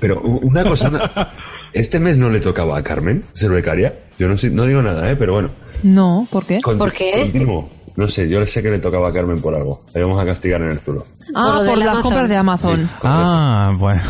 Pero 0.00 0.20
una 0.22 0.64
cosa... 0.64 0.88
una- 0.88 1.32
Este 1.72 2.00
mes 2.00 2.16
no 2.16 2.30
le 2.30 2.40
tocaba 2.40 2.78
a 2.78 2.82
Carmen 2.82 3.24
ser 3.32 3.50
becaria. 3.50 3.94
Yo 4.18 4.28
no, 4.28 4.36
sé, 4.36 4.50
no 4.50 4.66
digo 4.66 4.82
nada, 4.82 5.08
¿eh? 5.10 5.16
Pero 5.16 5.34
bueno. 5.34 5.50
No, 5.84 6.26
¿por 6.30 6.44
qué? 6.44 6.60
Con- 6.60 6.78
¿Por 6.78 6.92
qué? 6.92 7.12
Continúo. 7.22 7.68
No 7.96 8.08
sé, 8.08 8.28
yo 8.28 8.44
sé 8.46 8.62
que 8.62 8.70
le 8.70 8.78
tocaba 8.78 9.08
a 9.08 9.12
Carmen 9.12 9.40
por 9.40 9.54
algo. 9.54 9.82
Le 9.94 10.02
vamos 10.02 10.20
a 10.20 10.24
castigar 10.26 10.60
en 10.62 10.70
el 10.70 10.78
zulo. 10.80 11.02
Ah, 11.34 11.54
Por 11.58 11.66
por, 11.66 11.78
las 11.78 11.88
Amazon. 11.88 12.02
compras 12.02 12.28
de 12.28 12.36
Amazon. 12.36 12.90
Ah, 13.02 13.70
bueno. 13.78 14.02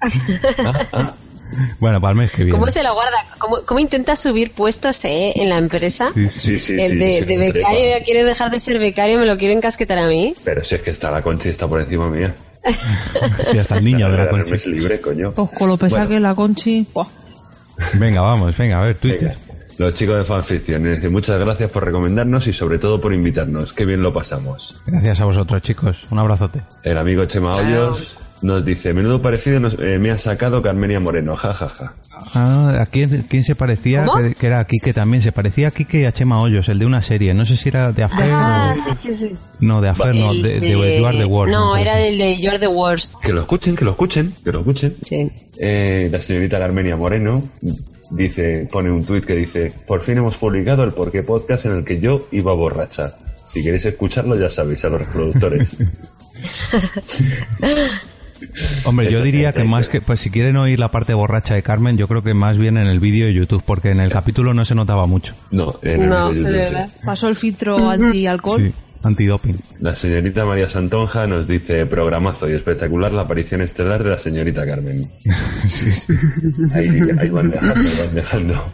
bueno, 1.80 2.00
para 2.00 2.12
el 2.12 2.18
mes 2.18 2.30
que 2.30 2.44
viene. 2.44 2.52
¿Cómo 2.52 2.68
se 2.70 2.82
lo 2.82 2.92
guarda? 2.94 3.16
¿Cómo, 3.38 3.58
cómo 3.64 3.80
intenta 3.80 4.16
subir 4.16 4.50
puestos 4.52 5.04
eh, 5.04 5.32
en 5.36 5.48
la 5.48 5.58
empresa? 5.58 6.10
Sí, 6.14 6.28
sí, 6.28 6.58
sí. 6.58 6.72
el 6.80 6.98
de, 6.98 7.18
sí, 7.20 7.24
de 7.24 7.36
becario 7.38 7.52
trepa. 7.52 7.98
ya 7.98 8.04
quiere 8.04 8.24
dejar 8.24 8.50
de 8.50 8.60
ser 8.60 8.78
becario, 8.78 9.18
me 9.18 9.26
lo 9.26 9.36
quiero 9.36 9.54
encasquetar 9.54 9.98
a 9.98 10.06
mí. 10.08 10.34
Pero 10.44 10.64
si 10.64 10.74
es 10.74 10.82
que 10.82 10.90
está 10.90 11.10
la 11.10 11.22
concha 11.22 11.48
y 11.48 11.50
está 11.52 11.66
por 11.66 11.80
encima 11.80 12.08
mía. 12.10 12.34
Ya 13.54 13.62
está 13.62 13.78
el 13.78 13.84
niño 13.84 14.10
de 14.10 14.16
la 14.16 14.24
El 14.24 14.30
Conchi. 14.30 14.50
mes 14.50 14.66
libre, 14.66 15.00
coño. 15.00 15.32
Pues 15.32 15.50
con 15.58 15.68
lo 15.68 15.76
Bueno. 15.76 16.08
que 16.08 16.16
es 16.16 16.22
la 16.22 16.34
Conchi. 16.34 16.86
Venga, 17.94 18.20
vamos, 18.22 18.56
venga, 18.56 18.80
a 18.80 18.84
ver, 18.84 18.96
Twitter. 18.96 19.28
Venga. 19.36 19.40
Los 19.78 19.94
chicos 19.94 20.16
de 20.16 20.24
fanfiction, 20.24 21.12
muchas 21.12 21.38
gracias 21.40 21.70
por 21.70 21.84
recomendarnos 21.84 22.44
y 22.48 22.52
sobre 22.52 22.78
todo 22.78 23.00
por 23.00 23.14
invitarnos. 23.14 23.72
Qué 23.72 23.84
bien 23.84 24.02
lo 24.02 24.12
pasamos. 24.12 24.80
Gracias 24.86 25.20
a 25.20 25.24
vosotros, 25.24 25.62
chicos. 25.62 26.04
Un 26.10 26.18
abrazote. 26.18 26.62
El 26.82 26.98
amigo 26.98 27.24
Chema 27.26 27.54
Hoyos 27.54 28.16
nos 28.42 28.64
dice, 28.64 28.92
menudo 28.94 29.20
parecido 29.20 29.58
nos- 29.60 29.74
eh, 29.80 29.98
me 29.98 30.10
ha 30.10 30.18
sacado 30.18 30.62
Carmenia 30.62 31.00
Moreno, 31.00 31.34
jajaja. 31.36 31.94
Ah, 32.34 32.78
¿a 32.80 32.86
quién, 32.86 33.26
quién 33.28 33.44
se 33.44 33.54
parecía? 33.54 34.06
Que, 34.16 34.34
que 34.34 34.46
era 34.46 34.64
Kike 34.64 34.92
también. 34.92 35.22
Se 35.22 35.32
parecía 35.32 35.68
a 35.68 35.70
Kike 35.70 36.00
y 36.00 36.04
a 36.04 36.12
Chema 36.12 36.40
Hoyos, 36.40 36.68
el 36.68 36.78
de 36.78 36.86
una 36.86 37.00
serie. 37.02 37.32
No 37.34 37.44
sé 37.46 37.56
si 37.56 37.68
era 37.68 37.92
de 37.92 38.02
Afer 38.04 38.30
Ah, 38.32 38.72
o... 38.72 38.76
sí, 38.76 38.90
sí, 38.96 39.14
sí. 39.14 39.34
No, 39.60 39.80
de 39.80 39.88
Afer, 39.90 40.14
no, 40.14 40.34
de, 40.34 40.60
de, 40.60 40.70
You 40.70 41.06
Are 41.06 41.16
the 41.18 41.24
World. 41.24 41.52
No, 41.52 41.76
era 41.76 41.96
del 41.96 42.18
de 42.18 42.36
You 42.40 42.50
Are 42.50 42.58
the 42.58 42.68
Worst. 42.68 43.14
Que 43.22 43.32
lo 43.32 43.40
escuchen, 43.42 43.76
que 43.76 43.84
lo 43.84 43.92
escuchen, 43.92 44.34
que 44.44 44.52
lo 44.52 44.60
escuchen. 44.60 44.96
Sí. 45.04 45.30
Eh, 45.60 46.08
la 46.10 46.20
señorita 46.20 46.58
Carmenia 46.58 46.96
Moreno 46.96 47.42
dice, 48.10 48.68
pone 48.70 48.90
un 48.90 49.04
tuit 49.04 49.24
que 49.24 49.34
dice, 49.34 49.72
por 49.86 50.02
fin 50.02 50.18
hemos 50.18 50.36
publicado 50.36 50.82
el 50.84 50.92
Porqué 50.92 51.22
Podcast 51.22 51.66
en 51.66 51.72
el 51.78 51.84
que 51.84 52.00
yo 52.00 52.26
iba 52.32 52.52
borracha. 52.54 53.12
Si 53.44 53.62
queréis 53.62 53.86
escucharlo, 53.86 54.36
ya 54.36 54.48
sabéis, 54.50 54.84
a 54.84 54.88
los 54.88 55.00
reproductores. 55.00 55.70
Hombre, 58.84 59.10
yo 59.10 59.22
diría 59.22 59.52
que 59.52 59.64
más 59.64 59.88
que, 59.88 60.00
pues 60.00 60.20
si 60.20 60.30
quieren 60.30 60.56
oír 60.56 60.78
la 60.78 60.88
parte 60.88 61.14
borracha 61.14 61.54
de 61.54 61.62
Carmen, 61.62 61.96
yo 61.96 62.08
creo 62.08 62.22
que 62.22 62.34
más 62.34 62.58
bien 62.58 62.76
en 62.76 62.86
el 62.86 63.00
vídeo 63.00 63.26
de 63.26 63.34
YouTube, 63.34 63.62
porque 63.64 63.90
en 63.90 64.00
el 64.00 64.10
capítulo 64.10 64.54
no 64.54 64.64
se 64.64 64.74
notaba 64.74 65.06
mucho. 65.06 65.34
No, 65.50 65.78
en 65.82 66.02
el 66.04 66.08
No, 66.08 66.30
vídeo 66.30 66.44
de 66.44 66.50
de 66.52 66.58
verdad. 66.58 66.86
YouTube. 66.88 67.04
Pasó 67.04 67.28
el 67.28 67.36
filtro 67.36 67.90
anti-alcohol. 67.90 68.62
Sí, 68.68 68.72
antidoping. 69.02 69.56
La 69.80 69.94
señorita 69.96 70.44
María 70.44 70.68
Santonja 70.68 71.26
nos 71.26 71.46
dice, 71.46 71.86
programazo 71.86 72.48
y 72.48 72.52
espectacular 72.52 73.12
la 73.12 73.22
aparición 73.22 73.60
estelar 73.62 74.02
de 74.02 74.10
la 74.10 74.18
señorita 74.18 74.66
Carmen. 74.66 75.08
Sí, 75.68 75.90
sí. 75.92 76.12
Ahí, 76.74 76.88
ahí 77.20 77.28
van 77.28 77.50
dejando, 77.50 77.88
van 77.98 78.14
dejando. 78.14 78.72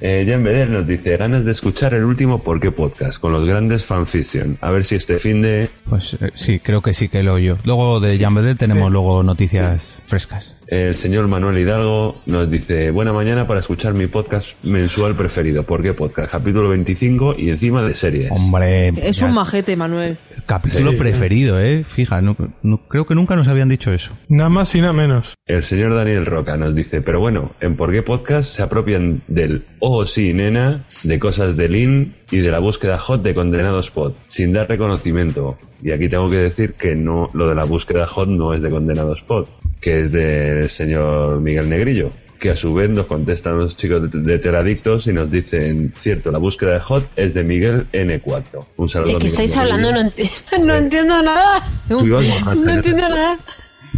Eh, 0.00 0.24
Jan 0.28 0.44
Beder 0.44 0.70
nos 0.70 0.86
dice, 0.86 1.16
ganas 1.16 1.44
de 1.44 1.50
escuchar 1.50 1.92
el 1.94 2.04
último 2.04 2.42
¿Por 2.42 2.60
qué 2.60 2.70
podcast? 2.70 3.18
Con 3.20 3.32
los 3.32 3.46
grandes 3.46 3.84
fanfiction. 3.84 4.56
A 4.60 4.70
ver 4.70 4.84
si 4.84 4.94
este 4.94 5.18
fin 5.18 5.42
de... 5.42 5.68
Pues 5.88 6.14
eh, 6.20 6.30
sí, 6.36 6.60
creo 6.60 6.82
que 6.82 6.94
sí 6.94 7.08
que 7.08 7.22
lo 7.22 7.34
oyo. 7.34 7.58
Luego 7.64 7.98
de 7.98 8.16
Jan 8.18 8.34
Bedel 8.34 8.56
tenemos 8.56 8.92
luego 8.92 9.22
noticias 9.22 9.82
frescas. 10.06 10.54
El 10.68 10.94
señor 10.96 11.26
Manuel 11.28 11.56
Hidalgo 11.58 12.20
nos 12.26 12.50
dice, 12.50 12.90
buena 12.90 13.12
mañana 13.12 13.46
para 13.46 13.60
escuchar 13.60 13.94
mi 13.94 14.06
podcast 14.06 14.48
mensual 14.62 15.16
preferido. 15.16 15.62
¿Por 15.64 15.82
qué 15.82 15.94
podcast? 15.94 16.30
Capítulo 16.30 16.68
25 16.68 17.34
y 17.38 17.48
encima 17.48 17.82
de 17.82 17.94
series. 17.94 18.30
Hombre, 18.30 18.88
Es 19.02 19.18
ya, 19.18 19.26
un 19.26 19.34
majete, 19.34 19.76
Manuel. 19.76 20.18
capítulo 20.44 20.90
Sí, 20.90 20.96
sí. 20.96 21.02
preferido, 21.02 21.58
¿eh? 21.58 21.84
Fija, 21.88 22.20
no- 22.20 22.36
no- 22.62 22.86
creo 22.86 23.06
que 23.06 23.14
nunca 23.14 23.34
nos 23.34 23.48
habían 23.48 23.70
dicho 23.70 23.92
eso. 23.94 24.12
nada 24.28 24.50
más 24.50 24.74
y 24.74 24.80
nada 24.82 24.92
menos. 24.92 25.34
El 25.46 25.62
señor 25.62 25.94
Daniel 25.94 26.26
Roca 26.26 26.58
nos 26.58 26.74
dice, 26.74 27.00
pero 27.00 27.18
bueno, 27.18 27.52
en 27.62 27.76
Por 27.76 27.90
qué 27.90 28.02
Podcast 28.02 28.54
se 28.54 28.62
apropian 28.62 29.22
del 29.26 29.64
Oh 29.80 30.04
sí, 30.06 30.32
nena, 30.32 30.80
de 31.02 31.18
cosas 31.18 31.56
de 31.56 31.68
Lin 31.68 32.14
y 32.30 32.38
de 32.38 32.50
la 32.50 32.58
búsqueda 32.58 32.98
hot 32.98 33.22
de 33.22 33.34
Condenados 33.34 33.90
Pod, 33.90 34.12
sin 34.26 34.52
dar 34.52 34.68
reconocimiento. 34.68 35.58
Y 35.82 35.92
aquí 35.92 36.08
tengo 36.08 36.28
que 36.28 36.36
decir 36.38 36.74
que 36.74 36.94
no, 36.96 37.30
lo 37.34 37.48
de 37.48 37.54
la 37.54 37.64
búsqueda 37.64 38.06
hot 38.06 38.28
no 38.28 38.52
es 38.54 38.60
de 38.62 38.70
Condenados 38.70 39.22
Pod, 39.22 39.46
que 39.80 40.00
es 40.00 40.10
del 40.12 40.68
señor 40.68 41.40
Miguel 41.40 41.68
Negrillo, 41.68 42.10
que 42.40 42.50
a 42.50 42.56
su 42.56 42.74
vez 42.74 42.90
nos 42.90 43.06
contestan 43.06 43.58
los 43.58 43.76
chicos 43.76 44.10
de, 44.10 44.20
de 44.20 44.38
Teradictos 44.38 45.06
y 45.06 45.12
nos 45.12 45.30
dicen, 45.30 45.92
cierto, 45.96 46.30
la 46.32 46.38
búsqueda 46.38 46.74
de 46.74 46.80
hot 46.80 47.08
es 47.16 47.34
de 47.34 47.44
Miguel 47.44 47.86
N4. 47.92 48.42
Un 48.76 48.88
saludo. 48.88 49.12
¿De 49.14 49.18
qué 49.20 49.26
estáis 49.26 49.56
hablando? 49.56 49.92
No, 49.92 50.00
enti- 50.00 50.58
no 50.64 50.74
entiendo 50.76 51.22
nada. 51.22 51.64
¿no? 51.88 52.00
entiendo 52.00 53.08
nada. 53.08 53.38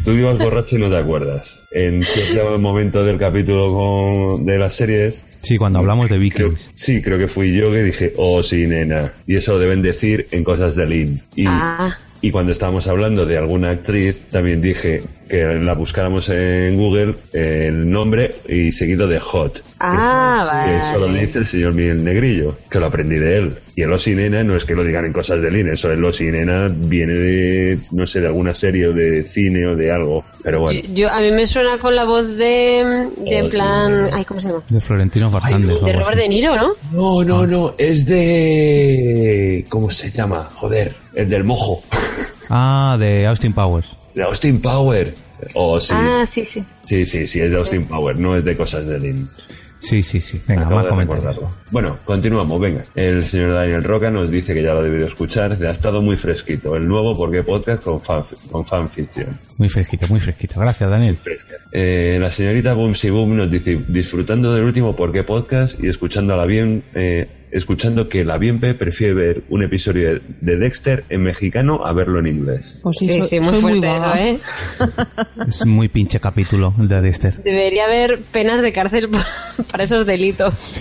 Tú 0.05 0.13
ibas 0.13 0.39
borracho 0.39 0.77
y 0.77 0.81
no 0.81 0.89
te 0.89 0.97
acuerdas. 0.97 1.61
En 1.71 2.03
cierto 2.05 2.59
momento 2.59 3.05
del 3.05 3.19
capítulo 3.19 3.73
con- 3.75 4.47
de 4.47 4.59
las 4.59 4.75
series, 4.75 5.25
Sí, 5.43 5.57
cuando 5.57 5.79
hablamos 5.79 6.09
de 6.09 6.17
creo, 6.31 6.51
Vikings. 6.51 6.71
sí, 6.75 7.03
creo 7.03 7.19
que 7.19 7.29
fui 7.29 7.53
yo 7.53 7.71
que 7.73 7.83
dije, 7.83 8.13
oh 8.17 8.43
sí, 8.43 8.67
nena. 8.67 9.13
Y 9.27 9.37
eso 9.37 9.53
lo 9.53 9.59
deben 9.59 9.83
decir 9.83 10.27
en 10.31 10.43
cosas 10.45 10.75
de 10.75 10.87
Lin. 10.87 11.21
Y, 11.37 11.45
Ah. 11.47 11.95
y 12.23 12.31
cuando 12.31 12.53
estábamos 12.53 12.87
hablando 12.89 13.25
de 13.27 13.37
alguna 13.39 13.71
actriz, 13.71 14.21
también 14.31 14.61
dije 14.63 15.03
que 15.29 15.45
la 15.45 15.75
buscáramos 15.75 16.29
en 16.31 16.77
Google 16.77 17.15
eh, 17.33 17.67
el 17.69 17.91
nombre 17.91 18.31
y 18.49 18.73
seguido 18.73 19.07
de 19.07 19.19
Hot. 19.21 19.63
Ah, 19.83 20.63
Que 20.67 20.77
eso 20.77 20.99
lo 21.01 21.07
vale. 21.07 21.27
dice 21.27 21.39
el 21.39 21.47
señor 21.47 21.73
Miguel 21.73 22.05
Negrillo, 22.05 22.57
que 22.71 22.79
lo 22.79 22.87
aprendí 22.87 23.17
de 23.17 23.39
él. 23.39 23.59
Y 23.75 23.83
el 23.83 23.93
Osi 23.93 24.15
Nena 24.15 24.45
no 24.45 24.55
es 24.55 24.65
que 24.67 24.75
lo 24.75 24.85
digan 24.85 25.07
en 25.07 25.13
cosas 25.15 25.41
de 25.41 25.51
Lin, 25.51 25.69
eso 25.69 25.91
el 25.91 26.05
Osi 26.05 26.25
Nena 26.27 26.67
viene 26.69 27.15
de, 27.15 27.79
no 27.93 28.07
sé, 28.07 28.21
de 28.21 28.27
alguna 28.27 28.53
serie 28.53 28.89
o 28.89 28.93
de 28.93 29.25
cine 29.25 29.67
o 29.67 29.75
de 29.75 29.91
algo. 29.91 30.23
Pero 30.43 30.61
bueno. 30.61 30.81
Yo, 30.93 31.11
a 31.11 31.21
mí 31.21 31.33
me 31.33 31.47
suena 31.47 31.79
con 31.79 31.95
la 31.97 32.05
voz 32.05 32.29
de, 32.37 33.09
de 33.17 33.37
en 33.39 33.47
Oh, 33.47 33.49
plan, 33.49 34.07
sí. 34.09 34.11
ay, 34.19 34.25
¿cómo 34.27 34.41
se 34.41 34.49
llama? 34.49 34.63
De 34.69 34.81
Florentino 34.81 35.31
Fernández. 35.31 35.79
o 35.81 35.85
De 35.87 35.93
Robert. 35.95 36.17
De 36.19 36.29
Niro, 36.29 36.57
¿no? 36.57 36.75
No, 36.93 37.25
no, 37.25 37.47
no, 37.47 37.75
es 37.79 38.05
de... 38.05 39.65
¿Cómo 39.69 39.91
se 39.91 40.11
llama? 40.11 40.45
Joder, 40.55 40.95
el 41.15 41.29
del 41.31 41.45
mojo. 41.45 41.81
Ah, 42.49 42.97
de 42.99 43.27
Austin 43.27 43.53
Powers. 43.53 43.89
De 44.15 44.23
Austin 44.25 44.61
Power. 44.61 45.15
Oh, 45.55 45.81
sí. 45.81 45.95
Ah, 45.97 46.25
sí, 46.27 46.45
sí. 46.45 46.63
Sí, 46.85 47.07
sí, 47.07 47.27
sí, 47.27 47.41
es 47.41 47.51
de 47.51 47.57
Austin 47.57 47.87
Power, 47.87 48.19
no 48.19 48.37
es 48.37 48.45
de 48.45 48.57
cosas 48.57 48.87
de 48.87 48.99
Lin. 48.99 49.29
Sí, 49.81 50.03
sí, 50.03 50.21
sí. 50.21 50.41
Venga, 50.47 50.65
comentarios. 50.67 50.99
recordarlo. 50.99 51.49
Bueno, 51.71 51.99
continuamos, 52.05 52.61
venga. 52.61 52.83
El 52.95 53.27
señor 53.27 53.55
Daniel 53.55 53.83
Roca 53.83 54.11
nos 54.11 54.31
dice 54.31 54.55
que 54.55 54.63
ya 54.63 54.75
lo 54.75 54.81
ha 54.81 54.83
debido 54.83 55.07
escuchar, 55.07 55.59
le 55.59 55.69
ha 55.69 55.73
estado 55.73 56.03
muy 56.03 56.17
fresquito. 56.17 56.77
El 56.77 56.87
nuevo 56.87 57.17
Porque 57.17 57.43
Podcast 57.43 57.83
con, 57.83 58.01
fan, 58.01 58.23
con 58.51 58.65
fanfiction. 58.65 59.39
Muy 59.57 59.69
fresquito, 59.69 60.07
muy 60.09 60.21
fresquito. 60.21 60.61
Gracias, 60.61 60.89
Daniel. 60.89 61.19
Eh, 61.73 62.19
la 62.21 62.31
señorita 62.31 62.75
Boomsy 62.75 63.11
Boom 63.11 63.37
nos 63.37 63.51
dice, 63.51 63.83
disfrutando 63.89 64.53
del 64.55 64.65
último 64.65 64.95
Por 64.95 65.13
qué 65.13 65.25
podcast 65.25 65.83
y 65.83 65.89
escuchando 65.89 66.35
a 66.35 66.37
la 66.37 66.45
bien, 66.45 66.85
eh, 66.95 67.40
escuchando 67.53 68.09
que 68.09 68.25
la 68.25 68.39
Bienpe 68.39 68.75
prefiere 68.75 69.15
ver 69.15 69.43
un 69.49 69.63
episodio 69.65 70.15
de, 70.15 70.23
de 70.41 70.57
Dexter 70.57 71.05
en 71.09 71.23
mexicano 71.23 71.85
a 71.87 71.93
verlo 71.93 72.21
en 72.21 72.27
inglés. 72.29 72.79
Pues 72.83 72.99
sí, 72.99 73.07
Sí, 73.07 73.19
soy- 73.21 73.29
sí, 73.29 73.41
muy 73.41 73.51
soy 73.51 73.61
fuerte 73.61 73.95
eso, 73.95 74.15
¿eh? 74.15 74.39
Es 75.49 75.67
muy 75.67 75.89
pinche 75.89 76.21
capítulo 76.21 76.75
el 76.79 76.89
de 76.89 77.01
Dexter. 77.01 77.35
Debería 77.43 77.85
haber 77.85 78.21
penas 78.33 78.63
de 78.63 78.73
cárcel 78.73 79.09
para 79.71 79.85
esos 79.85 80.07
delitos. 80.07 80.79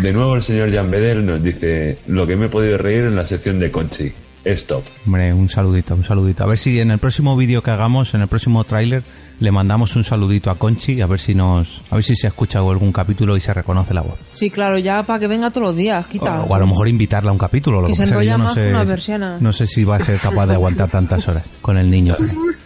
De 0.00 0.12
nuevo 0.12 0.36
el 0.36 0.42
señor 0.42 0.72
Jan 0.72 0.90
Bedel 0.90 1.26
nos 1.26 1.42
dice, 1.42 1.98
lo 2.06 2.26
que 2.26 2.36
me 2.36 2.46
he 2.46 2.48
podido 2.48 2.78
reír 2.78 3.04
en 3.04 3.16
la 3.16 3.26
sección 3.26 3.58
de 3.58 3.70
Conchi. 3.70 4.12
Stop. 4.44 4.82
Hombre, 5.06 5.32
un 5.32 5.48
saludito, 5.48 5.94
un 5.94 6.02
saludito. 6.02 6.42
A 6.42 6.46
ver 6.48 6.58
si 6.58 6.80
en 6.80 6.90
el 6.90 6.98
próximo 6.98 7.36
vídeo 7.36 7.62
que 7.62 7.70
hagamos, 7.70 8.12
en 8.14 8.22
el 8.22 8.28
próximo 8.28 8.64
tráiler, 8.64 9.04
le 9.42 9.50
mandamos 9.50 9.96
un 9.96 10.04
saludito 10.04 10.50
a 10.50 10.54
Conchi, 10.54 11.00
a 11.00 11.06
ver 11.06 11.18
si 11.18 11.34
nos, 11.34 11.82
a 11.90 11.96
ver 11.96 12.04
si 12.04 12.14
se 12.14 12.28
ha 12.28 12.30
escuchado 12.30 12.70
algún 12.70 12.92
capítulo 12.92 13.36
y 13.36 13.40
se 13.40 13.52
reconoce 13.52 13.92
la 13.92 14.02
voz. 14.02 14.14
Sí, 14.32 14.50
claro, 14.50 14.78
ya 14.78 15.02
para 15.02 15.18
que 15.18 15.26
venga 15.26 15.50
todos 15.50 15.66
los 15.68 15.76
días, 15.76 16.06
quita. 16.06 16.42
O 16.44 16.54
a 16.54 16.58
lo 16.60 16.66
mejor 16.68 16.86
invitarla 16.86 17.30
a 17.30 17.32
un 17.32 17.38
capítulo. 17.38 17.80
Lo 17.80 17.88
que 17.88 17.96
se 17.96 18.02
pasa 18.02 18.14
es 18.14 18.20
que 18.20 18.26
yo 18.26 18.38
no 18.38 18.44
más 18.44 18.54
sé, 18.54 18.68
que 18.68 18.70
una 18.70 18.86
persiana. 18.86 19.38
no 19.40 19.52
sé 19.52 19.66
si 19.66 19.82
va 19.82 19.96
a 19.96 20.00
ser 20.00 20.20
capaz 20.20 20.46
de 20.46 20.54
aguantar 20.54 20.90
tantas 20.90 21.26
horas 21.26 21.44
con 21.60 21.76
el 21.76 21.90
niño. 21.90 22.16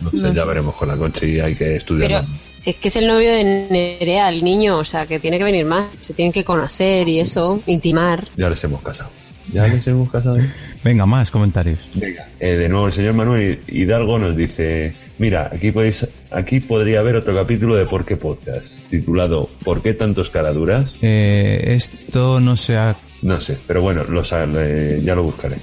No 0.01 0.11
sé, 0.11 0.35
ya 0.35 0.45
veremos 0.45 0.75
con 0.75 0.89
la 0.89 0.97
Conchi, 0.99 1.41
hay 1.41 1.55
que 1.55 1.77
estudiarla. 1.77 2.21
Pero 2.21 2.39
si 2.57 2.71
es 2.71 2.77
que 2.77 2.89
es 2.89 2.97
el 2.97 3.07
novio 3.07 3.33
de 3.33 3.43
Nerea, 3.71 4.29
el 4.29 4.45
niño, 4.45 4.77
o 4.77 4.85
sea, 4.85 5.07
que 5.07 5.19
tiene 5.19 5.39
que 5.39 5.45
venir 5.45 5.65
más. 5.65 5.87
Se 6.03 6.13
tienen 6.13 6.33
que 6.33 6.45
conocer 6.45 7.09
y 7.09 7.21
eso, 7.21 7.61
intimar. 7.65 8.29
Ya 8.37 8.51
les 8.51 8.63
hemos 8.65 8.83
casado. 8.83 9.11
Ya 9.53 9.67
les 9.69 9.87
hemos 9.87 10.11
casado. 10.11 10.39
Venga, 10.83 11.07
más 11.07 11.31
comentarios. 11.31 11.79
Venga. 11.95 12.29
Eh, 12.41 12.57
de 12.57 12.69
nuevo 12.69 12.87
el 12.89 12.93
señor 12.93 13.15
Manuel 13.15 13.61
Hidalgo 13.69 14.19
nos 14.19 14.37
dice, 14.37 14.95
mira, 15.19 15.51
aquí 15.53 15.71
podéis, 15.73 16.07
aquí 16.31 16.61
podría 16.61 17.01
haber 17.01 17.17
otro 17.17 17.35
capítulo 17.35 17.77
de 17.77 17.87
Por 17.87 18.05
qué 18.05 18.17
Podcast, 18.17 18.79
titulado 18.89 19.49
¿Por 19.65 19.83
qué 19.83 19.95
tantos 19.95 20.31
caraduras? 20.31 20.95
Eh, 21.03 21.75
esto 21.77 22.41
no 22.41 22.57
se 22.57 22.77
ha... 22.77 22.97
No 23.23 23.41
sé, 23.41 23.57
pero 23.67 23.81
bueno, 23.83 24.05
lo 24.05 24.23
sa- 24.25 24.47
eh, 24.57 25.01
ya 25.05 25.15
lo 25.15 25.23
buscaré. 25.23 25.57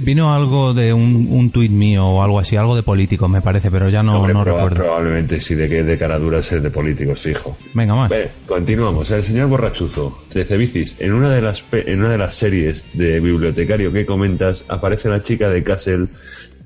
Vino 0.00 0.34
algo 0.34 0.74
de 0.74 0.92
un, 0.92 1.28
un 1.30 1.50
tuit 1.50 1.70
mío 1.70 2.06
o 2.06 2.22
algo 2.22 2.38
así, 2.38 2.56
algo 2.56 2.74
de 2.76 2.82
político 2.82 3.28
me 3.28 3.40
parece, 3.42 3.70
pero 3.70 3.88
ya 3.88 4.02
no, 4.02 4.18
Hombre, 4.18 4.34
no 4.34 4.42
proba- 4.44 4.56
recuerdo. 4.64 4.84
Probablemente 4.84 5.40
sí, 5.40 5.54
de 5.54 5.68
que 5.68 5.82
de 5.82 5.98
caraduras 5.98 6.50
es 6.52 6.62
de 6.62 6.70
políticos, 6.70 7.20
fijo. 7.22 7.56
Venga, 7.74 7.94
más. 7.94 8.10
Vale, 8.10 8.30
continuamos. 8.46 9.10
El 9.10 9.24
señor 9.24 9.48
Borrachuzo, 9.48 10.22
de 10.32 10.44
Cebicis, 10.44 10.96
en 10.98 11.12
una 11.12 11.30
de 11.34 11.40
las 11.42 11.62
pe- 11.62 11.90
en 11.90 12.00
una 12.00 12.10
de 12.10 12.18
las 12.18 12.34
series 12.34 12.84
de 12.94 13.20
bibliotecario 13.20 13.92
que 13.92 14.04
comentas, 14.06 14.64
aparece 14.68 15.08
la 15.08 15.22
chica 15.22 15.48
de 15.50 15.62
Castle 15.62 16.08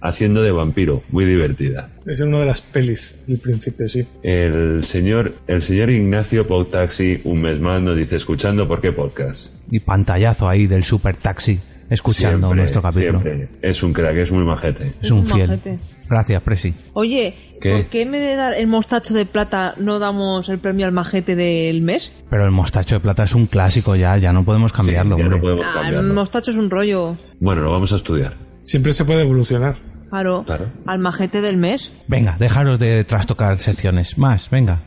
haciendo 0.03 0.43
de 0.43 0.51
vampiro, 0.51 1.03
muy 1.11 1.27
divertida. 1.27 1.91
Es 2.07 2.21
una 2.21 2.39
de 2.39 2.47
las 2.47 2.63
pelis 2.63 3.23
del 3.27 3.39
principio, 3.39 3.87
sí. 3.87 4.07
El 4.23 4.83
señor, 4.85 5.35
el 5.47 5.61
señor 5.61 5.91
Ignacio 5.91 6.47
Pautaxi, 6.47 7.21
un 7.25 7.43
mes 7.43 7.61
más, 7.61 7.83
nos 7.83 7.99
dice 7.99 8.17
escuchando 8.17 8.67
por 8.67 8.81
qué 8.81 8.93
podcast. 8.93 9.49
Y 9.71 9.81
pantallazo 9.81 10.49
ahí 10.49 10.67
del 10.67 10.85
super 10.85 11.17
taxi, 11.17 11.61
escuchando 11.91 12.39
Siempre, 12.49 12.57
nuestro 12.61 12.83
capítulo. 12.83 13.21
siempre. 13.21 13.49
Es 13.63 13.83
un 13.83 13.93
crack, 13.93 14.17
es 14.17 14.31
muy 14.31 14.45
majete. 14.45 14.93
Es 15.03 15.11
un 15.11 15.19
un 15.21 15.27
fiel. 15.27 15.49
majete. 15.49 15.79
Gracias, 16.09 16.43
Presi. 16.43 16.75
Oye, 16.95 17.35
¿Qué? 17.61 17.71
¿por 17.71 17.87
qué 17.87 18.03
en 18.03 18.13
vez 18.13 18.23
de 18.23 18.35
dar 18.37 18.55
el 18.55 18.67
mostacho 18.67 19.15
de 19.15 19.27
plata 19.27 19.75
no 19.79 19.99
damos 19.99 20.49
el 20.49 20.59
premio 20.59 20.87
al 20.87 20.93
majete 20.93 21.37
del 21.37 21.83
mes? 21.83 22.13
Pero 22.31 22.45
el 22.45 22.51
mostacho 22.51 22.97
de 22.97 23.01
plata 23.01 23.25
es 23.25 23.35
un 23.35 23.47
clásico 23.47 23.95
ya, 23.97 24.17
ya 24.17 24.33
no 24.33 24.45
podemos 24.45 24.73
cambiarlo, 24.73 25.19
ya 25.19 25.25
no 25.29 25.41
podemos 25.41 25.65
Ah, 25.67 25.71
el 25.79 25.83
cambiarlo. 25.83 26.15
mostacho 26.15 26.51
es 26.51 26.57
un 26.57 26.71
rollo. 26.71 27.17
Bueno, 27.41 27.63
lo 27.63 27.71
vamos 27.71 27.93
a 27.93 27.97
estudiar. 27.97 28.35
Siempre 28.63 28.93
se 28.93 29.05
puede 29.05 29.23
evolucionar. 29.23 29.77
Claro, 30.11 30.43
Claro. 30.45 30.67
al 30.87 30.99
majete 30.99 31.41
del 31.41 31.57
mes. 31.57 31.91
Venga, 32.09 32.37
dejaros 32.39 32.79
de 32.79 33.05
trastocar 33.05 33.59
secciones. 33.59 34.19
Más, 34.19 34.51
venga. 34.51 34.83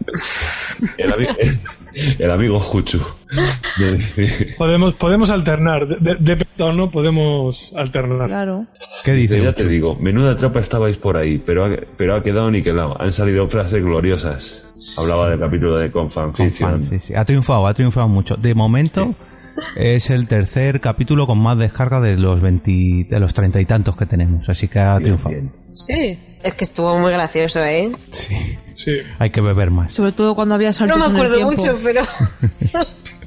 El, 0.98 1.12
ami- 1.14 1.60
el 2.20 2.32
amigo 2.32 2.60
Juchu. 2.60 3.00
Podemos, 4.58 4.94
podemos 4.95 5.30
alternar. 5.30 5.88
De, 5.88 6.16
de, 6.16 6.45
no 6.74 6.92
podemos 6.92 7.74
alternar. 7.76 8.27
Claro. 8.27 8.66
¿Qué 9.03 9.14
dice? 9.14 9.42
ya 9.42 9.50
Uchu? 9.50 9.64
te 9.64 9.68
digo, 9.68 9.95
menuda 9.95 10.35
trapa 10.38 10.60
estabais 10.60 10.98
por 10.98 11.18
ahí, 11.18 11.38
pero 11.40 11.66
ha, 11.66 11.69
pero 11.98 12.16
ha 12.16 12.24
quedado 12.24 12.52
niquelado. 12.52 13.00
Han 13.02 13.14
salido 13.14 13.48
frases 13.48 13.84
gloriosas. 13.84 14.66
Hablaba 14.98 15.30
del 15.30 15.40
capítulo 15.40 15.77
de 15.77 15.92
Con 15.92 16.03
Confanfiction. 16.10 16.72
fan, 16.72 16.84
sí, 16.90 17.00
sí. 17.00 17.16
Ha 17.16 17.24
triunfado, 17.26 17.66
ha 17.68 17.74
triunfado 17.74 18.08
mucho. 18.10 18.35
De 18.35 18.53
momento 18.53 19.16
es 19.75 20.09
el 20.09 20.27
tercer 20.27 20.80
capítulo 20.80 21.27
con 21.27 21.40
más 21.40 21.57
descarga 21.57 21.99
de 21.99 22.17
los 22.17 22.41
20, 22.41 23.07
de 23.09 23.19
los 23.19 23.33
treinta 23.33 23.59
y 23.61 23.65
tantos 23.65 23.95
que 23.95 24.06
tenemos, 24.06 24.48
así 24.49 24.67
que 24.67 24.80
ha 24.80 24.99
triunfado. 24.99 25.35
Sí. 25.73 26.17
Es 26.43 26.53
que 26.53 26.65
estuvo 26.65 26.98
muy 26.99 27.11
gracioso, 27.11 27.61
¿eh? 27.61 27.91
Sí. 28.11 28.35
Sí. 28.75 28.98
Hay 29.19 29.32
que 29.32 29.41
beber 29.41 29.72
más. 29.72 29.93
Sobre 29.93 30.11
todo 30.11 30.35
cuando 30.35 30.56
había 30.56 30.69
No 30.69 30.73
saltos 30.73 30.98
me 30.98 31.06
en 31.06 31.11
el 31.11 31.15
acuerdo 31.15 31.51
mucho, 31.51 31.77
pero... 31.83 32.01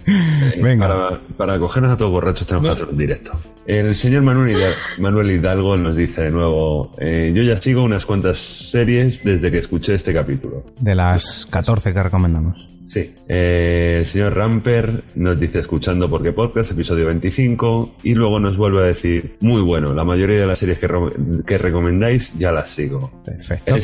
Venga. 0.63 0.87
Para, 0.87 1.21
para 1.37 1.59
cogernos 1.59 1.93
a 1.93 1.97
todos 1.97 2.13
borrachos 2.13 2.47
tenemos 2.47 2.69
que 2.69 2.73
hacer 2.75 2.89
un 2.89 2.99
directo. 2.99 3.33
El 3.67 3.97
señor 3.97 4.23
Manuel 4.23 4.51
Hidalgo, 4.57 4.77
Manuel 4.99 5.31
Hidalgo 5.33 5.77
nos 5.77 5.97
dice 5.97 6.23
de 6.23 6.31
nuevo, 6.31 6.93
eh, 6.99 7.33
yo 7.35 7.43
ya 7.43 7.61
sigo 7.61 7.83
unas 7.83 8.07
cuantas 8.07 8.39
series 8.39 9.25
desde 9.25 9.51
que 9.51 9.59
escuché 9.59 9.95
este 9.95 10.15
capítulo. 10.15 10.65
De 10.79 10.95
las 10.95 11.47
14 11.51 11.93
que 11.93 12.03
recomendamos. 12.03 12.76
Sí. 12.89 13.15
Eh, 13.29 13.99
el 14.01 14.07
señor 14.07 14.35
Ramper 14.35 15.03
nos 15.17 15.39
dice 15.39 15.61
escuchando 15.61 16.09
porque 16.09 16.33
podcast, 16.33 16.71
episodio 16.71 17.07
25, 17.07 17.97
y 18.03 18.15
luego 18.15 18.39
nos 18.39 18.57
vuelve 18.57 18.83
a 18.83 18.87
decir, 18.87 19.37
muy 19.41 19.63
bueno, 19.63 19.95
la 19.95 20.05
mayoría 20.05 20.41
de 20.41 20.47
las 20.47 20.59
series 20.59 20.79
que, 20.79 21.59
recomendáis 21.59 22.37
ya 22.39 22.53
las 22.53 22.71
sigo. 22.71 23.11
Perfecto. 23.25 23.75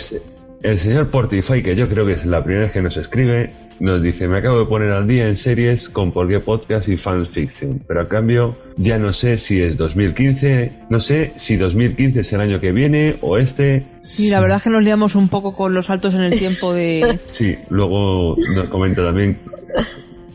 El 0.62 0.78
señor 0.78 1.10
Portify, 1.10 1.62
que 1.62 1.74
yo 1.74 1.88
creo 1.88 2.06
que 2.06 2.12
es 2.12 2.24
la 2.24 2.42
primera 2.42 2.66
vez 2.66 2.72
que 2.72 2.82
nos 2.82 2.96
escribe, 2.96 3.52
nos 3.80 4.00
dice, 4.00 4.28
me 4.28 4.38
acabo 4.38 4.60
de 4.60 4.66
poner 4.66 4.92
al 4.92 5.08
día 5.08 5.26
en 5.26 5.36
series 5.36 5.88
con 5.88 6.12
por 6.12 6.28
qué 6.28 6.38
podcast 6.38 6.88
y 6.88 6.96
fanfiction, 6.96 7.82
pero 7.86 8.02
a 8.02 8.08
cambio 8.08 8.56
ya 8.76 8.98
no 8.98 9.12
sé 9.12 9.38
si 9.38 9.60
es 9.60 9.76
2015, 9.76 10.72
no 10.88 11.00
sé 11.00 11.32
si 11.36 11.56
2015 11.56 12.20
es 12.20 12.32
el 12.32 12.40
año 12.40 12.60
que 12.60 12.70
viene 12.70 13.16
o 13.22 13.38
este. 13.38 13.84
Sí, 14.02 14.30
la 14.30 14.40
verdad 14.40 14.58
es 14.58 14.62
que 14.62 14.70
nos 14.70 14.84
liamos 14.84 15.16
un 15.16 15.28
poco 15.28 15.56
con 15.56 15.74
los 15.74 15.86
saltos 15.86 16.14
en 16.14 16.22
el 16.22 16.38
tiempo 16.38 16.72
de... 16.72 17.18
Sí, 17.30 17.56
luego 17.70 18.36
nos 18.54 18.68
comenta 18.68 19.04
también, 19.04 19.40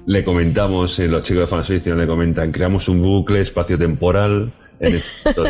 le 0.05 0.25
comentamos, 0.25 0.99
eh, 0.99 1.07
los 1.07 1.23
chicos 1.23 1.41
de 1.41 1.47
fanfiction 1.47 1.97
le 1.97 2.07
comentan, 2.07 2.51
creamos 2.51 2.89
un 2.89 3.01
bucle 3.01 3.41
espacio-temporal 3.41 4.51
en 4.79 4.95
esto. 4.95 5.45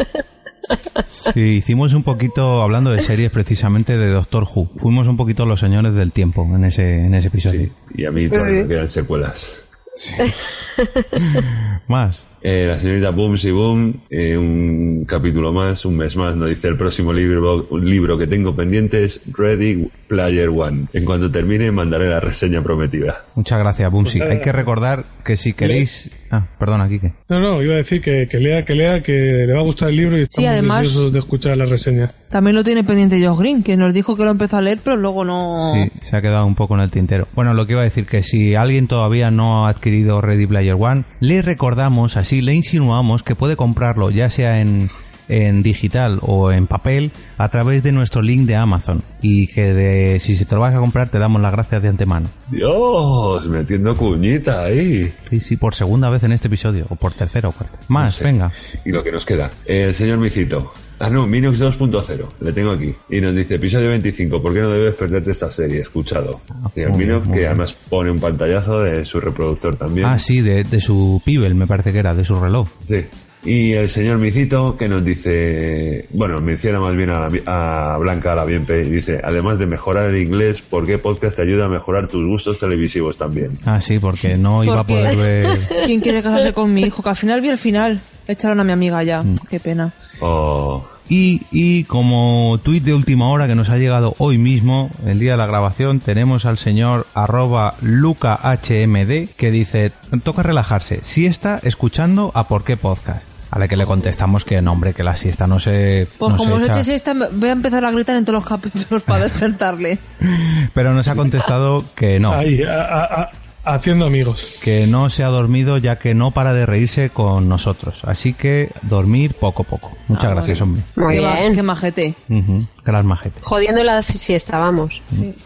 Sí, 1.08 1.42
hicimos 1.58 1.94
un 1.94 2.04
poquito, 2.04 2.62
hablando 2.62 2.92
de 2.92 3.02
series 3.02 3.32
precisamente 3.32 3.98
de 3.98 4.10
Doctor 4.10 4.44
Who, 4.44 4.70
fuimos 4.78 5.08
un 5.08 5.18
poquito 5.18 5.46
los 5.46 5.60
señores 5.60 5.94
del 5.94 6.12
tiempo 6.12 6.44
en 6.44 6.66
ese, 6.66 7.06
en 7.06 7.16
ese 7.16 7.28
episodio. 7.30 7.70
y 7.94 8.06
a 8.06 8.12
mí 8.12 8.30
todavía 8.30 8.64
me 8.64 8.68
quedan 8.68 8.90
secuelas. 8.90 9.52
Más. 11.88 12.24
Eh, 12.42 12.66
la 12.68 12.78
señorita 12.80 13.10
Booms 13.10 13.44
y 13.46 13.52
Boom, 13.52 14.02
eh, 14.10 14.38
un 14.38 15.06
capítulo 15.08 15.52
más, 15.52 15.86
un 15.86 15.98
mes 15.98 16.16
más, 16.16 16.36
nos 16.36 16.50
dice 16.50 16.68
el 16.68 16.78
próximo 16.78 17.12
libro, 17.14 17.68
un 17.70 17.90
libro 17.90 18.18
que 18.18 18.28
tengo 18.28 18.56
pendiente 18.56 19.04
es 19.04 19.22
Ready 19.38 19.90
Player 20.08 20.50
One. 20.50 20.86
En 20.94 21.06
cuanto 21.06 21.30
termine 21.32 21.72
mandaré 21.72 22.10
la 22.10 22.20
reseña 22.20 22.62
prometida. 22.62 23.26
Muchas 23.36 23.60
gracias, 23.60 23.92
Bumsy. 23.92 24.22
Hay 24.22 24.40
que 24.42 24.52
recordar 24.52 25.06
que 25.26 25.36
si 25.38 25.54
queréis... 25.54 26.12
Ah, 26.30 26.46
perdona, 26.60 26.90
Kike. 26.90 27.14
No, 27.30 27.40
no, 27.40 27.64
iba 27.64 27.76
a 27.76 27.78
decir 27.78 28.02
que, 28.02 28.28
que 28.28 28.38
lea, 28.40 28.66
que 28.66 28.74
lea, 28.76 29.02
que 29.02 29.14
le 29.14 29.54
va 29.54 29.60
a 29.62 29.64
gustar 29.64 29.90
el 29.90 29.96
libro 29.96 30.18
y 30.18 30.26
Sí, 30.26 30.44
estamos 30.44 30.50
además- 30.52 30.82
deseosos 30.82 31.14
de 31.14 31.20
escuchar 31.20 31.58
la 31.58 31.66
reseña. 31.66 32.12
También 32.30 32.56
lo 32.58 32.66
tiene 32.66 32.84
pendiente 32.84 33.26
Josh 33.26 33.40
Green, 33.40 33.64
que 33.64 33.78
nos 33.78 33.94
dijo 33.94 34.18
que 34.18 34.26
lo 34.26 34.32
empezó 34.32 34.58
a 34.58 34.62
leer, 34.62 34.80
pero 34.84 34.98
luego 34.98 35.24
no... 35.24 35.72
Sí, 35.74 35.90
se 36.04 36.18
ha 36.18 36.22
quedado 36.22 36.46
un 36.46 36.56
poco 36.56 36.76
en 36.76 36.82
el 36.82 36.92
tintero. 36.92 37.30
Bueno, 37.34 37.54
lo 37.54 37.66
que 37.66 37.72
iba 37.74 37.82
a 37.82 37.86
decir 37.86 38.06
que 38.06 38.24
si 38.24 38.56
alguien 38.56 38.88
todavía 38.88 39.32
no 39.32 39.66
ha 39.66 39.70
adquirido 39.70 40.20
Ready 40.20 40.48
Player 40.48 40.76
One, 40.78 41.06
le 41.22 41.42
recordamos, 41.42 42.18
así 42.28 42.42
le 42.42 42.54
insinuamos 42.54 43.24
que 43.24 43.36
puede 43.36 43.56
comprarlo 43.56 44.12
ya 44.12 44.30
sea 44.30 44.60
en, 44.60 44.90
en 45.30 45.64
digital 45.64 46.20
o 46.22 46.52
en 46.52 46.68
papel 46.68 47.12
a 47.38 47.50
través 47.50 47.84
de 47.84 47.92
nuestro 47.92 48.22
link 48.22 48.46
de 48.48 48.56
Amazon 48.56 49.04
y 49.22 49.48
que 49.48 49.74
de, 49.74 50.20
si 50.20 50.36
se 50.36 50.46
te 50.46 50.56
lo 50.56 50.62
vas 50.62 50.74
a 50.76 50.80
comprar 50.80 51.10
te 51.10 51.20
damos 51.20 51.42
las 51.42 51.52
gracias 51.52 51.82
de 51.82 51.90
antemano. 51.90 52.28
Dios, 52.50 53.46
metiendo 53.48 53.96
cuñita 53.96 54.64
ahí. 54.66 55.12
Sí, 55.30 55.40
sí, 55.40 55.58
por 55.58 55.74
segunda 55.76 56.10
vez 56.10 56.24
en 56.24 56.32
este 56.32 56.48
episodio, 56.48 56.86
o 56.90 56.96
por 56.96 57.14
tercera 57.14 57.50
o 57.50 57.52
cuarta. 57.52 57.78
Más, 57.88 58.14
No 58.14 58.18
sé. 58.20 58.24
venga. 58.24 58.52
Y 58.86 58.92
lo 58.92 59.04
que 59.04 59.12
nos 59.12 59.26
queda. 59.26 59.52
El 59.66 59.94
señor 59.94 60.18
Micito. 60.20 60.72
Ah, 61.00 61.10
no, 61.12 61.28
Minux 61.28 61.60
2.0. 61.62 62.26
Le 62.42 62.54
tengo 62.54 62.72
aquí. 62.72 62.92
Y 63.10 63.22
nos 63.22 63.36
dice, 63.36 63.56
episodio 63.56 63.90
25, 63.90 64.42
¿por 64.42 64.52
qué 64.54 64.62
no 64.62 64.70
debes 64.70 64.96
perderte 64.96 65.30
esta 65.32 65.52
serie? 65.52 65.82
Escuchado. 65.82 66.40
y 66.76 66.82
el 66.82 66.88
bien, 66.94 66.98
Minux, 67.10 67.28
que 67.28 67.34
bien. 67.36 67.46
además 67.48 67.76
pone 67.90 68.10
un 68.10 68.20
pantallazo 68.20 68.80
de 68.82 69.06
su 69.06 69.20
reproductor 69.20 69.76
también. 69.76 70.08
Ah, 70.08 70.18
sí, 70.18 70.42
de, 70.42 70.64
de 70.64 70.82
su 70.82 71.22
Pibel, 71.24 71.54
me 71.54 71.68
parece 71.68 71.94
que 71.94 72.00
era, 72.00 72.16
de 72.16 72.26
su 72.26 72.40
reloj. 72.40 72.68
Sí. 72.88 73.06
Y 73.48 73.72
el 73.74 73.88
señor 73.88 74.18
Micito 74.18 74.76
que 74.76 74.90
nos 74.90 75.06
dice, 75.06 76.06
bueno, 76.12 76.42
menciona 76.42 76.80
más 76.82 76.96
bien 76.96 77.10
a, 77.12 77.30
la- 77.30 77.94
a 77.94 77.98
Blanca 77.98 78.36
la 78.36 78.44
Bienpe 78.44 78.82
y 78.82 78.90
dice, 78.90 79.22
además 79.24 79.58
de 79.58 79.68
mejorar 79.68 80.10
el 80.10 80.22
inglés, 80.22 80.62
¿por 80.62 80.86
qué 80.86 80.98
podcast 80.98 81.38
te 81.38 81.44
ayuda 81.44 81.66
a 81.66 81.70
mejorar 81.70 82.08
tus 82.10 82.26
gustos 82.26 82.60
televisivos 82.60 83.18
también? 83.18 83.58
Ah, 83.66 83.80
sí, 83.80 84.00
porque 84.00 84.38
no 84.38 84.64
iba 84.66 84.82
a 84.82 84.86
poder 84.86 85.16
ver... 85.16 85.60
¿Quién 85.86 86.02
quiere 86.02 86.22
casarse 86.22 86.52
con 86.52 86.74
mi 86.74 86.82
hijo? 86.82 87.02
Que 87.02 87.10
al 87.10 87.16
final 87.16 87.40
vi 87.40 87.48
el 87.50 87.58
final. 87.58 88.02
Echaron 88.28 88.60
a 88.60 88.64
mi 88.66 88.74
amiga 88.74 89.02
ya. 89.04 89.24
Mm. 89.24 89.36
Qué 89.50 89.60
pena. 89.62 89.94
Oh, 90.20 90.86
Y, 91.08 91.44
y 91.52 91.86
como 91.86 92.60
tuit 92.62 92.84
de 92.84 92.94
última 92.94 93.30
hora 93.30 93.48
que 93.48 93.56
nos 93.56 93.70
ha 93.70 93.78
llegado 93.78 94.14
hoy 94.18 94.38
mismo, 94.38 94.92
el 95.06 95.20
día 95.20 95.32
de 95.32 95.38
la 95.38 95.46
grabación, 95.46 96.02
tenemos 96.02 96.46
al 96.46 96.58
señor 96.58 97.08
arroba 97.14 97.76
lucahmd 97.82 99.30
que 99.38 99.52
dice, 99.52 99.94
toca 100.24 100.44
relajarse, 100.44 101.00
siesta 101.04 101.62
escuchando 101.64 102.32
a 102.36 102.50
por 102.50 102.66
qué 102.66 102.76
podcast. 102.76 103.24
A 103.50 103.60
la 103.60 103.68
que 103.68 103.78
le 103.78 103.86
contestamos 103.86 104.44
que 104.44 104.62
no, 104.62 104.74
hombre, 104.74 104.94
que 104.94 105.04
la 105.04 105.16
siesta 105.16 105.48
no 105.48 105.60
se... 105.60 106.08
Pues 106.18 106.32
no 106.32 106.38
como 106.38 106.58
se 106.58 106.62
os 106.64 106.70
echa. 106.70 106.80
eches 106.80 106.88
esta, 106.90 107.14
me- 107.14 107.28
voy 107.30 107.50
a 107.50 107.54
empezar 107.54 107.84
a 107.86 107.92
gritar 107.92 108.18
en 108.18 108.26
todos 108.26 108.40
los 108.42 108.46
capítulos 108.46 109.04
para 109.04 109.24
despertarle. 109.24 109.98
Pero 110.74 110.94
nos 110.94 111.08
ha 111.08 111.16
contestado 111.16 111.84
que 111.96 112.20
no. 112.20 112.34
Ahí, 112.34 112.62
a- 112.64 113.04
a- 113.04 113.32
haciendo 113.64 114.06
amigos. 114.06 114.60
que 114.62 114.88
no 114.88 115.10
se 115.10 115.24
ha 115.24 115.28
dormido 115.28 115.78
ya 115.78 115.98
que 115.98 116.14
no 116.14 116.32
para 116.32 116.54
de 116.54 116.66
reírse 116.66 117.10
con 117.10 117.48
nosotros. 117.50 118.00
Así 118.04 118.34
que 118.34 118.72
dormir 118.82 119.34
poco 119.34 119.64
a 119.64 119.66
poco. 119.66 119.98
Muchas 120.08 120.26
Ah, 120.26 120.34
gracias, 120.36 120.60
bueno. 120.60 120.84
hombre. 120.96 121.06
Muy 121.06 121.18
bien. 121.20 121.56
qué 121.56 121.64
majete. 121.64 122.16
Ujú, 122.30 122.66
Gran 122.86 123.06
majete. 123.06 123.40
Jodiendo 123.44 123.84
la 123.84 124.02
siesta, 124.02 124.58
vamos. 124.60 125.02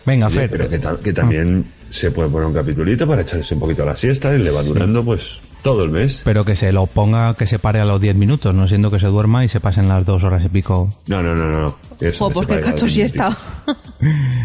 Venga, 0.05 0.27
Oye, 0.27 0.35
Fer. 0.39 0.49
pero 0.49 0.69
que, 0.69 0.79
ta- 0.79 0.97
que 1.03 1.13
también 1.13 1.65
se 1.91 2.09
puede 2.11 2.29
poner 2.29 2.47
un 2.47 2.53
capitulito 2.53 3.07
para 3.07 3.21
echarse 3.21 3.53
un 3.53 3.59
poquito 3.59 3.83
a 3.83 3.87
la 3.87 3.95
siesta 3.95 4.33
y 4.33 4.39
le 4.39 4.49
va 4.51 4.63
durando 4.63 5.03
pues 5.03 5.39
todo 5.61 5.83
el 5.83 5.91
mes. 5.91 6.21
Pero 6.23 6.45
que 6.45 6.55
se 6.55 6.71
lo 6.71 6.85
ponga, 6.85 7.35
que 7.35 7.47
se 7.47 7.59
pare 7.59 7.79
a 7.79 7.85
los 7.85 8.01
10 8.01 8.15
minutos, 8.15 8.53
no 8.53 8.67
siendo 8.67 8.91
que 8.91 8.99
se 8.99 9.07
duerma 9.07 9.45
y 9.45 9.49
se 9.49 9.59
pasen 9.59 9.87
las 9.87 10.05
dos 10.05 10.23
horas 10.23 10.43
y 10.45 10.49
pico. 10.49 10.93
No, 11.07 11.21
no, 11.21 11.35
no, 11.35 11.49
no. 11.49 11.77
Eso 11.99 12.29
de 12.29 12.33
pues 12.33 12.47
cacho 12.47 12.85
los 12.85 12.91
siesta. 12.91 13.35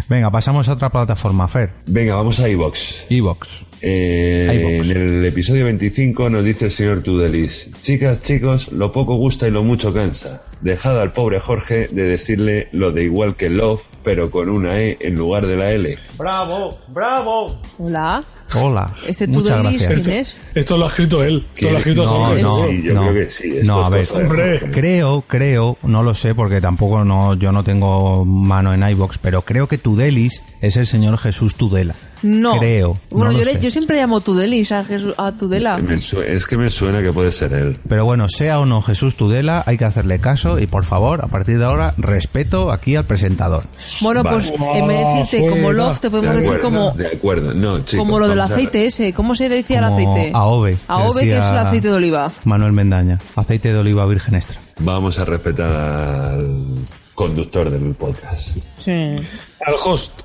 Venga, 0.09 0.31
pasamos 0.31 0.69
a 0.69 0.75
otra 0.75 0.91
plataforma, 0.91 1.49
Fer. 1.49 1.71
Venga, 1.87 2.15
vamos 2.15 2.41
a 2.41 2.49
iVox. 2.49 3.07
Evox. 3.11 3.65
Eh, 3.83 4.81
en 4.83 4.91
el 4.91 5.25
episodio 5.27 5.67
25 5.67 6.31
nos 6.31 6.45
dice 6.45 6.67
el 6.67 6.71
señor 6.71 7.03
Tudelis, 7.03 7.71
chicas, 7.83 8.23
chicos, 8.23 8.73
lo 8.73 8.91
poco 8.91 9.17
gusta 9.17 9.47
y 9.47 9.51
lo 9.51 9.63
mucho 9.63 9.93
cansa. 9.93 10.43
Dejad 10.61 11.01
al 11.01 11.13
pobre 11.13 11.41
Jorge 11.41 11.89
de 11.89 12.05
decirle 12.05 12.69
lo 12.73 12.93
de 12.93 13.05
igual 13.05 13.37
que 13.37 13.51
love, 13.51 13.83
pero 14.07 14.31
con 14.31 14.49
una 14.49 14.79
E 14.81 14.97
en 15.01 15.17
lugar 15.17 15.49
de 15.49 15.57
la 15.57 15.73
L. 15.73 15.99
¡Bravo! 16.17 16.79
¡Bravo! 16.87 17.61
Hola. 17.77 18.23
Hola. 18.55 18.95
Este 19.05 19.27
Muchas 19.27 19.61
Tudelis, 19.61 19.83
gracias. 19.83 20.03
¿quién 20.03 20.17
es? 20.19 20.35
Esto 20.55 20.77
lo 20.79 20.85
ha 20.85 20.87
escrito 20.87 21.25
él. 21.25 21.45
Esto 21.57 21.71
lo 21.71 21.75
ha 21.75 21.79
escrito 21.79 22.05
No, 22.05 22.35
no, 22.37 22.69
Sí, 22.69 22.83
yo 22.85 22.95
no. 22.95 23.01
creo 23.09 23.15
que 23.15 23.31
sí, 23.33 23.49
esto 23.57 23.67
No, 23.67 23.85
a 23.85 23.91
ver, 23.91 24.07
Hombre. 24.15 24.61
Creo, 24.71 25.23
creo, 25.23 25.77
no 25.83 26.05
lo 26.05 26.15
sé 26.15 26.37
porque 26.37 26.61
tampoco 26.61 27.03
no, 27.03 27.35
yo 27.35 27.51
no 27.51 27.65
tengo 27.65 28.25
mano 28.25 28.73
en 28.73 28.89
iBox, 28.89 29.19
pero 29.19 29.43
creo 29.43 29.67
que 29.67 29.77
Tudelis 29.77 30.41
es 30.61 30.77
el 30.77 30.87
señor 30.87 31.19
Jesús 31.19 31.57
Tudela. 31.57 31.97
No. 32.27 32.59
Creo. 32.59 32.99
Bueno, 33.11 33.33
no 33.33 33.39
yo, 33.39 33.45
le- 33.45 33.61
yo 33.61 33.71
siempre 33.71 33.97
llamo 33.97 34.21
Tudelis 34.21 34.73
a, 34.73 34.85
Jesús- 34.85 35.15
a 35.17 35.33
Tudela. 35.33 35.81
Es 36.27 36.45
que 36.47 36.57
me 36.57 36.71
suena 36.71 37.01
que 37.01 37.13
puede 37.13 37.31
ser 37.31 37.53
él. 37.53 37.79
Pero 37.89 38.05
bueno, 38.05 38.29
sea 38.29 38.59
o 38.59 38.67
no 38.67 38.83
Jesús 38.83 39.17
Tudela, 39.17 39.63
hay 39.67 39.79
que 39.79 39.85
hacerle 39.85 40.19
caso 40.19 40.59
y 40.59 40.67
por 40.67 40.85
favor, 40.85 41.25
a 41.25 41.29
partir 41.29 41.59
de 41.59 41.65
ahora, 41.65 41.95
respeto 41.99 42.73
aquí 42.73 42.97
al 42.97 43.05
presentador. 43.05 43.65
Bueno, 44.01 44.23
Vale. 44.23 44.37
pues 44.39 44.53
en 44.75 44.87
vez 44.87 44.99
de 44.99 45.21
decirte 45.21 45.49
como 45.49 45.73
love, 45.73 46.01
te 46.01 46.11
podemos 46.11 46.35
de 46.35 46.41
decir 46.41 46.57
acuerdo, 46.57 46.79
como, 46.79 46.91
De 46.97 47.07
acuerdo, 47.07 47.55
no, 47.55 47.79
chicos. 47.85 47.99
como 48.05 48.19
lo 48.19 48.29
del 48.29 48.41
aceite 48.41 48.87
ese. 48.87 49.13
¿Cómo 49.13 49.35
se 49.35 49.49
decía 49.49 49.79
el 49.79 49.85
Como 49.85 50.15
aceite? 50.15 50.33
AOVE. 50.35 50.77
AOVE, 50.89 51.23
que 51.23 51.37
es 51.39 51.45
el 51.45 51.59
aceite 51.59 51.89
de 51.89 51.95
oliva. 51.95 52.33
Manuel 52.45 52.73
Mendaña. 52.73 53.19
Aceite 53.37 53.73
de 53.73 53.79
oliva 53.79 54.05
virgen 54.07 54.35
extra. 54.35 54.59
Vamos 54.81 55.19
a 55.19 55.25
respetar 55.25 55.71
al 55.71 56.75
conductor 57.15 57.71
del 57.71 57.95
podcast. 57.95 58.57
Sí. 58.79 58.91
Al 58.93 59.75
host. 59.85 60.21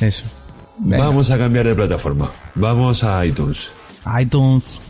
Eso. 0.00 0.24
Venga. 0.80 1.06
Vamos 1.06 1.30
a 1.30 1.38
cambiar 1.38 1.66
de 1.66 1.74
plataforma. 1.74 2.30
Vamos 2.54 3.04
a 3.04 3.24
iTunes. 3.26 3.68
iTunes. 4.20 4.80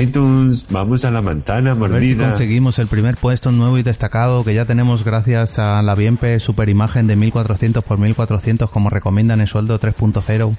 iTunes, 0.00 0.64
vamos 0.70 1.04
a 1.04 1.10
la 1.10 1.20
manzana 1.20 1.72
A 1.72 1.74
ver 1.74 1.90
si 2.08 2.14
mordida. 2.14 2.28
conseguimos 2.30 2.78
el 2.78 2.86
primer 2.86 3.16
puesto 3.18 3.52
nuevo 3.52 3.76
y 3.76 3.82
destacado 3.82 4.42
que 4.42 4.54
ya 4.54 4.64
tenemos 4.64 5.04
gracias 5.04 5.58
a 5.58 5.82
la 5.82 5.94
Bienpe 5.94 6.40
super 6.40 6.70
imagen 6.70 7.06
de 7.06 7.16
1400 7.16 7.84
por 7.84 7.98
1400 7.98 8.70
como 8.70 8.88
recomiendan 8.88 9.40
en 9.42 9.46
sueldo 9.46 9.78
3.0. 9.78 10.56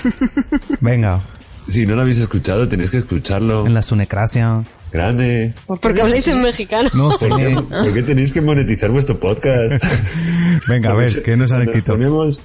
Venga, 0.80 1.20
Si 1.68 1.84
no 1.86 1.94
lo 1.94 2.02
habéis 2.02 2.18
escuchado, 2.18 2.66
tenéis 2.68 2.90
que 2.90 2.98
escucharlo. 2.98 3.66
en 3.66 3.74
la 3.74 3.82
Sunecracia. 3.82 4.62
Grande. 4.94 5.52
Porque 5.66 6.02
habláis 6.02 6.28
en 6.28 6.40
mexicano. 6.40 6.88
No 6.94 7.10
sé. 7.18 7.28
¿Por 7.28 7.36
qué, 7.38 7.54
por 7.68 7.92
qué 7.92 8.02
tenéis 8.04 8.30
que 8.32 8.40
monetizar 8.40 8.90
vuestro 8.90 9.18
podcast? 9.18 9.82
Venga, 10.68 10.92
a 10.92 10.94
ver, 10.94 11.20
¿qué 11.24 11.36
nos 11.36 11.50
han 11.50 11.62
escrito? 11.62 11.94
ponemos- 11.94 12.38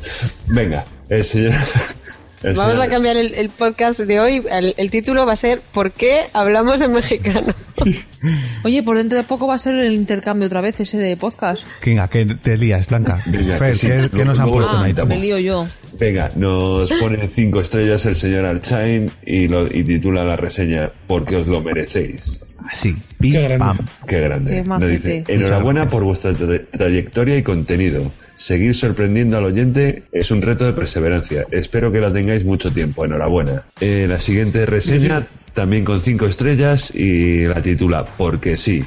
Venga, 0.47 0.83
el 1.09 1.23
señor... 1.23 1.53
el 2.41 2.53
Vamos 2.55 2.73
señor- 2.77 2.87
a 2.87 2.89
cambiar 2.89 3.17
el, 3.17 3.35
el 3.35 3.49
podcast 3.49 3.99
de 3.99 4.19
hoy. 4.19 4.43
El, 4.49 4.73
el 4.77 4.89
título 4.89 5.27
va 5.27 5.33
a 5.33 5.35
ser 5.35 5.61
¿Por 5.73 5.91
qué 5.91 6.21
hablamos 6.33 6.81
en 6.81 6.91
mexicano? 6.93 7.53
Oye, 8.63 8.81
por 8.81 8.97
dentro 8.97 9.17
de 9.17 9.23
poco 9.23 9.45
va 9.47 9.53
a 9.55 9.59
ser 9.59 9.75
el 9.75 9.93
intercambio 9.93 10.47
otra 10.47 10.61
vez 10.61 10.79
ese 10.79 10.97
de 10.97 11.15
podcast. 11.17 11.61
Venga, 11.85 12.07
que 12.07 12.25
te 12.41 12.57
lías, 12.57 12.87
Blanca. 12.87 13.17
Venga, 13.31 13.57
Fer, 13.57 13.69
que 13.73 13.75
sí, 13.77 13.87
¿qué, 13.87 14.09
qué 14.09 14.25
nos 14.25 14.39
han 14.39 14.49
puesto 14.49 14.75
Ah, 14.75 14.89
en 14.89 15.07
me 15.07 15.19
lío 15.19 15.37
yo. 15.37 15.67
Venga, 15.97 16.31
nos 16.35 16.89
pone 16.99 17.29
cinco 17.33 17.61
estrellas 17.61 18.05
el 18.05 18.15
señor 18.15 18.45
Archain 18.45 19.09
y, 19.25 19.47
lo, 19.47 19.65
y 19.67 19.83
titula 19.83 20.23
la 20.23 20.35
reseña 20.35 20.89
Porque 21.07 21.37
os 21.37 21.47
lo 21.47 21.61
merecéis. 21.61 22.41
Así, 22.71 22.95
pim, 23.19 23.31
Qué 23.33 23.41
grande. 23.41 23.57
pam. 23.59 23.77
Qué 24.07 24.19
grande. 24.21 24.63
Qué 24.79 24.87
dice, 24.87 25.23
enhorabuena 25.27 25.87
por 25.87 26.03
vuestra 26.03 26.31
tra- 26.33 26.65
trayectoria 26.69 27.37
y 27.37 27.43
contenido. 27.43 28.11
Seguir 28.35 28.75
sorprendiendo 28.75 29.37
al 29.37 29.45
oyente 29.45 30.03
es 30.11 30.29
un 30.31 30.41
reto 30.41 30.65
de 30.65 30.73
perseverancia. 30.73 31.45
Espero 31.51 31.91
que 31.91 31.99
la 31.99 32.13
tengáis 32.13 32.45
mucho 32.45 32.71
tiempo. 32.71 33.03
Enhorabuena. 33.05 33.63
Eh, 33.81 34.05
la 34.07 34.19
siguiente 34.19 34.65
reseña, 34.65 35.25
también 35.53 35.83
con 35.83 36.01
cinco 36.01 36.25
estrellas, 36.25 36.93
y 36.95 37.45
la 37.45 37.61
titula 37.61 38.15
Porque 38.17 38.55
sí. 38.55 38.83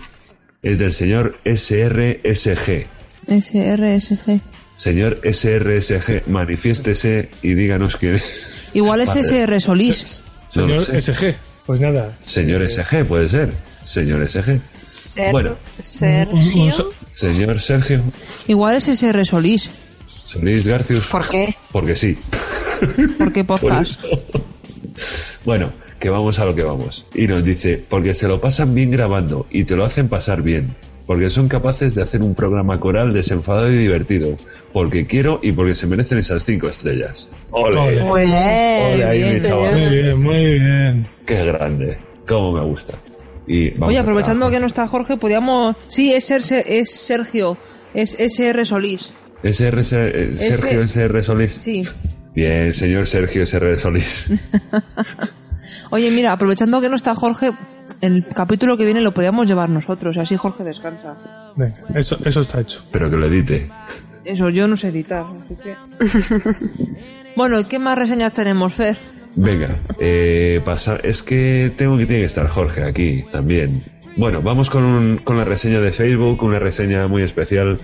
Es 0.63 0.79
del 0.79 0.93
señor 0.93 1.35
SRSG. 1.45 2.87
SRSG. 3.29 4.41
Señor 4.77 5.21
SRSG, 5.23 6.29
manifiéstese 6.29 7.29
y 7.43 7.55
díganos 7.55 7.97
quién 7.97 8.17
es. 8.17 8.49
Igual 8.75 9.03
es 9.03 9.09
Vale. 9.11 9.21
SR 9.21 9.61
Solís. 9.61 10.23
No 10.57 10.81
Señor. 10.81 11.01
SG. 11.01 11.35
Pues 11.67 11.81
nada. 11.81 12.19
Señor 12.25 12.69
SG, 12.69 13.05
puede 13.07 13.29
ser. 13.29 13.53
Señor 13.85 14.29
SG. 14.29 14.61
Ser- 14.81 15.33
Bueno. 15.33 15.57
Sergio. 15.79 16.93
Señor 17.13 17.61
Sergio. 17.61 18.01
Igual 18.49 18.77
es 18.77 18.89
SR 18.89 19.25
Solís. 19.25 19.71
Solís 20.07 20.67
Garcius. 20.67 21.07
¿Por 21.07 21.29
qué? 21.29 21.55
Porque 21.71 21.95
sí. 21.97 22.19
Porque 23.19 23.45
Por 23.45 23.61
podcast. 23.61 24.01
Bueno, 25.45 25.73
que 26.01 26.11
vamos 26.11 26.39
a 26.39 26.45
lo 26.45 26.55
que 26.55 26.63
vamos. 26.63 27.05
Y 27.15 27.27
nos 27.27 27.45
dice, 27.45 27.85
porque 27.89 28.15
se 28.15 28.27
lo 28.29 28.41
pasan 28.41 28.75
bien 28.75 28.91
grabando 28.91 29.47
y 29.51 29.65
te 29.65 29.77
lo 29.77 29.85
hacen 29.85 30.09
pasar 30.09 30.43
bien. 30.43 30.75
Porque 31.07 31.31
son 31.31 31.49
capaces 31.49 31.95
de 31.95 32.03
hacer 32.03 32.23
un 32.23 32.35
programa 32.35 32.79
coral 32.79 33.13
desenfadado 33.13 33.71
y 33.71 33.77
divertido. 33.77 34.37
Porque 34.73 35.07
quiero 35.07 35.41
y 35.43 35.53
porque 35.53 35.75
se 35.75 35.87
merecen 35.87 36.19
esas 36.19 36.45
cinco 36.45 36.69
estrellas. 36.69 37.29
¡Ole! 37.51 37.81
Ole. 37.81 38.05
Muy 38.05 38.21
bien. 38.23 38.95
Ole, 38.95 39.05
ahí, 39.05 39.19
bien, 39.19 39.35
mi 39.35 39.41
señor. 39.41 39.57
chaval. 39.59 39.81
Muy 39.81 39.97
bien, 39.97 40.23
muy 40.23 40.45
bien. 40.61 41.07
¡Qué 41.27 41.45
grande! 41.45 41.99
¡Cómo 42.27 42.53
me 42.53 42.65
gusta! 42.65 42.95
Y 43.47 43.71
vamos 43.71 43.89
Oye, 43.89 43.99
a 43.99 44.03
aprovechando 44.03 44.49
que 44.51 44.61
no 44.61 44.67
está 44.67 44.87
Jorge, 44.87 45.17
podíamos... 45.17 45.75
Sí, 45.89 46.13
es, 46.15 46.25
Ser- 46.27 46.43
es 46.67 46.91
Sergio. 46.91 47.59
Es 47.93 48.15
SR 48.19 48.65
Solís. 48.65 49.11
SR, 49.43 49.85
Sergio 49.85 50.83
SR 50.85 51.23
Solís. 51.25 51.53
Sí. 51.55 51.83
Bien, 52.35 52.73
señor 52.73 53.09
Sergio 53.09 53.43
SR 53.43 53.79
Solís. 53.81 54.31
Oye, 55.91 56.11
mira, 56.11 56.33
aprovechando 56.33 56.81
que 56.81 56.89
no 56.89 56.97
está 56.97 57.15
Jorge, 57.15 57.51
el 58.03 58.27
capítulo 58.27 58.77
que 58.77 58.85
viene 58.85 59.01
lo 59.01 59.13
podíamos 59.13 59.47
llevar 59.47 59.71
nosotros, 59.71 60.15
y 60.17 60.21
así 60.21 60.37
Jorge 60.37 60.63
descansa. 60.65 61.17
Venga, 61.57 61.75
eso, 61.95 62.19
eso 62.25 62.41
está 62.43 62.61
hecho. 62.61 62.83
Pero 62.93 63.09
que 63.11 63.17
lo 63.17 63.27
edite. 63.27 63.71
Eso, 64.25 64.51
yo 64.51 64.69
no 64.69 64.77
sé 64.77 64.89
editar, 64.89 65.25
así 65.47 65.57
que... 65.63 65.75
bueno, 67.37 67.59
¿y 67.61 67.65
qué 67.65 67.79
más 67.79 67.97
reseñas 67.99 68.33
tenemos, 68.33 68.73
Fer? 68.75 68.97
Venga, 69.35 69.79
eh, 69.99 70.61
pasar. 70.65 71.01
Es 71.05 71.23
que 71.23 71.73
tengo 71.77 71.97
que 71.97 72.07
tiene 72.07 72.21
que 72.21 72.27
estar 72.27 72.47
Jorge 72.49 72.85
aquí 72.85 73.25
también. 73.33 73.83
Bueno, 74.17 74.43
vamos 74.43 74.69
con, 74.69 74.85
un- 74.85 75.19
con 75.19 75.39
la 75.39 75.45
reseña 75.45 75.81
de 75.81 75.91
Facebook, 75.93 76.43
una 76.43 76.59
reseña 76.59 77.09
muy 77.09 77.23
especial 77.23 77.79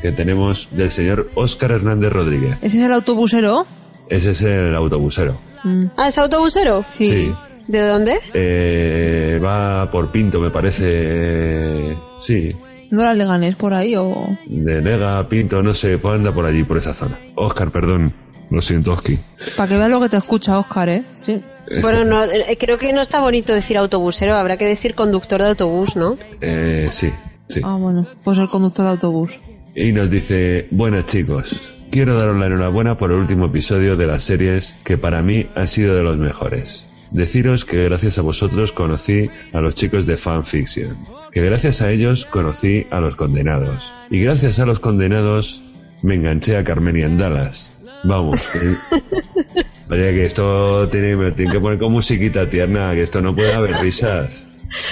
que 0.00 0.12
tenemos 0.12 0.68
del 0.76 0.90
señor 0.92 1.28
Óscar 1.34 1.72
Hernández 1.72 2.12
Rodríguez. 2.12 2.58
¿Ese 2.62 2.78
es 2.78 2.84
el 2.84 2.92
autobusero? 2.92 3.66
Ese 4.08 4.30
es 4.30 4.42
el 4.42 4.76
autobusero. 4.76 5.36
Mm. 5.64 5.86
Ah, 5.96 6.06
¿es 6.06 6.16
autobusero? 6.18 6.84
Sí. 6.88 7.32
¿De 7.68 7.86
dónde? 7.86 8.18
Eh, 8.34 9.40
va 9.44 9.90
por 9.90 10.12
Pinto, 10.12 10.40
me 10.40 10.50
parece. 10.50 11.96
Sí, 12.20 12.54
¿No 12.90 13.02
era 13.02 13.14
Leganés 13.14 13.56
por 13.56 13.74
ahí 13.74 13.96
o...? 13.96 14.38
de 14.46 14.80
Lega, 14.80 15.28
Pinto, 15.28 15.62
no 15.62 15.74
sé, 15.74 15.98
pues 15.98 16.14
anda 16.14 16.32
por 16.32 16.46
allí, 16.46 16.64
por 16.64 16.78
esa 16.78 16.94
zona. 16.94 17.18
Óscar, 17.34 17.70
perdón. 17.70 18.12
Lo 18.50 18.60
siento, 18.60 18.92
Oski. 18.92 19.18
Para 19.56 19.68
que 19.68 19.76
veas 19.76 19.90
lo 19.90 20.00
que 20.00 20.08
te 20.08 20.16
escucha 20.16 20.58
Oscar, 20.58 20.88
¿eh? 20.88 21.04
Sí. 21.24 21.42
Bueno, 21.82 22.04
no, 22.04 22.24
eh, 22.24 22.56
creo 22.60 22.78
que 22.78 22.92
no 22.92 23.00
está 23.00 23.20
bonito 23.20 23.52
decir 23.52 23.76
autobusero, 23.76 24.34
habrá 24.34 24.56
que 24.56 24.66
decir 24.66 24.94
conductor 24.94 25.42
de 25.42 25.48
autobús, 25.48 25.96
¿no? 25.96 26.16
Eh, 26.40 26.86
sí, 26.90 27.10
sí. 27.48 27.60
Ah, 27.64 27.76
bueno, 27.76 28.06
pues 28.22 28.38
el 28.38 28.46
conductor 28.48 28.84
de 28.84 28.90
autobús. 28.92 29.32
Y 29.74 29.90
nos 29.92 30.08
dice, 30.08 30.68
buenas 30.70 31.06
chicos, 31.06 31.60
quiero 31.90 32.16
daros 32.16 32.38
la 32.38 32.46
enhorabuena 32.46 32.94
por 32.94 33.10
el 33.10 33.18
último 33.18 33.46
episodio 33.46 33.96
de 33.96 34.06
las 34.06 34.22
series 34.22 34.76
que 34.84 34.96
para 34.96 35.22
mí 35.22 35.48
ha 35.56 35.66
sido 35.66 35.96
de 35.96 36.04
los 36.04 36.16
mejores. 36.16 36.94
Deciros 37.16 37.64
que 37.64 37.82
gracias 37.84 38.18
a 38.18 38.22
vosotros 38.22 38.72
conocí 38.72 39.30
a 39.54 39.60
los 39.62 39.74
chicos 39.74 40.04
de 40.04 40.18
Fanfiction. 40.18 40.94
que 41.32 41.40
gracias 41.40 41.80
a 41.80 41.90
ellos 41.90 42.26
conocí 42.26 42.86
a 42.90 43.00
los 43.00 43.16
condenados. 43.16 43.90
Y 44.10 44.20
gracias 44.20 44.58
a 44.58 44.66
los 44.66 44.80
condenados 44.80 45.62
me 46.02 46.16
enganché 46.16 46.58
a 46.58 46.62
Carmen 46.64 46.94
y 46.94 47.02
Andalas. 47.04 47.72
Vamos. 48.04 48.44
que- 48.52 49.62
Oye, 49.94 50.12
que 50.12 50.24
esto 50.26 50.86
tiene, 50.90 51.16
me 51.16 51.32
tiene 51.32 51.52
que 51.52 51.58
poner 51.60 51.78
con 51.78 51.90
musiquita 51.90 52.50
tierna, 52.50 52.92
que 52.92 53.04
esto 53.04 53.22
no 53.22 53.34
puede 53.34 53.54
haber 53.54 53.76
risas. 53.80 54.28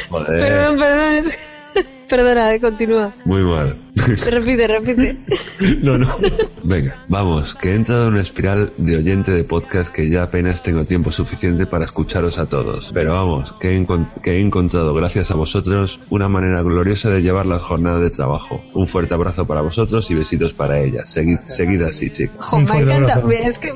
Joder, 0.09 0.41
Perdón, 0.41 0.79
perdón. 0.79 1.25
Es- 2.15 2.21
Perdona, 2.25 2.53
eh, 2.55 2.61
continúa. 2.61 3.13
muy 3.25 3.43
mal. 3.43 3.77
Repite, 4.31 4.67
repite. 4.67 5.17
No, 5.81 5.97
no. 5.97 6.17
Venga, 6.65 7.05
vamos, 7.09 7.55
que 7.55 7.71
he 7.71 7.75
entrado 7.77 8.09
en 8.09 8.15
una 8.15 8.23
espiral 8.23 8.73
de 8.77 8.97
oyente 8.97 9.31
de 9.31 9.45
podcast 9.45 9.93
que 9.93 10.11
ya 10.11 10.25
apenas 10.25 10.63
tengo 10.63 10.85
tiempo 10.85 11.13
suficiente 11.13 11.65
para 11.67 11.85
escucharos 11.85 12.39
a 12.39 12.47
todos. 12.47 12.91
Pero 12.93 13.13
vamos, 13.15 13.55
que 13.61 13.77
he, 13.77 13.87
que 14.23 14.33
he 14.33 14.41
encontrado, 14.41 14.95
gracias 14.95 15.31
a 15.31 15.35
vosotros, 15.35 16.01
una 16.11 16.29
manera 16.29 16.63
gloriosa 16.63 17.09
de 17.11 17.23
llevar 17.23 17.47
la 17.47 17.61
jornada 17.61 17.99
de 18.01 18.11
trabajo. 18.11 18.63
Un 18.75 18.89
fuerte 18.89 19.15
abrazo 19.15 19.47
para 19.47 19.61
vosotros 19.61 20.11
y 20.11 20.15
besitos 20.15 20.53
para 20.53 20.81
ellas. 20.81 21.09
Seguid, 21.13 21.39
seguid 21.47 21.83
así, 21.83 22.11
chicos. 22.11 22.45
Jo, 22.45 22.59
me 22.59 22.81
encanta, 22.81 23.23
es 23.45 23.59
que, 23.61 23.73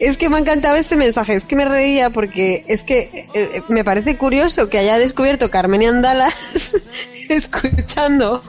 es 0.00 0.16
que 0.16 0.28
me 0.28 0.36
ha 0.36 0.40
encantado 0.40 0.76
este 0.76 0.96
mensaje, 0.96 1.34
es 1.34 1.44
que 1.44 1.54
me 1.54 1.64
reía 1.64 2.10
porque 2.10 2.64
es 2.66 2.82
que 2.82 3.26
eh, 3.34 3.62
me 3.68 3.84
parece 3.84 4.16
curioso 4.16 4.68
que 4.68 4.78
haya 4.78 4.98
descubierto 4.98 5.48
Carmen 5.50 5.82
y 5.82 5.86
Andalas 5.86 6.34
escuchando 7.52 8.42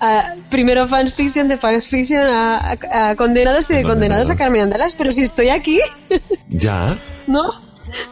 a, 0.00 0.34
primero 0.50 0.86
fans 0.88 1.12
fiction 1.14 1.48
de 1.48 1.56
fans 1.58 1.86
fiction 1.88 2.26
a, 2.26 2.58
a- 2.58 3.10
a 3.10 3.16
condenados 3.16 3.70
y 3.70 3.74
de 3.74 3.82
condenados 3.82 4.30
a 4.30 4.36
Carmen 4.36 4.62
Andalas, 4.62 4.94
pero 4.94 5.12
si 5.12 5.22
estoy 5.22 5.48
aquí, 5.50 5.78
Ya. 6.48 6.98
¿no? 7.26 7.42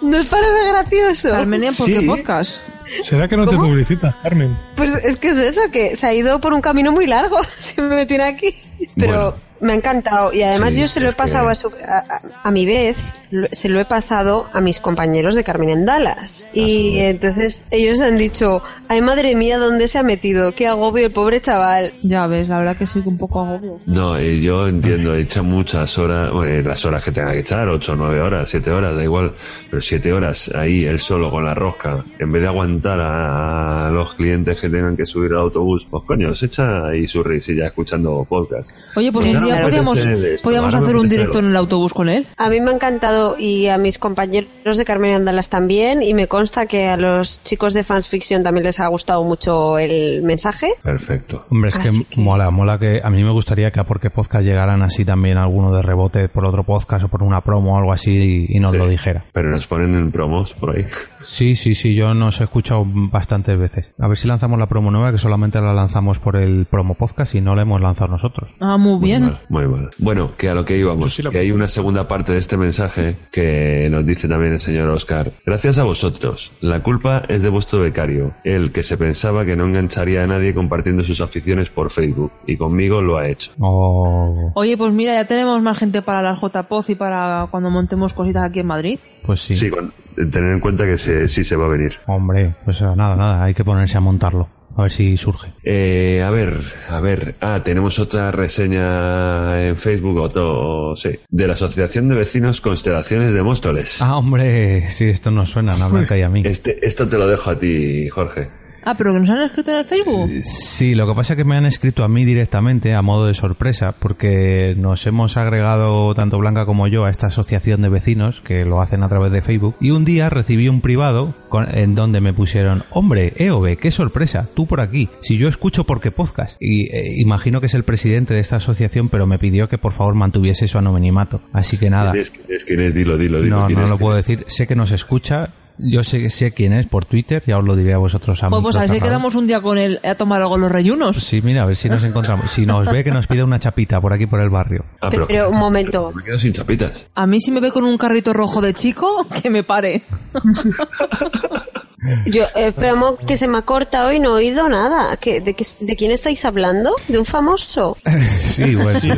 ¿No 0.01 0.19
os 0.21 0.29
parece 0.29 0.69
gracioso? 0.69 1.31
Carmen, 1.31 1.63
¿por 1.77 1.87
qué 1.87 2.03
podcast? 2.03 2.59
¿Será 3.03 3.29
que 3.29 3.37
no 3.37 3.47
te 3.47 3.57
¿Cómo? 3.57 3.69
publicitas, 3.69 4.15
Carmen? 4.23 4.57
Pues 4.77 4.95
es 4.95 5.17
que 5.17 5.29
es 5.31 5.39
eso, 5.39 5.63
que 5.73 5.97
se 5.97 6.07
ha 6.07 6.15
ido 6.15 6.41
por 6.41 6.53
un 6.53 6.61
camino 6.61 6.93
muy 6.93 7.07
largo, 7.07 7.37
se 7.57 7.81
me 7.83 8.07
tiene 8.07 8.25
aquí. 8.25 8.55
Pero 8.97 9.13
Bueno. 9.13 9.35
me 9.61 9.73
ha 9.73 9.77
encantado 9.77 10.33
y 10.33 10.43
además 10.43 10.75
Sí, 10.75 10.81
yo 10.81 10.89
se 10.89 10.99
lo 10.99 11.07
he 11.07 11.11
es 11.11 11.15
que- 11.15 11.23
pasado 11.23 11.49
a, 11.49 11.55
su- 11.55 11.69
a, 11.87 12.05
a- 12.43 12.51
mi 12.51 12.67
vez, 12.67 12.99
lo- 13.31 13.47
se 13.53 13.69
lo 13.69 13.79
he 13.79 13.85
pasado 13.85 14.49
a 14.53 14.61
mis 14.61 14.81
compañeros 14.81 15.37
de 15.37 15.45
Carmen 15.45 15.69
en 15.71 15.85
Dallas. 15.85 16.49
Y 16.53 16.99
entonces 16.99 17.65
ellos 17.71 18.01
han 18.01 18.17
dicho, 18.17 18.61
ay 18.89 19.01
madre 19.03 19.37
mía, 19.37 19.59
¿dónde 19.59 19.87
se 19.87 19.99
ha 19.99 20.03
metido? 20.03 20.53
Qué 20.53 20.67
agobio 20.67 21.07
el 21.07 21.13
pobre 21.13 21.41
chaval. 21.41 21.93
Ya 22.03 22.27
ves, 22.27 22.49
la 22.49 22.59
verdad 22.59 22.77
que 22.77 22.89
sí, 22.89 23.03
que 23.03 23.09
un 23.09 23.19
poco 23.19 23.41
agobio. 23.41 23.79
No, 23.87 24.17
eh, 24.17 24.41
yo 24.41 24.67
entiendo, 24.67 25.15
echa 25.15 25.43
muchas 25.43 25.97
horas, 25.97 26.33
bueno, 26.33 26.53
eh, 26.53 26.63
las 26.65 26.85
horas 26.85 27.05
que 27.05 27.13
tenga 27.13 27.31
que 27.31 27.39
echar, 27.39 27.69
8, 27.69 27.95
9 27.97 28.21
horas, 28.21 28.51
7 28.51 28.69
horas, 28.73 28.97
da 28.97 29.05
igual, 29.05 29.37
pero 29.71 29.81
7 29.81 30.13
horas 30.13 30.51
ahí, 30.57 30.85
él 30.85 30.99
solo 30.99 31.31
con 31.31 31.45
la 31.45 31.55
rosca, 31.55 32.03
en 32.19 32.33
vez 32.33 32.43
de 32.43 32.49
aguantar 32.49 32.72
a, 33.01 33.89
a 33.89 33.91
los 33.91 34.15
clientes 34.15 34.59
que 34.61 34.69
tengan 34.69 34.97
que 34.97 35.05
subir 35.07 35.33
al 35.33 35.41
autobús, 35.43 35.87
pues 35.91 36.05
coño, 36.05 36.35
se 36.35 36.47
echa 36.47 36.87
ahí 36.87 37.07
su 37.07 37.23
risilla 37.23 37.67
escuchando 37.67 38.25
podcast. 38.29 38.71
Oye, 38.97 39.13
pues 39.13 39.27
Pues 39.27 39.37
un 39.37 39.45
día 39.45 39.55
ahora 39.55 39.65
me 39.65 40.77
hacer 40.79 40.97
un 40.97 41.09
directo 41.09 41.39
en 41.39 41.47
el 41.47 41.57
autobús 41.57 41.93
con 41.93 42.09
él. 42.09 42.27
A 42.37 42.49
mí 42.51 42.61
me 42.61 42.71
ha 42.71 42.75
encantado 42.75 43.37
y 43.39 43.67
a 43.69 43.79
mis 43.79 43.99
compañeros 43.99 44.77
de 44.77 44.85
Carmen 44.85 45.11
en 45.13 45.25
Dallas 45.25 45.49
también 45.49 46.03
y 46.03 46.15
me 46.15 46.29
consta 46.29 46.67
que 46.67 46.87
a 46.89 46.97
los 46.97 47.43
chicos 47.43 47.75
de 47.75 47.85
Fans 47.85 48.09
Fiction 48.09 48.43
también 48.43 48.65
les 48.65 48.81
ha 48.81 48.87
gustado 48.89 49.23
mucho 49.25 49.79
el 49.79 50.23
mensaje. 50.23 50.69
Perfecto. 50.83 51.47
Hombre, 51.51 51.69
es 51.71 51.79
que, 51.79 51.89
Así 51.89 52.07
mola, 52.17 52.51
mola 52.51 52.79
que 52.79 53.01
a 53.03 53.11
mí 53.11 53.23
me 53.23 53.31
gustaría 53.31 53.71
que 53.71 53.81
a 53.81 53.85
Porque 53.85 54.11
Podcast 54.11 54.45
llegaran 54.45 54.83
así 54.83 55.05
también 55.05 55.37
alguno 55.39 55.75
de 55.75 55.83
rebote 55.83 56.29
por 56.29 56.47
otro 56.47 56.65
podcast 56.65 57.05
o 57.05 57.09
por 57.09 57.23
una 57.23 57.41
promo 57.43 57.75
o 57.75 57.79
algo 57.79 57.93
así 57.93 58.47
y, 58.49 58.57
y 58.57 58.61
nos 58.61 58.73
Sí. 58.73 58.79
lo 58.79 58.89
dijera. 58.89 59.25
Pero 59.33 59.51
nos 59.51 59.67
ponen 59.67 59.95
en 59.95 60.11
promos 60.11 60.53
por 60.55 60.77
ahí. 60.77 60.87
Sí, 61.25 61.55
sí, 61.57 61.75
sí, 61.75 61.95
yo 61.95 62.15
nos 62.15 62.41
he 62.41 62.45
escuchado 62.45 62.62
bastantes 63.11 63.59
veces. 63.59 63.87
A 63.99 64.09
ver 64.09 64.17
si 64.17 64.29
lanzamos 64.29 64.59
la 64.59 64.67
promo 64.67 64.91
nueva, 64.91 65.13
que 65.13 65.19
solamente 65.19 65.61
la 65.61 65.73
lanzamos 65.73 66.19
por 66.19 66.37
el 66.37 66.67
promo 66.67 66.95
podcast 66.95 67.35
y 67.35 67.41
no 67.41 67.55
la 67.55 67.63
hemos 67.63 67.81
lanzado 67.81 68.11
nosotros. 68.11 68.51
Ah, 68.61 68.77
muy 68.77 69.01
bien. 69.05 69.23
mal, 69.25 69.41
muy 69.49 69.67
mal. 69.67 69.91
Bueno, 69.99 70.31
que 70.37 70.49
a 70.49 70.55
lo 70.55 70.65
que 70.65 70.77
íbamos, 70.79 71.21
que 71.31 71.39
hay 71.39 71.51
una 71.53 71.69
segunda 71.69 72.09
parte 72.09 72.33
de 72.33 72.39
este 72.39 72.57
mensaje 72.57 73.17
que 73.31 73.89
nos 73.91 74.05
dice 74.07 74.29
también 74.29 74.53
el 74.53 74.61
señor 74.61 74.89
Oscar. 74.91 75.33
Gracias 75.45 75.79
a 75.79 75.85
vosotros. 75.85 76.53
La 76.61 76.81
culpa 76.83 77.23
es 77.29 77.43
de 77.43 77.49
vuestro 77.49 77.81
becario, 77.81 78.35
el 78.45 78.73
que 78.73 78.83
se 78.83 78.97
pensaba 78.97 79.45
que 79.45 79.57
no 79.57 79.65
engancharía 79.65 80.23
a 80.25 80.27
nadie 80.27 80.55
compartiendo 80.55 81.05
sus 81.05 81.21
aficiones 81.21 81.69
por 81.71 81.91
Facebook, 81.91 82.33
y 82.47 82.57
conmigo 82.57 83.01
lo 83.03 83.19
ha 83.19 83.29
hecho. 83.29 83.51
Oh, 83.59 84.53
Oye, 84.55 84.77
pues 84.77 84.93
mira, 84.93 85.15
ya 85.15 85.27
tenemos 85.27 85.61
más 85.63 85.79
gente 85.79 86.03
para 86.03 86.23
las 86.23 86.41
JPOZ 86.41 86.91
y 86.91 86.95
para 86.95 87.47
cuando 87.51 87.71
montemos 87.71 88.13
cositas 88.15 88.45
aquí 88.45 88.61
en 88.61 88.67
Madrid. 88.67 88.99
pues 89.25 89.41
sí. 89.41 89.55
Sí, 89.55 89.71
con- 89.71 89.93
tener 90.15 90.53
en 90.53 90.61
cuenta 90.61 90.85
que 90.85 90.99
se, 90.99 91.29
sí 91.29 91.45
se 91.45 91.57
va 91.57 91.67
a 91.67 91.69
venir. 91.69 91.95
Hombre, 92.07 92.55
pues 92.65 92.81
eh, 92.81 92.85
nada, 92.97 93.17
nada, 93.17 93.45
hay 93.45 93.55
que 93.55 93.65
ponerse 93.65 93.97
a 93.99 94.01
montarlo. 94.01 94.49
A 94.75 94.83
ver 94.83 94.91
si 94.91 95.19
surge. 95.19 95.53
Eh, 95.65 96.23
a 96.23 96.31
ver, 96.31 96.61
a 96.89 97.01
ver. 97.01 97.37
Ah, 97.41 97.61
tenemos 97.63 97.99
otra 97.99 98.31
reseña 98.31 99.67
en 99.67 99.77
Facebook, 99.77 100.19
otro, 100.19 100.97
sí, 100.97 101.11
de 101.29 101.47
la 101.47 101.53
Asociación 101.53 102.09
de 102.09 102.15
Vecinos 102.15 102.63
Constelaciones 102.63 103.35
de 103.35 103.43
Móstoles. 103.43 104.01
Ah, 104.01 104.17
hombre, 104.17 104.91
sí, 104.91 105.05
esto 105.05 105.31
nos 105.31 105.51
suena 105.51 105.75
a 105.75 105.89
Blanca 105.89 106.17
y 106.17 106.23
a 106.23 106.31
mí. 106.31 106.43
Este, 106.47 106.87
esto 106.87 107.07
te 107.07 107.19
lo 107.19 107.27
dejo 107.27 107.51
a 107.51 107.59
ti, 107.59 108.09
Jorge. 108.09 108.62
Ah, 108.85 108.95
pero 108.97 109.13
que 109.13 109.21
nos 109.21 109.31
han 109.31 109.43
escrito 109.43 109.71
en 109.71 109.77
el 109.79 109.85
Facebook. 109.85 110.31
Sí, 110.45 110.95
lo 110.95 111.07
que 111.07 111.15
pasa 111.15 111.33
es 111.35 111.37
que 111.37 111.45
me 111.45 111.57
han 111.57 111.67
escrito 111.67 112.05
a 112.05 112.09
mí 112.09 112.25
directamente 112.25 112.95
a 112.95 113.03
modo 113.03 113.27
de 113.27 113.35
sorpresa 113.35 113.93
porque 113.99 114.75
nos 114.77 115.07
hemos 115.07 115.37
agregado 115.37 116.15
tanto 116.15 116.39
Blanca 116.39 116.67
como 116.67 116.89
yo 116.89 117.05
a 117.05 117.11
esta 117.11 117.29
asociación 117.29 117.83
de 117.83 117.89
vecinos 117.89 118.41
que 118.45 118.65
lo 118.65 118.81
hacen 118.81 119.03
a 119.03 119.09
través 119.09 119.31
de 119.33 119.43
Facebook 119.43 119.77
y 119.81 119.91
un 119.91 120.05
día 120.05 120.29
recibí 120.31 120.69
un 120.69 120.81
privado 120.81 121.35
con- 121.49 121.73
en 121.77 121.95
donde 121.95 122.21
me 122.21 122.33
pusieron, 122.33 122.85
hombre, 122.91 123.33
EOB, 123.37 123.77
qué 123.79 123.91
sorpresa, 123.91 124.49
tú 124.55 124.67
por 124.67 124.81
aquí, 124.81 125.09
si 125.21 125.39
yo 125.39 125.49
escucho 125.49 125.85
porque 125.85 126.11
podcast 126.11 126.57
y 126.61 126.87
eh, 126.95 127.15
imagino 127.19 127.61
que 127.61 127.67
es 127.67 127.75
el 127.75 127.85
presidente 127.85 128.35
de 128.35 128.41
esta 128.41 128.57
asociación 128.57 129.09
pero 129.09 129.27
me 129.27 129.39
pidió 129.39 129.69
que 129.69 129.79
por 129.79 129.93
favor 129.93 130.15
mantuviese 130.15 130.67
su 130.69 130.79
anonimato, 130.79 131.41
así 131.53 131.77
que 131.79 131.91
nada. 131.91 132.13
¿Quién 132.13 132.23
es? 132.25 132.31
¿Quién 132.31 132.57
es? 132.59 132.65
¿Quién 132.65 132.81
es? 132.81 132.95
Dilo, 132.95 133.17
dilo, 133.19 133.41
dilo. 133.43 133.61
No, 133.61 133.67
¿quién 133.67 133.79
no 133.79 133.89
lo 133.89 133.99
puedo 133.99 134.17
decir, 134.17 134.45
sé 134.49 134.67
que 134.67 134.75
nos 134.77 134.91
escucha. 134.93 135.51
Yo 135.79 136.05
sé, 136.05 136.31
sé 136.31 136.53
quién 136.53 136.73
es 136.73 136.87
por 136.87 137.07
Twitter, 137.07 137.43
ya 137.47 137.59
os 137.59 137.65
lo 137.65 137.75
diré 137.77 137.95
a 137.95 137.99
vosotros 137.99 138.43
a 138.43 138.49
Pues, 138.49 138.63
pues 138.63 138.77
a 138.77 138.81
ver 138.81 138.91
si 138.91 139.01
quedamos 139.01 139.35
un 139.35 139.47
día 139.47 139.61
con 139.61 139.79
él 139.79 140.01
a 140.05 140.15
tomar 140.15 140.41
algo 140.43 140.59
los 140.59 140.71
reyunos. 140.71 141.17
Sí, 141.17 141.41
mira, 141.43 141.63
a 141.63 141.67
ver 141.67 141.77
si 141.77 141.89
nos 141.89 142.05
encontramos. 142.05 142.51
Si 142.51 142.67
nos 142.67 142.87
ve, 142.87 143.03
que 143.05 143.11
nos 143.11 143.27
pida 143.27 143.45
una 143.45 143.59
chapita 143.59 144.01
por 144.01 144.13
aquí, 144.13 144.27
por 144.27 144.41
el 144.41 144.51
barrio. 144.51 144.85
Ah, 145.01 145.09
Pero, 145.11 145.51
un 145.51 145.59
momento. 145.59 146.13
Me 146.13 146.23
quedo 146.23 146.39
sin 146.39 146.53
chapitas. 146.53 146.93
A 147.15 147.27
mí 147.27 147.41
si 147.41 147.51
me 147.51 147.61
ve 147.61 147.71
con 147.71 147.85
un 147.85 147.99
carrito 147.99 148.33
rojo 148.33 148.61
de 148.61 148.75
chico, 148.75 149.27
que 149.43 149.51
me 149.51 149.63
pare. 149.63 150.03
Yo, 152.27 152.45
eh, 152.57 152.69
esperamos 152.69 153.19
que 153.27 153.37
se 153.37 153.47
me 153.49 153.59
ha 153.59 153.63
cortado 153.63 154.13
y 154.13 154.19
no 154.19 154.31
he 154.31 154.43
oído 154.45 154.69
nada. 154.69 155.17
¿Qué- 155.19 155.41
de, 155.41 155.55
qué- 155.55 155.65
¿De 155.81 155.97
quién 155.97 156.11
estáis 156.11 156.45
hablando? 156.45 156.95
¿De 157.09 157.19
un 157.19 157.25
famoso? 157.27 157.97
Sí, 158.53 158.75
bueno. 158.75 159.01
Sí, 159.01 159.13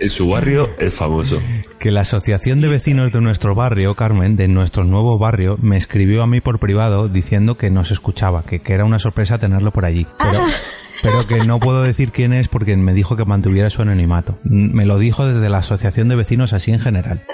en 0.00 0.10
su 0.10 0.28
barrio 0.28 0.68
es 0.78 0.92
famoso. 0.92 1.40
Que 1.78 1.90
la 1.90 2.02
asociación 2.02 2.60
de 2.60 2.68
vecinos 2.68 3.10
de 3.12 3.20
nuestro 3.22 3.54
barrio, 3.54 3.94
Carmen, 3.94 4.36
de 4.36 4.46
nuestro 4.46 4.84
nuevo 4.84 5.18
barrio, 5.18 5.56
me 5.62 5.76
escribió 5.78 6.22
a 6.22 6.26
mí 6.26 6.40
por 6.42 6.58
privado 6.60 7.08
diciendo 7.08 7.56
que 7.56 7.70
nos 7.70 7.90
escuchaba, 7.90 8.42
que, 8.44 8.60
que 8.60 8.74
era 8.74 8.84
una 8.84 8.98
sorpresa 8.98 9.38
tenerlo 9.38 9.70
por 9.70 9.86
allí. 9.86 10.06
Pero, 10.18 10.38
pero 11.02 11.26
que 11.26 11.46
no 11.46 11.60
puedo 11.60 11.82
decir 11.82 12.10
quién 12.12 12.32
es 12.34 12.48
porque 12.48 12.76
me 12.76 12.92
dijo 12.92 13.16
que 13.16 13.24
mantuviera 13.24 13.70
su 13.70 13.80
anonimato. 13.82 14.38
Me 14.44 14.84
lo 14.84 14.98
dijo 14.98 15.26
desde 15.26 15.48
la 15.48 15.58
asociación 15.58 16.08
de 16.08 16.16
vecinos 16.16 16.52
así 16.52 16.72
en 16.72 16.80
general. 16.80 17.22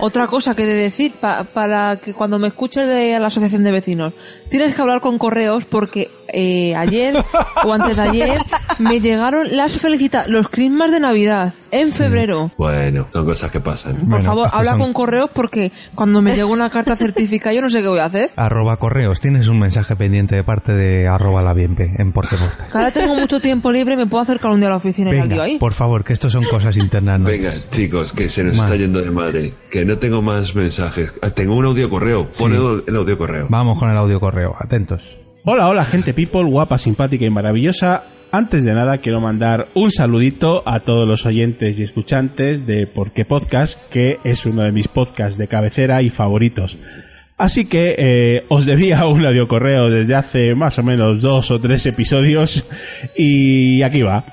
Otra 0.00 0.26
cosa 0.26 0.54
que 0.54 0.62
he 0.62 0.66
de 0.66 0.74
decir 0.74 1.12
pa- 1.20 1.44
para 1.44 1.96
que 1.96 2.14
cuando 2.14 2.38
me 2.38 2.48
escuches 2.48 2.86
de 2.88 3.18
la 3.18 3.26
asociación 3.28 3.64
de 3.64 3.70
vecinos, 3.72 4.12
tienes 4.48 4.74
que 4.74 4.82
hablar 4.82 5.00
con 5.00 5.18
correos 5.18 5.64
porque 5.64 6.10
eh, 6.28 6.74
ayer 6.76 7.14
o 7.64 7.72
antes 7.72 7.96
de 7.96 8.02
ayer 8.02 8.38
me 8.78 9.00
llegaron 9.00 9.56
las 9.56 9.76
felicitaciones, 9.76 10.30
los 10.32 10.48
crismas 10.48 10.90
de 10.92 11.00
Navidad 11.00 11.54
en 11.70 11.90
febrero. 11.92 12.50
Bueno, 12.58 13.06
son 13.12 13.24
cosas 13.24 13.50
que 13.50 13.60
pasan. 13.60 14.08
Por 14.08 14.22
favor, 14.22 14.48
habla 14.52 14.76
con 14.78 14.92
correos 14.92 15.30
porque 15.32 15.72
cuando 15.94 16.22
me 16.22 16.32
llega 16.34 16.46
una 16.46 16.70
carta 16.70 16.96
certificada 16.96 17.54
yo 17.54 17.62
no 17.62 17.68
sé 17.68 17.82
qué 17.82 17.88
voy 17.88 17.98
a 17.98 18.06
hacer. 18.06 18.30
Arroba 18.36 18.76
correos, 18.78 19.20
tienes 19.20 19.48
un 19.48 19.58
mensaje 19.58 19.96
pendiente 19.96 20.34
de 20.36 20.44
parte 20.44 20.72
de 20.72 21.08
arroba 21.08 21.42
la 21.42 21.52
bienpe 21.54 21.90
en 21.98 22.12
Podcast. 22.12 22.60
Que 22.70 22.78
ahora 22.78 22.92
tengo 22.92 23.14
mucho 23.16 23.40
tiempo 23.40 23.70
libre, 23.72 23.96
me 23.96 24.06
puedo 24.06 24.22
acercar 24.22 24.50
un 24.50 24.60
día 24.60 24.68
a 24.68 24.70
la 24.72 24.76
oficina 24.76 25.14
y 25.14 25.18
al 25.18 25.28
Venga, 25.28 25.42
ahí. 25.44 25.58
por 25.58 25.72
favor, 25.74 26.04
que 26.04 26.12
esto 26.12 26.30
son 26.30 26.44
cosas 26.44 26.76
internas. 26.76 27.20
¿no? 27.20 27.26
Venga, 27.26 27.52
chicos, 27.70 28.12
que 28.12 28.28
se 28.28 28.44
nos 28.44 28.54
Más. 28.56 28.64
está 28.66 28.76
yendo 28.76 29.00
de 29.00 29.10
madre. 29.10 29.52
Que 29.70 29.84
no 29.84 29.98
tengo 29.98 30.22
más 30.22 30.54
mensajes. 30.54 31.18
Ah, 31.22 31.30
tengo 31.30 31.54
un 31.54 31.64
audio 31.66 31.88
correo. 31.90 32.28
Pon 32.38 32.52
Sí. 32.52 32.82
el 32.86 32.96
audio 32.96 33.18
correo. 33.18 33.46
Vamos 33.50 33.78
con 33.78 33.90
el 33.90 33.96
audio 33.96 34.18
correo, 34.20 34.54
atentos. 34.58 35.00
Hola, 35.44 35.68
hola, 35.68 35.84
gente 35.84 36.12
people, 36.14 36.44
guapa, 36.44 36.76
simpática 36.78 37.24
y 37.24 37.30
maravillosa. 37.30 38.02
Antes 38.30 38.62
de 38.62 38.74
nada, 38.74 38.98
quiero 38.98 39.22
mandar 39.22 39.68
un 39.74 39.90
saludito 39.90 40.62
a 40.66 40.80
todos 40.80 41.08
los 41.08 41.24
oyentes 41.24 41.78
y 41.78 41.82
escuchantes 41.82 42.66
de 42.66 42.86
Por 42.86 43.12
qué 43.12 43.24
Podcast, 43.24 43.90
que 43.90 44.18
es 44.22 44.44
uno 44.44 44.62
de 44.62 44.72
mis 44.72 44.86
podcasts 44.86 45.38
de 45.38 45.48
cabecera 45.48 46.02
y 46.02 46.10
favoritos. 46.10 46.76
Así 47.38 47.66
que 47.66 47.94
eh, 47.96 48.44
os 48.50 48.66
debía 48.66 49.06
un 49.06 49.24
audio 49.24 49.48
correo 49.48 49.88
desde 49.88 50.14
hace 50.14 50.54
más 50.54 50.78
o 50.78 50.82
menos 50.82 51.22
dos 51.22 51.50
o 51.50 51.58
tres 51.58 51.86
episodios 51.86 52.68
y 53.16 53.82
aquí 53.82 54.02
va. 54.02 54.24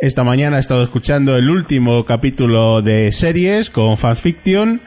Esta 0.00 0.22
mañana 0.22 0.58
he 0.58 0.60
estado 0.60 0.84
escuchando 0.84 1.36
el 1.36 1.50
último 1.50 2.04
capítulo 2.04 2.80
de 2.80 3.10
series 3.10 3.70
con 3.70 3.96
Fans 3.96 4.20
Fiction 4.20 4.80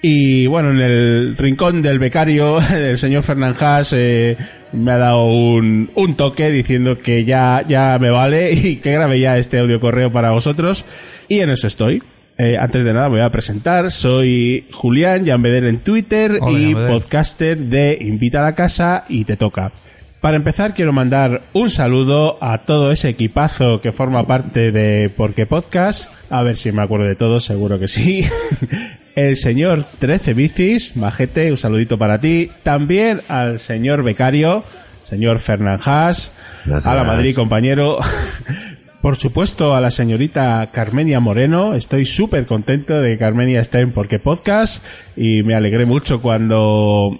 y 0.00 0.46
bueno, 0.46 0.70
en 0.70 0.80
el 0.80 1.36
rincón 1.36 1.82
del 1.82 1.98
becario, 1.98 2.60
del 2.70 2.98
señor 2.98 3.24
Fernán 3.24 3.54
Haas, 3.58 3.92
eh, 3.92 4.36
me 4.72 4.92
ha 4.92 4.98
dado 4.98 5.26
un, 5.26 5.90
un 5.94 6.16
toque 6.16 6.50
diciendo 6.50 6.98
que 6.98 7.24
ya, 7.24 7.64
ya 7.66 7.98
me 7.98 8.10
vale 8.10 8.52
y 8.54 8.76
que 8.76 8.92
grabe 8.92 9.20
ya 9.20 9.36
este 9.36 9.58
audio 9.58 9.80
correo 9.80 10.12
para 10.12 10.30
vosotros. 10.30 10.84
Y 11.28 11.40
en 11.40 11.50
eso 11.50 11.66
estoy. 11.66 12.02
Eh, 12.38 12.56
antes 12.58 12.84
de 12.84 12.92
nada, 12.92 13.08
me 13.08 13.16
voy 13.16 13.26
a 13.26 13.30
presentar. 13.30 13.90
Soy 13.90 14.66
Julián 14.72 15.24
Llambeder 15.24 15.64
en 15.64 15.78
Twitter 15.80 16.38
Hola, 16.40 16.58
y 16.58 16.74
podcaster 16.74 17.56
de 17.56 17.96
Invita 18.00 18.40
a 18.40 18.44
la 18.44 18.54
Casa 18.54 19.04
y 19.08 19.24
Te 19.24 19.36
Toca. 19.36 19.72
Para 20.20 20.36
empezar, 20.36 20.74
quiero 20.74 20.92
mandar 20.92 21.42
un 21.52 21.70
saludo 21.70 22.38
a 22.42 22.64
todo 22.64 22.90
ese 22.90 23.10
equipazo 23.10 23.80
que 23.80 23.92
forma 23.92 24.26
parte 24.26 24.72
de 24.72 25.10
Porque 25.14 25.46
Podcast. 25.46 26.10
A 26.30 26.42
ver 26.42 26.56
si 26.56 26.72
me 26.72 26.82
acuerdo 26.82 27.06
de 27.06 27.14
todos, 27.14 27.44
seguro 27.44 27.78
que 27.78 27.86
sí. 27.86 28.24
El 29.16 29.36
señor 29.36 29.86
13 29.98 30.34
Bicis, 30.34 30.94
majete, 30.94 31.50
un 31.50 31.56
saludito 31.56 31.96
para 31.96 32.20
ti. 32.20 32.50
También 32.62 33.22
al 33.28 33.60
señor 33.60 34.04
becario, 34.04 34.62
señor 35.04 35.40
Fernán 35.40 35.78
Haas. 35.82 36.36
A 36.84 36.94
la 36.94 37.02
Madrid, 37.02 37.34
compañero. 37.34 37.98
Por 39.00 39.16
supuesto, 39.16 39.74
a 39.74 39.80
la 39.80 39.90
señorita 39.90 40.68
Carmenia 40.70 41.18
Moreno. 41.18 41.72
Estoy 41.72 42.04
súper 42.04 42.44
contento 42.44 43.00
de 43.00 43.12
que 43.12 43.18
Carmenia 43.18 43.60
esté 43.60 43.78
en 43.78 43.92
Porque 43.92 44.18
Podcast 44.18 44.84
y 45.16 45.42
me 45.42 45.54
alegré 45.54 45.86
mucho 45.86 46.20
cuando 46.20 47.18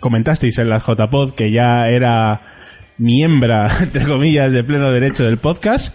comentasteis 0.00 0.58
en 0.58 0.70
la 0.70 0.78
JPod 0.78 1.34
que 1.34 1.50
ya 1.50 1.88
era 1.88 2.40
miembra, 2.96 3.68
entre 3.82 4.06
comillas, 4.06 4.54
de 4.54 4.64
pleno 4.64 4.90
derecho 4.90 5.24
del 5.24 5.36
podcast. 5.36 5.94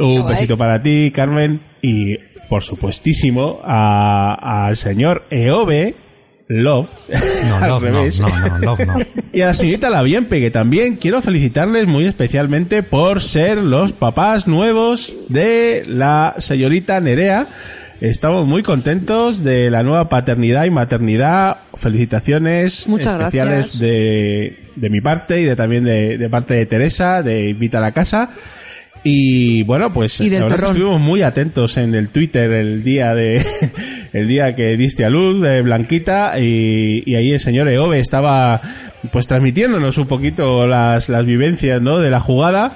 Un 0.00 0.26
besito 0.26 0.56
para 0.56 0.82
ti, 0.82 1.12
Carmen, 1.14 1.60
y 1.82 2.16
por 2.52 2.64
supuestísimo 2.64 3.60
a- 3.64 4.66
al 4.66 4.76
señor 4.76 5.22
Eove 5.30 5.94
Love. 6.48 6.86
No, 7.48 7.56
al 7.62 7.68
love 7.70 7.82
no, 7.84 7.88
revés. 7.88 8.20
no, 8.20 8.28
no, 8.28 8.58
love 8.58 8.80
no. 8.80 8.94
Y 9.32 9.40
a 9.40 9.46
la 9.46 9.54
señorita 9.54 9.88
Laviempe, 9.88 10.38
que 10.38 10.50
también 10.50 10.96
quiero 10.96 11.22
felicitarles 11.22 11.86
muy 11.86 12.06
especialmente 12.06 12.82
por 12.82 13.22
ser 13.22 13.56
los 13.56 13.92
papás 13.92 14.46
nuevos 14.46 15.14
de 15.30 15.84
la 15.86 16.34
señorita 16.36 17.00
Nerea. 17.00 17.46
Estamos 18.02 18.46
muy 18.46 18.62
contentos 18.62 19.42
de 19.42 19.70
la 19.70 19.82
nueva 19.82 20.10
paternidad 20.10 20.66
y 20.66 20.70
maternidad. 20.70 21.56
Felicitaciones 21.76 22.86
Muchas 22.86 23.18
especiales 23.18 23.78
de, 23.78 24.68
de 24.76 24.90
mi 24.90 25.00
parte 25.00 25.40
y 25.40 25.44
de 25.44 25.56
también 25.56 25.84
de, 25.84 26.18
de 26.18 26.28
parte 26.28 26.52
de 26.52 26.66
Teresa, 26.66 27.22
de 27.22 27.48
Invita 27.48 27.78
a 27.78 27.80
la 27.80 27.92
Casa. 27.92 28.28
Y 29.04 29.62
bueno, 29.64 29.92
pues 29.92 30.20
Y 30.20 30.28
del 30.28 30.40
la 30.40 30.44
verdad 30.44 30.56
que 30.56 30.60
perrón. 30.62 30.76
estuvimos 30.76 31.00
muy 31.00 31.22
atentos 31.22 31.76
en 31.76 31.94
el 31.94 32.08
Twitter 32.10 32.52
el 32.52 32.84
día 32.84 33.14
de 33.14 33.42
el 34.12 34.28
día 34.28 34.54
que 34.54 34.76
diste 34.76 35.04
a 35.04 35.10
luz 35.10 35.42
de 35.42 35.62
Blanquita 35.62 36.38
y, 36.38 37.02
y 37.04 37.14
ahí 37.16 37.32
el 37.32 37.40
señor 37.40 37.68
Eove 37.68 37.98
estaba 37.98 38.60
pues 39.12 39.26
transmitiéndonos 39.26 39.98
un 39.98 40.06
poquito 40.06 40.66
las, 40.66 41.08
las 41.08 41.26
vivencias 41.26 41.82
¿no? 41.82 41.98
de 41.98 42.10
la 42.10 42.20
jugada 42.20 42.74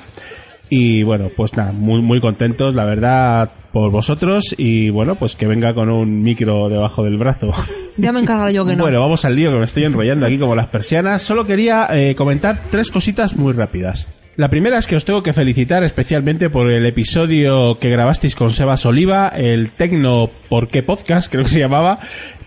y 0.68 1.04
bueno, 1.04 1.28
pues 1.36 1.56
nada, 1.56 1.70
muy 1.70 2.02
muy 2.02 2.20
contentos, 2.20 2.74
la 2.74 2.84
verdad, 2.84 3.50
por 3.72 3.92
vosotros 3.92 4.52
y 4.58 4.90
bueno, 4.90 5.14
pues 5.14 5.36
que 5.36 5.46
venga 5.46 5.72
con 5.74 5.88
un 5.90 6.22
micro 6.22 6.68
debajo 6.68 7.04
del 7.04 7.18
brazo. 7.18 7.50
Ya 7.98 8.12
me 8.12 8.20
encargaré 8.20 8.52
yo 8.52 8.66
que 8.66 8.76
no. 8.76 8.82
Bueno, 8.82 9.00
vamos 9.00 9.24
al 9.24 9.34
lío 9.34 9.50
que 9.50 9.56
me 9.56 9.64
estoy 9.64 9.84
enrollando 9.84 10.26
aquí 10.26 10.36
como 10.36 10.54
las 10.54 10.68
persianas. 10.68 11.22
Solo 11.22 11.46
quería 11.46 11.86
eh, 11.92 12.14
comentar 12.14 12.64
tres 12.70 12.90
cositas 12.90 13.34
muy 13.36 13.54
rápidas. 13.54 14.06
La 14.36 14.50
primera 14.50 14.76
es 14.76 14.86
que 14.86 14.96
os 14.96 15.06
tengo 15.06 15.22
que 15.22 15.32
felicitar 15.32 15.82
especialmente 15.82 16.50
por 16.50 16.70
el 16.70 16.84
episodio 16.84 17.78
que 17.78 17.88
grabasteis 17.88 18.36
con 18.36 18.50
Sebas 18.50 18.84
Oliva, 18.84 19.28
el 19.28 19.70
Tecno 19.70 20.30
¿Por 20.50 20.68
qué 20.68 20.82
Podcast? 20.82 21.32
Creo 21.32 21.44
que 21.44 21.48
se 21.48 21.58
llamaba. 21.58 22.00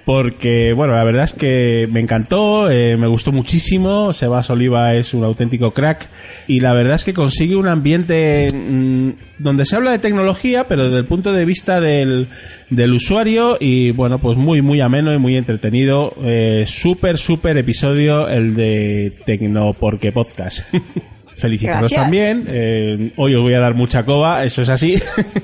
Porque, 0.05 0.71
bueno, 0.73 0.95
la 0.95 1.03
verdad 1.03 1.23
es 1.23 1.33
que 1.33 1.87
me 1.91 1.99
encantó, 1.99 2.69
eh, 2.69 2.95
me 2.95 3.07
gustó 3.07 3.31
muchísimo. 3.31 4.13
Sebas 4.13 4.51
Oliva 4.51 4.93
es 4.93 5.15
un 5.15 5.23
auténtico 5.23 5.71
crack. 5.71 6.07
Y 6.47 6.59
la 6.59 6.73
verdad 6.75 6.93
es 6.93 7.05
que 7.05 7.13
consigue 7.13 7.55
un 7.55 7.67
ambiente 7.67 8.49
mm, 8.53 9.09
donde 9.39 9.65
se 9.65 9.75
habla 9.75 9.89
de 9.89 9.99
tecnología, 9.99 10.65
pero 10.69 10.85
desde 10.85 10.97
el 10.99 11.05
punto 11.05 11.33
de 11.33 11.45
vista 11.45 11.81
del, 11.81 12.29
del 12.69 12.93
usuario. 12.93 13.57
Y 13.59 13.91
bueno, 13.91 14.19
pues 14.19 14.37
muy, 14.37 14.61
muy 14.61 14.79
ameno 14.79 15.11
y 15.11 15.17
muy 15.17 15.35
entretenido. 15.35 16.13
Eh, 16.23 16.65
súper, 16.67 17.17
súper 17.17 17.57
episodio 17.57 18.27
el 18.27 18.55
de 18.55 19.13
Tecno 19.25 19.73
Porque 19.73 20.11
Podcast. 20.11 20.71
Felicitaros 21.39 21.81
Gracias. 21.81 22.01
también. 22.01 22.43
eh, 22.47 23.11
hoy 23.15 23.35
os 23.35 23.41
voy 23.41 23.53
a 23.53 23.59
dar 23.59 23.73
mucha 23.73 24.03
coba, 24.03 24.43
eso 24.43 24.61
es 24.61 24.69
así. 24.69 24.97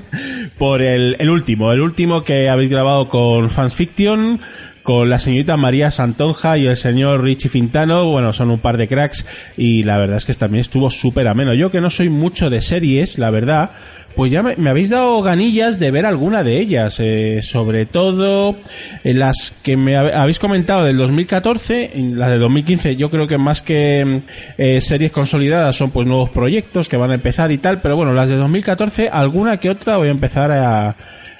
por 0.58 0.82
el, 0.82 1.16
el 1.18 1.30
último, 1.30 1.72
el 1.72 1.80
último 1.80 2.22
que 2.24 2.48
habéis 2.48 2.70
grabado 2.70 3.08
con 3.08 3.50
Fans 3.50 3.74
Fiction, 3.74 4.40
con 4.86 5.10
la 5.10 5.18
señorita 5.18 5.56
María 5.56 5.90
Santonja 5.90 6.56
y 6.58 6.66
el 6.66 6.76
señor 6.76 7.20
Richie 7.20 7.48
Fintano. 7.48 8.08
Bueno, 8.08 8.32
son 8.32 8.52
un 8.52 8.60
par 8.60 8.76
de 8.76 8.86
cracks 8.86 9.26
y 9.56 9.82
la 9.82 9.98
verdad 9.98 10.16
es 10.16 10.24
que 10.24 10.32
también 10.34 10.60
estuvo 10.60 10.90
súper 10.90 11.26
ameno. 11.26 11.54
Yo 11.54 11.72
que 11.72 11.80
no 11.80 11.90
soy 11.90 12.08
mucho 12.08 12.50
de 12.50 12.62
series, 12.62 13.18
la 13.18 13.30
verdad, 13.30 13.72
pues 14.14 14.30
ya 14.30 14.44
me, 14.44 14.70
habéis 14.70 14.90
dado 14.90 15.20
ganillas 15.22 15.80
de 15.80 15.90
ver 15.90 16.06
alguna 16.06 16.44
de 16.44 16.60
ellas. 16.60 17.00
eh, 17.00 17.40
sobre 17.42 17.86
todo 17.86 18.54
en 19.02 19.18
las 19.18 19.52
que 19.64 19.76
me 19.76 19.96
habéis 19.96 20.38
comentado 20.38 20.84
del 20.84 20.98
2014, 20.98 21.98
en 21.98 22.16
las 22.16 22.30
del 22.30 22.38
2015 22.38 22.94
yo 22.94 23.10
creo 23.10 23.26
que 23.26 23.38
más 23.38 23.62
que 23.62 24.04
mm, 24.04 24.16
eh, 24.56 24.80
series 24.80 25.10
consolidadas 25.10 25.74
son 25.74 25.90
pues 25.90 26.06
nuevos 26.06 26.30
proyectos 26.30 26.88
que 26.88 26.96
van 26.96 27.10
a 27.10 27.14
empezar 27.14 27.50
y 27.50 27.58
tal, 27.58 27.80
pero 27.80 27.96
bueno, 27.96 28.12
las 28.12 28.28
de 28.28 28.36
2014 28.36 29.08
alguna 29.08 29.56
que 29.56 29.68
otra 29.68 29.96
voy 29.96 30.06
a 30.06 30.12
empezar 30.12 30.52
a, 30.52 30.94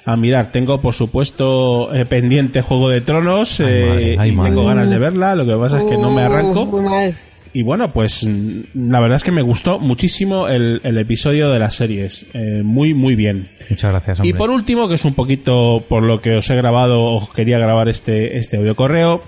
a 0.07 0.17
mirar. 0.17 0.53
Tengo 0.53 0.81
por 0.81 0.95
supuesto 0.95 1.93
eh, 1.95 2.07
pendiente 2.07 2.63
Juego 2.63 2.89
de 2.89 3.01
Tronos 3.03 3.61
eh, 3.61 3.87
madre, 3.91 4.17
ay, 4.19 4.29
y 4.31 4.33
madre. 4.33 4.51
tengo 4.51 4.65
ganas 4.67 4.89
de 4.91 4.99
verla, 4.99 5.35
lo 5.35 5.45
que 5.45 5.55
pasa 5.61 5.81
es 5.81 5.85
que 5.85 5.99
no 5.99 6.11
me 6.13 6.23
arranco. 6.23 6.63
Uh, 6.63 6.81
mal. 6.83 7.19
Y 7.53 7.63
bueno, 7.63 7.91
pues 7.93 8.23
mm, 8.25 8.91
la 8.91 9.01
verdad 9.01 9.17
es 9.17 9.25
que 9.25 9.33
me 9.33 9.43
gustó 9.43 9.79
muchísimo 9.79 10.47
el, 10.49 10.81
el 10.85 10.99
episodio 10.99 11.51
de 11.51 11.59
las 11.59 11.75
series. 11.75 12.27
Eh, 12.35 12.63
muy, 12.65 12.95
muy 12.95 13.15
bien. 13.17 13.49
Muchas 13.69 13.91
gracias, 13.91 14.19
hombre. 14.21 14.29
Y 14.31 14.33
por 14.35 14.51
último, 14.51 14.89
que 14.89 14.95
es 14.95 15.05
un 15.05 15.15
poquito 15.15 15.85
por 15.89 16.05
lo 16.05 16.21
que 16.21 16.37
os 16.37 16.49
he 16.51 16.57
grabado, 16.57 17.03
os 17.17 17.31
quería 17.33 17.59
grabar 17.59 17.89
este, 17.89 18.37
este 18.39 18.59
audio 18.59 18.75
correo, 18.77 19.23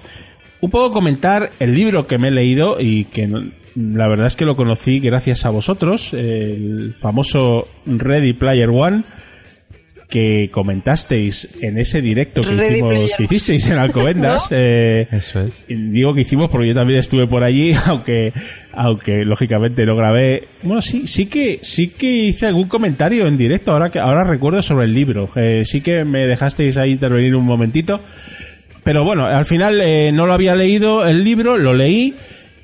un 0.61 0.71
poco 0.71 0.93
comentar 0.93 1.51
el 1.59 1.75
libro 1.75 2.07
que 2.07 2.19
me 2.19 2.29
he 2.29 2.33
leído 2.33 2.81
y 2.81 3.07
que 3.07 3.27
no- 3.27 3.45
la 3.75 4.09
verdad 4.09 4.27
es 4.27 4.35
que 4.37 4.45
lo 4.45 4.57
conocí 4.57 4.99
gracias 5.01 5.45
a 5.47 5.51
vosotros, 5.51 6.13
el 6.13 6.95
famoso 7.01 7.69
Ready 7.87 8.33
Player 8.33 8.69
One 8.71 9.05
que 10.09 10.49
comentasteis 10.51 11.63
en 11.63 11.79
ese 11.79 12.01
directo 12.01 12.41
que, 12.41 12.49
Ready 12.49 12.75
hicimos, 12.75 13.15
que 13.17 13.23
hicisteis 13.25 13.71
en 13.71 13.79
Alcobendas. 13.79 14.49
eh, 14.51 15.07
Eso 15.13 15.43
es. 15.43 15.65
Digo 15.69 16.15
que 16.15 16.23
hicimos 16.23 16.51
porque 16.51 16.69
yo 16.69 16.75
también 16.75 16.99
estuve 17.01 17.27
por 17.27 17.45
allí, 17.45 17.75
aunque 17.87 18.33
aunque 18.73 19.25
lógicamente 19.25 19.85
no 19.85 19.97
grabé. 19.97 20.49
Bueno, 20.63 20.81
sí, 20.81 21.07
sí 21.07 21.27
que 21.27 21.59
sí 21.63 21.89
que 21.89 22.07
hice 22.07 22.47
algún 22.47 22.69
comentario 22.69 23.27
en 23.27 23.37
directo. 23.37 23.73
Ahora 23.73 23.91
que 23.91 23.99
ahora 23.99 24.25
recuerdo 24.25 24.63
sobre 24.63 24.87
el 24.87 24.95
libro. 24.95 25.31
Eh, 25.37 25.63
sí 25.65 25.83
que 25.83 26.05
me 26.05 26.27
dejasteis 26.27 26.79
ahí 26.79 26.93
intervenir 26.93 27.35
un 27.35 27.45
momentito. 27.45 28.01
Pero 28.85 29.05
bueno, 29.05 29.27
al 29.27 29.45
final 29.45 29.81
eh, 29.83 30.11
no 30.13 30.27
lo 30.27 30.33
había 30.33 30.55
leído 30.55 31.07
el 31.07 31.23
libro, 31.23 31.59
lo 31.59 31.75
leí 31.75 32.15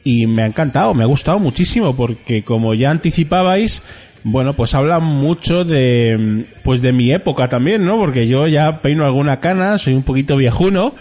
y 0.04 0.26
me 0.26 0.42
ha 0.42 0.46
encantado, 0.46 0.94
me 0.94 1.02
ha 1.02 1.06
gustado 1.06 1.38
muchísimo 1.38 1.94
porque 1.94 2.42
como 2.42 2.74
ya 2.74 2.90
anticipabais, 2.90 3.82
bueno, 4.24 4.54
pues 4.54 4.74
habla 4.74 4.98
mucho 5.00 5.64
de 5.64 6.46
pues 6.64 6.82
de 6.82 6.92
mi 6.92 7.12
época 7.12 7.48
también, 7.48 7.84
¿no? 7.84 7.96
Porque 7.98 8.26
yo 8.26 8.46
ya 8.48 8.80
peino 8.80 9.04
alguna 9.04 9.38
cana, 9.40 9.78
soy 9.78 9.94
un 9.94 10.02
poquito 10.02 10.36
viejuno 10.36 10.94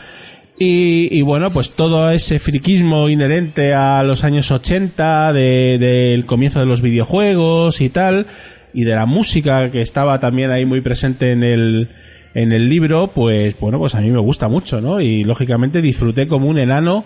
y, 0.59 1.07
y 1.17 1.21
bueno, 1.23 1.51
pues 1.51 1.71
todo 1.71 2.11
ese 2.11 2.37
friquismo 2.39 3.09
inherente 3.09 3.73
a 3.73 4.03
los 4.03 4.23
años 4.23 4.51
80, 4.51 5.33
de- 5.33 5.77
del 5.79 6.25
comienzo 6.25 6.59
de 6.59 6.65
los 6.65 6.81
videojuegos 6.81 7.81
y 7.81 7.89
tal, 7.89 8.27
y 8.73 8.83
de 8.83 8.93
la 8.95 9.05
música 9.05 9.71
que 9.71 9.81
estaba 9.81 10.19
también 10.19 10.51
ahí 10.51 10.65
muy 10.65 10.81
presente 10.81 11.31
en 11.31 11.43
el, 11.43 11.89
en 12.35 12.51
el 12.51 12.69
libro, 12.69 13.11
pues 13.15 13.55
bueno, 13.59 13.79
pues 13.79 13.95
a 13.95 14.01
mí 14.01 14.11
me 14.11 14.19
gusta 14.19 14.47
mucho, 14.49 14.79
¿no? 14.81 14.99
Y 15.01 15.23
lógicamente 15.23 15.81
disfruté 15.81 16.27
como 16.27 16.47
un 16.47 16.59
enano 16.59 17.05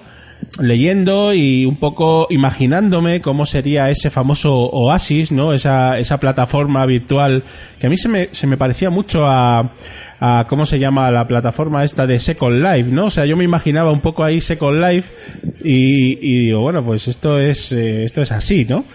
leyendo 0.60 1.34
y 1.34 1.66
un 1.66 1.78
poco 1.78 2.28
imaginándome 2.30 3.22
cómo 3.22 3.46
sería 3.46 3.90
ese 3.90 4.10
famoso 4.10 4.56
Oasis, 4.56 5.32
¿no? 5.32 5.54
Esa, 5.54 5.98
esa 6.00 6.20
plataforma 6.20 6.86
virtual 6.86 7.44
que 7.80 7.88
a 7.88 7.90
mí 7.90 7.98
se 7.98 8.10
me, 8.10 8.28
se 8.28 8.48
me 8.48 8.58
parecía 8.58 8.90
mucho 8.90 9.28
a, 9.28 9.72
a, 10.20 10.46
¿cómo 10.48 10.66
se 10.66 10.80
llama? 10.80 11.12
La 11.12 11.28
plataforma 11.28 11.84
esta 11.84 12.06
de 12.06 12.20
Second 12.20 12.64
Life, 12.64 12.90
¿no? 12.92 13.06
O 13.06 13.10
sea, 13.10 13.26
yo 13.26 13.38
me 13.38 13.44
imaginaba 13.44 13.92
un 13.92 14.02
poco 14.02 14.24
ahí 14.24 14.42
Second 14.42 14.82
Life 14.82 15.10
y, 15.64 16.18
y 16.22 16.46
digo, 16.46 16.62
bueno, 16.62 16.84
pues 16.84 17.08
esto 17.08 17.40
es, 17.40 17.72
eh, 17.72 18.04
esto 18.04 18.22
es 18.22 18.32
así, 18.32 18.66
¿no? 18.68 18.86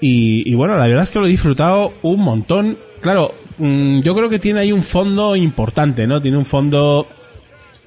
Y, 0.00 0.50
y 0.50 0.54
bueno, 0.54 0.76
la 0.76 0.86
verdad 0.86 1.02
es 1.02 1.10
que 1.10 1.18
lo 1.18 1.26
he 1.26 1.30
disfrutado 1.30 1.94
un 2.02 2.20
montón. 2.22 2.78
Claro, 3.00 3.34
mm, 3.58 4.00
yo 4.00 4.14
creo 4.14 4.28
que 4.28 4.38
tiene 4.38 4.60
ahí 4.60 4.72
un 4.72 4.82
fondo 4.82 5.34
importante, 5.34 6.06
¿no? 6.06 6.20
Tiene 6.20 6.36
un 6.36 6.46
fondo 6.46 7.08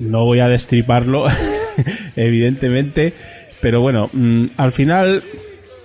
no 0.02 0.26
voy 0.26 0.40
a 0.40 0.48
destriparlo, 0.48 1.26
evidentemente, 2.16 3.14
pero 3.62 3.82
bueno, 3.82 4.10
mm, 4.12 4.46
al 4.58 4.72
final 4.72 5.24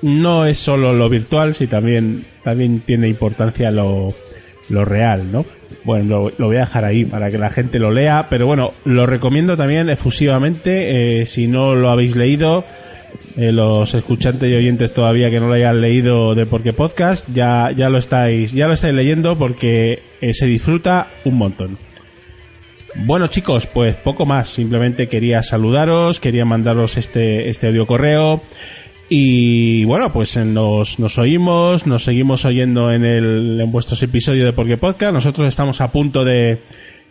no 0.02 0.46
es 0.46 0.58
solo 0.58 0.92
lo 0.92 1.08
virtual, 1.08 1.54
si 1.54 1.66
también, 1.66 2.24
también 2.44 2.80
tiene 2.80 3.08
importancia 3.08 3.70
lo, 3.70 4.14
lo 4.68 4.84
real, 4.84 5.30
¿no? 5.32 5.44
Bueno, 5.84 6.30
lo, 6.36 6.46
voy 6.46 6.56
a 6.56 6.60
dejar 6.60 6.84
ahí 6.84 7.04
para 7.04 7.30
que 7.30 7.38
la 7.38 7.50
gente 7.50 7.78
lo 7.78 7.90
lea, 7.90 8.26
pero 8.28 8.46
bueno, 8.46 8.72
lo 8.84 9.06
recomiendo 9.06 9.56
también 9.56 9.88
efusivamente, 9.88 11.20
eh, 11.20 11.26
si 11.26 11.46
no 11.46 11.74
lo 11.74 11.90
habéis 11.90 12.16
leído, 12.16 12.64
eh, 13.36 13.52
los 13.52 13.94
escuchantes 13.94 14.50
y 14.50 14.54
oyentes 14.54 14.92
todavía 14.92 15.30
que 15.30 15.38
no 15.38 15.48
lo 15.48 15.54
hayan 15.54 15.80
leído 15.80 16.34
de 16.34 16.46
Porque 16.46 16.72
Podcast, 16.72 17.26
ya, 17.32 17.70
ya 17.76 17.88
lo 17.88 17.98
estáis, 17.98 18.52
ya 18.52 18.66
lo 18.66 18.74
estáis 18.74 18.94
leyendo 18.94 19.38
porque 19.38 20.02
eh, 20.20 20.32
se 20.32 20.46
disfruta 20.46 21.08
un 21.24 21.36
montón. 21.36 21.78
Bueno 23.04 23.26
chicos, 23.26 23.66
pues 23.66 23.94
poco 23.96 24.24
más. 24.24 24.48
Simplemente 24.48 25.08
quería 25.08 25.42
saludaros, 25.42 26.18
quería 26.18 26.44
mandaros 26.44 26.96
este, 26.96 27.48
este 27.48 27.68
audio 27.68 27.86
correo. 27.86 28.42
Y 29.08 29.84
bueno, 29.84 30.12
pues 30.12 30.36
nos, 30.36 30.98
nos 30.98 31.18
oímos, 31.18 31.86
nos 31.86 32.04
seguimos 32.04 32.44
oyendo 32.44 32.90
en, 32.90 33.04
el, 33.04 33.60
en 33.60 33.70
vuestros 33.70 34.02
episodios 34.02 34.46
de 34.46 34.52
Porque 34.52 34.78
Podcast. 34.78 35.12
Nosotros 35.12 35.46
estamos 35.46 35.80
a 35.80 35.92
punto 35.92 36.24
de, 36.24 36.62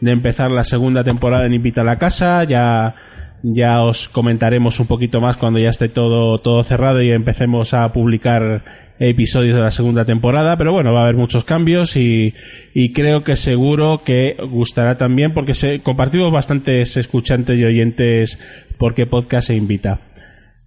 de 0.02 0.12
empezar 0.12 0.52
la 0.52 0.64
segunda 0.64 1.04
temporada 1.04 1.46
en 1.46 1.54
Invita 1.54 1.82
a 1.82 1.86
la 1.86 1.98
Casa. 1.98 2.44
Ya, 2.44 2.96
ya 3.44 3.82
os 3.82 4.10
comentaremos 4.10 4.80
un 4.80 4.88
poquito 4.88 5.22
más 5.22 5.38
cuando 5.38 5.60
ya 5.60 5.70
esté 5.70 5.88
todo, 5.88 6.40
todo 6.40 6.64
cerrado 6.64 7.02
y 7.02 7.12
empecemos 7.12 7.74
a 7.74 7.94
publicar 7.94 8.64
episodios 9.00 9.56
de 9.56 9.62
la 9.62 9.72
segunda 9.72 10.06
temporada, 10.06 10.58
pero 10.58 10.72
bueno, 10.72 10.94
va 10.94 11.02
a 11.02 11.04
haber 11.04 11.16
muchos 11.16 11.44
cambios 11.44 11.98
y, 11.98 12.34
y 12.74 12.94
creo 12.94 13.24
que 13.24 13.36
seguro 13.36 14.02
que 14.06 14.38
gustará 14.50 14.98
también 14.98 15.34
porque 15.34 15.54
se, 15.54 15.82
compartimos 15.82 16.32
bastantes 16.32 16.96
escuchantes 16.98 17.60
y 17.60 17.66
oyentes 17.66 18.40
porque 18.78 19.06
podcast 19.06 19.48
se 19.48 19.56
invita. 19.56 20.00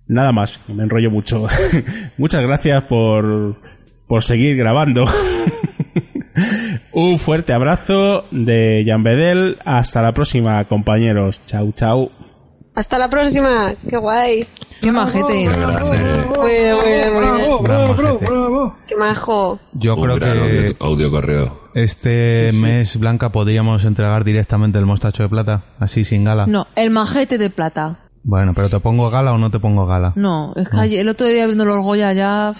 Nada 0.07 0.32
más, 0.32 0.60
me 0.68 0.82
enrollo 0.82 1.10
mucho. 1.10 1.47
Muchas 2.16 2.42
gracias 2.42 2.84
por, 2.84 3.57
por 4.07 4.24
seguir 4.24 4.57
grabando. 4.57 5.05
Un 6.92 7.18
fuerte 7.18 7.52
abrazo 7.52 8.24
de 8.31 8.82
Jan 8.86 9.02
Bedel. 9.02 9.58
Hasta 9.65 10.00
la 10.02 10.12
próxima, 10.12 10.65
compañeros. 10.65 11.40
Chau, 11.47 11.73
chau. 11.73 12.17
Hasta 12.78 12.97
la 12.97 13.08
próxima. 13.08 13.73
Qué 13.90 13.97
guay. 13.97 14.47
Qué 14.81 14.92
majete. 14.92 15.32
Bien. 15.32 15.52
Gran 15.52 15.73
majete. 15.73 16.24
Qué 18.86 18.97
majo. 18.97 19.58
Yo 19.73 19.97
Un 19.97 20.02
creo 20.05 20.18
que 20.20 20.26
audio, 20.28 20.76
audio 20.78 21.10
correo. 21.10 21.60
este 21.74 22.50
mes, 22.55 22.97
Blanca, 23.00 23.31
podríamos 23.31 23.84
entregar 23.84 24.23
directamente 24.23 24.78
el 24.78 24.86
mostacho 24.86 25.24
de 25.24 25.28
plata, 25.28 25.65
así 25.81 26.05
sin 26.05 26.23
gala. 26.23 26.47
No, 26.47 26.68
el 26.76 26.90
majete 26.90 27.36
de 27.36 27.50
plata. 27.50 27.98
Bueno, 28.23 28.52
pero 28.55 28.70
¿te 28.70 28.78
pongo 28.78 29.10
gala 29.10 29.32
o 29.32 29.39
no 29.39 29.50
te 29.50 29.58
pongo 29.58 29.84
gala? 29.86 30.12
No, 30.15 30.52
es 30.55 30.68
que 30.68 30.76
ayer- 30.76 31.00
el 31.00 31.08
otro 31.08 31.26
día 31.26 31.47
viendo 31.47 31.65
los 31.65 31.78
Goya 31.82 32.12
ya... 32.12 32.52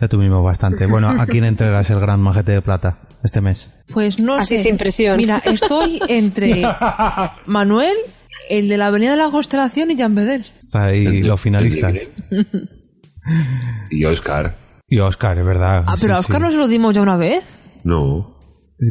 Ya 0.00 0.08
tuvimos 0.08 0.44
bastante. 0.44 0.86
Bueno, 0.86 1.08
¿a 1.08 1.26
quién 1.26 1.44
entregas 1.44 1.88
el 1.90 1.98
gran 1.98 2.20
majete 2.20 2.52
de 2.52 2.62
plata 2.62 2.98
este 3.24 3.40
mes? 3.40 3.70
Pues 3.92 4.22
no 4.22 4.34
Así 4.34 4.56
sé. 4.58 4.62
sin 4.64 4.76
presión. 4.76 5.16
Mira, 5.16 5.40
estoy 5.44 6.00
entre 6.08 6.62
Manuel, 7.46 7.94
el 8.48 8.68
de 8.68 8.76
la 8.76 8.86
Avenida 8.88 9.12
de 9.12 9.16
la 9.18 9.30
Constelación 9.30 9.90
y 9.90 9.96
Jan 9.96 10.14
Bedel. 10.14 10.46
Está 10.60 10.86
ahí 10.86 11.22
los 11.22 11.40
finalistas. 11.40 11.94
Y 13.90 14.04
Oscar. 14.04 14.54
Y 14.86 14.98
Oscar, 14.98 15.38
es 15.38 15.44
verdad. 15.46 15.84
Ah, 15.86 15.96
pero 15.98 16.14
a 16.14 16.18
Oscar 16.18 16.36
sí. 16.36 16.42
no 16.42 16.50
se 16.50 16.56
lo 16.58 16.68
dimos 16.68 16.94
ya 16.94 17.00
una 17.00 17.16
vez. 17.16 17.42
No. 17.82 18.38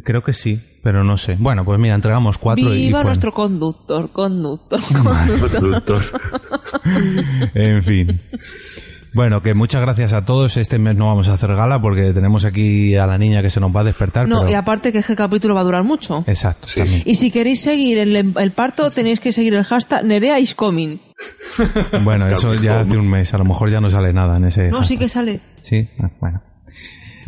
Creo 0.04 0.24
que 0.24 0.34
sí, 0.34 0.60
pero 0.82 1.04
no 1.04 1.18
sé. 1.18 1.36
Bueno, 1.38 1.66
pues 1.66 1.80
mira, 1.80 1.94
entregamos 1.94 2.38
cuatro 2.38 2.74
y 2.74 2.88
Viva 2.88 3.04
nuestro 3.04 3.34
conductor, 3.34 4.12
conductor, 4.12 4.80
conductor. 5.04 5.60
Conductor. 5.60 6.04
En 7.54 7.84
fin. 7.84 8.22
Bueno, 9.14 9.42
que 9.42 9.54
muchas 9.54 9.82
gracias 9.82 10.12
a 10.14 10.26
todos. 10.26 10.58
Este 10.58 10.80
mes 10.80 10.96
no 10.96 11.06
vamos 11.08 11.28
a 11.30 11.34
hacer 11.34 11.56
gala 11.56 11.80
porque 11.82 12.14
tenemos 12.14 12.46
aquí 12.46 12.96
a 12.96 13.06
la 13.06 13.18
niña 13.18 13.42
que 13.44 13.50
se 13.50 13.60
nos 13.60 13.76
va 13.76 13.82
a 13.82 13.84
despertar. 13.84 14.28
No, 14.28 14.40
pero- 14.40 14.52
y 14.52 14.54
aparte 14.56 14.92
que 14.92 15.00
el 15.08 15.16
capítulo 15.16 15.54
va 15.54 15.62
a 15.62 15.64
durar 15.66 15.84
mucho. 15.84 16.24
Exacto, 16.28 16.68
también. 16.76 17.04
Y 17.06 17.16
si 17.16 17.30
queréis 17.30 17.62
seguir 17.62 18.00
el, 18.00 18.16
el 18.16 18.52
parto, 18.52 18.90
tenéis 18.90 19.20
que 19.20 19.32
seguir 19.32 19.54
el 19.54 19.64
hashtag 19.64 20.04
Nerea 20.06 20.40
is 20.40 20.56
coming. 20.56 20.98
Bueno, 22.04 22.28
eso 22.28 22.56
ya 22.56 22.80
hace 22.82 22.98
un 22.98 23.08
mes. 23.10 23.34
A 23.34 23.38
lo 23.38 23.46
mejor 23.46 23.70
ya 23.72 23.80
no 23.80 23.90
sale 23.90 24.12
nada 24.14 24.38
en 24.38 24.46
ese. 24.46 24.70
No, 24.70 24.84
sí 24.84 24.98
que 24.98 25.08
sale. 25.08 25.40
Sí, 25.62 25.88
Ah, 26.02 26.10
bueno. 26.20 26.42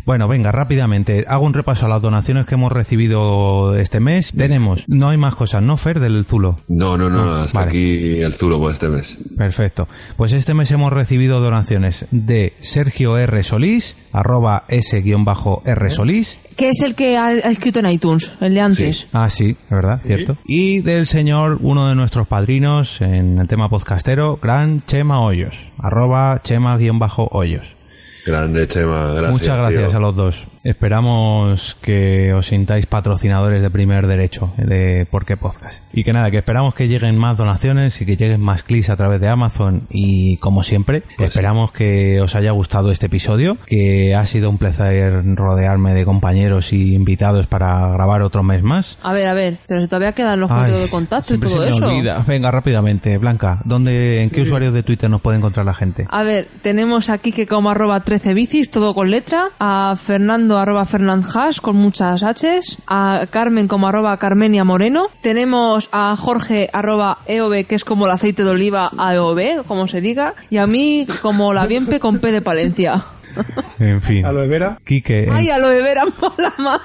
Bueno, 0.06 0.28
venga, 0.28 0.52
rápidamente. 0.52 1.24
Hago 1.26 1.44
un 1.44 1.52
repaso 1.52 1.86
a 1.86 1.88
las 1.88 2.00
donaciones 2.00 2.46
que 2.46 2.54
hemos 2.54 2.70
recibido 2.72 3.76
este 3.76 3.98
mes. 3.98 4.32
Tenemos, 4.32 4.84
no 4.86 5.08
hay 5.08 5.18
más 5.18 5.34
cosas, 5.34 5.62
¿no, 5.64 5.76
Fer, 5.76 5.98
del 5.98 6.24
Zulo? 6.24 6.56
No, 6.68 6.96
no, 6.96 7.10
no, 7.10 7.24
No, 7.26 7.34
hasta 7.42 7.58
vale. 7.58 7.70
aquí 7.70 8.22
el 8.22 8.34
Zulo 8.34 8.60
por 8.60 8.70
este 8.70 8.88
mes. 8.88 9.18
Perfecto. 9.36 9.88
Pues 10.16 10.32
este 10.32 10.54
mes 10.54 10.70
hemos 10.70 10.92
recibido 10.92 11.40
donaciones 11.40 12.06
de 12.12 12.54
Sergio 12.60 13.18
R. 13.18 13.42
Solís, 13.42 13.96
arroba 14.12 14.64
S-R 14.68 15.90
Solís. 15.90 16.38
Que 16.56 16.68
es 16.68 16.80
el 16.82 16.94
que 16.94 17.18
ha, 17.18 17.24
ha 17.26 17.50
escrito 17.50 17.80
en 17.80 17.90
iTunes, 17.90 18.30
el 18.40 18.54
de 18.54 18.60
antes. 18.60 19.08
Ah, 19.12 19.28
sí, 19.28 19.56
¿verdad? 19.68 20.00
Cierto. 20.06 20.38
Y 20.46 20.82
del 20.82 21.06
señor, 21.06 21.58
uno 21.60 21.88
de 21.88 21.96
nuestros 21.96 22.28
en 23.00 23.38
el 23.38 23.48
tema 23.48 23.68
podcastero, 23.68 24.38
Gran 24.40 24.80
Chema 24.86 25.20
Hoyos, 25.20 25.68
arroba 25.78 26.40
Chema-Hoyos. 26.44 27.75
Grande, 28.26 28.66
Chema, 28.66 29.14
gracias. 29.14 29.32
Muchas 29.32 29.58
gracias 29.60 29.88
tío. 29.88 29.96
a 29.96 30.00
los 30.00 30.16
dos. 30.16 30.46
Esperamos 30.66 31.76
que 31.76 32.34
os 32.34 32.46
sintáis 32.46 32.86
patrocinadores 32.86 33.62
de 33.62 33.70
primer 33.70 34.08
derecho 34.08 34.52
de 34.58 35.06
Por 35.08 35.24
qué 35.24 35.36
Podcast. 35.36 35.80
Y 35.92 36.02
que 36.02 36.12
nada, 36.12 36.32
que 36.32 36.38
esperamos 36.38 36.74
que 36.74 36.88
lleguen 36.88 37.16
más 37.16 37.36
donaciones 37.36 38.00
y 38.00 38.04
que 38.04 38.16
lleguen 38.16 38.40
más 38.40 38.64
clics 38.64 38.90
a 38.90 38.96
través 38.96 39.20
de 39.20 39.28
Amazon. 39.28 39.86
Y 39.90 40.38
como 40.38 40.64
siempre, 40.64 41.02
Pues 41.16 41.28
esperamos 41.28 41.70
que 41.70 42.20
os 42.20 42.34
haya 42.34 42.50
gustado 42.50 42.90
este 42.90 43.06
episodio, 43.06 43.56
que 43.64 44.16
ha 44.16 44.26
sido 44.26 44.50
un 44.50 44.58
placer 44.58 45.22
rodearme 45.36 45.94
de 45.94 46.04
compañeros 46.04 46.72
y 46.72 46.94
invitados 46.94 47.46
para 47.46 47.92
grabar 47.92 48.22
otro 48.22 48.42
mes 48.42 48.64
más. 48.64 48.98
A 49.04 49.12
ver, 49.12 49.28
a 49.28 49.34
ver, 49.34 49.58
pero 49.68 49.82
si 49.82 49.86
todavía 49.86 50.12
quedan 50.12 50.40
los 50.40 50.50
métodos 50.50 50.82
de 50.82 50.90
contacto 50.90 51.34
y 51.34 51.38
todo 51.38 51.62
se 51.62 51.70
me 51.70 51.76
eso. 51.76 51.86
olvida. 51.86 52.24
Venga, 52.26 52.50
rápidamente, 52.50 53.16
Blanca, 53.18 53.60
¿dónde, 53.64 54.20
¿en 54.20 54.30
qué 54.30 54.42
usuarios 54.42 54.74
de 54.74 54.82
Twitter 54.82 55.08
nos 55.08 55.20
puede 55.20 55.38
encontrar 55.38 55.64
la 55.64 55.74
gente? 55.74 56.06
A 56.10 56.24
ver, 56.24 56.48
tenemos 56.62 57.08
aquí 57.08 57.30
que 57.30 57.46
como 57.46 57.70
arroba 57.70 58.00
13 58.00 58.34
bicis, 58.34 58.70
todo 58.72 58.94
con 58.94 59.10
letra, 59.10 59.50
a 59.60 59.94
Fernando 59.96 60.55
arroba 60.58 60.84
fernandhash 60.84 61.60
con 61.60 61.76
muchas 61.76 62.22
Hs, 62.22 62.78
a 62.86 63.26
Carmen 63.30 63.68
como 63.68 63.88
arroba 63.88 64.16
carmenia 64.18 64.64
moreno, 64.64 65.08
tenemos 65.22 65.88
a 65.92 66.14
Jorge 66.16 66.68
arroba 66.72 67.18
eov 67.26 67.66
que 67.66 67.74
es 67.74 67.84
como 67.84 68.06
el 68.06 68.12
aceite 68.12 68.44
de 68.44 68.50
oliva 68.50 68.90
a 68.98 69.14
eov, 69.14 69.64
como 69.66 69.88
se 69.88 70.00
diga, 70.00 70.34
y 70.50 70.58
a 70.58 70.66
mí 70.66 71.06
como 71.22 71.52
la 71.54 71.66
bienpe 71.66 72.00
con 72.00 72.18
P 72.18 72.32
de 72.32 72.42
Palencia. 72.42 73.04
En 73.78 74.00
fin. 74.00 74.24
Aloe 74.24 74.48
vera. 74.48 74.78
Quique, 74.82 75.24
en- 75.24 75.32
Ay, 75.34 75.50
aloe 75.50 75.82
vera 75.82 76.04
mola 76.20 76.54
más. 76.56 76.80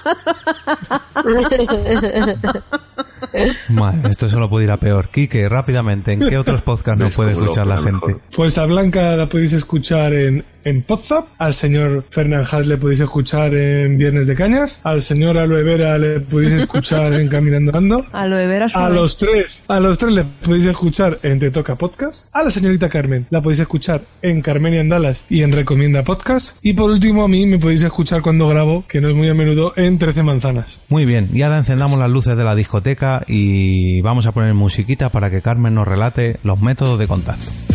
Madre, 3.70 4.10
esto 4.12 4.28
solo 4.30 4.50
puede 4.50 4.66
ir 4.66 4.72
a 4.72 4.78
peor. 4.78 5.10
Quique, 5.10 5.48
rápidamente, 5.48 6.14
¿en 6.14 6.20
qué 6.20 6.38
otros 6.38 6.62
podcasts 6.62 7.00
nos 7.00 7.16
puede 7.16 7.32
escuchar 7.32 7.68
la 7.68 7.78
gente? 7.82 8.18
Pues 8.36 8.58
a 8.58 8.66
Blanca 8.66 9.16
la 9.16 9.28
podéis 9.28 9.54
escuchar 9.54 10.14
en, 10.14 10.44
en 10.64 10.84
Podzap, 10.84 11.26
al 11.38 11.54
señor 11.54 12.04
Fernand 12.10 12.48
Haas 12.52 12.68
le 12.68 12.78
podéis 12.78 13.02
escuchar 13.02 13.54
en 13.54 13.98
Viernes 13.98 14.28
de 14.28 14.36
Cañas, 14.36 14.82
al 14.84 15.02
señor 15.02 15.38
Aloe 15.38 15.64
Vera 15.64 15.98
le 15.98 16.20
podéis 16.20 16.54
escuchar 16.54 17.14
en 17.14 17.28
Caminando 17.28 17.78
Ando, 17.78 18.06
Aloe 18.12 18.48
vera 18.48 18.68
a 18.74 18.90
los 18.90 19.18
tres, 19.18 19.64
a 19.68 19.80
los 19.80 19.98
tres 19.98 20.14
le 20.14 20.24
podéis 20.24 20.66
escuchar 20.66 21.20
en 21.24 21.40
Te 21.40 21.52
Toca 21.52 21.76
Podcast, 21.76 22.30
a 22.34 22.44
la 22.44 22.52
señorita 22.52 22.90
Carmen 22.90 23.26
la 23.30 23.42
podéis 23.42 23.60
escuchar 23.60 24.02
en 24.22 24.42
Carmen 24.42 24.74
y 24.74 24.78
Andalas 24.80 25.26
y 25.30 25.44
en 25.44 25.52
Recomienda 25.52 26.04
Podcast, 26.04 26.58
y 26.62 26.74
por 26.74 26.92
último 26.92 27.24
a 27.24 27.28
mí 27.28 27.46
me 27.46 27.60
podéis 27.60 27.84
escuchar 27.84 28.22
cuando 28.22 28.48
grabo, 28.48 28.86
que 28.88 29.02
no 29.02 29.10
es 29.10 29.16
muy 29.16 29.30
a 29.30 29.34
menudo, 29.34 29.74
en 29.76 29.98
13 29.98 30.24
Manzanas. 30.24 30.82
Muy 30.90 31.06
bien, 31.06 31.30
y 31.34 31.42
ahora 31.42 31.58
encendamos 31.58 32.00
las 32.00 32.10
luces 32.10 32.38
de 32.38 32.44
la 32.44 32.56
discoteca 32.56 33.24
y 33.28 34.02
vamos 34.02 34.26
a 34.26 34.32
poner 34.32 34.54
musiquita 34.54 35.10
para 35.10 35.30
que 35.30 35.42
Carmen 35.42 35.74
nos 35.74 35.88
relate 35.88 36.38
los 36.44 36.62
métodos 36.62 37.00
de 37.00 37.08
contacto. 37.08 37.71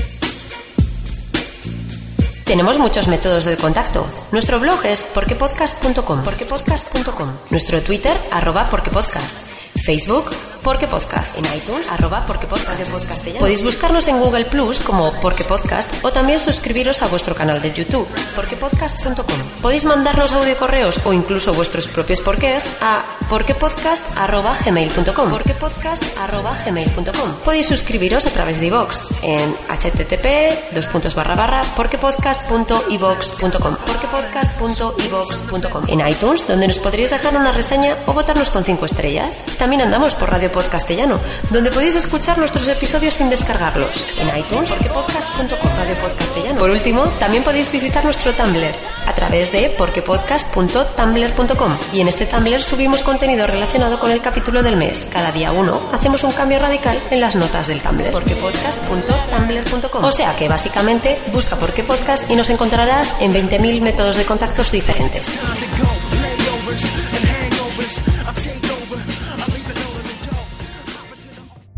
Tenemos 2.46 2.78
muchos 2.78 3.08
métodos 3.08 3.44
de 3.44 3.56
contacto. 3.56 4.06
Nuestro 4.30 4.60
blog 4.60 4.86
es 4.86 5.02
porquepodcast.com. 5.02 6.22
porquepodcast.com. 6.22 7.28
Nuestro 7.50 7.82
Twitter, 7.82 8.16
arroba 8.30 8.70
porquepodcast. 8.70 9.55
Facebook, 9.74 10.30
Porque 10.62 10.86
Podcast. 10.88 11.36
En 11.38 11.44
iTunes, 11.56 11.88
arroba 11.88 12.24
Porque 12.26 12.46
Podcast 12.46 12.90
Podcast 12.90 13.24
Podéis 13.38 13.62
buscarnos 13.62 14.08
en 14.08 14.18
Google 14.18 14.44
Plus 14.46 14.80
como 14.80 15.12
Porque 15.20 15.44
Podcast 15.44 15.88
o 16.02 16.10
también 16.10 16.40
suscribiros 16.40 17.02
a 17.02 17.06
vuestro 17.08 17.34
canal 17.36 17.62
de 17.62 17.72
YouTube, 17.72 18.08
porquepodcast.com. 18.34 19.38
Podéis 19.62 19.84
mandarnos 19.84 20.32
audio 20.32 20.56
correos 20.56 20.98
o 21.04 21.12
incluso 21.12 21.54
vuestros 21.54 21.86
propios 21.86 22.20
porqués 22.20 22.64
a 22.80 23.04
porquepodcast.gmail.com 23.28 25.30
porquepodcast.gmail.com 25.30 27.32
Podéis 27.44 27.68
suscribiros 27.68 28.26
a 28.26 28.30
través 28.30 28.58
de 28.60 28.66
iVoox 28.66 29.00
en 29.22 29.54
http 29.68 30.74
dos 30.74 30.86
puntos 30.88 31.14
barra 31.14 31.36
barra 31.36 31.62
porquepodcast.ivox.com 31.76 33.76
porquepodcast.ivox.com 33.76 35.84
en 35.88 36.08
iTunes 36.08 36.46
donde 36.48 36.66
nos 36.66 36.78
podréis 36.78 37.10
dejar 37.10 37.36
una 37.36 37.52
reseña 37.52 37.94
o 38.06 38.12
votarnos 38.12 38.50
con 38.50 38.64
cinco 38.64 38.86
estrellas. 38.86 39.38
También 39.66 39.82
andamos 39.82 40.14
por 40.14 40.30
Radio 40.30 40.52
Pod 40.52 40.66
Castellano, 40.66 41.18
donde 41.50 41.72
podéis 41.72 41.96
escuchar 41.96 42.38
nuestros 42.38 42.68
episodios 42.68 43.14
sin 43.14 43.28
descargarlos. 43.28 44.06
En 44.20 44.28
iTunes, 44.38 44.70
porquepodcast.com, 44.70 45.76
Radio 45.76 45.96
Pod 45.96 46.12
Castellano. 46.16 46.60
Por 46.60 46.70
último, 46.70 47.02
también 47.18 47.42
podéis 47.42 47.72
visitar 47.72 48.04
nuestro 48.04 48.32
Tumblr 48.32 48.72
a 49.08 49.14
través 49.16 49.50
de 49.50 49.70
porquepodcast.tumblr.com. 49.70 51.78
Y 51.92 52.00
en 52.00 52.06
este 52.06 52.26
Tumblr 52.26 52.62
subimos 52.62 53.02
contenido 53.02 53.44
relacionado 53.48 53.98
con 53.98 54.12
el 54.12 54.20
capítulo 54.20 54.62
del 54.62 54.76
mes. 54.76 55.04
Cada 55.12 55.32
día 55.32 55.50
uno 55.50 55.90
hacemos 55.92 56.22
un 56.22 56.30
cambio 56.30 56.60
radical 56.60 57.02
en 57.10 57.20
las 57.20 57.34
notas 57.34 57.66
del 57.66 57.82
Tumblr. 57.82 58.12
porquepodcast.tumblr.com. 58.12 60.04
O 60.04 60.12
sea 60.12 60.36
que 60.36 60.46
básicamente 60.46 61.18
busca 61.32 61.56
Porque 61.56 61.82
Podcast 61.82 62.30
y 62.30 62.36
nos 62.36 62.50
encontrarás 62.50 63.10
en 63.18 63.34
20.000 63.34 63.80
métodos 63.80 64.14
de 64.14 64.26
contactos 64.26 64.70
diferentes. 64.70 65.28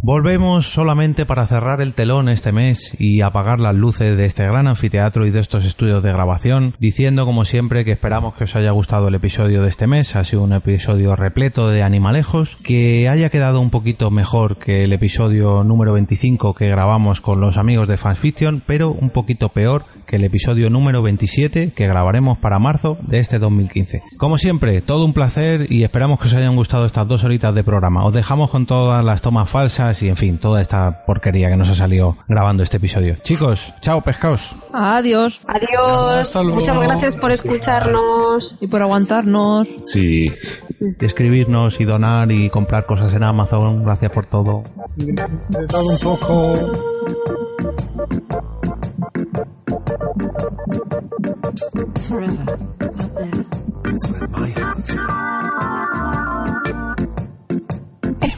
Volvemos 0.08 0.72
solamente 0.72 1.26
para 1.26 1.46
cerrar 1.46 1.82
el 1.82 1.92
telón 1.92 2.30
este 2.30 2.50
mes 2.50 2.96
y 2.98 3.20
apagar 3.20 3.60
las 3.60 3.74
luces 3.74 4.16
de 4.16 4.24
este 4.24 4.46
gran 4.46 4.66
anfiteatro 4.66 5.26
y 5.26 5.30
de 5.30 5.38
estos 5.38 5.66
estudios 5.66 6.02
de 6.02 6.10
grabación, 6.10 6.74
diciendo 6.78 7.26
como 7.26 7.44
siempre 7.44 7.84
que 7.84 7.92
esperamos 7.92 8.34
que 8.34 8.44
os 8.44 8.56
haya 8.56 8.70
gustado 8.70 9.08
el 9.08 9.16
episodio 9.16 9.60
de 9.60 9.68
este 9.68 9.86
mes. 9.86 10.16
Ha 10.16 10.24
sido 10.24 10.44
un 10.44 10.54
episodio 10.54 11.14
repleto 11.14 11.68
de 11.68 11.82
animalejos, 11.82 12.56
que 12.56 13.06
haya 13.06 13.28
quedado 13.28 13.60
un 13.60 13.68
poquito 13.68 14.10
mejor 14.10 14.56
que 14.56 14.82
el 14.84 14.94
episodio 14.94 15.62
número 15.62 15.92
25 15.92 16.54
que 16.54 16.68
grabamos 16.68 17.20
con 17.20 17.42
los 17.42 17.58
amigos 17.58 17.86
de 17.86 17.98
Fanfiction, 17.98 18.62
pero 18.66 18.90
un 18.90 19.10
poquito 19.10 19.50
peor 19.50 19.84
que 20.06 20.16
el 20.16 20.24
episodio 20.24 20.70
número 20.70 21.02
27 21.02 21.72
que 21.76 21.86
grabaremos 21.86 22.38
para 22.38 22.58
marzo 22.58 22.96
de 23.02 23.18
este 23.18 23.38
2015. 23.38 24.02
Como 24.16 24.38
siempre, 24.38 24.80
todo 24.80 25.04
un 25.04 25.12
placer 25.12 25.70
y 25.70 25.82
esperamos 25.82 26.18
que 26.18 26.28
os 26.28 26.34
hayan 26.34 26.56
gustado 26.56 26.86
estas 26.86 27.06
dos 27.06 27.24
horitas 27.24 27.54
de 27.54 27.62
programa. 27.62 28.06
Os 28.06 28.14
dejamos 28.14 28.48
con 28.48 28.64
todas 28.64 29.04
las 29.04 29.20
tomas 29.20 29.50
falsas 29.50 29.97
y 30.02 30.08
en 30.08 30.16
fin, 30.16 30.38
toda 30.38 30.60
esta 30.60 31.04
porquería 31.04 31.48
que 31.48 31.56
nos 31.56 31.68
ha 31.70 31.74
salido 31.74 32.16
grabando 32.28 32.62
este 32.62 32.76
episodio. 32.76 33.16
Chicos, 33.22 33.72
chao 33.80 34.00
pescados. 34.00 34.54
Adiós. 34.72 35.40
Adiós. 35.46 36.28
Hasta 36.28 36.42
luego. 36.42 36.58
Muchas 36.58 36.80
gracias 36.80 37.16
por 37.16 37.32
escucharnos. 37.32 38.56
Y 38.60 38.66
por 38.66 38.82
aguantarnos. 38.82 39.66
Sí. 39.86 40.32
Y 40.80 41.04
escribirnos 41.04 41.80
y 41.80 41.84
donar 41.84 42.30
y 42.30 42.50
comprar 42.50 42.86
cosas 42.86 43.12
en 43.12 43.22
Amazon. 43.22 43.84
Gracias 43.84 44.12
por 44.12 44.26
todo. 44.26 44.62
De 44.96 45.66
todo 45.66 45.86
un 45.86 45.98
poco. 45.98 46.98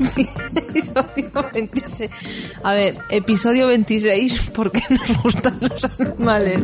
Episodio 0.01 1.31
26. 1.53 2.11
A 2.63 2.73
ver, 2.75 2.97
episodio 3.11 3.67
26, 3.69 4.51
¿por 4.51 4.73
qué 4.73 4.83
nos 4.91 5.23
gustan 5.23 5.59
los 5.61 5.85
animales? 6.01 6.63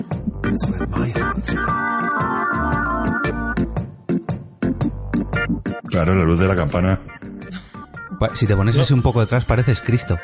Claro, 5.89 6.15
la 6.15 6.25
luz 6.25 6.39
de 6.39 6.47
la 6.47 6.57
campana. 6.57 7.01
Pa- 8.19 8.35
Si 8.35 8.47
te 8.47 8.57
pones 8.57 8.77
así 8.79 8.93
un 8.95 9.03
poco 9.03 9.21
detrás 9.21 9.45
pareces 9.45 9.81
Cristo. 9.81 10.19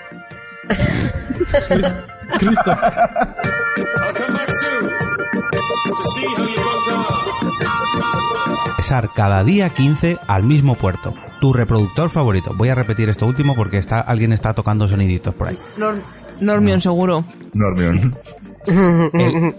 Regresar 8.93 9.15
cada 9.17 9.43
día 9.43 9.71
15 9.71 10.19
al 10.27 10.43
mismo 10.45 10.75
puerto. 10.75 11.15
Tu 11.41 11.51
reproductor 11.55 12.11
favorito. 12.11 12.53
Voy 12.55 12.69
a 12.69 12.75
repetir 12.75 13.09
esto 13.09 13.25
último 13.27 13.55
porque 13.55 13.79
está, 13.79 14.01
alguien 14.01 14.35
está 14.35 14.53
tocando 14.53 14.87
soniditos 14.87 15.35
por 15.35 15.49
ahí. 15.49 15.57
Nor- 15.79 16.03
Normion, 16.43 16.79
seguro. 16.79 17.25
Normion. 17.55 18.15
El- 19.15 19.55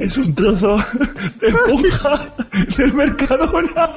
Es 0.00 0.18
un 0.18 0.34
trozo 0.34 0.76
de 1.40 1.48
esponja 1.48 2.20
del 2.76 2.94
Mercadona. 2.94 3.88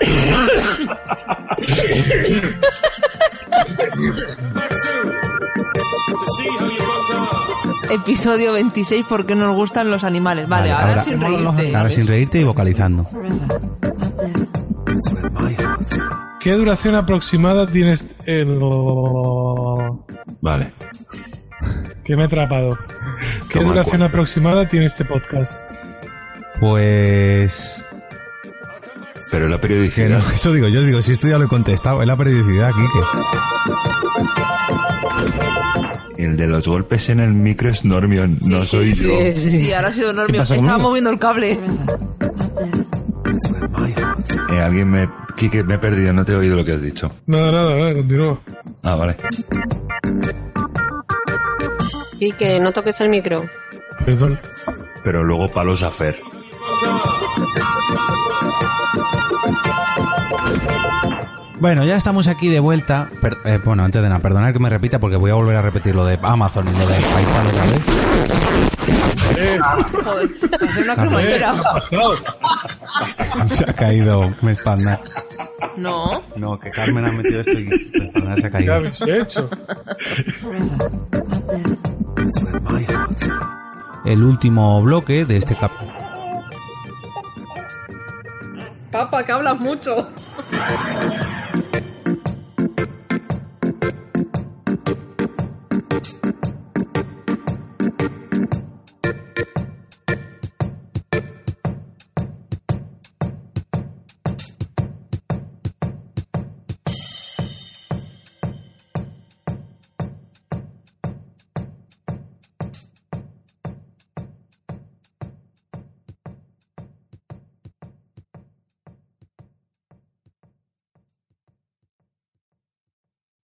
Episodio 7.90 8.52
26, 8.52 9.06
¿por 9.06 9.26
qué 9.26 9.34
nos 9.34 9.54
gustan 9.56 9.90
los 9.90 10.04
animales? 10.04 10.48
Vale, 10.48 10.70
Vale, 10.70 10.72
ahora, 10.72 10.88
ahora- 10.92 11.02
sin 11.02 11.20
reírte. 11.20 11.76
Ahora 11.76 11.90
sin 11.90 12.06
reírte 12.06 12.38
y 12.40 12.44
vocalizando. 12.44 13.06
¿Qué 16.40 16.52
duración 16.52 16.94
aproximada 16.94 17.66
tienes 17.66 18.16
el... 18.26 18.58
Vale. 20.40 20.72
Que 22.04 22.16
me 22.16 22.22
he 22.24 22.26
atrapado. 22.26 22.78
¿Qué 23.50 23.60
Toma 23.60 23.72
duración 23.72 24.02
aproximada 24.02 24.68
tiene 24.68 24.86
este 24.86 25.04
podcast? 25.04 25.58
Pues... 26.60 27.82
Pero 29.30 29.48
la 29.48 29.60
periodicidad. 29.60 30.10
no, 30.10 30.18
eso 30.32 30.52
digo, 30.52 30.68
yo 30.68 30.82
digo, 30.82 31.00
si 31.00 31.12
esto 31.12 31.26
ya 31.28 31.38
lo 31.38 31.46
he 31.46 31.48
contestado, 31.48 32.02
es 32.02 32.06
la 32.08 32.16
periodicidad, 32.16 32.70
Kike. 32.72 33.00
El 36.24 36.38
de 36.38 36.46
los 36.46 36.66
golpes 36.66 37.10
en 37.10 37.20
el 37.20 37.34
micro 37.34 37.68
es 37.68 37.84
Normion, 37.84 38.36
no 38.46 38.62
soy 38.64 38.94
yo. 38.94 39.30
Sí, 39.30 39.72
ahora 39.74 39.88
ha 39.88 39.92
sido 39.92 40.12
Normion. 40.14 40.42
Estaba 40.42 40.58
conmigo? 40.58 40.78
moviendo 40.88 41.10
el 41.10 41.18
cable. 41.18 41.58
Eh, 44.50 44.60
alguien 44.60 44.90
me... 44.90 45.08
Kike, 45.36 45.64
me 45.64 45.74
he 45.74 45.78
perdido, 45.78 46.12
no 46.12 46.24
te 46.24 46.32
he 46.32 46.36
oído 46.36 46.56
lo 46.56 46.64
que 46.64 46.72
has 46.72 46.80
dicho. 46.80 47.10
Nada, 47.26 47.50
nada, 47.52 47.76
nada, 47.76 47.92
continúa. 47.92 48.40
Ah, 48.82 48.94
vale. 48.94 49.16
Y 52.20 52.32
que 52.32 52.58
no 52.60 52.72
toques 52.72 53.00
el 53.00 53.08
micro. 53.10 53.44
Perdón. 54.06 54.38
Pero 55.02 55.24
luego 55.24 55.48
palos 55.48 55.82
a 55.82 55.90
Fer. 55.90 56.16
Bueno, 61.60 61.84
ya 61.84 61.96
estamos 61.96 62.26
aquí 62.28 62.48
de 62.48 62.60
vuelta. 62.60 63.08
Per- 63.20 63.38
eh, 63.44 63.58
bueno, 63.64 63.84
antes 63.84 64.02
de 64.02 64.08
nada, 64.08 64.20
perdonad 64.20 64.52
que 64.52 64.58
me 64.58 64.68
repita 64.68 64.98
porque 64.98 65.16
voy 65.16 65.30
a 65.30 65.34
volver 65.34 65.56
a 65.56 65.62
repetir 65.62 65.94
lo 65.94 66.04
de 66.04 66.18
Amazon 66.22 66.68
y 66.68 66.72
lo 66.72 66.86
de 66.86 66.94
PayPal 66.94 67.46
otra 67.46 67.64
vez. 67.64 67.80
Joder, 70.04 70.30
hace 70.60 70.82
una. 70.82 71.20
¿Qué 71.20 71.62
pasado? 71.62 72.16
Se 73.46 73.70
ha 73.70 73.72
caído 73.72 74.32
mi 74.42 74.52
espalda. 74.52 75.00
No. 75.76 76.22
No, 76.36 76.58
que 76.58 76.70
Carmen 76.70 77.06
ha 77.06 77.12
metido 77.12 77.40
esto 77.40 77.58
y 77.58 77.64
mi 77.64 77.74
espalda 77.74 78.36
se 78.36 78.46
ha 78.46 78.50
¿Qué 78.50 78.50
caído. 78.50 78.74
habéis 78.74 79.00
hecho? 79.02 79.48
El 84.04 84.22
último 84.22 84.82
bloque 84.82 85.24
de 85.24 85.36
este 85.38 85.54
cap... 85.54 85.70
Papa, 88.90 89.24
que 89.24 89.32
hablas 89.32 89.58
mucho. 89.58 90.08